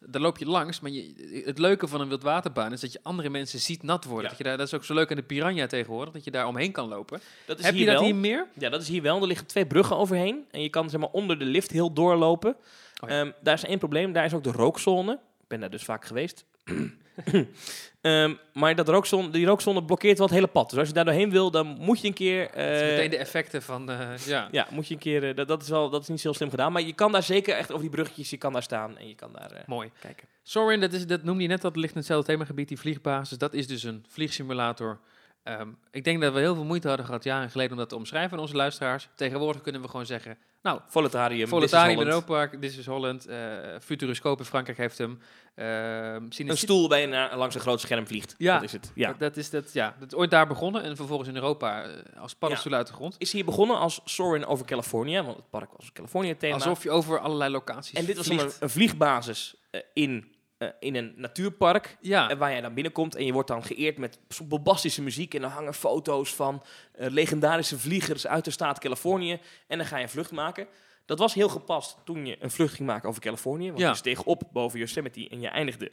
Daar 0.00 0.22
loop 0.22 0.38
je 0.38 0.46
langs, 0.46 0.80
maar 0.80 0.90
je, 0.90 1.42
het 1.44 1.58
leuke 1.58 1.88
van 1.88 2.00
een 2.00 2.08
wildwaterbaan 2.08 2.72
is 2.72 2.80
dat 2.80 2.92
je 2.92 2.98
andere 3.02 3.28
mensen 3.30 3.58
ziet 3.58 3.82
nat 3.82 4.04
worden. 4.04 4.22
Ja. 4.22 4.28
Dat, 4.28 4.38
je 4.38 4.44
daar, 4.44 4.56
dat 4.56 4.66
is 4.66 4.74
ook 4.74 4.84
zo 4.84 4.94
leuk 4.94 5.10
aan 5.10 5.16
de 5.16 5.22
Piranha 5.22 5.66
tegenwoordig, 5.66 6.12
dat 6.14 6.24
je 6.24 6.30
daar 6.30 6.46
omheen 6.46 6.72
kan 6.72 6.88
lopen. 6.88 7.20
Dat 7.46 7.58
is 7.58 7.64
Heb 7.64 7.74
je 7.74 7.84
dat 7.84 7.94
wel. 7.94 8.04
hier 8.04 8.14
meer? 8.14 8.46
Ja, 8.58 8.68
dat 8.68 8.82
is 8.82 8.88
hier 8.88 9.02
wel. 9.02 9.20
Er 9.20 9.26
liggen 9.26 9.46
twee 9.46 9.66
bruggen 9.66 9.96
overheen. 9.96 10.44
En 10.50 10.62
je 10.62 10.68
kan 10.68 10.90
zeg 10.90 11.00
maar, 11.00 11.10
onder 11.10 11.38
de 11.38 11.44
lift 11.44 11.70
heel 11.70 11.92
doorlopen. 11.92 12.56
Oh 13.00 13.08
ja. 13.08 13.20
Ehm, 13.20 13.30
daar 13.42 13.54
is 13.54 13.64
één 13.64 13.78
probleem. 13.78 14.12
Daar 14.12 14.24
is 14.24 14.34
ook 14.34 14.44
de 14.44 14.52
rookzone. 14.52 15.12
Ik 15.12 15.48
ben 15.48 15.60
daar 15.60 15.70
dus 15.70 15.84
vaak 15.84 16.04
geweest. 16.04 16.44
Ehm, 18.00 18.34
maar 18.52 18.74
dat 18.74 18.88
rookzone, 18.88 19.30
die 19.30 19.46
rookzone 19.46 19.84
blokkeert 19.84 20.18
wel 20.18 20.26
het 20.26 20.36
hele 20.36 20.46
pad. 20.46 20.70
Dus 20.70 20.78
als 20.78 20.88
je 20.88 20.94
daar 20.94 21.04
doorheen 21.04 21.30
wil, 21.30 21.50
dan 21.50 21.66
moet 21.66 22.00
je 22.00 22.06
een 22.06 22.14
keer... 22.14 22.42
Is 22.42 22.80
eh, 22.80 22.88
meteen 22.88 23.10
de 23.10 23.16
effecten 23.16 23.62
van... 23.62 23.90
eh, 23.90 24.16
ja. 24.26 24.48
ja, 24.50 24.66
moet 24.70 24.88
je 24.88 24.94
een 24.94 25.00
keer... 25.00 25.28
eh, 25.28 25.36
dat, 25.36 25.48
dat, 25.48 25.62
is 25.62 25.68
wel, 25.68 25.90
dat 25.90 26.02
is 26.02 26.08
niet 26.08 26.20
zo 26.20 26.32
slim 26.32 26.50
gedaan. 26.50 26.72
Maar 26.72 26.82
je 26.82 26.92
kan 26.92 27.12
daar 27.12 27.22
zeker 27.22 27.54
echt 27.54 27.68
over 27.70 27.82
die 27.82 27.90
bruggetjes, 27.90 28.30
je 28.30 28.36
kan 28.36 28.52
daar 28.52 28.62
staan 28.62 28.98
en 28.98 29.08
je 29.08 29.14
kan 29.14 29.32
daar 29.32 29.50
eh, 29.50 29.66
Mooi. 29.66 29.90
kijken. 30.00 30.28
Sorin, 30.42 30.80
dat, 30.80 30.92
is, 30.92 31.06
dat 31.06 31.22
noemde 31.22 31.42
je 31.42 31.48
net, 31.48 31.60
dat 31.60 31.76
ligt 31.76 31.92
in 31.92 31.98
hetzelfde 31.98 32.32
themagebied, 32.32 32.68
die 32.68 32.78
vliegbasis. 32.78 33.38
Dat 33.38 33.54
is 33.54 33.66
dus 33.66 33.82
een 33.82 34.04
vliegsimulator. 34.08 35.00
Ehm, 35.48 35.68
ik 35.90 36.04
denk 36.04 36.20
dat 36.20 36.32
we 36.32 36.38
heel 36.38 36.54
veel 36.54 36.64
moeite 36.64 36.88
hadden 36.88 37.06
gehad 37.06 37.24
jaren 37.24 37.50
geleden 37.50 37.72
om 37.72 37.78
dat 37.78 37.88
te 37.88 37.96
omschrijven 37.96 38.32
aan 38.32 38.42
onze 38.42 38.56
luisteraars. 38.56 39.08
Tegenwoordig 39.14 39.62
kunnen 39.62 39.82
we 39.82 39.88
gewoon 39.88 40.06
zeggen, 40.06 40.38
nou, 40.62 40.80
Voletarium, 40.86 41.48
Voletarium 41.48 42.00
in. 42.00 42.06
Europa 42.06 42.50
This 42.60 42.76
is 42.76 42.86
Holland, 42.86 43.26
eh 43.26 43.38
Futuroscope 43.80 44.42
in 44.42 44.48
Frankrijk 44.48 44.78
heeft 44.78 44.98
hem. 44.98 45.18
Ehm 45.54 46.26
Een 46.36 46.56
stoel 46.56 46.88
bij 46.88 47.00
je 47.00 47.06
naar, 47.06 47.36
langs 47.36 47.54
een 47.54 47.60
groot 47.60 47.80
scherm 47.80 48.06
vliegt. 48.06 48.34
Ja. 48.38 48.54
Dat 48.54 48.62
is 48.62 48.72
het. 48.72 48.92
Ja. 48.94 49.08
Dat, 49.08 49.18
dat 49.18 49.36
is 49.36 49.50
dat, 49.50 49.72
ja, 49.72 49.94
dat 49.98 50.12
is 50.12 50.18
ooit 50.18 50.30
daar 50.30 50.46
begonnen 50.46 50.82
en 50.82 50.96
vervolgens 50.96 51.28
in 51.28 51.34
Europa 51.34 51.82
eh, 51.82 52.22
als 52.22 52.34
paddenstoel 52.34 52.72
uit 52.72 52.86
de 52.86 52.92
grond. 52.92 53.14
Is 53.18 53.32
hier 53.32 53.44
begonnen 53.44 53.78
als 53.78 54.00
Soarin 54.04 54.46
over 54.46 54.66
California, 54.66 55.24
want 55.24 55.36
het 55.36 55.50
park 55.50 55.70
was 55.76 55.86
een 55.86 55.92
California 55.92 56.34
thema. 56.38 56.54
Alsof 56.54 56.82
je 56.82 56.90
over 56.90 57.18
allerlei 57.18 57.50
locaties 57.50 57.98
en 57.98 58.04
dit 58.04 58.16
was 58.16 58.28
een, 58.28 58.70
vliegbasis 58.70 59.54
eh, 59.70 59.80
in, 59.92 60.32
eh, 60.58 60.68
in 60.80 60.94
een 60.94 61.12
natuurpark. 61.16 61.96
Ja, 62.00 62.30
eh, 62.30 62.38
waar 62.38 62.50
jij 62.50 62.60
dan 62.60 62.74
binnenkomt 62.74 63.14
en 63.14 63.24
je 63.24 63.32
wordt 63.32 63.48
dan 63.48 63.64
geëerd 63.64 63.98
met 63.98 64.18
bombastische 64.44 65.02
muziek. 65.02 65.34
En 65.34 65.40
dan 65.40 65.50
hangen 65.50 65.74
foto's 65.74 66.34
van 66.34 66.62
eh, 66.92 67.10
legendarische 67.10 67.78
vliegers 67.78 68.26
uit 68.26 68.44
de 68.44 68.50
staat 68.50 68.78
Californië. 68.78 69.40
En 69.66 69.78
dan 69.78 69.86
ga 69.86 69.96
je 69.96 70.02
een 70.02 70.08
vlucht 70.08 70.32
maken. 70.32 70.66
Dat 71.06 71.18
was 71.18 71.34
heel 71.34 71.48
gepast 71.48 71.96
toen 72.04 72.26
je 72.26 72.36
een 72.40 72.50
vlucht 72.50 72.74
ging 72.74 72.88
maken 72.88 73.08
over 73.08 73.20
Californië. 73.22 73.66
Want 73.66 73.78
Ja. 73.78 73.88
je 73.88 73.94
steeg 73.94 74.22
op 74.22 74.42
boven 74.52 74.78
Yosemite 74.78 75.28
en 75.28 75.40
je 75.40 75.48
eindigde 75.48 75.90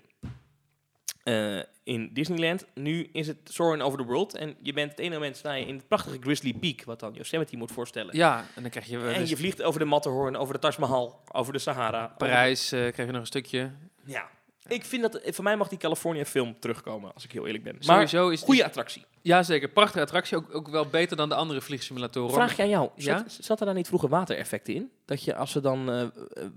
in 1.83 2.09
Disneyland. 2.13 2.65
Nu 2.73 3.09
is 3.11 3.27
het 3.27 3.37
Soarin' 3.43 3.81
Over 3.81 3.99
the 3.99 4.05
World. 4.05 4.35
En 4.35 4.55
je 4.61 4.73
bent 4.73 4.91
het 4.91 4.99
ene 4.99 5.13
moment 5.13 5.37
sta 5.37 5.53
je 5.53 5.65
in 5.65 5.75
het 5.75 5.87
prachtige 5.87 6.17
Grizzly 6.21 6.53
Peak, 6.53 6.83
wat 6.83 6.99
dan 6.99 7.13
Yosemite 7.13 7.57
moet 7.57 7.71
voorstellen. 7.71 8.15
ja, 8.15 8.45
en 8.55 8.61
dan 8.61 8.71
krijg 8.71 8.85
je, 8.87 8.97
en 8.99 9.19
dus 9.19 9.29
je 9.29 9.37
vliegt 9.37 9.61
over 9.63 9.79
de 9.79 9.85
Matterhorn, 9.85 10.35
over 10.35 10.53
de 10.53 10.59
Taj 10.59 10.73
Mahal, 10.79 11.23
over 11.31 11.53
de 11.53 11.59
Sahara. 11.59 12.07
Parijs, 12.17 12.67
krijg 12.69 12.95
je 12.95 13.05
nog 13.05 13.15
een 13.15 13.25
stukje. 13.25 13.71
Ja. 14.05 14.29
Ik 14.67 14.85
vind 14.85 15.01
dat, 15.01 15.21
voor 15.25 15.43
mij 15.43 15.57
mag 15.57 15.67
die 15.67 15.77
California 15.77 16.25
film 16.25 16.59
terugkomen, 16.59 17.13
als 17.13 17.23
ik 17.23 17.31
heel 17.31 17.45
eerlijk 17.45 17.63
ben. 17.63 17.73
Maar 17.73 17.83
Sowieso 17.83 18.29
is 18.29 18.41
goede 18.41 18.65
attractie. 18.65 19.05
Ja, 19.21 19.43
zeker. 19.43 19.69
Prachtige 19.69 20.01
attractie. 20.03 20.37
Ook, 20.37 20.55
ook 20.55 20.69
wel 20.69 20.85
beter 20.87 21.17
dan 21.17 21.29
de 21.29 21.35
andere 21.35 21.61
vliegsimulatoren. 21.61 22.33
Vraag 22.33 22.51
ik 22.51 22.59
aan 22.59 22.69
jou, 22.69 22.89
Ja? 22.95 23.17
zat, 23.17 23.37
zat 23.41 23.59
er 23.59 23.65
daar 23.65 23.75
niet 23.75 23.87
vroeger 23.87 24.09
watereffecten 24.09 24.73
in? 24.73 24.91
Dat 25.05 25.23
je 25.23 25.35
als 25.35 25.55
er 25.55 25.61
dan 25.61 25.91
eh, 25.91 26.07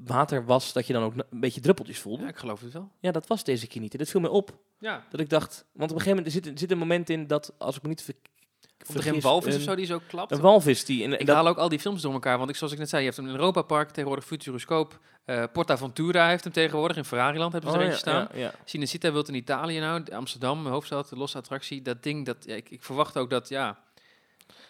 water 0.05 0.45
was, 0.45 0.73
dat 0.73 0.87
je 0.87 0.93
dan 0.93 1.03
ook 1.03 1.13
een 1.31 1.41
beetje 1.41 1.61
druppeltjes 1.61 1.99
voelde? 1.99 2.19
Ja, 2.19 2.25
Ja. 2.25 2.31
ik 2.33 2.39
geloof 2.39 2.61
het 2.61 2.73
wel. 2.73 2.91
dat 3.01 3.27
was 3.27 3.45
deze 3.45 3.67
keer 3.67 3.81
niet. 3.81 3.93
En 3.93 3.99
Dat 3.99 4.09
viel 4.09 4.21
me 4.21 4.31
op. 4.31 4.59
Ja. 4.79 5.05
Dat 5.11 5.21
ik 5.21 5.29
dacht, 5.31 5.65
want 5.73 5.91
op 5.91 5.97
een 5.97 6.03
gegeven 6.03 6.09
moment 6.09 6.27
er 6.27 6.33
zit, 6.33 6.47
er 6.53 6.59
zit 6.59 6.71
een 6.71 6.79
moment 6.79 7.11
in 7.11 7.27
dat, 7.27 7.53
als 7.59 7.77
ik 7.77 7.83
me 7.83 7.89
niet 7.89 8.03
Of 8.87 8.95
er 8.95 9.03
geen 9.03 9.21
walvis 9.21 9.55
een, 9.55 9.61
of 9.61 9.67
zo 9.67 9.75
die 9.75 9.87
zo 9.87 10.01
klapt. 10.07 10.31
Een 10.31 10.41
walvis 10.41 10.85
die... 10.85 11.05
En 11.05 11.21
Ik 11.21 11.27
dat, 11.27 11.37
haal 11.37 11.49
ook 11.49 11.59
al 11.59 11.69
die 11.69 11.79
films 11.79 12.03
door 12.03 12.13
elkaar, 12.13 12.39
want 12.39 12.51
ik, 12.51 12.57
zoals 12.57 12.73
ik 12.73 12.79
net 12.79 12.89
zei, 12.89 13.03
je 13.03 13.09
hebt 13.09 13.21
hem 13.21 13.29
in 13.31 13.35
Europa 13.35 13.63
Park, 13.63 13.89
tegenwoordig 13.89 14.25
Futuroscoop. 14.25 14.99
eh 15.25 15.45
Portaventura 15.53 16.29
heeft 16.29 16.45
hem 16.45 16.53
tegenwoordig, 16.53 16.97
in 16.97 17.05
Ferrariland 17.05 17.53
hebben 17.53 17.71
ze 17.71 17.77
oh, 17.77 17.83
er 17.83 17.89
ja, 17.89 17.95
eentje 17.97 18.11
staan. 18.11 18.29
ja, 18.33 18.53
ja. 19.01 19.13
Wilt 19.13 19.29
in 19.29 19.35
Italië 19.35 19.79
nou, 19.79 20.05
Amsterdam, 20.13 20.67
hoofdstad, 20.67 21.09
de 21.09 21.17
losse 21.17 21.39
attractie. 21.39 21.83
Dat 21.83 22.03
ding, 22.03 22.27
dat, 22.27 22.37
ja, 22.41 22.55
ik, 22.55 22.71
ik 22.71 22.83
verwacht 22.83 23.17
ook 23.17 23.31
dat, 23.31 23.49
ja, 23.49 23.79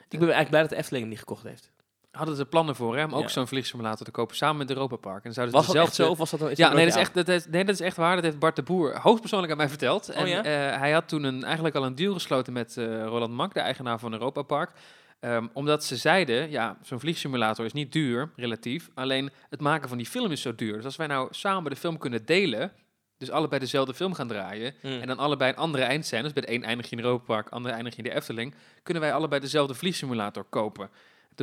Ik 0.09 0.19
ben 0.19 0.21
eigenlijk 0.21 0.49
blij 0.49 0.61
dat 0.61 0.71
de 0.71 0.77
Efteling 0.77 1.03
hem 1.03 1.13
niet 1.13 1.21
gekocht 1.21 1.43
heeft. 1.43 1.71
Hadden 2.11 2.37
ze 2.37 2.45
plannen 2.45 2.77
voor 2.77 2.97
hè, 2.97 3.05
om 3.05 3.15
ook 3.15 3.23
Ja. 3.23 3.29
zo'n 3.29 3.47
vliegsimulator 3.47 4.05
te 4.07 4.11
kopen, 4.13 4.37
samen 4.37 4.57
met 4.57 4.71
Europa 4.71 4.97
Park. 4.97 5.25
En 5.25 5.33
zouden 5.33 5.55
ze 5.55 5.61
Was 5.61 5.73
dezelfde- 5.73 5.95
zo? 6.03 6.11
Of 6.11 6.19
was 6.19 6.31
dat 6.31 6.41
dan, 6.41 6.51
is 6.51 6.57
Ja, 6.59 6.73
nee 6.73 6.85
dat, 6.87 6.95
is 6.95 7.01
echt, 7.01 7.15
dat, 7.15 7.29
is, 7.29 7.47
nee, 7.47 7.65
dat 7.65 7.75
is 7.75 7.81
echt 7.81 7.97
waar. 7.97 8.15
Dat 8.15 8.25
heeft 8.25 8.39
Bart 8.39 8.57
de 8.57 8.63
Boer 8.63 8.99
hoogstpersoonlijk 9.01 9.53
aan 9.53 9.59
mij 9.59 9.69
verteld. 9.69 10.09
En 10.09 10.23
Oh 10.23 10.29
ja? 10.29 10.43
eh, 10.45 10.79
hij 10.81 10.91
had 10.93 11.09
toen 11.09 11.23
een, 11.25 11.45
eigenlijk 11.45 11.75
al 11.75 11.85
een 11.85 11.95
deal 11.95 12.13
gesloten 12.13 12.53
met 12.53 12.77
eh, 12.77 12.85
Roland 13.05 13.33
Mak, 13.33 13.55
de 13.55 13.61
eigenaar 13.61 13.99
van 13.99 14.13
Europa 14.13 14.43
Park. 14.43 14.71
Ehm, 15.21 15.47
omdat 15.53 15.85
ze 15.85 15.97
zeiden, 15.97 16.51
ja, 16.51 16.77
zo'n 16.83 17.01
vliegsimulator 17.01 17.65
is 17.65 17.73
niet 17.73 17.93
duur, 17.93 18.31
relatief. 18.37 18.89
Alleen 18.95 19.31
het 19.51 19.61
maken 19.61 19.89
van 19.89 19.99
die 19.99 20.07
film 20.07 20.31
is 20.33 20.43
zo 20.43 20.55
duur. 20.55 20.73
Dus 20.77 20.85
als 20.85 20.97
wij 20.97 21.07
nou 21.07 21.29
samen 21.31 21.71
de 21.71 21.77
film 21.77 21.99
kunnen 21.99 22.25
delen, 22.27 22.73
dus 23.17 23.31
allebei 23.31 23.61
dezelfde 23.61 23.95
film 23.95 24.15
gaan 24.15 24.29
draaien... 24.29 24.75
Mm. 24.83 25.01
en 25.01 25.07
dan 25.07 25.19
allebei 25.19 25.51
een 25.51 25.57
andere 25.57 25.83
eindscène, 25.85 26.23
dus 26.23 26.33
bij 26.33 26.43
de 26.43 26.53
een 26.53 26.65
eindig 26.65 26.91
je 26.91 26.97
in 26.97 27.03
Europa 27.03 27.25
Park, 27.25 27.49
ander 27.49 27.73
eindig 27.73 27.97
je 27.97 28.03
in 28.03 28.09
de 28.09 28.15
Efteling... 28.17 28.55
kunnen 28.83 29.03
wij 29.03 29.13
allebei 29.13 29.41
dezelfde 29.41 29.75
vliegsimulator 29.75 30.45
kopen. 30.45 30.91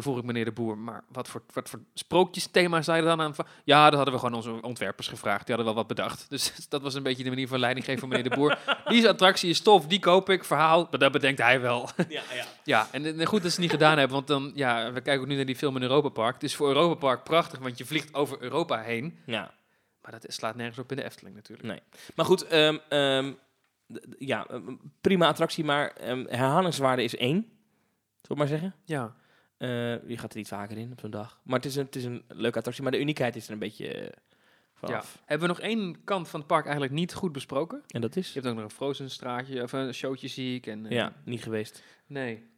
Vroeg 0.03 0.17
ik 0.17 0.23
meneer 0.23 0.45
de 0.45 0.51
Boer, 0.51 0.77
maar 0.77 1.03
wat 1.11 1.27
voor, 1.27 1.41
wat 1.53 1.69
voor 1.69 1.80
sprookjesthema 1.93 2.81
zei 2.81 2.99
er 2.99 3.05
dan 3.05 3.22
aan? 3.22 3.35
Ja, 3.63 3.85
dat 3.85 3.95
hadden 3.95 4.13
we 4.13 4.19
gewoon 4.19 4.35
onze 4.35 4.61
ontwerpers 4.61 5.07
gevraagd. 5.07 5.45
Die 5.45 5.55
hadden 5.55 5.73
wel 5.73 5.84
wat 5.84 5.95
bedacht. 5.95 6.26
Dus 6.35 6.67
dat 6.69 6.81
was 6.81 6.93
een 6.93 7.03
beetje 7.03 7.23
de 7.23 7.30
manier 7.30 7.47
van 7.47 7.59
leiding 7.59 7.85
geven 7.85 7.99
van 7.99 8.09
meneer 8.09 8.30
de 8.30 8.35
Boer. 8.35 8.57
Die 8.88 9.09
attractie 9.09 9.49
is 9.49 9.61
tof, 9.61 9.88
die 9.88 9.99
koop 9.99 10.30
ik. 10.30 10.43
Verhaal, 10.43 10.89
dat 10.89 11.11
bedenkt 11.11 11.41
hij 11.41 11.61
wel. 11.61 11.89
Ja, 12.09 12.22
ja. 12.34 12.45
ja, 12.63 12.88
en, 12.91 13.26
goed 13.26 13.41
dat 13.41 13.51
ze 13.51 13.55
het 13.55 13.57
niet 13.57 13.69
gedaan 13.69 13.97
hebben. 13.97 14.15
Want 14.15 14.27
dan, 14.27 14.51
ja, 14.55 14.91
we 14.91 15.01
kijken 15.01 15.22
ook 15.22 15.27
nu 15.27 15.35
naar 15.35 15.45
die 15.45 15.55
film 15.55 15.76
in 15.76 15.81
Europa 15.81 16.09
Park. 16.09 16.34
Het 16.34 16.43
is 16.43 16.55
voor 16.55 16.67
Europa 16.67 16.95
Park 16.95 17.23
prachtig, 17.23 17.59
want 17.59 17.77
je 17.77 17.85
vliegt 17.85 18.13
over 18.13 18.41
Europa 18.41 18.81
heen. 18.81 19.19
ja. 19.26 19.53
Maar 20.01 20.19
dat 20.19 20.34
slaat 20.34 20.55
nergens 20.55 20.80
op 20.80 20.91
in 20.91 20.97
de 20.97 21.03
Efteling 21.03 21.35
natuurlijk. 21.35 21.67
Nee. 21.67 21.80
Maar 22.15 22.26
goed, 22.26 22.47
ehm, 22.47 22.77
ehm, 22.89 23.34
ja, 24.17 24.45
een 24.47 24.80
prima 25.01 25.27
attractie, 25.27 25.63
maar 25.63 25.91
ehm, 25.91 26.26
herhalingswaarde 26.27 27.03
is 27.03 27.15
één. 27.15 27.41
Zullen 28.22 28.27
we 28.27 28.35
maar 28.35 28.47
zeggen? 28.47 28.76
Ja. 28.84 29.15
Eh, 29.57 30.07
je 30.07 30.18
gaat 30.18 30.32
er 30.32 30.38
niet 30.38 30.48
vaker 30.48 30.77
in 30.77 30.91
op 30.91 30.99
zo'n 30.99 31.10
dag. 31.10 31.40
Maar 31.44 31.56
het 31.56 31.65
is, 31.65 31.76
een, 31.76 31.86
het 31.86 31.95
is 31.95 32.03
een 32.03 32.23
leuke 32.27 32.57
attractie, 32.57 32.84
maar 32.84 32.91
de 32.91 32.99
uniekheid 32.99 33.36
is 33.36 33.45
er 33.48 33.53
een 33.53 33.60
beetje 33.60 33.88
eh, 33.88 34.11
vanaf. 34.73 35.22
Hebben 35.26 35.48
we 35.48 35.53
nog 35.53 35.64
één 35.64 36.03
kant 36.03 36.27
van 36.30 36.40
het 36.40 36.49
park 36.49 36.64
eigenlijk 36.64 36.94
niet 36.94 37.14
goed 37.14 37.32
besproken? 37.32 37.84
En 37.88 38.02
dat 38.02 38.15
is? 38.15 38.27
Je 38.27 38.34
hebt 38.34 38.48
ook 38.48 38.56
nog 38.56 38.64
een 38.64 38.76
Frozen 38.76 39.10
straatje, 39.10 39.64
of 39.64 39.72
een 39.72 39.94
showtje 39.94 40.27
zie 40.27 40.56
ik. 40.56 40.68
En, 40.68 40.86
eh, 40.86 40.91
Ja, 40.91 41.14
niet 41.26 41.44
geweest. 41.44 41.84
Nee. 42.07 42.53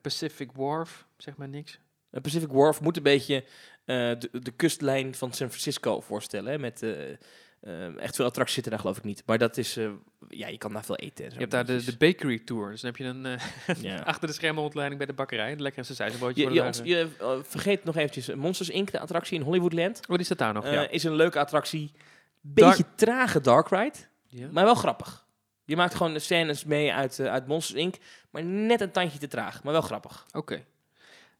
Pacific 0.00 0.52
Wharf, 0.52 1.06
zeg 1.16 1.36
maar 1.36 1.48
niks. 1.48 1.80
Uh, 2.10 2.20
Pacific 2.20 2.48
Wharf 2.48 2.80
moet 2.80 2.96
een 2.96 3.02
beetje 3.02 3.44
de, 3.84 4.28
de 4.32 4.50
kustlijn 4.56 5.14
van 5.14 5.32
San 5.32 5.48
Francisco 5.48 6.00
voorstellen. 6.00 6.52
Hè, 6.52 6.58
met 6.58 6.86
eh, 7.60 7.86
eh, 7.86 7.92
echt 7.98 8.16
veel 8.16 8.24
attracties 8.24 8.54
zitten 8.54 8.72
daar 8.72 8.80
geloof 8.80 8.96
ik 8.96 9.04
niet. 9.04 9.22
Maar 9.26 9.38
dat 9.38 9.56
is, 9.56 9.76
eh, 9.76 9.88
ja, 10.28 10.48
je 10.48 10.58
kan 10.58 10.72
daar 10.72 10.84
veel 10.84 10.96
eten. 10.96 11.24
En 11.24 11.30
zo. 11.30 11.36
Je 11.36 11.40
hebt 11.40 11.50
daar 11.50 11.66
de, 11.66 11.84
de 11.84 11.96
bakery 11.96 12.38
tour. 12.38 12.70
Dus 12.70 12.80
dan 12.80 12.90
heb 12.90 13.00
je 13.00 13.04
een 13.04 13.26
eh, 13.26 13.82
ja. 13.82 14.02
achter 14.12 14.28
de 14.28 14.34
schermen 14.34 14.62
rondleiding 14.62 14.98
bij 14.98 15.06
de 15.06 15.14
bakkerij. 15.14 15.56
De 15.56 15.62
lekkerste 15.62 15.94
zijzenbroodjes 15.94 16.52
Je, 16.52 16.82
je, 16.84 16.96
je 16.96 17.08
eh, 17.20 17.38
vergeet 17.42 17.84
nog 17.84 17.96
eventjes 17.96 18.34
Monsters 18.34 18.68
Inc., 18.68 18.90
de 18.90 19.00
attractie 19.00 19.38
in 19.38 19.44
Hollywoodland. 19.44 20.00
Oh, 20.08 20.16
die 20.16 20.24
staat 20.24 20.38
daar 20.38 20.52
nog, 20.52 20.64
ja. 20.64 20.88
Is 20.88 21.04
een 21.04 21.14
leuke 21.14 21.38
attractie. 21.38 21.92
Beetje 22.40 22.84
trage 22.94 23.40
dark 23.40 23.68
ride, 23.68 23.98
ja. 24.26 24.48
maar 24.50 24.64
wel 24.64 24.74
grappig. 24.74 25.26
Je 25.64 25.76
maakt 25.76 25.94
gewoon 25.94 26.12
de 26.12 26.18
scènes 26.18 26.64
mee 26.64 26.92
uit, 26.92 27.20
uit 27.20 27.46
Monsters 27.46 27.78
Inc., 27.78 27.94
maar 28.30 28.44
net 28.44 28.80
een 28.80 28.90
tandje 28.90 29.18
te 29.18 29.28
traag, 29.28 29.62
maar 29.62 29.72
wel 29.72 29.82
grappig. 29.82 30.26
Oké. 30.32 30.64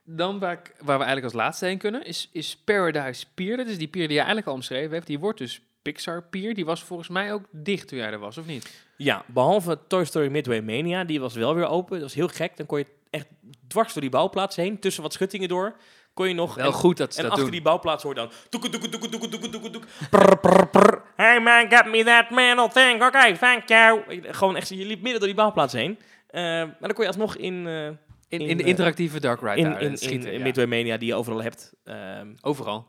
Dan 0.05 0.39
waar, 0.39 0.53
ik, 0.53 0.75
waar 0.77 0.99
we 0.99 1.05
eigenlijk 1.05 1.25
als 1.25 1.33
laatste 1.33 1.67
heen 1.67 1.79
kunnen, 1.79 2.05
is, 2.05 2.29
is 2.33 2.57
Paradise 2.57 3.27
Pier. 3.35 3.57
Dat 3.57 3.67
is 3.67 3.79
die 3.79 3.89
pier 3.89 4.03
die 4.03 4.13
je 4.13 4.19
eigenlijk 4.19 4.49
al 4.49 4.55
omschreven 4.55 4.93
hebt. 4.93 5.07
Die 5.07 5.19
wordt 5.19 5.39
dus 5.39 5.63
Pixar 5.83 6.23
Pier. 6.23 6.55
Die 6.55 6.65
was 6.65 6.83
volgens 6.83 7.09
mij 7.09 7.33
ook 7.33 7.45
dicht 7.51 7.89
toen 7.89 7.99
jij 7.99 8.11
er 8.11 8.19
was, 8.19 8.39
of 8.39 8.47
niet? 8.47 8.87
Ja, 8.97 9.25
behalve 9.27 9.79
Toy 9.89 10.05
Story 10.05 10.29
Midway 10.29 10.61
Mania, 10.61 11.05
die 11.05 11.21
was 11.21 11.35
wel 11.35 11.55
weer 11.55 11.67
open. 11.67 11.93
Dat 11.93 12.03
was 12.03 12.15
heel 12.15 12.29
gek. 12.29 12.57
Dan 12.57 12.67
kon 12.67 12.79
je 12.79 12.87
echt 13.11 13.27
dwars 13.69 13.93
door 13.93 14.03
die 14.03 14.11
bouwplaats 14.11 14.57
heen, 14.57 14.79
tussen 14.79 15.03
wat 15.03 15.13
schuttingen 15.13 15.49
door, 15.49 15.77
kon 16.15 16.29
je 16.29 16.35
nog... 16.35 16.55
Wel 16.55 16.67
en, 16.67 16.73
goed 16.73 16.97
dat 16.97 17.13
ze 17.13 17.19
en 17.19 17.23
dat 17.23 17.33
achter 17.33 17.47
doen. 17.47 17.57
die 17.57 17.65
bouwplaats 17.65 18.03
hoor 18.03 18.15
dan... 18.15 18.31
Doeke, 18.49 18.69
doeke, 18.71 18.89
doeke, 18.89 19.09
doeke, 19.09 19.29
doeke, 19.29 19.49
doeke, 19.49 19.71
doeke. 19.71 19.87
Prr, 20.11 20.39
prr, 20.39 20.67
prr. 20.67 21.03
Hey 21.17 21.41
man, 21.41 21.71
get 21.71 21.87
me 21.87 22.05
that 22.05 22.31
metal 22.31 22.69
thing. 22.69 23.03
Oké, 23.03 23.37
thank 23.39 23.69
you. 23.69 24.03
Gewoon 24.23 24.57
echt, 24.57 24.69
je 24.69 24.87
liep 24.87 25.03
midden 25.03 25.19
door 25.19 25.29
die 25.29 25.37
bouwplaats 25.37 25.73
heen. 25.73 25.99
Eh, 26.27 26.43
maar 26.43 26.77
dan 26.81 26.93
kon 26.93 27.03
je 27.03 27.07
alsnog 27.07 27.37
in, 27.37 27.67
eh, 27.67 27.87
in, 27.87 27.97
in, 28.29 28.41
in, 28.49 28.57
de 28.57 28.63
eh, 28.63 28.69
interactieve 28.69 29.21
Dark 29.21 29.41
Ride 29.41 29.57
in, 29.57 29.81
in, 29.81 29.97
schieten. 29.97 30.29
in, 30.29 30.33
in 30.33 30.39
ja. 30.39 30.45
Midway 30.45 30.67
Mania, 30.67 30.97
die 30.97 31.09
je 31.09 31.15
overal 31.15 31.43
hebt. 31.43 31.75
Ehm, 31.85 32.27
Overal. 32.41 32.89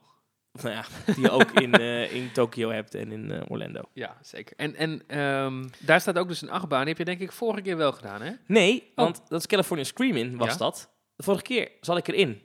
nou 0.63 0.75
ja, 0.75 0.85
die 1.13 1.21
je 1.21 1.29
ook 1.29 1.51
in, 1.51 1.73
eh, 1.73 2.13
in 2.13 2.31
Tokio 2.31 2.69
hebt 2.69 2.95
en 2.95 3.11
in 3.11 3.31
eh, 3.31 3.41
Orlando. 3.47 3.81
Ja, 3.93 4.17
zeker. 4.21 4.53
En, 4.57 4.75
en 4.75 5.01
ehm, 5.07 5.67
daar 5.79 6.01
staat 6.01 6.17
ook 6.17 6.27
dus 6.27 6.41
een 6.41 6.49
achtbaan. 6.49 6.79
Die 6.79 6.89
heb 6.89 6.97
je 6.97 7.05
denk 7.05 7.19
ik 7.19 7.31
vorige 7.31 7.61
keer 7.61 7.77
wel 7.77 7.91
gedaan, 7.91 8.21
hè? 8.21 8.31
Nee, 8.45 8.91
want 8.95 9.21
dat 9.27 9.39
is 9.39 9.47
California 9.47 9.85
Screaming 9.85 10.37
was 10.37 10.51
Ja? 10.51 10.57
dat. 10.57 10.89
De 11.15 11.23
vorige 11.23 11.43
keer 11.43 11.71
zat 11.81 11.97
ik 11.97 12.07
erin. 12.07 12.41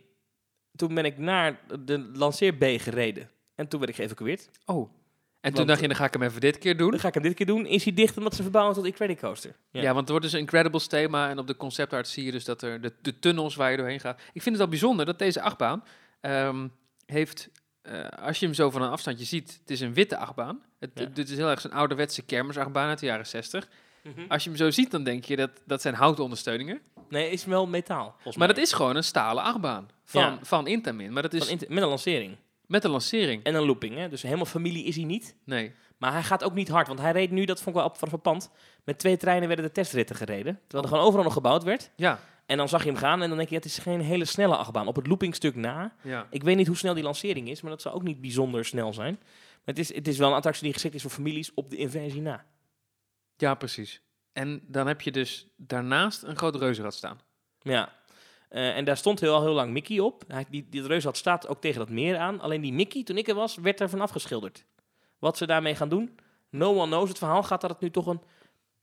Toen 0.77 0.95
ben 0.95 1.05
ik 1.05 1.19
naar 1.19 1.61
de 1.81 2.11
lanceerb 2.13 2.63
gereden. 2.63 3.31
En 3.55 3.69
toen 3.69 3.81
werd 3.81 3.91
ik 3.93 3.97
geëvacueerd. 3.97 4.51
Oh. 4.65 4.91
En 5.45 5.55
toen 5.55 5.67
dacht 5.67 5.81
je, 5.81 5.87
dan 5.87 5.97
ga 5.97 6.05
ik 6.05 6.13
hem 6.13 6.23
even 6.23 6.41
dit 6.41 6.59
keer 6.59 6.77
doen. 6.77 6.91
Dan 6.91 7.01
ga 7.01 7.09
ik 7.09 7.15
hem 7.15 7.23
dit 7.23 7.35
keer 7.35 7.47
doen. 7.47 7.67
Is 7.67 7.85
hij 7.85 7.95
dicht 7.95 8.17
omdat 8.17 8.35
ze 8.35 8.43
verbouwen 8.43 8.75
tot 8.75 8.85
Incredicoaster. 8.85 9.51
Coaster. 9.51 9.81
Ja. 9.81 9.81
Ja. 9.81 9.87
want 9.87 10.01
het 10.01 10.09
wordt 10.09 10.25
dus 10.25 10.33
een 10.33 10.41
Incredibles 10.41 10.87
thema. 10.87 11.31
En 11.31 11.39
op 11.39 11.47
de 11.47 11.57
conceptart 11.57 12.09
zie 12.09 12.25
je 12.25 12.31
dus 12.31 12.45
dat 12.45 12.63
er 12.63 12.81
de, 12.81 12.93
de 13.03 13.19
tunnels 13.19 13.55
waar 13.55 13.71
je 13.71 13.77
doorheen 13.77 14.01
gaat. 14.01 14.21
Ik 14.33 14.43
vind 14.43 14.45
het 14.45 14.57
wel 14.57 14.69
bijzonder 14.69 15.07
dat 15.07 15.19
deze 15.19 15.41
achtbaan 15.41 15.85
ehm, 16.21 16.69
heeft... 17.07 17.49
eh, 17.85 18.09
als 18.27 18.39
je 18.39 18.45
hem 18.47 18.55
zo 18.55 18.71
van 18.71 18.83
een 18.83 18.91
afstandje 18.91 19.25
ziet, 19.25 19.59
het 19.61 19.71
is 19.71 19.81
een 19.81 19.95
witte 19.95 20.17
achtbaan. 20.17 20.63
Het, 20.79 20.91
Ja. 20.95 21.05
Dit 21.05 21.29
is 21.31 21.37
heel 21.37 21.51
erg 21.51 21.61
zo'n 21.61 21.73
ouderwetse 21.73 22.23
kermisachtbaan 22.23 22.89
uit 22.89 22.99
de 22.99 23.07
jaren 23.07 23.27
60. 23.27 23.69
Mhm. 24.03 24.21
Als 24.29 24.43
je 24.45 24.49
hem 24.49 24.59
zo 24.59 24.71
ziet, 24.71 24.91
dan 24.91 25.05
denk 25.05 25.25
je 25.25 25.37
dat 25.37 25.51
dat 25.67 25.83
zijn 25.83 25.95
houten 25.95 26.25
ondersteuningen. 26.25 26.81
Nee, 27.09 27.31
is 27.31 27.45
wel 27.45 27.67
metaal. 27.67 28.17
Maar 28.25 28.35
mij. 28.39 28.47
dat 28.47 28.57
is 28.59 28.73
gewoon 28.73 28.97
een 28.97 29.05
stalen 29.05 29.43
achtbaan 29.43 29.89
van, 30.05 30.21
Ja. 30.23 30.39
van 30.43 30.67
Intamin. 30.67 31.13
Maar 31.13 31.23
dat 31.23 31.33
is 31.33 31.49
Van 31.49 31.59
met 31.69 31.83
een 31.83 31.89
lancering. 31.89 32.37
met 32.67 32.85
een 32.85 32.91
lancering. 32.91 33.45
En 33.45 33.55
een 33.55 33.65
looping. 33.65 33.95
Hè? 33.97 34.09
Dus 34.09 34.23
helemaal 34.23 34.45
familie 34.47 34.85
is 34.85 34.97
hij 34.97 35.05
niet. 35.05 35.35
Nee. 35.45 35.73
Maar 35.99 36.13
hij 36.13 36.23
gaat 36.23 36.45
ook 36.45 36.55
niet 36.55 36.69
hard. 36.69 36.87
Want 36.87 37.01
hij 37.01 37.13
reed 37.13 37.31
nu, 37.31 37.45
dat 37.45 37.57
vond 37.63 37.69
ik 37.77 37.83
wel 37.83 37.91
op- 37.91 37.99
verpand. 38.09 38.51
Met 38.85 38.99
twee 38.99 39.17
treinen 39.17 39.47
werden 39.49 39.65
de 39.67 39.73
testritten 39.73 40.17
gereden. 40.17 40.55
Terwijl 40.63 40.83
er 40.83 40.89
gewoon 40.89 41.05
overal 41.05 41.25
nog 41.25 41.33
gebouwd 41.33 41.63
werd. 41.63 41.91
Ja. 41.97 42.19
En 42.47 42.57
dan 42.57 42.69
zag 42.69 42.85
je 42.85 42.91
hem 42.91 42.99
gaan 42.99 43.23
en 43.23 43.29
dan 43.29 43.37
denk 43.37 43.49
je, 43.49 43.55
het 43.55 43.65
is 43.65 43.79
geen 43.79 44.01
hele 44.01 44.25
snelle 44.25 44.57
achtbaan. 44.57 44.87
Op 44.87 44.97
het 44.97 45.07
loopingstuk 45.07 45.55
na 45.55 45.95
Ja. 46.03 46.27
Ik 46.31 46.43
weet 46.43 46.57
niet 46.57 46.67
hoe 46.67 46.77
snel 46.77 46.95
die 46.95 47.03
lancering 47.03 47.49
is, 47.49 47.61
maar 47.61 47.71
dat 47.71 47.83
zou 47.83 47.95
ook 47.95 48.03
niet 48.03 48.21
bijzonder 48.21 48.65
snel 48.65 48.93
zijn. 48.93 49.15
Maar 49.21 49.75
het 49.75 49.79
is, 49.79 49.95
het 49.95 50.09
is 50.09 50.19
wel 50.19 50.29
een 50.29 50.35
attractie 50.35 50.65
die 50.65 50.73
geschikt 50.73 50.95
is 50.95 51.03
voor 51.03 51.11
families 51.11 51.55
op 51.55 51.71
de 51.71 51.77
inversie 51.77 52.21
na. 52.21 52.45
ja, 53.37 53.55
precies. 53.55 54.03
En 54.33 54.63
dan 54.67 54.87
heb 54.87 55.01
je 55.01 55.11
dus 55.11 55.47
daarnaast 55.57 56.23
een 56.23 56.37
groot 56.37 56.57
reuzenrad 56.57 56.95
staan. 56.95 57.21
Ja. 57.59 57.93
Eh, 58.49 58.77
en 58.77 58.85
daar 58.85 58.97
stond 58.97 59.21
heel, 59.21 59.35
al 59.35 59.43
heel 59.43 59.53
lang 59.53 59.73
Mickey 59.73 59.99
op. 59.99 60.25
Hij, 60.29 60.47
die, 60.51 60.67
die 60.71 60.87
reuzenrad 60.87 61.17
staat 61.17 61.49
ook 61.49 61.61
tegen 61.61 61.79
dat 61.79 61.89
meer 61.89 62.19
aan. 62.19 62.41
Alleen 62.41 62.61
die 62.61 62.73
Mickey, 62.73 63.03
toen 63.03 63.19
ik 63.19 63.29
er 63.29 63.35
was, 63.35 63.57
werd 63.57 63.81
er 63.81 63.89
van 63.89 64.01
afgeschilderd. 64.01 64.65
Wat 65.19 65.37
ze 65.37 65.47
daarmee 65.47 65.75
gaan 65.75 65.89
doen, 65.89 66.19
no 66.51 66.75
one 66.75 66.87
knows. 66.87 67.09
Het 67.09 67.19
verhaal 67.19 67.43
gaat 67.43 67.61
dat 67.61 67.71
het 67.71 67.81
nu 67.81 67.91
toch 67.91 68.07
een 68.07 68.23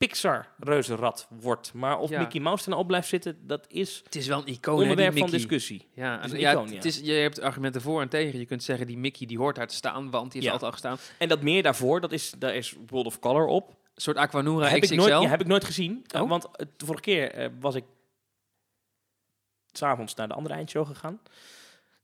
Pixar-reuzenrad 0.06 1.26
wordt. 1.40 1.72
Maar 1.74 1.98
of 1.98 2.10
Ja. 2.10 2.20
Mickey 2.20 2.40
Mouse 2.40 2.62
er 2.64 2.68
nou 2.68 2.80
op 2.82 2.86
blijft 2.88 3.08
zitten, 3.08 3.46
dat 3.46 3.64
is 3.68 4.00
Het 4.04 4.14
is 4.14 4.26
wel 4.26 4.38
een 4.38 4.46
icoon, 4.46 4.80
onderwerp 4.80 5.12
hè, 5.12 5.18
van 5.18 5.30
discussie. 5.30 5.88
Ja, 5.94 6.20
Het 6.20 6.32
is 6.32 6.40
ja, 6.40 6.50
icoon, 6.50 6.62
het- 6.62 6.70
ja. 6.70 6.76
het 6.76 6.84
is, 6.84 6.98
je 7.00 7.12
hebt 7.12 7.40
argumenten 7.40 7.80
voor 7.80 8.00
en 8.00 8.08
tegen. 8.08 8.38
Je 8.38 8.46
kunt 8.46 8.62
zeggen, 8.62 8.86
die 8.86 8.98
Mickey 8.98 9.26
die 9.26 9.38
hoort 9.38 9.56
daar 9.56 9.66
te 9.66 9.74
staan, 9.74 10.10
want 10.10 10.32
die 10.32 10.40
is 10.40 10.46
Ja. 10.46 10.52
altijd 10.52 10.70
al 10.72 10.78
gestaan. 10.78 10.98
En 11.18 11.28
dat 11.28 11.42
meer 11.42 11.62
daarvoor, 11.62 12.00
dat 12.00 12.12
is, 12.12 12.32
daar 12.38 12.54
is 12.54 12.74
World 12.86 13.06
of 13.06 13.18
Color 13.18 13.46
op. 13.46 13.68
Een 13.68 14.02
soort 14.02 14.16
Aquanura 14.16 14.66
heb, 14.68 14.80
XXL. 14.80 14.92
ik 14.92 14.98
nooit, 14.98 15.22
ja, 15.22 15.28
heb 15.28 15.40
ik 15.40 15.46
nooit 15.46 15.64
gezien. 15.64 16.04
Oh. 16.14 16.22
Uh, 16.22 16.28
want 16.28 16.44
uh, 16.44 16.50
de 16.76 16.84
vorige 16.86 17.02
keer 17.04 17.32
eh, 17.32 17.48
was 17.60 17.74
ik 17.74 17.84
s'avonds 19.72 20.14
naar 20.14 20.28
de 20.28 20.34
andere 20.34 20.54
eindshow 20.54 20.86
gegaan. 20.86 21.20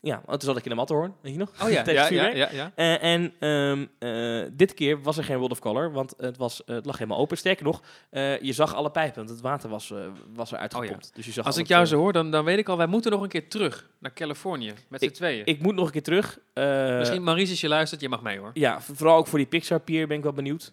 Ja, 0.00 0.22
want 0.24 0.40
toen 0.40 0.48
zat 0.48 0.56
ik 0.56 0.64
in 0.64 0.70
de 0.70 0.76
Matterhorn, 0.76 1.14
weet 1.20 1.32
je 1.32 1.38
nog? 1.38 1.52
Oh 1.62 1.70
ja, 1.70 1.82
ja, 1.90 2.08
ja, 2.08 2.26
ja, 2.26 2.48
ja. 2.52 2.72
Eh, 2.74 3.02
en 3.02 3.32
ehm, 3.38 3.86
eh, 3.98 4.50
dit 4.52 4.74
keer 4.74 5.02
was 5.02 5.16
er 5.18 5.24
geen 5.24 5.36
World 5.36 5.50
of 5.50 5.58
Color, 5.58 5.92
want 5.92 6.14
het, 6.16 6.36
was, 6.36 6.62
het 6.66 6.84
lag 6.84 6.98
helemaal 6.98 7.18
open. 7.18 7.36
Sterker 7.36 7.64
nog, 7.64 7.82
eh, 8.10 8.40
je 8.40 8.52
zag 8.52 8.74
alle 8.74 8.90
pijpen, 8.90 9.16
want 9.16 9.28
het 9.28 9.40
water 9.40 9.70
was, 9.70 9.92
was 10.34 10.52
er 10.52 10.58
uitgepompt. 10.58 11.10
Dus 11.14 11.26
je 11.26 11.32
zag 11.32 11.44
Als 11.44 11.54
al 11.54 11.60
ik 11.60 11.68
jou 11.68 11.86
zo 11.86 11.96
hoor, 11.98 12.12
dan, 12.12 12.30
dan 12.30 12.44
weet 12.44 12.58
ik 12.58 12.68
al, 12.68 12.76
wij 12.76 12.86
moeten 12.86 13.10
nog 13.10 13.22
een 13.22 13.28
keer 13.28 13.48
terug 13.48 13.90
naar 13.98 14.12
Californië 14.12 14.72
met 14.88 15.02
z'n 15.02 15.10
tweeën. 15.10 15.46
Ik 15.46 15.62
moet 15.62 15.74
nog 15.74 15.86
een 15.86 15.92
keer 15.92 16.02
terug. 16.02 16.38
Misschien 16.98 17.22
Maurice, 17.22 17.50
als 17.50 17.60
je 17.60 17.68
luistert, 17.68 18.00
je 18.00 18.08
mag 18.08 18.22
mee 18.22 18.38
hoor. 18.38 18.50
Ja, 18.54 18.80
vooral 18.80 19.16
ook 19.16 19.26
voor 19.26 19.38
die 19.38 19.48
Pixar 19.48 19.80
Pier 19.80 20.06
ben 20.06 20.16
ik 20.16 20.22
wel 20.22 20.32
benieuwd. 20.32 20.72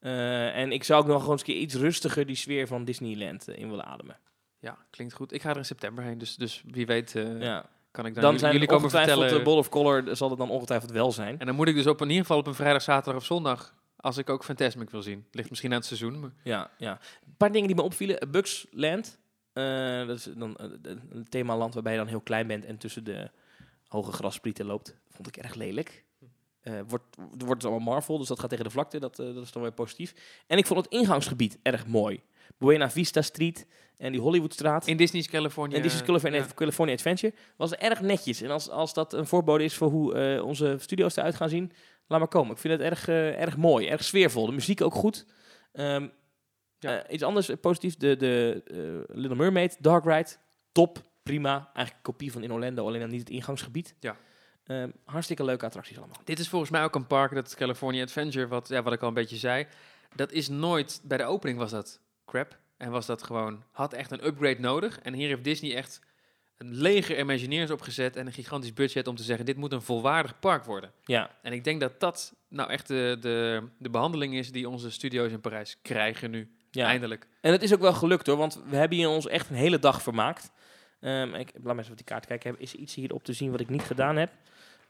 En 0.00 0.72
ik 0.72 0.84
zou 0.84 1.00
ook 1.00 1.06
nog 1.06 1.16
gewoon 1.16 1.32
eens 1.32 1.40
een 1.40 1.54
keer 1.54 1.62
iets 1.62 1.74
rustiger 1.74 2.26
die 2.26 2.36
sfeer 2.36 2.66
van 2.66 2.84
Disneyland 2.84 3.48
in 3.48 3.68
willen 3.68 3.84
ademen. 3.84 4.18
Ja, 4.58 4.78
klinkt 4.90 5.14
goed. 5.14 5.32
Ik 5.32 5.42
ga 5.42 5.50
er 5.50 5.56
in 5.56 5.64
september 5.64 6.04
heen, 6.04 6.18
dus, 6.18 6.36
dus 6.36 6.62
wie 6.66 6.86
weet 6.86 7.12
ja. 7.38 7.68
Kan 7.90 8.06
ik 8.06 8.14
dan, 8.14 8.38
zijn 8.38 8.52
jullie 8.52 8.68
komen 8.68 8.90
vertellen. 8.90 9.28
de 9.28 9.42
Ball 9.42 9.56
of 9.56 9.68
Color 9.68 10.16
zal 10.16 10.28
het 10.28 10.38
dan 10.38 10.50
ongetwijfeld 10.50 10.90
wel 10.90 11.12
zijn. 11.12 11.38
En 11.38 11.46
dan 11.46 11.54
moet 11.54 11.68
ik 11.68 11.74
dus 11.74 11.86
op 11.86 12.00
in 12.00 12.08
ieder 12.08 12.22
geval 12.22 12.38
op 12.38 12.46
een 12.46 12.54
vrijdag, 12.54 12.82
zaterdag 12.82 13.20
of 13.20 13.26
zondag, 13.26 13.74
als 13.96 14.16
ik 14.16 14.30
ook 14.30 14.44
Fantasmic 14.44 14.90
wil 14.90 15.02
zien. 15.02 15.26
Ligt 15.30 15.50
misschien 15.50 15.70
aan 15.70 15.76
het 15.76 15.86
seizoen. 15.86 16.20
Maar 16.20 16.30
Ja, 16.42 16.70
ja. 16.78 16.98
Een 17.26 17.36
paar 17.36 17.52
dingen 17.52 17.66
die 17.66 17.76
me 17.76 17.82
opvielen. 17.82 18.30
Bugs 18.30 18.66
Land. 18.70 19.18
Eh, 19.52 20.06
dat 20.06 20.16
is 20.16 20.24
dan 20.24 20.56
eh, 20.56 20.66
een 21.10 21.26
themaland 21.28 21.74
waarbij 21.74 21.92
je 21.92 21.98
dan 21.98 22.06
heel 22.06 22.20
klein 22.20 22.46
bent 22.46 22.64
en 22.64 22.76
tussen 22.76 23.04
de 23.04 23.30
hoge 23.88 24.12
grassprieten 24.12 24.66
loopt. 24.66 24.96
Vond 25.08 25.26
ik 25.26 25.36
erg 25.36 25.54
lelijk. 25.54 26.04
Eh 26.60 26.80
wordt, 26.86 27.04
wordt 27.16 27.62
het 27.62 27.64
allemaal 27.64 27.94
Marvel, 27.94 28.18
dus 28.18 28.28
dat 28.28 28.40
gaat 28.40 28.50
tegen 28.50 28.64
de 28.64 28.70
vlakte. 28.70 28.98
Dat, 28.98 29.16
dat 29.16 29.36
is 29.36 29.52
dan 29.52 29.62
weer 29.62 29.72
positief. 29.72 30.14
En 30.46 30.58
ik 30.58 30.66
vond 30.66 30.84
het 30.84 30.92
ingangsgebied 30.92 31.58
erg 31.62 31.86
mooi. 31.86 32.22
Buena 32.58 32.90
Vista 32.90 33.22
Street 33.22 33.66
en 33.96 34.12
die 34.12 34.20
Hollywoodstraat. 34.20 34.86
in 34.86 34.96
Disney's 34.96 35.28
California. 35.28 35.76
En 35.76 35.82
Disney's 35.82 36.04
California, 36.06 36.38
ja. 36.40 36.46
California 36.54 36.94
Adventure 36.94 37.34
was 37.56 37.72
erg 37.74 38.00
netjes. 38.00 38.42
En 38.42 38.50
als, 38.50 38.68
als 38.70 38.94
dat 38.94 39.12
een 39.12 39.26
voorbode 39.26 39.64
is 39.64 39.74
voor 39.74 39.90
hoe 39.90 40.14
eh, 40.14 40.44
onze 40.44 40.76
studio's 40.78 41.16
eruit 41.16 41.34
gaan 41.34 41.48
zien, 41.48 41.72
laat 42.06 42.18
maar 42.18 42.28
komen. 42.28 42.52
Ik 42.52 42.58
vind 42.58 42.72
het 42.80 42.90
erg, 42.90 43.08
eh, 43.08 43.40
erg 43.40 43.56
mooi, 43.56 43.86
erg 43.86 44.04
sfeervol. 44.04 44.46
De 44.46 44.52
muziek 44.52 44.80
ook 44.80 44.94
goed. 44.94 45.26
Ehm, 45.72 46.08
Ja. 46.78 47.02
eh, 47.02 47.14
iets 47.14 47.22
anders 47.22 47.50
positief, 47.60 47.96
de, 47.96 48.16
de 48.16 48.62
Little 49.08 49.36
Mermaid, 49.36 49.76
Dark 49.82 50.04
Ride, 50.04 50.28
top, 50.72 51.04
prima. 51.22 51.52
Eigenlijk 51.56 51.96
een 51.96 52.02
kopie 52.12 52.32
van 52.32 52.42
in 52.42 52.52
Orlando, 52.52 52.86
alleen 52.86 53.00
dan 53.00 53.10
niet 53.10 53.20
het 53.20 53.30
ingangsgebied. 53.30 53.94
Ja. 54.00 54.16
Ehm, 54.64 54.90
hartstikke 55.04 55.44
leuke 55.44 55.64
attracties 55.66 55.98
allemaal. 55.98 56.16
Dit 56.24 56.38
is 56.38 56.48
volgens 56.48 56.70
mij 56.70 56.82
ook 56.84 56.94
een 56.94 57.06
park, 57.06 57.34
dat 57.34 57.54
California 57.54 58.02
Adventure, 58.02 58.46
wat, 58.48 58.68
ja, 58.68 58.82
wat 58.82 58.92
ik 58.92 59.02
al 59.02 59.08
een 59.08 59.14
beetje 59.14 59.36
zei. 59.36 59.66
Dat 60.14 60.32
is 60.32 60.48
nooit, 60.48 61.00
bij 61.04 61.18
de 61.18 61.24
opening 61.24 61.58
was 61.58 61.70
dat 61.70 62.00
crap. 62.30 62.58
En 62.76 62.90
was 62.90 63.06
dat 63.06 63.22
gewoon, 63.22 63.62
had 63.70 63.92
echt 63.92 64.10
een 64.10 64.26
upgrade 64.26 64.60
nodig. 64.60 65.00
En 65.00 65.14
hier 65.14 65.28
heeft 65.28 65.44
Disney 65.44 65.74
echt 65.76 66.00
een 66.56 66.74
leger 66.74 67.18
Imagineers 67.18 67.70
opgezet 67.70 68.16
en 68.16 68.26
een 68.26 68.32
gigantisch 68.32 68.72
budget 68.72 69.06
om 69.06 69.16
te 69.16 69.22
zeggen, 69.22 69.46
dit 69.46 69.56
moet 69.56 69.72
een 69.72 69.82
volwaardig 69.82 70.38
park 70.38 70.64
worden. 70.64 70.92
Ja, 71.04 71.30
En 71.42 71.52
ik 71.52 71.64
denk 71.64 71.80
dat 71.80 72.00
dat 72.00 72.34
nou 72.48 72.70
echt 72.70 72.86
de, 72.88 73.16
de, 73.20 73.62
de 73.78 73.90
behandeling 73.90 74.34
is 74.34 74.52
die 74.52 74.68
onze 74.68 74.90
studio's 74.90 75.32
in 75.32 75.40
Parijs 75.40 75.78
krijgen 75.82 76.30
nu. 76.30 76.50
ja. 76.70 76.86
Eindelijk. 76.86 77.26
En 77.40 77.52
het 77.52 77.62
is 77.62 77.74
ook 77.74 77.80
wel 77.80 77.92
gelukt 77.92 78.26
hoor, 78.26 78.36
want 78.36 78.62
we 78.68 78.76
hebben 78.76 78.98
hier 78.98 79.08
ons 79.08 79.26
echt 79.26 79.50
een 79.50 79.56
hele 79.56 79.78
dag 79.78 80.02
vermaakt. 80.02 80.50
Ehm, 81.00 81.34
ik, 81.34 81.50
laat 81.62 81.74
me 81.74 81.80
eens 81.80 81.90
op 81.90 81.96
die 81.96 82.04
kaart 82.04 82.26
kijken. 82.26 82.54
Is 82.58 82.72
er 82.72 82.78
iets 82.78 82.94
hierop 82.94 83.24
te 83.24 83.32
zien 83.32 83.50
wat 83.50 83.60
ik 83.60 83.68
niet 83.68 83.82
gedaan 83.82 84.16
heb? 84.16 84.30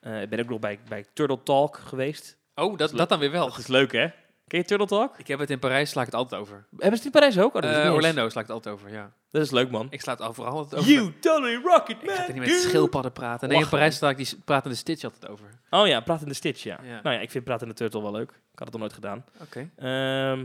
Eh, 0.00 0.22
ik 0.22 0.28
ben 0.28 0.40
ook 0.40 0.48
nog 0.48 0.58
bij, 0.58 0.78
bij 0.88 1.04
Turtle 1.12 1.42
Talk 1.42 1.76
geweest. 1.76 2.36
Oh, 2.54 2.76
dat, 2.78 2.90
dat 2.90 3.08
dan 3.08 3.18
weer 3.18 3.30
wel. 3.30 3.48
Dat 3.48 3.58
is 3.58 3.66
leuk 3.66 3.92
hè? 3.92 4.08
Ken 4.50 4.58
je 4.58 4.64
Turtle 4.64 4.86
Talk? 4.86 5.18
Ik 5.18 5.26
heb 5.26 5.38
het 5.38 5.50
in 5.50 5.58
Parijs, 5.58 5.90
sla 5.90 6.00
ik 6.00 6.06
het 6.06 6.14
altijd 6.16 6.40
over. 6.40 6.54
Hebben 6.70 6.86
ze 6.88 6.94
het 6.96 7.04
in 7.04 7.10
Parijs 7.10 7.38
ook? 7.38 7.54
Oh, 7.54 7.62
dat, 7.62 7.74
Eh. 7.84 7.92
Orlando 7.94 8.28
sla 8.28 8.40
ik 8.40 8.46
het 8.46 8.56
altijd 8.56 8.74
over, 8.74 8.90
ja. 8.92 9.12
dat 9.30 9.42
is 9.42 9.50
leuk, 9.50 9.70
man. 9.70 9.86
Ik 9.90 10.00
sla 10.00 10.12
het 10.12 10.22
overal 10.22 10.52
altijd 10.52 10.80
over. 10.80 10.92
You 10.92 11.12
totally 11.20 11.54
rock 11.64 11.88
it, 11.88 11.96
Ik 12.00 12.06
man. 12.06 12.14
ga 12.16 12.26
er 12.26 12.32
niet 12.32 12.42
met 12.42 12.50
schildpadden 12.60 13.12
praten. 13.12 13.48
Nee, 13.48 13.56
in 13.56 13.62
Lachen. 13.62 13.78
Parijs 13.78 13.96
sla 13.96 14.10
ik 14.10 14.16
die 14.16 14.26
s- 14.26 14.36
pratende 14.44 14.76
Stitch 14.76 15.04
altijd 15.04 15.28
over. 15.28 15.46
Oh 15.70 15.86
ja, 15.86 16.00
Praat 16.00 16.22
in 16.22 16.28
de 16.28 16.34
Stitch, 16.34 16.62
ja. 16.62 16.78
Ja. 16.82 17.00
Nou 17.02 17.14
ja, 17.16 17.20
ik 17.20 17.30
vind 17.30 17.44
Praat 17.44 17.62
in 17.62 17.68
de 17.68 17.74
Turtle 17.74 18.02
wel 18.02 18.12
leuk. 18.12 18.30
Ik 18.30 18.58
had 18.58 18.60
het 18.66 18.70
nog 18.72 18.80
nooit 18.80 18.92
gedaan. 18.92 19.24
Oké. 19.42 19.70
Ehm, 19.76 20.44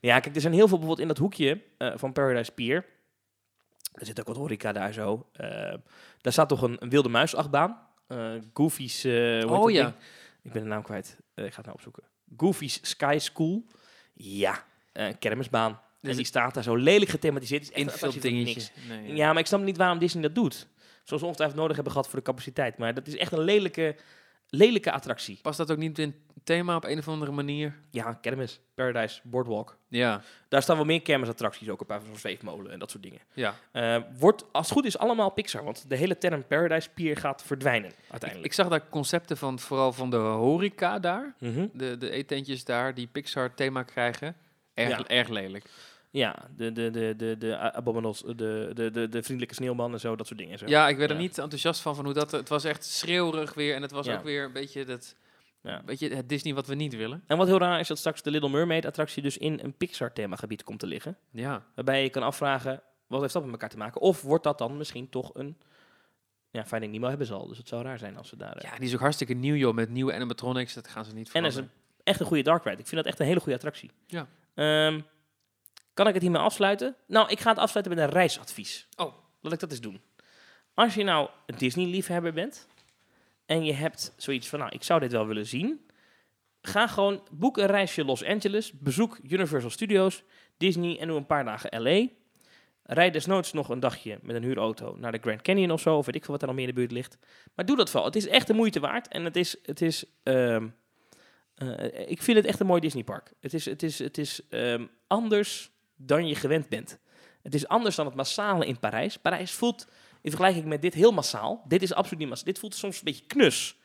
ja, 0.00 0.20
kijk, 0.20 0.34
er 0.34 0.40
zijn 0.40 0.52
heel 0.52 0.68
veel 0.68 0.78
bijvoorbeeld 0.78 1.00
in 1.00 1.08
dat 1.08 1.18
hoekje 1.18 1.60
eh, 1.78 1.92
van 1.96 2.12
Paradise 2.12 2.52
Pier. 2.52 2.84
Er 3.92 4.06
zit 4.06 4.20
ook 4.20 4.26
wat 4.26 4.36
horeca 4.36 4.72
daar 4.72 4.92
zo. 4.92 5.26
Eh, 5.32 5.48
daar 6.20 6.32
staat 6.32 6.48
toch 6.48 6.62
een, 6.62 6.76
een 6.78 6.90
wilde 6.90 7.08
muisachtbaan. 7.08 7.78
Eh 8.06 8.30
Goofy's... 8.54 9.04
eh, 9.04 9.12
hoe 9.12 9.20
heet 9.40 9.48
Oh, 9.50 9.70
ja. 9.70 9.82
ding? 9.82 9.94
Ik 10.42 10.52
ben 10.52 10.62
de 10.62 10.68
naam 10.68 10.82
kwijt. 10.82 11.16
Eh, 11.34 11.44
ik 11.44 11.50
ga 11.50 11.56
het 11.56 11.64
nou 11.66 11.76
opzoeken. 11.76 12.02
Goofy's 12.36 12.78
Sky 12.82 13.16
School. 13.20 13.64
Ja, 14.14 14.64
eh, 14.92 15.06
een 15.06 15.18
kermisbaan. 15.18 15.70
en 15.70 15.78
Dus 16.00 16.16
die 16.16 16.24
staat 16.24 16.54
daar 16.54 16.62
zo 16.62 16.76
lelijk 16.76 17.10
gethematiseerd. 17.10 17.62
Het 17.66 17.76
is 17.76 18.02
echt 18.02 18.22
niks. 18.22 18.70
Nee, 18.88 19.14
Ja, 19.14 19.28
maar 19.32 19.40
ik 19.40 19.46
snap 19.46 19.62
niet 19.62 19.76
waarom 19.76 19.98
Disney 19.98 20.22
dat 20.22 20.34
doet. 20.34 20.66
Zoals 21.04 21.20
ze 21.22 21.26
ongetwijfeld 21.28 21.60
nodig 21.60 21.74
hebben 21.74 21.92
gehad 21.92 22.08
voor 22.08 22.18
de 22.18 22.24
capaciteit. 22.24 22.78
Maar 22.78 22.94
dat 22.94 23.06
is 23.06 23.16
echt 23.16 23.32
een 23.32 23.40
lelijke, 23.40 23.96
lelijke 24.48 24.92
attractie. 24.92 25.38
Past 25.42 25.58
dat 25.58 25.70
ook 25.70 25.78
niet 25.78 25.98
in 25.98 26.14
thema 26.44 26.76
op 26.76 26.84
een 26.84 26.98
of 26.98 27.08
andere 27.08 27.32
manier? 27.32 27.74
Ja, 27.90 28.12
kermis, 28.12 28.60
Paradise, 28.74 29.20
Boardwalk. 29.22 29.76
Ja. 29.88 30.22
Daar 30.48 30.62
staan 30.62 30.76
wel 30.76 30.84
meer 30.84 31.02
kermisattracties, 31.02 31.68
ook 31.68 31.80
een 31.80 31.86
paar 31.86 32.00
van 32.02 32.16
zweefmolen 32.18 32.72
en 32.72 32.78
dat 32.78 32.90
soort 32.90 33.02
dingen. 33.02 33.20
Ja. 33.32 33.54
Eh, 33.72 33.96
wordt, 34.18 34.44
als 34.52 34.64
het 34.68 34.74
goed 34.76 34.84
is, 34.86 34.98
allemaal 34.98 35.30
Pixar. 35.30 35.64
Want 35.64 35.84
de 35.88 35.96
hele 35.96 36.18
term 36.18 36.46
Paradise 36.46 36.88
Pier 36.94 37.16
gaat 37.16 37.42
verdwijnen, 37.42 37.90
Ik, 37.90 37.96
uiteindelijk. 38.10 38.48
ik 38.50 38.56
zag 38.56 38.68
daar 38.68 38.88
concepten 38.88 39.36
van, 39.36 39.58
vooral 39.58 39.92
van 39.92 40.10
de 40.10 40.16
horeca 40.16 40.98
daar. 40.98 41.34
Mhm. 41.38 41.66
De, 41.72 41.96
de 41.98 42.10
eetentjes 42.10 42.64
daar, 42.64 42.94
die 42.94 43.06
Pixar 43.06 43.54
thema 43.54 43.82
krijgen. 43.82 44.36
Erg, 44.74 44.88
Ja. 44.88 45.06
erg 45.06 45.28
lelijk. 45.28 45.64
Ja, 46.10 46.36
de, 46.56 46.72
de, 46.72 46.90
de, 46.90 47.14
de, 47.16 47.38
de 47.38 47.56
abominals, 47.72 48.20
de, 48.26 48.70
de, 48.74 48.90
de, 48.90 49.08
de 49.08 49.22
vriendelijke 49.22 49.54
sneeuwman 49.54 49.92
en 49.92 50.00
zo, 50.00 50.16
dat 50.16 50.26
soort 50.26 50.38
dingen. 50.38 50.58
Zo. 50.58 50.66
Ja, 50.66 50.88
ik 50.88 50.96
werd 50.96 51.10
er 51.10 51.16
Ja. 51.16 51.22
niet 51.22 51.38
enthousiast 51.38 51.80
van, 51.80 51.94
van 51.94 52.04
hoe 52.04 52.14
dat... 52.14 52.30
Het 52.30 52.48
was 52.48 52.64
echt 52.64 52.84
schreeuwerig 52.84 53.54
weer. 53.54 53.74
En 53.74 53.82
het 53.82 53.90
was 53.90 54.06
Ja. 54.06 54.16
ook 54.16 54.24
weer 54.24 54.44
een 54.44 54.52
beetje, 54.52 54.84
dat, 54.84 55.14
Ja. 55.62 55.78
een 55.78 55.84
beetje 55.84 56.14
het 56.14 56.28
Disney 56.28 56.54
wat 56.54 56.66
we 56.66 56.74
niet 56.74 56.96
willen. 56.96 57.24
En 57.26 57.36
wat 57.36 57.46
heel 57.46 57.58
raar 57.58 57.80
is 57.80 57.88
dat 57.88 57.98
straks 57.98 58.22
de 58.22 58.30
Little 58.30 58.48
Mermaid 58.50 58.84
attractie 58.86 59.22
dus 59.22 59.38
in 59.38 59.60
een 59.62 59.76
Pixar 59.76 60.12
themagebied 60.12 60.62
komt 60.64 60.78
te 60.78 60.86
liggen. 60.86 61.16
Ja. 61.30 61.62
Waarbij 61.74 62.02
je 62.02 62.10
kan 62.10 62.22
afvragen, 62.22 62.82
wat 63.06 63.20
heeft 63.20 63.32
dat 63.32 63.42
met 63.42 63.52
elkaar 63.52 63.68
te 63.68 63.76
maken? 63.76 64.00
Of 64.00 64.22
wordt 64.22 64.44
dat 64.44 64.58
dan 64.58 64.76
misschien 64.76 65.08
toch 65.08 65.30
een... 65.34 65.56
Ja, 66.50 66.64
Finding 66.64 66.92
Nemo 66.92 67.08
hebben 67.08 67.26
ze 67.26 67.34
al, 67.34 67.46
dus 67.46 67.58
het 67.58 67.68
zou 67.68 67.82
raar 67.82 67.98
zijn 67.98 68.16
als 68.16 68.28
ze 68.28 68.36
daar... 68.36 68.56
eh, 68.56 68.70
ja, 68.70 68.76
die 68.76 68.88
is 68.88 68.94
ook 68.94 69.00
hartstikke 69.00 69.32
nieuw, 69.34 69.54
joh. 69.54 69.74
Met 69.74 69.90
nieuwe 69.90 70.14
animatronics, 70.14 70.74
dat 70.74 70.88
gaan 70.88 71.04
ze 71.04 71.14
niet 71.14 71.32
En 71.32 71.42
dat 71.42 71.50
is 71.50 71.56
veranderen. 71.56 71.82
een, 71.96 72.02
echt 72.04 72.20
een 72.20 72.26
goede 72.26 72.42
dark 72.42 72.64
ride. 72.64 72.76
Ik 72.80 72.86
vind 72.86 72.96
dat 72.96 73.06
echt 73.10 73.20
een 73.20 73.26
hele 73.26 73.38
goede 73.40 73.54
attractie. 73.54 73.90
Ja. 74.06 74.26
Ehm, 74.54 75.00
kan 75.94 76.06
ik 76.06 76.12
het 76.14 76.22
hiermee 76.22 76.40
afsluiten? 76.40 76.96
Nou, 77.06 77.28
ik 77.30 77.40
ga 77.40 77.50
het 77.50 77.58
afsluiten 77.58 77.94
met 77.94 78.04
een 78.04 78.10
reisadvies. 78.10 78.88
Oh. 78.96 79.14
Laat 79.40 79.52
ik 79.52 79.60
dat 79.60 79.70
eens 79.70 79.80
doen. 79.80 80.00
Als 80.74 80.94
je 80.94 81.04
nou 81.04 81.28
een 81.46 81.58
Disney-liefhebber 81.58 82.32
bent 82.32 82.66
en 83.52 83.64
je 83.64 83.72
hebt 83.72 84.12
zoiets 84.16 84.48
van, 84.48 84.58
nou, 84.58 84.70
ik 84.74 84.82
zou 84.82 85.00
dit 85.00 85.12
wel 85.12 85.26
willen 85.26 85.46
zien, 85.46 85.80
ga 86.62 86.86
gewoon 86.86 87.22
boek 87.30 87.56
een 87.56 87.66
reisje 87.66 88.04
Los 88.04 88.24
Angeles, 88.24 88.72
bezoek 88.72 89.18
Universal 89.28 89.70
Studios, 89.70 90.22
Disney 90.56 90.98
en 90.98 91.06
doe 91.06 91.16
een 91.16 91.26
paar 91.26 91.44
dagen 91.44 91.82
LA. 91.82 92.08
Rijd 92.82 93.12
desnoods 93.12 93.52
nog 93.52 93.68
een 93.68 93.80
dagje 93.80 94.18
met 94.22 94.36
een 94.36 94.42
huurauto 94.42 94.96
naar 94.98 95.12
de 95.12 95.18
Grand 95.18 95.42
Canyon 95.42 95.70
of 95.70 95.80
zo, 95.80 95.96
of 95.96 96.06
weet 96.06 96.14
ik 96.14 96.24
veel 96.24 96.32
wat 96.32 96.42
er 96.42 96.46
nog 96.46 96.56
meer 96.56 96.68
in 96.68 96.74
de 96.74 96.80
buurt 96.80 96.92
ligt. 96.92 97.18
Maar 97.54 97.66
doe 97.66 97.76
dat 97.76 97.90
vooral. 97.90 98.06
Het 98.06 98.16
is 98.16 98.26
echt 98.26 98.46
de 98.46 98.52
moeite 98.52 98.80
waard 98.80 99.08
en 99.08 99.24
het 99.24 99.36
is, 99.36 99.56
het 99.62 99.80
is 99.80 100.04
ehm, 100.22 100.68
eh, 101.54 102.10
ik 102.10 102.22
vind 102.22 102.36
het 102.36 102.46
echt 102.46 102.60
een 102.60 102.66
mooi 102.66 102.80
Disneypark. 102.80 103.32
Het 103.40 103.54
is, 103.54 103.64
het 103.64 103.82
is, 103.82 103.98
het 103.98 104.18
is 104.18 104.40
ehm, 104.48 104.86
anders 105.06 105.70
dan 105.96 106.26
je 106.26 106.34
gewend 106.34 106.68
bent. 106.68 106.98
Het 107.42 107.54
is 107.54 107.68
anders 107.68 107.96
dan 107.96 108.06
het 108.06 108.14
massale 108.14 108.66
in 108.66 108.78
Parijs. 108.78 109.16
Parijs 109.16 109.52
voelt 109.52 109.86
in 110.22 110.30
vergelijking 110.30 110.64
met 110.64 110.82
dit 110.82 110.94
heel 110.94 111.12
massaal. 111.12 111.64
Dit 111.68 111.82
is 111.82 111.92
absoluut 111.94 112.18
niet 112.18 112.28
massaal. 112.28 112.46
Dit 112.46 112.58
voelt 112.58 112.74
soms 112.74 112.96
een 112.98 113.04
beetje 113.04 113.24
knus. 113.26 113.76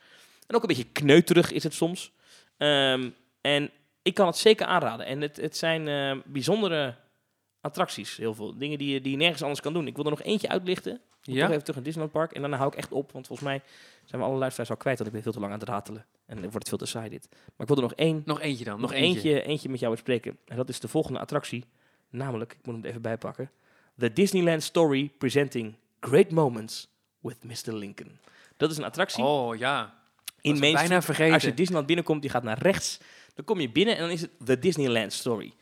En 0.46 0.56
ook 0.56 0.62
een 0.62 0.68
beetje 0.68 0.92
kneuterig 0.92 1.50
is 1.52 1.62
het 1.62 1.74
soms. 1.74 2.12
Ehm, 2.56 3.10
en 3.40 3.70
ik 4.02 4.14
kan 4.14 4.26
het 4.26 4.36
zeker 4.36 4.66
aanraden. 4.66 5.06
En 5.06 5.20
het, 5.20 5.36
het 5.36 5.56
zijn 5.56 5.88
eh, 5.88 6.22
bijzondere 6.32 6.94
attracties. 7.60 8.16
Heel 8.16 8.34
veel 8.34 8.58
dingen 8.58 8.78
die 8.78 8.92
je, 8.92 9.00
die 9.00 9.10
je 9.10 9.16
nergens 9.16 9.42
anders 9.42 9.60
kan 9.60 9.72
doen. 9.72 9.86
Ik 9.86 9.94
wil 9.96 10.04
er 10.04 10.10
nog 10.10 10.22
eentje 10.22 10.48
uitlichten. 10.48 11.00
Ik 11.22 11.34
Ja? 11.34 11.40
toch 11.40 11.48
even 11.50 11.60
terug 11.60 11.74
naar 11.74 11.84
Disneyland 11.84 12.12
Park. 12.12 12.32
En 12.32 12.40
daarna 12.40 12.56
hou 12.56 12.70
ik 12.72 12.78
echt 12.78 12.92
op. 12.92 13.12
Want 13.12 13.26
volgens 13.26 13.48
mij 13.48 13.62
zijn 14.04 14.20
we 14.20 14.26
alle 14.26 14.38
luisteraars 14.38 14.70
al 14.70 14.76
kwijt. 14.76 14.96
Want 14.98 15.08
ik 15.08 15.14
ben 15.14 15.24
veel 15.24 15.32
te 15.32 15.40
lang 15.40 15.52
aan 15.52 15.58
het 15.58 15.68
ratelen. 15.68 16.06
En 16.26 16.34
dan 16.34 16.42
wordt 16.42 16.54
het 16.58 16.68
veel 16.68 16.78
te 16.78 16.86
saai 16.86 17.08
dit. 17.08 17.28
Maar 17.30 17.40
ik 17.58 17.66
wil 17.66 17.76
er 17.76 17.82
nog 17.82 17.94
één 17.94 18.22
Nog 18.24 18.40
eentje 18.40 18.64
dan. 18.64 18.80
nog 18.80 18.92
eentje, 18.92 19.42
eentje 19.42 19.68
met 19.68 19.80
jou 19.80 19.92
bespreken. 19.92 20.38
En 20.46 20.56
dat 20.56 20.68
is 20.68 20.80
de 20.80 20.88
volgende 20.88 21.18
attractie. 21.18 21.64
Namelijk, 22.10 22.52
ik 22.52 22.66
moet 22.66 22.74
hem 22.74 22.82
er 22.84 22.88
even 22.90 23.02
bijpakken. 23.02 23.50
The 23.98 24.12
Disneyland 24.12 24.62
Story 24.62 25.08
Presenting 25.18 25.74
Great 26.00 26.30
Moments 26.30 26.88
with 27.20 27.44
Mr. 27.44 27.72
Lincoln. 27.72 28.18
Dat 28.56 28.70
is 28.70 28.76
een 28.76 28.84
attractie 28.84 29.24
Oh, 29.24 29.56
ja. 29.56 29.94
in 30.40 30.58
Main 30.58 30.72
bijna 30.72 30.84
Street. 30.86 31.04
vergeten. 31.04 31.34
Als 31.34 31.42
je 31.42 31.54
Disneyland 31.54 31.86
binnenkomt, 31.86 32.22
die 32.22 32.30
gaat 32.30 32.42
naar 32.42 32.58
rechts. 32.58 33.00
Dan 33.34 33.44
kom 33.44 33.60
je 33.60 33.70
binnen 33.70 33.94
en 33.94 34.00
dan 34.00 34.10
is 34.10 34.20
het 34.20 34.30
The 34.44 34.58
Disneyland 34.58 35.12
Story. 35.12 35.54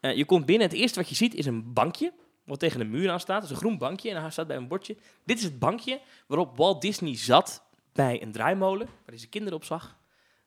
Eh, 0.00 0.16
je 0.16 0.24
komt 0.24 0.46
binnen, 0.46 0.68
het 0.68 0.76
eerste 0.76 0.98
wat 1.00 1.08
je 1.08 1.14
ziet 1.14 1.34
is 1.34 1.46
een 1.46 1.72
bankje. 1.72 2.12
Wat 2.44 2.58
tegen 2.58 2.78
de 2.78 2.84
muur 2.84 3.10
aan 3.10 3.20
staat. 3.20 3.40
Dat 3.40 3.44
is 3.44 3.50
een 3.50 3.62
groen 3.62 3.78
bankje 3.78 4.08
en 4.10 4.14
daar 4.20 4.32
staat 4.32 4.46
bij 4.46 4.56
een 4.56 4.68
bordje. 4.68 4.96
Dit 5.24 5.38
is 5.38 5.44
het 5.44 5.58
bankje 5.58 6.00
waarop 6.26 6.56
Walt 6.56 6.80
Disney 6.82 7.16
zat 7.16 7.62
bij 7.92 8.22
een 8.22 8.32
draaimolen. 8.32 8.86
Waar 8.86 8.96
hij 9.06 9.18
zijn 9.18 9.30
kinderen 9.30 9.58
op 9.58 9.64
zag. 9.64 9.96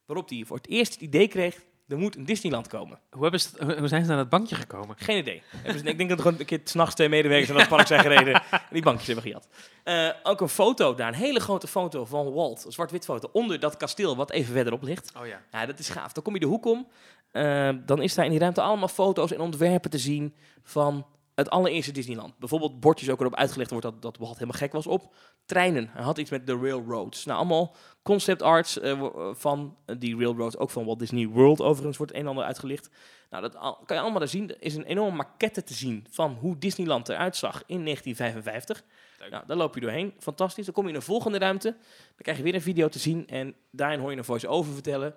Waarop 0.05 0.29
hij 0.29 0.43
voor 0.45 0.57
het 0.57 0.67
eerst 0.67 0.93
het 0.93 1.01
idee 1.01 1.27
kreeg, 1.27 1.61
er 1.89 1.97
moet 1.97 2.15
een 2.15 2.25
Disneyland 2.25 2.67
komen. 2.67 2.99
Hoe, 3.11 3.21
hebben 3.21 3.39
ze, 3.39 3.75
hoe 3.77 3.87
zijn 3.87 4.01
ze 4.03 4.07
naar 4.09 4.17
dat 4.17 4.29
bankje 4.29 4.55
gekomen? 4.55 4.95
Geen 4.99 5.17
idee. 5.17 5.41
Hebben 5.55 5.79
ze- 5.81 5.85
ik 5.87 5.97
denk 5.97 6.09
dat 6.09 6.17
er 6.17 6.23
gewoon 6.23 6.39
een 6.39 6.45
keer 6.45 6.61
s'nachts 6.63 6.95
twee 6.95 7.09
medewerkers 7.09 7.49
naar 7.49 7.59
het 7.59 7.69
park 7.69 7.87
zijn 7.87 7.99
gereden 8.01 8.33
en 8.33 8.41
die 8.71 8.81
bankjes 8.81 9.05
hebben 9.07 9.23
gejat. 9.25 9.47
Eh, 9.83 10.09
ook 10.23 10.41
een 10.41 10.49
foto 10.49 10.95
daar, 10.95 11.07
een 11.07 11.13
hele 11.13 11.39
grote 11.39 11.67
foto 11.67 12.05
van 12.05 12.33
Walt, 12.33 12.65
een 12.65 12.71
zwart-wit 12.71 13.05
foto, 13.05 13.29
onder 13.31 13.59
dat 13.59 13.77
kasteel 13.77 14.15
wat 14.15 14.31
even 14.31 14.53
verderop 14.53 14.81
ligt. 14.83 15.11
Oh 15.19 15.27
ja. 15.27 15.41
Ja, 15.51 15.65
dat 15.65 15.79
is 15.79 15.89
gaaf. 15.89 16.11
Dan 16.13 16.23
kom 16.23 16.33
je 16.33 16.39
de 16.39 16.45
hoek 16.45 16.65
om, 16.65 16.87
eh, 17.31 17.69
dan 17.85 18.01
is 18.01 18.13
daar 18.15 18.25
in 18.25 18.31
die 18.31 18.39
ruimte 18.39 18.61
allemaal 18.61 18.87
foto's 18.87 19.31
en 19.33 19.39
ontwerpen 19.41 19.89
te 19.89 19.97
zien 19.97 20.35
van 20.63 21.05
het 21.39 21.49
allereerste 21.49 21.91
Disneyland. 21.91 22.37
Bijvoorbeeld 22.37 22.79
bordjes 22.79 23.09
ook 23.09 23.19
erop 23.19 23.35
uitgelegd 23.35 23.69
wordt 23.69 23.85
dat, 23.85 24.01
dat 24.01 24.17
Walt 24.17 24.33
helemaal 24.33 24.59
gek 24.59 24.71
was 24.71 24.87
op. 24.87 25.15
Treinen, 25.45 25.89
hij 25.91 26.03
had 26.03 26.17
iets 26.17 26.29
met 26.29 26.47
de 26.47 26.57
railroads. 26.57 27.25
Nou, 27.25 27.37
allemaal 27.37 27.75
concept 28.03 28.41
arts 28.41 28.79
eh, 28.79 28.99
wo- 28.99 29.33
van 29.37 29.77
die 29.97 30.17
railroads, 30.17 30.57
ook 30.57 30.69
van 30.69 30.85
Walt 30.85 30.99
Disney 30.99 31.27
World 31.27 31.61
overigens, 31.61 31.97
wordt 31.97 32.13
een 32.13 32.19
en 32.19 32.27
ander 32.27 32.43
uitgelicht. 32.43 32.89
Nou, 33.29 33.41
dat 33.43 33.53
kan 33.85 33.95
je 33.97 33.99
allemaal 33.99 34.19
daar 34.19 34.27
zien. 34.27 34.49
Er 34.49 34.57
is 34.59 34.75
een 34.75 34.83
enorme 34.83 35.15
maquette 35.17 35.63
te 35.63 35.73
zien 35.73 36.07
van 36.09 36.37
hoe 36.39 36.57
Disneyland 36.57 37.09
eruit 37.09 37.35
zag 37.35 37.63
in 37.65 37.83
1955. 37.83 38.83
Leuk. 39.19 39.31
Nou, 39.31 39.43
daar 39.47 39.57
loop 39.57 39.73
je 39.75 39.81
doorheen. 39.81 40.13
Fantastisch. 40.19 40.65
Dan 40.65 40.73
kom 40.73 40.83
je 40.83 40.89
in 40.89 40.95
een 40.95 41.01
volgende 41.01 41.37
ruimte. 41.37 41.69
Dan 41.71 42.17
krijg 42.17 42.37
je 42.37 42.43
weer 42.43 42.55
een 42.55 42.61
video 42.61 42.87
te 42.87 42.99
zien. 42.99 43.27
En 43.27 43.55
daarin 43.71 43.99
hoor 43.99 44.11
je 44.11 44.17
een 44.17 44.23
voice-over 44.23 44.73
vertellen. 44.73 45.15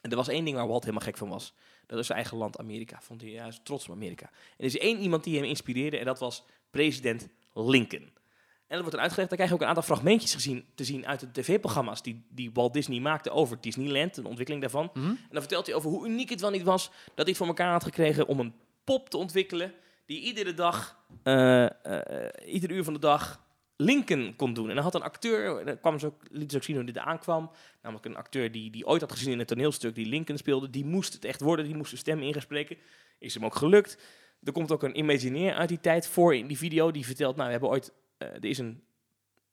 En 0.00 0.10
er 0.10 0.16
was 0.16 0.28
één 0.28 0.44
ding 0.44 0.56
waar 0.56 0.66
Walt 0.68 0.84
helemaal 0.84 1.06
gek 1.06 1.16
van 1.16 1.28
was. 1.28 1.54
Dat 1.86 1.98
is 1.98 2.06
zijn 2.06 2.18
eigen 2.18 2.36
land, 2.36 2.58
Amerika. 2.58 3.00
Vond 3.00 3.20
hij 3.20 3.30
juist 3.30 3.64
trots 3.64 3.88
op 3.88 3.94
Amerika. 3.94 4.24
En 4.26 4.54
er 4.56 4.64
is 4.64 4.78
één 4.78 4.98
iemand 4.98 5.24
die 5.24 5.36
hem 5.36 5.44
inspireerde. 5.44 5.98
En 5.98 6.04
dat 6.04 6.18
was 6.18 6.44
president 6.70 7.28
Lincoln. 7.54 8.02
En 8.02 8.74
dat 8.74 8.80
wordt 8.80 8.92
dan 8.92 9.00
uitgelegd. 9.00 9.28
Dan 9.28 9.38
krijg 9.38 9.48
je 9.48 9.54
ook 9.54 9.62
een 9.62 9.68
aantal 9.68 9.94
fragmentjes 9.96 10.34
gezien, 10.34 10.64
te 10.74 10.84
zien 10.84 11.06
uit 11.06 11.20
de 11.20 11.30
tv-programma's 11.32 12.02
die, 12.02 12.24
die 12.28 12.50
Walt 12.52 12.72
Disney 12.72 13.00
maakte 13.00 13.30
over 13.30 13.60
Disneyland. 13.60 14.14
De 14.14 14.28
ontwikkeling 14.28 14.60
daarvan. 14.60 14.90
Hm? 14.92 15.00
En 15.00 15.28
dan 15.30 15.40
vertelt 15.40 15.66
hij 15.66 15.74
over 15.74 15.90
hoe 15.90 16.08
uniek 16.08 16.30
het 16.30 16.40
wel 16.40 16.50
niet 16.50 16.62
was 16.62 16.84
dat 16.86 16.94
hij 17.14 17.26
het 17.26 17.36
voor 17.36 17.46
elkaar 17.46 17.72
had 17.72 17.84
gekregen 17.84 18.26
om 18.26 18.40
een 18.40 18.54
pop 18.84 19.08
te 19.10 19.16
ontwikkelen 19.16 19.72
die 20.06 20.20
iedere 20.20 20.54
dag, 20.54 20.98
eh, 21.22 21.64
eh, 21.64 22.52
ieder 22.52 22.70
uur 22.70 22.84
van 22.84 22.92
de 22.92 22.98
dag 22.98 23.45
Lincoln 23.76 24.36
kon 24.36 24.54
doen. 24.54 24.68
En 24.68 24.74
dan 24.74 24.84
had 24.84 24.94
een 24.94 25.02
acteur, 25.02 25.76
kwam 25.78 25.98
ze 25.98 26.06
ook, 26.06 26.22
liet 26.30 26.50
ze 26.50 26.56
ook 26.56 26.62
zien 26.62 26.76
hoe 26.76 26.84
dit 26.84 26.98
aankwam, 26.98 27.50
namelijk 27.82 28.06
een 28.06 28.16
acteur 28.16 28.52
die, 28.52 28.70
die 28.70 28.86
ooit 28.86 29.00
had 29.00 29.12
gezien 29.12 29.32
in 29.32 29.38
een 29.38 29.46
toneelstuk 29.46 29.94
die 29.94 30.06
Lincoln 30.06 30.38
speelde, 30.38 30.70
die 30.70 30.84
moest 30.84 31.12
het 31.12 31.24
echt 31.24 31.40
worden, 31.40 31.64
die 31.64 31.76
moest 31.76 31.88
zijn 31.88 32.00
stem 32.00 32.20
ingespreken. 32.20 32.76
Is 33.18 33.34
hem 33.34 33.44
ook 33.44 33.54
gelukt. 33.54 33.98
Er 34.42 34.52
komt 34.52 34.72
ook 34.72 34.82
een 34.82 34.98
imagineer 34.98 35.54
uit 35.54 35.68
die 35.68 35.80
tijd 35.80 36.08
voor 36.08 36.34
in 36.34 36.46
die 36.46 36.58
video, 36.58 36.90
die 36.90 37.06
vertelt, 37.06 37.34
nou 37.34 37.46
we 37.46 37.52
hebben 37.52 37.70
ooit, 37.70 37.92
eh, 38.18 38.28
er 38.28 38.44
is 38.44 38.58
een, 38.58 38.82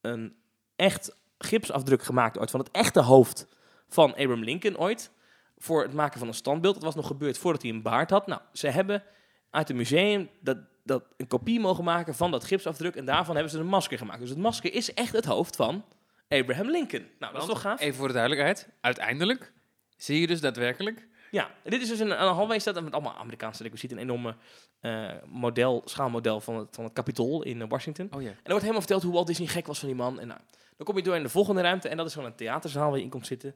een 0.01 0.35
echt 0.75 1.15
gipsafdruk 1.37 2.03
gemaakt 2.03 2.39
ooit 2.39 2.51
van 2.51 2.59
het 2.59 2.71
echte 2.71 3.01
hoofd 3.01 3.47
van 3.87 4.11
Abraham 4.11 4.43
Lincoln 4.43 4.77
ooit 4.77 5.11
voor 5.57 5.83
het 5.83 5.93
maken 5.93 6.19
van 6.19 6.27
een 6.27 6.33
standbeeld. 6.33 6.73
Dat 6.73 6.83
was 6.83 6.95
nog 6.95 7.07
gebeurd 7.07 7.37
voordat 7.37 7.61
hij 7.61 7.71
een 7.71 7.81
baard 7.81 8.09
had. 8.09 8.27
Nou, 8.27 8.41
ze 8.53 8.67
hebben 8.67 9.03
uit 9.49 9.67
het 9.67 9.77
museum 9.77 10.29
dat, 10.41 10.57
dat 10.83 11.03
een 11.17 11.27
kopie 11.27 11.59
mogen 11.59 11.83
maken 11.83 12.15
van 12.15 12.31
dat 12.31 12.43
gipsafdruk. 12.43 12.95
En 12.95 13.05
daarvan 13.05 13.35
hebben 13.35 13.53
ze 13.53 13.59
een 13.59 13.65
masker 13.65 13.97
gemaakt. 13.97 14.19
Dus 14.19 14.29
het 14.29 14.37
masker 14.37 14.73
is 14.73 14.93
echt 14.93 15.13
het 15.13 15.25
hoofd 15.25 15.55
van 15.55 15.85
Abraham 16.27 16.69
Lincoln. 16.69 17.07
Nou, 17.19 17.33
dat 17.33 17.41
is 17.41 17.47
toch 17.47 17.61
gaaf? 17.61 17.81
Even 17.81 17.95
voor 17.95 18.07
de 18.07 18.13
duidelijkheid. 18.13 18.69
Uiteindelijk 18.81 19.53
zie 19.97 20.21
je 20.21 20.27
dus 20.27 20.41
daadwerkelijk... 20.41 21.07
Ja, 21.31 21.51
dit 21.63 21.81
is 21.81 21.87
dus 21.87 21.99
een, 21.99 22.11
een 22.11 22.33
hallway 22.33 22.59
staat 22.59 22.83
met 22.83 22.93
allemaal 22.93 23.17
Amerikaanse 23.17 23.63
requisieten. 23.63 23.97
Een 23.97 24.03
enorme 24.03 24.35
eh, 24.79 25.11
model, 25.25 25.81
schaalmodel 25.85 26.39
van 26.39 26.55
het, 26.55 26.75
van 26.75 26.83
het 26.83 26.93
Capitool 26.93 27.43
in 27.43 27.67
Washington. 27.67 28.07
Oh 28.11 28.21
ja. 28.21 28.27
En 28.27 28.35
er 28.35 28.41
wordt 28.43 28.61
helemaal 28.61 28.81
verteld 28.81 29.03
hoe 29.03 29.13
Walt 29.13 29.27
Disney 29.27 29.47
gek 29.47 29.67
was 29.67 29.79
van 29.79 29.87
die 29.87 29.97
man. 29.97 30.19
En 30.19 30.27
nou, 30.27 30.39
dan 30.77 30.85
kom 30.85 30.97
je 30.97 31.03
door 31.03 31.15
in 31.15 31.23
de 31.23 31.29
volgende 31.29 31.61
ruimte 31.61 31.89
en 31.89 31.97
dat 31.97 32.05
is 32.05 32.13
gewoon 32.13 32.29
een 32.29 32.35
theaterzaal 32.35 32.89
waar 32.89 32.97
je 32.97 33.03
in 33.03 33.09
komt 33.09 33.27
zitten. 33.27 33.55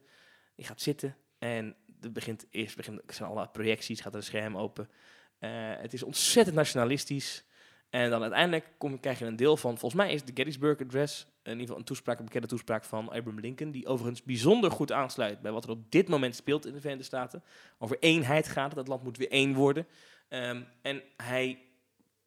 Je 0.56 0.64
gaat 0.64 0.82
zitten 0.82 1.16
en 1.38 1.76
het 2.02 2.14
begint 2.14 2.46
eerst 2.50 2.76
begint, 2.76 3.02
zijn 3.08 3.30
alle 3.30 3.48
projecties, 3.48 4.02
gaat 4.02 4.12
er 4.12 4.18
een 4.18 4.26
scherm 4.26 4.58
open. 4.58 4.90
Eh, 5.40 5.50
het 5.78 5.94
is 5.94 6.04
ontzettend 6.04 6.56
nationalistisch. 6.56 7.46
En 7.90 8.10
dan 8.10 8.22
uiteindelijk 8.22 8.72
krijg 9.02 9.20
je 9.20 9.26
een 9.26 9.36
deel 9.36 9.58
van, 9.58 9.78
volgens 9.78 10.02
mij 10.02 10.14
is 10.14 10.24
de 10.24 10.32
Gettysburg 10.36 10.82
Address, 10.82 11.28
in 11.44 11.52
ieder 11.52 11.62
geval 11.62 11.78
een 11.78 11.84
toespraak, 11.84 12.20
een 12.20 12.26
bekende 12.26 12.48
toespraak 12.48 12.84
van 12.84 13.06
Abraham 13.10 13.40
Lincoln, 13.40 13.72
die 13.72 13.88
overigens 13.88 14.24
bijzonder 14.24 14.72
goed 14.72 14.92
aansluit 14.92 15.42
bij 15.42 15.52
wat 15.52 15.64
er 15.64 15.70
op 15.70 15.92
dit 15.92 16.08
moment 16.08 16.36
speelt 16.36 16.66
in 16.66 16.74
de 16.74 16.80
Verenigde 16.80 17.06
Staten. 17.06 17.44
Over 17.78 17.98
eenheid 18.00 18.48
gaat 18.48 18.70
het, 18.70 18.78
het 18.78 18.88
land 18.88 19.04
moet 19.04 19.18
weer 19.18 19.32
één 19.32 19.54
worden. 19.54 19.88
Ehm, 20.28 20.64
en 20.82 21.04
hij 21.18 21.60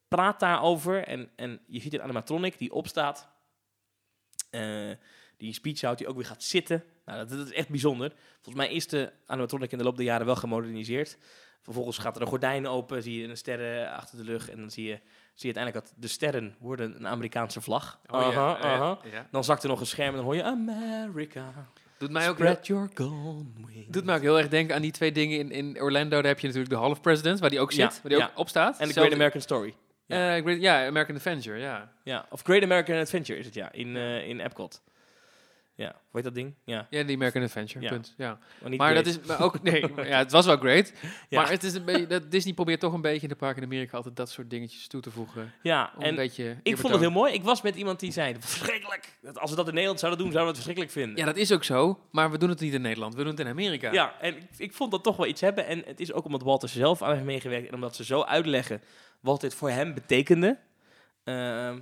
praat 0.08 0.40
daarover 0.40 1.04
en, 1.04 1.30
en 1.36 1.60
je 1.66 1.80
ziet 1.80 1.94
een 1.94 2.02
animatronic 2.02 2.58
die 2.58 2.72
opstaat, 2.72 3.28
eh, 4.50 4.90
die 5.36 5.52
speech 5.52 5.80
houdt, 5.80 5.98
die 5.98 6.08
ook 6.08 6.16
weer 6.16 6.24
gaat 6.24 6.42
zitten. 6.42 6.84
Nou, 7.04 7.18
dat, 7.18 7.38
dat 7.38 7.46
is 7.46 7.52
echt 7.52 7.68
bijzonder. 7.68 8.12
Volgens 8.34 8.54
mij 8.54 8.74
is 8.74 8.88
de 8.88 9.12
animatronic 9.26 9.72
in 9.72 9.78
de 9.78 9.84
loop 9.84 9.96
der 9.96 10.04
jaren 10.04 10.26
wel 10.26 10.36
gemoderniseerd. 10.36 11.18
Vervolgens 11.62 11.98
gaat 11.98 12.16
er 12.16 12.22
een 12.22 12.28
gordijn 12.28 12.66
open, 12.66 13.02
zie 13.02 13.20
je 13.20 13.28
een 13.28 13.36
sterren 13.36 13.92
achter 13.92 14.16
de 14.18 14.24
lucht 14.24 14.48
en 14.50 14.56
dan 14.58 14.70
zie 14.70 14.84
je, 14.84 14.94
zie 15.34 15.48
je 15.50 15.54
uiteindelijk 15.54 15.84
dat 15.86 15.94
de 15.96 16.08
sterren 16.08 16.54
worden 16.58 16.96
een 16.96 17.06
Amerikaanse 17.08 17.60
vlag. 17.60 18.00
Oh, 18.06 18.20
ja, 18.20 18.26
Aha, 18.26 18.48
ja, 18.48 18.74
aha. 18.74 18.98
ja. 19.12 19.26
Dan 19.30 19.44
zakt 19.44 19.62
er 19.62 19.68
nog 19.68 19.80
een 19.80 19.86
scherm 19.86 20.08
en 20.08 20.14
dan 20.16 20.24
hoor 20.24 20.36
je 20.36 20.42
America. 20.42 21.52
Doet 21.98 22.10
mij 22.10 22.28
ook 22.28 22.36
Spread 22.36 22.66
your 22.66 22.90
doet 23.88 24.04
mij 24.04 24.14
ook 24.16 24.22
heel 24.22 24.38
erg 24.38 24.48
denken 24.48 24.74
aan 24.74 24.82
die 24.82 24.90
twee 24.92 25.12
dingen 25.12 25.38
in, 25.38 25.50
in 25.50 25.80
Orlando. 25.82 26.16
Daar 26.16 26.24
heb 26.30 26.38
je 26.40 26.46
natuurlijk 26.46 26.72
de 26.74 26.78
Hall 26.80 26.90
of 26.90 27.00
Presidents, 27.00 27.40
waar 27.40 27.50
die 27.50 27.60
ook 27.60 27.72
zit, 27.72 27.80
Ja, 27.80 28.00
waar 28.02 28.10
die 28.12 28.18
ja. 28.18 28.24
ook 28.24 28.38
op 28.38 28.48
staat. 28.48 28.78
En 28.78 28.88
de 28.88 28.94
Great 28.94 29.12
American 29.12 29.40
Story. 29.40 29.74
Ja, 30.06 30.40
Great- 30.40 30.60
ja, 30.60 30.86
American 30.86 31.16
Avenger, 31.16 31.56
ja. 31.56 31.92
Ja, 32.04 32.26
of 32.30 32.42
Great 32.42 32.62
American 32.62 32.96
Adventure 32.98 33.38
is 33.38 33.44
het, 33.44 33.54
ja, 33.54 33.72
in, 33.72 33.96
eh 33.96 34.28
in 34.28 34.40
Epcot. 34.40 34.82
Ja, 35.80 35.86
hoe 35.86 35.96
heet 36.12 36.24
dat 36.24 36.34
ding? 36.34 36.54
Ja, 36.64 36.86
Ja, 36.90 37.02
die 37.02 37.16
American 37.16 37.42
Adventure, 37.42 37.84
Ja. 37.84 37.90
punt. 37.90 38.14
Ja. 38.16 38.38
maar 38.76 38.94
dat 38.94 39.06
is 39.06 39.20
maar 39.20 39.40
ook, 39.42 39.62
nee, 39.62 39.84
ja, 39.96 40.18
het 40.18 40.30
was 40.30 40.46
wel 40.46 40.56
great. 40.56 40.92
Ja. 41.28 41.40
Maar 41.40 41.50
het 41.50 41.62
is 41.62 41.74
een 41.74 41.84
beetje, 41.84 42.06
dat 42.06 42.30
Disney 42.30 42.54
probeert 42.54 42.80
toch 42.80 42.92
een 42.92 43.00
beetje 43.00 43.22
in 43.22 43.28
de 43.28 43.34
parken 43.36 43.62
in 43.62 43.68
Amerika 43.68 43.96
altijd 43.96 44.16
dat 44.16 44.30
soort 44.30 44.50
dingetjes 44.50 44.86
toe 44.86 45.00
te 45.00 45.10
voegen. 45.10 45.52
Ja, 45.62 45.92
een 45.98 46.18
en 46.18 46.60
ik 46.62 46.76
vond 46.76 46.92
het 46.92 47.00
heel 47.02 47.10
mooi. 47.10 47.32
Ik 47.32 47.42
was 47.42 47.62
met 47.62 47.76
iemand 47.76 48.00
die 48.00 48.12
zei, 48.12 48.36
verschrikkelijk. 48.38 49.18
Dat 49.22 49.38
Als 49.38 49.50
we 49.50 49.56
dat 49.56 49.66
in 49.66 49.72
Nederland 49.72 50.00
zouden 50.00 50.22
doen, 50.22 50.32
zouden 50.32 50.52
we 50.54 50.58
het 50.60 50.66
verschrikkelijk 50.66 50.92
vinden. 51.06 51.26
Ja, 51.26 51.32
dat 51.32 51.42
is 51.42 51.52
ook 51.52 51.64
zo, 51.64 51.98
maar 52.10 52.30
we 52.30 52.38
doen 52.38 52.48
het 52.48 52.60
niet 52.60 52.74
in 52.74 52.82
Nederland, 52.82 53.14
we 53.14 53.20
doen 53.22 53.30
het 53.30 53.40
in 53.40 53.48
Amerika. 53.48 53.92
Ja, 53.92 54.14
en 54.20 54.36
ik, 54.36 54.42
ik 54.56 54.72
vond 54.72 54.90
dat 54.90 55.02
toch 55.04 55.16
wel 55.16 55.26
iets 55.26 55.40
hebben. 55.40 55.66
En 55.66 55.82
het 55.86 56.00
is 56.00 56.12
ook 56.12 56.24
omdat 56.24 56.42
Walter 56.42 56.68
zelf 56.68 57.02
aan 57.02 57.12
heeft 57.12 57.24
meegewerkt. 57.24 57.68
En 57.68 57.74
omdat 57.74 57.96
ze 57.96 58.04
zo 58.04 58.22
uitleggen 58.22 58.82
wat 59.20 59.40
dit 59.40 59.54
voor 59.54 59.70
hem 59.70 59.94
betekende. 59.94 60.58
Ehm, 61.24 61.78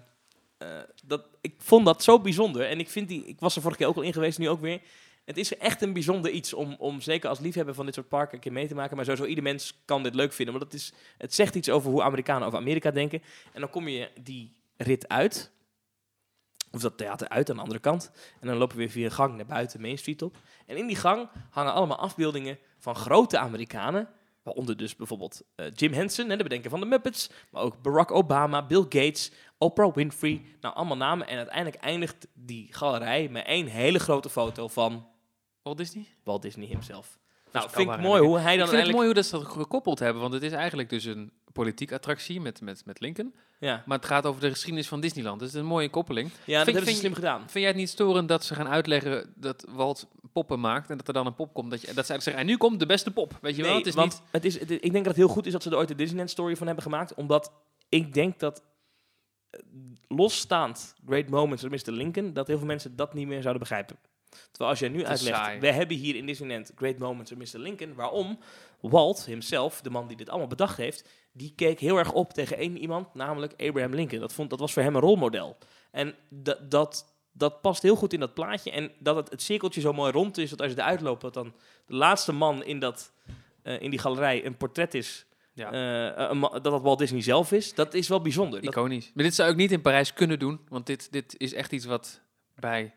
eh, 0.58 0.68
dat, 1.04 1.28
ik 1.40 1.54
vond 1.58 1.86
dat 1.86 2.02
zo 2.02 2.20
bijzonder. 2.20 2.68
En 2.68 2.78
ik, 2.78 2.90
vind 2.90 3.08
die, 3.08 3.24
ik 3.24 3.40
was 3.40 3.56
er 3.56 3.62
vorige 3.62 3.80
keer 3.80 3.88
ook 3.88 3.96
al 3.96 4.02
in 4.02 4.12
geweest, 4.12 4.38
nu 4.38 4.48
ook 4.48 4.60
weer. 4.60 4.80
Het 5.24 5.36
is 5.36 5.56
echt 5.56 5.82
een 5.82 5.92
bijzonder 5.92 6.30
iets 6.30 6.54
om, 6.54 6.76
om 6.78 7.00
zeker 7.00 7.28
als 7.28 7.38
liefhebber 7.38 7.74
van 7.74 7.84
dit 7.84 7.94
soort 7.94 8.08
parken 8.08 8.34
een 8.34 8.40
keer 8.40 8.52
mee 8.52 8.68
te 8.68 8.74
maken. 8.74 8.96
Maar 8.96 9.04
sowieso 9.04 9.26
ieder 9.26 9.44
mens 9.44 9.80
kan 9.84 10.02
dit 10.02 10.14
leuk 10.14 10.32
vinden. 10.32 10.58
Want 10.58 10.72
het, 10.72 10.80
is, 10.80 10.92
het 11.18 11.34
zegt 11.34 11.54
iets 11.54 11.70
over 11.70 11.90
hoe 11.90 12.02
Amerikanen 12.02 12.46
over 12.46 12.58
Amerika 12.58 12.90
denken. 12.90 13.22
En 13.52 13.60
dan 13.60 13.70
kom 13.70 13.88
je 13.88 14.10
die 14.20 14.52
rit 14.76 15.08
uit. 15.08 15.50
Of 16.70 16.80
dat 16.80 16.96
theater 16.98 17.28
uit 17.28 17.50
aan 17.50 17.56
de 17.56 17.62
andere 17.62 17.80
kant. 17.80 18.10
En 18.40 18.46
dan 18.46 18.56
lopen 18.56 18.76
we 18.76 18.82
weer 18.82 18.92
via 18.92 19.04
een 19.04 19.12
gang 19.12 19.36
naar 19.36 19.46
buiten 19.46 19.80
Main 19.80 19.98
Street 19.98 20.22
op. 20.22 20.36
En 20.66 20.76
in 20.76 20.86
die 20.86 20.96
gang 20.96 21.28
hangen 21.50 21.72
allemaal 21.72 21.98
afbeeldingen 21.98 22.58
van 22.78 22.94
grote 22.94 23.38
Amerikanen. 23.38 24.08
Waaronder 24.42 24.76
dus 24.76 24.96
bijvoorbeeld 24.96 25.42
eh, 25.54 25.66
Jim 25.74 25.92
Henson, 25.92 26.28
hè, 26.28 26.36
de 26.36 26.42
bedenker 26.42 26.70
van 26.70 26.80
de 26.80 26.86
Muppets. 26.86 27.30
Maar 27.50 27.62
ook 27.62 27.82
Barack 27.82 28.10
Obama, 28.10 28.66
Bill 28.66 28.82
Gates, 28.82 29.30
Oprah 29.58 29.94
Winfrey. 29.94 30.42
Nou, 30.60 30.74
allemaal 30.74 30.96
namen. 30.96 31.26
En 31.28 31.36
uiteindelijk 31.36 31.76
eindigt 31.82 32.26
die 32.34 32.68
galerij 32.70 33.28
met 33.28 33.46
één 33.46 33.66
hele 33.66 33.98
grote 33.98 34.30
foto 34.30 34.68
van 34.68 35.06
Walt 35.62 35.76
Disney? 35.78 36.04
Walt 36.24 36.42
Disney 36.42 36.66
himself. 36.66 37.18
Nou, 37.52 37.70
vind 37.70 37.90
ik 37.90 38.00
mooi 38.00 38.22
hoe 38.22 38.38
hij 38.38 38.52
Ik 38.52 38.58
dan 38.58 38.68
vind 38.68 38.82
het 38.82 38.92
mooi 38.92 39.04
hoe 39.06 39.14
dat 39.14 39.26
ze 39.26 39.38
dat 39.38 39.46
gekoppeld 39.46 39.98
hebben, 39.98 40.22
want 40.22 40.34
het 40.34 40.42
is 40.42 40.52
eigenlijk 40.52 40.88
dus 40.90 41.04
een 41.04 41.32
politiek 41.52 41.92
attractie 41.92 42.40
met, 42.40 42.60
met, 42.60 42.82
met 42.84 43.00
Lincoln. 43.00 43.34
Ja, 43.58 43.82
Maar 43.86 43.96
het 43.98 44.06
gaat 44.06 44.26
over 44.26 44.40
de 44.40 44.50
geschiedenis 44.50 44.88
van 44.88 45.00
Disneyland, 45.00 45.38
dus 45.38 45.46
het 45.48 45.56
is 45.56 45.62
een 45.62 45.68
mooie 45.68 45.88
koppeling. 45.90 46.30
ja 46.30 46.34
dat 46.36 46.44
Vind- 46.46 46.56
hebben 46.64 46.74
ze 46.80 46.84
vind 46.86 46.96
slim 46.98 47.14
gedaan. 47.14 47.38
Vind 47.40 47.52
jij 47.52 47.66
het 47.66 47.76
niet 47.76 47.88
storend 47.88 48.28
dat 48.28 48.44
ze 48.44 48.54
gaan 48.54 48.68
uitleggen 48.68 49.32
dat 49.36 49.64
Walt 49.68 50.08
poppen 50.32 50.60
maakt 50.60 50.90
en 50.90 50.96
dat 50.96 51.08
er 51.08 51.14
dan 51.14 51.26
een 51.26 51.34
pop 51.34 51.54
komt? 51.54 51.70
Dat, 51.70 51.80
je, 51.80 51.94
dat 51.94 52.06
zij 52.06 52.20
zeggen, 52.20 52.42
en 52.42 52.48
nu 52.48 52.56
komt 52.56 52.78
de 52.78 52.86
beste 52.86 53.10
pop, 53.10 53.38
weet 53.40 53.56
je 53.56 53.62
wel? 53.62 53.74
Het 53.76 53.86
is 53.86 53.94
want 53.94 54.12
niet... 54.12 54.22
het 54.30 54.44
is, 54.44 54.58
het- 54.60 54.70
ik 54.70 54.80
denk 54.80 54.92
dat 54.92 55.06
het 55.06 55.16
heel 55.16 55.28
goed 55.28 55.46
is 55.46 55.52
dat 55.52 55.62
ze 55.62 55.70
er 55.70 55.76
ooit 55.76 55.88
de 55.88 55.94
Disneyland 55.94 56.30
story 56.30 56.56
van 56.56 56.66
hebben 56.66 56.84
gemaakt. 56.84 57.14
Omdat 57.14 57.52
ik 57.88 58.14
denk 58.14 58.38
dat 58.38 58.62
losstaand 60.08 60.94
Great 61.06 61.28
Moments 61.28 61.62
van 61.62 61.70
Mr. 61.70 61.90
Lincoln, 61.90 62.32
dat 62.32 62.46
heel 62.46 62.58
veel 62.58 62.66
mensen 62.66 62.96
dat 62.96 63.14
niet 63.14 63.26
meer 63.26 63.40
zouden 63.42 63.60
begrijpen. 63.60 63.96
Terwijl 64.28 64.70
als 64.70 64.78
jij 64.78 64.88
nu 64.88 65.04
uitlegt, 65.04 65.36
saai. 65.36 65.60
we 65.60 65.72
hebben 65.72 65.96
hier 65.96 66.16
in 66.16 66.26
Disneyland 66.26 66.72
Great 66.74 66.98
Moments 66.98 67.30
van 67.30 67.38
Mr. 67.38 67.58
Lincoln. 67.58 67.94
Waarom? 67.94 68.38
Walt 68.80 69.24
himself, 69.24 69.80
de 69.80 69.90
man 69.90 70.08
die 70.08 70.16
dit 70.16 70.28
allemaal 70.28 70.46
bedacht 70.46 70.76
heeft, 70.76 71.08
die 71.32 71.52
keek 71.56 71.80
heel 71.80 71.96
erg 71.96 72.12
op 72.12 72.32
tegen 72.32 72.56
één 72.56 72.78
iemand, 72.78 73.14
namelijk 73.14 73.52
Abraham 73.52 73.94
Lincoln. 73.94 74.20
Dat, 74.20 74.32
vond, 74.32 74.50
dat 74.50 74.58
was 74.58 74.72
voor 74.72 74.82
hem 74.82 74.94
een 74.94 75.00
rolmodel. 75.00 75.56
En 75.90 76.14
dat, 76.28 76.70
dat, 76.70 77.14
dat 77.32 77.60
past 77.60 77.82
heel 77.82 77.96
goed 77.96 78.12
in 78.12 78.20
dat 78.20 78.34
plaatje. 78.34 78.70
En 78.70 78.92
dat 78.98 79.16
het, 79.16 79.30
het 79.30 79.42
cirkeltje 79.42 79.80
zo 79.80 79.92
mooi 79.92 80.12
rond 80.12 80.38
is, 80.38 80.50
dat 80.50 80.60
als 80.60 80.70
je 80.70 80.78
eruit 80.78 81.00
loopt, 81.00 81.20
dat 81.20 81.34
dan 81.34 81.54
de 81.86 81.94
laatste 81.94 82.32
man 82.32 82.64
in, 82.64 82.78
dat, 82.78 83.12
eh, 83.62 83.80
in 83.80 83.90
die 83.90 83.98
galerij 83.98 84.46
een 84.46 84.56
portret 84.56 84.94
is. 84.94 85.26
Ja. 85.58 85.72
eh, 86.30 86.42
dat 86.52 86.64
dat 86.64 86.82
Walt 86.82 86.98
Disney 86.98 87.20
zelf 87.22 87.52
is, 87.52 87.74
dat 87.74 87.94
is 87.94 88.08
wel 88.08 88.20
bijzonder. 88.20 88.60
Dat, 88.62 88.70
Iconisch. 88.74 89.10
Maar 89.14 89.24
dit 89.24 89.34
zou 89.34 89.50
ik 89.50 89.56
niet 89.56 89.72
in 89.72 89.80
Parijs 89.82 90.12
kunnen 90.12 90.38
doen, 90.38 90.60
want 90.68 90.86
dit, 90.86 91.12
dit 91.12 91.34
is 91.38 91.54
echt 91.54 91.72
iets 91.72 91.84
wat 91.84 92.20
bij... 92.54 92.94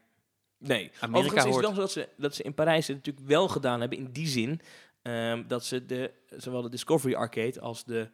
nee, 0.57 0.91
Amerika 0.99 1.07
Overigens 1.17 1.45
is 1.45 1.51
hoort. 1.51 1.65
wel 1.65 1.73
zo 1.73 1.79
dat 1.81 1.91
ze, 1.91 2.09
dat 2.17 2.35
ze 2.35 2.43
in 2.43 2.53
Parijs 2.53 2.87
het 2.87 2.95
natuurlijk 2.97 3.27
wel 3.27 3.47
gedaan 3.47 3.79
hebben, 3.79 3.97
in 3.97 4.09
die 4.11 4.27
zin 4.27 4.61
ehm, 5.01 5.43
dat 5.47 5.65
ze 5.65 5.85
de, 5.85 6.11
zowel 6.29 6.61
de 6.61 6.69
Discovery 6.69 7.13
Arcade 7.15 7.59
als 7.61 7.83
de, 7.83 8.09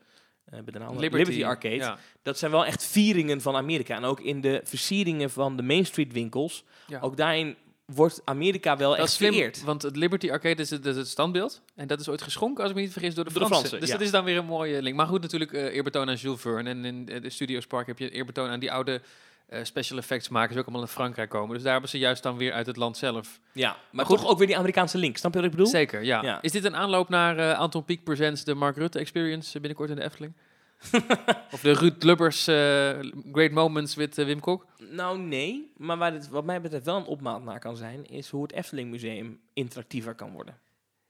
bij 0.46 0.62
de 0.66 0.80
naam- 0.80 0.98
Liberty, 1.00 1.44
Arcade, 1.46 1.76
Ja. 1.76 1.98
dat 2.22 2.38
zijn 2.38 2.52
wel 2.52 2.66
echt 2.66 2.86
vieringen 2.86 3.42
van 3.42 3.56
Amerika. 3.56 3.96
En 3.96 4.04
ook 4.04 4.20
in 4.20 4.42
de 4.42 4.62
versieringen 4.64 5.30
van 5.30 5.56
de 5.58 5.64
Main 5.64 5.86
Street 5.86 6.14
winkels, 6.14 6.64
Ja. 6.88 7.00
ook 7.00 7.18
daarin 7.18 7.56
wordt 7.96 8.22
Amerika 8.26 8.78
wel 8.78 8.98
echt 8.98 9.16
vereerd. 9.16 9.64
want 9.64 9.82
het 9.82 9.96
Liberty 9.96 10.32
Arcade 10.32 10.62
is 10.62 10.70
het, 10.70 10.86
is 10.86 10.96
het 10.96 11.08
standbeeld. 11.08 11.62
En 11.76 11.88
dat 11.88 12.00
is 12.00 12.10
ooit 12.10 12.22
geschonken, 12.22 12.62
als 12.62 12.70
ik 12.70 12.76
me 12.76 12.82
niet 12.82 12.92
vergis, 12.92 13.14
door 13.14 13.24
de 13.24 13.34
Door 13.34 13.40
Fransen. 13.40 13.58
Fransen, 13.60 13.80
dus 13.80 13.90
ja. 13.90 13.96
dat 13.96 14.06
is 14.06 14.12
dan 14.12 14.24
weer 14.24 14.38
een 14.38 14.46
mooie 14.46 14.82
link. 14.82 14.96
Maar 14.96 15.08
goed, 15.08 15.22
natuurlijk 15.22 15.54
eh, 15.54 15.64
eerbetoon 15.64 16.10
aan 16.10 16.16
Jules 16.16 16.42
Verne. 16.42 16.70
En 16.70 16.86
in 16.86 17.10
eh, 17.10 17.22
de 17.22 17.30
Studios 17.30 17.68
Park 17.68 17.88
heb 17.88 18.00
je 18.00 18.10
eerbetoon 18.10 18.50
aan 18.50 18.60
die 18.60 18.72
oude 18.72 19.02
eh, 19.48 19.64
special 19.64 19.98
effects 19.98 20.30
makers 20.30 20.52
die 20.52 20.60
ook 20.60 20.66
allemaal 20.66 20.86
in 20.86 20.92
Frankrijk 20.94 21.30
komen. 21.30 21.54
Dus 21.54 21.64
daar 21.64 21.72
hebben 21.72 21.90
ze 21.90 21.98
juist 21.98 22.24
dan 22.24 22.38
weer 22.38 22.54
uit 22.54 22.66
het 22.66 22.78
land 22.78 22.98
zelf. 22.98 23.40
Ja, 23.52 23.78
maar 23.92 24.06
goed. 24.06 24.18
toch 24.18 24.28
ook 24.28 24.38
weer 24.38 24.48
die 24.48 24.58
Amerikaanse 24.58 24.98
link. 24.98 25.18
Snap 25.18 25.34
je 25.34 25.38
wat 25.38 25.48
ik 25.48 25.56
bedoel? 25.56 25.72
Zeker, 25.72 26.04
ja. 26.04 26.22
Ja. 26.22 26.42
Is 26.42 26.52
dit 26.52 26.64
een 26.64 26.76
aanloop 26.76 27.10
naar 27.10 27.54
Anton 27.54 27.86
Pieck 27.86 28.04
Presents 28.04 28.44
de 28.44 28.54
Mark 28.54 28.78
Rutte 28.78 29.00
Experience 29.00 29.60
binnenkort 29.60 29.90
in 29.90 29.96
de 29.96 30.04
Efteling? 30.04 30.34
of 31.54 31.60
de 31.62 31.72
Ruud 31.72 32.04
Lubbers 32.04 32.48
eh, 32.48 33.00
Great 33.32 33.52
Moments 33.52 33.96
with 33.96 34.18
eh, 34.18 34.26
Wim 34.26 34.40
Kok? 34.40 34.66
Nou, 34.78 35.20
nee. 35.20 35.72
Maar 35.78 35.98
waar 35.98 36.12
dit 36.12 36.30
wat 36.30 36.46
mij 36.46 36.62
betreft 36.62 36.86
wel 36.86 36.98
een 36.98 37.06
opmaat 37.06 37.44
naar 37.44 37.60
kan 37.60 37.78
zijn, 37.78 38.06
is 38.06 38.30
hoe 38.30 38.42
het 38.42 38.52
Efteling 38.52 38.90
Museum 38.90 39.40
interactiever 39.54 40.16
kan 40.16 40.32
worden. 40.32 40.60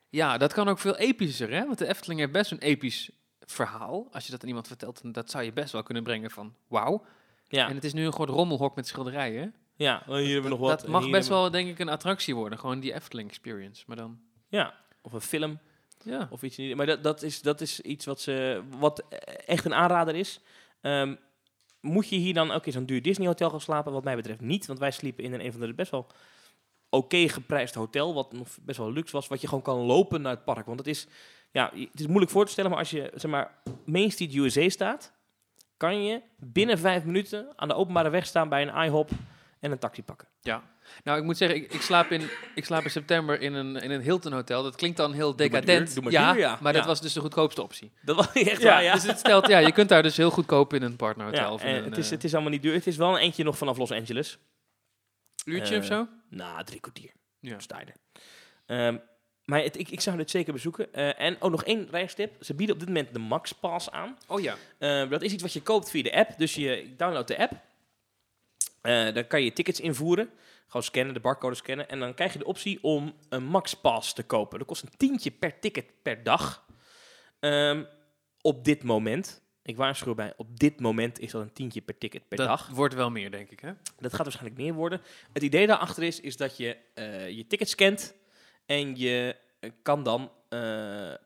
Ja, 0.10 0.38
dat 0.38 0.54
kan 0.54 0.68
ook 0.68 0.80
veel 0.80 0.98
epischer, 0.98 1.52
hè? 1.52 1.66
Want 1.66 1.78
de 1.78 1.88
Efteling 1.88 2.20
heeft 2.20 2.32
best 2.32 2.52
een 2.52 2.60
episch 2.60 3.10
verhaal. 3.40 4.08
Als 4.12 4.26
je 4.26 4.32
dat 4.32 4.42
aan 4.42 4.48
iemand 4.48 4.68
vertelt, 4.68 5.02
dan 5.02 5.12
dat 5.12 5.32
zou 5.32 5.44
je 5.44 5.54
best 5.54 5.72
wel 5.72 5.84
kunnen 5.84 6.04
brengen 6.04 6.32
van 6.32 6.56
wauw. 6.68 7.06
Ja, 7.48 7.70
En 7.70 7.76
het 7.76 7.84
is 7.84 7.94
nu 7.94 8.06
een 8.06 8.14
groot 8.14 8.30
rommelhok 8.30 8.76
met 8.76 8.88
schilderijen. 8.88 9.54
ja 9.76 10.04
oh, 10.08 10.16
hier 10.16 10.26
hebben 10.34 10.44
we 10.44 10.50
nog 10.50 10.60
wat. 10.60 10.80
dat 10.80 10.90
mag 10.90 11.10
best 11.10 11.30
wel, 11.30 11.52
denk 11.52 11.70
ik, 11.70 11.80
een 11.80 11.90
attractie 11.90 12.36
worden. 12.36 12.60
Gewoon 12.60 12.80
die 12.80 12.94
Efteling 12.94 13.30
experience. 13.30 13.84
Maar 13.88 13.98
dan, 13.98 14.20
Ja, 14.48 14.74
of 15.02 15.14
een 15.14 15.22
film 15.22 15.60
ja. 16.08 16.28
of 16.32 16.42
iets. 16.44 16.56
die- 16.56 16.76
Maar 16.76 16.86
dat, 16.86 17.04
dat, 17.04 17.22
is, 17.22 17.42
dat 17.42 17.62
is 17.62 17.82
iets 17.82 18.06
wat, 18.06 18.22
ze, 18.22 18.62
wat 18.80 19.04
echt 19.46 19.66
een 19.66 19.74
aanrader 19.74 20.16
is. 20.16 20.40
Ehm, 20.82 21.16
moet 21.82 22.10
je 22.10 22.16
hier 22.16 22.34
dan 22.34 22.52
ook 22.52 22.66
in 22.66 22.72
zo'n 22.72 22.86
duur 22.86 23.02
Disney 23.02 23.28
hotel 23.28 23.50
gaan 23.50 23.62
slapen? 23.62 23.92
Wat 23.94 24.04
mij 24.04 24.16
betreft 24.16 24.42
niet, 24.42 24.66
want 24.66 24.80
wij 24.80 24.92
sliepen 24.92 25.24
in 25.24 25.34
een, 25.34 25.46
een 25.46 25.52
van 25.52 25.62
de 25.62 25.74
best 25.74 25.92
wel 25.92 26.08
oké 26.90 27.30
geprijsd 27.30 27.74
hotel, 27.76 28.14
wat 28.14 28.34
nog 28.34 28.48
best 28.62 28.78
wel 28.78 28.92
luxe 28.92 29.12
was, 29.16 29.28
wat 29.28 29.42
je 29.42 29.48
gewoon 29.48 29.64
kan 29.64 29.78
lopen 29.78 30.22
naar 30.22 30.32
het 30.36 30.44
park. 30.46 30.66
Want 30.66 30.80
het 30.80 30.88
is, 30.88 31.08
ja, 31.52 31.72
het 31.76 32.00
is 32.00 32.08
moeilijk 32.08 32.32
voor 32.32 32.46
te 32.46 32.52
stellen, 32.52 32.70
maar 32.70 32.80
als 32.80 32.90
je 32.90 33.12
zeg 33.16 33.32
maar 33.32 33.52
Main 33.86 34.12
Street 34.12 34.34
USA 34.36 34.70
staat, 34.70 35.14
kan 35.78 36.04
je 36.04 36.22
binnen 36.36 36.78
vijf 36.80 37.04
minuten 37.04 37.48
aan 37.56 37.68
de 37.68 37.74
openbare 37.74 38.10
weg 38.10 38.26
staan 38.26 38.50
bij 38.50 38.62
een 38.68 38.84
IHOP 38.86 39.10
en 39.60 39.72
een 39.72 39.80
taxi 39.80 40.04
pakken. 40.04 40.28
Nou, 41.04 41.18
ik 41.18 41.24
moet 41.24 41.38
zeggen, 41.38 41.58
ik, 41.58 41.74
ik, 41.74 41.82
slaap 41.82 42.12
in, 42.12 42.30
ik 42.56 42.66
slaap 42.66 42.84
in 42.84 42.90
september 42.90 43.42
in 43.42 43.54
een, 43.54 43.76
in 43.76 43.92
een 43.92 44.02
Hilton 44.02 44.32
hotel. 44.34 44.64
Dat 44.64 44.76
klinkt 44.76 44.98
dan 44.98 45.14
heel 45.14 45.36
Doe 45.36 45.50
maar 45.50 45.62
decadent. 45.62 45.86
duur, 45.86 45.94
doe 45.96 46.04
maar 46.04 46.12
ja, 46.12 46.32
duur, 46.32 46.42
ja. 46.42 46.58
maar 46.62 46.74
dat 46.74 46.82
Ja. 46.82 46.88
was 46.88 47.02
dus 47.02 47.14
de 47.14 47.20
goedkoopste 47.20 47.62
optie. 47.62 47.92
Dat 48.02 48.16
was 48.16 48.32
echt 48.34 48.64
waar, 48.64 48.84
ja. 48.84 48.94
Dus 48.94 49.04
het 49.04 49.20
stelt, 49.20 49.48
ja, 49.48 49.58
je 49.58 49.72
kunt 49.72 49.90
daar 49.90 50.04
dus 50.04 50.18
heel 50.18 50.30
goedkoop 50.32 50.74
in 50.74 50.82
een 50.82 50.96
partnerhotel. 50.96 51.44
Ja, 51.44 51.52
of 51.54 51.64
in 51.64 51.76
een, 51.76 51.84
het, 51.84 51.98
is, 51.98 52.06
eh, 52.06 52.12
het 52.12 52.24
is 52.24 52.34
allemaal 52.34 52.52
niet 52.52 52.62
duur. 52.62 52.74
Het 52.74 52.88
is 52.88 52.98
wel 52.98 53.10
een 53.10 53.18
eentje 53.22 53.44
nog 53.44 53.58
vanaf 53.58 53.78
Los 53.78 53.92
Angeles. 53.92 54.38
uurtje 55.46 55.74
eh, 55.76 55.80
of 55.80 55.86
zo. 55.86 56.08
Na 56.30 56.64
drie 56.64 56.80
kwartier. 56.80 57.12
Ja. 57.40 57.60
sta. 57.60 57.80
Ehm, 58.66 58.98
maar 59.46 59.62
het, 59.64 59.80
ik, 59.80 59.90
ik 59.90 60.02
zou 60.02 60.18
dit 60.18 60.30
zeker 60.30 60.54
bezoeken. 60.54 60.94
Eh, 60.94 61.22
en 61.22 61.42
ook 61.42 61.52
nog 61.52 61.64
één 61.64 61.88
reistip. 61.92 62.36
Ze 62.44 62.54
bieden 62.54 62.76
op 62.76 62.80
dit 62.82 62.90
moment 62.90 63.14
de 63.14 63.20
Max 63.20 63.52
Pass 63.52 63.92
aan. 63.92 64.18
Oh 64.28 64.42
ja. 64.42 64.56
Eh, 64.78 65.10
dat 65.10 65.22
is 65.22 65.32
iets 65.34 65.42
wat 65.42 65.54
je 65.54 65.62
koopt 65.62 65.90
via 65.90 66.04
de 66.04 66.14
app. 66.16 66.38
Dus 66.38 66.56
je 66.56 66.94
downloadt 66.98 67.28
de 67.28 67.38
app. 67.38 67.52
Eh 68.82 69.14
dan 69.14 69.28
kan 69.28 69.44
je 69.44 69.54
tickets 69.54 69.80
invoeren. 69.80 70.30
Gewoon 70.68 70.84
scannen, 70.84 71.14
de 71.14 71.20
barcode 71.20 71.56
scannen. 71.56 71.90
En 71.90 72.00
dan 72.00 72.14
krijg 72.14 72.34
je 72.34 72.40
de 72.40 72.46
optie 72.46 72.84
om 72.84 73.14
een 73.30 73.44
Max 73.44 73.74
Pass 73.74 74.14
te 74.14 74.24
kopen. 74.24 74.58
Dat 74.58 74.68
kost 74.68 74.84
een 74.84 74.98
tientje 74.98 75.32
per 75.32 75.60
ticket 75.60 75.86
per 76.02 76.24
dag. 76.24 76.66
Ehm, 77.40 77.84
op 78.42 78.64
dit 78.66 78.84
moment. 78.84 79.46
Ik 79.64 79.76
waarschuw 79.76 80.16
bij, 80.16 80.34
op 80.38 80.60
dit 80.60 80.80
moment 80.80 81.20
is 81.20 81.32
dat 81.32 81.42
een 81.42 81.54
tientje 81.54 81.82
per 81.82 81.98
ticket 81.98 82.28
per 82.28 82.38
dat 82.38 82.48
dag. 82.48 82.68
wordt 82.68 82.94
wel 82.94 83.10
meer, 83.10 83.32
denk 83.32 83.50
ik. 83.50 83.60
Hè? 83.60 83.72
Dat 83.98 84.14
gaat 84.14 84.24
waarschijnlijk 84.24 84.62
meer 84.62 84.74
worden. 84.74 85.02
Het 85.34 85.44
idee 85.44 85.68
daarachter 85.68 86.04
is, 86.04 86.20
is 86.20 86.38
dat 86.38 86.58
je 86.58 86.78
eh, 86.94 87.30
je 87.30 87.48
ticket 87.48 87.70
scant 87.70 88.16
en 88.66 88.96
je 88.96 89.36
kan 89.82 90.04
dan, 90.04 90.32
eh, 90.50 91.12
eh, 91.12 91.18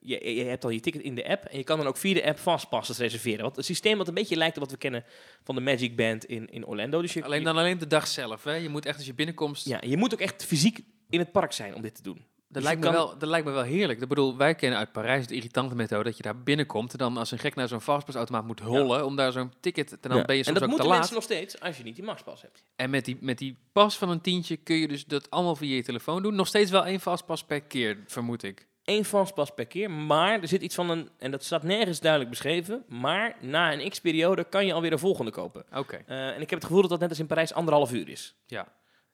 je, 0.00 0.34
je 0.34 0.44
hebt 0.44 0.62
dan 0.62 0.72
je 0.72 0.80
ticket 0.80 1.02
in 1.02 1.14
de 1.14 1.28
app 1.28 1.44
en 1.44 1.58
je 1.58 1.64
kan 1.64 1.78
dan 1.78 1.86
ook 1.86 1.96
via 1.96 2.14
de 2.14 2.24
app 2.24 2.38
fastpasses 2.38 2.98
reserveren. 2.98 3.42
Want 3.42 3.56
het 3.56 3.64
systeem 3.64 3.98
wat 3.98 4.08
een 4.08 4.14
beetje 4.14 4.36
lijkt 4.36 4.56
op 4.56 4.62
wat 4.62 4.70
we 4.70 4.78
kennen 4.78 5.04
van 5.42 5.54
de 5.54 5.60
Magic 5.60 5.96
Band 5.96 6.24
in, 6.24 6.50
in 6.50 6.66
Orlando. 6.66 7.00
Dus 7.00 7.12
je, 7.12 7.24
Alleen 7.24 7.44
dan 7.44 7.56
alleen 7.56 7.78
de 7.78 7.86
dag 7.86 8.06
zelf. 8.06 8.44
Hè? 8.44 8.54
Je 8.54 8.68
moet 8.68 8.86
echt 8.86 8.96
als 8.96 9.06
je 9.06 9.14
binnenkomt. 9.14 9.64
ja, 9.64 9.80
je 9.86 9.96
moet 9.96 10.12
ook 10.12 10.20
echt 10.20 10.44
fysiek 10.44 10.80
in 11.10 11.18
het 11.18 11.32
park 11.32 11.52
zijn 11.52 11.74
om 11.74 11.82
dit 11.82 11.94
te 11.94 12.02
doen. 12.02 12.26
Dat, 12.52 12.62
Dus 12.62 12.70
lijkt 12.70 12.84
je 12.84 12.90
me 12.90 12.96
kan- 12.96 13.06
wel, 13.06 13.18
dat 13.18 13.28
lijkt 13.28 13.46
me 13.46 13.52
wel 13.52 13.62
heerlijk. 13.62 14.00
Ik 14.02 14.08
bedoel, 14.08 14.36
wij 14.36 14.54
kennen 14.54 14.78
uit 14.78 14.92
Parijs 14.92 15.26
de 15.26 15.34
irritante 15.34 15.74
methode 15.74 16.04
dat 16.04 16.16
je 16.16 16.22
daar 16.22 16.38
binnenkomt 16.42 16.92
en 16.92 16.98
dan 16.98 17.16
als 17.16 17.30
een 17.30 17.38
gek 17.38 17.54
naar 17.54 17.68
zo'n 17.68 17.80
fastpassautomaat 17.80 18.44
moet 18.46 18.60
hollen 18.60 19.04
om 19.06 19.16
daar 19.16 19.32
zo'n 19.32 19.52
ticket 19.60 19.88
te 19.88 19.96
dan 20.00 20.16
Ja. 20.16 20.24
ben 20.24 20.36
je 20.36 20.44
en 20.44 20.54
dat 20.54 20.62
ook 20.62 20.62
te 20.62 20.68
moeten 20.68 20.86
laat. 20.88 20.96
mensen 20.98 21.14
nog 21.14 21.24
steeds 21.24 21.60
als 21.60 21.76
je 21.76 21.82
niet 21.82 21.94
die 21.96 22.04
maxpas 22.04 22.42
hebt. 22.42 22.64
En 22.76 22.90
met 22.90 23.04
die, 23.04 23.16
met 23.20 23.38
die 23.38 23.56
pas 23.72 23.98
van 23.98 24.08
een 24.10 24.20
tientje 24.20 24.56
kun 24.56 24.76
je 24.76 24.88
dus 24.88 25.04
dat 25.04 25.30
allemaal 25.30 25.56
via 25.56 25.74
je 25.74 25.82
telefoon 25.82 26.22
doen. 26.22 26.34
Nog 26.34 26.46
steeds 26.46 26.70
wel 26.70 26.84
één 26.86 27.00
vastpas 27.00 27.44
per 27.44 27.60
keer, 27.60 27.98
vermoed 28.06 28.42
ik. 28.42 28.68
Eén 28.84 29.04
fastpass 29.04 29.50
per 29.54 29.66
keer, 29.66 29.90
maar 29.90 30.40
er 30.40 30.48
zit 30.48 30.62
iets 30.62 30.74
van 30.74 30.90
een, 30.90 31.08
en 31.18 31.30
dat 31.30 31.44
staat 31.44 31.62
nergens 31.62 32.00
duidelijk 32.00 32.30
beschreven, 32.30 32.84
maar 32.88 33.36
na 33.40 33.72
een 33.72 33.90
x-periode 33.90 34.44
kan 34.44 34.66
je 34.66 34.72
alweer 34.72 34.92
een 34.92 34.98
volgende 34.98 35.30
kopen. 35.30 35.64
Oké. 35.74 36.02
Eh, 36.06 36.28
en 36.28 36.40
ik 36.40 36.50
heb 36.50 36.58
het 36.58 36.64
gevoel 36.64 36.80
dat 36.80 36.90
dat 36.90 37.00
net 37.00 37.08
als 37.08 37.18
in 37.18 37.26
Parijs 37.26 37.52
anderhalf 37.52 37.92
uur 37.92 38.08
is. 38.08 38.34
Ja. 38.46 38.68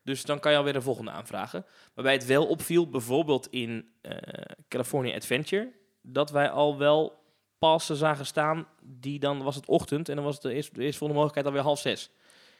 Dus 0.07 0.23
dan 0.23 0.39
kan 0.39 0.51
je 0.51 0.57
alweer 0.57 0.75
een 0.75 0.81
volgende 0.81 1.11
aanvragen. 1.11 1.65
Waarbij 1.93 2.13
het 2.13 2.25
wel 2.25 2.45
opviel, 2.47 2.89
bijvoorbeeld 2.89 3.47
in 3.47 3.89
eh, 4.01 4.11
California 4.67 5.15
Adventure, 5.15 5.71
dat 6.01 6.29
wij 6.31 6.49
al 6.49 6.77
wel 6.77 7.23
passen 7.59 7.95
zagen 7.95 8.25
staan, 8.25 8.67
die 8.81 9.19
dan 9.19 9.43
was 9.43 9.55
het 9.55 9.65
ochtend 9.65 10.09
en 10.09 10.15
dan 10.15 10.23
was 10.23 10.33
het 10.33 10.43
de 10.43 10.53
eerste, 10.53 10.73
de 10.73 10.81
eerste 10.83 10.97
volgende 10.97 11.21
mogelijkheid 11.21 11.45
alweer 11.45 11.61
half 11.73 11.79
zes. 11.79 12.09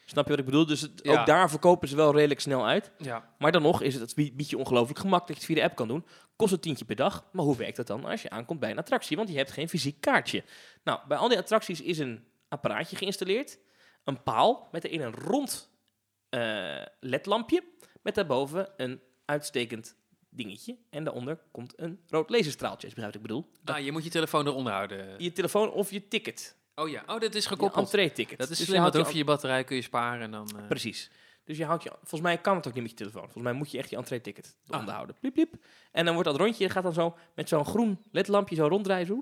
Snap 0.04 0.24
je 0.24 0.30
wat 0.30 0.38
ik 0.38 0.44
bedoel? 0.44 0.66
Dus 0.66 0.80
het- 0.80 1.00
Ja. 1.02 1.20
ook 1.20 1.26
daar 1.26 1.50
verkopen 1.50 1.88
ze 1.88 1.96
wel 1.96 2.12
redelijk 2.14 2.40
snel 2.40 2.66
uit. 2.66 2.90
Ja. 2.98 3.34
Maar 3.38 3.52
dan 3.52 3.62
nog 3.62 3.82
is 3.82 3.92
het, 3.94 4.02
het 4.02 4.14
bie- 4.14 4.32
biedt 4.32 4.50
je 4.50 4.58
ongelooflijk 4.58 4.98
gemak 4.98 5.18
dat 5.20 5.28
je 5.28 5.34
het 5.34 5.44
via 5.44 5.54
de 5.54 5.62
app 5.62 5.76
kan 5.76 5.88
doen. 5.88 6.06
Kost 6.36 6.52
een 6.52 6.60
tientje 6.60 6.84
per 6.84 6.96
dag. 6.96 7.24
Maar 7.32 7.44
hoe 7.44 7.56
werkt 7.56 7.76
dat 7.76 7.86
dan 7.86 8.04
als 8.04 8.22
je 8.22 8.30
aankomt 8.30 8.60
bij 8.60 8.70
een 8.70 8.78
attractie? 8.78 9.16
Want 9.16 9.28
je 9.28 9.36
hebt 9.36 9.50
geen 9.50 9.68
fysiek 9.68 10.00
kaartje. 10.00 10.44
Nou, 10.84 11.00
bij 11.08 11.16
al 11.18 11.28
die 11.28 11.38
attracties 11.38 11.80
is 11.82 11.98
een 11.98 12.24
apparaatje 12.48 12.96
geïnstalleerd. 12.96 13.58
Een 14.04 14.22
paal 14.22 14.68
met 14.72 14.84
erin 14.84 15.00
een 15.00 15.14
rond 15.14 15.70
eh, 16.28 16.82
ledlampje. 17.00 17.62
Met 18.02 18.14
daarboven 18.14 18.68
een 18.76 19.00
uitstekend 19.24 19.96
dingetje. 20.30 20.76
En 20.90 21.04
daaronder 21.04 21.38
komt 21.50 21.72
een 21.76 22.00
rood 22.08 22.30
laserstraaltje, 22.30 22.86
als 22.88 22.94
je 22.96 23.00
begrijpt 23.02 23.14
wat 23.14 23.24
ik 23.24 23.28
bedoel. 23.62 23.76
Ah, 23.76 23.84
je 23.84 23.92
moet 23.92 24.04
je 24.04 24.10
telefoon 24.10 24.46
eronder 24.46 24.72
houden. 24.72 25.14
Je 25.22 25.32
telefoon 25.32 25.70
of 25.70 25.90
je 25.90 26.08
ticket. 26.08 26.56
Oh 26.74 26.88
ja, 26.88 27.02
oh, 27.06 27.20
dat 27.20 27.34
is 27.34 27.42
Je 27.42 27.48
gekoppeld. 27.48 27.84
entree-ticket. 27.84 28.38
Dat 28.38 28.50
is 28.50 28.58
Dus 28.58 28.66
slim, 28.66 28.80
want 28.82 28.94
je 28.94 29.00
over 29.00 29.16
je 29.16 29.24
batterij 29.24 29.64
kun 29.64 29.76
je 29.76 29.82
sparen 29.82 30.20
en 30.22 30.30
dan... 30.30 30.48
eh, 30.58 30.66
Precies. 30.66 31.10
Dus 31.44 31.56
je 31.56 31.64
houdt 31.64 31.82
je, 31.82 31.90
volgens 31.98 32.20
mij 32.20 32.38
kan 32.38 32.56
het 32.56 32.66
ook 32.66 32.72
niet 32.74 32.82
met 32.82 32.90
je 32.90 32.96
telefoon. 32.96 33.22
Volgens 33.22 33.42
mij 33.44 33.52
moet 33.52 33.70
je 33.70 33.78
echt 33.78 33.90
je 33.90 33.96
entree-ticket 33.96 34.56
Ah. 34.68 34.78
onderhouden. 34.78 35.16
Pliep, 35.20 35.32
pliep. 35.32 35.54
En 35.92 36.04
dan 36.04 36.14
wordt 36.14 36.28
dat 36.28 36.38
rondje, 36.38 36.70
gaat 36.70 36.82
dan 36.82 36.92
zo 36.92 37.16
met 37.34 37.48
zo'n 37.48 37.64
groen 37.64 37.98
ledlampje 38.10 38.54
zo 38.54 38.66
ronddraaien. 38.66 39.06
Zo, 39.06 39.18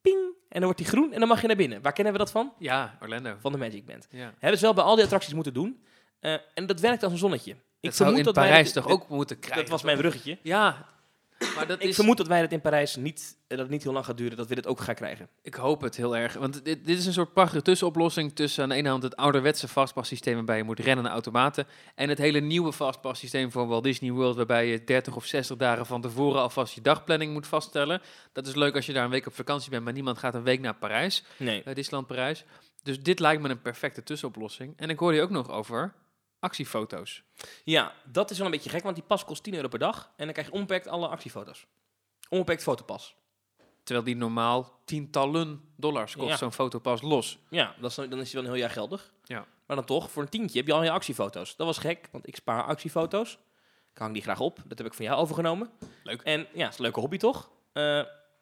ping. 0.00 0.18
En 0.24 0.34
dan 0.48 0.62
wordt 0.62 0.78
die 0.78 0.86
groen 0.86 1.12
en 1.12 1.18
dan 1.18 1.28
mag 1.28 1.40
je 1.40 1.46
naar 1.46 1.56
binnen. 1.56 1.82
Waar 1.82 1.92
kennen 1.92 2.12
we 2.12 2.18
dat 2.18 2.30
van? 2.30 2.52
Ja, 2.58 2.98
Orlando. 3.02 3.36
Van 3.40 3.52
de 3.52 3.58
Magic 3.58 3.86
Band. 3.86 4.06
Ja. 4.10 4.34
Hebben 4.38 4.58
ze 4.58 4.64
wel 4.64 4.74
bij 4.74 4.84
al 4.84 4.94
die 4.94 5.04
attracties 5.04 5.34
moeten 5.34 5.54
doen. 5.54 5.82
Eh, 6.20 6.34
en 6.54 6.66
dat 6.66 6.80
werkt 6.80 7.02
als 7.02 7.12
een 7.12 7.18
zonnetje. 7.18 7.50
Ik 7.52 7.58
dat 7.80 7.94
zou 7.94 8.16
in 8.16 8.24
wij 8.24 8.32
Parijs 8.32 8.72
dat- 8.72 8.82
toch 8.82 8.92
ook 8.92 9.08
moeten 9.08 9.38
krijgen? 9.38 9.62
Dat 9.62 9.70
was 9.70 9.82
mijn 9.82 9.98
bruggetje. 9.98 10.38
Ja, 10.42 10.88
maar 11.54 11.66
dat 11.66 11.82
Ik 11.82 11.88
is... 11.88 11.94
vermoed 11.94 12.16
dat 12.16 12.26
wij 12.26 12.40
dat 12.40 12.52
in 12.52 12.60
Parijs 12.60 12.96
niet, 12.96 13.36
eh, 13.40 13.48
dat 13.48 13.58
het 13.58 13.68
niet 13.70 13.82
heel 13.82 13.92
lang 13.92 14.04
gaat 14.04 14.16
duren, 14.16 14.36
dat 14.36 14.46
we 14.48 14.54
dit 14.54 14.66
ook 14.66 14.80
gaan 14.80 14.94
krijgen. 14.94 15.28
Ik 15.42 15.54
hoop 15.54 15.80
het 15.80 15.96
heel 15.96 16.16
erg. 16.16 16.34
Want 16.34 16.64
dit, 16.64 16.86
dit 16.86 16.98
is 16.98 17.06
een 17.06 17.12
soort 17.12 17.32
prachtige 17.32 17.62
tussenoplossing 17.62 18.34
tussen 18.34 18.62
aan 18.62 18.68
de 18.68 18.74
ene 18.74 18.88
hand 18.88 19.02
het 19.02 19.16
ouderwetse 19.16 19.68
fastpass-systeem 19.68 20.34
waarbij 20.34 20.56
je 20.56 20.62
moet 20.62 20.78
rennen 20.80 21.04
naar 21.04 21.12
automaten 21.12 21.66
en 21.94 22.08
het 22.08 22.18
hele 22.18 22.40
nieuwe 22.40 22.72
fastpass-systeem 22.72 23.50
van 23.50 23.68
Walt 23.68 23.84
Disney 23.84 24.10
World 24.10 24.36
waarbij 24.36 24.66
je 24.66 24.84
30 24.84 25.16
of 25.16 25.24
60 25.24 25.56
dagen 25.56 25.86
van 25.86 26.00
tevoren 26.00 26.40
alvast 26.40 26.74
je 26.74 26.80
dagplanning 26.80 27.32
moet 27.32 27.46
vaststellen. 27.46 28.00
Dat 28.32 28.46
is 28.46 28.54
leuk 28.54 28.74
als 28.74 28.86
je 28.86 28.92
daar 28.92 29.04
een 29.04 29.10
week 29.10 29.26
op 29.26 29.34
vakantie 29.34 29.70
bent, 29.70 29.84
maar 29.84 29.92
niemand 29.92 30.18
gaat 30.18 30.34
een 30.34 30.42
week 30.42 30.60
naar 30.60 30.74
Parijs, 30.74 31.24
Nee. 31.36 31.62
uh, 31.66 31.74
Disneyland 31.74 32.06
Parijs. 32.06 32.44
Dus 32.82 33.02
dit 33.02 33.18
lijkt 33.20 33.42
me 33.42 33.48
een 33.48 33.62
perfecte 33.62 34.02
tussenoplossing. 34.02 34.74
En 34.76 34.90
ik 34.90 34.98
hoorde 34.98 35.16
je 35.16 35.22
ook 35.22 35.30
nog 35.30 35.50
over 35.50 35.92
actiefoto's. 36.40 37.22
Ja, 37.64 37.92
dat 38.04 38.30
is 38.30 38.36
wel 38.36 38.46
een 38.46 38.52
beetje 38.52 38.70
gek, 38.70 38.82
want 38.82 38.94
die 38.94 39.04
pas 39.04 39.24
kost 39.24 39.42
10 39.42 39.54
euro 39.54 39.68
per 39.68 39.78
dag. 39.78 40.10
En 40.16 40.24
dan 40.24 40.32
krijg 40.32 40.46
je 40.48 40.52
onbeperkt 40.54 40.86
alle 40.88 41.08
actiefoto's. 41.08 41.66
Onbeperkt 42.28 42.62
fotopas. 42.62 43.14
Terwijl 43.84 44.06
die 44.06 44.16
normaal 44.16 44.80
tientallen 44.84 45.60
dollars 45.76 46.16
kost, 46.16 46.28
Ja. 46.28 46.36
zo'n 46.36 46.52
fotopas 46.52 47.02
los. 47.02 47.38
Ja, 47.50 47.74
dat 47.80 47.90
is, 47.90 47.96
dan 47.96 48.10
dan 48.10 48.20
is 48.20 48.32
hij 48.32 48.40
wel 48.42 48.50
een 48.50 48.56
heel 48.56 48.64
jaar 48.66 48.74
geldig. 48.74 49.12
Ja. 49.24 49.46
Maar 49.66 49.76
dan 49.76 49.84
toch, 49.84 50.10
voor 50.10 50.22
een 50.22 50.28
tientje 50.28 50.58
heb 50.58 50.66
je 50.66 50.72
al 50.72 50.82
je 50.82 50.90
actiefoto's. 50.90 51.56
Dat 51.56 51.66
was 51.66 51.78
gek, 51.78 52.08
want 52.12 52.26
ik 52.28 52.36
spaar 52.36 52.62
actiefoto's. 52.62 53.38
Ik 53.92 53.98
hang 53.98 54.12
die 54.12 54.22
graag 54.22 54.40
op. 54.40 54.58
Dat 54.66 54.78
heb 54.78 54.86
ik 54.86 54.94
van 54.94 55.04
jou 55.04 55.18
overgenomen. 55.20 55.70
Leuk. 56.02 56.22
En 56.22 56.46
ja, 56.54 56.68
is 56.68 56.76
een 56.76 56.82
leuke 56.82 57.00
hobby 57.00 57.16
toch? 57.16 57.50
Eh, 57.72 57.94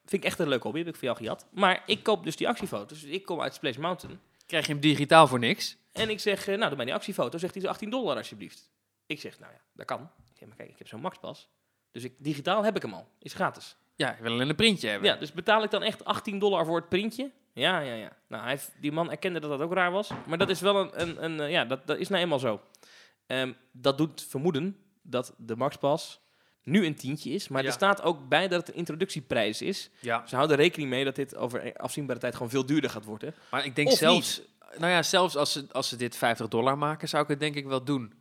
vind 0.05 0.23
ik 0.23 0.25
echt 0.25 0.39
een 0.39 0.49
leuke 0.49 0.62
hobby, 0.65 0.79
heb 0.79 0.89
ik 0.89 0.95
van 0.97 1.05
jou 1.09 1.16
gehad. 1.20 1.47
Maar 1.51 1.83
ik 1.87 2.03
koop 2.03 2.25
dus 2.25 2.37
die 2.37 2.49
actiefoto's. 2.49 3.01
Dus 3.01 3.11
ik 3.11 3.25
kom 3.25 3.41
uit 3.41 3.55
Splash 3.55 3.77
Mountain. 3.77 4.20
Krijg 4.49 4.66
je 4.66 4.73
hem 4.73 4.81
digitaal 4.81 5.27
voor 5.27 5.39
niks? 5.39 5.77
En 5.93 6.11
ik 6.11 6.20
zeg, 6.20 6.47
eh, 6.47 6.57
nou, 6.57 6.69
doe 6.69 6.77
mij 6.77 6.85
die 6.85 6.95
actiefoto. 6.95 7.39
Zegt 7.39 7.55
hij, 7.55 7.62
is 7.62 7.69
18 7.69 7.91
dollar 7.91 8.16
alsjeblieft. 8.16 8.70
Ik 9.07 9.20
zeg, 9.20 9.39
nou 9.39 9.53
ja, 9.53 9.61
dat 9.73 9.87
kan. 9.87 10.01
Ik 10.01 10.37
zeg, 10.39 10.49
maar 10.49 10.57
kijk, 10.57 10.70
ik 10.70 10.79
heb 10.79 10.89
zo'n 10.89 11.01
maxpas. 11.01 11.49
Dus 11.91 12.05
ik, 12.05 12.15
digitaal 12.19 12.65
heb 12.65 12.77
ik 12.77 12.83
hem 12.83 12.95
al. 12.95 13.09
Is 13.19 13.35
gratis. 13.35 13.77
Ja, 13.97 14.12
ik 14.12 14.23
wil 14.23 14.33
alleen 14.33 14.49
een 14.49 14.57
printje 14.57 14.89
hebben. 14.89 15.09
Ja, 15.09 15.16
dus 15.16 15.33
betaal 15.33 15.62
ik 15.62 15.70
dan 15.70 15.83
echt 15.83 16.05
18 16.05 16.39
dollar 16.39 16.65
voor 16.65 16.77
het 16.77 16.89
printje? 16.89 17.31
Ja, 17.53 17.81
ja, 17.81 17.95
ja. 17.95 18.16
Nou, 18.29 18.43
hij 18.45 18.61
die 18.81 18.93
man 18.93 19.11
erkende 19.11 19.41
dat 19.41 19.51
dat 19.51 19.61
ook 19.61 19.73
raar 19.73 19.91
was. 19.91 20.11
Maar 20.27 20.39
dat 20.39 20.49
is 20.49 20.61
wel 20.61 20.77
een, 20.77 21.01
een, 21.01 21.25
een 21.25 21.41
eh, 21.41 21.51
ja, 21.51 21.65
dat, 21.65 21.87
dat 21.87 21.99
is 21.99 22.09
nou 22.09 22.23
eenmaal 22.23 22.39
zo. 22.39 22.61
Ehm, 23.27 23.53
dat 23.73 23.99
doet 23.99 24.23
vermoeden 24.29 24.77
dat 25.03 25.35
de 25.39 25.57
Maxpas 25.57 26.20
nu 26.70 26.86
een 26.86 26.95
tientje 26.95 27.31
is. 27.31 27.49
Maar 27.49 27.61
Ja. 27.62 27.66
er 27.69 27.73
staat 27.74 28.03
ook 28.03 28.28
bij 28.28 28.49
dat 28.49 28.61
het 28.61 28.69
een 28.69 28.74
introductieprijs 28.74 29.62
is. 29.62 29.90
ja. 30.01 30.27
Ze 30.27 30.35
houden 30.36 30.57
rekening 30.57 30.90
mee 30.90 31.05
dat 31.05 31.15
dit 31.15 31.36
over 31.36 31.73
afzienbare 31.77 32.19
tijd 32.19 32.35
gewoon 32.35 32.51
veel 32.51 32.66
duurder 32.66 32.90
gaat 32.90 33.05
worden. 33.05 33.35
Maar 33.51 33.65
ik 33.65 33.77
denk 33.77 33.89
Of 33.89 33.99
zelfs, 33.99 34.40
nou 34.78 34.93
ja, 34.93 35.03
zelfs 35.03 35.36
als 35.36 35.53
ze, 35.53 35.66
als 35.73 35.89
ze 35.89 35.97
dit 35.97 36.16
50 36.16 36.49
dollar 36.49 36.78
maken, 36.78 37.09
zou 37.09 37.23
ik 37.23 37.28
het 37.28 37.40
denk 37.40 37.55
ik 37.55 37.66
wel 37.66 37.85
doen. 37.85 38.12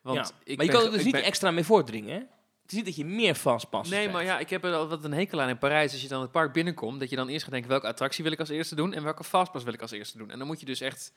Want 0.00 0.16
ja. 0.16 0.30
ik 0.44 0.56
maar 0.56 0.66
je 0.66 0.72
kan 0.72 0.84
er 0.84 0.90
dus 0.90 1.02
niet 1.04 1.12
ben- 1.12 1.22
extra 1.22 1.50
mee 1.50 1.64
voordringen, 1.64 2.14
hè? 2.14 2.20
Het 2.62 2.74
is 2.74 2.80
niet 2.84 2.86
dat 2.96 2.96
je 2.96 3.04
meer 3.14 3.34
fastpassen 3.34 3.96
Nee, 3.96 4.08
krijgt. 4.08 4.24
maar 4.26 4.34
ja, 4.34 4.40
ik 4.40 4.50
heb 4.50 4.64
er 4.64 4.74
al 4.74 4.88
wat 4.88 5.04
een 5.04 5.12
hekel 5.12 5.40
aan 5.40 5.48
in 5.48 5.58
Parijs. 5.58 5.92
Als 5.92 6.02
je 6.02 6.08
dan 6.08 6.20
het 6.20 6.30
park 6.30 6.52
binnenkomt, 6.52 7.00
dat 7.00 7.10
je 7.10 7.16
dan 7.16 7.28
eerst 7.28 7.42
gaat 7.42 7.52
denken, 7.52 7.70
welke 7.70 7.86
attractie 7.86 8.24
wil 8.24 8.32
ik 8.32 8.40
als 8.40 8.48
eerste 8.48 8.74
doen 8.74 8.92
en 8.92 9.02
welke 9.02 9.24
fastpass 9.24 9.64
wil 9.64 9.74
ik 9.74 9.82
als 9.82 9.90
eerste 9.90 10.18
doen. 10.18 10.30
En 10.30 10.38
dan 10.38 10.46
moet 10.46 10.60
je 10.60 10.66
dus 10.66 10.80
echt 10.80 11.12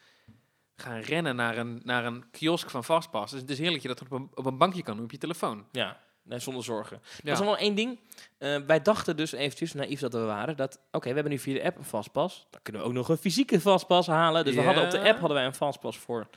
gaan 0.75 0.99
rennen 0.99 1.35
naar 1.35 1.57
een, 1.57 1.81
naar 1.83 2.05
een 2.05 2.23
kiosk 2.31 2.69
van 2.69 2.83
fastpass. 2.83 3.31
Dus 3.31 3.41
het 3.41 3.49
is 3.49 3.57
heerlijk 3.59 3.83
dat 3.83 3.91
je 3.91 3.99
dat 3.99 4.11
op 4.11 4.19
een, 4.19 4.29
op 4.33 4.45
een 4.45 4.57
bankje 4.57 4.83
kan 4.83 4.95
doen 4.95 5.05
op 5.05 5.11
je 5.11 5.17
telefoon. 5.17 5.65
Ja, 5.71 5.99
nee, 6.29 6.39
zonder 6.39 6.63
zorgen. 6.63 7.01
Ja. 7.01 7.31
Er 7.31 7.31
is 7.31 7.39
wel 7.39 7.57
één 7.57 7.75
ding. 7.75 7.99
Eh, 8.37 8.55
wij 8.67 8.81
dachten 8.81 9.17
dus 9.17 9.31
eventjes, 9.31 9.73
naïef 9.73 9.99
dat 9.99 10.13
we 10.13 10.19
waren, 10.19 10.57
dat 10.57 10.79
oké, 10.91 11.07
we 11.07 11.13
hebben 11.13 11.31
nu 11.31 11.39
via 11.39 11.53
de 11.53 11.63
app 11.63 11.77
een 11.77 11.83
fastpass. 11.83 12.47
Dan 12.49 12.61
kunnen 12.61 12.81
we 12.81 12.87
ook 12.87 12.93
nog 12.93 13.09
een 13.09 13.17
fysieke 13.17 13.59
fastpass 13.59 14.07
halen. 14.07 14.45
Dus 14.45 14.55
we 14.55 14.61
hadden 14.61 14.83
op 14.83 14.91
de 14.91 14.99
app 14.99 15.19
hadden 15.19 15.37
wij 15.37 15.45
een 15.45 15.53
fastpass 15.53 15.97
voor 15.97 16.27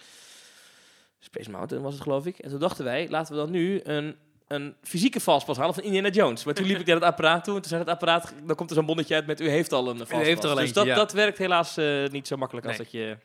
Space 1.19 1.51
Mountain 1.51 1.83
was 1.83 1.93
het 1.93 2.03
geloof 2.03 2.27
ik. 2.27 2.39
En 2.39 2.51
toen 2.51 2.59
dachten 2.59 2.85
wij, 2.85 3.09
laten 3.09 3.35
we 3.35 3.41
dan 3.41 3.51
nu 3.51 3.81
een, 3.83 4.17
een 4.49 4.75
fysieke 4.83 5.21
fastpass 5.21 5.59
halen 5.59 5.75
van 5.75 5.85
Indiana 5.85 6.09
Jones. 6.09 6.45
Maar 6.45 6.55
toen 6.55 6.67
liep 6.67 6.79
ik 6.79 6.87
naar 6.87 6.95
het 6.95 7.05
apparaat 7.05 7.45
toe 7.45 7.55
en 7.55 7.61
toen 7.61 7.71
zei 7.71 7.83
het 7.83 7.91
apparaat, 7.91 8.35
dan 8.45 8.57
komt 8.57 8.71
er 8.71 8.77
zo'n 8.77 8.87
bonnetje 8.87 9.15
uit 9.15 9.27
met 9.27 9.41
u 9.41 9.49
heeft 9.49 9.73
al 9.73 9.89
een 9.89 9.97
fastpass. 9.97 10.27
heeft 10.27 10.45
er 10.45 10.51
al 10.51 10.57
dus 10.57 10.73
dat, 10.73 10.87
ja. 10.87 10.95
dat 10.95 11.13
werkt 11.13 11.39
helaas 11.39 11.77
eh, 11.77 12.09
niet 12.09 12.27
zo 12.27 12.37
makkelijk 12.37 12.67
als 12.67 12.77
dat 12.77 12.91
je... 12.91 13.17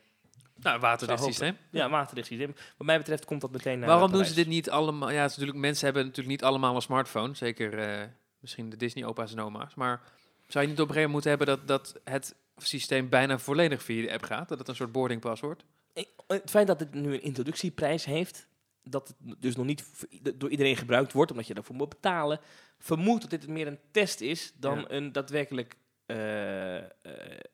Nou, 0.61 0.79
waterdicht 0.79 1.23
systeem. 1.23 1.57
Ja, 1.71 1.89
waterdicht 1.89 2.27
systeem. 2.27 2.55
Wat 2.77 2.87
mij 2.87 2.97
betreft 2.97 3.25
komt 3.25 3.41
dat 3.41 3.51
meteen 3.51 3.79
naar 3.79 3.89
Waarom 3.89 4.11
doen 4.11 4.25
ze 4.25 4.33
dit 4.33 4.47
niet 4.47 4.69
allemaal? 4.69 5.09
Ja, 5.11 5.21
het 5.21 5.31
is 5.31 5.37
natuurlijk, 5.37 5.65
mensen 5.65 5.85
hebben 5.85 6.03
natuurlijk 6.03 6.29
niet 6.29 6.43
allemaal 6.43 6.75
een 6.75 6.81
smartphone. 6.81 7.35
Zeker 7.35 7.79
eh, 7.79 8.07
misschien 8.39 8.69
de 8.69 8.77
Disney-opa's 8.77 9.31
en 9.31 9.39
oma's. 9.39 9.75
Maar 9.75 10.01
zou 10.47 10.63
je 10.65 10.69
niet 10.71 10.81
op 10.81 10.87
een 10.87 10.93
gegeven 10.93 11.11
moment 11.11 11.11
moeten 11.11 11.29
hebben 11.29 11.47
dat, 11.67 11.93
dat 11.93 12.01
het 12.13 12.35
systeem 12.57 13.09
bijna 13.09 13.39
volledig 13.39 13.83
via 13.83 14.01
de 14.05 14.13
app 14.13 14.23
gaat? 14.23 14.49
Dat 14.49 14.59
het 14.59 14.67
een 14.67 14.75
soort 14.75 14.91
boarding 14.91 15.21
pass 15.21 15.41
wordt? 15.41 15.63
Ik- 15.93 16.09
Het 16.27 16.49
feit 16.49 16.67
dat 16.67 16.79
het 16.79 16.93
nu 16.93 17.13
een 17.13 17.21
introductieprijs 17.21 18.05
heeft, 18.05 18.47
dat 18.83 19.07
het 19.07 19.41
dus 19.41 19.55
nog 19.55 19.65
niet 19.65 19.83
door 20.35 20.49
iedereen 20.49 20.75
gebruikt 20.77 21.13
wordt, 21.13 21.31
omdat 21.31 21.47
je 21.47 21.53
daarvoor 21.53 21.75
moet 21.75 21.89
betalen, 21.89 22.39
vermoed 22.79 23.21
dat 23.21 23.29
dit 23.29 23.47
meer 23.47 23.67
een 23.67 23.79
test 23.91 24.21
is 24.21 24.53
dan 24.55 24.79
Ja. 24.79 24.85
een 24.87 25.11
daadwerkelijk 25.11 25.75
eh, 26.05 26.77
eh, 26.77 26.83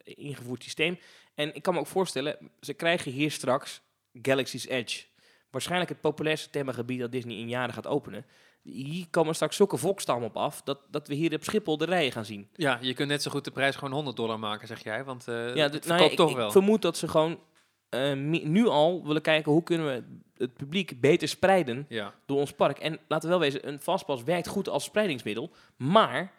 ingevoerd 0.03 0.63
systeem. 0.63 0.97
En 1.35 1.55
ik 1.55 1.61
kan 1.61 1.73
me 1.73 1.80
ook 1.80 1.88
voorstellen, 1.88 2.38
ze 2.61 2.73
krijgen 2.73 3.11
hier 3.11 3.31
straks 3.31 3.81
Galaxy's 4.22 4.65
Edge. 4.68 5.03
Waarschijnlijk 5.49 5.89
het 5.89 6.01
populairste 6.01 6.49
themagebied 6.49 6.99
dat 6.99 7.11
Disney 7.11 7.35
in 7.38 7.49
jaren 7.49 7.73
gaat 7.73 7.88
openen. 7.88 8.26
Hier 8.64 9.05
komen 9.10 9.35
straks 9.35 9.55
zulke 9.55 9.77
volkstammen 9.77 10.27
op 10.27 10.38
af, 10.38 10.61
dat, 10.61 10.80
dat 10.91 11.07
we 11.07 11.14
hier 11.14 11.34
op 11.34 11.43
Schiphol 11.43 11.77
de 11.77 11.85
rijen 11.85 12.11
gaan 12.11 12.26
zien. 12.26 12.47
Ja, 12.55 12.77
je 12.81 12.93
kunt 12.93 13.10
net 13.10 13.22
zo 13.22 13.31
goed 13.31 13.43
de 13.45 13.51
prijs 13.51 13.76
gewoon 13.76 13.93
100 13.93 14.15
dollar 14.15 14.39
maken, 14.39 14.68
zeg 14.68 14.84
jij. 14.84 15.03
Want 15.03 15.27
eh 15.27 15.55
Ja, 15.55 15.69
het 15.69 15.81
d- 15.81 15.88
nou 15.88 16.03
ja, 16.03 16.10
ik, 16.10 16.15
toch 16.15 16.30
ik 16.30 16.35
wel. 16.35 16.51
vermoed 16.51 16.81
dat 16.81 16.97
ze 16.97 17.07
gewoon 17.07 17.39
eh, 17.89 18.14
nu 18.43 18.68
al 18.68 19.05
willen 19.05 19.22
kijken 19.22 19.51
hoe 19.51 19.64
kunnen 19.64 19.88
we 19.88 20.03
het 20.38 20.53
publiek 20.53 21.01
beter 21.01 21.27
spreiden 21.27 21.85
Ja. 21.89 22.14
door 22.26 22.38
ons 22.39 22.51
park. 22.53 22.77
En 22.80 22.99
laten 23.07 23.30
we 23.30 23.35
wel 23.35 23.43
wezen, 23.45 23.68
een 23.68 23.80
fastpass 23.80 24.23
werkt 24.23 24.47
goed 24.47 24.69
als 24.69 24.84
spreidingsmiddel. 24.84 25.51
Maar 25.77 26.31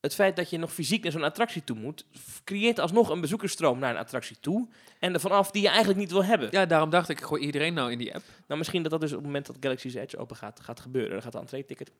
het 0.00 0.14
feit 0.14 0.36
dat 0.36 0.50
je 0.50 0.58
nog 0.58 0.72
fysiek 0.72 1.02
naar 1.02 1.12
zo'n 1.12 1.22
attractie 1.24 1.64
toe 1.64 1.76
moet, 1.76 2.04
creëert 2.44 2.78
alsnog 2.78 3.08
een 3.08 3.20
bezoekersstroom 3.20 3.78
naar 3.78 3.90
een 3.90 4.00
attractie 4.00 4.36
toe. 4.40 4.68
En 4.98 5.14
er 5.14 5.20
vanaf 5.20 5.50
die 5.50 5.62
je 5.62 5.68
eigenlijk 5.68 5.98
niet 5.98 6.10
wil 6.10 6.24
hebben. 6.24 6.48
ja, 6.50 6.66
daarom 6.66 6.90
dacht 6.90 7.08
ik, 7.08 7.20
gooi 7.20 7.42
iedereen 7.42 7.74
nou 7.74 7.92
in 7.92 7.98
die 7.98 8.14
app. 8.14 8.24
Nou, 8.46 8.58
misschien 8.58 8.82
dat 8.82 8.90
dat 8.90 9.00
dus 9.00 9.10
op 9.10 9.16
het 9.16 9.26
moment 9.26 9.46
dat 9.46 9.56
Galaxy's 9.60 9.94
Edge 9.94 10.18
open 10.18 10.36
gaat, 10.36 10.60
gaat 10.60 10.80
gebeuren. 10.80 11.10
Dan 11.10 11.22
gaat 11.22 11.32
de 11.32 11.38
entree-ticket 11.38 11.92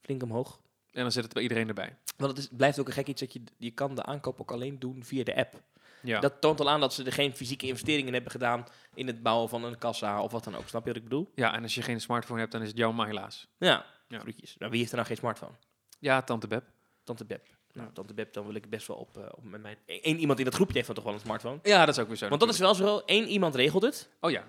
flink 0.00 0.22
omhoog. 0.22 0.60
En 0.92 1.02
dan 1.02 1.12
zit 1.12 1.24
het 1.24 1.32
bij 1.32 1.42
iedereen 1.42 1.68
erbij. 1.68 1.96
Want 2.16 2.30
het 2.30 2.40
is, 2.40 2.48
blijft 2.56 2.78
ook 2.78 2.86
een 2.86 2.92
gek 2.92 3.06
iets 3.06 3.20
dat 3.20 3.32
je, 3.32 3.42
je 3.58 3.70
kan 3.70 3.94
de 3.94 4.02
aankoop 4.02 4.40
ook 4.40 4.50
alleen 4.50 4.78
doen 4.78 5.04
via 5.04 5.24
de 5.24 5.36
app. 5.36 5.62
Ja. 6.02 6.20
Dat 6.20 6.40
toont 6.40 6.60
al 6.60 6.70
aan 6.70 6.80
dat 6.80 6.94
ze 6.94 7.04
er 7.04 7.12
geen 7.12 7.34
fysieke 7.34 7.66
investeringen 7.66 8.12
hebben 8.12 8.30
gedaan 8.30 8.66
in 8.94 9.06
het 9.06 9.22
bouwen 9.22 9.48
van 9.48 9.64
een 9.64 9.78
kassa 9.78 10.22
of 10.22 10.32
wat 10.32 10.44
dan 10.44 10.56
ook. 10.56 10.68
Snap 10.68 10.82
je 10.82 10.88
wat 10.88 10.96
ik 10.96 11.04
bedoel? 11.04 11.30
ja, 11.34 11.54
en 11.54 11.62
als 11.62 11.74
je 11.74 11.82
geen 11.82 12.00
smartphone 12.00 12.40
hebt, 12.40 12.52
dan 12.52 12.62
is 12.62 12.68
het 12.68 12.76
jouw 12.76 12.92
maar 12.92 13.06
helaas. 13.06 13.48
Ja, 13.58 13.86
Ja. 14.08 14.22
Nou, 14.58 14.70
wie 14.70 14.78
heeft 14.78 14.90
er 14.90 14.96
nou 14.96 15.06
geen 15.06 15.16
smartphone? 15.16 15.52
Ja, 15.98 16.22
tante 16.22 16.46
Beb. 16.46 16.64
Tante 17.04 17.24
Beb. 17.24 17.46
Nou, 17.72 17.88
Tante 17.92 18.14
Beb, 18.14 18.32
dan 18.32 18.46
wil 18.46 18.54
ik 18.54 18.70
best 18.70 18.86
wel 18.86 18.96
op, 18.96 19.16
eh, 19.18 19.22
op 19.30 19.44
met 19.44 19.62
mijn... 19.62 19.76
Eén 19.86 20.18
iemand 20.18 20.38
in 20.38 20.44
dat 20.44 20.54
groepje 20.54 20.74
heeft 20.74 20.86
dan 20.86 20.94
toch 20.96 21.04
wel 21.04 21.14
een 21.14 21.20
smartphone? 21.20 21.58
Ja, 21.62 21.84
dat 21.84 21.96
is 21.96 22.02
ook 22.02 22.08
weer 22.08 22.16
zo. 22.16 22.28
Want 22.28 22.40
dat 22.40 22.50
is 22.50 22.58
wel 22.58 22.74
zo, 22.74 23.02
één 23.06 23.26
iemand 23.28 23.54
regelt 23.54 23.82
het. 23.82 24.08
Oh 24.20 24.30
ja. 24.30 24.44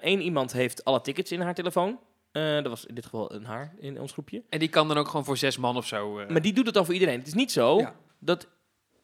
Eén 0.00 0.20
iemand 0.20 0.52
heeft 0.52 0.84
alle 0.84 1.00
tickets 1.00 1.32
in 1.32 1.40
haar 1.40 1.54
telefoon. 1.54 1.98
Eh, 2.32 2.54
dat 2.54 2.66
was 2.66 2.84
in 2.84 2.94
dit 2.94 3.04
geval 3.04 3.32
een 3.32 3.44
haar 3.44 3.74
in 3.78 4.00
ons 4.00 4.12
groepje. 4.12 4.42
En 4.48 4.58
die 4.58 4.68
kan 4.68 4.88
dan 4.88 4.96
ook 4.98 5.06
gewoon 5.08 5.24
voor 5.24 5.36
zes 5.36 5.56
man 5.56 5.76
of 5.76 5.86
zo. 5.86 6.18
eh, 6.18 6.28
Maar 6.28 6.42
die 6.42 6.52
doet 6.52 6.64
het 6.66 6.74
dan 6.74 6.84
voor 6.84 6.94
iedereen. 6.94 7.18
Het 7.18 7.26
is 7.26 7.34
niet 7.34 7.52
zo 7.52 7.78
Ja. 7.78 7.94
dat 8.18 8.48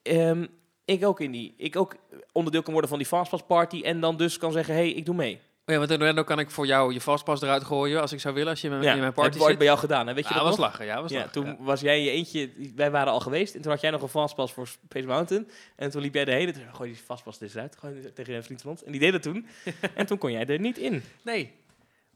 ehm, 0.03 0.47
ik 0.85 1.05
ook 1.07 1.21
in 1.21 1.31
die, 1.31 1.55
ik 1.57 1.77
ook 1.77 1.97
onderdeel 2.33 2.63
kan 2.63 2.73
worden 2.73 2.91
van 2.91 2.99
die 2.99 3.09
fastpass 3.09 3.43
party 3.47 3.81
en 3.83 4.01
dan 4.01 4.17
dus 4.17 4.39
kan 4.39 4.53
zeggen, 4.53 4.75
hey, 4.75 4.91
ik 4.91 5.07
doe 5.07 5.15
mee. 5.15 5.41
Oh 5.69 5.75
ja, 5.75 5.87
want 5.87 6.17
dan, 6.17 6.25
kan 6.25 6.39
ik 6.39 6.51
voor 6.51 6.67
jou 6.67 6.93
je 6.93 7.01
vastpas 7.01 7.43
eruit 7.43 7.65
gooien 7.65 8.01
als 8.01 8.13
ik 8.13 8.21
zou 8.21 8.35
willen, 8.35 8.51
als 8.51 8.61
je 8.61 8.69
in 8.69 8.79
mijn, 8.79 8.95
in 8.95 9.01
mijn 9.01 9.13
party 9.13 9.29
heb 9.29 9.35
ik 9.35 9.41
ooit 9.41 9.49
zit. 9.49 9.59
bij 9.59 9.67
jou 9.67 9.79
gedaan. 9.79 10.07
Hè? 10.07 10.15
Weet 10.15 10.29
je 10.29 10.35
ja, 10.35 10.41
dat 10.41 10.49
was 10.49 10.57
nog? 10.57 10.67
lachen. 10.67 10.85
Ja, 10.87 11.03
was 11.03 11.11
Ja, 11.11 11.17
lachen. 11.17 11.33
toen 11.33 11.47
ja. 11.47 11.57
was 11.59 11.81
jij 11.81 12.03
je 12.03 12.11
eentje, 12.11 12.51
wij 12.75 12.91
waren 12.91 13.13
al 13.13 13.21
geweest 13.21 13.55
en 13.55 13.63
toen 13.63 13.71
had 13.71 13.81
jij 13.81 13.91
nog 13.91 14.03
een 14.03 14.09
fastpass 14.09 14.53
voor 14.53 14.67
Space 14.67 15.07
Mountain. 15.07 15.49
En 15.77 15.91
toen 15.91 16.03
liep 16.03 16.15
jij 16.15 16.25
de 16.25 16.33
hele 16.33 16.53
tijd, 16.53 16.67
gooi 16.73 16.91
die 16.91 17.01
fastpass 17.05 17.39
dus 17.39 17.57
uit, 17.57 17.77
gooi 17.79 18.13
tegen 18.15 18.35
een 18.35 18.45
vriend 18.45 18.61
van 18.63 18.71
ons. 18.71 18.85
En 18.85 18.93
die 18.93 19.01
deed 19.01 19.13
het 19.13 19.23
toen. 19.23 19.47
en 19.95 20.07
toen 20.07 20.19
kon 20.19 20.33
jij 20.33 20.47
er 20.47 20.61
niet 20.61 20.79
in. 20.79 21.03
Nee. 21.23 21.53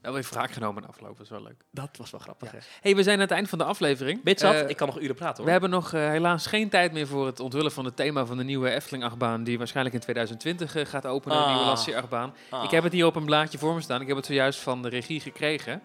Wel 0.03 0.13
weer 0.13 0.27
wraak 0.31 0.51
genomen 0.51 0.87
afgelopen, 0.89 1.17
dat 1.17 1.25
is 1.27 1.31
wel 1.33 1.43
leuk. 1.43 1.65
Dat 1.71 1.97
was 1.97 2.11
wel 2.11 2.21
grappig. 2.21 2.51
hè? 2.51 2.59
hey, 2.81 2.97
we 2.97 3.03
zijn 3.03 3.15
aan 3.17 3.21
het 3.23 3.31
eind 3.31 3.49
van 3.49 3.59
de 3.59 3.65
aflevering. 3.65 4.23
Bit 4.23 4.41
zat, 4.41 4.55
Eh, 4.55 4.69
ik 4.69 4.77
kan 4.77 4.87
nog 4.87 5.01
uren 5.01 5.15
praten 5.15 5.37
hoor. 5.37 5.45
we 5.45 5.51
hebben 5.51 5.71
nog 5.71 5.93
eh, 5.93 6.09
helaas 6.09 6.47
geen 6.47 6.69
tijd 6.69 6.93
meer 6.93 7.07
voor 7.07 7.27
het 7.27 7.41
onthullen 7.41 7.73
van 7.73 7.85
het 7.85 7.97
thema 7.97 8.25
van 8.27 8.37
de 8.37 8.45
nieuwe 8.45 8.71
Efteling-achtbaan, 8.71 9.45
die 9.45 9.59
waarschijnlijk 9.59 9.95
in 9.95 10.01
2020 10.01 10.75
eh, 10.77 10.87
gaat 10.87 11.07
openen, 11.07 11.37
de 11.37 11.43
Ah. 11.43 11.51
nieuwe 11.51 11.65
Lassie-achtbaan. 11.67 12.35
Ah. 12.51 12.65
Ik 12.65 12.71
heb 12.71 12.83
het 12.83 12.93
hier 12.93 13.07
op 13.07 13.17
een 13.17 13.25
blaadje 13.25 13.59
voor 13.59 13.75
me 13.75 13.81
staan. 13.81 14.01
Ik 14.01 14.07
heb 14.07 14.17
het 14.17 14.27
zojuist 14.27 14.59
van 14.61 14.83
de 14.83 14.89
regie 14.89 15.21
gekregen. 15.21 15.83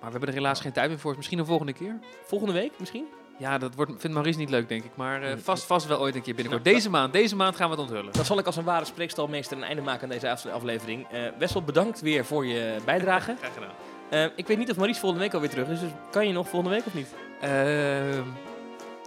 Maar 0.00 0.04
we 0.04 0.10
hebben 0.10 0.28
er 0.28 0.34
helaas 0.34 0.60
geen 0.60 0.72
tijd 0.72 0.88
meer 0.88 0.98
voor. 0.98 1.16
Misschien 1.16 1.38
een 1.38 1.46
volgende 1.46 1.72
keer. 1.72 1.98
Volgende 2.24 2.52
week 2.52 2.72
misschien? 2.78 3.06
Ja, 3.38 3.58
dat 3.58 3.74
wordt, 3.74 3.90
vindt 3.98 4.14
Maurice 4.14 4.38
niet 4.38 4.50
leuk, 4.50 4.68
denk 4.68 4.84
ik. 4.84 4.90
Maar 4.94 5.22
eh, 5.22 5.32
Mm. 5.32 5.40
vast, 5.40 5.64
vast 5.64 5.86
wel 5.86 5.98
ooit 6.00 6.14
een 6.14 6.22
keer 6.22 6.34
binnenkort. 6.34 6.64
Deze 6.64 6.90
maand, 6.90 7.12
deze 7.12 7.36
maand 7.36 7.56
gaan 7.56 7.70
we 7.70 7.74
het 7.76 7.84
onthullen. 7.84 8.12
Dan 8.12 8.24
zal 8.24 8.38
ik 8.38 8.46
als 8.46 8.56
een 8.56 8.64
ware 8.64 8.84
spreekstalmeester 8.84 9.56
een 9.56 9.62
einde 9.62 9.82
maken 9.82 10.02
aan 10.02 10.08
deze 10.08 10.30
af- 10.30 10.46
aflevering. 10.46 11.06
Eh 11.10 11.20
Wessel, 11.38 11.62
bedankt 11.62 12.00
weer 12.00 12.24
voor 12.24 12.46
je 12.46 12.76
bijdrage. 12.84 13.34
Graag 13.40 13.54
gedaan. 13.54 13.70
Eh, 14.10 14.24
ik 14.36 14.46
weet 14.46 14.58
niet 14.58 14.70
of 14.70 14.76
Maurice 14.76 15.00
volgende 15.00 15.24
week 15.24 15.34
alweer 15.34 15.50
terug 15.50 15.68
is, 15.68 15.80
dus 15.80 15.90
kan 16.10 16.26
je 16.26 16.32
nog 16.32 16.48
volgende 16.48 16.74
week 16.76 16.86
of 16.86 16.94
niet? 16.94 17.14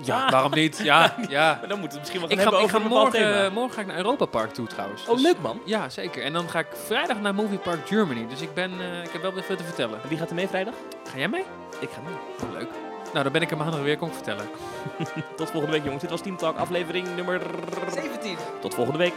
Ja, 0.03 0.25
Ah. 0.25 0.31
waarom 0.31 0.51
niet? 0.53 0.79
Ja, 0.83 1.15
ja. 1.29 1.57
Maar 1.59 1.67
dan 1.69 1.79
moeten 1.79 1.97
we 1.97 1.99
misschien 1.99 2.21
wat 2.21 2.31
Ik 2.31 2.39
ga, 2.39 2.59
ik 2.59 2.69
ga 2.69 2.79
morgen, 2.79 3.53
morgen 3.53 3.73
ga 3.73 3.81
ik 3.81 3.87
naar 3.87 3.97
Europa 3.97 4.25
Park 4.25 4.51
toe 4.53 4.67
trouwens. 4.67 5.07
Oh, 5.07 5.13
Dus- 5.13 5.21
leuk 5.21 5.39
man. 5.41 5.61
Ja, 5.65 5.89
zeker. 5.89 6.23
En 6.23 6.33
dan 6.33 6.49
ga 6.49 6.59
ik 6.59 6.67
vrijdag 6.85 7.19
naar 7.21 7.35
Movie 7.35 7.57
Park 7.57 7.87
Germany. 7.87 8.27
Dus 8.27 8.41
ik, 8.41 8.53
ben, 8.53 8.71
ik 9.03 9.09
heb 9.11 9.21
wel 9.21 9.33
weer 9.33 9.43
veel 9.43 9.55
te 9.55 9.63
vertellen. 9.63 9.99
Wie 10.07 10.17
gaat 10.17 10.29
er 10.29 10.35
mee 10.35 10.47
vrijdag? 10.47 10.73
Ga 11.11 11.17
jij 11.17 11.27
mee? 11.27 11.43
Ik 11.79 11.89
ga 11.89 12.01
mee. 12.01 12.13
Oh, 12.49 12.57
leuk. 12.57 12.88
Nou, 13.11 13.23
dan 13.23 13.31
ben 13.31 13.41
ik 13.41 13.51
er 13.51 13.57
maandag 13.57 13.81
weer, 13.81 13.97
kom 13.97 14.07
ik 14.07 14.13
vertellen. 14.13 14.45
Tot 15.37 15.49
volgende 15.49 15.75
week 15.75 15.83
jongens. 15.83 16.01
Dit 16.01 16.11
was 16.11 16.21
Team 16.21 16.37
Talk 16.37 16.57
aflevering 16.57 17.15
nummer... 17.15 17.41
17. 17.93 18.37
Tot 18.61 18.73
volgende 18.73 18.99
week. 18.99 19.13